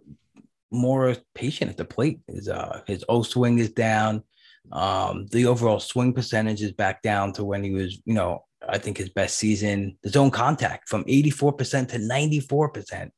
more 0.71 1.15
patient 1.35 1.69
at 1.71 1.77
the 1.77 1.85
plate. 1.85 2.19
His 2.27 2.49
uh, 2.49 2.81
his 2.87 3.05
O 3.09 3.23
swing 3.23 3.59
is 3.59 3.71
down. 3.71 4.23
Um, 4.71 5.27
the 5.27 5.45
overall 5.45 5.79
swing 5.79 6.13
percentage 6.13 6.61
is 6.61 6.71
back 6.71 7.01
down 7.01 7.33
to 7.33 7.43
when 7.43 7.63
he 7.63 7.71
was, 7.71 8.01
you 8.05 8.13
know, 8.13 8.45
I 8.69 8.77
think 8.77 8.97
his 8.97 9.09
best 9.09 9.37
season, 9.37 9.97
the 10.03 10.09
zone 10.09 10.31
contact 10.31 10.89
from 10.89 11.03
84% 11.05 11.89
to 11.89 11.97
94%, 11.99 12.91
and 13.01 13.11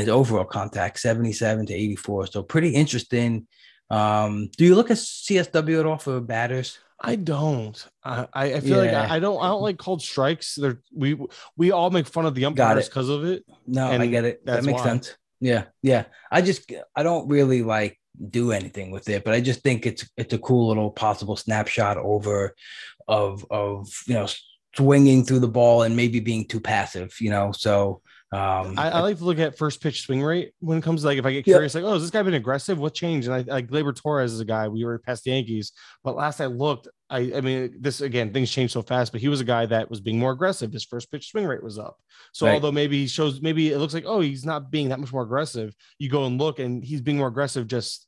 his 0.00 0.08
overall 0.08 0.44
contact 0.44 0.98
77 1.00 1.66
to 1.66 1.74
84. 1.74 2.26
So 2.28 2.42
pretty 2.42 2.70
interesting 2.74 3.46
Um, 3.90 4.50
do 4.58 4.64
you 4.66 4.74
look 4.74 4.90
at 4.90 4.98
CSW 4.98 5.80
at 5.80 5.86
all 5.86 5.96
for 5.96 6.20
batters? 6.20 6.78
I 7.00 7.14
don't. 7.16 7.78
I 8.04 8.26
I 8.34 8.60
feel 8.60 8.84
Yeah. 8.84 9.00
like 9.00 9.10
I, 9.10 9.16
I 9.16 9.18
don't. 9.18 9.40
I 9.42 9.48
don't 9.48 9.62
like 9.62 9.78
called 9.78 10.02
strikes. 10.02 10.56
They're 10.56 10.80
we 10.94 11.16
we 11.56 11.70
all 11.70 11.90
make 11.90 12.06
fun 12.06 12.26
of 12.26 12.34
the 12.34 12.44
umpires 12.44 12.88
because 12.88 13.08
of 13.08 13.24
it. 13.24 13.44
No, 13.66 13.86
I 13.88 14.06
get 14.06 14.24
it. 14.24 14.44
That 14.44 14.64
makes 14.64 14.80
why. 14.82 14.88
sense. 14.88 15.16
Yeah, 15.40 15.64
yeah. 15.82 16.04
I 16.30 16.42
just 16.42 16.70
I 16.94 17.02
don't 17.02 17.28
really 17.28 17.62
like 17.62 17.98
do 18.40 18.52
anything 18.52 18.90
with 18.90 19.08
it, 19.08 19.24
but 19.24 19.32
I 19.32 19.40
just 19.40 19.62
think 19.62 19.86
it's 19.86 20.04
it's 20.16 20.34
a 20.34 20.38
cool 20.38 20.68
little 20.68 20.90
possible 20.90 21.36
snapshot 21.36 21.96
over 21.96 22.54
of 23.06 23.46
of 23.50 23.88
you 24.06 24.14
know 24.14 24.26
swinging 24.76 25.24
through 25.24 25.40
the 25.40 25.48
ball 25.48 25.82
and 25.82 25.96
maybe 25.96 26.20
being 26.20 26.46
too 26.46 26.60
passive. 26.60 27.14
You 27.20 27.30
know, 27.30 27.52
so 27.52 28.02
um, 28.30 28.74
I, 28.78 28.90
I 28.90 29.00
like 29.00 29.16
to 29.18 29.24
look 29.24 29.38
at 29.38 29.56
first 29.56 29.80
pitch 29.82 30.02
swing 30.02 30.22
rate 30.22 30.52
when 30.60 30.76
it 30.78 30.84
comes 30.84 31.00
to 31.00 31.06
like 31.06 31.18
if 31.18 31.24
I 31.24 31.32
get 31.32 31.46
Yeah. 31.46 31.54
curious, 31.54 31.74
like, 31.74 31.84
oh, 31.84 31.94
has 31.94 32.02
this 32.02 32.10
guy 32.10 32.22
been 32.22 32.34
aggressive? 32.34 32.78
What 32.78 32.92
changed? 32.94 33.26
And 33.28 33.34
I 33.34 33.54
like 33.54 33.68
Gleyber 33.68 33.96
Torres 33.96 34.32
is 34.34 34.40
a 34.40 34.44
guy 34.44 34.68
we 34.68 34.84
were 34.84 34.98
past 34.98 35.24
the 35.24 35.30
Yankees, 35.30 35.72
but 36.04 36.14
last 36.14 36.40
I 36.40 36.46
looked, 36.46 36.88
I 37.08 37.32
I 37.36 37.40
mean, 37.40 37.74
this 37.80 38.02
again, 38.02 38.32
things 38.34 38.50
change 38.50 38.72
so 38.72 38.82
fast, 38.82 39.12
but 39.12 39.22
he 39.22 39.28
was 39.28 39.40
a 39.40 39.44
guy 39.44 39.64
that 39.66 39.88
was 39.88 40.02
being 40.02 40.18
more 40.18 40.32
aggressive. 40.32 40.70
His 40.72 40.84
first 40.84 41.10
pitch 41.10 41.30
swing 41.30 41.46
rate 41.46 41.62
was 41.62 41.78
up. 41.78 41.96
So 42.34 42.44
Right. 42.46 42.52
although 42.52 42.70
maybe 42.72 42.98
he 43.00 43.06
shows, 43.06 43.40
maybe 43.40 43.72
it 43.72 43.78
looks 43.78 43.94
like, 43.94 44.04
oh, 44.06 44.20
he's 44.20 44.44
not 44.44 44.70
being 44.70 44.90
that 44.90 45.00
much 45.00 45.12
more 45.12 45.22
aggressive. 45.22 45.74
You 45.98 46.10
go 46.10 46.26
and 46.26 46.38
look, 46.38 46.58
and 46.58 46.84
he's 46.84 47.00
being 47.00 47.16
more 47.16 47.28
aggressive 47.28 47.66
just 47.66 48.06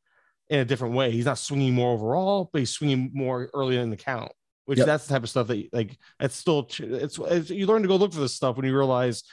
in 0.50 0.58
a 0.58 0.64
different 0.66 0.94
way. 0.94 1.12
He's 1.12 1.24
not 1.24 1.38
swinging 1.38 1.72
more 1.72 1.94
overall, 1.94 2.50
but 2.52 2.58
he's 2.58 2.70
swinging 2.72 3.10
more 3.14 3.48
early 3.54 3.78
in 3.78 3.88
the 3.88 3.96
count. 3.96 4.32
Which 4.70 4.78
Yep. 4.78 4.86
that's 4.86 5.06
the 5.08 5.14
type 5.14 5.24
of 5.24 5.28
stuff 5.28 5.48
that 5.48 5.68
like 5.72 5.98
it's 6.20 6.36
still 6.36 6.68
it's, 6.78 7.18
it's 7.18 7.50
you 7.50 7.66
learn 7.66 7.82
to 7.82 7.88
go 7.88 7.96
look 7.96 8.12
for 8.12 8.20
this 8.20 8.36
stuff 8.36 8.54
when 8.54 8.64
you 8.64 8.76
realize 8.76 9.24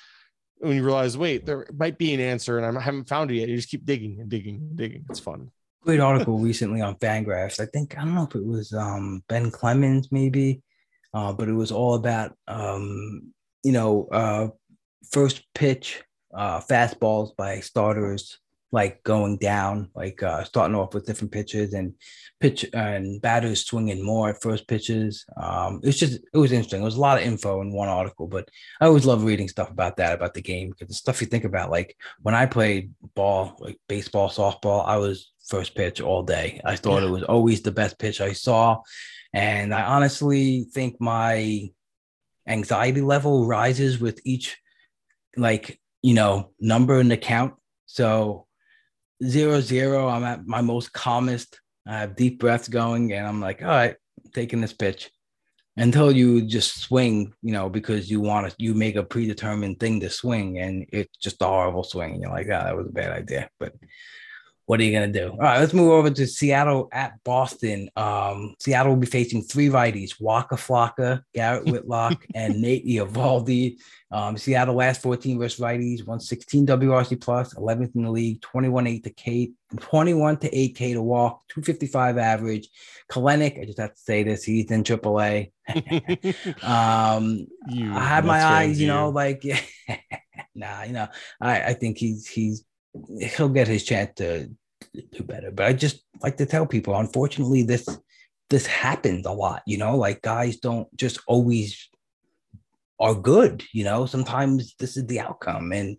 when 0.57 0.75
you 0.75 0.83
realize, 0.83 1.15
wait, 1.15 1.45
there 1.45 1.67
might 1.77 1.99
be 1.99 2.11
an 2.15 2.19
answer, 2.19 2.57
and 2.57 2.75
I 2.75 2.81
haven't 2.81 3.07
found 3.07 3.29
it 3.29 3.35
yet. 3.35 3.47
You 3.47 3.55
just 3.55 3.69
keep 3.69 3.85
digging 3.85 4.19
and 4.19 4.31
digging 4.31 4.55
and 4.55 4.75
digging. 4.75 5.05
It's 5.11 5.19
fun. 5.19 5.51
great 5.83 5.99
article 5.99 6.39
recently 6.39 6.81
on 6.81 6.95
Fangraphs. 6.95 7.59
I 7.59 7.67
think 7.67 7.95
I 7.95 8.03
don't 8.03 8.15
know 8.15 8.23
if 8.23 8.33
it 8.33 8.43
was 8.43 8.73
um, 8.73 9.23
Ben 9.29 9.51
Clemens 9.51 10.11
maybe, 10.11 10.63
uh, 11.13 11.33
but 11.33 11.47
it 11.49 11.53
was 11.53 11.71
all 11.71 11.93
about 11.93 12.35
um, 12.47 13.31
you 13.63 13.73
know 13.73 14.07
uh, 14.11 14.47
first 15.11 15.43
pitch 15.53 16.03
uh, 16.33 16.61
fastballs 16.61 17.35
by 17.35 17.59
starters 17.59 18.39
like 18.71 19.01
going 19.03 19.37
down, 19.37 19.89
like 19.95 20.21
uh, 20.21 20.43
starting 20.43 20.75
off 20.75 20.93
with 20.93 21.05
different 21.05 21.31
pitches 21.31 21.73
and 21.73 21.93
pitch 22.41 22.65
and 22.73 23.21
batters 23.21 23.65
swinging 23.65 24.03
more 24.05 24.29
at 24.29 24.41
first 24.41 24.67
pitches. 24.67 25.25
Um, 25.41 25.79
it's 25.83 25.97
just 25.97 26.19
it 26.33 26.37
was 26.37 26.51
interesting. 26.51 26.81
It 26.81 26.85
was 26.85 26.97
a 26.97 27.01
lot 27.01 27.17
of 27.17 27.23
info 27.23 27.61
in 27.61 27.71
one 27.71 27.87
article, 27.87 28.27
but 28.27 28.49
I 28.81 28.87
always 28.87 29.05
love 29.05 29.23
reading 29.23 29.47
stuff 29.47 29.71
about 29.71 29.97
that 29.97 30.13
about 30.13 30.33
the 30.33 30.41
game 30.41 30.69
because 30.71 30.89
the 30.89 30.93
stuff 30.95 31.21
you 31.21 31.27
think 31.27 31.45
about, 31.45 31.71
like 31.71 31.95
when 32.21 32.35
I 32.35 32.45
played 32.45 32.93
ball, 33.15 33.55
like 33.59 33.79
baseball, 33.87 34.29
softball, 34.29 34.85
I 34.85 34.97
was 34.97 35.31
first 35.47 35.73
pitch 35.75 36.01
all 36.01 36.23
day. 36.23 36.59
I 36.65 36.75
thought 36.75 37.01
Yeah. 37.03 37.07
it 37.07 37.11
was 37.11 37.23
always 37.23 37.61
the 37.61 37.71
best 37.71 37.97
pitch 37.97 38.19
I 38.19 38.33
saw, 38.33 38.81
and 39.33 39.73
I 39.73 39.83
honestly 39.83 40.65
think 40.73 40.99
my 40.99 41.69
anxiety 42.47 43.01
level 43.01 43.45
rises 43.45 43.99
with 43.99 44.19
each 44.25 44.57
like 45.37 45.79
you 46.01 46.13
know 46.15 46.51
number 46.59 46.99
in 46.99 47.07
the 47.07 47.17
count. 47.17 47.53
So 47.85 48.46
zero 49.23 49.61
zero, 49.61 50.07
I'm 50.07 50.23
at 50.23 50.45
my 50.45 50.61
most 50.61 50.93
calmest. 50.93 51.59
I 51.87 51.99
have 51.99 52.15
deep 52.15 52.39
breaths 52.39 52.67
going, 52.67 53.13
and 53.13 53.25
I'm 53.25 53.39
like, 53.39 53.61
all 53.61 53.69
right, 53.69 53.95
I'm 54.23 54.31
taking 54.31 54.61
this 54.61 54.73
pitch 54.73 55.09
until 55.77 56.11
you 56.11 56.41
just 56.41 56.81
swing, 56.81 57.33
you 57.41 57.53
know, 57.53 57.69
because 57.69 58.09
you 58.09 58.19
want 58.19 58.49
to, 58.49 58.55
you 58.57 58.73
make 58.73 58.95
a 58.95 59.03
predetermined 59.03 59.79
thing 59.79 59.99
to 60.01 60.09
swing, 60.09 60.59
and 60.59 60.85
it's 60.91 61.15
just 61.17 61.41
a 61.41 61.45
horrible 61.45 61.83
swing. 61.83 62.13
And 62.13 62.21
you're 62.21 62.31
like, 62.31 62.47
ah, 62.51 62.63
that 62.63 62.75
was 62.75 62.87
a 62.87 62.91
bad 62.91 63.11
idea. 63.11 63.49
But 63.59 63.73
what 64.67 64.81
are 64.81 64.83
you 64.83 64.91
gonna 64.91 65.07
do? 65.07 65.29
All 65.29 65.37
right, 65.37 65.59
let's 65.59 65.73
move 65.73 65.91
over 65.91 66.09
to 66.09 66.27
Seattle 66.27 66.89
at 66.91 67.23
Boston. 67.23 67.89
Um, 67.95 68.53
Seattle 68.59 68.91
will 68.91 68.99
be 68.99 69.07
facing 69.07 69.41
three 69.41 69.69
righties: 69.69 70.19
Waka 70.19 70.55
Flocka, 70.55 71.23
Garrett 71.33 71.65
Whitlock, 71.71 72.25
and 72.35 72.61
Nate 72.61 72.85
Eovaldi. 72.85 73.77
Um, 74.11 74.37
Seattle 74.37 74.75
last 74.75 75.01
14 75.01 75.39
versus 75.39 75.59
righties, 75.61 75.99
116 75.99 76.67
WRC 76.67 77.19
plus, 77.19 77.53
11th 77.53 77.95
in 77.95 78.03
the 78.03 78.11
league, 78.11 78.41
21 78.41 78.87
8 78.87 79.03
to 79.05 79.09
K, 79.09 79.51
21 79.79 80.37
to 80.37 80.57
8 80.57 80.75
K 80.75 80.93
to 80.93 81.01
walk, 81.01 81.47
255 81.49 82.17
average. 82.17 82.69
Kelenic, 83.09 83.61
I 83.61 83.65
just 83.65 83.79
have 83.79 83.93
to 83.93 84.01
say 84.01 84.23
this, 84.23 84.43
he's 84.43 84.69
in 84.69 84.83
AAA. 84.83 85.51
Um, 86.63 87.47
you, 87.69 87.93
I 87.93 87.99
have 87.99 88.25
my 88.25 88.43
eyes, 88.43 88.79
you 88.79 88.87
know, 88.87 89.09
like 89.09 89.43
nah, 90.55 90.83
you 90.83 90.93
know, 90.93 91.07
I, 91.41 91.61
I 91.61 91.73
think 91.73 91.97
he's 91.97 92.25
he's 92.25 92.63
he'll 93.19 93.49
get 93.49 93.67
his 93.67 93.83
chance 93.83 94.11
to 94.15 94.49
do 94.93 95.23
better. 95.23 95.51
But 95.51 95.65
I 95.67 95.73
just 95.73 96.03
like 96.21 96.37
to 96.37 96.45
tell 96.45 96.65
people, 96.65 96.95
unfortunately, 96.95 97.63
this 97.63 97.87
this 98.49 98.65
happens 98.65 99.25
a 99.25 99.31
lot, 99.31 99.61
you 99.65 99.77
know, 99.77 99.97
like 99.97 100.21
guys 100.21 100.57
don't 100.57 100.87
just 100.95 101.19
always 101.27 101.89
are 102.99 103.15
good, 103.15 103.63
you 103.73 103.83
know. 103.83 104.05
Sometimes 104.05 104.75
this 104.79 104.97
is 104.97 105.05
the 105.05 105.19
outcome. 105.19 105.71
And 105.71 105.97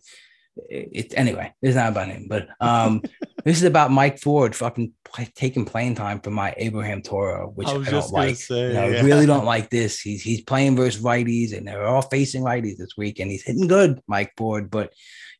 it's 0.68 1.14
anyway, 1.14 1.52
it's 1.62 1.76
not 1.76 1.90
about 1.90 2.08
him, 2.08 2.26
but 2.28 2.48
um 2.60 3.02
this 3.44 3.58
is 3.58 3.64
about 3.64 3.90
Mike 3.90 4.18
Ford 4.18 4.56
fucking 4.56 4.92
taking 5.34 5.64
playing 5.64 5.94
time 5.94 6.20
for 6.20 6.30
my 6.30 6.54
Abraham 6.56 7.02
Toro, 7.02 7.52
which 7.54 7.68
I 7.68 7.72
I, 7.72 7.74
don't 7.74 7.84
just 7.84 8.12
like. 8.12 8.36
say, 8.36 8.68
You 8.68 8.74
know, 8.74 8.82
I 8.82 9.00
really 9.02 9.26
don't 9.26 9.44
like 9.44 9.70
this. 9.70 10.00
He's 10.00 10.22
he's 10.22 10.42
playing 10.42 10.76
versus 10.76 11.02
righties, 11.02 11.56
and 11.56 11.66
they're 11.66 11.86
all 11.86 12.02
facing 12.02 12.42
righties 12.42 12.76
this 12.76 12.96
week, 12.96 13.20
and 13.20 13.30
he's 13.30 13.44
hitting 13.44 13.68
good, 13.68 14.00
Mike 14.06 14.32
Ford. 14.36 14.70
But 14.70 14.92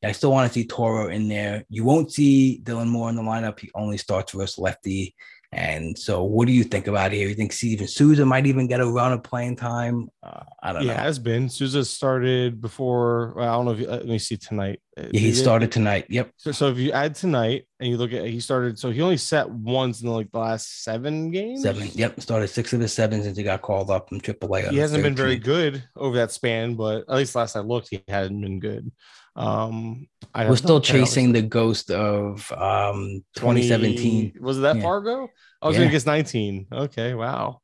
I 0.05 0.13
still 0.13 0.31
want 0.31 0.49
to 0.49 0.55
see 0.55 0.67
Toro 0.67 1.09
in 1.09 1.29
there. 1.29 1.65
You 1.69 1.85
won't 1.85 2.13
see 2.13 2.61
Dylan 2.63 2.89
Moore 2.89 3.09
in 3.11 3.17
the 3.17 3.23
lineup. 3.23 3.59
He 3.59 3.71
only 3.75 3.99
starts 3.99 4.33
versus 4.33 4.59
lefty. 4.59 5.15
And 5.51 5.99
so, 5.99 6.25
what 6.25 6.47
do 6.47 6.53
you 6.53 6.63
think 6.63 6.89
about 6.89 7.11
here? 7.11 7.27
You 7.27 7.35
think 7.35 7.53
Steven 7.55 7.89
Souza 7.89 8.27
might 8.27 8.45
even 8.45 8.67
get 8.67 8.81
a 8.81 8.87
run 8.87 9.15
of 9.15 9.23
playing 9.23 9.57
time? 9.57 10.11
Uh, 10.23 10.43
I 10.63 10.75
don't 10.75 10.83
Yeah, 10.83 10.89
know. 10.89 10.95
He 10.95 10.99
has 11.01 11.19
been. 11.19 11.49
Souza 11.49 11.87
started 11.87 12.61
before. 12.61 13.33
Well, 13.35 13.49
I 13.49 13.53
don't 13.53 13.65
know 13.65 13.71
if 13.71 13.81
you, 13.81 13.87
let 13.87 14.07
me 14.07 14.19
see 14.19 14.37
tonight. 14.37 14.81
Uh, 14.95 15.05
Yeah, 15.11 15.21
he 15.21 15.33
started 15.33 15.73
tonight. 15.73 16.05
Yep. 16.11 16.33
So, 16.37 16.53
so 16.53 16.69
if 16.69 16.77
you 16.77 16.93
add 16.93 17.15
tonight 17.15 17.65
and 17.81 17.89
you 17.89 17.97
look 17.97 18.13
at 18.13 18.27
he 18.27 18.41
started, 18.41 18.79
so 18.79 18.91
he 18.91 19.01
only 19.01 19.17
set 19.17 19.49
once 19.49 20.03
in 20.03 20.09
the, 20.09 20.13
like 20.13 20.31
the 20.33 20.39
last 20.39 20.85
seven 20.85 21.31
games. 21.31 21.63
Seven. 21.63 21.89
Yep. 21.95 22.21
Started 22.21 22.49
six 22.49 22.75
of 22.75 22.81
his 22.81 22.93
seven 22.93 23.23
since 23.23 23.39
he 23.39 23.43
got 23.43 23.63
called 23.63 23.91
up 23.91 24.11
from 24.11 24.21
AAA. 24.21 24.69
He 24.69 24.77
hasn't 24.77 25.03
been 25.03 25.17
very 25.17 25.39
good 25.39 25.83
over 25.97 26.17
that 26.17 26.31
span, 26.31 26.75
but 26.75 27.05
at 27.09 27.17
least 27.17 27.35
last 27.35 27.57
I 27.57 27.61
looked, 27.61 27.89
he 27.91 28.05
hadn't 28.07 28.39
been 28.39 28.61
good. 28.61 28.93
Um, 29.39 30.09
I 30.35 30.49
We're 30.49 30.57
still 30.57 30.81
chasing 30.81 31.33
the 31.33 31.43
ghost 31.43 31.91
of 31.93 32.51
um 32.53 33.25
2017. 33.37 34.33
20 34.33 34.41
Was 34.45 34.59
it 34.59 34.63
that 34.63 34.77
Yeah. 34.77 34.83
far 34.83 34.99
ago? 34.99 35.29
I 35.63 35.69
was 35.69 35.77
Yeah. 35.77 35.83
gonna 35.83 35.93
guess 35.93 36.07
19. 36.07 36.67
Okay, 36.73 37.15
wow. 37.15 37.61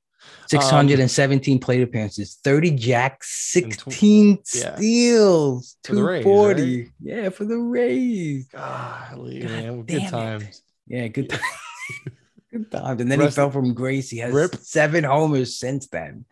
617 0.46 1.58
plate 1.58 1.82
appearances, 1.82 2.38
30 2.44 2.70
jacks, 2.70 3.50
16 3.52 4.38
yeah. 4.54 4.74
steals, 4.76 5.76
For 5.84 5.94
the 5.96 6.02
Rays, 6.02 6.22
240. 6.24 6.78
right? 6.82 6.90
Yeah, 7.02 7.28
for 7.28 7.44
the 7.44 7.58
Rays. 7.58 8.46
Golly, 8.52 9.40
God 9.40 9.50
man, 9.50 9.82
good 9.82 10.02
it. 10.02 10.08
times. 10.10 10.62
Yeah, 10.86 11.08
good 11.08 11.28
times. 11.28 11.42
good 12.52 12.70
times. 12.70 13.00
And 13.02 13.10
then 13.10 13.18
Rest- 13.18 13.32
he 13.32 13.36
fell 13.36 13.50
from 13.50 13.74
grace. 13.74 14.08
He 14.08 14.18
has 14.18 14.32
Rip. 14.32 14.54
seven 14.56 15.04
homers 15.04 15.58
since 15.58 15.88
then. 15.88 16.24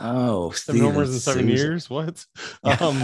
Oh, 0.00 0.50
Seven 0.52 0.80
Steven 0.80 0.92
homers 0.94 1.12
in 1.14 1.20
seven 1.20 1.46
Souza. 1.48 1.62
years. 1.62 1.90
What? 1.90 2.24
Um, 2.64 3.02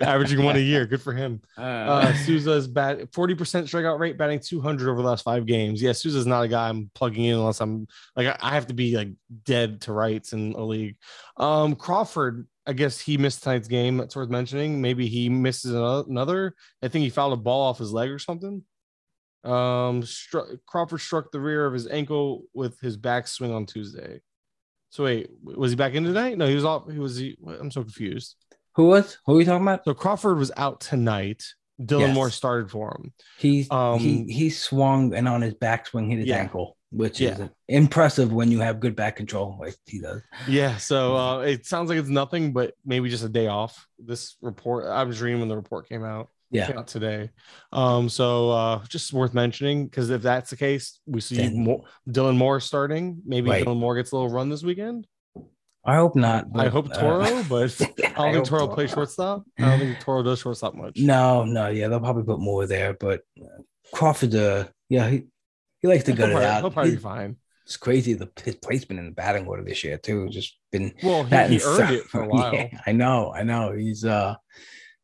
averaging 0.00 0.42
one 0.44 0.56
a 0.56 0.60
year. 0.60 0.86
Good 0.86 1.02
for 1.02 1.12
him. 1.12 1.40
Uh, 1.56 1.62
Uh, 1.62 2.12
Souza's 2.24 2.68
bat 2.68 3.10
40% 3.10 3.34
strikeout 3.64 3.98
rate, 3.98 4.16
batting 4.16 4.38
200 4.38 4.88
over 4.88 5.02
the 5.02 5.08
last 5.08 5.24
five 5.24 5.46
games. 5.46 5.82
Yeah, 5.82 5.92
Souza's 5.92 6.26
not 6.26 6.42
a 6.44 6.48
guy 6.48 6.68
I'm 6.68 6.90
plugging 6.94 7.24
in 7.24 7.34
unless 7.36 7.60
I'm 7.60 7.88
like, 8.14 8.28
I- 8.28 8.38
I 8.40 8.54
have 8.54 8.66
to 8.68 8.74
be 8.74 8.96
like 8.96 9.08
dead 9.44 9.80
to 9.82 9.92
rights 9.92 10.32
in 10.32 10.52
a 10.52 10.62
league. 10.64 10.96
Um, 11.38 11.74
Crawford, 11.74 12.46
I 12.66 12.72
guess 12.74 13.00
he 13.00 13.16
missed 13.16 13.42
tonight's 13.42 13.66
game. 13.68 13.96
That's 13.96 14.14
worth 14.14 14.28
mentioning. 14.30 14.80
Maybe 14.80 15.08
he 15.08 15.28
misses 15.28 15.72
another. 15.74 16.54
I 16.82 16.88
think 16.88 17.02
he 17.02 17.10
fouled 17.10 17.32
a 17.32 17.36
ball 17.36 17.62
off 17.62 17.78
his 17.78 17.92
leg 17.92 18.10
or 18.10 18.18
something. 18.18 18.62
Um, 19.44 20.02
struck, 20.02 20.46
Crawford 20.66 21.00
struck 21.00 21.32
the 21.32 21.40
rear 21.40 21.64
of 21.66 21.72
his 21.72 21.86
ankle 21.88 22.42
with 22.54 22.78
his 22.80 22.96
backswing 22.98 23.54
on 23.54 23.66
Tuesday. 23.66 24.20
So 24.90 25.04
wait, 25.04 25.30
was 25.42 25.70
he 25.72 25.76
back 25.76 25.94
in 25.94 26.04
tonight? 26.04 26.38
No, 26.38 26.46
he 26.46 26.54
was 26.54 26.64
off. 26.64 26.90
He 26.90 26.98
was. 26.98 27.16
He, 27.16 27.36
I'm 27.46 27.70
so 27.70 27.82
confused. 27.82 28.36
who 28.74 28.86
was? 28.86 29.18
Who 29.26 29.36
are 29.36 29.40
you 29.40 29.46
talking 29.46 29.62
about? 29.62 29.84
So 29.84 29.94
Crawford 29.94 30.38
was 30.38 30.50
out 30.56 30.80
tonight. 30.80 31.42
Dylan 31.80 32.00
Yes. 32.08 32.14
Moore 32.14 32.30
started 32.30 32.70
for 32.70 32.90
him. 32.98 33.12
He 33.38 33.66
Um, 33.70 33.98
he 34.00 34.24
he 34.24 34.50
swung 34.50 35.14
and 35.14 35.28
on 35.28 35.42
his 35.42 35.54
backswing 35.54 36.08
hit 36.10 36.18
his 36.18 36.26
Yeah. 36.28 36.38
ankle, 36.38 36.76
which 36.90 37.20
is 37.20 37.38
impressive 37.68 38.32
when 38.32 38.50
you 38.50 38.58
have 38.60 38.80
good 38.80 38.96
back 38.96 39.14
control 39.16 39.56
like 39.60 39.76
he 39.86 40.00
does. 40.00 40.22
Yeah, 40.48 40.76
so 40.78 41.16
uh, 41.16 41.38
it 41.40 41.66
sounds 41.66 41.88
like 41.88 41.98
it's 41.98 42.08
nothing, 42.08 42.52
but 42.52 42.74
maybe 42.84 43.08
just 43.10 43.22
a 43.24 43.28
day 43.28 43.46
off. 43.46 43.86
This 43.98 44.36
report, 44.42 44.86
I 44.86 45.04
was 45.04 45.20
reading 45.20 45.38
when 45.38 45.48
the 45.48 45.54
report 45.56 45.88
came 45.88 46.02
out. 46.04 46.30
Yeah. 46.50 46.72
out 46.78 46.86
today. 46.88 47.30
Um, 47.72 48.08
so 48.08 48.50
uh, 48.50 48.84
just 48.88 49.12
worth 49.12 49.34
mentioning 49.34 49.84
because 49.86 50.08
if 50.10 50.22
that's 50.22 50.50
the 50.50 50.56
case, 50.56 50.98
we 51.06 51.20
see 51.20 51.50
more, 51.50 51.84
Dylan 52.08 52.36
Moore 52.36 52.60
starting. 52.60 53.20
Maybe 53.26 53.50
Right. 53.50 53.64
Dylan 53.64 53.78
Moore 53.78 53.96
gets 53.96 54.12
a 54.12 54.16
little 54.16 54.30
run 54.30 54.48
this 54.48 54.62
weekend. 54.62 55.06
I 55.84 55.94
hope 55.96 56.16
not. 56.16 56.44
I 56.54 56.64
but, 56.64 56.68
hope 56.68 56.90
uh, 56.90 57.00
Toro, 57.00 57.42
but 57.48 57.80
I 58.16 58.32
don't 58.32 58.34
think 58.34 58.46
Toro 58.46 58.62
Toro. 58.66 58.74
plays 58.74 58.90
shortstop. 58.90 59.44
I 59.58 59.62
don't 59.70 59.78
think 59.78 60.00
Toro 60.00 60.22
does 60.22 60.40
shortstop 60.40 60.74
much. 60.74 60.98
No, 60.98 61.44
no, 61.44 61.68
yeah, 61.68 61.88
they'll 61.88 62.00
probably 62.00 62.24
put 62.24 62.40
more 62.40 62.66
there, 62.66 62.94
but 62.94 63.20
uh, 63.40 63.62
Crawford, 63.94 64.34
uh, 64.34 64.64
yeah, 64.88 65.08
he, 65.08 65.24
He 65.80 65.88
likes 65.88 66.04
to 66.04 66.12
gut 66.12 66.30
it 66.30 66.36
out. 66.36 66.60
he'll 66.62 66.70
probably 66.70 66.92
be 66.92 66.96
fine. 66.98 67.36
it's 67.64 67.76
crazy 67.76 68.12
the 68.14 68.28
his 68.44 68.56
placement 68.56 68.98
in 68.98 69.06
the 69.06 69.12
batting 69.12 69.46
order 69.46 69.62
this 69.64 69.82
year 69.84 69.96
too. 69.98 70.28
Just 70.30 70.58
been 70.72 70.92
Well, 71.02 71.24
he, 71.24 71.30
he 71.36 71.36
earned 71.44 71.60
stuff. 71.60 71.90
it 71.92 72.04
for 72.04 72.22
a 72.22 72.28
while. 72.32 72.52
Yeah, 72.52 72.68
I 72.86 72.92
know, 72.92 73.32
I 73.34 73.44
know. 73.44 73.72
He's 73.72 74.04
uh, 74.04 74.34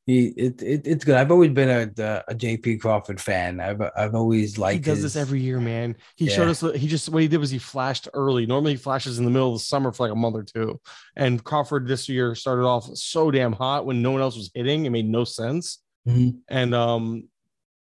he 0.07 0.27
it, 0.37 0.61
it 0.63 0.87
it's 0.87 1.05
good. 1.05 1.15
I've 1.17 1.31
always 1.31 1.51
been 1.53 1.71
a 1.71 2.23
a 2.29 2.35
JP 2.35 2.81
Crawford 2.81 3.21
fan. 3.21 3.59
I've 3.61 3.81
I've 3.97 4.15
always 4.15 4.59
liked. 4.59 4.85
He 4.85 4.91
does 4.91 5.03
his- 5.03 5.15
this 5.15 5.17
every 5.21 5.41
year, 5.41 5.61
man. 5.61 5.97
He 6.17 6.29
showed 6.29 6.49
us 6.49 6.61
he 6.61 6.87
just 6.87 7.09
what 7.09 7.23
he 7.23 7.29
did 7.29 7.39
was 7.39 7.51
he 7.51 7.59
flashed 7.59 8.09
early. 8.13 8.45
Normally 8.45 8.73
he 8.73 8.77
flashes 8.77 9.19
in 9.19 9.25
the 9.25 9.31
middle 9.31 9.53
of 9.53 9.59
the 9.61 9.65
summer 9.65 9.93
for 9.93 10.05
like 10.07 10.13
a 10.13 10.19
month 10.19 10.37
or 10.37 10.43
two. 10.43 10.81
And 11.17 11.43
Crawford 11.43 11.89
this 11.89 12.09
year 12.09 12.35
started 12.35 12.65
off 12.65 12.85
so 12.97 13.31
damn 13.31 13.53
hot 13.53 13.87
when 13.87 14.03
no 14.03 14.11
one 14.11 14.21
else 14.21 14.37
was 14.37 14.51
hitting. 14.55 14.85
It 14.85 14.91
made 14.91 15.09
no 15.09 15.25
sense. 15.25 15.79
Mhm. 16.07 16.39
And 16.49 16.75
um 16.75 17.29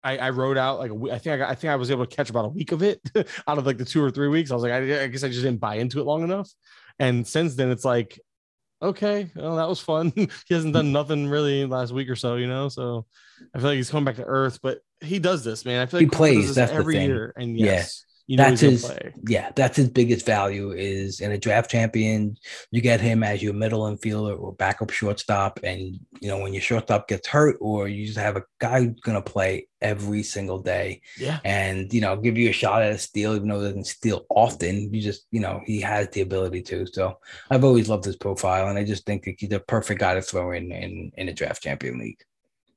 I, 0.03 0.17
I 0.17 0.29
wrote 0.31 0.57
out 0.57 0.79
like 0.79 0.91
a 0.91 1.13
I 1.13 1.17
think 1.17 1.33
I, 1.33 1.37
got, 1.37 1.49
I 1.49 1.55
think 1.55 1.71
I 1.71 1.77
was 1.77 1.89
able 1.89 2.05
to 2.05 2.15
catch 2.15 2.29
about 2.29 2.45
a 2.45 2.49
week 2.49 2.73
of 2.73 2.83
it 2.83 2.99
out 3.47 3.57
of 3.57 3.65
like 3.65 3.77
the 3.77 3.85
two 3.85 4.03
or 4.03 4.11
three 4.11 4.27
weeks. 4.27 4.51
I 4.51 4.53
was 4.53 4.61
like, 4.63 4.73
I, 4.73 5.03
I 5.03 5.07
guess 5.07 5.23
I 5.23 5.29
just 5.29 5.41
didn't 5.41 5.61
buy 5.61 5.75
into 5.75 5.99
it 5.99 6.03
long 6.03 6.23
enough. 6.23 6.49
And 6.99 7.25
since 7.25 7.55
then, 7.55 7.71
it's 7.71 7.85
like, 7.85 8.19
okay, 8.83 9.31
well, 9.35 9.55
that 9.57 9.69
was 9.69 9.79
fun. 9.79 10.11
he 10.15 10.53
hasn't 10.53 10.73
done 10.73 10.91
nothing 10.91 11.27
really 11.27 11.65
last 11.65 11.91
week 11.93 12.09
or 12.09 12.15
so, 12.15 12.35
you 12.35 12.47
know. 12.47 12.69
So 12.69 13.05
I 13.53 13.59
feel 13.59 13.69
like 13.69 13.77
he's 13.77 13.89
coming 13.89 14.05
back 14.05 14.17
to 14.17 14.25
earth, 14.25 14.59
but 14.61 14.79
he 15.01 15.19
does 15.19 15.43
this, 15.43 15.65
man. 15.65 15.81
I 15.81 15.85
feel 15.85 15.99
He 15.99 16.05
like 16.05 16.11
does 16.11 16.17
plays, 16.17 16.57
every 16.57 16.97
year, 16.99 17.33
and 17.37 17.57
yes, 17.57 18.05
you 18.27 18.37
know 18.37 18.43
That's 18.49 18.61
his. 18.61 18.91
Yeah, 19.27 19.51
that's 19.55 19.75
his 19.75 19.89
biggest 19.89 20.25
value 20.25 20.71
is 20.71 21.19
in 21.19 21.31
a 21.31 21.37
draft 21.37 21.69
champion. 21.69 22.37
You 22.71 22.81
get 22.81 23.01
him 23.01 23.21
as 23.21 23.43
your 23.43 23.53
middle 23.53 23.81
infielder 23.81 24.39
or 24.39 24.53
backup 24.53 24.91
shortstop, 24.91 25.59
and 25.63 25.99
you 26.21 26.29
know 26.29 26.39
when 26.39 26.53
your 26.53 26.61
shortstop 26.61 27.09
gets 27.09 27.27
hurt, 27.27 27.57
or 27.59 27.89
you 27.89 28.05
just 28.05 28.17
have 28.17 28.37
a 28.37 28.43
guy 28.59 28.81
who's 28.81 28.99
gonna 29.01 29.21
play 29.21 29.67
every 29.81 30.23
single 30.23 30.59
day, 30.59 31.01
Yeah, 31.17 31.39
and 31.43 31.91
you 31.93 31.99
know 31.99 32.15
give 32.15 32.37
you 32.37 32.49
a 32.49 32.53
shot 32.53 32.81
at 32.81 32.93
a 32.93 32.97
steal, 32.97 33.35
even 33.35 33.49
though 33.49 33.59
he 33.59 33.67
doesn't 33.67 33.87
steal 33.87 34.25
often. 34.29 34.93
You 34.93 35.01
just 35.01 35.25
you 35.31 35.41
know 35.41 35.61
he 35.65 35.81
has 35.81 36.07
the 36.09 36.21
ability 36.21 36.61
to. 36.63 36.85
So 36.87 37.19
I've 37.49 37.65
always 37.65 37.89
loved 37.89 38.05
his 38.05 38.15
profile, 38.15 38.69
and 38.69 38.79
I 38.79 38.85
just 38.85 39.05
think 39.05 39.25
that 39.25 39.35
he's 39.37 39.49
the 39.49 39.59
perfect 39.59 39.99
guy 39.99 40.13
to 40.13 40.21
throw 40.21 40.51
in 40.51 40.71
in 40.71 41.11
in 41.17 41.27
a 41.27 41.33
draft 41.33 41.61
champion 41.61 41.99
league. 41.99 42.23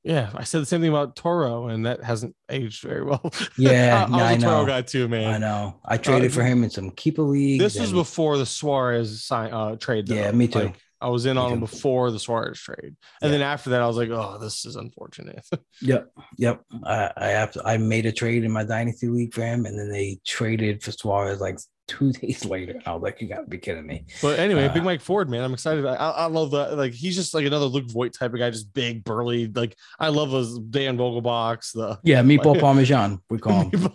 Yeah. 0.07 0.29
I 0.33 0.43
said 0.43 0.61
the 0.61 0.65
same 0.65 0.81
thing 0.81 0.89
about 0.89 1.15
Toro, 1.15 1.67
and 1.67 1.85
that 1.85 2.03
hasn't 2.03 2.35
aged 2.49 2.81
very 2.83 3.03
well. 3.03 3.31
Yeah, 3.57 4.05
I, 4.07 4.09
no, 4.09 4.17
I 4.17 4.33
was 4.33 4.43
a 4.43 4.45
Toro 4.45 4.61
know. 4.61 4.65
guy 4.65 4.81
too, 4.81 5.07
man. 5.07 5.33
I 5.33 5.37
know. 5.37 5.79
I 5.85 5.97
traded 5.97 6.33
for 6.33 6.43
him 6.43 6.63
in 6.63 6.69
some 6.69 6.91
keeper 6.91 7.23
leagues. 7.23 7.63
This 7.63 7.79
was 7.79 7.91
before 7.93 8.37
the 8.37 8.45
Suarez 8.45 9.23
sign 9.23 9.53
uh 9.53 9.75
trade. 9.75 10.09
Yeah, 10.09 10.31
me 10.31 10.47
too. 10.47 10.59
Like, 10.59 10.75
I 10.99 11.09
was 11.09 11.27
in 11.27 11.35
Me 11.35 11.41
on 11.43 11.53
him 11.53 11.59
before 11.59 12.09
the 12.09 12.19
Suarez 12.19 12.59
trade, 12.59 12.79
and 12.81 12.95
Yeah. 13.21 13.29
then 13.29 13.41
after 13.41 13.69
that, 13.71 13.81
I 13.81 13.87
was 13.87 13.97
like, 13.97 14.09
"Oh, 14.09 14.37
this 14.39 14.65
is 14.65 14.75
unfortunate." 14.75 15.45
Yep, 15.81 16.09
yep. 16.37 16.61
I 16.83 17.11
I 17.15 17.27
have 17.27 17.51
to, 17.51 17.61
I 17.63 17.77
made 17.77 18.07
a 18.07 18.11
trade 18.11 18.43
in 18.43 18.51
my 18.51 18.63
dynasty 18.63 19.07
league 19.07 19.33
for 19.33 19.43
him, 19.43 19.65
and 19.67 19.77
then 19.77 19.91
they 19.91 20.19
traded 20.25 20.81
for 20.81 20.91
Suarez 20.91 21.39
like 21.39 21.59
two 21.87 22.11
days 22.11 22.45
later. 22.45 22.73
And 22.73 22.83
I 22.85 22.93
was 22.93 23.01
like, 23.03 23.21
"You 23.21 23.27
got 23.27 23.41
to 23.41 23.47
be 23.47 23.57
kidding 23.57 23.85
me!" 23.87 24.05
but 24.21 24.39
anyway, 24.39 24.65
Uh, 24.65 24.73
Big 24.73 24.83
Mike 24.83 25.01
Ford, 25.01 25.29
man, 25.29 25.43
I'm 25.43 25.53
excited. 25.53 25.85
I, 25.85 25.93
I 25.95 26.25
love 26.27 26.51
that. 26.51 26.77
Like, 26.77 26.93
he's 26.93 27.15
just 27.15 27.33
like 27.33 27.45
another 27.45 27.65
Luke 27.65 27.89
Voit 27.91 28.13
type 28.13 28.33
of 28.33 28.39
guy, 28.39 28.49
just 28.49 28.73
big, 28.73 29.03
burly. 29.03 29.47
Like, 29.47 29.75
I 29.99 30.09
love 30.09 30.31
those 30.31 30.59
Dan 30.59 30.97
Vogelbachs. 30.97 31.73
The 31.73 31.99
Yeah, 32.03 32.21
meatball 32.23 32.59
parmesan. 32.59 33.19
We 33.29 33.37
call 33.39 33.69
him. 33.69 33.89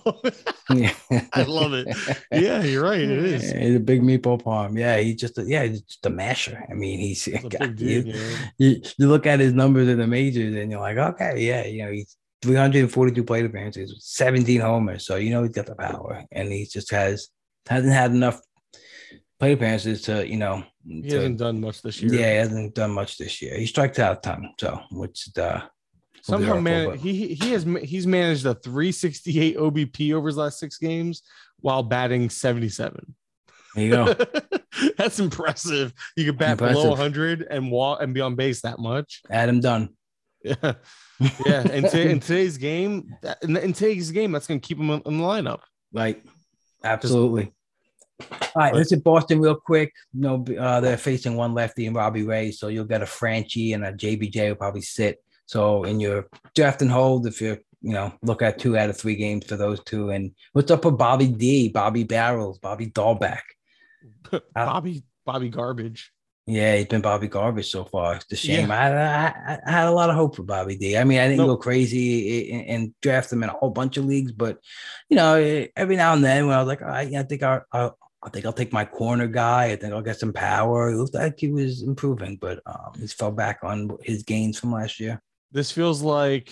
Yeah. 0.71 0.95
I 1.33 1.43
love 1.43 1.73
it. 1.75 1.89
Yeah, 2.31 2.63
you're 2.63 2.83
right. 2.85 3.01
It 3.01 3.11
is. 3.11 3.53
Yeah, 3.53 3.61
he's 3.67 3.77
a 3.77 3.81
big 3.81 4.03
meatball 4.03 4.43
palm. 4.43 4.77
Yeah, 4.77 4.99
he's 4.99 5.17
just 5.17 5.39
a, 5.39 5.45
yeah, 5.45 5.65
he's 5.65 5.83
just 5.83 6.07
a 6.07 6.11
masher. 6.11 6.65
I 6.71 6.75
mean, 6.75 6.99
he's 6.99 7.25
He's 7.25 7.45
a 7.45 7.49
God, 7.49 7.59
big 7.61 7.77
dude. 7.77 8.07
you, 8.07 8.15
you, 8.59 8.83
you 8.99 9.09
look 9.09 9.27
at 9.27 9.39
his 9.41 9.53
numbers 9.53 9.89
in 9.89 9.99
the 9.99 10.07
majors, 10.07 10.55
and 10.57 10.71
you're 10.71 10.81
like, 10.81 10.97
okay, 10.97 11.35
yeah, 11.39 11.65
you 11.67 11.85
know, 11.85 11.93
he's 11.93 12.17
342 12.43 13.23
plate 13.25 13.45
appearances, 13.45 13.95
17 14.01 14.61
homers, 14.61 15.07
so 15.07 15.15
you 15.17 15.31
know 15.31 15.43
he's 15.43 15.53
got 15.53 15.67
the 15.67 15.75
power, 15.77 16.25
and 16.33 16.51
he 16.51 16.67
just 16.67 16.91
has 16.91 17.29
hasn't 17.69 17.93
had 17.93 18.11
enough 18.13 18.41
plate 19.39 19.53
appearances 19.53 20.03
to 20.03 20.27
you 20.27 20.37
know. 20.37 20.65
He 20.87 21.03
to- 21.03 21.17
hasn't 21.17 21.39
done 21.39 21.61
much 21.61 21.83
this 21.83 22.01
year. 22.03 22.13
yeah, 22.13 22.31
he 22.33 22.37
hasn't 22.39 22.75
done 22.75 22.91
much 22.91 23.19
this 23.19 23.41
year. 23.41 23.57
He 23.57 23.67
strikes 23.67 23.99
out 23.99 24.19
a 24.19 24.21
ton, 24.21 24.53
so 24.59 24.81
which 24.91 25.29
uh, 25.39 25.61
Somehow, 26.23 26.61
man, 26.61 26.91
but- 26.91 26.99
he 26.99 27.35
he 27.35 27.51
has 27.53 27.67
he's 27.83 28.07
managed 28.07 28.47
a 28.47 28.55
368 28.55 29.57
OBP 29.59 30.13
over 30.13 30.29
his 30.29 30.37
last 30.37 30.59
six 30.59 30.79
games 30.79 31.23
while 31.61 31.83
batting 31.83 32.29
77. 32.31 33.15
there 33.75 33.85
you 33.85 33.91
go. 33.91 34.15
That's 34.97 35.21
impressive. 35.21 35.93
You 36.17 36.25
could 36.27 36.39
bat 36.39 36.59
below 36.59 36.89
100 36.91 37.47
and 37.49 37.71
walk 37.71 38.03
and 38.03 38.13
be 38.13 38.21
on 38.21 38.35
base 38.35 38.63
that 38.63 38.79
much. 38.79 39.23
Adam 39.31 39.61
Dunn. 39.61 39.91
Yeah, 40.45 40.73
yeah. 41.47 41.67
And 41.71 41.89
to, 41.89 42.01
in 42.11 42.19
today's 42.19 42.57
game, 42.59 43.15
in, 43.43 43.57
in 43.57 43.73
today's 43.73 44.11
game, 44.11 44.33
that's 44.33 44.49
going 44.49 44.61
to 44.61 44.67
keep 44.67 44.79
him 44.79 44.91
in, 44.91 45.03
in 45.07 45.19
the 45.19 45.25
lineup. 45.25 45.61
Right. 45.93 46.21
Absolutely. 46.85 47.53
All 48.21 48.29
right, 48.55 48.73
But- 48.73 48.75
let's 48.75 48.91
hit 48.91 49.03
Boston 49.03 49.41
real 49.41 49.57
quick. 49.57 49.93
No, 50.15 50.45
uh, 50.59 50.81
they're 50.81 50.97
facing 50.97 51.37
one 51.37 51.55
lefty 51.55 51.87
and 51.87 51.97
Robbie 51.97 52.23
Ray, 52.23 52.53
so 52.53 52.69
you'll 52.69 52.85
get 52.85 53.03
a 53.03 53.07
Franchy 53.07 53.75
and 53.75 53.85
a 53.85 53.93
JBJ 53.93 54.49
will 54.51 54.57
probably 54.57 54.83
sit. 54.83 55.23
So 55.47 55.85
in 55.85 55.99
your 56.01 56.29
draft 56.55 56.83
and 56.83 56.91
hold, 56.91 57.27
if 57.27 57.41
you're 57.41 57.59
you 57.81 57.93
know 57.93 58.13
look 58.23 58.43
at 58.43 58.59
two 58.61 58.77
out 58.79 58.91
of 58.91 58.97
three 58.97 59.17
games 59.17 59.45
for 59.47 59.57
those 59.57 59.83
two, 59.85 60.11
and 60.11 60.33
what's 60.53 60.71
up 60.71 60.85
with 60.85 60.97
Bobby 60.99 61.29
D, 61.29 61.69
Bobby 61.69 62.05
Barrels, 62.05 62.59
Bobby 62.59 62.87
Dalbec? 62.87 63.41
Bobby, 64.55 65.03
Bobby 65.27 65.49
Garbage. 65.49 66.13
Yeah, 66.47 66.77
he's 66.77 66.87
been 66.87 67.03
Bobby 67.03 67.29
Garbage 67.29 67.71
so 67.71 67.85
far. 67.85 68.17
It's 68.17 68.33
a 68.33 68.37
shame. 68.37 68.69
Yeah. 68.69 69.35
I, 69.47 69.53
I, 69.55 69.59
I 69.65 69.71
had 69.71 69.87
a 69.87 69.93
lot 69.93 70.11
of 70.11 70.17
hope 70.17 70.35
for 70.35 70.43
Bobby 70.43 70.77
D. 70.77 70.97
I 70.99 71.05
mean, 71.05 71.21
I 71.21 71.29
didn't 71.29 71.39
Nope. 71.39 71.47
go 71.59 71.63
crazy 71.63 72.51
and, 72.53 72.67
and 72.69 72.95
draft 73.01 73.33
him 73.33 73.45
in 73.45 73.49
a 73.49 73.53
whole 73.53 73.71
bunch 73.71 73.97
of 73.97 74.05
leagues, 74.07 74.33
but 74.33 74.59
you 75.09 75.17
know, 75.17 75.37
every 75.77 75.95
now 75.95 76.15
and 76.15 76.25
then 76.25 76.47
when 76.49 76.57
I 76.57 76.59
was 76.59 76.67
like, 76.67 76.83
all 76.83 76.89
right, 76.89 77.09
yeah, 77.09 77.21
I 77.21 77.23
think 77.23 77.43
I'll, 77.45 77.63
I'll, 77.73 77.97
I 78.25 78.31
think 78.31 78.45
I'll 78.47 78.53
take 78.53 78.73
my 78.73 78.85
corner 78.85 79.27
guy. 79.29 79.67
I 79.67 79.77
think 79.77 79.93
I'll 79.93 80.03
get 80.03 80.19
some 80.19 80.33
power. 80.33 80.91
It 80.91 80.97
looked 80.97 81.15
like 81.15 81.39
he 81.39 81.53
was 81.53 81.83
improving, 81.83 82.37
but 82.37 82.61
um, 82.67 82.93
he's 82.99 83.13
fell 83.13 83.33
back 83.33 83.61
on 83.63 83.97
his 84.03 84.23
gains 84.25 84.59
from 84.59 84.73
last 84.73 84.99
year. 85.01 85.21
This 85.53 85.71
feels 85.71 86.03
like 86.03 86.51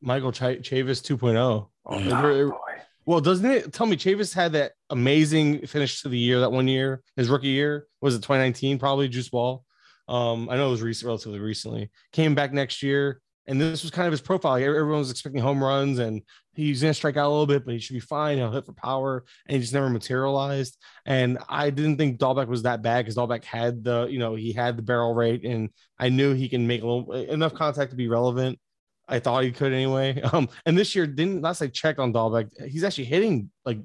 Michael 0.00 0.32
Ch- 0.32 0.62
Chavis 0.62 1.00
2.0. 1.02 1.68
Oh, 1.86 1.98
It 1.98 2.04
no, 2.06 2.22
re- 2.22 2.50
boy. 2.50 2.56
Well, 3.06 3.20
doesn't 3.20 3.44
it 3.44 3.72
tell 3.72 3.86
me 3.86 3.96
Chavis 3.96 4.34
had 4.34 4.52
that 4.52 4.72
amazing 4.88 5.66
finish 5.66 6.02
to 6.02 6.08
the 6.08 6.18
year 6.18 6.40
that 6.40 6.52
one 6.52 6.68
year, 6.68 7.02
his 7.16 7.28
rookie 7.28 7.48
year? 7.48 7.86
Was 8.00 8.14
it 8.14 8.18
2019? 8.18 8.78
Probably 8.78 9.08
Juice 9.08 9.28
Ball. 9.28 9.64
Um, 10.08 10.48
I 10.48 10.56
know 10.56 10.68
it 10.68 10.70
was 10.70 10.82
recent, 10.82 11.06
relatively 11.06 11.38
recently. 11.38 11.90
Came 12.12 12.34
back 12.34 12.52
next 12.52 12.82
year, 12.82 13.20
and 13.46 13.60
this 13.60 13.82
was 13.82 13.90
kind 13.90 14.06
of 14.06 14.12
his 14.12 14.20
profile. 14.22 14.56
Everyone 14.56 14.98
was 14.98 15.10
expecting 15.10 15.42
home 15.42 15.62
runs, 15.62 15.98
and 15.98 16.22
he's 16.54 16.80
gonna 16.80 16.94
strike 16.94 17.16
out 17.18 17.28
a 17.28 17.30
little 17.30 17.46
bit, 17.46 17.66
but 17.66 17.74
he 17.74 17.80
should 17.80 17.94
be 17.94 18.00
fine. 18.00 18.38
He'll 18.38 18.50
hit 18.50 18.64
for 18.64 18.72
power, 18.72 19.24
and 19.46 19.56
he 19.56 19.60
just 19.60 19.74
never 19.74 19.90
materialized. 19.90 20.78
And 21.04 21.38
I 21.48 21.70
didn't 21.70 21.98
think 21.98 22.18
Dalbec 22.18 22.48
was 22.48 22.62
that 22.62 22.82
bad 22.82 23.04
because 23.04 23.16
Dalbec 23.16 23.44
had 23.44 23.84
the, 23.84 24.06
you 24.10 24.18
know, 24.18 24.34
he 24.34 24.52
had 24.52 24.78
the 24.78 24.82
barrel 24.82 25.14
rate, 25.14 25.44
and 25.44 25.68
I 25.98 26.08
knew 26.08 26.32
he 26.32 26.48
can 26.48 26.66
make 26.66 26.82
a 26.82 26.86
little 26.86 27.12
enough 27.12 27.52
contact 27.52 27.90
to 27.90 27.96
be 27.96 28.08
relevant. 28.08 28.58
I 29.06 29.18
thought 29.18 29.44
he 29.44 29.52
could 29.52 29.72
anyway. 29.72 30.22
Um, 30.32 30.48
and 30.66 30.76
this 30.76 30.94
year 30.94 31.06
didn't 31.06 31.42
last 31.42 31.62
I 31.62 31.68
checked 31.68 31.98
on 31.98 32.12
Dalbec, 32.12 32.48
he's 32.68 32.84
actually 32.84 33.04
hitting 33.04 33.50
like 33.64 33.78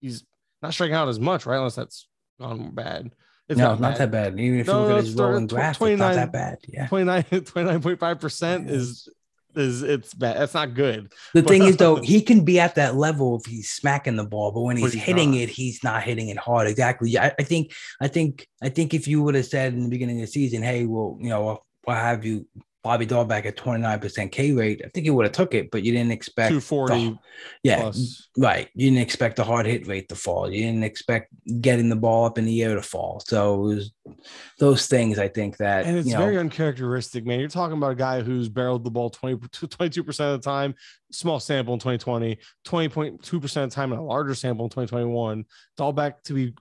he's 0.00 0.24
not 0.62 0.72
striking 0.72 0.94
out 0.94 1.08
as 1.08 1.20
much, 1.20 1.46
right? 1.46 1.56
Unless 1.56 1.76
that's 1.76 2.08
gone 2.40 2.74
bad. 2.74 3.12
It's 3.48 3.58
no, 3.58 3.74
not, 3.74 3.98
that 3.98 4.12
bad. 4.12 4.38
Even 4.38 4.60
if 4.60 4.68
you 4.68 4.72
look 4.72 4.88
no, 4.88 4.96
at 4.98 5.04
his 5.04 5.14
rolling 5.14 5.48
graph, 5.48 5.82
it's 5.82 5.98
not 5.98 6.14
that 6.14 6.32
bad. 6.32 6.58
Yeah. 6.68 6.86
29 6.86 7.22
29.5 7.30 8.20
percent 8.20 8.70
is 8.70 9.08
is 9.56 9.82
it's 9.82 10.14
bad. 10.14 10.36
That's 10.36 10.54
not 10.54 10.74
good. 10.74 11.12
The 11.34 11.42
But- 11.42 11.48
thing 11.48 11.64
is, 11.64 11.76
though, 11.76 11.96
he 12.02 12.22
can 12.22 12.44
be 12.44 12.60
at 12.60 12.76
that 12.76 12.94
level 12.94 13.40
if 13.40 13.50
he's 13.50 13.70
smacking 13.70 14.14
the 14.14 14.24
ball, 14.24 14.52
but 14.52 14.60
when 14.60 14.76
he's, 14.76 14.92
he's 14.92 15.02
hitting 15.02 15.32
not. 15.32 15.40
it, 15.40 15.48
he's 15.48 15.82
not 15.82 16.04
hitting 16.04 16.28
it 16.28 16.36
hard. 16.36 16.68
Exactly. 16.68 17.18
I, 17.18 17.32
I 17.38 17.42
think, 17.42 17.72
I 18.00 18.06
think, 18.06 18.46
I 18.62 18.68
think 18.68 18.94
if 18.94 19.08
you 19.08 19.22
would 19.24 19.34
have 19.34 19.46
said 19.46 19.72
in 19.72 19.82
the 19.82 19.88
beginning 19.88 20.20
of 20.20 20.26
the 20.26 20.32
season, 20.32 20.62
"Hey, 20.62 20.86
well, 20.86 21.18
you 21.20 21.30
know, 21.30 21.62
we'll 21.86 21.96
have 21.96 22.24
you 22.24 22.46
Bobby 22.82 23.06
Dalbec 23.06 23.44
at 23.44 23.56
twenty 23.56 23.82
nine 23.82 23.98
percent 24.00 24.32
K 24.32 24.52
rate," 24.52 24.80
I 24.84 24.88
think 24.88 25.04
he 25.04 25.10
would 25.10 25.26
have 25.26 25.32
took 25.32 25.54
it, 25.54 25.70
but 25.70 25.82
you 25.82 25.92
didn't 25.92 26.12
expect. 26.12 26.48
240 26.48 26.94
the- 26.94 27.18
yeah, 27.62 27.80
plus. 27.80 28.28
right. 28.38 28.68
You 28.74 28.90
didn't 28.90 29.02
expect 29.02 29.36
the 29.36 29.44
hard 29.44 29.66
hit 29.66 29.86
rate 29.86 30.08
to 30.08 30.14
fall. 30.14 30.50
You 30.50 30.64
didn't 30.64 30.84
expect 30.84 31.28
getting 31.60 31.90
the 31.90 31.96
ball 31.96 32.24
up 32.24 32.38
in 32.38 32.46
the 32.46 32.62
air 32.62 32.74
to 32.74 32.82
fall. 32.82 33.22
So 33.26 33.54
it 33.54 33.74
was 33.74 33.92
those 34.58 34.86
things. 34.86 35.18
I 35.18 35.28
think 35.28 35.58
that 35.58 35.84
And 35.84 35.98
it's 35.98 36.08
you 36.08 36.14
know, 36.14 36.20
very 36.20 36.38
uncharacteristic, 36.38 37.26
man. 37.26 37.38
You're 37.40 37.48
talking 37.48 37.76
about 37.76 37.92
a 37.92 37.96
guy 37.96 38.22
who's 38.22 38.48
barreled 38.48 38.84
the 38.84 38.90
ball 38.90 39.10
20 39.10 39.36
22% 39.36 40.34
of 40.34 40.42
the 40.42 40.50
time, 40.50 40.74
small 41.12 41.38
sample 41.38 41.74
in 41.74 41.80
2020, 41.80 42.38
20.2% 42.66 43.44
of 43.64 43.70
the 43.70 43.74
time 43.74 43.92
in 43.92 43.98
a 43.98 44.04
larger 44.04 44.34
sample 44.34 44.64
in 44.64 44.70
2021. 44.70 45.44
Dalbec 45.78 46.22
to 46.24 46.32
be 46.32 46.54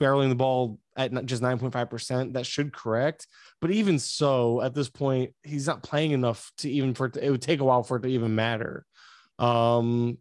barreling 0.00 0.28
the 0.28 0.34
ball 0.34 0.78
at 0.96 1.12
just 1.26 1.42
9.5%, 1.42 2.34
that 2.34 2.46
should 2.46 2.72
correct. 2.72 3.26
But 3.60 3.70
even 3.70 3.98
so, 3.98 4.62
at 4.62 4.74
this 4.74 4.88
point, 4.88 5.32
he's 5.42 5.66
not 5.66 5.82
playing 5.82 6.12
enough 6.12 6.50
to 6.58 6.70
even 6.70 6.94
for 6.94 7.06
it, 7.06 7.14
to, 7.14 7.24
it 7.24 7.30
would 7.30 7.42
take 7.42 7.60
a 7.60 7.64
while 7.64 7.82
for 7.82 7.96
it 7.96 8.02
to 8.02 8.08
even 8.08 8.34
matter. 8.34 8.84
Um, 9.38 10.18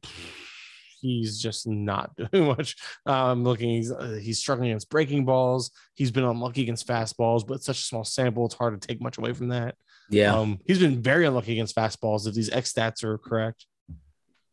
he's 1.02 1.40
just 1.40 1.68
not 1.68 2.16
doing 2.32 2.48
much. 2.48 2.76
Um, 3.06 3.44
looking, 3.44 3.70
he's 3.70 3.92
uh, 3.92 4.20
he's 4.22 4.40
struggling 4.40 4.70
against 4.70 4.90
breaking 4.90 5.26
balls. 5.26 5.72
He's 5.94 6.12
been 6.12 6.24
unlucky 6.24 6.62
against 6.64 6.88
fastballs, 6.88 7.46
but 7.46 7.64
such 7.64 7.80
a 7.80 7.84
small 7.84 8.04
sample, 8.04 8.46
it's 8.46 8.56
hard 8.56 8.80
to 8.80 8.88
take 8.88 9.02
much 9.02 9.18
away 9.18 9.34
from 9.34 9.50
that. 9.50 9.76
yeah. 10.10 10.36
Um, 10.36 10.60
he's 10.66 10.80
been 10.80 11.02
very 11.02 11.26
unlucky 11.26 11.54
against 11.54 11.76
fastballs 11.76 12.28
if 12.28 12.34
these 12.34 12.50
X 12.50 12.74
stats 12.74 13.04
are 13.04 13.18
correct. 13.18 13.66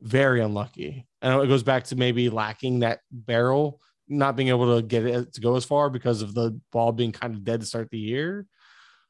very 0.01 0.41
unlucky. 0.41 1.07
And 1.21 1.41
it 1.41 1.47
goes 1.47 1.63
back 1.63 1.85
to 1.85 1.97
maybe 1.97 2.29
lacking 2.29 2.81
that 2.81 3.01
barrel, 3.11 3.81
not 4.13 4.37
being 4.37 4.49
able 4.49 4.77
to 4.77 4.83
get 4.83 5.05
it 5.05 5.35
to 5.35 5.41
go 5.41 5.57
as 5.57 5.65
far 5.65 5.91
because 5.91 6.23
of 6.23 6.35
the 6.35 6.59
ball 6.71 6.93
being 6.93 7.13
kind 7.13 7.35
of 7.35 7.45
dead 7.45 7.61
to 7.61 7.67
start 7.67 7.91
the 7.91 7.99
year. 7.99 8.47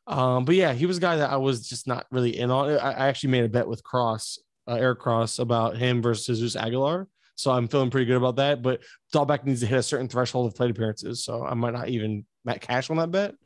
Um, 0.07 0.45
but 0.45 0.55
yeah, 0.55 0.73
he 0.73 0.87
was 0.87 0.99
a 0.99 1.01
guy 1.01 1.17
that 1.17 1.31
I 1.31 1.37
was 1.37 1.69
just 1.69 1.87
not 1.87 2.07
really 2.11 2.39
in 2.39 2.51
on. 2.51 2.71
I, 2.71 2.93
I 2.93 3.09
actually 3.09 3.31
made 3.31 3.45
a 3.45 3.49
bet 3.49 3.69
with 3.69 3.85
Cross, 3.85 4.39
uh, 4.67 4.75
Eric 4.75 4.99
Cross, 4.99 5.39
about 5.39 5.77
him 5.77 6.03
versus 6.03 6.39
Jesus 6.39 6.57
Aguilar. 6.57 7.09
So 7.37 7.51
I'm 7.51 7.69
feeling 7.69 7.91
pretty 7.91 8.07
good 8.07 8.17
about 8.17 8.37
that. 8.37 8.63
But 8.63 8.81
Dalbec 9.15 9.45
needs 9.45 9.61
to 9.61 9.67
hit 9.67 9.79
a 9.79 9.83
certain 9.83 10.09
threshold 10.09 10.47
of 10.47 10.57
plate 10.57 10.71
appearances. 10.71 11.25
So 11.25 11.45
I 11.45 11.55
might 11.55 11.73
not 11.73 11.89
even 11.89 12.25
Matt 12.45 12.61
cash 12.61 12.91
on 12.91 12.97
that 12.97 13.11
bet. 13.11 13.35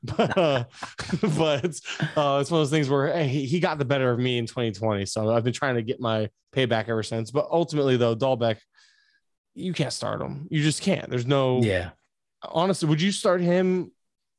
But 0.00 0.38
uh, 0.38 0.64
but 1.36 1.64
it's, 1.64 1.82
uh, 2.16 2.38
it's 2.40 2.52
one 2.52 2.60
of 2.60 2.68
those 2.68 2.70
things 2.70 2.88
where 2.88 3.12
hey, 3.12 3.26
he, 3.26 3.58
got 3.58 3.78
the 3.78 3.84
better 3.84 4.12
of 4.12 4.20
me 4.20 4.38
in 4.38 4.46
2020. 4.46 5.04
So 5.06 5.34
I've 5.34 5.42
been 5.42 5.52
trying 5.52 5.74
to 5.74 5.82
get 5.82 5.98
my 5.98 6.30
payback 6.54 6.88
ever 6.88 7.02
since. 7.02 7.32
But 7.32 7.48
ultimately, 7.50 7.96
though, 7.96 8.14
Dalbec, 8.14 8.58
you 9.58 9.72
can't 9.72 9.92
start 9.92 10.20
him. 10.20 10.46
You 10.50 10.62
just 10.62 10.82
can't. 10.82 11.08
There's 11.10 11.26
no. 11.26 11.60
Yeah. 11.62 11.90
Honestly, 12.42 12.88
would 12.88 13.02
you 13.02 13.12
start 13.12 13.40
him? 13.40 13.90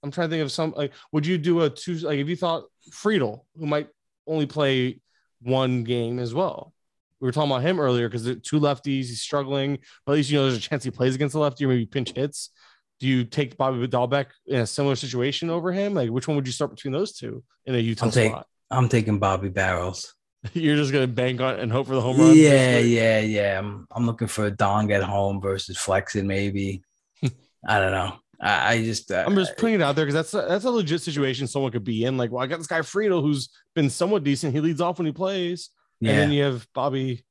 I'm 0.02 0.12
trying 0.12 0.30
to 0.30 0.32
think 0.34 0.44
of 0.44 0.52
some 0.52 0.74
like. 0.76 0.94
Would 1.12 1.26
you 1.26 1.38
do 1.38 1.62
a 1.62 1.70
two? 1.70 1.96
Like 1.96 2.20
if 2.20 2.30
you 2.30 2.36
thought 2.36 2.66
Friedl, 2.92 3.42
who 3.58 3.66
might 3.66 3.90
only 4.28 4.46
play 4.46 5.02
one 5.42 5.84
game 5.84 6.20
as 6.20 6.34
well. 6.34 6.74
We 7.20 7.28
were 7.28 7.34
talking 7.34 7.52
about 7.52 7.64
him 7.64 7.82
earlier 7.82 8.08
because 8.08 8.24
two 8.24 8.62
lefties, 8.62 9.08
he's 9.08 9.22
struggling, 9.22 9.80
but 10.06 10.14
at 10.14 10.16
least 10.16 10.30
you 10.30 10.38
know 10.38 10.44
there's 10.44 10.58
a 10.58 10.62
chance 10.62 10.86
he 10.86 10.92
plays 10.92 11.16
against 11.16 11.34
the 11.34 11.40
lefty 11.40 11.66
or 11.66 11.68
maybe 11.68 11.86
pinch 11.86 12.14
hits 12.14 12.52
do 13.00 13.08
you 13.08 13.24
take 13.24 13.58
Bobby 13.58 13.88
Dalbec 13.88 14.28
in 14.46 14.60
a 14.60 14.68
similar 14.68 14.96
situation 14.96 15.50
over 15.50 15.72
him? 15.72 15.94
Like, 15.94 16.10
which 16.10 16.28
one 16.28 16.36
would 16.36 16.46
you 16.46 16.54
start 16.54 16.72
between 16.72 16.92
those 16.92 17.14
two 17.14 17.44
in 17.66 17.76
a 17.76 17.78
Utah 17.78 18.06
I'm 18.06 18.12
take, 18.12 18.32
spot? 18.32 18.48
I'm 18.70 18.90
taking 18.90 19.20
Bobby 19.20 19.50
Barrels. 19.50 20.16
You're 20.54 20.78
just 20.78 20.94
gonna 20.94 21.08
bank 21.08 21.42
on 21.42 21.60
and 21.60 21.72
hope 21.72 21.88
for 21.88 21.96
the 21.96 22.02
home 22.02 22.18
run. 22.18 22.36
Yeah, 22.36 22.80
yeah, 22.80 23.20
yeah. 23.20 23.60
I'm, 23.60 23.88
I'm 23.92 24.06
looking 24.06 24.28
for 24.28 24.46
a 24.46 24.52
Dong 24.52 24.92
at 24.92 25.04
home 25.04 25.42
versus 25.42 25.78
flexing, 25.78 26.28
maybe. 26.28 26.82
I 27.68 27.80
don't 27.80 27.92
know. 27.92 28.14
I, 28.42 28.74
I 28.74 28.84
just 28.84 29.12
uh, 29.12 29.24
I'm 29.26 29.36
just 29.36 29.58
putting 29.58 29.76
it 29.76 29.82
out 29.82 29.96
there 29.96 30.06
because 30.06 30.32
that's 30.32 30.34
a, 30.34 30.48
that's 30.48 30.64
a 30.64 30.72
legit 30.72 31.02
situation 31.02 31.48
someone 31.48 31.72
could 31.72 31.84
be 31.84 32.06
in. 32.06 32.18
Like, 32.18 32.32
well, 32.32 32.42
I 32.42 32.48
got 32.48 32.58
this 32.58 32.68
guy 32.68 32.80
Friedl 32.80 33.22
who's 33.22 33.50
been 33.76 33.90
somewhat 33.90 34.24
decent. 34.24 34.54
He 34.54 34.62
leads 34.62 34.80
off 34.80 34.98
when 34.98 35.08
he 35.08 35.12
plays, 35.12 35.72
yeah. 36.00 36.12
and 36.12 36.20
then 36.20 36.32
you 36.32 36.44
have 36.44 36.66
Bobby 36.74 37.26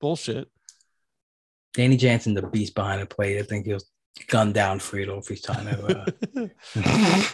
bullshit. 0.00 0.48
Danny 1.74 1.96
Jansen, 1.96 2.34
the 2.34 2.42
beast 2.42 2.74
behind 2.74 3.02
the 3.02 3.06
plate. 3.06 3.38
I 3.38 3.42
think 3.42 3.66
he'll 3.66 3.78
gun 4.26 4.52
down 4.52 4.78
Friedl 4.78 5.18
if 5.18 5.42
time 5.42 5.66
trying 5.66 5.76
to. 5.76 5.98
Uh, 5.98 6.48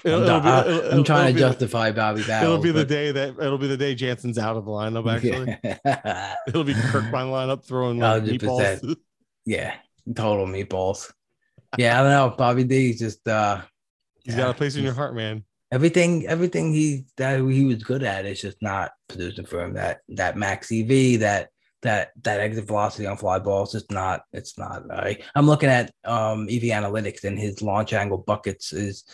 It'll- 0.05 0.23
it'll 0.23 0.41
be- 0.41 0.49
I, 0.49 0.61
it'll- 0.61 0.93
am 0.99 1.05
trying 1.05 1.21
it'll 1.21 1.27
to 1.29 1.33
be- 1.35 1.41
justify 1.41 1.91
Bobby 1.93 2.23
Barrels. 2.25 2.45
It'll 2.45 2.63
be 2.63 2.71
the 2.73 2.85
day 2.85 3.13
that 3.13 3.31
it'll 3.41 3.59
be 3.59 3.67
the 3.67 3.77
day 3.77 3.95
Jansen's 3.95 4.39
out 4.39 4.57
of 4.57 4.65
the 4.65 4.71
lineup. 4.71 5.11
Actually, 5.13 5.57
yeah. 5.65 6.35
it'll 6.49 6.65
be 6.65 6.75
Kirkline 6.75 7.31
lineup 7.31 7.65
throwing 7.65 7.99
like 7.99 8.23
meatballs. 8.25 8.97
yeah, 9.47 9.75
total 10.15 10.47
meatballs. 10.47 11.13
Yeah, 11.79 11.99
I 11.99 12.03
don't 12.03 12.13
know. 12.13 12.37
Bobby 12.37 12.65
D's 12.65 12.99
just 12.99 13.27
uh 13.27 13.61
He's 14.23 14.35
yeah, 14.35 14.43
got 14.43 14.51
a 14.51 14.55
place 14.55 14.77
in 14.77 14.85
your 14.85 14.95
heart, 14.95 15.15
man. 15.15 15.45
everything 15.73 16.27
everything 16.27 16.73
he 16.73 17.05
that 17.17 17.41
he 17.41 17.65
was 17.65 17.83
good 17.83 18.03
at 18.03 18.25
is 18.27 18.41
just 18.41 18.63
not 18.63 18.93
producing 19.09 19.45
for 19.45 19.61
him. 19.61 19.75
That 19.75 20.01
that 20.11 20.37
max 20.37 20.71
EV, 20.73 21.21
that 21.21 21.51
that 21.85 22.11
that 22.23 22.41
exit 22.41 22.67
velocity 22.67 23.07
on 23.07 23.17
fly 23.17 23.39
balls, 23.39 23.73
just 23.73 23.91
not 23.91 24.23
it's 24.33 24.59
not 24.59 24.87
right. 24.89 25.23
I'm 25.35 25.47
looking 25.47 25.69
at 25.69 25.93
um 26.05 26.49
EV 26.51 26.63
analytics 26.63 27.25
and 27.25 27.39
his 27.39 27.63
launch 27.63 27.93
angle 27.93 28.19
buckets 28.19 28.73
is 28.73 29.05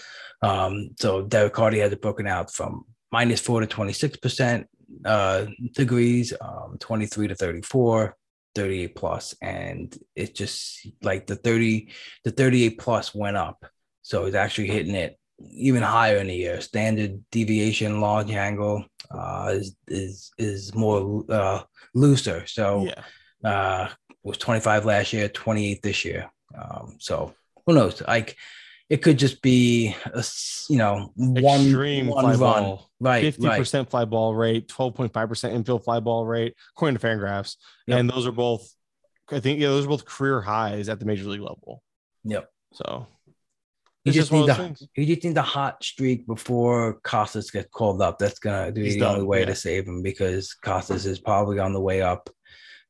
um 0.42 0.90
so 0.98 1.22
Derek 1.22 1.52
Carty 1.52 1.80
has 1.80 1.92
it 1.92 2.00
broken 2.00 2.26
out 2.26 2.52
from 2.52 2.84
minus 3.12 3.40
four 3.40 3.60
to 3.60 3.66
26 3.66 4.16
percent 4.16 4.66
uh 5.04 5.46
degrees, 5.74 6.32
um 6.40 6.76
23 6.80 7.28
to 7.28 7.34
34. 7.34 8.16
38 8.56 8.96
plus 8.96 9.32
and 9.40 9.96
it's 10.16 10.32
just 10.32 10.88
like 11.02 11.24
the 11.28 11.36
30 11.36 11.88
the 12.24 12.32
38 12.32 12.80
plus 12.80 13.14
went 13.14 13.36
up 13.36 13.64
so 14.02 14.24
it's 14.24 14.34
actually 14.34 14.66
hitting 14.66 14.96
it 14.96 15.20
even 15.48 15.82
higher 15.82 16.16
in 16.18 16.26
the 16.26 16.46
air. 16.46 16.60
Standard 16.60 17.22
deviation 17.30 18.00
launch 18.00 18.30
angle 18.30 18.84
uh, 19.10 19.50
is 19.54 19.76
is 19.88 20.32
is 20.38 20.74
more 20.74 21.24
uh, 21.28 21.62
looser. 21.94 22.46
So 22.46 22.86
Yeah. 22.86 23.48
uh, 23.50 23.88
was 24.22 24.38
25 24.38 24.84
last 24.84 25.12
year, 25.12 25.28
28 25.28 25.82
this 25.82 26.04
year. 26.04 26.30
Um, 26.56 26.96
so 26.98 27.34
who 27.66 27.74
knows? 27.74 28.02
Like 28.06 28.36
it 28.88 29.02
could 29.02 29.18
just 29.18 29.40
be 29.40 29.94
a 30.12 30.24
you 30.68 30.76
know 30.76 31.12
one 31.14 31.36
Extreme 31.60 32.08
one 32.08 32.24
fly 32.24 32.30
run. 32.32 32.38
ball. 32.64 32.90
Right, 32.98 33.22
Fifty 33.22 33.46
right. 33.46 33.58
percent 33.58 33.88
fly 33.88 34.04
ball 34.04 34.34
rate, 34.34 34.66
twelve 34.68 34.94
point 34.94 35.12
five 35.12 35.28
percent 35.28 35.54
infield 35.54 35.84
fly 35.84 36.00
ball 36.00 36.26
rate, 36.26 36.54
according 36.74 36.98
to 36.98 37.06
Fangraphs, 37.06 37.56
Yep. 37.86 37.98
and 38.00 38.10
those 38.10 38.26
are 38.26 38.32
both, 38.32 38.68
I 39.30 39.38
think, 39.40 39.60
yeah, 39.60 39.68
those 39.68 39.86
are 39.86 39.88
both 39.88 40.04
career 40.04 40.40
highs 40.40 40.88
at 40.88 40.98
the 40.98 41.06
major 41.06 41.24
league 41.24 41.40
level. 41.40 41.82
Yep. 42.24 42.50
So 42.74 43.06
You 44.04 44.12
just 44.12 44.32
need 44.32 44.46
the 44.46 44.88
you 44.96 45.06
just 45.06 45.24
need 45.24 45.34
the 45.34 45.42
hot 45.42 45.84
streak 45.84 46.26
before 46.26 47.00
Casas 47.02 47.50
gets 47.50 47.68
called 47.70 48.00
up. 48.00 48.18
That's 48.18 48.38
gonna 48.38 48.72
be 48.72 48.84
He's 48.84 48.94
the 48.94 49.00
done, 49.00 49.16
only 49.16 49.26
way 49.26 49.40
yeah. 49.40 49.46
to 49.46 49.54
save 49.54 49.86
him 49.86 50.02
because 50.02 50.54
Casas 50.54 51.04
is 51.04 51.18
probably 51.18 51.58
on 51.58 51.74
the 51.74 51.80
way 51.80 52.00
up, 52.00 52.30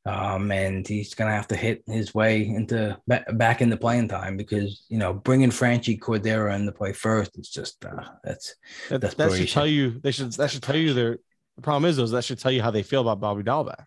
um, 0.05 0.53
and 0.53 0.87
he's 0.87 1.13
gonna 1.13 1.33
have 1.33 1.49
to 1.49 1.57
hit 1.57 1.83
his 1.85 2.15
way 2.15 2.45
into 2.47 2.97
ba- 3.07 3.25
back 3.33 3.61
into 3.61 3.75
playing 3.75 4.07
time 4.07 4.37
because 4.37 4.85
you 4.87 4.97
know 4.97 5.13
bringing 5.13 5.49
Franchy 5.49 5.99
Cordero 5.99 6.55
in 6.55 6.65
to 6.65 6.71
play 6.71 6.93
first 6.93 7.37
is 7.37 7.49
just 7.49 7.83
uh, 7.83 8.05
that's 8.23 8.55
That, 8.89 9.01
that 9.01 9.33
should 9.33 9.49
tell 9.49 9.67
you 9.67 9.99
they 9.99 10.11
should 10.11 10.31
that 10.33 10.49
should 10.49 10.63
tell 10.63 10.77
you 10.77 10.93
their 10.93 11.19
the 11.57 11.61
problem 11.61 11.89
is 11.89 11.97
those 11.97 12.11
that 12.11 12.23
should 12.23 12.39
tell 12.39 12.51
you 12.51 12.61
how 12.61 12.71
they 12.71 12.83
feel 12.83 13.01
about 13.01 13.19
Bobby 13.19 13.43
Dalbec. 13.43 13.83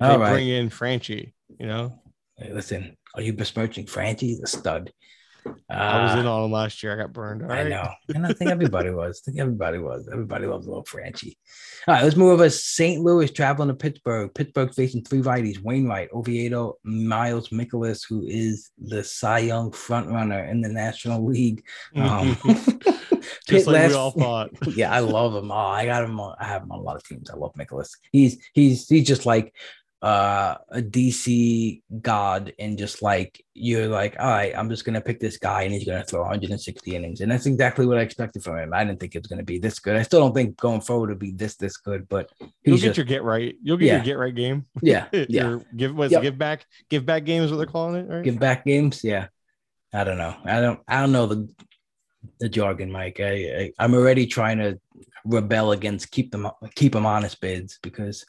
They 0.00 0.06
all 0.06 0.18
right. 0.18 0.32
bring 0.32 0.48
in 0.48 0.70
Franchy, 0.70 1.34
you 1.60 1.66
know. 1.66 2.00
Hey, 2.36 2.50
listen, 2.52 2.96
are 3.14 3.20
you 3.20 3.34
besmirching 3.34 3.84
Franchy? 3.84 4.40
The 4.40 4.46
a 4.68 4.90
stud. 5.42 5.56
I 5.70 6.02
was 6.04 6.16
Uh, 6.16 6.20
in 6.20 6.26
on 6.26 6.44
him 6.44 6.52
last 6.52 6.82
year. 6.82 6.92
I 6.92 7.02
got 7.02 7.12
burned. 7.12 7.42
All 7.42 7.50
I 7.52 7.62
right. 7.62 7.68
know. 7.68 7.88
And 8.14 8.26
I 8.26 8.32
think 8.32 8.50
everybody 8.50 8.90
was. 8.90 9.22
I 9.22 9.30
think 9.30 9.40
everybody 9.40 9.78
was. 9.78 10.08
Everybody 10.12 10.46
loves 10.46 10.66
a 10.66 10.70
little 10.70 10.84
Franchy. 10.84 11.34
All 11.88 11.94
right, 11.94 12.04
let's 12.04 12.16
move 12.16 12.32
over. 12.32 12.48
St. 12.50 13.02
Louis 13.02 13.30
traveling 13.30 13.68
to 13.68 13.74
Pittsburgh. 13.74 14.32
Pittsburgh 14.34 14.72
facing 14.74 15.02
three 15.04 15.20
righties 15.22 15.60
Wainwright, 15.62 16.10
Oviedo, 16.12 16.74
Miles 16.84 17.48
Mikolas, 17.48 18.02
who 18.08 18.24
is 18.26 18.70
the 18.78 19.02
Cy 19.02 19.38
Young 19.40 19.70
frontrunner 19.72 20.48
in 20.50 20.60
the 20.60 20.68
National 20.68 21.24
League. 21.24 21.64
Um, 21.96 22.36
Just 23.48 23.66
like 23.66 23.88
we 23.88 23.94
all 24.02 24.10
thought. 24.10 24.50
yeah, 24.76 24.92
I 24.92 24.98
love 25.00 25.34
him. 25.34 25.50
Oh, 25.50 25.54
I 25.56 25.86
got 25.86 26.04
him. 26.04 26.18
On, 26.20 26.34
I 26.38 26.44
have 26.44 26.62
him 26.62 26.72
on 26.72 26.78
a 26.80 26.82
lot 26.82 26.96
of 26.96 27.04
teams. 27.04 27.30
I 27.30 27.36
love 27.36 27.52
Mikolas. 27.54 27.90
He's 28.10 28.38
he's 28.52 28.88
he's 28.88 29.06
just 29.06 29.26
like 29.26 29.54
uh, 30.02 30.56
a 30.70 30.82
DC 30.82 31.80
god, 32.00 32.52
and 32.58 32.76
just 32.76 33.02
like 33.02 33.44
you're 33.54 33.86
like, 33.86 34.16
all 34.18 34.26
right, 34.28 34.52
I'm 34.56 34.68
just 34.68 34.84
gonna 34.84 35.00
pick 35.00 35.20
this 35.20 35.36
guy, 35.38 35.62
and 35.62 35.72
he's 35.72 35.84
gonna 35.86 36.02
throw 36.02 36.22
160 36.22 36.96
innings, 36.96 37.20
and 37.20 37.30
that's 37.30 37.46
exactly 37.46 37.86
what 37.86 37.98
I 37.98 38.00
expected 38.00 38.42
from 38.42 38.58
him. 38.58 38.74
I 38.74 38.82
didn't 38.84 38.98
think 38.98 39.14
it 39.14 39.20
was 39.20 39.28
gonna 39.28 39.44
be 39.44 39.58
this 39.60 39.78
good. 39.78 39.94
I 39.94 40.02
still 40.02 40.18
don't 40.20 40.34
think 40.34 40.56
going 40.56 40.80
forward 40.80 41.10
would 41.10 41.20
be 41.20 41.30
this 41.30 41.54
this 41.54 41.76
good, 41.76 42.08
but 42.08 42.30
You'll 42.64 42.78
get 42.78 42.82
just 42.86 42.96
your 42.96 43.06
get 43.06 43.22
right. 43.22 43.54
You'll 43.62 43.76
get 43.76 43.86
Yeah. 43.86 43.94
your 43.96 44.04
get 44.04 44.18
right 44.18 44.34
game. 44.34 44.66
yeah 44.82 45.06
yeah. 45.12 45.26
Your 45.28 45.62
give 45.76 45.94
what's 45.94 46.12
Yep. 46.12 46.22
give 46.22 46.38
back 46.38 46.66
give 46.90 47.06
back 47.06 47.24
games 47.24 47.50
what 47.52 47.58
they're 47.58 47.66
calling 47.66 47.94
it, 48.04 48.08
right? 48.08 48.24
Give 48.24 48.38
back 48.38 48.64
games, 48.64 49.04
yeah. 49.04 49.28
I 49.94 50.02
don't 50.04 50.18
know. 50.18 50.34
I 50.44 50.60
don't. 50.60 50.80
I 50.88 51.00
don't 51.00 51.12
know 51.12 51.26
the 51.26 51.48
the 52.40 52.48
jargon, 52.48 52.90
Mike. 52.90 53.20
I, 53.20 53.30
I 53.30 53.72
I'm 53.78 53.94
already 53.94 54.26
trying 54.26 54.58
to 54.58 54.80
rebel 55.24 55.70
against 55.70 56.10
keep 56.10 56.32
them 56.32 56.48
keep 56.74 56.92
them 56.92 57.06
honest 57.06 57.40
bids 57.40 57.78
because 57.82 58.24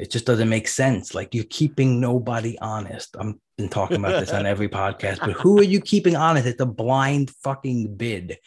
it 0.00 0.10
just 0.10 0.26
doesn't 0.26 0.48
make 0.48 0.66
sense. 0.66 1.14
Like 1.14 1.34
you're 1.34 1.44
keeping 1.44 2.00
nobody 2.00 2.58
honest. 2.58 3.16
I'm 3.18 3.40
been 3.56 3.68
talking 3.68 3.98
about 3.98 4.20
this 4.20 4.32
on 4.32 4.46
every 4.46 4.68
podcast, 4.68 5.20
but 5.20 5.32
who 5.32 5.58
are 5.58 5.64
you 5.64 5.80
keeping 5.80 6.16
honest? 6.16 6.46
It's 6.46 6.60
a 6.60 6.66
blind 6.66 7.30
fucking 7.42 7.96
bid, 7.96 8.38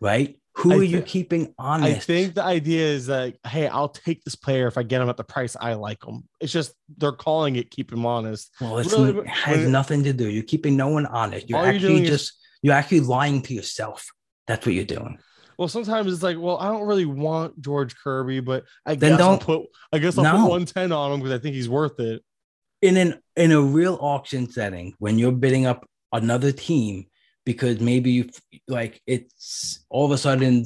right? 0.00 0.36
Who 0.56 0.72
I 0.72 0.76
are 0.76 0.82
you 0.82 1.00
keeping 1.00 1.46
keeping 1.46 1.54
I 1.58 1.94
think 1.94 2.34
the 2.34 2.44
idea 2.44 2.86
is 2.86 3.08
like, 3.08 3.38
hey, 3.46 3.68
I'll 3.68 3.88
take 3.88 4.22
this 4.24 4.34
player 4.34 4.66
if 4.66 4.76
I 4.76 4.82
get 4.82 5.00
him 5.00 5.08
at 5.08 5.16
the 5.16 5.24
price 5.24 5.56
I 5.58 5.74
like 5.74 6.04
him. 6.04 6.28
It's 6.40 6.52
just 6.52 6.74
they're 6.98 7.12
calling 7.12 7.56
it 7.56 7.70
keep 7.70 7.90
him 7.90 8.04
honest. 8.04 8.50
well, 8.60 8.78
it's, 8.78 8.92
really, 8.92 9.20
it 9.20 9.28
has 9.28 9.66
nothing 9.66 10.04
to 10.04 10.12
do. 10.12 10.28
You're 10.28 10.42
keeping 10.42 10.76
no 10.76 10.88
one 10.88 11.06
honest. 11.06 11.48
You're 11.48 11.58
All 11.58 11.64
you're 11.64 11.74
actually 11.74 12.02
is- 12.02 12.08
just 12.08 12.32
you're 12.62 12.74
actually 12.74 13.00
lying 13.00 13.40
to 13.42 13.54
yourself. 13.54 14.10
That's 14.46 14.66
what 14.66 14.74
you're 14.74 14.84
doing. 14.84 15.18
Well, 15.60 15.68
sometimes 15.68 16.10
it's 16.10 16.22
like, 16.22 16.38
well, 16.40 16.56
I 16.56 16.68
don't 16.68 16.86
really 16.86 17.04
want 17.04 17.60
George 17.60 17.94
Kirby, 17.94 18.40
but 18.40 18.64
I 18.86 18.94
Then 18.94 19.12
guess 19.12 19.20
I'll 19.20 19.36
put 19.36 19.66
I 19.92 19.98
guess 19.98 20.16
I'll 20.16 20.24
No. 20.24 20.30
put 20.30 20.48
110 20.52 20.90
on 20.90 21.12
him 21.12 21.20
because 21.20 21.38
I 21.38 21.42
think 21.42 21.54
he's 21.54 21.68
worth 21.68 22.00
it. 22.00 22.22
in 22.80 22.96
an 22.96 23.20
in 23.36 23.52
a 23.52 23.60
real 23.60 23.98
auction 24.00 24.50
setting 24.50 24.94
when 25.00 25.18
you're 25.18 25.32
bidding 25.32 25.66
up 25.66 25.86
another 26.14 26.50
team 26.50 27.04
because 27.44 27.78
maybe 27.78 28.10
you 28.10 28.30
like 28.68 29.02
it's 29.06 29.84
all 29.90 30.06
of 30.06 30.12
a 30.12 30.16
sudden 30.16 30.64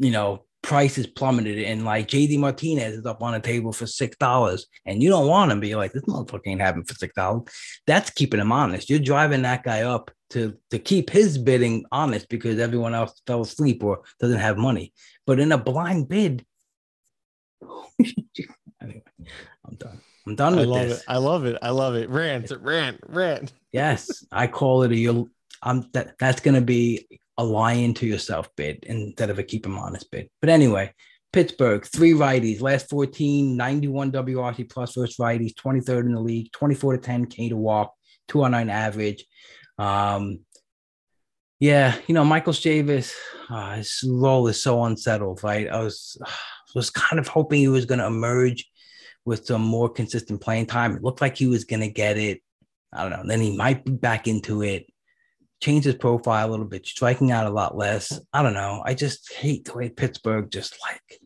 you 0.00 0.10
know 0.10 0.44
price 0.62 0.98
is 0.98 1.06
plummeted 1.06 1.60
and 1.64 1.84
like 1.84 2.08
JD 2.08 2.36
Martinez 2.40 2.94
is 2.96 3.06
up 3.06 3.22
on 3.22 3.34
a 3.34 3.40
table 3.40 3.72
for 3.72 3.86
six 3.86 4.16
dollars 4.16 4.66
and 4.86 5.00
you 5.00 5.08
don't 5.08 5.28
want 5.28 5.52
him 5.52 5.60
but 5.60 5.68
you're 5.68 5.78
like 5.78 5.92
this 5.92 6.02
motherfucker 6.02 6.40
ain't 6.48 6.60
having 6.60 6.82
for 6.82 6.94
six 6.94 7.14
dollars 7.14 7.44
that's 7.86 8.10
keeping 8.10 8.40
him 8.40 8.50
honest 8.50 8.90
you're 8.90 8.98
driving 8.98 9.42
that 9.42 9.62
guy 9.62 9.82
up 9.82 10.10
to 10.32 10.56
to 10.70 10.78
keep 10.78 11.10
his 11.10 11.38
bidding 11.38 11.84
honest 11.92 12.28
because 12.28 12.58
everyone 12.58 12.94
else 12.94 13.20
fell 13.26 13.42
asleep 13.42 13.82
or 13.84 14.02
doesn't 14.20 14.38
have 14.38 14.56
money 14.56 14.92
but 15.26 15.40
in 15.40 15.52
a 15.52 15.58
blind 15.58 16.08
bid 16.08 16.44
anyway 18.82 19.02
I'm 19.64 19.76
done 19.76 20.00
I'm 20.26 20.36
done 20.36 20.54
with. 20.54 20.66
I 20.66 20.68
love 20.68 20.90
it. 20.90 21.02
I 21.08 21.16
love 21.16 21.44
it. 21.46 21.58
I 21.62 21.70
love 21.70 21.94
it. 21.96 22.08
I 22.10 22.10
love 22.10 22.40
it. 22.42 22.42
this. 22.42 22.52
I 22.52 22.56
love 22.56 22.62
it. 22.62 22.62
Rant, 22.62 22.62
rant, 22.62 23.00
rant. 23.08 23.52
yes, 23.72 24.24
I 24.30 24.46
call 24.46 24.84
it 24.84 24.92
a 24.92 24.96
you'll. 24.96 25.28
I'm 25.62 25.88
that. 25.94 26.16
That's 26.18 26.40
gonna 26.40 26.60
be 26.60 27.08
a 27.38 27.44
lying 27.44 27.94
to 27.94 28.06
yourself 28.06 28.48
bid 28.56 28.84
instead 28.84 29.30
of 29.30 29.38
a 29.38 29.42
keep 29.42 29.64
them 29.64 29.78
honest 29.78 30.10
bid. 30.10 30.28
But 30.40 30.50
anyway, 30.50 30.92
Pittsburgh, 31.32 31.84
three 31.84 32.12
righties, 32.12 32.60
last 32.60 32.90
14, 32.90 33.56
91 33.56 34.12
WRC 34.12 34.70
plus 34.70 34.94
versus 34.94 35.16
righties, 35.16 35.54
23rd 35.54 36.06
in 36.06 36.12
the 36.12 36.20
league, 36.20 36.52
24 36.52 36.96
to 36.96 37.02
10 37.02 37.26
K 37.26 37.48
to 37.48 37.56
walk, 37.56 37.94
209 38.28 38.68
average. 38.68 39.24
Um, 39.78 40.40
yeah, 41.60 41.96
you 42.06 42.14
know, 42.14 42.24
Michael 42.24 42.52
Chavis, 42.52 43.12
uh, 43.48 43.76
his 43.76 44.02
role 44.06 44.48
is 44.48 44.62
so 44.62 44.82
unsettled, 44.84 45.44
right? 45.44 45.68
I 45.68 45.82
was 45.82 46.16
was 46.74 46.90
kind 46.90 47.20
of 47.20 47.28
hoping 47.28 47.60
he 47.60 47.68
was 47.68 47.84
going 47.84 47.98
to 47.98 48.06
emerge 48.06 48.64
with 49.24 49.46
some 49.46 49.62
more 49.62 49.88
consistent 49.88 50.40
playing 50.40 50.66
time. 50.66 50.96
It 50.96 51.04
looked 51.04 51.20
like 51.20 51.36
he 51.36 51.46
was 51.46 51.64
going 51.64 51.80
to 51.80 51.88
get 51.88 52.18
it. 52.18 52.40
I 52.92 53.02
don't 53.02 53.12
know. 53.12 53.22
Then 53.26 53.40
he 53.40 53.56
might 53.56 53.84
be 53.84 53.92
back 53.92 54.26
into 54.26 54.62
it, 54.62 54.86
change 55.60 55.84
his 55.84 55.94
profile 55.94 56.48
a 56.48 56.50
little 56.50 56.66
bit, 56.66 56.86
striking 56.86 57.30
out 57.30 57.46
a 57.46 57.50
lot 57.50 57.76
less. 57.76 58.20
I 58.32 58.42
don't 58.42 58.54
know. 58.54 58.82
I 58.84 58.94
just 58.94 59.32
hate 59.32 59.66
the 59.66 59.74
way 59.74 59.88
Pittsburgh 59.88 60.50
just 60.50 60.76
like 60.82 61.20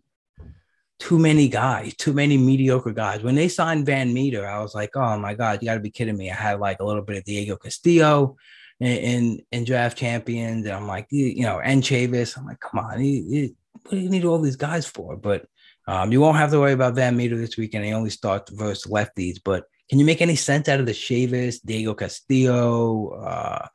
too 0.99 1.19
many 1.19 1.49
guys, 1.49 1.95
too 1.97 2.13
many 2.13 2.37
mediocre 2.39 2.93
guys. 2.93 3.23
When 3.23 3.35
they 3.35 3.49
signed 3.49 3.87
Van 3.87 4.13
Meter, 4.13 4.47
I 4.47 4.61
was 4.63 4.75
like, 4.75 4.97
oh 4.97 5.19
my 5.19 5.35
God, 5.35 5.61
you 5.61 5.67
got 5.67 5.75
to 5.75 5.81
be 5.81 5.91
kidding 5.91 6.17
me. 6.17 6.31
I 6.31 6.35
had 6.35 6.61
like 6.61 6.81
a 6.81 6.85
little 6.85 7.03
bit 7.03 7.19
of 7.19 7.25
Diego 7.25 7.57
Castillo 7.57 8.37
in, 8.81 8.97
in, 8.97 9.41
in 9.53 9.65
draft 9.65 9.99
champions. 9.99 10.65
And 10.65 10.75
I'm 10.75 10.87
like, 10.87 11.07
you, 11.11 11.43
know, 11.43 11.61
and 11.61 11.83
Chavis. 11.83 12.39
I'm 12.39 12.47
like, 12.47 12.61
come 12.61 12.81
on, 12.81 12.93
what 12.93 13.91
do 13.91 13.97
you 13.99 14.09
need 14.09 14.25
all 14.25 14.41
these 14.41 14.57
guys 14.57 14.87
for? 14.87 15.17
But 15.17 15.47
um, 15.87 16.13
you 16.13 16.21
won't 16.21 16.39
have 16.39 16.51
to 16.51 16.61
worry 16.61 16.73
about 16.73 16.95
Van 16.95 17.17
Meter 17.17 17.37
this 17.37 17.57
weekend. 17.57 17.85
He 17.85 17.93
only 17.93 18.11
starts 18.11 18.51
versus 18.51 18.91
lefties. 18.91 19.39
But 19.45 19.65
can 19.89 19.99
you 19.99 20.05
make 20.05 20.23
any 20.23 20.35
sense 20.35 20.69
out 20.69 20.81
of 20.81 20.87
the 20.87 20.93
Chavis, 20.93 21.61
Diego 21.65 21.95
Castillo, 21.95 23.11
uh, 23.11 23.69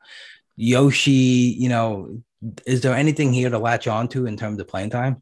Yoshi? 0.55 1.55
You 1.57 1.69
know, 1.69 2.21
is 2.65 2.81
there 2.81 2.95
anything 2.95 3.31
here 3.31 3.49
to 3.49 3.59
latch 3.59 3.87
on 3.87 4.07
to 4.09 4.25
in 4.25 4.35
terms 4.35 4.59
of 4.59 4.67
playing 4.67 4.89
time? 4.89 5.21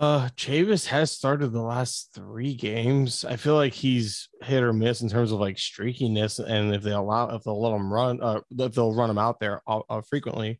Uh, 0.00 0.30
Chavis 0.30 0.86
has 0.86 1.12
started 1.12 1.48
the 1.48 1.60
last 1.60 2.08
three 2.14 2.54
games. 2.54 3.22
I 3.26 3.36
feel 3.36 3.54
like 3.54 3.74
he's 3.74 4.30
hit 4.42 4.62
or 4.62 4.72
miss 4.72 5.02
in 5.02 5.10
terms 5.10 5.30
of 5.30 5.40
like 5.40 5.56
streakiness, 5.56 6.42
and 6.42 6.74
if 6.74 6.82
they 6.82 6.92
allow, 6.92 7.28
if 7.34 7.42
they'll 7.42 7.60
let 7.60 7.76
him 7.76 7.92
run, 7.92 8.18
uh, 8.22 8.40
if 8.58 8.72
they'll 8.72 8.94
run 8.94 9.10
him 9.10 9.18
out 9.18 9.40
there 9.40 9.60
uh, 9.66 9.80
uh, 9.90 10.00
frequently. 10.00 10.58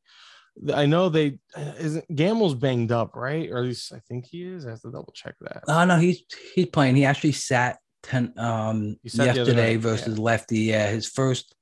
I 0.74 0.84
know 0.84 1.08
they 1.08 1.38
isn't 1.56 2.14
Gamel's 2.14 2.54
banged 2.54 2.92
up, 2.92 3.16
right? 3.16 3.48
Or 3.50 3.58
at 3.58 3.64
least 3.64 3.94
I 3.94 4.00
think 4.00 4.26
he 4.26 4.44
is. 4.44 4.66
I 4.66 4.70
have 4.70 4.82
to 4.82 4.90
double 4.90 5.12
check 5.14 5.36
that. 5.40 5.64
Oh 5.66 5.86
no, 5.86 5.96
he's 5.96 6.22
he's 6.54 6.66
playing. 6.66 6.96
He 6.96 7.06
actually 7.06 7.32
sat 7.32 7.78
ten 8.02 8.34
um 8.36 8.98
sat 9.06 9.34
yesterday 9.36 9.76
versus 9.76 10.18
yeah. 10.18 10.22
lefty. 10.22 10.58
Yeah, 10.58 10.90
his 10.90 11.08
first. 11.08 11.54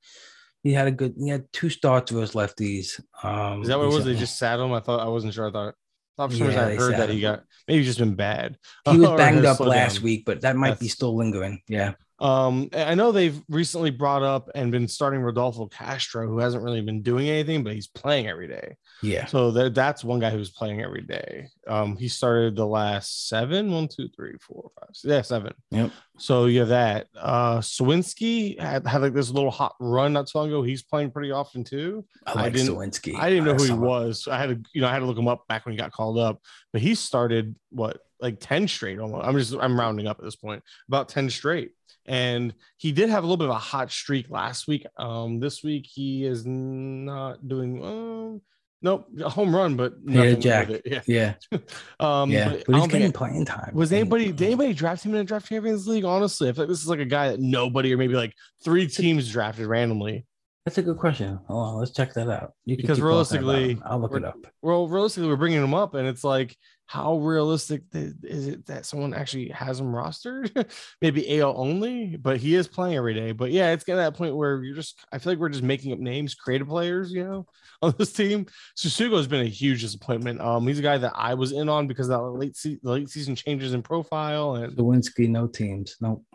He 0.63 0.73
had 0.73 0.87
a 0.87 0.91
good. 0.91 1.13
He 1.17 1.29
had 1.29 1.45
two 1.53 1.69
starts 1.69 2.11
versus 2.11 2.35
lefties. 2.35 2.99
Um, 3.23 3.61
Is 3.61 3.69
that 3.69 3.77
what 3.77 3.85
it 3.85 3.93
was? 3.93 4.03
They 4.03 4.15
just 4.15 4.37
sat 4.37 4.59
him. 4.59 4.73
I 4.73 4.81
thought 4.81 4.99
I 4.99 5.07
wasn't 5.07 5.33
sure. 5.33 5.47
I 5.47 5.51
thought. 5.51 5.75
I 6.19 6.23
thought 6.23 6.31
for 6.31 6.37
some 6.37 6.47
reason 6.47 6.61
Yeah, 6.61 6.67
I 6.67 6.75
heard 6.75 6.97
that 6.97 7.09
he 7.09 7.21
got 7.21 7.43
maybe 7.65 7.77
he's 7.77 7.87
just 7.87 7.99
been 7.99 8.15
bad. 8.15 8.57
He 8.89 8.97
was 8.97 9.09
banged 9.17 9.45
up 9.45 9.59
last 9.61 9.95
down. 9.95 10.03
week, 10.03 10.25
but 10.25 10.41
that 10.41 10.57
might 10.57 10.77
be 10.77 10.89
still 10.89 11.15
lingering. 11.15 11.61
Yeah. 11.69 11.93
Um, 12.21 12.69
I 12.73 12.95
know 12.95 13.11
they've 13.11 13.39
recently 13.49 13.91
brought 13.91 14.23
up 14.23 14.49
and 14.55 14.71
been 14.71 14.87
starting 14.87 15.21
Rodolfo 15.21 15.67
Castro, 15.67 16.27
who 16.27 16.39
hasn't 16.39 16.63
really 16.63 16.81
been 16.81 17.01
doing 17.01 17.29
anything, 17.29 17.63
but 17.63 17.73
he's 17.73 17.87
playing 17.87 18.27
every 18.27 18.47
day. 18.47 18.75
Yeah. 19.01 19.25
So 19.27 19.51
that 19.51 19.73
that's 19.73 20.03
one 20.03 20.19
guy 20.19 20.29
who's 20.29 20.49
playing 20.49 20.81
every 20.81 21.01
day. 21.03 21.47
Um, 21.67 21.95
he 21.95 22.07
started 22.07 22.55
the 22.55 22.65
last 22.67 23.29
seven, 23.29 23.71
one, 23.71 23.87
two, 23.87 24.09
three, 24.15 24.35
four, 24.41 24.71
five, 24.79 24.89
six, 24.93 25.09
yeah, 25.09 25.21
seven. 25.21 25.53
Yep. 25.71 25.91
So 26.17 26.45
you 26.47 26.59
have 26.59 26.69
that. 26.69 27.07
Uh, 27.17 27.59
Suwinski 27.59 28.59
had, 28.59 28.85
had 28.85 29.01
like 29.01 29.13
this 29.13 29.29
little 29.29 29.51
hot 29.51 29.75
run 29.79 30.13
not 30.13 30.27
so 30.27 30.39
long 30.39 30.49
ago. 30.49 30.61
He's 30.63 30.83
playing 30.83 31.11
pretty 31.11 31.31
often 31.31 31.63
too. 31.63 32.05
I 32.25 32.31
I 32.31 32.41
like 32.43 32.53
didn't- 32.53 32.75
Suwinski. 32.75 33.15
I 33.17 33.29
didn't 33.29 33.45
know 33.45 33.53
who 33.53 33.63
he 33.63 33.69
him. 33.71 33.79
was. 33.79 34.27
I 34.29 34.37
had 34.37 34.49
to, 34.49 34.69
you 34.73 34.81
know, 34.81 34.87
I 34.87 34.91
had 34.91 34.99
to 34.99 35.05
look 35.05 35.17
him 35.17 35.27
up 35.29 35.47
back 35.47 35.65
when 35.65 35.71
he 35.73 35.77
got 35.77 35.91
called 35.91 36.17
up. 36.17 36.41
But 36.73 36.81
he 36.81 36.95
started 36.95 37.55
what 37.69 38.01
like 38.21 38.37
10 38.39 38.67
straight 38.67 38.99
almost. 38.99 39.25
I'm 39.27 39.37
just 39.37 39.55
I'm 39.59 39.79
rounding 39.79 40.07
up 40.07 40.19
at 40.19 40.25
this 40.25 40.35
point, 40.35 40.63
about 40.87 41.09
10 41.09 41.29
straight. 41.29 41.71
And 42.05 42.53
he 42.77 42.91
did 42.91 43.09
have 43.09 43.23
a 43.23 43.27
little 43.27 43.37
bit 43.37 43.49
of 43.49 43.55
a 43.55 43.59
hot 43.59 43.91
streak 43.91 44.29
last 44.29 44.67
week. 44.67 44.85
Um, 44.97 45.39
this 45.39 45.63
week 45.63 45.85
he 45.85 46.25
is 46.25 46.43
not 46.45 47.47
doing 47.47 47.83
um 47.83 48.41
nope, 48.81 49.07
a 49.23 49.29
home 49.29 49.53
run, 49.55 49.75
but 49.75 49.93
Yeah, 50.05 50.33
Jack. 50.33 50.69
it. 50.69 50.81
Yeah. 50.85 51.01
Yeah. 51.05 51.33
Um 51.99 52.31
yeah. 52.31 52.49
but 52.49 52.65
But, 52.65 52.75
he's 52.77 52.87
getting 52.87 53.11
playing 53.11 53.45
time. 53.45 53.71
was 53.73 53.91
anybody 53.91 54.31
did 54.31 54.45
anybody 54.47 54.73
draft 54.73 55.05
him 55.05 55.13
in 55.13 55.21
a 55.21 55.23
draft 55.23 55.47
champions 55.49 55.87
league? 55.87 56.05
Honestly, 56.05 56.49
I 56.49 56.53
feel 56.53 56.63
like 56.63 56.69
this 56.69 56.81
is 56.81 56.87
like 56.87 56.99
a 56.99 57.05
guy 57.05 57.29
that 57.31 57.39
nobody 57.39 57.93
or 57.93 57.97
maybe 57.97 58.15
like 58.15 58.33
three 58.63 58.87
teams 58.87 59.29
drafted 59.31 59.67
randomly. 59.67 60.25
That's 60.65 60.77
a 60.77 60.81
good 60.83 60.97
question. 60.97 61.39
Hold 61.47 61.67
on, 61.67 61.75
let's 61.79 61.91
check 61.91 62.13
that 62.13 62.29
out. 62.29 62.53
You 62.65 62.75
Because 62.77 62.97
keep 62.97 63.03
talking 63.05 63.39
about 63.39 63.53
realistically. 63.55 63.81
I'll 63.85 63.99
look 63.99 64.15
it 64.15 64.23
up. 64.25 64.37
well, 64.61 64.87
realistically, 64.87 65.27
we're 65.29 65.35
bringing 65.37 65.61
them 65.61 65.73
up, 65.73 65.95
and 65.95 66.07
it's 66.07 66.23
like, 66.23 66.55
how 66.85 67.17
realistic 67.17 67.83
is 67.93 68.47
it 68.47 68.65
that 68.65 68.85
someone 68.85 69.13
actually 69.13 69.49
has 69.49 69.79
him 69.79 69.87
rostered? 69.87 70.69
Maybe 71.01 71.39
AL 71.39 71.53
only, 71.55 72.17
but 72.17 72.37
he 72.37 72.55
is 72.55 72.67
playing 72.67 72.97
every 72.97 73.13
day. 73.13 73.31
But 73.31 73.51
yeah, 73.51 73.71
it's 73.71 73.83
getting 73.83 73.99
that 74.01 74.15
point 74.15 74.35
where 74.35 74.61
you're 74.63 74.75
just, 74.75 74.99
I 75.11 75.17
feel 75.19 75.31
like 75.31 75.39
we're 75.39 75.49
just 75.49 75.63
making 75.63 75.93
up 75.93 75.99
names, 75.99 76.35
creative 76.35 76.67
players, 76.67 77.11
you 77.11 77.23
know, 77.23 77.45
on 77.81 77.93
this 77.97 78.11
team. 78.11 78.45
Tsutsugo 78.77 79.17
has 79.17 79.27
been 79.27 79.41
a 79.41 79.45
huge 79.49 79.81
disappointment. 79.81 80.41
Um, 80.41 80.67
he's 80.67 80.79
a 80.79 80.83
guy 80.83 80.97
that 80.97 81.13
I 81.15 81.35
was 81.35 81.51
in 81.51 81.69
on 81.69 81.87
because 81.87 82.09
of 82.09 82.19
that 82.21 82.37
late, 82.39 82.57
se- 82.57 82.79
the 82.83 82.91
late 82.91 83.09
season 83.09 83.35
changes 83.35 83.73
in 83.73 83.81
profile, 83.81 84.55
and 84.55 84.75
Suwinski, 84.75 85.29
no 85.29 85.47
teams. 85.47 85.95
Nope. 86.01 86.25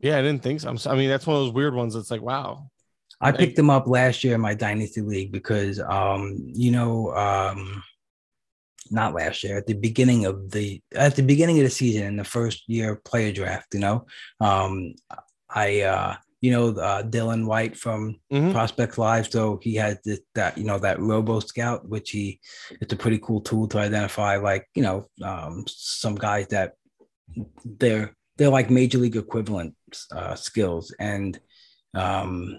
yeah, 0.00 0.16
I 0.18 0.22
didn't 0.22 0.42
think 0.42 0.60
so. 0.60 0.68
I'm, 0.70 0.78
so- 0.78 0.90
I 0.90 0.94
mean, 0.96 1.08
that's 1.08 1.26
one 1.26 1.36
of 1.36 1.42
those 1.44 1.52
weird 1.52 1.74
ones. 1.74 1.94
That's 1.94 2.10
like, 2.12 2.22
wow, 2.22 2.70
I 3.20 3.32
picked 3.32 3.58
him 3.58 3.70
up 3.70 3.86
last 3.86 4.22
year 4.24 4.34
in 4.34 4.40
my 4.40 4.54
dynasty 4.54 5.00
league 5.00 5.32
because 5.32 5.80
um, 5.80 6.36
you 6.46 6.70
know, 6.70 7.14
um 7.14 7.82
not 8.90 9.14
last 9.14 9.42
year, 9.42 9.56
at 9.56 9.66
the 9.66 9.74
beginning 9.74 10.26
of 10.26 10.50
the 10.50 10.80
at 10.94 11.16
the 11.16 11.22
beginning 11.22 11.58
of 11.58 11.64
the 11.64 11.70
season 11.70 12.02
in 12.06 12.16
the 12.16 12.24
first 12.24 12.64
year 12.68 12.96
player 12.96 13.32
draft, 13.32 13.72
you 13.74 13.80
know. 13.80 14.06
Um 14.40 14.94
I 15.48 15.80
uh 15.82 16.16
you 16.42 16.50
know 16.50 16.68
uh 16.78 17.02
Dylan 17.02 17.46
White 17.46 17.76
from 17.78 18.20
Mhm. 18.30 18.52
Prospects 18.52 18.98
Live, 18.98 19.30
so 19.30 19.58
he 19.62 19.74
has 19.76 19.98
this 20.04 20.20
that 20.34 20.58
you 20.58 20.64
know 20.64 20.78
that 20.78 21.00
Robo 21.00 21.40
Scout, 21.40 21.88
which 21.88 22.10
he 22.10 22.40
it's 22.82 22.92
a 22.92 22.96
pretty 22.96 23.18
cool 23.18 23.40
tool 23.40 23.66
to 23.68 23.78
identify 23.78 24.36
like, 24.36 24.68
you 24.74 24.82
know, 24.82 25.08
um 25.22 25.64
some 25.66 26.14
guys 26.16 26.48
that 26.48 26.74
they're 27.64 28.14
they're 28.36 28.50
like 28.50 28.68
major 28.68 28.98
league 28.98 29.16
equivalent 29.16 29.74
uh 30.12 30.34
skills 30.34 30.94
and 30.98 31.40
um 31.94 32.58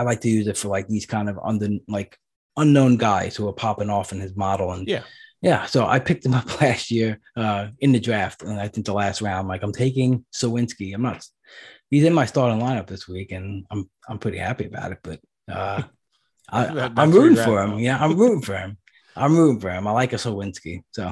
I 0.00 0.02
like 0.10 0.20
to 0.22 0.28
use 0.38 0.46
it 0.52 0.56
for 0.60 0.68
like 0.76 0.86
these 0.88 1.06
kind 1.06 1.28
of 1.30 1.38
under 1.50 1.68
like 1.88 2.16
unknown 2.56 2.96
guys 2.96 3.36
who 3.36 3.46
are 3.48 3.52
popping 3.64 3.90
off 3.96 4.12
in 4.12 4.20
his 4.20 4.34
model 4.46 4.72
and 4.72 4.88
Yeah. 4.88 5.04
yeah 5.48 5.66
so 5.66 5.78
I 5.86 5.98
picked 6.08 6.24
him 6.26 6.34
up 6.34 6.48
last 6.66 6.90
year 6.90 7.10
uh 7.36 7.62
in 7.84 7.92
the 7.92 8.00
draft 8.08 8.42
and 8.42 8.58
I 8.64 8.68
think 8.68 8.84
the 8.86 8.94
last 9.02 9.18
round 9.22 9.46
like 9.52 9.62
I'm 9.64 9.72
taking 9.84 10.24
Suwinski 10.40 10.88
I'm 10.94 11.02
not 11.08 11.18
he's 11.90 12.04
in 12.08 12.14
my 12.20 12.26
starting 12.32 12.60
lineup 12.66 12.86
this 12.88 13.06
week 13.14 13.30
and 13.36 13.64
I'm 13.70 13.82
I'm 14.08 14.18
pretty 14.18 14.38
happy 14.48 14.66
about 14.72 14.92
it 14.94 14.98
but 15.02 15.18
uh 15.56 15.82
I, 16.58 16.60
That- 16.74 16.92
I'm 16.96 17.12
rooting 17.12 17.42
for 17.44 17.62
him 17.62 17.78
yeah 17.78 17.96
I'm 18.02 18.16
rooting 18.18 18.42
for 18.42 18.56
him 18.62 18.76
I'm 19.22 19.36
rooting 19.38 19.60
for 19.60 19.70
him 19.70 19.86
I 19.86 19.92
like 19.92 20.12
a 20.12 20.16
Suwinski 20.24 20.74
so 20.98 21.04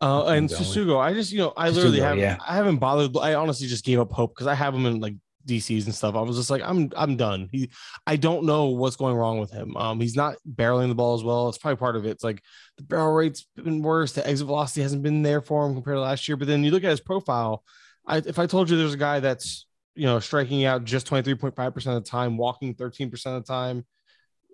Uh, 0.00 0.22
and 0.34 0.46
going 0.48 0.62
Tsutsugo, 0.62 0.96
I 1.06 1.10
just 1.18 1.30
you 1.34 1.40
know 1.42 1.52
I 1.56 1.70
literally 1.70 1.98
Tsutsugo, 1.98 2.08
have 2.08 2.18
yeah. 2.18 2.36
I 2.50 2.54
haven't 2.60 2.78
bothered. 2.86 3.10
I 3.28 3.34
honestly 3.34 3.66
just 3.74 3.84
gave 3.88 3.98
up 4.04 4.12
hope 4.18 4.30
because 4.32 4.46
I 4.46 4.54
have 4.62 4.72
him 4.76 4.86
in 4.86 5.00
like 5.06 5.16
DCs 5.46 5.84
and 5.84 5.94
stuff. 5.94 6.14
I 6.14 6.20
was 6.20 6.36
just 6.36 6.50
like 6.50 6.62
I'm 6.64 6.90
I'm 6.96 7.16
done. 7.16 7.48
He 7.50 7.70
I 8.06 8.16
don't 8.16 8.44
know 8.44 8.66
what's 8.66 8.96
going 8.96 9.16
wrong 9.16 9.38
with 9.38 9.50
him. 9.50 9.76
Um, 9.76 10.00
he's 10.00 10.16
not 10.16 10.36
barreling 10.48 10.88
the 10.88 10.94
ball 10.94 11.14
as 11.14 11.24
well. 11.24 11.48
It's 11.48 11.58
probably 11.58 11.76
part 11.76 11.96
of 11.96 12.04
it. 12.06 12.10
It's 12.10 12.24
like 12.24 12.42
the 12.76 12.82
barrel 12.82 13.12
rate's 13.12 13.46
been 13.56 13.82
worse. 13.82 14.12
The 14.12 14.26
exit 14.26 14.46
velocity 14.46 14.82
hasn't 14.82 15.02
been 15.02 15.22
there 15.22 15.40
for 15.40 15.66
him 15.66 15.74
compared 15.74 15.96
to 15.96 16.00
last 16.00 16.28
year. 16.28 16.36
But 16.36 16.48
then 16.48 16.64
you 16.64 16.70
look 16.70 16.84
at 16.84 16.90
his 16.90 17.00
profile. 17.00 17.64
I 18.06 18.18
if 18.18 18.38
I 18.38 18.46
told 18.46 18.70
you 18.70 18.76
there's 18.76 18.94
a 18.94 18.98
guy 18.98 19.20
that's 19.20 19.66
you 19.94 20.06
know 20.06 20.20
striking 20.20 20.64
out 20.64 20.84
just 20.84 21.08
23.5 21.08 21.74
percent 21.74 21.96
of 21.96 22.04
the 22.04 22.10
time, 22.10 22.36
walking 22.36 22.74
13 22.74 23.10
percent 23.10 23.36
of 23.36 23.44
the 23.44 23.52
time. 23.52 23.84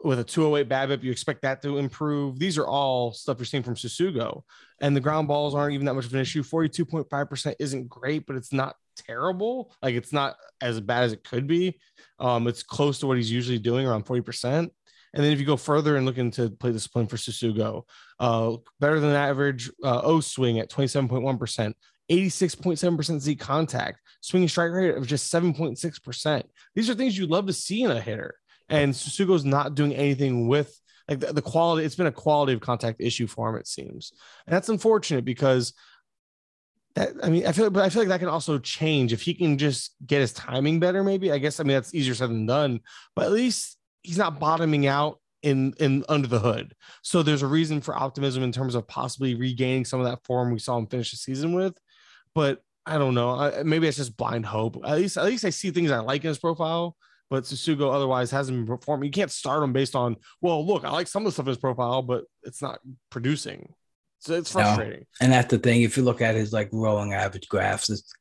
With 0.02 0.18
a 0.18 0.24
208 0.24 0.68
BABIP, 0.68 1.02
you 1.02 1.10
expect 1.10 1.42
that 1.42 1.62
to 1.62 1.78
improve. 1.78 2.38
These 2.38 2.58
are 2.58 2.66
all 2.66 3.14
stuff 3.14 3.38
you're 3.38 3.46
seeing 3.46 3.62
from 3.62 3.74
Tsutsugo 3.74 4.42
and 4.80 4.94
the 4.94 5.00
ground 5.00 5.28
balls 5.28 5.54
aren't 5.54 5.74
even 5.74 5.86
that 5.86 5.94
much 5.94 6.06
of 6.06 6.14
an 6.14 6.20
issue. 6.20 6.42
42.5% 6.42 7.54
isn't 7.58 7.88
great, 7.88 8.26
but 8.26 8.36
it's 8.36 8.52
not 8.52 8.76
terrible. 8.94 9.72
Like 9.82 9.94
it's 9.94 10.12
not 10.12 10.36
as 10.60 10.80
bad 10.80 11.04
as 11.04 11.12
it 11.12 11.24
could 11.24 11.46
be. 11.46 11.78
Um, 12.18 12.46
it's 12.46 12.62
close 12.62 12.98
to 13.00 13.06
what 13.06 13.16
he's 13.16 13.30
usually 13.30 13.58
doing, 13.58 13.86
around 13.86 14.06
40%. 14.06 14.70
And 15.14 15.22
then 15.22 15.32
if 15.32 15.38
you 15.38 15.46
go 15.46 15.56
further 15.56 15.96
and 15.96 16.04
look 16.04 16.18
into 16.18 16.50
play 16.50 16.72
discipline 16.72 17.06
for 17.06 17.16
Tsutsugo, 17.16 17.84
uh, 18.18 18.56
better 18.80 18.98
than 18.98 19.14
average 19.14 19.70
uh, 19.84 20.00
O 20.02 20.20
swing 20.20 20.58
at 20.58 20.70
27.1%, 20.70 21.74
86.7% 22.10 23.20
Z 23.20 23.36
contact, 23.36 24.00
swinging 24.20 24.48
strike 24.48 24.72
rate 24.72 24.96
of 24.96 25.06
just 25.06 25.32
7.6%. 25.32 26.42
These 26.74 26.90
are 26.90 26.94
things 26.94 27.16
you'd 27.16 27.30
love 27.30 27.46
to 27.46 27.52
see 27.52 27.82
in 27.82 27.92
a 27.92 28.00
hitter. 28.00 28.34
And 28.68 28.92
Tsutsugo's 28.92 29.44
not 29.44 29.74
doing 29.74 29.94
anything 29.94 30.48
with 30.48 30.76
like 31.08 31.20
the, 31.20 31.32
the 31.32 31.42
quality, 31.42 31.84
it's 31.84 31.96
been 31.96 32.06
a 32.06 32.12
quality 32.12 32.54
of 32.54 32.60
contact 32.60 33.00
issue 33.00 33.26
for 33.26 33.50
him, 33.50 33.56
it 33.56 33.66
seems. 33.66 34.12
And 34.46 34.54
that's 34.54 34.68
unfortunate 34.68 35.24
because 35.24 35.74
that 36.94 37.12
I 37.22 37.28
mean, 37.28 37.46
I 37.46 37.52
feel, 37.52 37.70
but 37.70 37.82
I 37.82 37.88
feel 37.88 38.02
like 38.02 38.08
that 38.08 38.20
can 38.20 38.28
also 38.28 38.58
change 38.58 39.12
if 39.12 39.22
he 39.22 39.34
can 39.34 39.58
just 39.58 39.94
get 40.06 40.20
his 40.20 40.32
timing 40.32 40.78
better. 40.78 41.02
Maybe 41.02 41.32
I 41.32 41.38
guess 41.38 41.58
I 41.58 41.64
mean 41.64 41.74
that's 41.76 41.94
easier 41.94 42.14
said 42.14 42.30
than 42.30 42.46
done, 42.46 42.80
but 43.16 43.26
at 43.26 43.32
least 43.32 43.76
he's 44.02 44.18
not 44.18 44.38
bottoming 44.38 44.86
out 44.86 45.18
in 45.42 45.74
in 45.80 46.04
under 46.08 46.28
the 46.28 46.38
hood. 46.38 46.74
So 47.02 47.22
there's 47.22 47.42
a 47.42 47.46
reason 47.46 47.80
for 47.80 47.96
optimism 47.96 48.42
in 48.42 48.52
terms 48.52 48.74
of 48.74 48.86
possibly 48.86 49.34
regaining 49.34 49.84
some 49.84 50.00
of 50.00 50.06
that 50.06 50.24
form 50.24 50.52
we 50.52 50.58
saw 50.58 50.78
him 50.78 50.86
finish 50.86 51.10
the 51.10 51.16
season 51.16 51.52
with. 51.52 51.76
But 52.34 52.62
I 52.86 52.98
don't 52.98 53.14
know. 53.14 53.30
I, 53.30 53.62
maybe 53.62 53.88
it's 53.88 53.96
just 53.96 54.16
blind 54.16 54.46
hope. 54.46 54.76
At 54.84 54.96
least 54.96 55.16
at 55.16 55.24
least 55.24 55.44
I 55.44 55.50
see 55.50 55.70
things 55.70 55.90
I 55.90 55.98
like 55.98 56.24
in 56.24 56.28
his 56.28 56.38
profile. 56.38 56.96
But 57.30 57.44
Tsutsugo 57.44 57.92
otherwise 57.92 58.30
hasn't 58.30 58.56
been 58.56 58.76
performing. 58.76 59.06
You 59.06 59.12
can't 59.12 59.30
start 59.30 59.62
him 59.62 59.72
based 59.72 59.96
on 59.96 60.16
well, 60.40 60.64
look, 60.64 60.84
I 60.84 60.90
like 60.90 61.08
some 61.08 61.22
of 61.22 61.26
the 61.26 61.32
stuff 61.32 61.46
in 61.46 61.50
his 61.50 61.58
profile, 61.58 62.02
but 62.02 62.24
it's 62.44 62.62
not 62.62 62.78
producing. 63.10 63.74
So 64.24 64.34
it's 64.34 64.52
frustrating. 64.52 65.00
No. 65.00 65.06
And 65.20 65.32
that's 65.32 65.50
the 65.50 65.58
thing. 65.58 65.82
If 65.82 65.96
you 65.96 66.02
look 66.02 66.22
at 66.22 66.34
his 66.34 66.52
like 66.52 66.70
rolling 66.72 67.12
average 67.12 67.48
graphs, 67.48 67.90
it's 67.90 68.12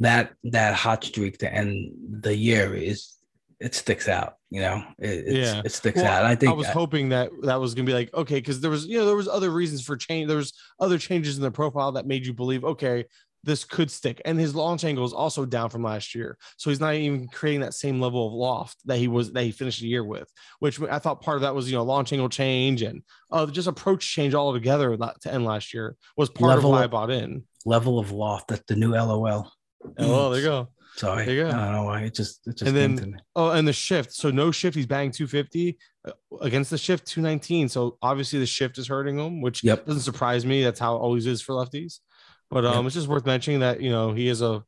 that 0.00 0.32
that 0.44 0.74
hot 0.74 1.04
streak 1.04 1.38
to 1.38 1.52
end 1.52 1.92
the 2.22 2.34
year 2.34 2.74
is 2.74 3.16
it 3.60 3.74
sticks 3.74 4.08
out. 4.08 4.36
You 4.50 4.60
know, 4.62 4.84
it, 4.98 5.24
yeah, 5.26 5.62
it 5.62 5.72
sticks 5.72 5.96
well, 5.96 6.06
out. 6.06 6.24
I 6.24 6.34
think 6.34 6.52
I 6.52 6.54
was 6.54 6.68
I, 6.68 6.72
hoping 6.72 7.10
that 7.10 7.30
that 7.42 7.60
was 7.60 7.74
gonna 7.74 7.86
be 7.86 7.92
like 7.92 8.12
okay, 8.14 8.36
because 8.36 8.60
there 8.60 8.70
was 8.70 8.86
you 8.86 8.98
know 8.98 9.04
there 9.04 9.16
was 9.16 9.28
other 9.28 9.50
reasons 9.50 9.84
for 9.84 9.96
change. 9.96 10.28
There 10.28 10.36
was 10.38 10.54
other 10.80 10.96
changes 10.96 11.36
in 11.36 11.42
the 11.42 11.50
profile 11.50 11.92
that 11.92 12.06
made 12.06 12.24
you 12.24 12.32
believe 12.32 12.64
okay, 12.64 13.04
this 13.44 13.64
could 13.64 13.90
stick. 13.90 14.20
And 14.24 14.38
his 14.38 14.54
launch 14.54 14.84
angle 14.84 15.04
is 15.04 15.12
also 15.12 15.44
down 15.44 15.70
from 15.70 15.82
last 15.82 16.14
year. 16.14 16.38
So 16.56 16.70
he's 16.70 16.80
not 16.80 16.94
even 16.94 17.28
creating 17.28 17.60
that 17.60 17.74
same 17.74 18.00
level 18.00 18.26
of 18.26 18.32
loft 18.32 18.78
that 18.86 18.98
he 18.98 19.08
was 19.08 19.32
that 19.32 19.42
he 19.42 19.52
finished 19.52 19.80
the 19.80 19.86
year 19.86 20.04
with, 20.04 20.28
which 20.58 20.80
I 20.80 20.98
thought 20.98 21.22
part 21.22 21.36
of 21.36 21.42
that 21.42 21.54
was, 21.54 21.70
you 21.70 21.76
know, 21.76 21.84
launch 21.84 22.12
angle 22.12 22.28
change 22.28 22.82
and 22.82 23.02
uh, 23.30 23.46
just 23.46 23.68
approach 23.68 24.06
change 24.06 24.34
altogether 24.34 24.96
to 24.96 25.32
end 25.32 25.44
last 25.44 25.74
year 25.74 25.96
was 26.16 26.30
part 26.30 26.56
level, 26.56 26.74
of 26.74 26.78
why 26.78 26.84
I 26.84 26.86
bought 26.86 27.10
in. 27.10 27.44
Level 27.64 27.98
of 27.98 28.10
loft. 28.10 28.48
That's 28.48 28.64
the 28.66 28.76
new 28.76 28.92
LOL. 28.92 29.52
Oh, 29.98 30.30
there 30.30 30.40
you 30.40 30.46
go. 30.46 30.68
Sorry. 30.96 31.24
There 31.26 31.34
you 31.34 31.42
go. 31.42 31.48
I 31.48 31.64
don't 31.64 31.72
know 31.72 31.84
why. 31.84 32.02
It 32.02 32.14
just, 32.14 32.46
it 32.46 32.56
just 32.56 32.68
and 32.68 32.76
then, 32.76 33.20
oh, 33.34 33.50
and 33.50 33.66
the 33.66 33.72
shift. 33.72 34.12
So 34.12 34.30
no 34.30 34.50
shift. 34.50 34.76
He's 34.76 34.86
banging 34.86 35.10
250 35.10 35.76
uh, 36.06 36.12
against 36.40 36.70
the 36.70 36.78
shift 36.78 37.06
219. 37.06 37.68
So 37.68 37.98
obviously 38.00 38.38
the 38.38 38.46
shift 38.46 38.78
is 38.78 38.86
hurting 38.86 39.18
him, 39.18 39.40
which 39.40 39.64
yep. 39.64 39.86
doesn't 39.86 40.02
surprise 40.02 40.46
me. 40.46 40.62
That's 40.62 40.78
how 40.78 40.94
it 40.94 41.00
always 41.00 41.26
is 41.26 41.42
for 41.42 41.54
lefties. 41.54 41.98
But 42.50 42.64
um, 42.64 42.82
yeah. 42.82 42.86
it's 42.86 42.94
just 42.94 43.08
worth 43.08 43.26
mentioning 43.26 43.60
that 43.60 43.80
you 43.80 43.90
know 43.90 44.12
he 44.12 44.28
is 44.28 44.42
a 44.42 44.64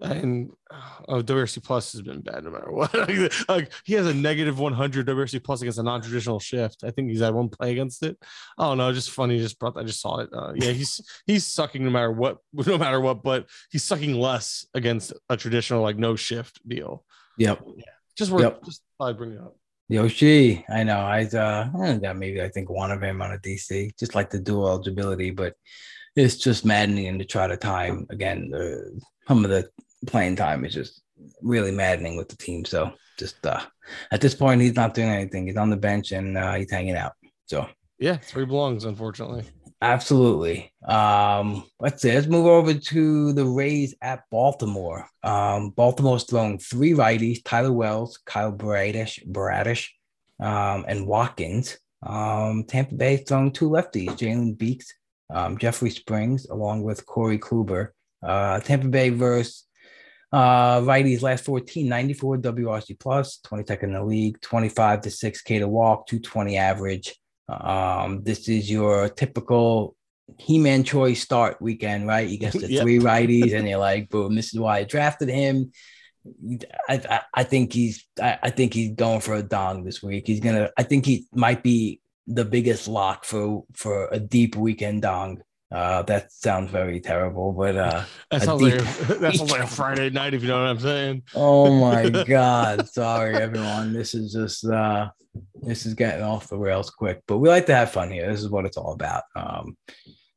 and 0.00 0.50
oh, 1.08 1.22
WRC 1.22 1.62
plus 1.62 1.92
has 1.92 2.02
been 2.02 2.20
bad 2.20 2.44
no 2.44 2.50
matter 2.50 2.70
what. 2.70 2.94
like, 3.48 3.72
he 3.84 3.94
has 3.94 4.06
a 4.06 4.14
negative 4.14 4.58
100 4.58 5.06
WRC 5.06 5.42
plus 5.42 5.60
against 5.62 5.78
a 5.78 5.82
non-traditional 5.82 6.38
shift. 6.38 6.84
I 6.84 6.90
think 6.90 7.10
he's 7.10 7.20
had 7.20 7.34
one 7.34 7.48
play 7.48 7.72
against 7.72 8.02
it. 8.02 8.16
Oh 8.58 8.74
no, 8.74 8.92
just 8.92 9.10
funny. 9.10 9.38
Just 9.38 9.58
brought. 9.58 9.76
I 9.76 9.82
just 9.82 10.00
saw 10.00 10.18
it. 10.20 10.30
Uh, 10.32 10.52
yeah, 10.54 10.70
he's 10.70 11.00
he's 11.26 11.46
sucking 11.46 11.84
no 11.84 11.90
matter 11.90 12.12
what, 12.12 12.38
no 12.52 12.78
matter 12.78 13.00
what. 13.00 13.22
But 13.22 13.46
he's 13.70 13.84
sucking 13.84 14.14
less 14.14 14.66
against 14.74 15.12
a 15.28 15.36
traditional 15.36 15.82
like 15.82 15.96
no 15.96 16.16
shift 16.16 16.66
deal. 16.68 17.04
Yep. 17.38 17.62
Yeah. 17.76 17.84
Just 18.16 18.30
worth. 18.30 18.42
Yep. 18.42 18.64
Just 18.64 18.82
I 19.00 19.12
bring 19.12 19.32
it 19.32 19.40
up. 19.40 19.56
Yoshi, 19.90 20.66
I 20.68 20.84
know. 20.84 20.98
I 20.98 21.24
uh, 21.24 21.70
I 21.80 21.96
got 21.96 22.16
maybe 22.16 22.42
I 22.42 22.48
think 22.48 22.68
one 22.68 22.90
of 22.90 23.02
him 23.02 23.22
on 23.22 23.32
a 23.32 23.38
DC, 23.38 23.98
just 23.98 24.14
like 24.14 24.28
the 24.28 24.38
dual 24.38 24.68
eligibility, 24.68 25.30
but 25.30 25.54
it's 26.18 26.36
just 26.36 26.64
maddening 26.64 27.18
to 27.18 27.24
try 27.24 27.46
to 27.46 27.56
time 27.56 28.06
again. 28.10 28.50
The, 28.50 29.00
some 29.26 29.44
of 29.44 29.50
the 29.50 29.68
playing 30.06 30.36
time 30.36 30.64
is 30.64 30.74
just 30.74 31.02
really 31.42 31.70
maddening 31.70 32.16
with 32.16 32.28
the 32.28 32.36
team. 32.36 32.64
So 32.64 32.92
just 33.18 33.44
uh, 33.46 33.62
at 34.10 34.20
this 34.20 34.34
point, 34.34 34.60
he's 34.60 34.74
not 34.74 34.94
doing 34.94 35.08
anything. 35.08 35.46
He's 35.46 35.56
on 35.56 35.70
the 35.70 35.76
bench 35.76 36.12
and 36.12 36.36
uh, 36.36 36.54
he's 36.54 36.70
hanging 36.70 36.96
out. 36.96 37.12
So 37.46 37.66
yeah, 37.98 38.16
three 38.16 38.44
belongs, 38.44 38.84
unfortunately. 38.84 39.44
Absolutely. 39.80 40.72
Um, 40.88 41.64
let's 41.78 42.02
see. 42.02 42.12
Let's 42.12 42.26
move 42.26 42.46
over 42.46 42.74
to 42.74 43.32
the 43.32 43.44
Rays 43.44 43.94
at 44.02 44.24
Baltimore. 44.28 45.06
Um, 45.22 45.70
Baltimore's 45.70 46.24
thrown 46.24 46.58
three 46.58 46.92
righties: 46.92 47.44
Tyler 47.44 47.72
Wells, 47.72 48.18
Kyle 48.26 48.50
Bradish, 48.50 49.20
Bradish, 49.24 49.94
um, 50.40 50.84
and 50.88 51.06
Watkins. 51.06 51.78
Um, 52.02 52.64
Tampa 52.64 52.96
Bay 52.96 53.18
thrown 53.18 53.52
two 53.52 53.70
lefties: 53.70 54.10
Jalen 54.18 54.58
Beeks 54.58 54.92
um, 55.30 55.58
Jeffrey 55.58 55.90
Springs, 55.90 56.46
along 56.46 56.82
with 56.82 57.06
Corey 57.06 57.38
Kluber. 57.38 57.90
Uh, 58.22 58.60
Tampa 58.60 58.88
Bay 58.88 59.10
versus 59.10 59.68
uh, 60.32 60.80
righties 60.80 61.22
last 61.22 61.44
14, 61.44 61.88
94 61.88 62.38
WRC 62.38 62.98
plus, 62.98 63.40
22nd 63.46 63.82
in 63.84 63.92
the 63.94 64.04
league, 64.04 64.40
25 64.40 65.02
to 65.02 65.08
6K 65.08 65.60
to 65.60 65.68
walk, 65.68 66.06
220 66.06 66.56
average. 66.56 67.14
Um, 67.48 68.22
this 68.22 68.48
is 68.48 68.70
your 68.70 69.08
typical 69.08 69.96
He-Man 70.38 70.84
choice 70.84 71.22
start 71.22 71.62
weekend, 71.62 72.06
right? 72.06 72.28
You 72.28 72.38
get 72.38 72.52
the 72.52 72.66
yep. 72.68 72.82
three 72.82 72.98
righties, 72.98 73.56
and 73.56 73.66
you're 73.66 73.78
like, 73.78 74.10
boom, 74.10 74.34
this 74.34 74.52
is 74.52 74.60
why 74.60 74.78
I 74.78 74.84
drafted 74.84 75.30
him. 75.30 75.72
I, 76.88 77.00
I, 77.08 77.20
I 77.32 77.44
think 77.44 77.72
he's 77.72 78.06
I, 78.20 78.38
I, 78.42 78.50
think 78.50 78.74
he's 78.74 78.94
going 78.94 79.20
for 79.20 79.34
a 79.34 79.42
dong 79.42 79.84
this 79.84 80.02
week. 80.02 80.26
He's 80.26 80.40
gonna 80.40 80.70
I 80.76 80.82
think 80.82 81.06
he 81.06 81.26
might 81.32 81.62
be 81.62 82.02
the 82.28 82.44
biggest 82.44 82.86
lock 82.86 83.24
for 83.24 83.64
for 83.74 84.08
a 84.12 84.20
deep 84.20 84.54
weekend 84.54 85.02
dong. 85.02 85.42
Uh, 85.70 86.00
that 86.02 86.32
sounds 86.32 86.70
very 86.70 86.98
terrible, 86.98 87.52
but 87.52 87.76
uh, 87.76 88.02
that 88.30 88.42
sounds 88.42 88.62
like 88.62 88.74
a, 88.74 89.14
that 89.14 89.34
sounds 89.34 89.50
like 89.50 89.62
a 89.62 89.66
Friday 89.66 90.08
night, 90.08 90.32
if 90.32 90.42
you 90.42 90.48
know 90.48 90.60
what 90.60 90.68
I'm 90.68 90.80
saying. 90.80 91.22
Oh 91.34 91.78
my 91.78 92.08
god! 92.26 92.88
Sorry, 92.88 93.34
everyone. 93.34 93.92
This 93.92 94.14
is 94.14 94.32
just 94.32 94.64
uh, 94.64 95.10
this 95.62 95.84
is 95.84 95.94
getting 95.94 96.24
off 96.24 96.48
the 96.48 96.56
rails 96.58 96.90
quick, 96.90 97.22
but 97.26 97.38
we 97.38 97.48
like 97.48 97.66
to 97.66 97.74
have 97.74 97.90
fun 97.90 98.10
here. 98.10 98.30
This 98.30 98.40
is 98.40 98.48
what 98.48 98.64
it's 98.64 98.78
all 98.78 98.92
about. 98.92 99.24
Um, 99.36 99.76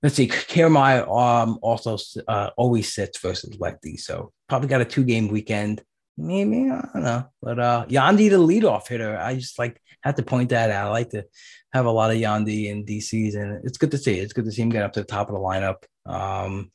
let's 0.04 0.16
see. 0.16 0.28
Kiermaier 0.28 1.04
um 1.08 1.60
also 1.62 1.98
uh, 2.28 2.50
always 2.58 2.94
sits 2.94 3.20
versus 3.20 3.58
lefty, 3.58 3.96
so 3.96 4.34
probably 4.50 4.68
got 4.68 4.82
a 4.82 4.86
two 4.86 5.06
game 5.06 5.30
weekend. 5.30 5.82
Maybe 6.22 6.70
I 6.70 6.88
don't 6.94 7.04
know, 7.04 7.26
but 7.42 7.60
uh, 7.60 7.86
Yandy 7.88 8.30
the 8.30 8.38
leadoff 8.38 8.88
hitter. 8.88 9.18
I 9.18 9.36
just 9.36 9.58
like 9.58 9.82
have 10.04 10.16
to 10.16 10.24
point 10.24 10.50
that 10.50 10.70
out. 10.70 10.88
I 10.88 10.92
like 10.92 11.10
to 11.10 11.26
have 11.74 11.86
a 11.86 11.92
lot 11.92 12.12
of 12.12 12.18
Yandy 12.18 12.72
and 12.72 12.86
DCs, 12.86 13.36
and 13.36 13.66
it's 13.66 13.80
good 13.80 13.92
to 13.92 13.98
see. 13.98 14.20
It's 14.20 14.34
good 14.34 14.46
to 14.46 14.52
see 14.52 14.62
him 14.62 14.70
get 14.70 14.84
up 14.84 14.94
to 14.94 15.02
the 15.02 15.06
top 15.06 15.30
of 15.30 15.34
the 15.34 15.40
lineup. 15.40 15.84
Um, 16.06 16.72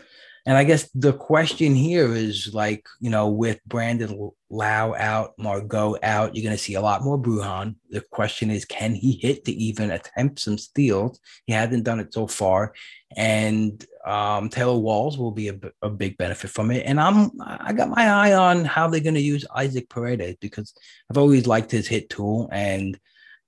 and 0.46 0.56
I 0.56 0.62
guess 0.62 0.88
the 0.94 1.12
question 1.12 1.74
here 1.74 2.14
is 2.14 2.54
like, 2.54 2.86
you 3.00 3.10
know, 3.10 3.28
with 3.28 3.58
Brandon 3.66 4.30
Lowe 4.48 4.94
out, 4.94 5.32
Margot 5.38 5.96
out, 6.04 6.36
you're 6.36 6.44
going 6.44 6.56
to 6.56 6.62
see 6.62 6.74
a 6.74 6.80
lot 6.80 7.02
more 7.02 7.18
Bruján. 7.18 7.74
The 7.90 8.00
question 8.12 8.52
is, 8.52 8.64
can 8.64 8.94
he 8.94 9.18
hit 9.20 9.44
to 9.46 9.52
even 9.52 9.90
attempt 9.90 10.38
some 10.38 10.56
steals? 10.56 11.18
He 11.46 11.52
hasn't 11.52 11.82
done 11.82 11.98
it 11.98 12.14
so 12.14 12.28
far. 12.28 12.74
And 13.16 13.84
um, 14.06 14.48
Taylor 14.48 14.78
Walls 14.78 15.18
will 15.18 15.32
be 15.32 15.48
a, 15.48 15.58
a 15.82 15.90
big 15.90 16.16
benefit 16.16 16.50
from 16.50 16.70
it. 16.70 16.84
And 16.86 17.00
I'm, 17.00 17.32
I 17.40 17.72
got 17.72 17.90
my 17.90 18.08
eye 18.08 18.34
on 18.34 18.64
how 18.64 18.86
they're 18.86 19.00
going 19.00 19.14
to 19.14 19.20
use 19.20 19.44
Isaac 19.52 19.88
Paredes 19.88 20.38
because 20.40 20.74
I've 21.10 21.18
always 21.18 21.48
liked 21.48 21.72
his 21.72 21.88
hit 21.88 22.08
tool. 22.08 22.48
And 22.52 22.96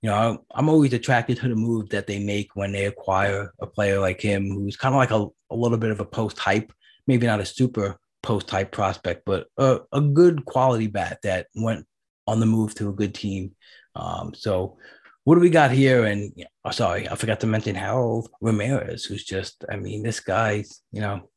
you 0.01 0.09
know, 0.09 0.45
I'm 0.51 0.69
always 0.69 0.93
attracted 0.93 1.37
to 1.37 1.49
the 1.49 1.55
move 1.55 1.89
that 1.89 2.07
they 2.07 2.23
make 2.23 2.55
when 2.55 2.71
they 2.71 2.85
acquire 2.85 3.53
a 3.59 3.67
player 3.67 3.99
like 3.99 4.21
him, 4.21 4.49
who's 4.49 4.77
kind 4.77 4.95
of 4.95 4.99
like 4.99 5.11
a, 5.11 5.27
a 5.49 5.55
little 5.55 5.77
bit 5.77 5.91
of 5.91 5.99
a 5.99 6.05
post 6.05 6.37
hype, 6.39 6.71
maybe 7.09 7.25
not 7.25 7.41
a 7.41 7.45
super 7.45 7.99
post 8.21 8.47
type 8.47 8.71
prospect, 8.71 9.23
but 9.25 9.47
a, 9.57 9.79
a 9.91 9.99
good 9.99 10.45
quality 10.45 10.85
bat 10.85 11.17
that 11.23 11.47
went 11.55 11.87
on 12.27 12.39
the 12.39 12.45
move 12.45 12.75
to 12.75 12.87
a 12.87 12.93
good 12.93 13.15
team. 13.15 13.55
Um, 13.95 14.33
so, 14.35 14.77
what 15.23 15.35
do 15.35 15.41
we 15.41 15.49
got 15.49 15.71
here? 15.71 16.05
And 16.05 16.31
oh, 16.63 16.71
sorry, 16.71 17.09
I 17.09 17.15
forgot 17.15 17.39
to 17.39 17.47
mention 17.47 17.75
Harold 17.75 18.29
Ramirez, 18.41 19.05
who's 19.05 19.25
just, 19.25 19.65
I 19.69 19.75
mean, 19.75 20.03
this 20.03 20.19
guy's, 20.19 20.81
you 20.91 21.01
know, 21.01 21.29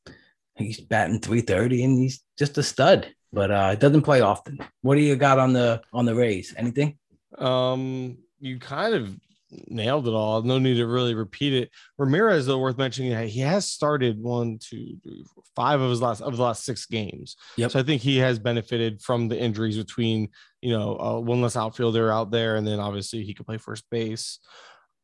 he's 0.57 0.81
batting 0.81 1.20
330 1.20 1.85
and 1.85 1.99
he's 1.99 2.23
just 2.39 2.59
a 2.59 2.62
stud, 2.62 3.09
but 3.32 3.51
uh, 3.51 3.74
doesn't 3.74 4.03
play 4.03 4.20
often. 4.20 4.59
What 4.82 4.97
do 4.97 5.01
you 5.01 5.16
got 5.16 5.39
on 5.39 5.55
the 5.55 5.81
on 5.93 6.05
the 6.05 6.15
Rays? 6.15 6.55
Anything? 6.57 6.99
Um, 7.39 8.19
you 8.40 8.59
kind 8.59 8.94
of 8.94 9.19
nailed 9.68 10.08
it 10.08 10.14
all. 10.14 10.42
No 10.42 10.58
need 10.58 10.76
to 10.76 10.86
really 10.86 11.14
repeat 11.14 11.52
it. 11.52 11.70
Ramirez, 11.98 12.46
though, 12.46 12.58
worth 12.58 12.78
mentioning, 12.78 13.28
he 13.28 13.40
has 13.40 13.68
started 13.68 14.20
one, 14.20 14.58
two, 14.58 14.96
three, 15.02 15.24
four, 15.34 15.42
five 15.54 15.80
of 15.80 15.90
his 15.90 16.00
last 16.00 16.20
of 16.20 16.36
the 16.36 16.42
last 16.42 16.64
six 16.64 16.86
games. 16.86 17.36
Yep. 17.56 17.72
So 17.72 17.80
I 17.80 17.82
think 17.82 18.02
he 18.02 18.18
has 18.18 18.38
benefited 18.38 19.02
from 19.02 19.28
the 19.28 19.38
injuries 19.38 19.76
between 19.76 20.28
you 20.60 20.70
know 20.76 20.96
uh, 20.98 21.20
one 21.20 21.42
less 21.42 21.56
outfielder 21.56 22.10
out 22.10 22.30
there, 22.30 22.56
and 22.56 22.66
then 22.66 22.80
obviously 22.80 23.24
he 23.24 23.34
could 23.34 23.46
play 23.46 23.58
first 23.58 23.84
base. 23.90 24.38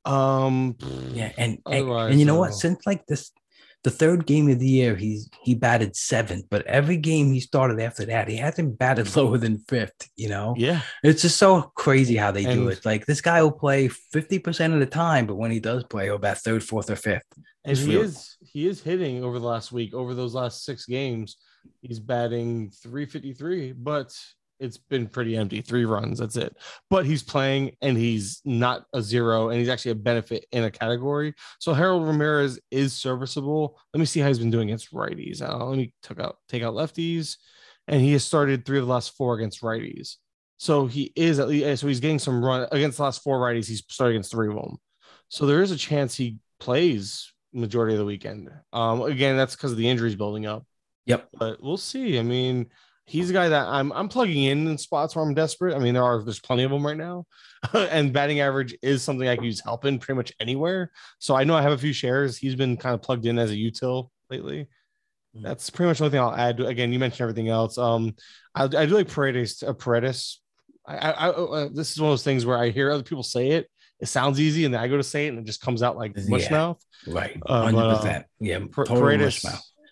Um, 0.04 0.76
yeah, 1.12 1.32
and 1.36 1.58
and, 1.66 1.88
and 1.88 2.18
you 2.18 2.26
know 2.26 2.38
what? 2.38 2.54
Since 2.54 2.86
like 2.86 3.06
this 3.06 3.32
the 3.84 3.90
third 3.90 4.26
game 4.26 4.50
of 4.50 4.58
the 4.58 4.66
year, 4.66 4.96
he's 4.96 5.30
he 5.42 5.54
batted 5.54 5.94
seventh, 5.94 6.46
but 6.50 6.66
every 6.66 6.96
game 6.96 7.32
he 7.32 7.40
started 7.40 7.80
after 7.80 8.04
that, 8.06 8.28
he 8.28 8.36
hasn't 8.36 8.78
batted 8.78 9.14
lower 9.16 9.38
than 9.38 9.58
fifth. 9.68 10.08
You 10.16 10.28
know, 10.28 10.54
yeah, 10.56 10.82
it's 11.02 11.22
just 11.22 11.36
so 11.36 11.62
crazy 11.74 12.16
how 12.16 12.32
they 12.32 12.44
and, 12.44 12.54
do 12.54 12.68
it. 12.68 12.84
Like 12.84 13.06
this 13.06 13.20
guy 13.20 13.42
will 13.42 13.52
play 13.52 13.88
fifty 13.88 14.38
percent 14.38 14.74
of 14.74 14.80
the 14.80 14.86
time, 14.86 15.26
but 15.26 15.36
when 15.36 15.50
he 15.50 15.60
does 15.60 15.84
play, 15.84 16.06
he'll 16.06 16.18
bat 16.18 16.38
third, 16.38 16.64
fourth, 16.64 16.90
or 16.90 16.96
fifth. 16.96 17.22
And 17.64 17.76
he 17.76 17.96
is 17.96 18.36
he 18.40 18.66
is 18.66 18.82
hitting 18.82 19.22
over 19.22 19.38
the 19.38 19.46
last 19.46 19.70
week, 19.70 19.94
over 19.94 20.14
those 20.14 20.34
last 20.34 20.64
six 20.64 20.84
games, 20.84 21.36
he's 21.80 22.00
batting 22.00 22.70
three 22.82 23.06
fifty 23.06 23.32
three, 23.32 23.72
but 23.72 24.12
it's 24.60 24.76
been 24.76 25.06
pretty 25.06 25.36
empty. 25.36 25.60
Three 25.60 25.84
runs, 25.84 26.18
that's 26.18 26.36
it. 26.36 26.56
But 26.90 27.06
he's 27.06 27.22
playing 27.22 27.76
and 27.80 27.96
he's 27.96 28.40
not 28.44 28.86
a 28.92 29.02
zero, 29.02 29.50
and 29.50 29.58
he's 29.58 29.68
actually 29.68 29.92
a 29.92 29.96
benefit 29.96 30.46
in 30.52 30.64
a 30.64 30.70
category. 30.70 31.34
So 31.58 31.72
Harold 31.72 32.06
Ramirez 32.06 32.58
is 32.70 32.92
serviceable. 32.92 33.78
Let 33.94 34.00
me 34.00 34.06
see 34.06 34.20
how 34.20 34.28
he's 34.28 34.38
been 34.38 34.50
doing 34.50 34.68
against 34.68 34.92
righties. 34.92 35.42
Uh, 35.42 35.64
let 35.64 35.78
me 35.78 35.92
take 36.02 36.20
out 36.20 36.38
take 36.48 36.62
out 36.62 36.74
lefties, 36.74 37.36
and 37.86 38.00
he 38.00 38.12
has 38.12 38.24
started 38.24 38.64
three 38.64 38.78
of 38.78 38.86
the 38.86 38.92
last 38.92 39.16
four 39.16 39.34
against 39.34 39.62
righties. 39.62 40.16
So 40.58 40.86
he 40.86 41.12
is 41.14 41.38
at 41.38 41.48
least 41.48 41.80
so 41.80 41.86
he's 41.86 42.00
getting 42.00 42.18
some 42.18 42.44
run 42.44 42.66
against 42.72 42.96
the 42.96 43.04
last 43.04 43.22
four 43.22 43.38
righties. 43.38 43.68
He's 43.68 43.84
started 43.88 44.14
against 44.14 44.32
three 44.32 44.48
of 44.48 44.54
them. 44.54 44.78
So 45.28 45.46
there 45.46 45.62
is 45.62 45.70
a 45.70 45.76
chance 45.76 46.16
he 46.16 46.38
plays 46.58 47.32
majority 47.52 47.94
of 47.94 47.98
the 47.98 48.04
weekend. 48.04 48.50
Um, 48.72 49.02
again, 49.02 49.36
that's 49.36 49.54
because 49.54 49.72
of 49.72 49.78
the 49.78 49.88
injuries 49.88 50.16
building 50.16 50.46
up. 50.46 50.66
Yep. 51.06 51.28
But 51.38 51.62
we'll 51.62 51.76
see. 51.76 52.18
I 52.18 52.22
mean, 52.22 52.66
he's 53.08 53.30
a 53.30 53.32
guy 53.32 53.48
that 53.48 53.66
I'm 53.66 53.92
I'm 53.92 54.08
plugging 54.08 54.44
in 54.44 54.68
in 54.68 54.78
spots 54.78 55.16
where 55.16 55.24
I'm 55.24 55.34
desperate. 55.34 55.74
I 55.74 55.78
mean, 55.78 55.94
there 55.94 56.04
are 56.04 56.22
there's 56.22 56.40
plenty 56.40 56.62
of 56.64 56.70
them 56.70 56.86
right 56.86 56.96
now, 56.96 57.26
and 57.72 58.12
batting 58.12 58.40
average 58.40 58.76
is 58.82 59.02
something 59.02 59.26
I 59.26 59.34
can 59.36 59.44
use 59.44 59.60
help 59.60 59.84
in 59.84 59.98
pretty 59.98 60.16
much 60.16 60.32
anywhere. 60.40 60.90
So 61.18 61.34
I 61.34 61.44
know 61.44 61.54
I 61.56 61.62
have 61.62 61.72
a 61.72 61.78
few 61.78 61.92
shares. 61.92 62.36
He's 62.36 62.54
been 62.54 62.76
kind 62.76 62.94
of 62.94 63.02
plugged 63.02 63.26
in 63.26 63.38
as 63.38 63.50
a 63.50 63.56
util 63.56 64.10
lately. 64.30 64.68
Mhm. 65.36 65.42
That's 65.42 65.70
pretty 65.70 65.88
much 65.88 65.98
the 65.98 66.04
only 66.04 66.12
thing 66.12 66.20
I'll 66.20 66.34
add. 66.34 66.60
Again, 66.60 66.92
you 66.92 66.98
mentioned 66.98 67.22
everything 67.22 67.48
else. 67.48 67.78
Um, 67.78 68.14
I, 68.54 68.64
I 68.64 68.86
do 68.86 68.94
like 68.94 69.08
Paredes. 69.12 69.62
Uh, 69.62 69.72
Paredes. 69.72 70.40
I, 70.86 70.96
I, 70.96 71.28
uh, 71.28 71.68
this 71.72 71.92
is 71.92 72.00
one 72.00 72.08
of 72.10 72.12
those 72.12 72.24
things 72.24 72.46
where 72.46 72.56
I 72.56 72.70
hear 72.70 72.90
other 72.90 73.02
people 73.02 73.22
say 73.22 73.50
it. 73.50 73.68
It 74.00 74.06
sounds 74.06 74.40
easy, 74.40 74.64
and 74.64 74.72
then 74.72 74.80
I 74.80 74.88
go 74.88 74.96
to 74.96 75.02
say 75.02 75.26
it, 75.26 75.30
and 75.30 75.38
it 75.40 75.44
just 75.44 75.60
comes 75.60 75.82
out 75.82 75.96
like 75.96 76.16
mush 76.28 76.44
Yeah. 76.44 76.50
mouth. 76.50 76.82
Right. 77.06 77.36
Uh, 77.44 77.64
Hundred 77.64 77.80
uh, 77.82 77.96
percent. 77.96 78.26
Yeah. 78.40 78.60
Paredes. 78.70 79.44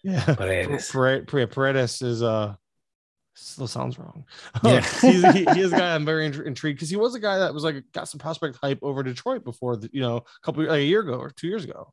Yeah, 0.04 0.34
Paredes. 0.34 0.90
Pare- 0.90 1.24
Pare- 1.24 1.46
Paredes 1.48 2.00
is 2.00 2.22
uh 2.22 2.54
still 3.36 3.66
sounds 3.66 3.98
wrong. 3.98 4.24
Yeah. 4.64 4.80
He's, 5.00 5.22
he, 5.32 5.44
he 5.54 5.60
is 5.60 5.72
a 5.72 5.76
guy 5.76 5.94
I'm 5.94 6.04
very 6.04 6.28
intri- 6.30 6.46
intrigued 6.46 6.78
because 6.78 6.90
he 6.90 6.96
was 6.96 7.14
a 7.14 7.20
guy 7.20 7.38
that 7.38 7.52
was 7.54 7.64
like 7.64 7.84
got 7.92 8.08
some 8.08 8.18
prospect 8.18 8.58
hype 8.62 8.78
over 8.82 9.02
Detroit 9.02 9.44
before 9.44 9.76
the, 9.76 9.88
you 9.92 10.00
know 10.00 10.16
a 10.18 10.22
couple 10.42 10.62
like 10.64 10.78
a 10.80 10.82
year 10.84 11.00
ago 11.00 11.14
or 11.14 11.30
two 11.30 11.46
years 11.48 11.64
ago. 11.64 11.92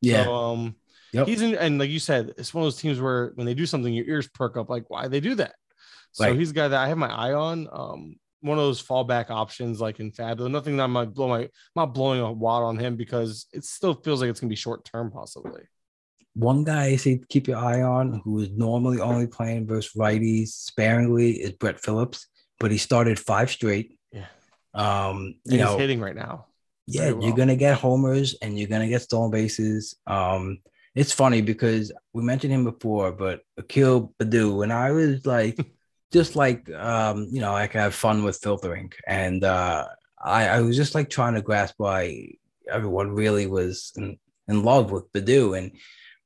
Yeah. 0.00 0.24
So, 0.24 0.34
um, 0.34 0.76
Yep. 1.12 1.28
he's 1.28 1.42
in, 1.42 1.54
and 1.54 1.78
like 1.78 1.90
you 1.90 2.00
said, 2.00 2.34
it's 2.38 2.52
one 2.52 2.62
of 2.62 2.66
those 2.66 2.80
teams 2.80 3.00
where 3.00 3.30
when 3.36 3.46
they 3.46 3.54
do 3.54 3.66
something, 3.66 3.94
your 3.94 4.04
ears 4.06 4.28
perk 4.28 4.56
up. 4.56 4.68
Like, 4.68 4.90
why 4.90 5.06
they 5.06 5.20
do 5.20 5.36
that? 5.36 5.54
So 6.10 6.24
Right. 6.24 6.36
he's 6.36 6.50
a 6.50 6.54
guy 6.54 6.66
that 6.66 6.80
I 6.80 6.88
have 6.88 6.98
my 6.98 7.08
eye 7.08 7.32
on. 7.34 7.68
Um, 7.72 8.16
one 8.40 8.58
of 8.58 8.64
those 8.64 8.82
fallback 8.82 9.30
options 9.30 9.80
like 9.80 10.00
in 10.00 10.10
Fabulous. 10.10 10.50
Nothing 10.50 10.76
that 10.76 10.82
I'm 10.84 10.92
not 10.92 11.14
blow 11.14 11.28
my 11.28 11.42
I'm 11.42 11.50
not 11.76 11.94
blowing 11.94 12.20
a 12.20 12.32
wad 12.32 12.64
on 12.64 12.78
him 12.78 12.96
because 12.96 13.46
it 13.52 13.64
still 13.64 13.94
feels 13.94 14.20
like 14.20 14.28
it's 14.28 14.40
gonna 14.40 14.48
be 14.50 14.56
short 14.56 14.84
term 14.84 15.10
possibly. 15.12 15.62
One 16.34 16.64
guy 16.64 16.84
I 16.86 16.96
say 16.96 17.20
keep 17.28 17.46
your 17.46 17.58
eye 17.58 17.82
on 17.82 18.20
who 18.24 18.40
is 18.40 18.50
normally 18.50 19.00
only 19.00 19.26
playing 19.26 19.66
versus 19.66 19.92
righties 19.96 20.48
sparingly 20.48 21.32
is 21.32 21.52
Brett 21.52 21.80
Phillips, 21.80 22.26
but 22.58 22.70
he 22.70 22.78
started 22.78 23.18
five 23.18 23.50
straight. 23.50 23.98
Yeah. 24.12 24.26
Um, 24.74 25.36
you 25.44 25.58
he's 25.58 25.60
know, 25.60 25.78
hitting 25.78 26.00
right 26.00 26.16
now. 26.16 26.46
yeah, 26.86 27.12
well. 27.12 27.22
you're 27.22 27.36
gonna 27.36 27.56
get 27.56 27.78
homers 27.78 28.34
and 28.42 28.58
you're 28.58 28.68
gonna 28.68 28.88
get 28.88 29.02
stolen 29.02 29.30
bases. 29.30 29.96
Um, 30.06 30.58
it's 30.94 31.12
funny 31.12 31.40
because 31.40 31.92
we 32.12 32.22
mentioned 32.22 32.52
him 32.52 32.64
before, 32.64 33.12
but 33.12 33.42
Akil 33.56 34.14
Baddoo, 34.20 34.62
and 34.62 34.72
I 34.72 34.92
was 34.92 35.26
like, 35.26 35.58
just 36.12 36.36
like 36.36 36.70
um, 36.72 37.28
you 37.30 37.40
know, 37.40 37.54
I 37.54 37.66
can 37.66 37.80
have 37.80 37.94
fun 37.94 38.22
with 38.24 38.40
filtering, 38.42 38.92
and 39.06 39.44
uh, 39.44 39.86
I, 40.22 40.48
I 40.48 40.60
was 40.60 40.76
just 40.76 40.94
like 40.94 41.10
trying 41.10 41.34
to 41.34 41.42
grasp 41.42 41.74
why 41.78 42.32
everyone 42.70 43.10
really 43.10 43.46
was 43.46 43.92
in, 43.96 44.18
in 44.48 44.62
love 44.62 44.90
with 44.90 45.12
Baddoo, 45.12 45.58
and 45.58 45.72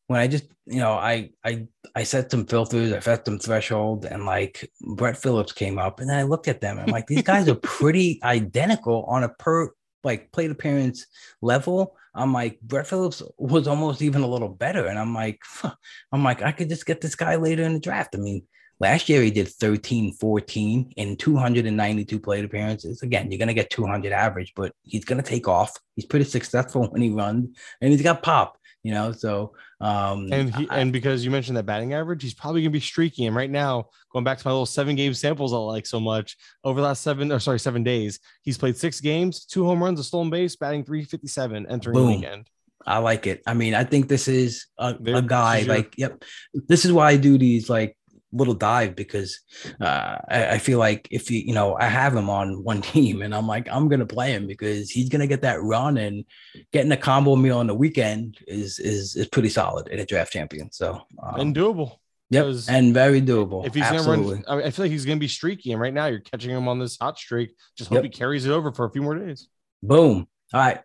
when 0.09 0.21
I 0.21 0.27
just 0.27 0.45
you 0.67 0.81
know, 0.81 0.93
I 0.93 1.31
I 1.45 1.67
I 1.95 2.03
set 2.03 2.31
some 2.31 2.45
filters, 2.45 2.93
I 2.93 2.99
set 3.01 3.25
some 3.25 3.39
threshold, 3.39 4.05
and 4.05 4.27
like 4.27 4.71
Brett 4.97 5.17
Phillips 5.17 5.53
came 5.53 5.79
up, 5.79 6.01
and 6.01 6.11
then 6.11 6.19
I 6.19 6.25
looked 6.25 6.49
at 6.49 6.61
them, 6.61 6.79
and 6.79 6.89
I'm 6.89 6.93
like, 6.93 7.07
these 7.07 7.23
guys 7.23 7.49
are 7.49 7.55
pretty 7.55 8.21
identical 8.23 9.05
on 9.05 9.23
a 9.23 9.29
per 9.29 9.71
like 10.05 10.33
plate 10.33 10.51
appearance 10.51 11.07
level. 11.43 11.97
I'm 12.15 12.33
like, 12.33 12.61
Brett 12.61 12.87
Phillips 12.87 13.23
was 13.37 13.69
almost 13.69 14.03
even 14.03 14.23
a 14.23 14.29
little 14.29 14.49
better. 14.49 14.87
And 14.87 14.99
I'm 14.99 15.15
like, 15.15 15.41
huh. 15.45 15.75
I'm 16.13 16.25
like, 16.25 16.43
I 16.43 16.53
could 16.53 16.69
just 16.69 16.87
get 16.87 17.01
this 17.01 17.15
guy 17.15 17.37
later 17.37 17.63
in 17.63 17.75
the 17.75 17.81
draft. 17.81 18.15
I 18.15 18.19
mean, 18.19 18.43
last 18.81 19.09
year 19.09 19.23
he 19.23 19.31
did 19.31 19.49
13, 19.49 20.15
14 20.15 20.93
in 20.97 21.17
292 21.17 22.21
plate 22.21 22.45
appearances. 22.45 23.03
Again, 23.03 23.31
you're 23.31 23.39
to 23.49 23.55
get 23.55 23.71
200 23.71 24.13
average, 24.13 24.53
but 24.57 24.73
he's 24.83 25.05
to 25.23 25.29
take 25.29 25.47
off. 25.49 25.77
He's 25.95 26.07
pretty 26.07 26.25
successful 26.25 26.87
when 26.91 27.03
he 27.03 27.11
runs 27.11 27.57
and 27.81 27.93
he's 27.93 28.03
got 28.03 28.23
pop, 28.23 28.59
you 28.83 28.93
know? 28.93 29.13
So, 29.13 29.55
um, 29.81 30.29
And 30.33 30.55
he 30.55 30.69
I- 30.69 30.81
and 30.81 30.93
because 30.93 31.25
you 31.25 31.31
mentioned 31.31 31.57
that 31.57 31.67
batting 31.67 31.95
average, 31.95 32.23
he's 32.23 32.35
probably 32.35 32.63
gonna 32.63 32.71
be 32.71 32.81
streaky. 32.81 33.27
And 33.27 33.37
right 33.37 33.51
now, 33.51 33.87
going 34.13 34.25
back 34.25 34.39
to 34.39 34.47
my 34.47 34.51
little 34.53 34.67
seven 34.67 34.97
game 34.97 35.15
samples 35.15 35.53
I 35.53 35.57
like 35.59 35.87
so 35.87 36.01
much, 36.01 36.37
over 36.65 36.81
the 36.81 36.87
last 36.87 37.03
seven 37.03 37.31
or 37.31 37.39
sorry, 37.41 37.59
seven 37.61 37.83
days, 37.85 38.19
he's 38.43 38.59
played 38.59 38.77
six 38.77 39.01
games, 39.01 39.45
two 39.45 39.65
home 39.65 39.83
runs, 39.83 40.01
a 40.01 40.05
stolen 40.05 40.31
base, 40.31 40.57
batting 40.57 40.85
357 40.85 41.67
entering 41.69 41.95
the 41.97 42.03
weekend. 42.07 42.49
I 42.87 42.99
like 42.99 43.27
it. 43.27 43.43
I 43.47 43.53
mean, 43.53 43.75
I 43.75 43.85
think 43.85 44.09
this 44.09 44.29
is 44.29 44.67
a, 44.79 44.97
a 45.05 45.21
guy 45.21 45.59
is 45.59 45.67
your- 45.67 45.75
like, 45.77 45.95
yep. 45.99 46.23
This 46.55 46.85
is 46.87 46.93
why 46.93 47.11
I 47.11 47.17
do 47.19 47.37
these 47.37 47.69
like 47.69 47.98
little 48.33 48.55
dive 48.55 48.95
because 48.95 49.41
uh, 49.81 50.17
I, 50.29 50.47
I 50.53 50.59
feel 50.59 50.79
like 50.79 51.09
if 51.11 51.31
you, 51.31 51.41
you 51.41 51.55
know, 51.55 51.77
I 51.77 51.85
have 51.87 52.15
him 52.15 52.29
on 52.29 52.63
one 52.63 52.83
team 52.93 53.23
and 53.23 53.35
I'm 53.35 53.47
like, 53.47 53.69
I'm 53.71 53.89
gonna 53.89 54.07
play 54.07 54.33
him 54.33 54.47
because 54.47 54.91
he's 54.91 55.09
gonna 55.09 55.27
get 55.27 55.43
that 55.43 55.63
run 55.63 55.97
and 55.97 56.25
getting 56.73 56.93
a 56.93 56.97
combo 56.97 57.37
meal 57.37 57.59
on 57.59 57.67
the 57.67 57.75
weekend 57.75 58.39
is 58.47 58.79
is 58.79 59.17
is 59.17 59.27
pretty 59.29 59.49
solid 59.49 59.89
in 59.89 59.99
a 59.99 60.07
draft 60.07 60.33
champion. 60.33 60.71
So, 60.73 61.01
um, 61.23 61.41
and 61.41 61.57
doable. 61.57 61.97
yep, 62.31 62.47
and 62.69 62.93
very 62.93 63.23
doable. 63.23 63.67
If 63.67 63.75
he's 63.75 63.85
Absolutely. 63.85 64.25
gonna 64.25 64.35
run, 64.35 64.45
I, 64.49 64.57
mean, 64.57 64.67
I 64.67 64.71
feel 64.71 64.85
like 64.85 64.93
he's 64.93 65.05
gonna 65.05 65.19
be 65.21 65.29
streaky. 65.29 65.73
And 65.73 65.81
right 65.81 65.95
now, 65.95 66.07
you're 66.07 66.21
catching 66.21 66.51
him 66.51 66.69
on 66.69 66.79
this 66.79 66.99
hot 66.99 67.19
streak. 67.19 67.55
Just 67.77 67.89
hope 67.89 67.97
Yep. 67.97 68.05
he 68.05 68.11
carries 68.11 68.45
it 68.47 68.51
over 68.51 68.73
for 68.73 68.85
a 68.85 68.91
few 68.91 69.03
more 69.03 69.15
days. 69.15 69.49
Boom. 69.83 70.27
All 70.53 70.61
right. 70.61 70.81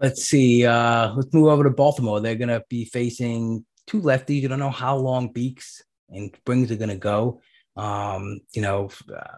Let's 0.00 0.24
see. 0.24 0.66
Uh, 0.66 1.12
let's 1.14 1.32
move 1.32 1.46
over 1.46 1.62
to 1.64 1.70
Baltimore. 1.70 2.20
They're 2.20 2.34
gonna 2.34 2.62
be 2.68 2.84
facing 2.84 3.64
two 3.86 4.00
lefties. 4.00 4.40
You 4.40 4.48
don't 4.48 4.58
know 4.58 4.70
how 4.70 4.96
long 4.96 5.32
Beeks 5.32 5.82
and 6.12 6.34
Springs 6.36 6.70
are 6.70 6.76
gonna 6.76 6.96
go. 6.96 7.40
Um, 7.74 8.40
you 8.52 8.60
know, 8.60 8.90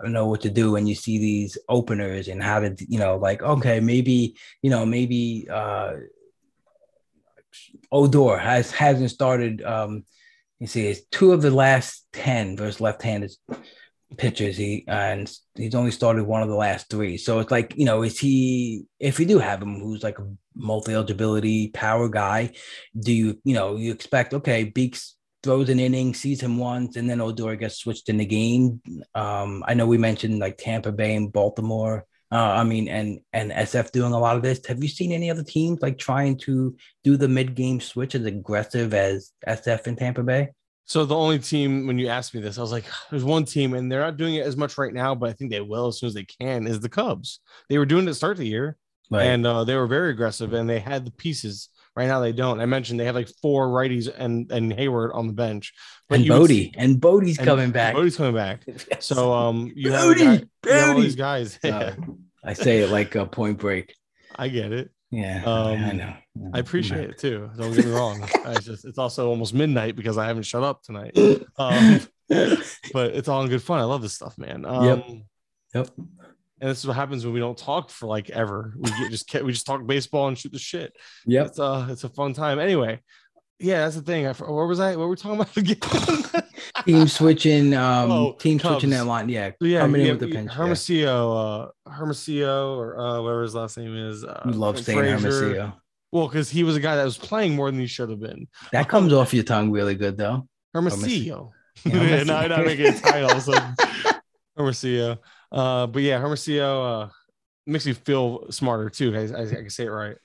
know 0.04 0.26
what 0.26 0.40
to 0.40 0.50
do 0.50 0.72
when 0.72 0.88
you 0.88 0.96
see 0.96 1.18
these 1.18 1.56
openers 1.68 2.26
and 2.26 2.42
how 2.42 2.58
to, 2.60 2.74
you 2.88 2.98
know, 2.98 3.16
like, 3.16 3.42
okay, 3.42 3.78
maybe, 3.78 4.36
you 4.60 4.70
know, 4.70 4.84
maybe 4.84 5.46
uh 5.48 5.92
Odor 7.92 8.36
has 8.36 8.72
hasn't 8.72 9.10
started 9.10 9.62
um 9.62 10.04
you 10.58 10.66
see 10.66 10.86
it's 10.86 11.02
two 11.10 11.32
of 11.32 11.42
the 11.42 11.50
last 11.50 12.06
10 12.12 12.56
versus 12.56 12.80
left-handed 12.80 13.30
pitchers 14.16 14.56
he 14.56 14.84
and 14.86 15.32
he's 15.56 15.74
only 15.74 15.90
started 15.90 16.24
one 16.24 16.42
of 16.42 16.48
the 16.48 16.54
last 16.54 16.88
three 16.88 17.16
so 17.16 17.40
it's 17.40 17.50
like 17.50 17.74
you 17.76 17.84
know 17.84 18.02
is 18.02 18.18
he 18.18 18.84
if 19.00 19.18
you 19.18 19.26
do 19.26 19.38
have 19.38 19.60
him 19.60 19.80
who's 19.80 20.02
like 20.02 20.18
a 20.18 20.28
multi-eligibility 20.54 21.68
power 21.68 22.08
guy 22.08 22.52
do 22.98 23.12
you 23.12 23.40
you 23.44 23.54
know 23.54 23.76
you 23.76 23.90
expect 23.90 24.32
okay 24.32 24.64
Beeks 24.64 25.16
throws 25.44 25.68
an 25.68 25.78
inning 25.78 26.14
sees 26.14 26.40
him 26.40 26.56
once 26.58 26.96
and 26.96 27.08
then 27.08 27.20
odor 27.20 27.54
gets 27.54 27.76
switched 27.76 28.08
in 28.08 28.16
the 28.16 28.24
game 28.24 28.80
um 29.14 29.62
i 29.68 29.74
know 29.74 29.86
we 29.86 29.98
mentioned 29.98 30.38
like 30.40 30.56
tampa 30.58 30.90
bay 30.90 31.14
and 31.14 31.32
baltimore 31.32 32.04
uh, 32.32 32.36
I 32.60 32.64
mean, 32.64 32.88
and 32.88 33.20
and 33.32 33.52
SF 33.52 33.92
doing 33.92 34.12
a 34.12 34.18
lot 34.18 34.34
of 34.34 34.42
this. 34.42 34.66
Have 34.66 34.82
you 34.82 34.88
seen 34.88 35.12
any 35.12 35.30
other 35.30 35.44
teams 35.44 35.80
like 35.80 35.98
trying 35.98 36.36
to 36.38 36.74
do 37.04 37.16
the 37.16 37.28
mid-game 37.28 37.80
switch 37.80 38.16
as 38.16 38.24
aggressive 38.26 38.92
as 38.92 39.30
SF 39.46 39.86
in 39.86 39.94
Tampa 39.94 40.24
Bay? 40.24 40.48
So 40.84 41.04
the 41.04 41.14
only 41.14 41.38
team, 41.38 41.86
when 41.86 41.96
you 41.96 42.08
asked 42.08 42.34
me 42.34 42.40
this, 42.40 42.58
I 42.58 42.62
was 42.62 42.72
like, 42.72 42.86
"There's 43.10 43.22
one 43.22 43.44
team, 43.44 43.74
and 43.74 43.92
they're 43.92 44.00
not 44.00 44.16
doing 44.16 44.34
it 44.34 44.46
as 44.46 44.56
much 44.56 44.76
right 44.78 44.92
now, 44.92 45.14
but 45.14 45.28
I 45.30 45.32
think 45.32 45.52
they 45.52 45.60
will 45.60 45.86
as 45.86 46.00
soon 46.00 46.08
as 46.08 46.14
they 46.14 46.24
can." 46.24 46.66
Is 46.66 46.80
the 46.80 46.88
Cubs? 46.88 47.38
They 47.68 47.78
were 47.78 47.86
doing 47.86 48.08
it 48.08 48.14
start 48.14 48.38
the 48.38 48.48
year, 48.48 48.78
Right. 49.12 49.26
and 49.26 49.46
uh, 49.46 49.62
they 49.62 49.76
were 49.76 49.86
very 49.86 50.10
aggressive, 50.10 50.54
and 50.54 50.68
they 50.68 50.80
had 50.80 51.04
the 51.06 51.12
pieces. 51.12 51.68
Right 51.96 52.08
now, 52.08 52.20
they 52.20 52.32
don't. 52.32 52.60
I 52.60 52.66
mentioned 52.66 52.98
they 52.98 53.04
have 53.04 53.14
like 53.14 53.28
four 53.40 53.68
righties 53.68 54.12
and 54.14 54.50
and 54.50 54.72
Heyward 54.72 55.14
on 55.14 55.28
the 55.28 55.32
bench, 55.32 55.72
and 56.10 56.24
you 56.24 56.32
would 56.32 56.48
Bote, 56.48 56.74
and 56.76 57.00
Bote's 57.00 57.38
and 57.38 57.46
coming 57.46 57.70
back. 57.70 57.94
Bote's 57.94 58.16
coming 58.16 58.34
back. 58.34 58.64
Yes. 58.66 59.06
So 59.06 59.32
um, 59.32 59.70
you 59.76 59.92
have, 59.92 60.00
Bote, 60.02 60.18
guy, 60.18 60.32
you 60.66 60.72
have 60.72 60.96
all 60.96 61.00
these 61.02 61.14
guys. 61.16 61.58
Uh, 61.62 61.92
I 62.44 62.52
say 62.54 62.80
it 62.80 62.90
like 62.90 63.14
a 63.14 63.24
point 63.26 63.58
break. 63.58 63.94
I 64.36 64.48
get 64.48 64.72
it. 64.72 64.90
Yeah, 65.12 65.44
Um, 65.44 65.84
I 65.84 65.92
know. 65.92 66.14
I 66.52 66.58
appreciate 66.58 67.08
it 67.10 67.18
too. 67.18 67.48
Don't 67.56 67.72
get 67.72 67.84
me 67.86 67.92
wrong. 67.92 68.20
I 68.44 68.54
just 68.54 68.84
it's 68.84 68.98
also 68.98 69.28
almost 69.28 69.54
midnight 69.54 69.94
because 69.94 70.18
I 70.18 70.26
haven't 70.26 70.42
shut 70.42 70.64
up 70.64 70.82
tonight. 70.82 71.16
Um, 71.56 72.00
but 72.28 73.14
it's 73.14 73.28
all 73.28 73.42
in 73.42 73.48
good 73.48 73.62
fun. 73.62 73.78
I 73.78 73.84
love 73.84 74.02
this 74.02 74.14
stuff, 74.14 74.36
man. 74.36 74.64
Um, 74.64 74.84
Yep. 74.84 75.06
Yep. 75.74 75.88
And 76.64 76.70
this 76.70 76.78
is 76.78 76.86
what 76.86 76.96
happens 76.96 77.26
when 77.26 77.34
we 77.34 77.40
don't 77.40 77.58
talk 77.58 77.90
for 77.90 78.06
like 78.06 78.30
ever. 78.30 78.72
We 78.78 78.88
get, 78.88 79.10
just 79.10 79.34
we 79.42 79.52
just 79.52 79.66
talk 79.66 79.86
baseball 79.86 80.28
and 80.28 80.38
shoot 80.38 80.50
the 80.50 80.58
shit. 80.58 80.96
Yeah, 81.26 81.44
It's 81.44 81.58
uh 81.58 81.88
it's 81.90 82.04
a 82.04 82.08
fun 82.08 82.32
time. 82.32 82.58
Anyway, 82.58 83.02
yeah, 83.58 83.84
that's 83.84 83.96
the 83.96 84.00
thing. 84.00 84.26
I, 84.26 84.32
where 84.32 84.64
was 84.64 84.80
I? 84.80 84.96
What 84.96 85.00
were 85.00 85.08
we 85.10 85.16
talking 85.16 85.38
about 85.38 85.54
again? 85.58 86.42
Team 86.86 87.06
switching, 87.06 87.74
um, 87.74 88.10
Oh, 88.10 88.32
team 88.32 88.58
switching 88.58 88.88
Cubs. 88.90 88.92
that 88.92 89.04
line. 89.04 89.28
Yeah, 89.28 89.50
yeah, 89.60 89.80
coming 89.80 90.00
in 90.00 90.06
yeah, 90.06 90.12
with 90.14 90.20
the 90.20 90.28
pinch. 90.28 90.50
yeah. 90.50 90.56
Hermosillo, 90.56 91.36
uh, 91.86 91.90
Hermosillo, 91.90 92.78
or 92.78 92.98
uh, 92.98 93.20
whatever 93.20 93.42
his 93.42 93.54
last 93.54 93.76
name 93.76 93.94
is. 93.94 94.24
Uh, 94.24 94.40
love 94.46 94.78
saying. 94.80 94.98
Hermosillo. 95.04 95.74
Well, 96.12 96.28
because 96.28 96.48
he 96.48 96.64
was 96.64 96.76
a 96.76 96.80
guy 96.80 96.96
that 96.96 97.04
was 97.04 97.18
playing 97.18 97.56
more 97.56 97.70
than 97.70 97.78
he 97.78 97.86
should 97.86 98.08
have 98.08 98.20
been. 98.20 98.48
That 98.72 98.88
comes 98.88 99.12
off 99.12 99.34
your 99.34 99.44
tongue 99.44 99.70
really 99.70 99.96
good 99.96 100.16
though. 100.16 100.48
Hermosillo. 100.72 101.52
Yeah, 101.84 102.02
Yeah, 102.02 102.22
now 102.22 102.38
I'm 102.38 102.48
not 102.48 102.64
making 102.64 102.86
a 102.86 102.98
title. 102.98 103.38
So 103.40 103.52
Hermosillo. 104.56 105.18
Uh, 105.54 105.86
but 105.86 106.02
yeah, 106.02 106.18
Hermosillo 106.18 106.82
uh, 106.82 107.08
makes 107.64 107.86
me 107.86 107.92
feel 107.92 108.50
smarter 108.50 108.90
too. 108.90 109.14
I, 109.16 109.20
I, 109.20 109.42
I 109.42 109.54
can 109.54 109.70
say 109.70 109.84
it 109.84 109.90
right. 109.90 110.16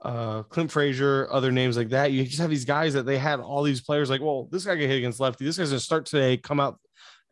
Uh, 0.00 0.42
Clint 0.44 0.70
Frazier, 0.70 1.28
other 1.30 1.52
names 1.52 1.76
like 1.76 1.90
that. 1.90 2.12
You 2.12 2.24
just 2.24 2.40
have 2.40 2.48
these 2.48 2.64
guys 2.64 2.94
that 2.94 3.04
they 3.04 3.18
had 3.18 3.40
all 3.40 3.62
these 3.62 3.82
players 3.82 4.08
like, 4.08 4.22
well, 4.22 4.48
this 4.50 4.64
guy 4.64 4.74
get 4.76 4.88
hit 4.88 4.96
against 4.96 5.20
lefty. 5.20 5.44
This 5.44 5.58
guy's 5.58 5.68
gonna 5.68 5.80
start 5.80 6.06
today, 6.06 6.38
come 6.38 6.58
out 6.58 6.80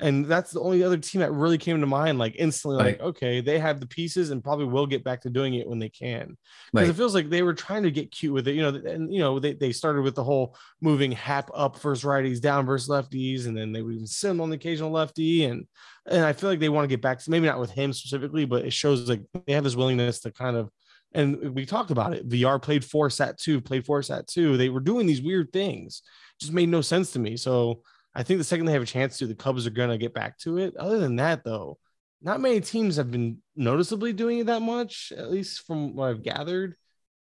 and 0.01 0.27
that's 0.27 0.53
the 0.53 0.61
only 0.61 0.83
other 0.83 0.97
team 0.97 1.20
that 1.20 1.33
really 1.33 1.59
came 1.59 1.81
to 1.81 1.87
mind 1.87 2.19
like 2.19 2.35
instantly 2.39 2.77
like 2.77 3.01
okay 3.01 3.41
they 3.41 3.59
have 3.59 3.81
the 3.81 3.87
pieces 3.87 4.31
and 4.31 4.45
probably 4.45 4.65
will 4.65 4.87
get 4.87 5.03
back 5.03 5.20
to 5.20 5.31
doing 5.31 5.55
it 5.55 5.69
when 5.69 5.79
they 5.79 5.89
can. 5.89 6.37
Because 6.73 6.89
right. 6.89 6.95
it 6.95 6.97
feels 6.97 7.15
like 7.15 7.29
they 7.29 7.43
were 7.43 7.55
trying 7.55 7.83
to 7.83 7.91
get 7.91 8.11
cute 8.11 8.33
with 8.33 8.49
it 8.49 8.55
you 8.55 8.62
know 8.62 8.69
and 8.69 9.12
you 9.12 9.20
know 9.20 9.39
they, 9.39 9.55
they 9.55 9.73
started 9.73 10.03
with 10.03 10.15
the 10.15 10.25
whole 10.25 10.57
moving 10.81 11.12
Happ 11.12 11.51
up 11.55 11.79
versus 11.81 12.05
righties 12.05 12.41
down 12.41 12.66
versus 12.66 12.89
lefties 12.89 13.47
and 13.47 13.57
then 13.57 13.73
they 13.73 13.83
would 13.83 13.95
even 13.95 14.07
send 14.07 14.41
on 14.41 14.51
the 14.51 14.57
occasional 14.57 14.91
lefty 14.91 15.45
and 15.45 15.66
and 16.07 16.25
i 16.25 16.33
feel 16.33 16.49
like 16.49 16.61
they 16.61 16.69
want 16.69 16.85
to 16.85 16.89
get 16.89 17.03
back 17.03 17.19
to 17.19 17.31
maybe 17.31 17.47
not 17.47 17.61
with 17.61 17.70
him 17.70 17.93
specifically 17.93 18.45
but 18.45 18.65
it 18.65 18.73
shows 18.73 19.09
like 19.09 19.23
they 19.47 19.53
have 19.53 19.65
this 19.65 19.77
willingness 19.77 20.20
to 20.20 20.31
kind 20.31 20.57
of 20.57 20.70
and 21.15 21.55
we 21.55 21.65
talked 21.65 21.91
about 21.91 22.12
it 22.12 22.29
vr 22.29 22.61
played 22.61 22.85
four 22.85 23.11
sat 23.11 23.39
two 23.39 23.61
played 23.61 23.85
four 23.85 24.03
sat 24.03 24.27
two 24.27 24.57
they 24.57 24.69
were 24.69 24.81
doing 24.81 25.07
these 25.07 25.23
weird 25.23 25.53
things 25.53 26.03
just 26.39 26.53
made 26.53 26.69
no 26.69 26.81
sense 26.81 27.12
to 27.12 27.19
me. 27.19 27.37
So 27.37 27.83
I 28.19 28.24
think 28.24 28.39
the 28.39 28.45
second 28.45 28.66
they 28.66 28.73
have 28.73 28.82
a 28.82 28.86
chance 28.86 29.16
to, 29.19 29.28
the 29.28 29.35
Cubs 29.36 29.65
are 29.65 29.70
going 29.70 29.90
to 29.90 29.97
get 29.97 30.12
back 30.12 30.39
to 30.39 30.59
it. 30.59 30.77
Other 30.77 30.99
than 30.99 31.16
that, 31.16 31.45
though, 31.45 31.78
not 32.20 32.40
many 32.40 32.61
teams 32.61 32.97
have 32.97 33.12
been 33.12 33.39
noticeably 33.55 34.12
doing 34.12 34.40
it 34.40 34.47
that 34.47 34.61
much, 34.61 35.12
at 35.16 35.31
least 35.31 35.65
from 35.69 35.95
what 35.95 36.09
I've 36.09 36.24
gathered. 36.24 36.74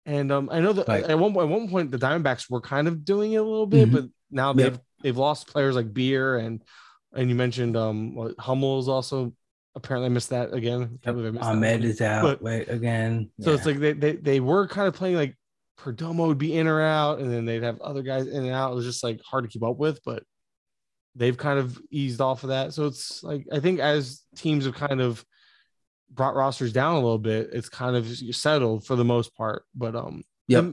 And 0.06 0.32
um, 0.32 0.48
I 0.52 0.60
know 0.60 0.74
that 0.74 0.88
right. 0.88 1.04
at 1.04 1.18
one 1.18 1.32
at 1.32 1.48
one 1.48 1.70
point 1.70 1.90
the 1.90 1.98
Diamondbacks 1.98 2.52
were 2.52 2.62
kind 2.62 2.88
of 2.88 3.04
doing 3.04 3.34
it 3.34 3.38
a 3.38 3.44
little 3.44 3.66
bit, 3.66 3.88
mm-hmm. 3.88 3.96
but 3.96 4.06
now 4.30 4.54
they've 4.54 4.74
yep. 4.74 4.84
they've 5.02 5.18
lost 5.18 5.48
players 5.48 5.74
like 5.74 5.92
Beer 5.92 6.38
and 6.38 6.62
and 7.16 7.30
you 7.30 7.36
mentioned 7.36 7.76
um 7.76 8.14
what, 8.14 8.36
Hummel 8.38 8.78
is 8.78 8.88
also 8.88 9.34
apparently 9.74 10.06
I 10.06 10.10
missed 10.10 10.30
that 10.30 10.54
again. 10.54 11.00
Yep. 11.04 11.42
Ahmed 11.42 11.84
is 11.84 12.02
out 12.02 12.22
but, 12.22 12.44
wait, 12.44 12.70
again. 12.70 13.32
So 13.42 13.50
yeah. 13.50 13.58
it's 13.58 13.66
like 13.66 13.80
they, 13.80 13.94
they 13.94 14.12
they 14.18 14.40
were 14.40 14.68
kind 14.68 14.88
of 14.88 14.94
playing 14.94 15.16
like 15.16 15.36
Perdomo 15.80 16.28
would 16.28 16.38
be 16.38 16.56
in 16.56 16.68
or 16.68 16.82
out, 16.82 17.18
and 17.18 17.34
then 17.34 17.46
they'd 17.46 17.64
have 17.64 17.82
other 17.82 18.04
guys 18.04 18.28
in 18.28 18.44
and 18.44 18.54
out. 18.54 18.72
It 18.72 18.76
was 18.76 18.86
just 18.86 19.04
like 19.04 19.20
hard 19.24 19.46
to 19.46 19.50
keep 19.50 19.64
up 19.64 19.78
with, 19.78 20.00
but 20.06 20.22
they've 21.16 21.38
kind 21.38 21.60
of 21.60 21.80
eased 21.90 22.22
off 22.22 22.44
of 22.44 22.50
that. 22.50 22.74
So 22.74 22.86
it's 22.86 23.24
like 23.24 23.48
I 23.52 23.60
think 23.60 23.80
as 23.80 24.22
teams 24.36 24.66
have 24.66 24.76
kind 24.76 25.02
of 25.02 25.24
brought 26.12 26.36
rosters 26.36 26.74
down 26.74 26.96
a 26.96 27.00
little 27.00 27.18
bit, 27.18 27.50
it's 27.54 27.70
kind 27.70 27.96
of 27.96 28.08
settled 28.08 28.86
for 28.86 28.96
the 28.96 29.06
most 29.06 29.36
part. 29.36 29.64
But 29.74 29.96
um, 29.96 30.24
yeah, 30.48 30.70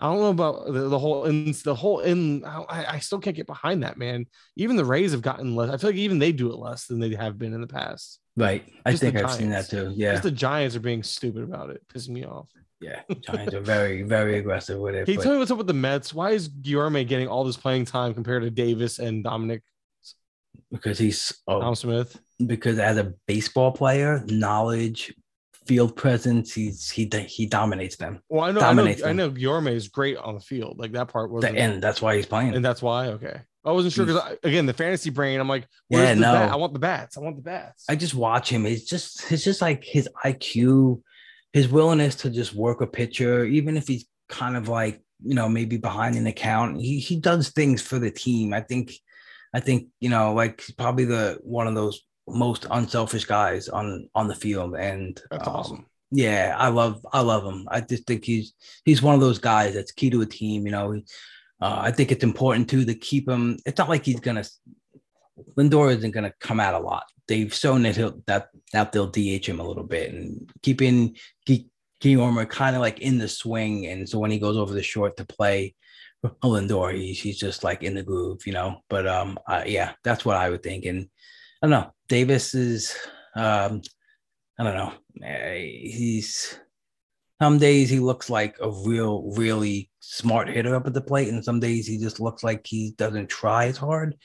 I 0.00 0.06
don't 0.06 0.20
know 0.20 0.30
about 0.30 0.66
the, 0.66 0.88
the 0.88 0.98
whole 0.98 1.24
in 1.24 1.54
the 1.64 1.74
whole 1.74 2.00
in. 2.00 2.44
I, 2.44 2.86
I 2.94 2.98
still 2.98 3.20
can't 3.20 3.36
get 3.36 3.46
behind 3.46 3.82
that 3.82 3.96
man. 3.96 4.26
Even 4.56 4.76
the 4.76 4.84
Rays 4.84 5.12
have 5.12 5.22
gotten 5.22 5.54
less. 5.54 5.70
I 5.70 5.76
feel 5.76 5.90
like 5.90 5.98
even 5.98 6.18
they 6.18 6.32
do 6.32 6.52
it 6.52 6.58
less 6.58 6.86
than 6.86 6.98
they 7.00 7.14
have 7.14 7.38
been 7.38 7.54
in 7.54 7.60
the 7.60 7.66
past. 7.66 8.20
Right. 8.36 8.68
I 8.84 8.96
think 8.96 9.16
I've 9.16 9.32
seen 9.32 9.50
that 9.50 9.70
too. 9.70 9.92
Yeah. 9.94 10.12
Just 10.12 10.24
the 10.24 10.30
Giants 10.30 10.74
are 10.74 10.80
being 10.80 11.04
stupid 11.04 11.44
about 11.44 11.70
it, 11.70 11.82
pissing 11.88 12.10
me 12.10 12.24
off. 12.24 12.48
Yeah, 12.80 13.00
Giants 13.20 13.54
are 13.54 13.60
very, 13.60 14.02
very 14.02 14.38
aggressive 14.38 14.78
with 14.78 14.94
it. 14.94 15.04
Can 15.06 15.12
you 15.12 15.18
but... 15.18 15.22
tell 15.22 15.32
me 15.32 15.38
what's 15.38 15.50
up 15.50 15.58
with 15.58 15.68
the 15.68 15.72
Mets? 15.72 16.12
Why 16.12 16.32
is 16.32 16.48
Guillorme 16.50 17.06
getting 17.06 17.28
all 17.28 17.44
this 17.44 17.56
playing 17.56 17.86
time 17.86 18.12
compared 18.12 18.42
to 18.42 18.50
Davis 18.50 18.98
and 18.98 19.24
Dominic 19.24 19.62
because 20.70 20.98
he's 20.98 21.32
oh, 21.46 21.60
Dom 21.60 21.74
Smith. 21.74 22.20
Because 22.44 22.78
as 22.78 22.96
a 22.96 23.14
baseball 23.26 23.72
player, 23.72 24.24
knowledge, 24.26 25.14
field 25.66 25.96
presence, 25.96 26.52
he's 26.52 26.90
he 26.90 27.08
he 27.26 27.46
dominates 27.46 27.96
them. 27.96 28.20
Well, 28.28 28.44
I 28.44 28.52
know, 28.52 28.60
dominates 28.60 29.02
I 29.02 29.12
know, 29.12 29.28
them. 29.28 29.36
I 29.36 29.40
know 29.40 29.48
Guillorme 29.50 29.72
is 29.72 29.88
great 29.88 30.16
on 30.16 30.34
the 30.34 30.40
field. 30.40 30.78
Like 30.78 30.92
that 30.92 31.08
part 31.08 31.30
was, 31.30 31.44
and 31.44 31.82
that's 31.82 32.02
why 32.02 32.16
he's 32.16 32.26
playing. 32.26 32.54
And 32.54 32.64
that's 32.64 32.82
why, 32.82 33.08
okay. 33.08 33.40
I 33.64 33.72
wasn't 33.72 33.94
sure 33.94 34.04
because 34.04 34.36
again, 34.42 34.66
the 34.66 34.74
fantasy 34.74 35.10
brain. 35.10 35.40
I'm 35.40 35.48
like, 35.48 35.66
yeah, 35.88 36.12
no, 36.14 36.32
bat? 36.32 36.50
I 36.50 36.56
want 36.56 36.74
the 36.74 36.78
bats. 36.78 37.16
I 37.16 37.20
want 37.20 37.36
the 37.36 37.42
bats. 37.42 37.84
I 37.88 37.96
just 37.96 38.14
watch 38.14 38.50
him. 38.50 38.66
It's 38.66 38.84
just, 38.84 39.32
it's 39.32 39.42
just 39.42 39.62
like 39.62 39.84
his 39.84 40.08
IQ, 40.22 41.00
his 41.54 41.68
willingness 41.68 42.14
to 42.16 42.30
just 42.30 42.54
work 42.54 42.82
a 42.82 42.86
pitcher, 42.86 43.44
even 43.44 43.78
if 43.78 43.88
he's 43.88 44.04
kind 44.28 44.56
of 44.56 44.68
like, 44.68 45.00
you 45.22 45.34
know, 45.34 45.48
maybe 45.48 45.78
behind 45.78 46.16
an 46.16 46.26
account. 46.26 46.78
He 46.78 46.98
he 46.98 47.16
does 47.16 47.50
things 47.50 47.80
for 47.80 47.98
the 47.98 48.10
team. 48.10 48.52
I 48.52 48.60
think 48.60 48.92
I 49.54 49.60
think 49.60 49.88
you 50.00 50.10
know, 50.10 50.34
like 50.34 50.64
probably 50.76 51.04
the 51.04 51.38
one 51.42 51.66
of 51.66 51.74
those 51.74 52.02
most 52.26 52.66
unselfish 52.70 53.24
guys 53.24 53.68
on 53.68 54.10
on 54.14 54.28
the 54.28 54.34
field, 54.34 54.74
and 54.76 55.20
that's 55.30 55.46
um, 55.46 55.54
awesome. 55.54 55.86
Yeah, 56.10 56.54
I 56.58 56.68
love 56.68 57.06
I 57.12 57.20
love 57.20 57.44
him. 57.44 57.66
I 57.70 57.80
just 57.80 58.06
think 58.06 58.24
he's 58.24 58.52
he's 58.84 59.00
one 59.00 59.14
of 59.14 59.20
those 59.20 59.38
guys 59.38 59.74
that's 59.74 59.92
key 59.92 60.10
to 60.10 60.22
a 60.22 60.26
team. 60.26 60.66
You 60.66 60.72
know, 60.72 61.02
uh, 61.60 61.78
I 61.80 61.92
think 61.92 62.10
it's 62.10 62.24
important 62.24 62.68
too 62.68 62.84
to 62.84 62.94
keep 62.94 63.28
him. 63.28 63.58
It's 63.64 63.78
not 63.78 63.88
like 63.88 64.04
he's 64.04 64.20
gonna 64.20 64.44
Lindor 65.56 65.94
isn't 65.96 66.10
gonna 66.10 66.32
come 66.40 66.60
out 66.60 66.74
a 66.74 66.78
lot. 66.78 67.04
They've 67.28 67.52
shown 67.54 67.82
that 67.82 67.96
he'll 67.96 68.20
that 68.26 68.48
that 68.72 68.92
they'll 68.92 69.06
DH 69.06 69.46
him 69.46 69.60
a 69.60 69.66
little 69.66 69.84
bit 69.84 70.12
and 70.12 70.50
keeping 70.62 71.16
Guillorme 72.02 72.48
kind 72.48 72.76
of 72.76 72.82
like 72.82 73.00
in 73.00 73.18
the 73.18 73.28
swing, 73.28 73.86
and 73.86 74.08
so 74.08 74.18
when 74.18 74.30
he 74.30 74.38
goes 74.38 74.56
over 74.56 74.74
the 74.74 74.82
short 74.82 75.16
to 75.16 75.24
play, 75.24 75.74
Lindor, 76.42 76.94
he's, 76.94 77.20
he's 77.20 77.38
just 77.38 77.64
like 77.64 77.82
in 77.82 77.94
the 77.94 78.02
groove, 78.02 78.46
you 78.46 78.52
know. 78.52 78.80
But 78.88 79.06
um, 79.06 79.38
uh, 79.46 79.64
yeah, 79.66 79.92
that's 80.02 80.24
what 80.24 80.36
I 80.36 80.50
would 80.50 80.62
think. 80.62 80.84
And 80.84 81.08
I 81.62 81.66
don't 81.66 81.70
know, 81.70 81.92
Davis 82.08 82.54
is, 82.54 82.96
um, 83.36 83.82
I 84.58 84.64
don't 84.64 84.74
know, 84.74 84.92
he's 85.22 86.58
some 87.42 87.58
days 87.58 87.90
he 87.90 87.98
looks 87.98 88.30
like 88.30 88.56
a 88.60 88.70
real, 88.86 89.32
really 89.36 89.90
smart 90.00 90.48
hitter 90.48 90.74
up 90.76 90.86
at 90.86 90.94
the 90.94 91.00
plate, 91.00 91.28
and 91.28 91.44
some 91.44 91.60
days 91.60 91.86
he 91.86 91.98
just 91.98 92.20
looks 92.20 92.42
like 92.42 92.66
he 92.66 92.94
doesn't 92.96 93.28
try 93.28 93.66
as 93.66 93.76
hard. 93.76 94.16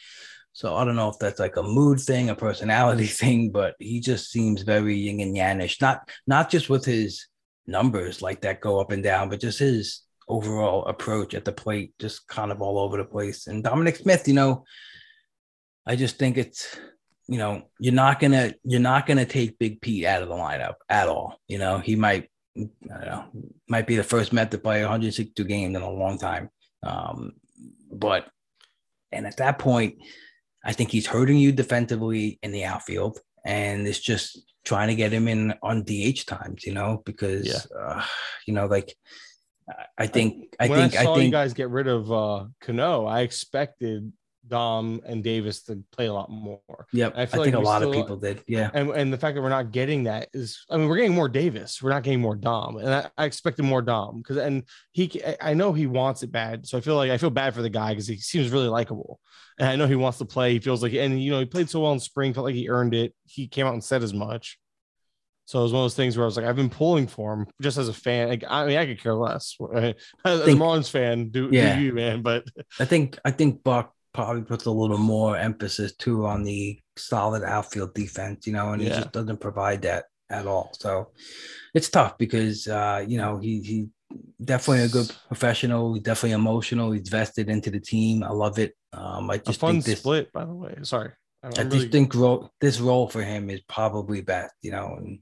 So 0.53 0.75
I 0.75 0.85
don't 0.85 0.95
know 0.95 1.09
if 1.09 1.19
that's 1.19 1.39
like 1.39 1.57
a 1.57 1.63
mood 1.63 1.99
thing, 1.99 2.29
a 2.29 2.35
personality 2.35 3.07
thing, 3.21 3.51
but 3.51 3.75
he 3.79 3.99
just 3.99 4.31
seems 4.31 4.61
very 4.61 4.95
yin 4.95 5.21
and 5.21 5.35
yannish. 5.35 5.81
Not 5.81 6.09
not 6.27 6.49
just 6.49 6.69
with 6.69 6.85
his 6.85 7.27
numbers 7.65 8.21
like 8.21 8.41
that 8.41 8.61
go 8.61 8.79
up 8.79 8.91
and 8.91 9.03
down, 9.03 9.29
but 9.29 9.41
just 9.41 9.59
his 9.59 10.01
overall 10.29 10.85
approach 10.85 11.33
at 11.33 11.43
the 11.43 11.51
plate, 11.51 11.93
just 11.99 12.27
kind 12.27 12.51
of 12.51 12.61
all 12.61 12.79
over 12.79 12.97
the 12.97 13.05
place. 13.05 13.47
And 13.47 13.63
Dominic 13.63 13.97
Smith, 13.97 14.27
you 14.27 14.35
know, 14.35 14.63
I 15.85 15.95
just 15.95 16.17
think 16.17 16.37
it's, 16.37 16.77
you 17.27 17.37
know, 17.37 17.63
you're 17.79 17.93
not 17.93 18.19
gonna 18.19 18.53
you're 18.63 18.79
not 18.79 19.05
gonna 19.05 19.25
take 19.25 19.59
Big 19.59 19.81
Pete 19.81 20.05
out 20.05 20.21
of 20.21 20.29
the 20.29 20.35
lineup 20.35 20.75
at 20.87 21.07
all. 21.07 21.39
You 21.47 21.57
know, 21.57 21.79
he 21.79 21.95
might, 21.95 22.29
I 22.57 22.65
don't 22.89 23.05
know, 23.05 23.25
might 23.67 23.87
be 23.87 23.95
the 23.95 24.03
first 24.03 24.31
Met 24.31 24.51
to 24.51 24.57
play 24.57 24.81
162 24.81 25.43
games 25.43 25.75
in 25.75 25.81
a 25.81 25.89
long 25.89 26.17
time. 26.17 26.49
Um, 26.83 27.33
but 27.91 28.27
and 29.11 29.25
at 29.25 29.37
that 29.37 29.59
point, 29.59 29.95
I 30.63 30.73
think 30.73 30.91
he's 30.91 31.07
hurting 31.07 31.37
you 31.37 31.51
defensively 31.51 32.39
in 32.43 32.51
the 32.51 32.65
outfield, 32.65 33.19
and 33.45 33.87
it's 33.87 33.99
just 33.99 34.39
trying 34.65 34.89
to 34.89 34.95
get 34.95 35.13
him 35.13 35.27
in 35.27 35.53
on 35.63 35.83
DH 35.83 36.25
times, 36.27 36.65
you 36.65 36.73
know, 36.73 37.01
because 37.05 37.47
yeah. 37.47 37.79
uh, 37.79 38.03
you 38.45 38.53
know, 38.53 38.67
like 38.67 38.95
I 39.97 40.07
think 40.07 40.55
I 40.59 40.67
when 40.67 40.89
think 40.89 40.99
I, 40.99 41.03
saw 41.03 41.11
I 41.11 41.15
think 41.15 41.25
you 41.25 41.31
guys 41.31 41.53
get 41.53 41.69
rid 41.69 41.87
of 41.87 42.11
uh 42.11 42.45
Cano, 42.61 43.05
I 43.05 43.21
expected 43.21 44.11
Dom 44.49 45.01
and 45.05 45.23
Davis 45.23 45.61
to 45.63 45.83
play 45.91 46.07
a 46.07 46.13
lot 46.13 46.29
more. 46.29 46.59
Yep. 46.91 47.13
I, 47.15 47.25
feel 47.25 47.41
I 47.41 47.43
like 47.43 47.53
think 47.53 47.55
a 47.55 47.65
lot 47.65 47.81
still, 47.81 47.89
of 47.89 47.95
people 47.95 48.17
did. 48.17 48.43
Yeah. 48.47 48.69
And, 48.73 48.89
and 48.89 49.13
the 49.13 49.17
fact 49.17 49.35
that 49.35 49.41
we're 49.41 49.49
not 49.49 49.71
getting 49.71 50.03
that 50.03 50.27
is, 50.33 50.65
I 50.69 50.77
mean, 50.77 50.87
we're 50.87 50.97
getting 50.97 51.13
more 51.13 51.29
Davis. 51.29 51.81
We're 51.81 51.91
not 51.91 52.03
getting 52.03 52.19
more 52.19 52.35
Dom. 52.35 52.77
And 52.77 52.89
I, 52.89 53.09
I 53.17 53.25
expected 53.25 53.63
more 53.63 53.81
Dom 53.81 54.17
because, 54.17 54.37
and 54.37 54.63
he, 54.91 55.21
I 55.39 55.53
know 55.53 55.71
he 55.71 55.87
wants 55.87 56.23
it 56.23 56.31
bad. 56.31 56.67
So 56.67 56.77
I 56.77 56.81
feel 56.81 56.95
like 56.95 57.11
I 57.11 57.17
feel 57.17 57.29
bad 57.29 57.53
for 57.53 57.61
the 57.61 57.69
guy 57.69 57.91
because 57.91 58.07
he 58.07 58.17
seems 58.17 58.49
really 58.49 58.67
likable. 58.67 59.19
And 59.59 59.69
I 59.69 59.75
know 59.75 59.87
he 59.87 59.95
wants 59.95 60.17
to 60.17 60.25
play. 60.25 60.53
He 60.53 60.59
feels 60.59 60.81
like, 60.81 60.93
and 60.93 61.21
you 61.21 61.31
know, 61.31 61.39
he 61.39 61.45
played 61.45 61.69
so 61.69 61.81
well 61.81 61.93
in 61.93 61.99
spring, 61.99 62.33
felt 62.33 62.45
like 62.45 62.55
he 62.55 62.69
earned 62.69 62.95
it. 62.95 63.13
He 63.25 63.47
came 63.47 63.67
out 63.67 63.73
and 63.73 63.83
said 63.83 64.03
as 64.03 64.13
much. 64.13 64.57
So 65.49 65.61
it 65.61 65.63
was 65.63 65.73
one 65.73 65.81
of 65.81 65.85
those 65.85 65.95
things 65.95 66.15
where 66.15 66.25
I 66.25 66.27
was 66.27 66.37
like, 66.37 66.45
I've 66.45 66.55
been 66.55 66.69
pulling 66.69 67.07
for 67.07 67.33
him 67.33 67.47
just 67.59 67.79
as 67.79 67.87
a 67.87 67.93
fan. 67.93 68.29
Like, 68.29 68.43
I 68.47 68.67
mean, 68.67 68.77
I 68.77 68.85
could 68.85 69.01
care 69.01 69.15
less. 69.15 69.55
Right? 69.59 69.95
As 70.23 70.43
think, 70.43 70.59
a 70.59 70.63
Marlins 70.63 70.91
fan, 70.91 71.29
do, 71.29 71.49
yeah. 71.51 71.75
do 71.75 71.81
you, 71.81 71.91
man? 71.91 72.21
But 72.21 72.43
I 72.79 72.85
think 72.85 73.17
I 73.25 73.31
think 73.31 73.63
Buck 73.63 73.91
probably 74.13 74.43
puts 74.43 74.65
a 74.65 74.71
little 74.71 74.99
more 74.99 75.35
emphasis 75.35 75.95
too 75.95 76.27
on 76.27 76.43
the 76.43 76.79
solid 76.97 77.43
outfield 77.43 77.95
defense, 77.95 78.45
you 78.45 78.53
know, 78.53 78.73
and 78.73 78.81
yeah. 78.83 78.89
he 78.89 78.95
just 79.01 79.11
doesn't 79.11 79.39
provide 79.39 79.81
that 79.81 80.05
at 80.29 80.45
all. 80.45 80.69
So 80.79 81.13
it's 81.73 81.89
tough 81.89 82.19
because 82.19 82.67
uh, 82.67 83.03
you 83.07 83.17
know, 83.17 83.39
he 83.39 83.61
he 83.61 83.87
definitely 84.43 84.83
a 84.83 84.89
good 84.89 85.11
professional, 85.29 85.95
he's 85.95 86.03
definitely 86.03 86.33
emotional, 86.33 86.91
he's 86.91 87.09
vested 87.09 87.49
into 87.49 87.71
the 87.71 87.79
team. 87.79 88.21
I 88.21 88.29
love 88.29 88.59
it. 88.59 88.75
Um, 88.93 89.31
I 89.31 89.37
just 89.37 89.57
a 89.57 89.59
fun 89.59 89.73
think 89.73 89.85
this, 89.85 89.99
split, 89.99 90.31
by 90.31 90.45
the 90.45 90.53
way. 90.53 90.75
Sorry. 90.83 91.09
I'm 91.41 91.51
i 91.57 91.63
just 91.63 91.91
think 91.91 92.13
role, 92.15 92.51
this 92.59 92.79
role 92.79 93.07
for 93.07 93.23
him 93.23 93.49
is 93.49 93.61
probably 93.61 94.21
best, 94.21 94.53
you 94.61 94.71
know. 94.71 94.95
And 94.97 95.19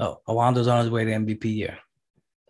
oh, 0.00 0.20
Alonso's 0.26 0.68
on 0.68 0.80
his 0.80 0.90
way 0.90 1.04
to 1.04 1.10
MVP 1.10 1.44
year. 1.44 1.78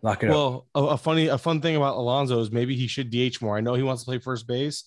Lock 0.01 0.23
it 0.23 0.29
well, 0.29 0.47
up. 0.47 0.65
Well, 0.75 0.89
a, 0.89 0.93
a, 0.93 0.97
funny, 0.97 1.27
a 1.27 1.37
fun 1.37 1.61
thing 1.61 1.75
about 1.75 1.95
Alonso 1.95 2.39
is 2.39 2.51
maybe 2.51 2.75
he 2.75 2.87
should 2.87 3.09
DH 3.09 3.41
more. 3.41 3.57
I 3.57 3.61
know 3.61 3.73
he 3.73 3.83
wants 3.83 4.03
to 4.03 4.05
play 4.05 4.19
first 4.19 4.47
base. 4.47 4.83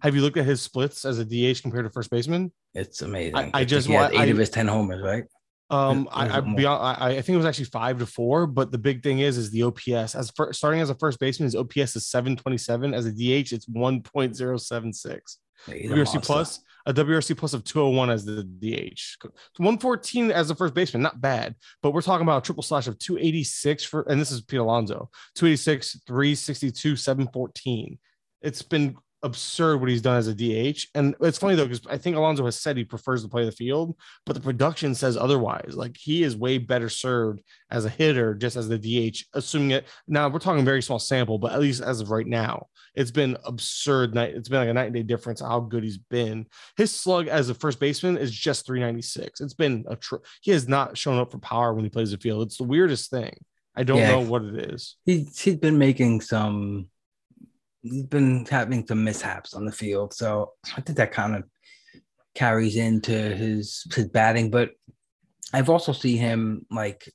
have 0.00 0.14
you 0.14 0.20
looked 0.20 0.36
at 0.36 0.44
his 0.44 0.60
splits 0.60 1.04
as 1.04 1.18
a 1.18 1.24
DH 1.24 1.62
compared 1.62 1.84
to 1.86 1.90
first 1.90 2.10
baseman? 2.10 2.52
It's 2.74 3.02
amazing. 3.02 3.36
I, 3.36 3.50
I 3.54 3.64
just 3.64 3.88
want 3.88 4.14
eight 4.14 4.20
I, 4.20 4.24
of 4.26 4.36
his 4.36 4.50
ten 4.50 4.68
homers, 4.68 5.02
right? 5.02 5.24
Um, 5.70 6.08
I, 6.12 6.38
I, 6.38 6.40
beyond, 6.40 6.82
I, 7.00 7.08
I 7.08 7.12
think 7.22 7.30
it 7.30 7.36
was 7.38 7.46
actually 7.46 7.64
five 7.66 7.98
to 7.98 8.06
four, 8.06 8.46
but 8.46 8.70
the 8.70 8.78
big 8.78 9.02
thing 9.02 9.20
is, 9.20 9.38
is 9.38 9.50
the 9.50 9.62
OPS 9.62 10.14
as 10.14 10.30
for, 10.36 10.52
starting 10.52 10.80
as 10.80 10.90
a 10.90 10.94
first 10.94 11.18
baseman, 11.18 11.46
his 11.46 11.56
OPS 11.56 11.96
is 11.96 12.06
727. 12.06 12.92
As 12.92 13.06
a 13.06 13.12
DH, 13.12 13.52
it's 13.52 13.66
1.076. 13.66 15.36
He's 15.66 15.90
a 15.90 15.96
monster. 15.96 16.20
plus 16.20 16.60
a 16.86 16.92
WRC 16.92 17.36
plus 17.36 17.54
of 17.54 17.64
201 17.64 18.10
as 18.10 18.24
the 18.24 18.42
DH, 18.42 19.16
114 19.56 20.30
as 20.30 20.48
the 20.48 20.54
first 20.54 20.74
baseman, 20.74 21.02
not 21.02 21.20
bad. 21.20 21.54
But 21.82 21.92
we're 21.92 22.02
talking 22.02 22.26
about 22.26 22.42
a 22.42 22.46
triple 22.46 22.62
slash 22.62 22.86
of 22.86 22.98
286 22.98 23.84
for, 23.84 24.02
and 24.02 24.20
this 24.20 24.30
is 24.30 24.42
Pete 24.42 24.60
Alonso, 24.60 25.10
286, 25.34 26.00
362, 26.06 26.96
714. 26.96 27.98
It's 28.42 28.62
been 28.62 28.96
absurd 29.24 29.80
what 29.80 29.88
he's 29.88 30.02
done 30.02 30.18
as 30.18 30.28
a 30.28 30.34
DH. 30.34 30.86
And 30.94 31.16
it's 31.20 31.38
funny 31.38 31.56
though, 31.56 31.64
because 31.66 31.84
I 31.88 31.98
think 31.98 32.14
Alonso 32.16 32.44
has 32.44 32.60
said 32.60 32.76
he 32.76 32.84
prefers 32.84 33.22
to 33.22 33.28
play 33.28 33.44
the 33.44 33.50
field, 33.52 33.96
but 34.26 34.34
the 34.34 34.40
production 34.40 34.94
says 34.94 35.16
otherwise. 35.16 35.72
Like 35.74 35.96
he 35.96 36.22
is 36.22 36.36
way 36.36 36.58
better 36.58 36.88
served 36.88 37.40
as 37.70 37.84
a 37.84 37.88
hitter, 37.88 38.34
just 38.34 38.56
as 38.56 38.68
the 38.68 38.78
DH, 38.78 39.24
assuming 39.32 39.72
it. 39.72 39.86
Now 40.06 40.28
we're 40.28 40.38
talking 40.38 40.64
very 40.64 40.82
small 40.82 40.98
sample, 41.00 41.38
but 41.38 41.52
at 41.52 41.60
least 41.60 41.82
as 41.82 42.00
of 42.00 42.10
right 42.10 42.26
now, 42.26 42.66
it's 42.94 43.10
been 43.10 43.36
absurd 43.44 44.14
night. 44.14 44.34
It's 44.34 44.48
been 44.48 44.60
like 44.60 44.68
a 44.68 44.72
night 44.74 44.84
and 44.86 44.94
day 44.94 45.02
difference 45.02 45.40
how 45.40 45.58
good 45.60 45.82
he's 45.82 45.98
been. 45.98 46.46
His 46.76 46.92
slug 46.92 47.26
as 47.26 47.48
a 47.48 47.54
first 47.54 47.80
baseman 47.80 48.16
is 48.18 48.30
just 48.30 48.66
396. 48.66 49.40
It's 49.40 49.54
been 49.54 49.84
a 49.88 49.96
tr- 49.96 50.16
he 50.42 50.52
has 50.52 50.68
not 50.68 50.96
shown 50.96 51.18
up 51.18 51.32
for 51.32 51.38
power 51.38 51.74
when 51.74 51.84
he 51.84 51.90
plays 51.90 52.12
the 52.12 52.18
field. 52.18 52.46
It's 52.46 52.58
the 52.58 52.64
weirdest 52.64 53.10
thing. 53.10 53.36
I 53.74 53.82
don't 53.82 53.98
Yeah. 53.98 54.12
know 54.12 54.20
what 54.20 54.44
it 54.44 54.70
is. 54.72 54.96
He's 55.04 55.40
he's 55.40 55.56
been 55.56 55.78
making 55.78 56.20
some. 56.20 56.88
He's 57.84 58.04
been 58.04 58.46
having 58.46 58.86
some 58.86 59.04
mishaps 59.04 59.54
on 59.54 59.66
the 59.66 59.72
field, 59.72 60.14
so 60.14 60.52
I 60.76 60.80
think 60.80 60.96
that 60.98 61.12
kind 61.12 61.36
of 61.36 61.44
carries 62.34 62.76
into 62.76 63.12
his 63.12 63.86
his 63.94 64.08
batting. 64.08 64.50
But 64.50 64.70
I've 65.52 65.68
also 65.68 65.92
seen 65.92 66.18
him 66.18 66.66
like 66.70 67.06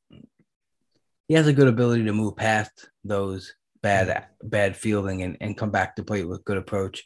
he 1.27 1.33
has 1.33 1.47
a 1.47 1.53
good 1.53 1.67
ability 1.67 2.05
to 2.05 2.13
move 2.13 2.37
past 2.37 2.89
those 3.03 3.53
bad 3.81 4.27
bad 4.43 4.77
fielding 4.77 5.23
and, 5.23 5.37
and 5.41 5.57
come 5.57 5.71
back 5.71 5.95
to 5.95 6.03
play 6.03 6.23
with 6.23 6.45
good 6.45 6.57
approach. 6.57 7.03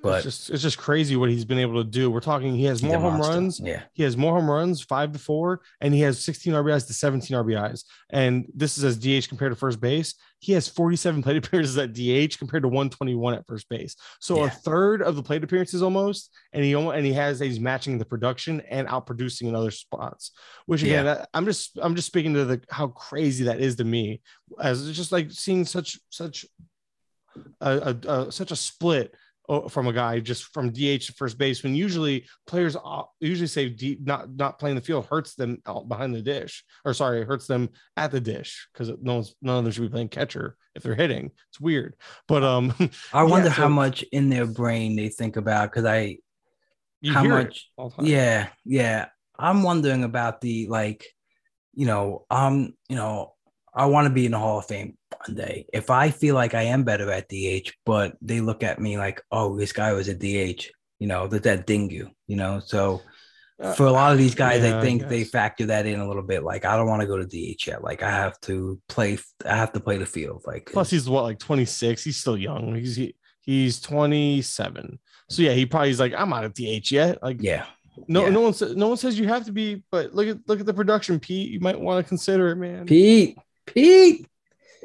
But 0.00 0.14
it's 0.16 0.24
just 0.24 0.50
it's 0.50 0.62
just 0.62 0.78
crazy 0.78 1.16
what 1.16 1.28
he's 1.28 1.44
been 1.44 1.58
able 1.58 1.82
to 1.82 1.88
do. 1.90 2.08
We're 2.10 2.20
talking 2.20 2.54
he 2.54 2.64
has 2.66 2.82
more 2.84 2.98
home 2.98 3.14
monster. 3.14 3.32
runs, 3.32 3.60
Yeah, 3.60 3.82
he 3.94 4.04
has 4.04 4.16
more 4.16 4.34
home 4.34 4.48
runs, 4.48 4.80
five 4.80 5.10
to 5.12 5.18
four, 5.18 5.60
and 5.80 5.92
he 5.92 6.00
has 6.02 6.22
16 6.24 6.52
RBIs 6.52 6.86
to 6.86 6.92
17 6.92 7.36
RBIs. 7.36 7.84
And 8.10 8.46
this 8.54 8.78
is 8.78 8.84
as 8.84 8.96
DH 8.96 9.28
compared 9.28 9.50
to 9.52 9.56
first 9.56 9.80
base. 9.80 10.14
He 10.38 10.52
has 10.52 10.68
47 10.68 11.20
plate 11.24 11.36
appearances 11.44 11.76
at 11.78 11.94
DH 11.94 12.38
compared 12.38 12.62
to 12.62 12.68
121 12.68 13.34
at 13.34 13.44
first 13.48 13.68
base. 13.68 13.96
So 14.20 14.36
Yeah. 14.36 14.44
a 14.46 14.50
third 14.50 15.02
of 15.02 15.16
the 15.16 15.22
plate 15.22 15.42
appearances 15.42 15.82
almost, 15.82 16.30
and 16.52 16.62
he 16.64 16.76
almost 16.76 16.96
and 16.96 17.04
he 17.04 17.12
has 17.14 17.40
he's 17.40 17.58
matching 17.58 17.98
the 17.98 18.04
production 18.04 18.60
and 18.70 18.86
outproducing 18.86 19.48
in 19.48 19.56
other 19.56 19.72
spots. 19.72 20.30
Which 20.66 20.82
again, 20.84 21.06
that- 21.06 21.28
I'm 21.34 21.44
just 21.44 21.76
I'm 21.82 21.96
just 21.96 22.06
speaking 22.06 22.34
to 22.34 22.44
the 22.44 22.62
how 22.70 22.86
crazy 22.88 23.44
that 23.44 23.58
is 23.60 23.74
to 23.76 23.84
me, 23.84 24.20
as 24.62 24.86
it's 24.88 24.96
just 24.96 25.10
like 25.10 25.32
seeing 25.32 25.64
such 25.64 25.98
such 26.10 26.46
a, 27.60 27.96
a, 28.06 28.10
a 28.12 28.32
such 28.32 28.52
a 28.52 28.56
split 28.56 29.12
from 29.70 29.86
a 29.86 29.92
guy 29.92 30.20
just 30.20 30.44
from 30.52 30.70
DH 30.70 31.06
to 31.06 31.12
first 31.14 31.38
base 31.38 31.62
when 31.62 31.74
usually 31.74 32.26
players 32.46 32.76
usually 33.20 33.46
say 33.46 33.68
D, 33.68 33.98
not 34.02 34.34
not 34.34 34.58
playing 34.58 34.76
the 34.76 34.82
field 34.82 35.06
hurts 35.06 35.34
them 35.34 35.62
out 35.66 35.88
behind 35.88 36.14
the 36.14 36.22
dish 36.22 36.64
or 36.84 36.94
sorry 36.94 37.22
it 37.22 37.26
hurts 37.26 37.46
them 37.46 37.70
at 37.96 38.10
the 38.10 38.20
dish 38.20 38.68
because 38.72 38.90
no 39.00 39.14
one's 39.14 39.34
none 39.40 39.58
of 39.58 39.64
them 39.64 39.72
should 39.72 39.82
be 39.82 39.88
playing 39.88 40.08
catcher 40.08 40.56
if 40.74 40.82
they're 40.82 40.94
hitting 40.94 41.30
it's 41.50 41.60
weird 41.60 41.94
but 42.26 42.44
um 42.44 42.72
I 43.12 43.22
wonder 43.24 43.48
Yeah, 43.48 43.50
how 43.50 43.68
much 43.68 44.02
in 44.12 44.28
their 44.28 44.46
brain 44.46 44.96
they 44.96 45.08
think 45.08 45.36
about 45.36 45.70
because 45.70 45.84
I 45.84 46.18
how 47.06 47.24
much 47.24 47.70
all 47.76 47.90
the 47.90 47.96
time. 47.96 48.06
Yeah, 48.06 48.48
yeah. 48.64 49.08
I'm 49.38 49.62
wondering 49.62 50.04
about 50.04 50.40
the 50.40 50.68
like, 50.68 51.06
you 51.74 51.86
know, 51.86 52.26
um, 52.30 52.74
you 52.88 52.96
know, 52.96 53.34
I 53.74 53.86
want 53.86 54.08
to 54.08 54.14
be 54.14 54.26
in 54.26 54.32
the 54.32 54.38
Hall 54.40 54.60
of 54.60 54.66
Fame 54.66 54.97
one 55.26 55.36
day. 55.36 55.66
If 55.72 55.90
I 55.90 56.10
feel 56.10 56.34
like 56.34 56.54
I 56.54 56.62
am 56.64 56.84
better 56.84 57.10
at 57.10 57.28
DH, 57.28 57.72
but 57.84 58.16
they 58.20 58.40
look 58.40 58.62
at 58.62 58.80
me 58.80 58.98
like, 58.98 59.22
oh, 59.30 59.56
this 59.56 59.72
guy 59.72 59.92
was 59.92 60.08
a 60.08 60.14
DH, 60.14 60.66
you 60.98 61.06
know, 61.06 61.26
that 61.28 61.42
that 61.44 61.66
dingu, 61.66 62.10
you 62.26 62.36
know. 62.36 62.60
So 62.60 63.02
Uh, 63.60 63.72
for 63.74 63.86
a 63.86 63.90
lot 63.90 64.12
of 64.12 64.18
these 64.18 64.36
guys, 64.36 64.62
yeah, 64.62 64.76
I 64.76 64.78
I 64.78 64.80
think 64.80 65.08
they 65.08 65.24
factor 65.24 65.66
that 65.66 65.84
in 65.84 65.98
a 65.98 66.06
little 66.06 66.22
bit. 66.22 66.44
Like, 66.44 66.64
I 66.64 66.76
don't 66.76 66.86
want 66.86 67.00
to 67.00 67.08
go 67.08 67.16
to 67.16 67.26
DH 67.26 67.66
yet. 67.66 67.82
Like, 67.82 68.04
I 68.04 68.10
have 68.10 68.38
to 68.42 68.80
play. 68.88 69.18
I 69.44 69.56
have 69.56 69.72
to 69.72 69.80
play 69.80 69.96
the 69.98 70.06
field. 70.06 70.44
Like, 70.46 70.70
plus 70.72 70.90
he's 70.90 71.08
what 71.08 71.24
like 71.24 71.40
26 71.40 72.04
he's 72.04 72.16
still 72.16 72.36
young 72.38 72.76
he's 72.76 72.94
he, 72.94 73.14
he's 73.40 73.80
27 73.80 74.98
so 75.28 75.42
yeah 75.42 75.52
he 75.52 75.66
probably 75.66 75.90
is 75.90 75.98
like 75.98 76.14
i'm 76.16 76.30
not 76.30 76.44
at 76.44 76.54
DH 76.54 76.92
yet 76.92 77.20
like 77.22 77.38
yeah, 77.40 77.64
no 78.06 78.24
yeah. 78.24 78.30
no 78.30 78.40
one 78.42 78.54
says 78.54 78.76
no 78.76 78.88
one 78.88 78.96
says 78.96 79.18
you 79.18 79.26
have 79.26 79.44
to 79.46 79.52
be 79.52 79.82
but 79.90 80.14
look 80.14 80.28
at 80.28 80.38
look 80.46 80.60
at 80.60 80.66
the 80.66 80.74
production 80.74 81.18
Pete 81.18 81.50
you 81.50 81.58
might 81.58 81.80
want 81.80 82.04
to 82.04 82.08
consider 82.08 82.50
it 82.50 82.56
man 82.56 82.86
Pete, 82.86 83.36
Pete. 83.66 84.26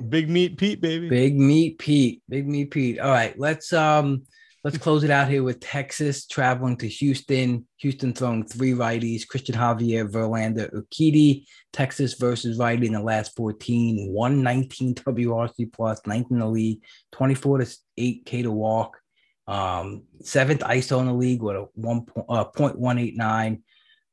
Big 0.10 0.30
meat 0.30 0.58
Pete 0.58 0.82
baby 0.82 1.10
Big 1.10 1.38
meat 1.38 1.78
Pete. 1.80 2.22
Big 2.30 2.48
meat 2.48 2.72
Pete. 2.72 3.00
All 3.00 3.12
right, 3.12 3.38
let's 3.38 3.74
um 3.74 4.24
let's 4.64 4.78
close 4.78 5.04
it 5.04 5.10
out 5.10 5.30
here 5.30 5.44
with 5.44 5.60
Texas 5.60 6.26
traveling 6.26 6.78
to 6.78 6.88
Houston. 6.88 7.68
Houston 7.78 8.14
throwing 8.14 8.46
three 8.46 8.74
righties: 8.74 9.24
Cristian 9.28 9.56
Javier, 9.56 10.10
Verlander, 10.10 10.72
Urquidy. 10.74 11.46
Texas 11.72 12.14
versus 12.14 12.58
righty 12.58 12.86
in 12.86 12.94
the 12.94 13.02
last 13.02 13.36
14, 13.36 14.12
119 14.12 14.94
WRC 14.96 15.74
plus, 15.74 16.00
ninth 16.06 16.28
in 16.30 16.40
the 16.40 16.48
league, 16.48 16.82
24 17.12 17.60
to 17.60 17.78
8 17.98 18.26
K 18.26 18.42
to 18.44 18.52
walk. 18.52 19.00
Um, 19.48 20.04
seventh 20.22 20.62
ISO 20.62 21.00
in 21.00 21.08
the 21.08 21.14
league 21.14 21.42
with 21.42 21.56
a 21.56 21.68
one 21.74 22.06
uh, 22.30 22.46
0.189. 22.56 23.62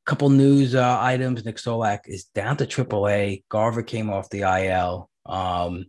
Couple 0.05 0.29
news 0.29 0.73
uh, 0.73 0.97
items. 0.99 1.45
Nick 1.45 1.57
Solak 1.57 2.01
is 2.05 2.25
down 2.25 2.57
to 2.57 2.65
AAA. 2.65 3.43
Garver 3.49 3.83
came 3.83 4.09
off 4.09 4.29
the 4.29 4.41
IL. 4.41 5.10
Um, 5.25 5.85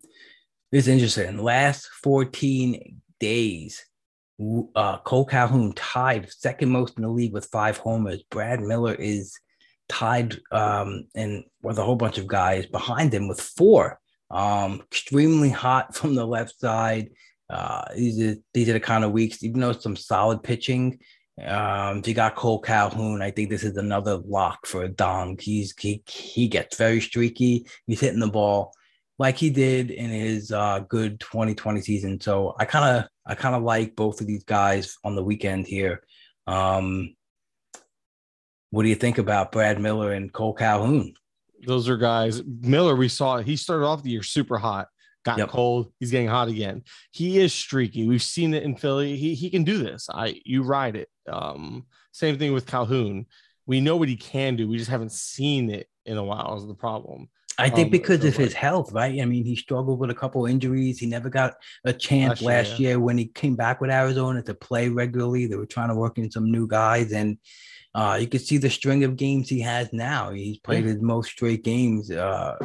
it's 0.71 0.89
interesting. 0.89 1.39
Last 1.39 1.89
14 2.03 3.01
days, 3.21 3.85
uh, 4.75 4.99
Cole 4.99 5.27
Calhoun 5.27 5.73
tied 5.75 6.31
second 6.31 6.71
most 6.71 6.97
in 6.97 7.03
the 7.03 7.09
league 7.09 7.33
with 7.33 7.47
five 7.47 7.77
homers. 7.77 8.23
Brad 8.31 8.61
Miller 8.61 8.95
is 8.95 9.39
tied 9.89 10.37
um, 10.51 11.05
and 11.15 11.45
with 11.63 11.79
a 11.79 11.85
whole 11.85 11.97
bunch 11.97 12.19
of 12.19 12.27
guys 12.27 12.67
behind 12.67 13.13
him 13.13 13.29
with 13.29 13.41
four. 13.41 13.99
Um, 14.31 14.83
extremely 14.91 15.51
hot 15.51 15.95
from 15.95 16.15
the 16.15 16.27
left 16.27 16.59
side. 16.59 17.11
Uh, 17.51 17.85
these 17.95 18.21
are 18.23 18.37
these 18.55 18.69
are 18.71 18.75
the 18.75 18.81
kind 18.81 19.05
of 19.05 19.13
weeks, 19.13 19.43
even 19.45 19.61
though 19.61 19.73
some 19.73 19.97
solid 19.97 20.43
pitching. 20.43 20.99
Um, 21.45 21.99
if 21.99 22.09
you 22.09 22.15
got 22.15 22.35
Cole 22.35 22.61
Calhoun. 22.61 23.21
I 23.21 23.31
think 23.31 23.51
this 23.51 23.65
is 23.65 23.77
another 23.77 24.17
lock 24.27 24.67
for 24.67 24.89
Dong. 24.89 25.39
He's 25.39 25.75
he 25.79 26.03
he 26.07 26.49
gets 26.49 26.77
very 26.77 27.01
streaky. 27.01 27.67
He's 27.87 28.01
hitting 28.01 28.21
the 28.21 28.29
ball 28.29 28.73
like 29.23 29.36
he 29.39 29.51
did 29.51 29.93
in 29.93 30.11
his 30.11 30.51
uh, 30.51 30.81
good 30.89 31.20
2020 31.20 31.81
season. 31.81 32.20
So 32.20 32.57
I 32.59 32.65
kind 32.65 32.99
of 32.99 33.09
I 33.24 33.36
kind 33.36 33.55
of 33.55 33.62
like 33.62 33.94
both 33.94 34.20
of 34.20 34.27
these 34.27 34.43
guys 34.43 34.97
on 35.05 35.15
the 35.15 35.23
weekend 35.23 35.69
here. 35.69 36.03
Um, 36.49 37.15
what 38.70 38.82
do 38.82 38.89
you 38.89 38.97
think 38.97 39.19
about 39.19 39.53
Brad 39.53 39.81
Miller 39.81 40.12
and 40.12 40.32
Cole 40.32 40.55
Calhoun? 40.55 41.15
those 41.65 41.89
are 41.89 41.97
guys. 41.97 42.43
Miller, 42.44 42.97
we 42.97 43.07
saw 43.07 43.39
he 43.39 43.55
started 43.55 43.86
off 43.86 44.03
the 44.03 44.11
year 44.11 44.24
super 44.24 44.59
hot, 44.59 44.89
got 45.24 45.39
Yep. 45.39 45.49
cold. 45.51 45.93
He's 46.01 46.11
getting 46.11 46.27
hot 46.27 46.49
again. 46.49 46.82
He 47.12 47.39
is 47.39 47.55
streaky. 47.55 48.09
We've 48.09 48.20
seen 48.20 48.53
it 48.55 48.65
in 48.65 48.74
Philly. 48.74 49.16
He 49.16 49.35
he 49.36 49.51
can 49.51 49.62
do 49.62 49.78
this. 49.78 50.09
I 50.12 50.40
you 50.44 50.65
ride 50.65 50.97
it. 50.97 51.09
Um, 51.31 51.86
same 52.11 52.39
thing 52.39 52.53
with 52.53 52.66
Calhoun. 52.66 53.27
We 53.66 53.81
know 53.81 53.97
what 53.97 54.09
he 54.09 54.16
can 54.16 54.57
do. 54.57 54.66
We 54.66 54.78
just 54.78 54.90
haven't 54.90 55.12
seen 55.12 55.70
it 55.70 55.86
in 56.05 56.16
a 56.16 56.24
while. 56.24 56.57
Is 56.57 56.66
the 56.66 56.74
problem? 56.74 57.28
I 57.63 57.71
think 57.71 57.87
Um, 57.87 57.91
because 57.91 58.21
so 58.23 58.29
of 58.29 58.37
his 58.37 58.53
health, 58.53 58.93
right? 58.93 59.21
I 59.21 59.25
mean, 59.25 59.45
he 59.45 59.57
struggled 59.57 59.99
with 60.01 60.11
a 60.11 60.15
couple 60.15 60.47
injuries. 60.47 60.99
He 60.99 61.07
never 61.07 61.31
got 61.31 61.55
a 61.85 61.93
chance 61.93 62.41
Last 62.41 62.43
year, 62.43 62.51
last 62.51 62.71
yeah. 62.81 62.89
year 62.89 63.01
when 63.01 63.19
he 63.19 63.27
came 63.27 63.57
back 63.57 63.81
with 63.81 63.91
Arizona 63.91 64.43
to 64.43 64.55
play 64.55 64.89
regularly. 64.89 65.47
They 65.47 65.57
were 65.57 65.67
trying 65.67 65.89
to 65.89 65.95
work 65.95 66.19
in 66.19 66.31
some 66.31 66.51
new 66.51 66.67
guys, 66.67 67.13
and 67.13 67.39
uh, 67.95 68.19
you 68.21 68.27
could 68.27 68.41
see 68.41 68.59
the 68.59 68.71
string 68.71 69.05
of 69.05 69.17
games 69.17 69.49
he 69.49 69.61
has 69.61 69.93
now. 69.93 70.31
He's 70.31 70.59
played 70.59 70.85
his 70.85 71.01
most 71.01 71.31
straight 71.31 71.63
games 71.63 72.11
uh, 72.11 72.57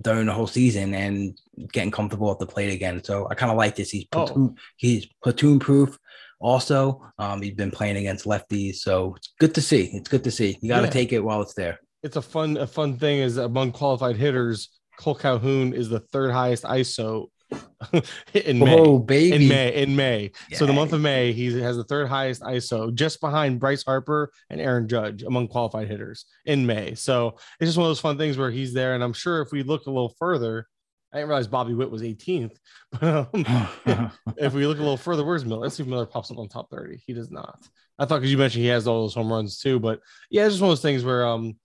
during 0.00 0.26
the 0.26 0.32
whole 0.32 0.46
season 0.48 0.92
and 0.94 1.38
getting 1.72 1.90
comfortable 1.92 2.30
at 2.32 2.38
the 2.38 2.46
plate 2.46 2.72
again. 2.72 3.02
So 3.04 3.28
I 3.30 3.34
kind 3.34 3.50
of 3.52 3.58
like 3.58 3.76
this. 3.76 3.90
He's 3.90 4.06
Oh. 4.12 4.24
platoon, 4.26 4.56
he's 4.76 5.06
platoon 5.22 5.58
proof. 5.58 5.98
Also, 6.40 7.00
um, 7.18 7.40
he's 7.40 7.54
been 7.54 7.70
playing 7.70 7.96
against 7.96 8.26
lefties, 8.26 8.76
so 8.76 9.14
it's 9.16 9.32
good 9.40 9.54
to 9.54 9.62
see. 9.62 9.84
It's 9.94 10.08
good 10.10 10.24
to 10.24 10.30
see. 10.30 10.58
You 10.60 10.68
got 10.68 10.80
to 10.80 10.86
Yeah. 10.86 10.90
take 10.90 11.12
it 11.14 11.20
while 11.24 11.40
it's 11.40 11.54
there. 11.54 11.78
It's 12.06 12.14
a 12.14 12.22
fun 12.22 12.56
a 12.56 12.68
fun 12.68 12.98
thing 12.98 13.18
is 13.18 13.36
among 13.36 13.72
qualified 13.72 14.16
hitters, 14.16 14.68
Cole 14.96 15.16
Calhoun 15.16 15.74
is 15.74 15.88
the 15.88 15.98
third 15.98 16.30
highest 16.30 16.62
ISO 16.62 17.26
in 18.32 18.60
May. 18.60 18.78
Oh, 18.78 19.00
baby! 19.00 19.34
in 19.34 19.48
May. 19.48 19.82
In 19.82 19.96
May, 19.96 20.30
so 20.52 20.66
the 20.66 20.72
month 20.72 20.92
of 20.92 21.00
May, 21.00 21.32
he 21.32 21.60
has 21.60 21.76
the 21.76 21.82
third 21.82 22.06
highest 22.06 22.42
ISO, 22.42 22.94
just 22.94 23.20
behind 23.20 23.58
Bryce 23.58 23.82
Harper 23.82 24.30
and 24.50 24.60
Aaron 24.60 24.86
Judge 24.86 25.24
among 25.24 25.48
qualified 25.48 25.88
hitters 25.88 26.26
in 26.44 26.64
May. 26.64 26.94
So 26.94 27.38
it's 27.58 27.68
just 27.68 27.76
one 27.76 27.86
of 27.86 27.90
those 27.90 27.98
fun 27.98 28.18
things 28.18 28.38
where 28.38 28.52
he's 28.52 28.72
there, 28.72 28.94
and 28.94 29.02
I'm 29.02 29.12
sure 29.12 29.42
if 29.42 29.50
we 29.50 29.64
look 29.64 29.86
a 29.86 29.90
little 29.90 30.14
further, 30.16 30.68
I 31.12 31.16
didn't 31.16 31.30
realize 31.30 31.48
Bobby 31.48 31.74
Witt 31.74 31.90
was 31.90 32.02
18th, 32.02 32.56
but 33.00 33.34
um, 33.34 34.12
if 34.36 34.54
we 34.54 34.64
look 34.64 34.78
a 34.78 34.82
little 34.82 34.96
further, 34.96 35.24
where's 35.24 35.44
Miller? 35.44 35.62
Let's 35.62 35.74
see 35.74 35.82
if 35.82 35.88
Miller 35.88 36.06
pops 36.06 36.30
up 36.30 36.38
on 36.38 36.48
top 36.48 36.70
30. 36.70 37.02
He 37.04 37.14
does 37.14 37.32
not. 37.32 37.66
I 37.98 38.04
thought 38.04 38.18
because 38.18 38.30
you 38.30 38.38
mentioned 38.38 38.62
he 38.62 38.68
has 38.68 38.86
all 38.86 39.02
those 39.02 39.14
home 39.14 39.32
runs 39.32 39.58
too, 39.58 39.80
but 39.80 40.00
yeah, 40.30 40.44
it's 40.44 40.54
just 40.54 40.62
one 40.62 40.70
of 40.70 40.76
those 40.76 40.82
things 40.82 41.04
where 41.04 41.26
um 41.26 41.56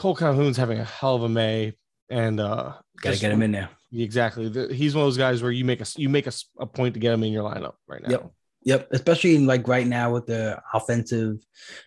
Cole 0.00 0.14
Calhoun's 0.16 0.56
having 0.56 0.78
a 0.78 0.84
hell 0.84 1.14
of 1.16 1.22
a 1.24 1.28
May, 1.28 1.74
and 2.08 2.40
uh, 2.40 2.72
Got 3.02 3.14
to 3.14 3.20
get 3.20 3.32
him 3.32 3.42
in 3.42 3.52
there. 3.52 3.68
Exactly. 3.92 4.48
The- 4.48 4.72
he's 4.72 4.94
one 4.94 5.02
of 5.02 5.06
those 5.08 5.18
guys 5.18 5.42
where 5.42 5.52
you 5.52 5.64
make 5.66 5.82
a 5.82 5.86
you 5.96 6.08
make 6.08 6.26
a, 6.26 6.32
a 6.58 6.64
point 6.66 6.94
to 6.94 7.00
get 7.00 7.12
him 7.12 7.22
in 7.22 7.32
your 7.34 7.44
lineup 7.44 7.74
right 7.86 8.00
now. 8.02 8.10
Yep. 8.10 8.30
Yep, 8.62 8.88
especially 8.92 9.38
like 9.38 9.66
right 9.68 9.86
now 9.86 10.12
with 10.12 10.26
the 10.26 10.58
offensive 10.74 11.36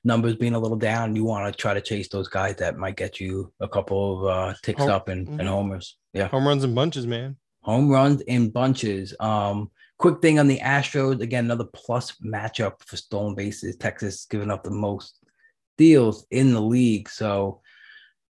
numbers 0.04 0.36
being 0.36 0.54
a 0.56 0.60
little 0.60 0.78
down, 0.78 1.16
you 1.16 1.24
want 1.24 1.52
to 1.52 1.56
try 1.60 1.74
to 1.74 1.82
chase 1.82 2.08
those 2.10 2.28
guys 2.28 2.56
that 2.58 2.78
might 2.78 2.96
get 2.98 3.20
you 3.20 3.52
a 3.60 3.68
couple 3.68 4.28
of 4.28 4.36
uh, 4.36 4.54
ticks 4.64 4.82
Home- 4.82 4.90
up 4.92 5.08
and, 5.08 5.28
Mhm. 5.28 5.40
and 5.40 5.48
homers. 5.50 5.98
Yeah, 6.14 6.28
Home 6.28 6.48
runs 6.48 6.64
in 6.64 6.74
bunches, 6.76 7.06
man. 7.08 7.38
home 7.62 7.90
runs 7.90 8.22
in 8.22 8.50
bunches. 8.52 9.16
Um, 9.20 9.72
quick 9.98 10.22
thing 10.22 10.38
on 10.40 10.48
the 10.48 10.60
Astros 10.60 11.20
again, 11.22 11.46
another 11.46 11.66
plus 11.74 12.14
matchup 12.24 12.74
for 12.86 12.98
stolen 12.98 13.34
bases. 13.36 13.76
Texas 13.78 14.26
giving 14.30 14.52
up 14.52 14.64
the 14.64 14.72
most 14.72 15.18
deals 15.78 16.26
in 16.32 16.54
the 16.54 16.62
league, 16.62 17.10
so 17.10 17.62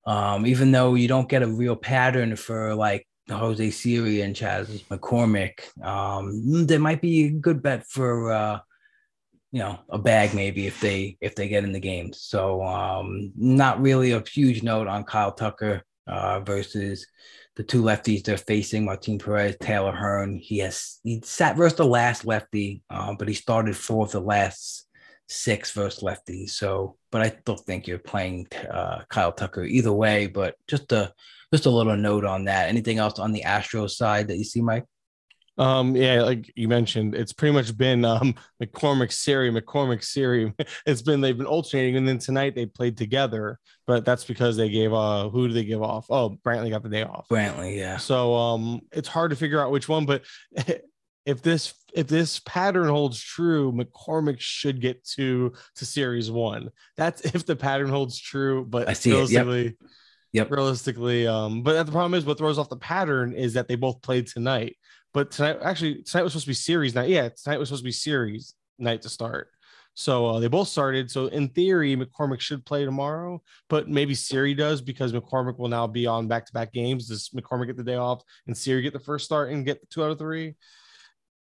um, 0.06 0.46
even 0.46 0.72
though 0.72 0.96
you 0.96 1.08
don't 1.08 1.30
get 1.30 1.44
a 1.44 1.48
real 1.48 1.76
pattern 1.76 2.36
for 2.36 2.74
like 2.76 3.08
Jose 3.30 3.72
Siri 3.72 4.22
and 4.22 4.36
Chas 4.36 4.68
McCormick, 4.90 5.60
um, 5.86 6.66
there 6.66 6.80
might 6.80 7.02
be 7.02 7.26
a 7.26 7.32
good 7.32 7.62
bet 7.62 7.86
for 7.88 8.32
uh, 8.32 8.60
you 9.52 9.60
know 9.60 9.80
a 9.90 9.98
bag 9.98 10.34
maybe 10.34 10.66
if 10.66 10.80
they 10.80 11.18
if 11.22 11.36
they 11.36 11.48
get 11.48 11.64
in 11.64 11.72
the 11.72 11.80
game. 11.80 12.14
So 12.14 12.64
um, 12.64 13.32
not 13.36 13.82
really 13.82 14.12
a 14.12 14.24
huge 14.28 14.64
note 14.64 14.88
on 14.88 15.04
Kyle 15.04 15.32
Tucker 15.32 15.84
uh, 16.08 16.40
versus 16.40 17.06
the 17.56 17.64
two 17.64 17.84
lefties 17.84 18.24
they're 18.24 18.38
facing, 18.38 18.86
Martin 18.86 19.20
Perez, 19.20 19.56
Taylor 19.60 19.92
Hearn. 19.92 20.38
He 20.38 20.60
has 20.60 21.00
he 21.04 21.22
sat 21.24 21.58
versus 21.58 21.78
the 21.78 21.86
last 21.86 22.26
lefty, 22.26 22.82
uh, 22.90 23.14
but 23.14 23.28
he 23.28 23.34
started 23.34 23.76
fourth 23.76 24.14
the 24.14 24.22
last 24.22 24.88
six 25.32 25.72
versus 25.72 26.04
lefties. 26.04 26.52
So, 26.52 26.98
but 27.12 27.22
I 27.22 27.30
still 27.30 27.56
think 27.56 27.88
you're 27.88 28.00
playing 28.00 28.48
uh, 28.70 29.02
Kyle 29.10 29.32
Tucker 29.32 29.64
either 29.64 29.94
way. 29.94 30.28
But 30.28 30.56
just 30.68 30.92
a 30.92 31.14
just 31.54 31.66
a 31.66 31.70
little 31.70 31.96
note 31.98 32.26
on 32.26 32.46
that. 32.46 32.70
Anything 32.70 33.00
else 33.00 33.20
on 33.20 33.32
the 33.32 33.44
Astros 33.46 33.92
side 33.92 34.28
that 34.28 34.38
you 34.38 34.44
see, 34.44 34.62
Mike? 34.62 34.86
Um, 35.58 35.96
yeah, 35.96 36.24
like 36.24 36.52
you 36.56 36.68
mentioned, 36.68 37.14
it's 37.14 37.34
pretty 37.34 37.54
much 37.54 37.78
been 37.78 38.06
um 38.06 38.36
McCormick 38.62 39.12
Siri, 39.12 39.52
McCormick 39.52 40.04
Siri. 40.04 40.54
It's 40.86 41.02
been 41.02 41.22
they've 41.22 41.38
been 41.38 41.46
alternating, 41.46 41.98
and 41.98 42.08
then 42.08 42.18
tonight 42.18 42.56
they 42.56 42.66
played 42.66 42.98
together, 42.98 43.60
but 43.86 44.06
that's 44.06 44.24
because 44.24 44.58
they 44.58 44.70
gave 44.70 44.94
uh 44.94 45.30
who 45.30 45.48
do 45.48 45.54
they 45.54 45.66
give 45.66 45.84
off? 45.84 46.08
Oh, 46.10 46.38
Brantley 46.44 46.70
got 46.70 46.84
the 46.84 46.90
day 46.90 47.04
off. 47.04 47.28
Brantley, 47.30 47.78
yeah. 47.78 47.98
So 47.98 48.34
um 48.36 48.82
it's 48.92 49.08
hard 49.08 49.32
to 49.32 49.38
figure 49.38 49.62
out 49.62 49.72
which 49.72 49.90
one, 49.90 50.06
but 50.06 50.24
if 51.26 51.42
this 51.42 51.74
if 51.94 52.08
this 52.08 52.40
pattern 52.40 52.88
holds 52.88 53.22
true, 53.22 53.72
McCormick 53.72 54.40
should 54.40 54.82
get 54.82 55.04
to 55.16 55.54
to 55.76 55.86
Siri's 55.86 56.32
one. 56.32 56.70
That's 56.98 57.22
if 57.36 57.46
the 57.46 57.56
pattern 57.56 57.90
holds 57.90 58.20
true, 58.20 58.66
but 58.66 58.88
I 58.88 58.94
see 58.94 59.12
it, 59.12 59.30
yep. 59.30 59.46
realistically, 59.46 59.78
Yep. 60.34 60.52
realistically, 60.52 61.28
um, 61.28 61.62
but 61.64 61.84
the 61.84 61.92
problem 61.92 62.14
is 62.14 62.26
what 62.26 62.38
throws 62.38 62.58
off 62.58 62.70
the 62.70 62.78
pattern 62.78 63.34
is 63.34 63.54
that 63.54 63.68
they 63.68 63.76
both 63.76 64.02
played 64.02 64.28
tonight. 64.28 64.78
But 65.14 65.32
tonight, 65.32 65.58
actually, 65.62 66.04
tonight 66.04 66.24
was 66.24 66.32
supposed 66.32 66.46
to 66.46 66.52
be 66.52 66.54
Siri's 66.54 66.96
night. 66.96 67.10
Yeah, 67.10 67.28
tonight 67.30 67.60
was 67.60 67.68
supposed 67.68 67.84
to 67.84 67.88
be 67.88 67.92
Siri's 67.92 68.56
night 68.80 69.02
to 69.02 69.10
start. 69.10 69.50
So 69.94 70.26
uh, 70.28 70.40
they 70.40 70.48
both 70.48 70.70
started. 70.70 71.12
So 71.12 71.28
in 71.28 71.50
theory, 71.50 71.98
McCormick 71.98 72.40
should 72.40 72.66
play 72.66 72.86
tomorrow, 72.86 73.42
but 73.70 73.90
maybe 73.90 74.16
Siri 74.16 74.54
does 74.54 74.82
because 74.82 75.12
McCormick 75.12 75.60
will 75.60 75.68
now 75.68 75.86
be 75.86 76.08
on 76.08 76.30
back-to-back 76.30 76.72
games. 76.72 77.08
Does 77.08 77.30
McCormick 77.36 77.68
get 77.68 77.76
the 77.78 77.84
day 77.84 77.96
off 77.96 78.24
and 78.48 78.58
Siri 78.58 78.82
get 78.82 78.94
the 78.94 79.00
first 79.00 79.26
start 79.26 79.52
and 79.52 79.66
get 79.66 79.82
the 79.82 79.88
two 79.88 80.04
out 80.04 80.12
of 80.12 80.18
three? 80.18 80.56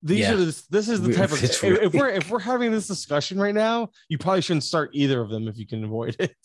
These 0.02 0.20
Yeah. 0.20 0.34
are 0.34 0.38
the, 0.38 0.64
this 0.70 0.88
is 0.88 1.02
the 1.02 1.14
type 1.14 1.32
of 1.32 1.44
if, 1.44 1.64
if 1.64 1.94
we're 1.94 2.10
if 2.10 2.30
we're 2.30 2.40
having 2.40 2.72
this 2.72 2.88
discussion 2.88 3.40
right 3.40 3.54
now, 3.54 3.90
you 4.08 4.18
probably 4.18 4.42
shouldn't 4.42 4.64
start 4.64 4.92
either 4.94 5.20
of 5.22 5.30
them 5.30 5.48
if 5.48 5.58
you 5.58 5.68
can 5.68 5.84
avoid 5.84 6.16
it. 6.20 6.36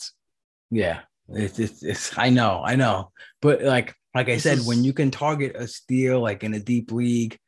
Yeah, 0.71 1.01
it's, 1.29 1.59
it's, 1.61 1.83
it's 1.85 2.19
I 2.19 2.31
know, 2.31 2.63
I 2.65 2.75
know, 2.75 3.13
but 3.41 3.63
like 3.63 3.95
like 4.15 4.29
I 4.29 4.35
This 4.35 4.43
said, 4.43 4.59
is- 4.59 4.67
when 4.67 4.83
you 4.83 4.93
can 4.93 5.11
target 5.11 5.55
a 5.57 5.69
steal 5.69 6.21
like 6.21 6.43
in 6.43 6.55
a 6.55 6.59
deep 6.61 6.91
league, 6.91 7.39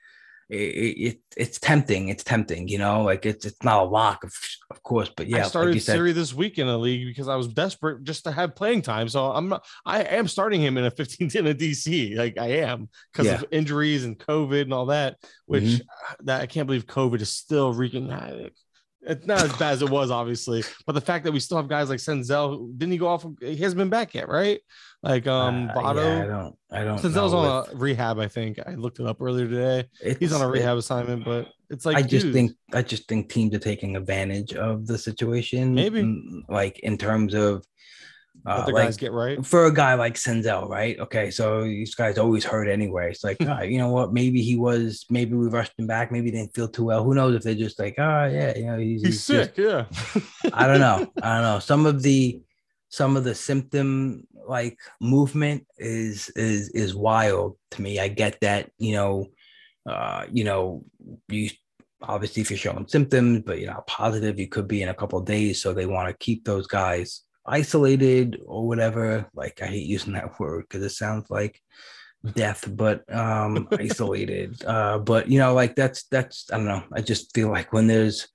it, 0.48 0.54
it 0.56 1.18
it's 1.36 1.58
tempting. 1.58 2.08
It's 2.08 2.22
tempting, 2.22 2.68
you 2.68 2.78
know. 2.78 3.02
Like 3.02 3.26
it's 3.26 3.44
it's 3.44 3.62
not 3.64 3.82
a 3.82 3.86
lock, 3.88 4.22
of 4.22 4.32
course, 4.86 5.10
but 5.14 5.26
yeah, 5.26 5.38
I 5.44 5.48
started 5.48 5.82
said, 5.82 5.96
Siri 5.96 6.12
this 6.12 6.32
week 6.32 6.58
in 6.58 6.68
a 6.68 6.78
league 6.78 7.06
because 7.06 7.28
I 7.28 7.36
was 7.36 7.48
desperate 7.48 8.04
just 8.04 8.24
to 8.24 8.30
have 8.30 8.54
playing 8.54 8.82
time. 8.82 9.08
So 9.08 9.26
I'm 9.32 9.48
not, 9.48 9.66
I 9.84 10.02
am 10.02 10.28
starting 10.28 10.62
him 10.62 10.78
in 10.78 10.84
a 10.84 10.90
15 11.02 11.30
in 11.34 11.46
a 11.48 11.54
DC. 11.54 12.16
Like 12.16 12.38
I 12.38 12.60
am 12.62 12.88
because 13.12 13.26
Yeah. 13.26 13.34
Mm-hmm. 13.34 13.44
of 13.44 13.52
injuries 13.52 14.04
and 14.04 14.18
COVID 14.18 14.62
and 14.62 14.72
all 14.72 14.86
that, 14.86 15.16
which 15.46 15.82
that 16.22 16.40
I 16.40 16.46
can't 16.46 16.66
believe 16.66 16.86
COVID 16.86 17.20
is 17.20 17.30
still 17.30 17.72
wreaking 17.74 18.08
havoc. 18.08 18.52
It's 19.02 19.26
not 19.26 19.42
as 19.44 19.52
bad 19.52 19.74
as 19.74 19.82
it 19.82 19.90
was, 19.90 20.10
obviously, 20.10 20.64
but 20.84 20.94
the 20.94 21.00
fact 21.00 21.24
that 21.24 21.32
we 21.32 21.38
still 21.38 21.58
have 21.58 21.68
guys 21.68 21.88
like 21.88 22.00
Senzel, 22.00 22.76
didn't 22.76 22.90
he 22.92 22.98
go 22.98 23.06
off? 23.06 23.24
He 23.40 23.56
hasn't 23.56 23.78
been 23.78 23.90
back 23.90 24.14
yet, 24.14 24.28
right? 24.28 24.60
Like 25.06 25.26
um, 25.28 25.70
uh, 25.70 25.74
Votto. 25.74 26.04
yeah, 26.04 26.22
I 26.24 26.26
don't, 26.26 26.56
I 26.72 26.84
don't. 26.84 26.98
Senzel's 26.98 27.32
know 27.32 27.38
on 27.38 27.64
if- 27.66 27.74
a 27.74 27.76
rehab, 27.76 28.18
I 28.18 28.26
think. 28.26 28.58
I 28.66 28.74
looked 28.74 28.98
it 28.98 29.06
up 29.06 29.22
earlier 29.22 29.46
today. 29.46 29.88
He's 30.18 30.32
on 30.32 30.42
a 30.42 30.48
rehab 30.48 30.76
assignment, 30.76 31.24
but 31.24 31.48
it's 31.70 31.86
like 31.86 31.96
I 31.96 32.02
just 32.02 32.32
think 32.32 32.52
I 32.72 32.82
just 32.82 33.06
think 33.08 33.28
teams 33.28 33.54
are 33.54 33.60
taking 33.60 33.94
advantage 33.94 34.54
of 34.54 34.86
the 34.88 34.98
situation. 34.98 35.74
Maybe. 35.74 36.02
mm, 36.02 36.42
like 36.48 36.80
in 36.80 36.98
terms 36.98 37.34
of 37.34 37.64
let 38.44 38.58
uh, 38.58 38.66
the 38.66 38.72
like 38.72 38.84
guys 38.86 38.96
get 38.96 39.12
right. 39.12 39.44
for 39.44 39.66
a 39.66 39.72
guy 39.72 39.94
like 39.94 40.14
Senzel, 40.14 40.68
right? 40.68 40.98
Okay, 40.98 41.30
so 41.30 41.62
these 41.62 41.94
guys 41.94 42.18
always 42.18 42.44
hurt 42.44 42.68
anyway. 42.68 43.10
It's 43.10 43.24
like, 43.24 43.38
ah, 43.46 43.62
you 43.62 43.78
know 43.78 43.90
what? 43.90 44.12
Maybe 44.12 44.42
he 44.42 44.56
was, 44.56 45.06
maybe 45.10 45.34
we 45.34 45.46
rushed 45.46 45.72
him 45.78 45.86
back. 45.86 46.12
Maybe 46.12 46.26
he 46.26 46.36
didn't 46.36 46.54
feel 46.54 46.68
too 46.68 46.84
well. 46.84 47.02
Who 47.02 47.14
knows 47.14 47.34
if 47.34 47.42
they're 47.42 47.54
just 47.54 47.78
like, 47.78 47.94
ah, 47.98 48.26
yeah, 48.26 48.56
you 48.56 48.66
know, 48.66 48.78
he's, 48.78 49.02
He's 49.02 49.26
just- 49.26 49.26
sick, 49.26 49.56
yeah. 49.56 49.86
I 50.52 50.66
don't 50.66 50.80
know. 50.80 51.10
I 51.22 51.34
don't 51.34 51.42
know. 51.42 51.58
Some 51.60 51.86
of 51.86 52.02
the 52.02 52.40
some 52.96 53.14
of 53.14 53.24
the 53.24 53.34
symptom 53.34 54.26
like 54.48 54.78
movement 55.02 55.66
is 55.76 56.30
is 56.30 56.70
is 56.70 56.94
wild 56.94 57.58
to 57.72 57.82
me. 57.82 58.00
I 58.00 58.08
get 58.08 58.40
that, 58.40 58.70
you 58.78 58.94
know, 58.94 59.26
uh, 59.86 60.24
you 60.32 60.44
know, 60.44 60.82
you 61.28 61.50
obviously 62.00 62.40
if 62.40 62.50
you're 62.50 62.56
showing 62.56 62.88
symptoms, 62.88 63.42
but 63.44 63.58
you're 63.58 63.70
not 63.70 63.86
positive, 63.86 64.40
you 64.40 64.48
could 64.48 64.66
be 64.66 64.80
in 64.80 64.88
a 64.88 64.94
couple 64.94 65.18
of 65.18 65.26
days. 65.26 65.60
So 65.60 65.74
they 65.74 65.84
want 65.84 66.08
to 66.08 66.24
keep 66.24 66.46
those 66.46 66.66
guys 66.66 67.20
isolated 67.44 68.40
or 68.46 68.66
whatever. 68.66 69.28
Like 69.34 69.60
I 69.60 69.66
hate 69.66 69.86
using 69.86 70.14
that 70.14 70.40
word 70.40 70.64
because 70.66 70.82
it 70.82 70.96
sounds 70.96 71.28
like 71.28 71.60
death, 72.32 72.64
but 72.66 73.04
um 73.14 73.68
isolated. 73.72 74.56
Uh, 74.66 74.98
but 74.98 75.28
you 75.28 75.38
know, 75.38 75.52
like 75.52 75.76
that's 75.76 76.04
that's 76.04 76.50
I 76.50 76.56
don't 76.56 76.64
know. 76.64 76.84
I 76.94 77.02
just 77.02 77.34
feel 77.34 77.50
like 77.50 77.74
when 77.74 77.88
there's 77.88 78.26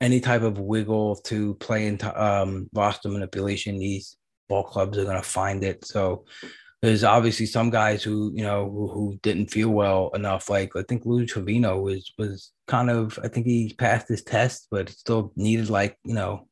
any 0.00 0.20
type 0.20 0.42
of 0.42 0.58
wiggle 0.58 1.16
to 1.16 1.54
play 1.54 1.86
into 1.86 2.08
um, 2.22 2.68
roster 2.72 3.08
manipulation, 3.08 3.78
these 3.78 4.16
ball 4.48 4.64
clubs 4.64 4.96
are 4.98 5.04
going 5.04 5.16
to 5.16 5.22
find 5.22 5.64
it. 5.64 5.84
So 5.84 6.24
there's 6.82 7.02
obviously 7.02 7.46
some 7.46 7.70
guys 7.70 8.02
who 8.02 8.30
you 8.34 8.44
know 8.44 8.70
who, 8.70 8.88
who 8.88 9.18
didn't 9.22 9.50
feel 9.50 9.70
well 9.70 10.10
enough. 10.14 10.48
Like 10.48 10.70
I 10.76 10.82
think 10.82 11.04
Lou 11.04 11.26
Trevino 11.26 11.80
was 11.80 12.12
was 12.18 12.52
kind 12.66 12.90
of 12.90 13.18
I 13.22 13.28
think 13.28 13.46
he 13.46 13.74
passed 13.76 14.08
his 14.08 14.22
test, 14.22 14.68
but 14.70 14.88
still 14.88 15.32
needed 15.34 15.70
like 15.70 15.98
you 16.04 16.14
know 16.14 16.46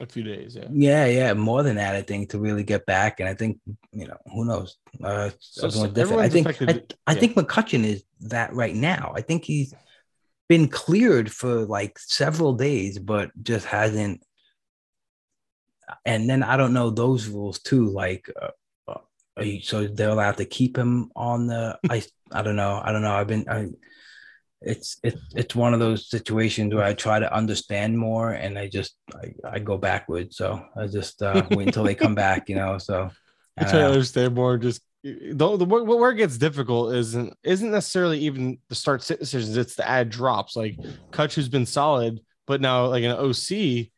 a 0.00 0.06
few 0.06 0.22
days, 0.22 0.56
yeah. 0.56 0.66
yeah 0.72 1.06
yeah 1.06 1.34
more 1.34 1.62
than 1.62 1.76
that 1.76 1.94
I 1.94 2.02
think 2.02 2.30
to 2.30 2.38
really 2.38 2.62
get 2.64 2.86
back. 2.86 3.20
And 3.20 3.28
I 3.28 3.34
think 3.34 3.58
you 3.92 4.06
know 4.06 4.16
who 4.32 4.44
knows. 4.44 4.76
Uh, 5.02 5.30
So- 5.40 5.68
so 5.68 5.86
different. 5.88 6.22
I 6.22 6.28
think 6.28 6.46
I, 6.62 6.82
I 7.06 7.14
yeah. 7.14 7.20
think 7.20 7.34
McCutchen 7.36 7.84
is 7.84 8.04
that 8.20 8.52
right 8.52 8.74
now. 8.74 9.12
I 9.16 9.20
think 9.20 9.44
he's 9.44 9.74
been 10.52 10.68
cleared 10.68 11.32
for 11.32 11.64
like 11.64 11.98
several 11.98 12.52
days, 12.52 12.98
but 12.98 13.30
just 13.42 13.64
hasn't. 13.64 14.22
And 16.04 16.28
then 16.28 16.42
I 16.42 16.58
don't 16.58 16.74
know 16.74 16.90
those 16.90 17.26
rules 17.26 17.58
too. 17.58 17.86
Like, 17.88 18.28
uh, 18.40 18.48
uh, 18.86 18.98
are 19.38 19.44
you, 19.44 19.62
so 19.62 19.86
they're 19.86 20.10
allowed 20.10 20.36
to 20.36 20.44
keep 20.44 20.76
him 20.76 21.10
on 21.16 21.46
the 21.46 21.78
ice. 21.88 22.10
I 22.30 22.42
don't 22.42 22.56
know. 22.56 22.78
I 22.84 22.92
don't 22.92 23.00
know. 23.00 23.14
I've 23.14 23.28
been. 23.28 23.46
I, 23.48 23.68
it's 24.60 24.98
it's 25.02 25.22
it's 25.34 25.54
one 25.54 25.72
of 25.72 25.80
those 25.80 26.10
situations 26.10 26.74
where 26.74 26.84
I 26.84 26.92
try 26.92 27.18
to 27.18 27.34
understand 27.34 27.98
more, 27.98 28.32
and 28.32 28.58
I 28.58 28.68
just 28.68 28.94
I, 29.14 29.54
I 29.54 29.58
go 29.58 29.78
backwards. 29.78 30.36
So 30.36 30.62
I 30.76 30.86
just 30.86 31.22
uh, 31.22 31.46
wait 31.50 31.68
until 31.68 31.84
they 31.84 31.94
come 31.94 32.14
back. 32.14 32.50
You 32.50 32.56
know. 32.56 32.76
So 32.76 33.10
I 33.56 33.64
I 33.64 33.70
try 33.70 33.80
to 33.80 33.86
understand 33.86 34.34
more. 34.34 34.58
Just 34.58 34.82
the, 35.02 35.56
the 35.56 35.64
where 35.64 36.10
it 36.10 36.16
gets 36.16 36.38
difficult 36.38 36.94
isn't 36.94 37.36
isn't 37.42 37.70
necessarily 37.70 38.20
even 38.20 38.58
the 38.68 38.74
start 38.74 39.02
sit 39.02 39.18
decisions. 39.18 39.56
It's 39.56 39.74
the 39.74 39.88
add 39.88 40.10
drops. 40.10 40.54
Like 40.54 40.76
Kutch, 41.10 41.34
who's 41.34 41.48
been 41.48 41.66
solid, 41.66 42.20
but 42.46 42.60
now 42.60 42.86
like 42.86 43.04
an 43.04 43.10
OC, 43.10 43.88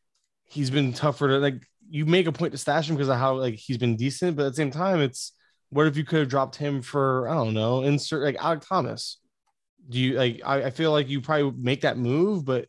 he's 0.45 0.71
been 0.71 0.93
tougher 0.93 1.29
to 1.29 1.39
like. 1.39 1.67
You 1.87 2.07
make 2.07 2.27
a 2.27 2.33
point 2.33 2.53
to 2.53 2.59
stash 2.59 2.89
him 2.89 2.97
because 2.97 3.11
of 3.11 3.19
how 3.19 3.35
like 3.35 3.55
he's 3.55 3.77
been 3.77 3.97
decent, 3.97 4.37
but 4.37 4.47
at 4.47 4.53
the 4.53 4.57
same 4.57 4.71
time, 4.71 5.01
it's 5.01 5.33
what 5.69 5.87
if 5.87 5.97
you 5.97 6.05
could 6.05 6.21
have 6.21 6.29
dropped 6.29 6.57
him 6.57 6.81
for 6.81 7.29
I 7.29 7.35
don't 7.35 7.55
know, 7.55 7.83
insert 7.83 8.23
like 8.23 8.37
Alek 8.37 8.67
Thomas. 8.67 9.19
Do 9.91 10.01
you 10.01 10.15
like? 10.15 10.41
I, 10.45 10.65
I 10.65 10.71
feel 10.71 10.91
like 10.91 11.09
you 11.09 11.21
probably 11.21 11.53
make 11.61 11.83
that 11.83 11.99
move, 11.99 12.47
but 12.47 12.69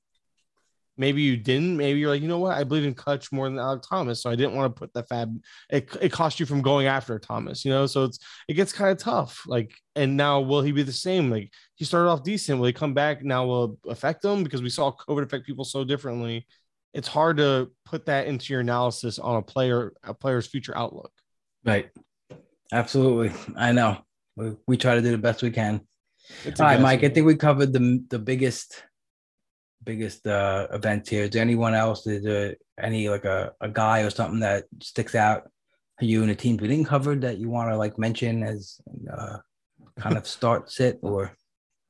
maybe 0.97 1.21
you 1.21 1.37
didn't. 1.37 1.77
Maybe 1.77 1.99
you're 1.99 2.09
like, 2.09 2.21
you 2.21 2.27
know 2.27 2.39
what? 2.39 2.57
I 2.57 2.63
believe 2.63 2.85
in 2.85 2.95
Kutch 2.95 3.31
more 3.31 3.49
than 3.49 3.57
Alek 3.57 3.83
Thomas, 3.87 4.21
so 4.21 4.29
I 4.29 4.35
didn't 4.35 4.55
want 4.55 4.73
to 4.73 4.79
put 4.79 4.93
the 4.93 5.03
FAAB. 5.03 5.39
It, 5.69 5.89
it 6.01 6.11
cost 6.11 6.39
you 6.39 6.45
from 6.45 6.61
going 6.61 6.87
after 6.87 7.17
Thomas, 7.19 7.65
you 7.65 7.71
know. 7.71 7.85
So 7.85 8.05
it's 8.05 8.19
it 8.47 8.53
gets 8.53 8.73
kind 8.73 8.91
of 8.91 8.97
tough. 8.97 9.43
Like, 9.47 9.73
and 9.95 10.17
now 10.17 10.41
will 10.41 10.61
he 10.61 10.71
be 10.71 10.83
the 10.83 10.91
same? 10.91 11.29
Like 11.29 11.51
he 11.75 11.85
started 11.85 12.09
off 12.09 12.23
decent. 12.23 12.59
Will 12.59 12.67
he 12.67 12.73
come 12.73 12.93
back 12.93 13.23
now? 13.23 13.45
Will 13.45 13.77
it 13.85 13.91
affect 13.91 14.23
him 14.23 14.43
because 14.43 14.61
we 14.61 14.69
saw 14.69 14.91
COVID 14.91 15.23
affect 15.23 15.45
people 15.45 15.65
so 15.65 15.83
differently. 15.83 16.47
It's 16.93 17.07
hard 17.07 17.37
to 17.37 17.71
put 17.83 18.05
that 18.05 18.27
into 18.27 18.53
your 18.53 18.61
analysis 18.61 19.19
on 19.19 19.35
a 19.35 19.41
player, 19.41 19.93
a 20.03 20.13
player's 20.13 20.47
future 20.47 20.77
outlook. 20.77 21.11
Right. 21.65 21.89
Absolutely. 22.71 23.33
I 23.57 23.73
know. 23.73 23.97
We, 24.37 24.55
we 24.65 24.77
try 24.77 24.95
to 24.95 25.01
do 25.01 25.11
the 25.11 25.17
best 25.17 25.43
we 25.43 25.51
can. 25.51 25.81
It's 26.45 26.59
All 26.59 26.67
right. 26.67 26.79
Mike. 26.79 27.03
I 27.03 27.09
think 27.09 27.25
we 27.25 27.35
covered 27.35 27.73
the 27.73 28.03
the 28.09 28.19
biggest 28.19 28.83
biggest 29.85 30.25
uh, 30.27 30.67
events 30.71 31.09
here. 31.09 31.23
Is 31.23 31.29
there 31.31 31.41
anyone 31.41 31.73
else? 31.73 32.05
Is 32.07 32.23
there 32.23 32.55
any 32.81 33.09
like 33.09 33.25
a, 33.25 33.53
a 33.61 33.69
guy 33.69 34.01
or 34.01 34.09
something 34.09 34.39
that 34.41 34.65
sticks 34.81 35.15
out 35.15 35.49
you 36.01 36.21
and 36.21 36.29
the 36.29 36.35
team 36.35 36.57
we 36.57 36.67
didn't 36.67 36.87
cover 36.87 37.15
that 37.15 37.37
you 37.37 37.49
want 37.49 37.69
to 37.69 37.77
like 37.77 37.97
mention 37.97 38.43
as 38.43 38.81
uh, 39.11 39.37
kind 39.97 40.17
of 40.17 40.27
start 40.27 40.71
sit 40.71 40.99
or? 41.01 41.31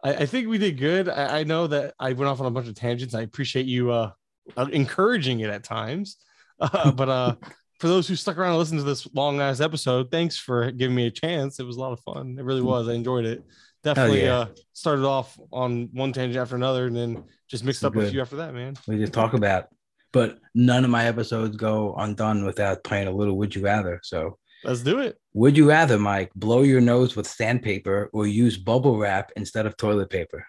I, 0.03 0.13
I 0.13 0.26
think 0.26 0.47
we 0.47 0.57
did 0.57 0.77
good. 0.77 1.09
I, 1.09 1.39
I, 1.39 1.43
know 1.43 1.67
that 1.67 1.95
I 1.99 2.13
went 2.13 2.30
off 2.30 2.39
on 2.39 2.45
a 2.45 2.51
bunch 2.51 2.67
of 2.67 2.76
tangents. 2.76 3.15
I 3.15 3.22
appreciate 3.22 3.65
you 3.65 3.91
uh, 3.91 4.11
uh 4.55 4.67
encouraging 4.72 5.39
it 5.39 5.49
at 5.49 5.63
times. 5.63 6.17
Uh, 6.57 6.89
but 6.89 7.09
uh, 7.09 7.35
for 7.81 7.89
those 7.89 8.07
who 8.07 8.15
stuck 8.15 8.38
around 8.38 8.51
and 8.51 8.59
listened 8.59 8.80
to 8.80 8.85
this 8.85 9.05
long 9.13 9.41
ass 9.41 9.59
episode, 9.59 10.09
thanks 10.09 10.38
for 10.38 10.72
giving 10.72 10.95
me 10.95 11.05
a 11.05 11.11
chance. 11.11 11.59
It 11.59 11.65
was 11.65 11.76
a 11.76 11.81
lot 11.81 11.91
of 11.91 11.99
fun. 11.99 12.38
It 12.39 12.45
really 12.45 12.61
was. 12.61 12.88
I 12.88 12.93
enjoyed 12.93 13.26
it. 13.26 13.43
Definitely 13.85 14.23
yeah. 14.23 14.39
uh, 14.39 14.47
started 14.73 15.05
off 15.05 15.39
on 15.53 15.89
one 15.93 16.11
tangent 16.11 16.41
after 16.41 16.55
another, 16.55 16.87
and 16.87 16.95
then 16.95 17.23
just 17.47 17.63
mixed 17.63 17.85
up 17.85 17.93
Good. 17.93 18.07
a 18.07 18.09
few 18.09 18.19
after 18.19 18.37
that. 18.37 18.51
Man, 18.51 18.73
we 18.87 18.97
just 18.97 19.13
talk 19.13 19.35
about, 19.35 19.67
but 20.11 20.39
none 20.55 20.83
of 20.83 20.89
my 20.89 21.05
episodes 21.05 21.55
go 21.55 21.93
undone 21.95 22.45
without 22.45 22.83
playing 22.83 23.07
a 23.07 23.11
little 23.11 23.37
"Would 23.37 23.53
you 23.53 23.61
rather." 23.61 23.99
So 24.01 24.39
let's 24.63 24.81
do 24.81 24.97
it. 25.01 25.19
Would 25.33 25.55
you 25.55 25.69
rather, 25.69 25.99
Mike, 25.99 26.31
blow 26.35 26.63
your 26.63 26.81
nose 26.81 27.15
with 27.15 27.27
sandpaper 27.27 28.09
or 28.11 28.25
use 28.25 28.57
bubble 28.57 28.97
wrap 28.97 29.31
instead 29.35 29.67
of 29.67 29.77
toilet 29.77 30.09
paper? 30.09 30.47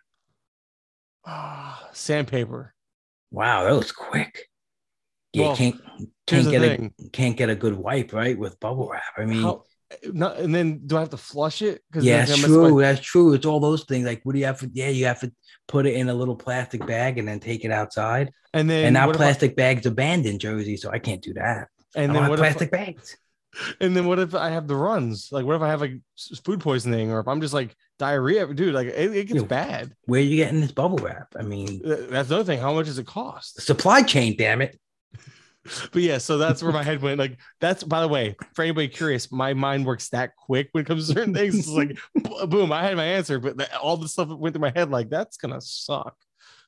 Ah, 1.27 1.91
sandpaper. 1.93 2.73
Wow, 3.31 3.65
that 3.65 3.77
was 3.77 3.93
quick. 3.93 4.49
Yeah, 5.35 5.49
well, 5.49 5.57
can't 5.57 5.81
can't 6.27 6.51
get 6.51 6.63
thing. 6.63 6.95
a 7.05 7.11
can't 7.11 7.37
get 7.37 7.51
a 7.51 7.55
good 7.55 7.75
wipe 7.75 8.15
right 8.15 8.39
with 8.39 8.59
bubble 8.61 8.89
wrap. 8.89 9.03
I 9.19 9.27
mean, 9.27 9.43
How, 9.43 9.65
not, 10.13 10.39
and 10.39 10.55
then 10.55 10.81
do 10.87 10.97
I 10.97 11.01
have 11.01 11.11
to 11.11 11.17
flush 11.17 11.63
it? 11.63 11.83
Yeah, 11.95 12.25
that's 12.25 12.41
true. 12.41 12.75
My... 12.75 12.83
That's 12.83 13.01
true. 13.01 13.35
It's 13.35 13.47
all 13.47 13.61
those 13.61 13.85
things. 13.85 14.07
Like, 14.07 14.21
what 14.25 14.33
do 14.33 14.39
you 14.39 14.47
have 14.47 14.61
to? 14.61 14.71
Yeah, 14.73 14.89
you 14.89 15.07
have 15.07 15.21
to 15.21 15.33
put 15.69 15.87
it 15.87 15.95
in 15.95 16.09
a 16.09 16.15
little 16.15 16.37
plastic 16.37 16.85
bag 16.87 17.19
and 17.19 17.29
then 17.29 17.41
take 17.41 17.65
it 17.65 17.71
outside. 17.71 18.33
And 18.53 18.69
then 18.69 18.87
and 18.87 18.95
now 18.95 19.13
plastic 19.13 19.53
I... 19.53 19.55
bags 19.55 19.87
abandoned 19.87 20.35
in 20.35 20.39
Jersey, 20.39 20.77
so 20.77 20.91
I 20.91 20.99
can't 20.99 21.23
do 21.23 21.35
that. 21.35 21.69
And 21.95 22.15
then 22.15 22.29
what 22.29 22.39
plastic 22.39 22.73
I... 22.75 22.85
bags? 22.85 23.17
And 23.81 23.97
then 23.97 24.07
what 24.07 24.19
if 24.19 24.35
I 24.35 24.51
have 24.51 24.67
the 24.67 24.77
runs? 24.77 25.31
Like, 25.33 25.47
what 25.47 25.57
if 25.57 25.63
I 25.63 25.69
have 25.69 25.81
like 25.81 25.95
food 26.45 26.61
poisoning, 26.61 27.11
or 27.11 27.21
if 27.21 27.29
I'm 27.29 27.41
just 27.41 27.55
like 27.55 27.75
diarrhea, 27.99 28.53
dude? 28.53 28.75
Like, 28.75 28.89
it, 28.89 29.17
it 29.17 29.29
gets 29.29 29.45
bad. 29.45 29.93
Where 30.05 30.21
are 30.21 30.25
you 30.25 30.37
getting 30.37 30.61
this 30.61 30.73
bubble 30.73 30.99
wrap? 30.99 31.29
I 31.39 31.43
mean, 31.43 31.81
that's 31.85 32.29
the 32.29 32.35
other 32.35 32.45
thing. 32.45 32.59
How 32.59 32.75
much 32.75 32.87
does 32.87 32.99
it 32.99 33.07
cost? 33.07 33.63
Supply 33.63 34.03
chain, 34.03 34.37
damn 34.37 34.63
it 34.63 34.79
but 35.93 36.03
yeah, 36.03 36.19
so 36.19 36.39
that's 36.39 36.63
where 36.63 36.73
my 36.73 36.83
head 36.83 37.03
went. 37.03 37.19
Like 37.19 37.39
that's 37.61 37.83
by 37.83 38.01
the 38.01 38.09
way, 38.09 38.37
for 38.55 38.63
anybody 38.63 38.89
curious, 38.89 39.31
my 39.31 39.55
mind 39.55 39.87
works 39.87 40.09
that 40.11 40.37
quick 40.37 40.69
when 40.73 40.83
it 40.83 40.87
comes 40.87 41.09
to 41.09 41.15
certain 41.15 41.35
things. 41.35 41.57
It's 41.57 41.69
like 41.69 41.99
boom, 42.49 42.73
I 42.73 42.83
had 42.83 42.97
my 42.97 43.05
answer, 43.05 43.39
but 43.39 43.73
all 43.75 43.97
the 43.97 44.09
stuff 44.09 44.29
went 44.29 44.55
through 44.55 44.63
my 44.63 44.73
head. 44.75 44.91
Like 44.91 45.11
that's 45.11 45.37
gonna 45.37 45.61
suck. 45.61 46.17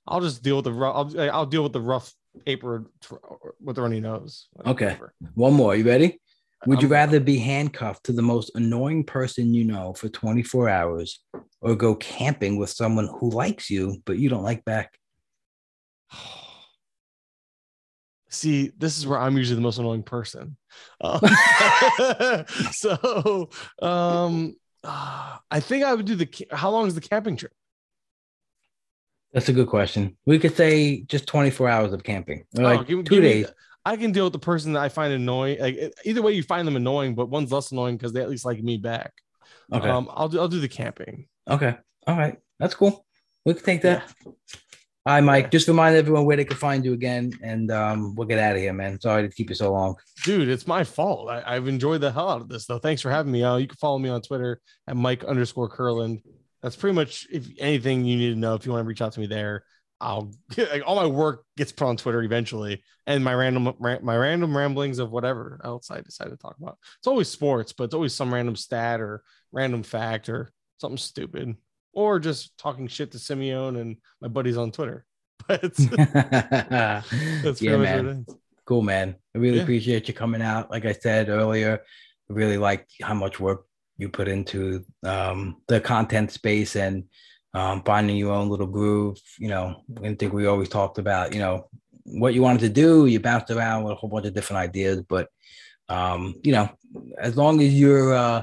I'll 0.07 0.21
just 0.21 0.43
deal 0.43 0.57
with 0.57 0.65
the 0.65 0.73
rough. 0.73 0.97
I'll, 0.97 1.31
I'll 1.31 1.47
deal 1.47 1.63
with 1.63 1.73
the 1.73 1.81
rough 1.81 2.13
paper 2.45 2.91
with 3.63 3.77
the 3.77 3.83
runny 3.83 4.01
nose. 4.01 4.49
Okay, 4.67 4.87
whatever. 4.87 5.15
one 5.35 5.55
more. 5.55 5.77
You 5.77 5.85
ready? 5.85 6.21
Would 6.67 6.83
you 6.83 6.89
rather 6.89 7.21
be 7.21 7.39
handcuffed 7.39 8.05
to 8.07 8.13
the 8.13 8.23
most 8.23 8.51
annoying 8.57 9.05
person 9.05 9.55
you 9.55 9.65
know 9.65 9.93
for 9.93 10.09
24 10.09 10.69
hours 10.69 11.21
or 11.61 11.77
go 11.77 11.95
camping 11.95 12.59
with 12.59 12.69
someone 12.69 13.09
who 13.21 13.31
likes 13.31 13.71
you, 13.71 14.03
but 14.05 14.19
you 14.19 14.29
don't 14.29 14.43
like 14.43 14.65
back? 14.65 14.99
See, 18.31 18.73
this 18.77 18.99
is 18.99 19.07
where 19.07 19.19
I'm 19.19 19.37
usually 19.37 19.57
the 19.57 19.63
most 19.63 19.79
annoying 19.79 20.03
person. 20.03 20.57
Um, 21.01 21.21
so, 22.73 23.49
um, 23.81 24.55
uh, 24.85 25.39
I 25.51 25.61
think 25.61 25.85
I 25.85 25.95
would 25.95 26.07
do 26.07 26.15
the. 26.15 26.29
How 26.53 26.71
long 26.71 26.87
is 26.87 26.95
the 26.95 27.01
camping 27.01 27.37
trip? 27.37 27.53
That's 29.33 29.49
a 29.49 29.53
good 29.53 29.69
question. 29.69 30.17
We 30.27 30.39
could 30.39 30.57
say 30.57 31.03
just 31.03 31.27
24 31.27 31.69
hours 31.69 31.93
of 31.93 32.03
camping, 32.03 32.45
or 32.57 32.65
like 32.65 32.81
oh, 32.81 32.85
give, 32.85 33.05
two 33.05 33.15
give 33.15 33.23
days. 33.23 33.47
Me, 33.47 33.53
I 33.85 33.97
can 33.97 34.13
deal 34.13 34.25
with 34.25 34.33
the 34.35 34.39
person 34.39 34.75
that 34.75 34.81
I 34.81 34.89
find 34.89 35.13
annoying. 35.13 35.59
Like 35.61 35.95
either 36.05 36.23
way, 36.23 36.33
you 36.33 36.43
find 36.43 36.67
them 36.67 36.77
annoying, 36.77 37.15
but 37.15 37.29
one's 37.31 37.51
less 37.51 37.73
annoying 37.73 37.97
because 37.97 38.13
they 38.13 38.21
at 38.21 38.29
least 38.29 38.45
like 38.45 38.63
me 38.63 38.77
back. 38.77 39.13
Okay. 39.73 39.89
Um, 39.89 40.09
I'll 40.13 40.29
do. 40.29 40.41
I'll 40.41 40.49
do 40.49 40.61
the 40.61 40.69
camping. 40.69 41.27
Okay. 41.49 41.77
All 42.07 42.17
right. 42.17 42.39
That's 42.59 42.75
cool. 42.75 43.07
We 43.45 43.55
can 43.55 43.65
take 43.65 43.83
that. 43.83 44.13
Yeah. 44.27 44.33
Hi, 45.09 45.23
Mike. 45.23 45.51
Just 45.51 45.67
remind 45.69 45.97
everyone 45.97 46.27
where 46.27 46.37
they 46.37 46.45
can 46.45 46.59
find 46.59 46.85
you 46.85 46.93
again, 46.93 47.33
and 47.43 47.71
um, 47.71 48.15
we'll 48.15 48.29
get 48.29 48.39
out 48.39 48.57
of 48.57 48.61
here, 48.61 48.75
man. 48.75 49.01
Sorry 49.01 49.27
to 49.27 49.35
keep 49.35 49.49
you 49.49 49.55
so 49.55 49.73
long. 49.73 49.97
Dude, 50.23 50.51
it's 50.51 50.67
my 50.67 50.85
fault. 50.85 51.31
I, 51.31 51.55
have 51.55 51.67
enjoyed 51.67 52.03
the 52.03 52.13
hell 52.13 52.29
out 52.29 52.43
of 52.43 52.51
this, 52.51 52.67
though. 52.67 52.79
Thanks 52.79 53.01
for 53.01 53.11
having 53.11 53.33
me. 53.33 53.43
Uh, 53.43 53.57
you 53.57 53.67
can 53.67 53.79
follow 53.79 53.99
me 53.99 54.11
on 54.11 54.21
Twitter 54.21 54.61
at 54.87 54.99
Mike 54.99 55.25
underscore 55.25 55.71
Curland. 55.71 56.21
That's 56.63 56.77
pretty 56.77 56.95
much 56.95 57.27
if 57.33 57.49
anything 57.59 58.05
you 58.05 58.19
need 58.19 58.35
to 58.35 58.39
know. 58.39 58.55
If 58.55 58.67
you 58.67 58.73
want 58.73 58.85
to 58.85 58.87
reach 58.87 59.01
out 59.01 59.13
to 59.13 59.21
me 59.21 59.27
there, 59.27 59.65
I'll 59.99 60.31
like, 60.59 60.83
all 60.85 60.97
my 60.97 61.07
work 61.07 61.47
gets 61.57 61.73
put 61.73 61.87
on 61.87 61.97
Twitter 61.97 62.23
eventually, 62.23 62.85
and 63.07 63.25
my 63.25 63.33
random 63.33 63.75
my 63.79 64.15
random 64.15 64.55
ramblings 64.55 64.99
of 64.99 65.11
whatever 65.11 65.59
else 65.65 65.91
I 65.91 66.03
decide 66.03 66.29
to 66.29 66.37
talk 66.37 66.57
about. 66.61 66.77
It's 66.99 67.07
always 67.07 67.31
sports, 67.31 67.73
but 67.73 67.85
it's 67.85 67.95
always 67.95 68.15
some 68.15 68.35
random 68.35 68.57
stat 68.57 69.01
or 69.01 69.23
random 69.53 69.85
fact 69.85 70.29
or 70.29 70.53
something 70.77 70.99
stupid 70.99 71.57
or 71.99 72.21
just 72.21 72.57
talking 72.57 72.87
shit 72.87 73.11
to 73.11 73.19
Simeone 73.19 73.81
and 73.81 73.97
my 74.21 74.29
buddies 74.29 74.57
on 74.57 74.71
Twitter. 74.71 75.05
But 75.49 75.63
that's 77.43 77.63
yeah, 77.63 77.77
man. 77.77 78.27
Cool, 78.67 78.83
man. 78.83 79.17
I 79.35 79.39
really 79.39 79.57
yeah. 79.57 79.63
appreciate 79.63 80.07
you 80.07 80.15
coming 80.15 80.43
out. 80.43 80.71
Like 80.71 80.85
I 80.85 80.93
said 80.93 81.29
earlier, 81.29 81.81
I 82.29 82.33
really 82.33 82.59
like 82.59 82.87
how 83.01 83.15
much 83.15 83.41
work 83.41 83.65
you 83.97 84.11
put 84.11 84.29
into 84.29 84.85
um, 85.05 85.63
the 85.69 85.81
content 85.81 86.33
space 86.33 86.77
and 86.77 87.05
um, 87.55 87.83
finding 87.83 88.17
your 88.17 88.35
own 88.35 88.51
little 88.51 88.67
groove. 88.67 89.19
You 89.39 89.49
know, 89.49 89.83
I 90.05 90.15
think 90.15 90.33
we 90.33 90.47
always 90.47 90.69
talked 90.69 90.99
about, 90.99 91.33
you 91.33 91.41
know, 91.41 91.69
what 92.05 92.35
you 92.35 92.43
wanted 92.43 92.61
to 92.61 92.69
do. 92.69 93.07
You 93.07 93.21
bounced 93.21 93.51
around 93.51 93.85
with 93.85 93.93
a 93.93 93.97
whole 93.97 94.11
bunch 94.11 94.27
of 94.27 94.35
different 94.35 94.61
ideas, 94.61 95.03
but 95.09 95.29
um, 95.89 96.35
you 96.45 96.53
know, 96.53 96.69
as 97.19 97.37
long 97.37 97.61
as 97.63 97.73
you're, 97.73 98.13
uh, 98.13 98.43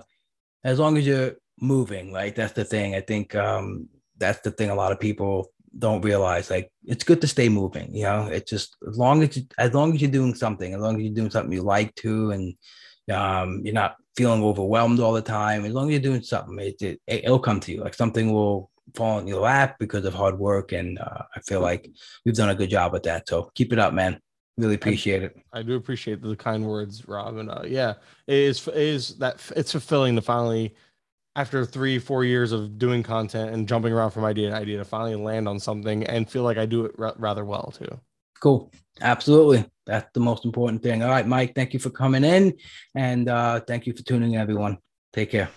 as 0.64 0.80
long 0.80 0.98
as 0.98 1.06
you're 1.06 1.36
moving 1.60 2.11
right? 2.11 2.36
That's 2.36 2.53
the 2.53 2.65
thing. 2.65 2.95
I 2.95 3.02
think 3.02 3.36
um 3.36 3.88
that's 4.18 4.41
the 4.41 4.52
thing 4.52 4.69
a 4.69 4.76
lot 4.76 4.91
of 4.91 4.99
people 4.99 5.52
don't 5.77 6.02
realize 6.02 6.49
like 6.49 6.72
it's 6.86 7.03
good 7.03 7.19
to 7.22 7.27
stay 7.27 7.49
moving 7.49 7.94
you 7.94 8.03
know? 8.03 8.27
It's 8.27 8.49
just 8.49 8.77
as 8.88 8.98
long 8.98 9.23
as 9.23 9.36
you, 9.36 9.44
as 9.57 9.73
long 9.73 9.94
as 9.94 10.02
you're 10.02 10.11
doing 10.11 10.34
something 10.34 10.73
as 10.73 10.80
long 10.80 10.95
as 10.95 11.02
you're 11.02 11.14
doing 11.14 11.30
something 11.30 11.52
you 11.52 11.64
like 11.64 11.94
to 11.95 12.32
and 12.32 12.56
um 13.11 13.61
you're 13.64 13.73
not 13.73 13.95
feeling 14.15 14.44
overwhelmed 14.44 14.99
all 14.99 15.14
the 15.14 15.22
time 15.22 15.65
as 15.65 15.73
long 15.73 15.88
as 15.88 15.91
you're 15.91 15.99
doing 16.11 16.22
something 16.22 16.57
it, 16.60 16.82
it 16.82 16.99
it'll 17.07 17.40
come 17.40 17.60
to 17.60 17.72
you. 17.72 17.82
Like 17.82 17.94
something 17.94 18.32
will 18.32 18.72
fall 18.95 19.19
in 19.19 19.27
your 19.27 19.41
lap 19.41 19.77
because 19.80 20.06
of 20.06 20.14
hard 20.14 20.38
work 20.40 20.72
and 20.72 20.99
uh, 20.99 21.23
i 21.36 21.40
feel 21.41 21.60
like 21.60 21.91
we've 22.23 22.36
done 22.36 22.49
a 22.49 22.56
good 22.56 22.69
job 22.69 22.94
with 22.94 23.03
that. 23.03 23.27
So 23.27 23.52
keep 23.56 23.73
it 23.73 23.80
up 23.80 23.94
man. 23.94 24.19
Really 24.57 24.76
appreciate 24.76 25.23
I, 25.23 25.26
it. 25.26 25.38
I 25.52 25.61
do 25.64 25.76
appreciate 25.76 26.22
the 26.22 26.36
kind 26.38 26.65
words 26.65 27.06
rob 27.07 27.36
and 27.36 27.49
uh, 27.52 27.64
yeah 27.65 27.95
it 28.27 28.38
is 28.38 28.65
it 28.68 28.77
is 28.77 29.18
that 29.18 29.41
it's 29.57 29.73
fulfilling 29.73 30.15
to 30.15 30.22
finally 30.22 30.73
after 31.36 31.66
three, 31.66 31.99
four 31.99 32.24
years 32.24 32.52
of 32.52 32.78
doing 32.78 33.03
content 33.03 33.52
and 33.52 33.68
jumping 33.68 33.91
around 33.91 34.12
from 34.12 34.24
idea 34.24 34.49
to 34.49 34.56
idea 34.56 34.78
to 34.78 34.86
finally 34.86 35.16
land 35.16 35.48
on 35.48 35.60
something 35.60 36.06
and 36.06 36.30
feel 36.30 36.44
like 36.44 36.57
I 36.57 36.66
do 36.66 36.86
it 36.86 36.95
r- 36.98 37.16
rather 37.18 37.44
well 37.44 37.74
too. 37.78 37.99
Cool. 38.41 38.72
Absolutely. 39.02 39.66
That's 39.86 40.10
the 40.14 40.20
most 40.20 40.45
important 40.45 40.82
thing. 40.82 41.03
All 41.03 41.10
right, 41.10 41.28
Mike, 41.28 41.53
thank 41.56 41.74
you 41.74 41.80
for 41.80 41.90
coming 41.90 42.24
in 42.24 42.56
and 42.95 43.28
uh, 43.30 43.60
thank 43.62 43.86
you 43.86 43.94
for 43.94 44.03
tuning 44.03 44.34
in, 44.34 44.40
everyone. 44.40 44.78
Take 45.14 45.32
care. 45.32 45.49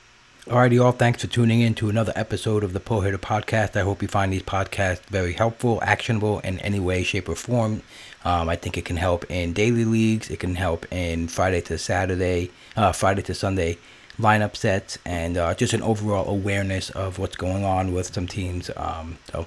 Alrighty, 0.47 0.75
y'all. 0.75 0.93
Thanks 0.93 1.21
for 1.21 1.27
tuning 1.29 1.61
in 1.61 1.75
to 1.75 1.91
another 1.91 2.13
episode 2.17 2.65
of 2.65 2.73
the 2.73 2.81
Pull 2.81 3.03
Hitter 3.03 3.19
Podcast. 3.19 3.77
I 3.77 3.83
hope 3.83 4.01
you 4.01 4.09
find 4.09 4.33
these 4.33 4.43
podcasts 4.43 5.05
very 5.07 5.35
helpful, 5.35 5.79
actionable 5.83 6.39
in 6.41 6.59
any 6.61 6.81
way, 6.81 7.03
shape, 7.03 7.29
or 7.29 7.35
form. 7.35 7.83
Um, 8.25 8.49
I 8.49 8.57
think 8.57 8.79
it 8.79 8.87
can 8.87 8.97
help 8.97 9.31
in 9.31 9.53
daily 9.53 9.85
leagues. 9.85 10.31
It 10.31 10.41
can 10.41 10.55
help 10.55 10.91
in 10.91 11.29
Friday 11.29 11.61
to 11.63 11.77
Saturday, 11.77 12.51
uh, 12.77 12.93
Friday 12.93 13.23
to 13.23 13.35
Sunday 13.35 13.77
lineup 14.19 14.57
sets 14.57 14.99
and 15.05 15.37
uh, 15.37 15.55
just 15.55 15.73
an 15.73 15.83
overall 15.83 16.29
awareness 16.29 16.91
of 16.91 17.19
what's 17.19 17.37
going 17.37 17.65
on 17.65 17.93
with 17.93 18.13
some 18.13 18.27
teams. 18.27 18.71
Um, 18.77 19.19
so, 19.31 19.47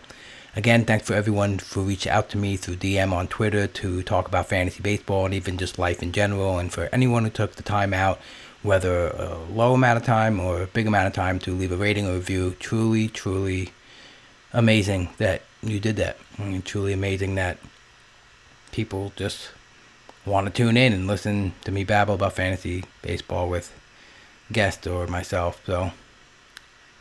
again, 0.55 0.85
thanks 0.85 1.07
for 1.07 1.13
everyone 1.13 1.59
for 1.59 1.81
reaching 1.81 2.11
out 2.11 2.29
to 2.29 2.37
me 2.37 2.57
through 2.57 2.77
DM 2.77 3.11
on 3.11 3.27
Twitter 3.27 3.67
to 3.67 4.01
talk 4.03 4.27
about 4.27 4.47
fantasy 4.47 4.81
baseball 4.81 5.25
and 5.25 5.33
even 5.33 5.57
just 5.57 5.77
life 5.77 6.01
in 6.01 6.11
general. 6.11 6.57
And 6.57 6.71
for 6.71 6.89
anyone 6.91 7.23
who 7.23 7.29
took 7.29 7.55
the 7.55 7.63
time 7.63 7.93
out, 7.93 8.19
whether 8.63 9.07
a 9.07 9.37
low 9.51 9.73
amount 9.73 9.97
of 9.97 10.05
time 10.05 10.39
or 10.39 10.61
a 10.61 10.67
big 10.67 10.87
amount 10.87 11.07
of 11.07 11.13
time, 11.13 11.39
to 11.39 11.51
leave 11.53 11.71
a 11.71 11.77
rating 11.77 12.07
or 12.07 12.13
review, 12.13 12.55
truly, 12.59 13.07
truly 13.07 13.71
amazing 14.53 15.09
that 15.17 15.41
you 15.63 15.79
did 15.79 15.95
that. 15.97 16.17
I 16.37 16.43
mean, 16.43 16.61
truly 16.61 16.93
amazing 16.93 17.35
that 17.35 17.57
people 18.71 19.11
just 19.15 19.49
want 20.25 20.47
to 20.47 20.53
tune 20.53 20.77
in 20.77 20.93
and 20.93 21.07
listen 21.07 21.53
to 21.63 21.71
me 21.71 21.83
babble 21.83 22.15
about 22.15 22.33
fantasy 22.33 22.83
baseball 23.01 23.49
with 23.49 23.73
guest 24.51 24.87
or 24.87 25.07
myself. 25.07 25.61
So, 25.65 25.91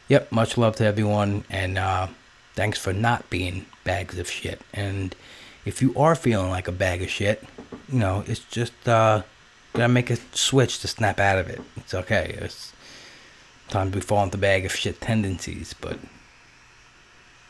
yep, 0.08 0.30
much 0.30 0.56
love 0.58 0.76
to 0.76 0.84
everyone, 0.84 1.44
and 1.50 1.78
uh, 1.78 2.08
thanks 2.54 2.78
for 2.78 2.92
not 2.92 3.28
being 3.30 3.66
bags 3.84 4.18
of 4.18 4.30
shit. 4.30 4.60
And 4.72 5.14
if 5.64 5.82
you 5.82 5.94
are 5.96 6.14
feeling 6.14 6.50
like 6.50 6.68
a 6.68 6.72
bag 6.72 7.02
of 7.02 7.10
shit, 7.10 7.44
you 7.92 7.98
know, 7.98 8.24
it's 8.26 8.44
just 8.44 8.88
uh, 8.88 9.22
gotta 9.74 9.92
make 9.92 10.10
a 10.10 10.16
switch 10.32 10.80
to 10.80 10.88
snap 10.88 11.20
out 11.20 11.38
of 11.38 11.48
it. 11.48 11.60
It's 11.76 11.94
okay. 11.94 12.36
It's 12.40 12.72
times 13.68 13.94
we 13.94 14.00
fall 14.00 14.24
into 14.24 14.38
bag 14.38 14.64
of 14.64 14.74
shit 14.74 15.00
tendencies, 15.00 15.74
but 15.80 15.98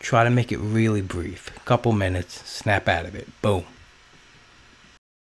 Try 0.00 0.24
to 0.24 0.30
make 0.30 0.50
it 0.50 0.56
really 0.56 1.02
brief. 1.02 1.52
Couple 1.66 1.92
minutes, 1.92 2.42
snap 2.50 2.88
out 2.88 3.04
of 3.04 3.14
it. 3.14 3.28
Boom. 3.42 3.64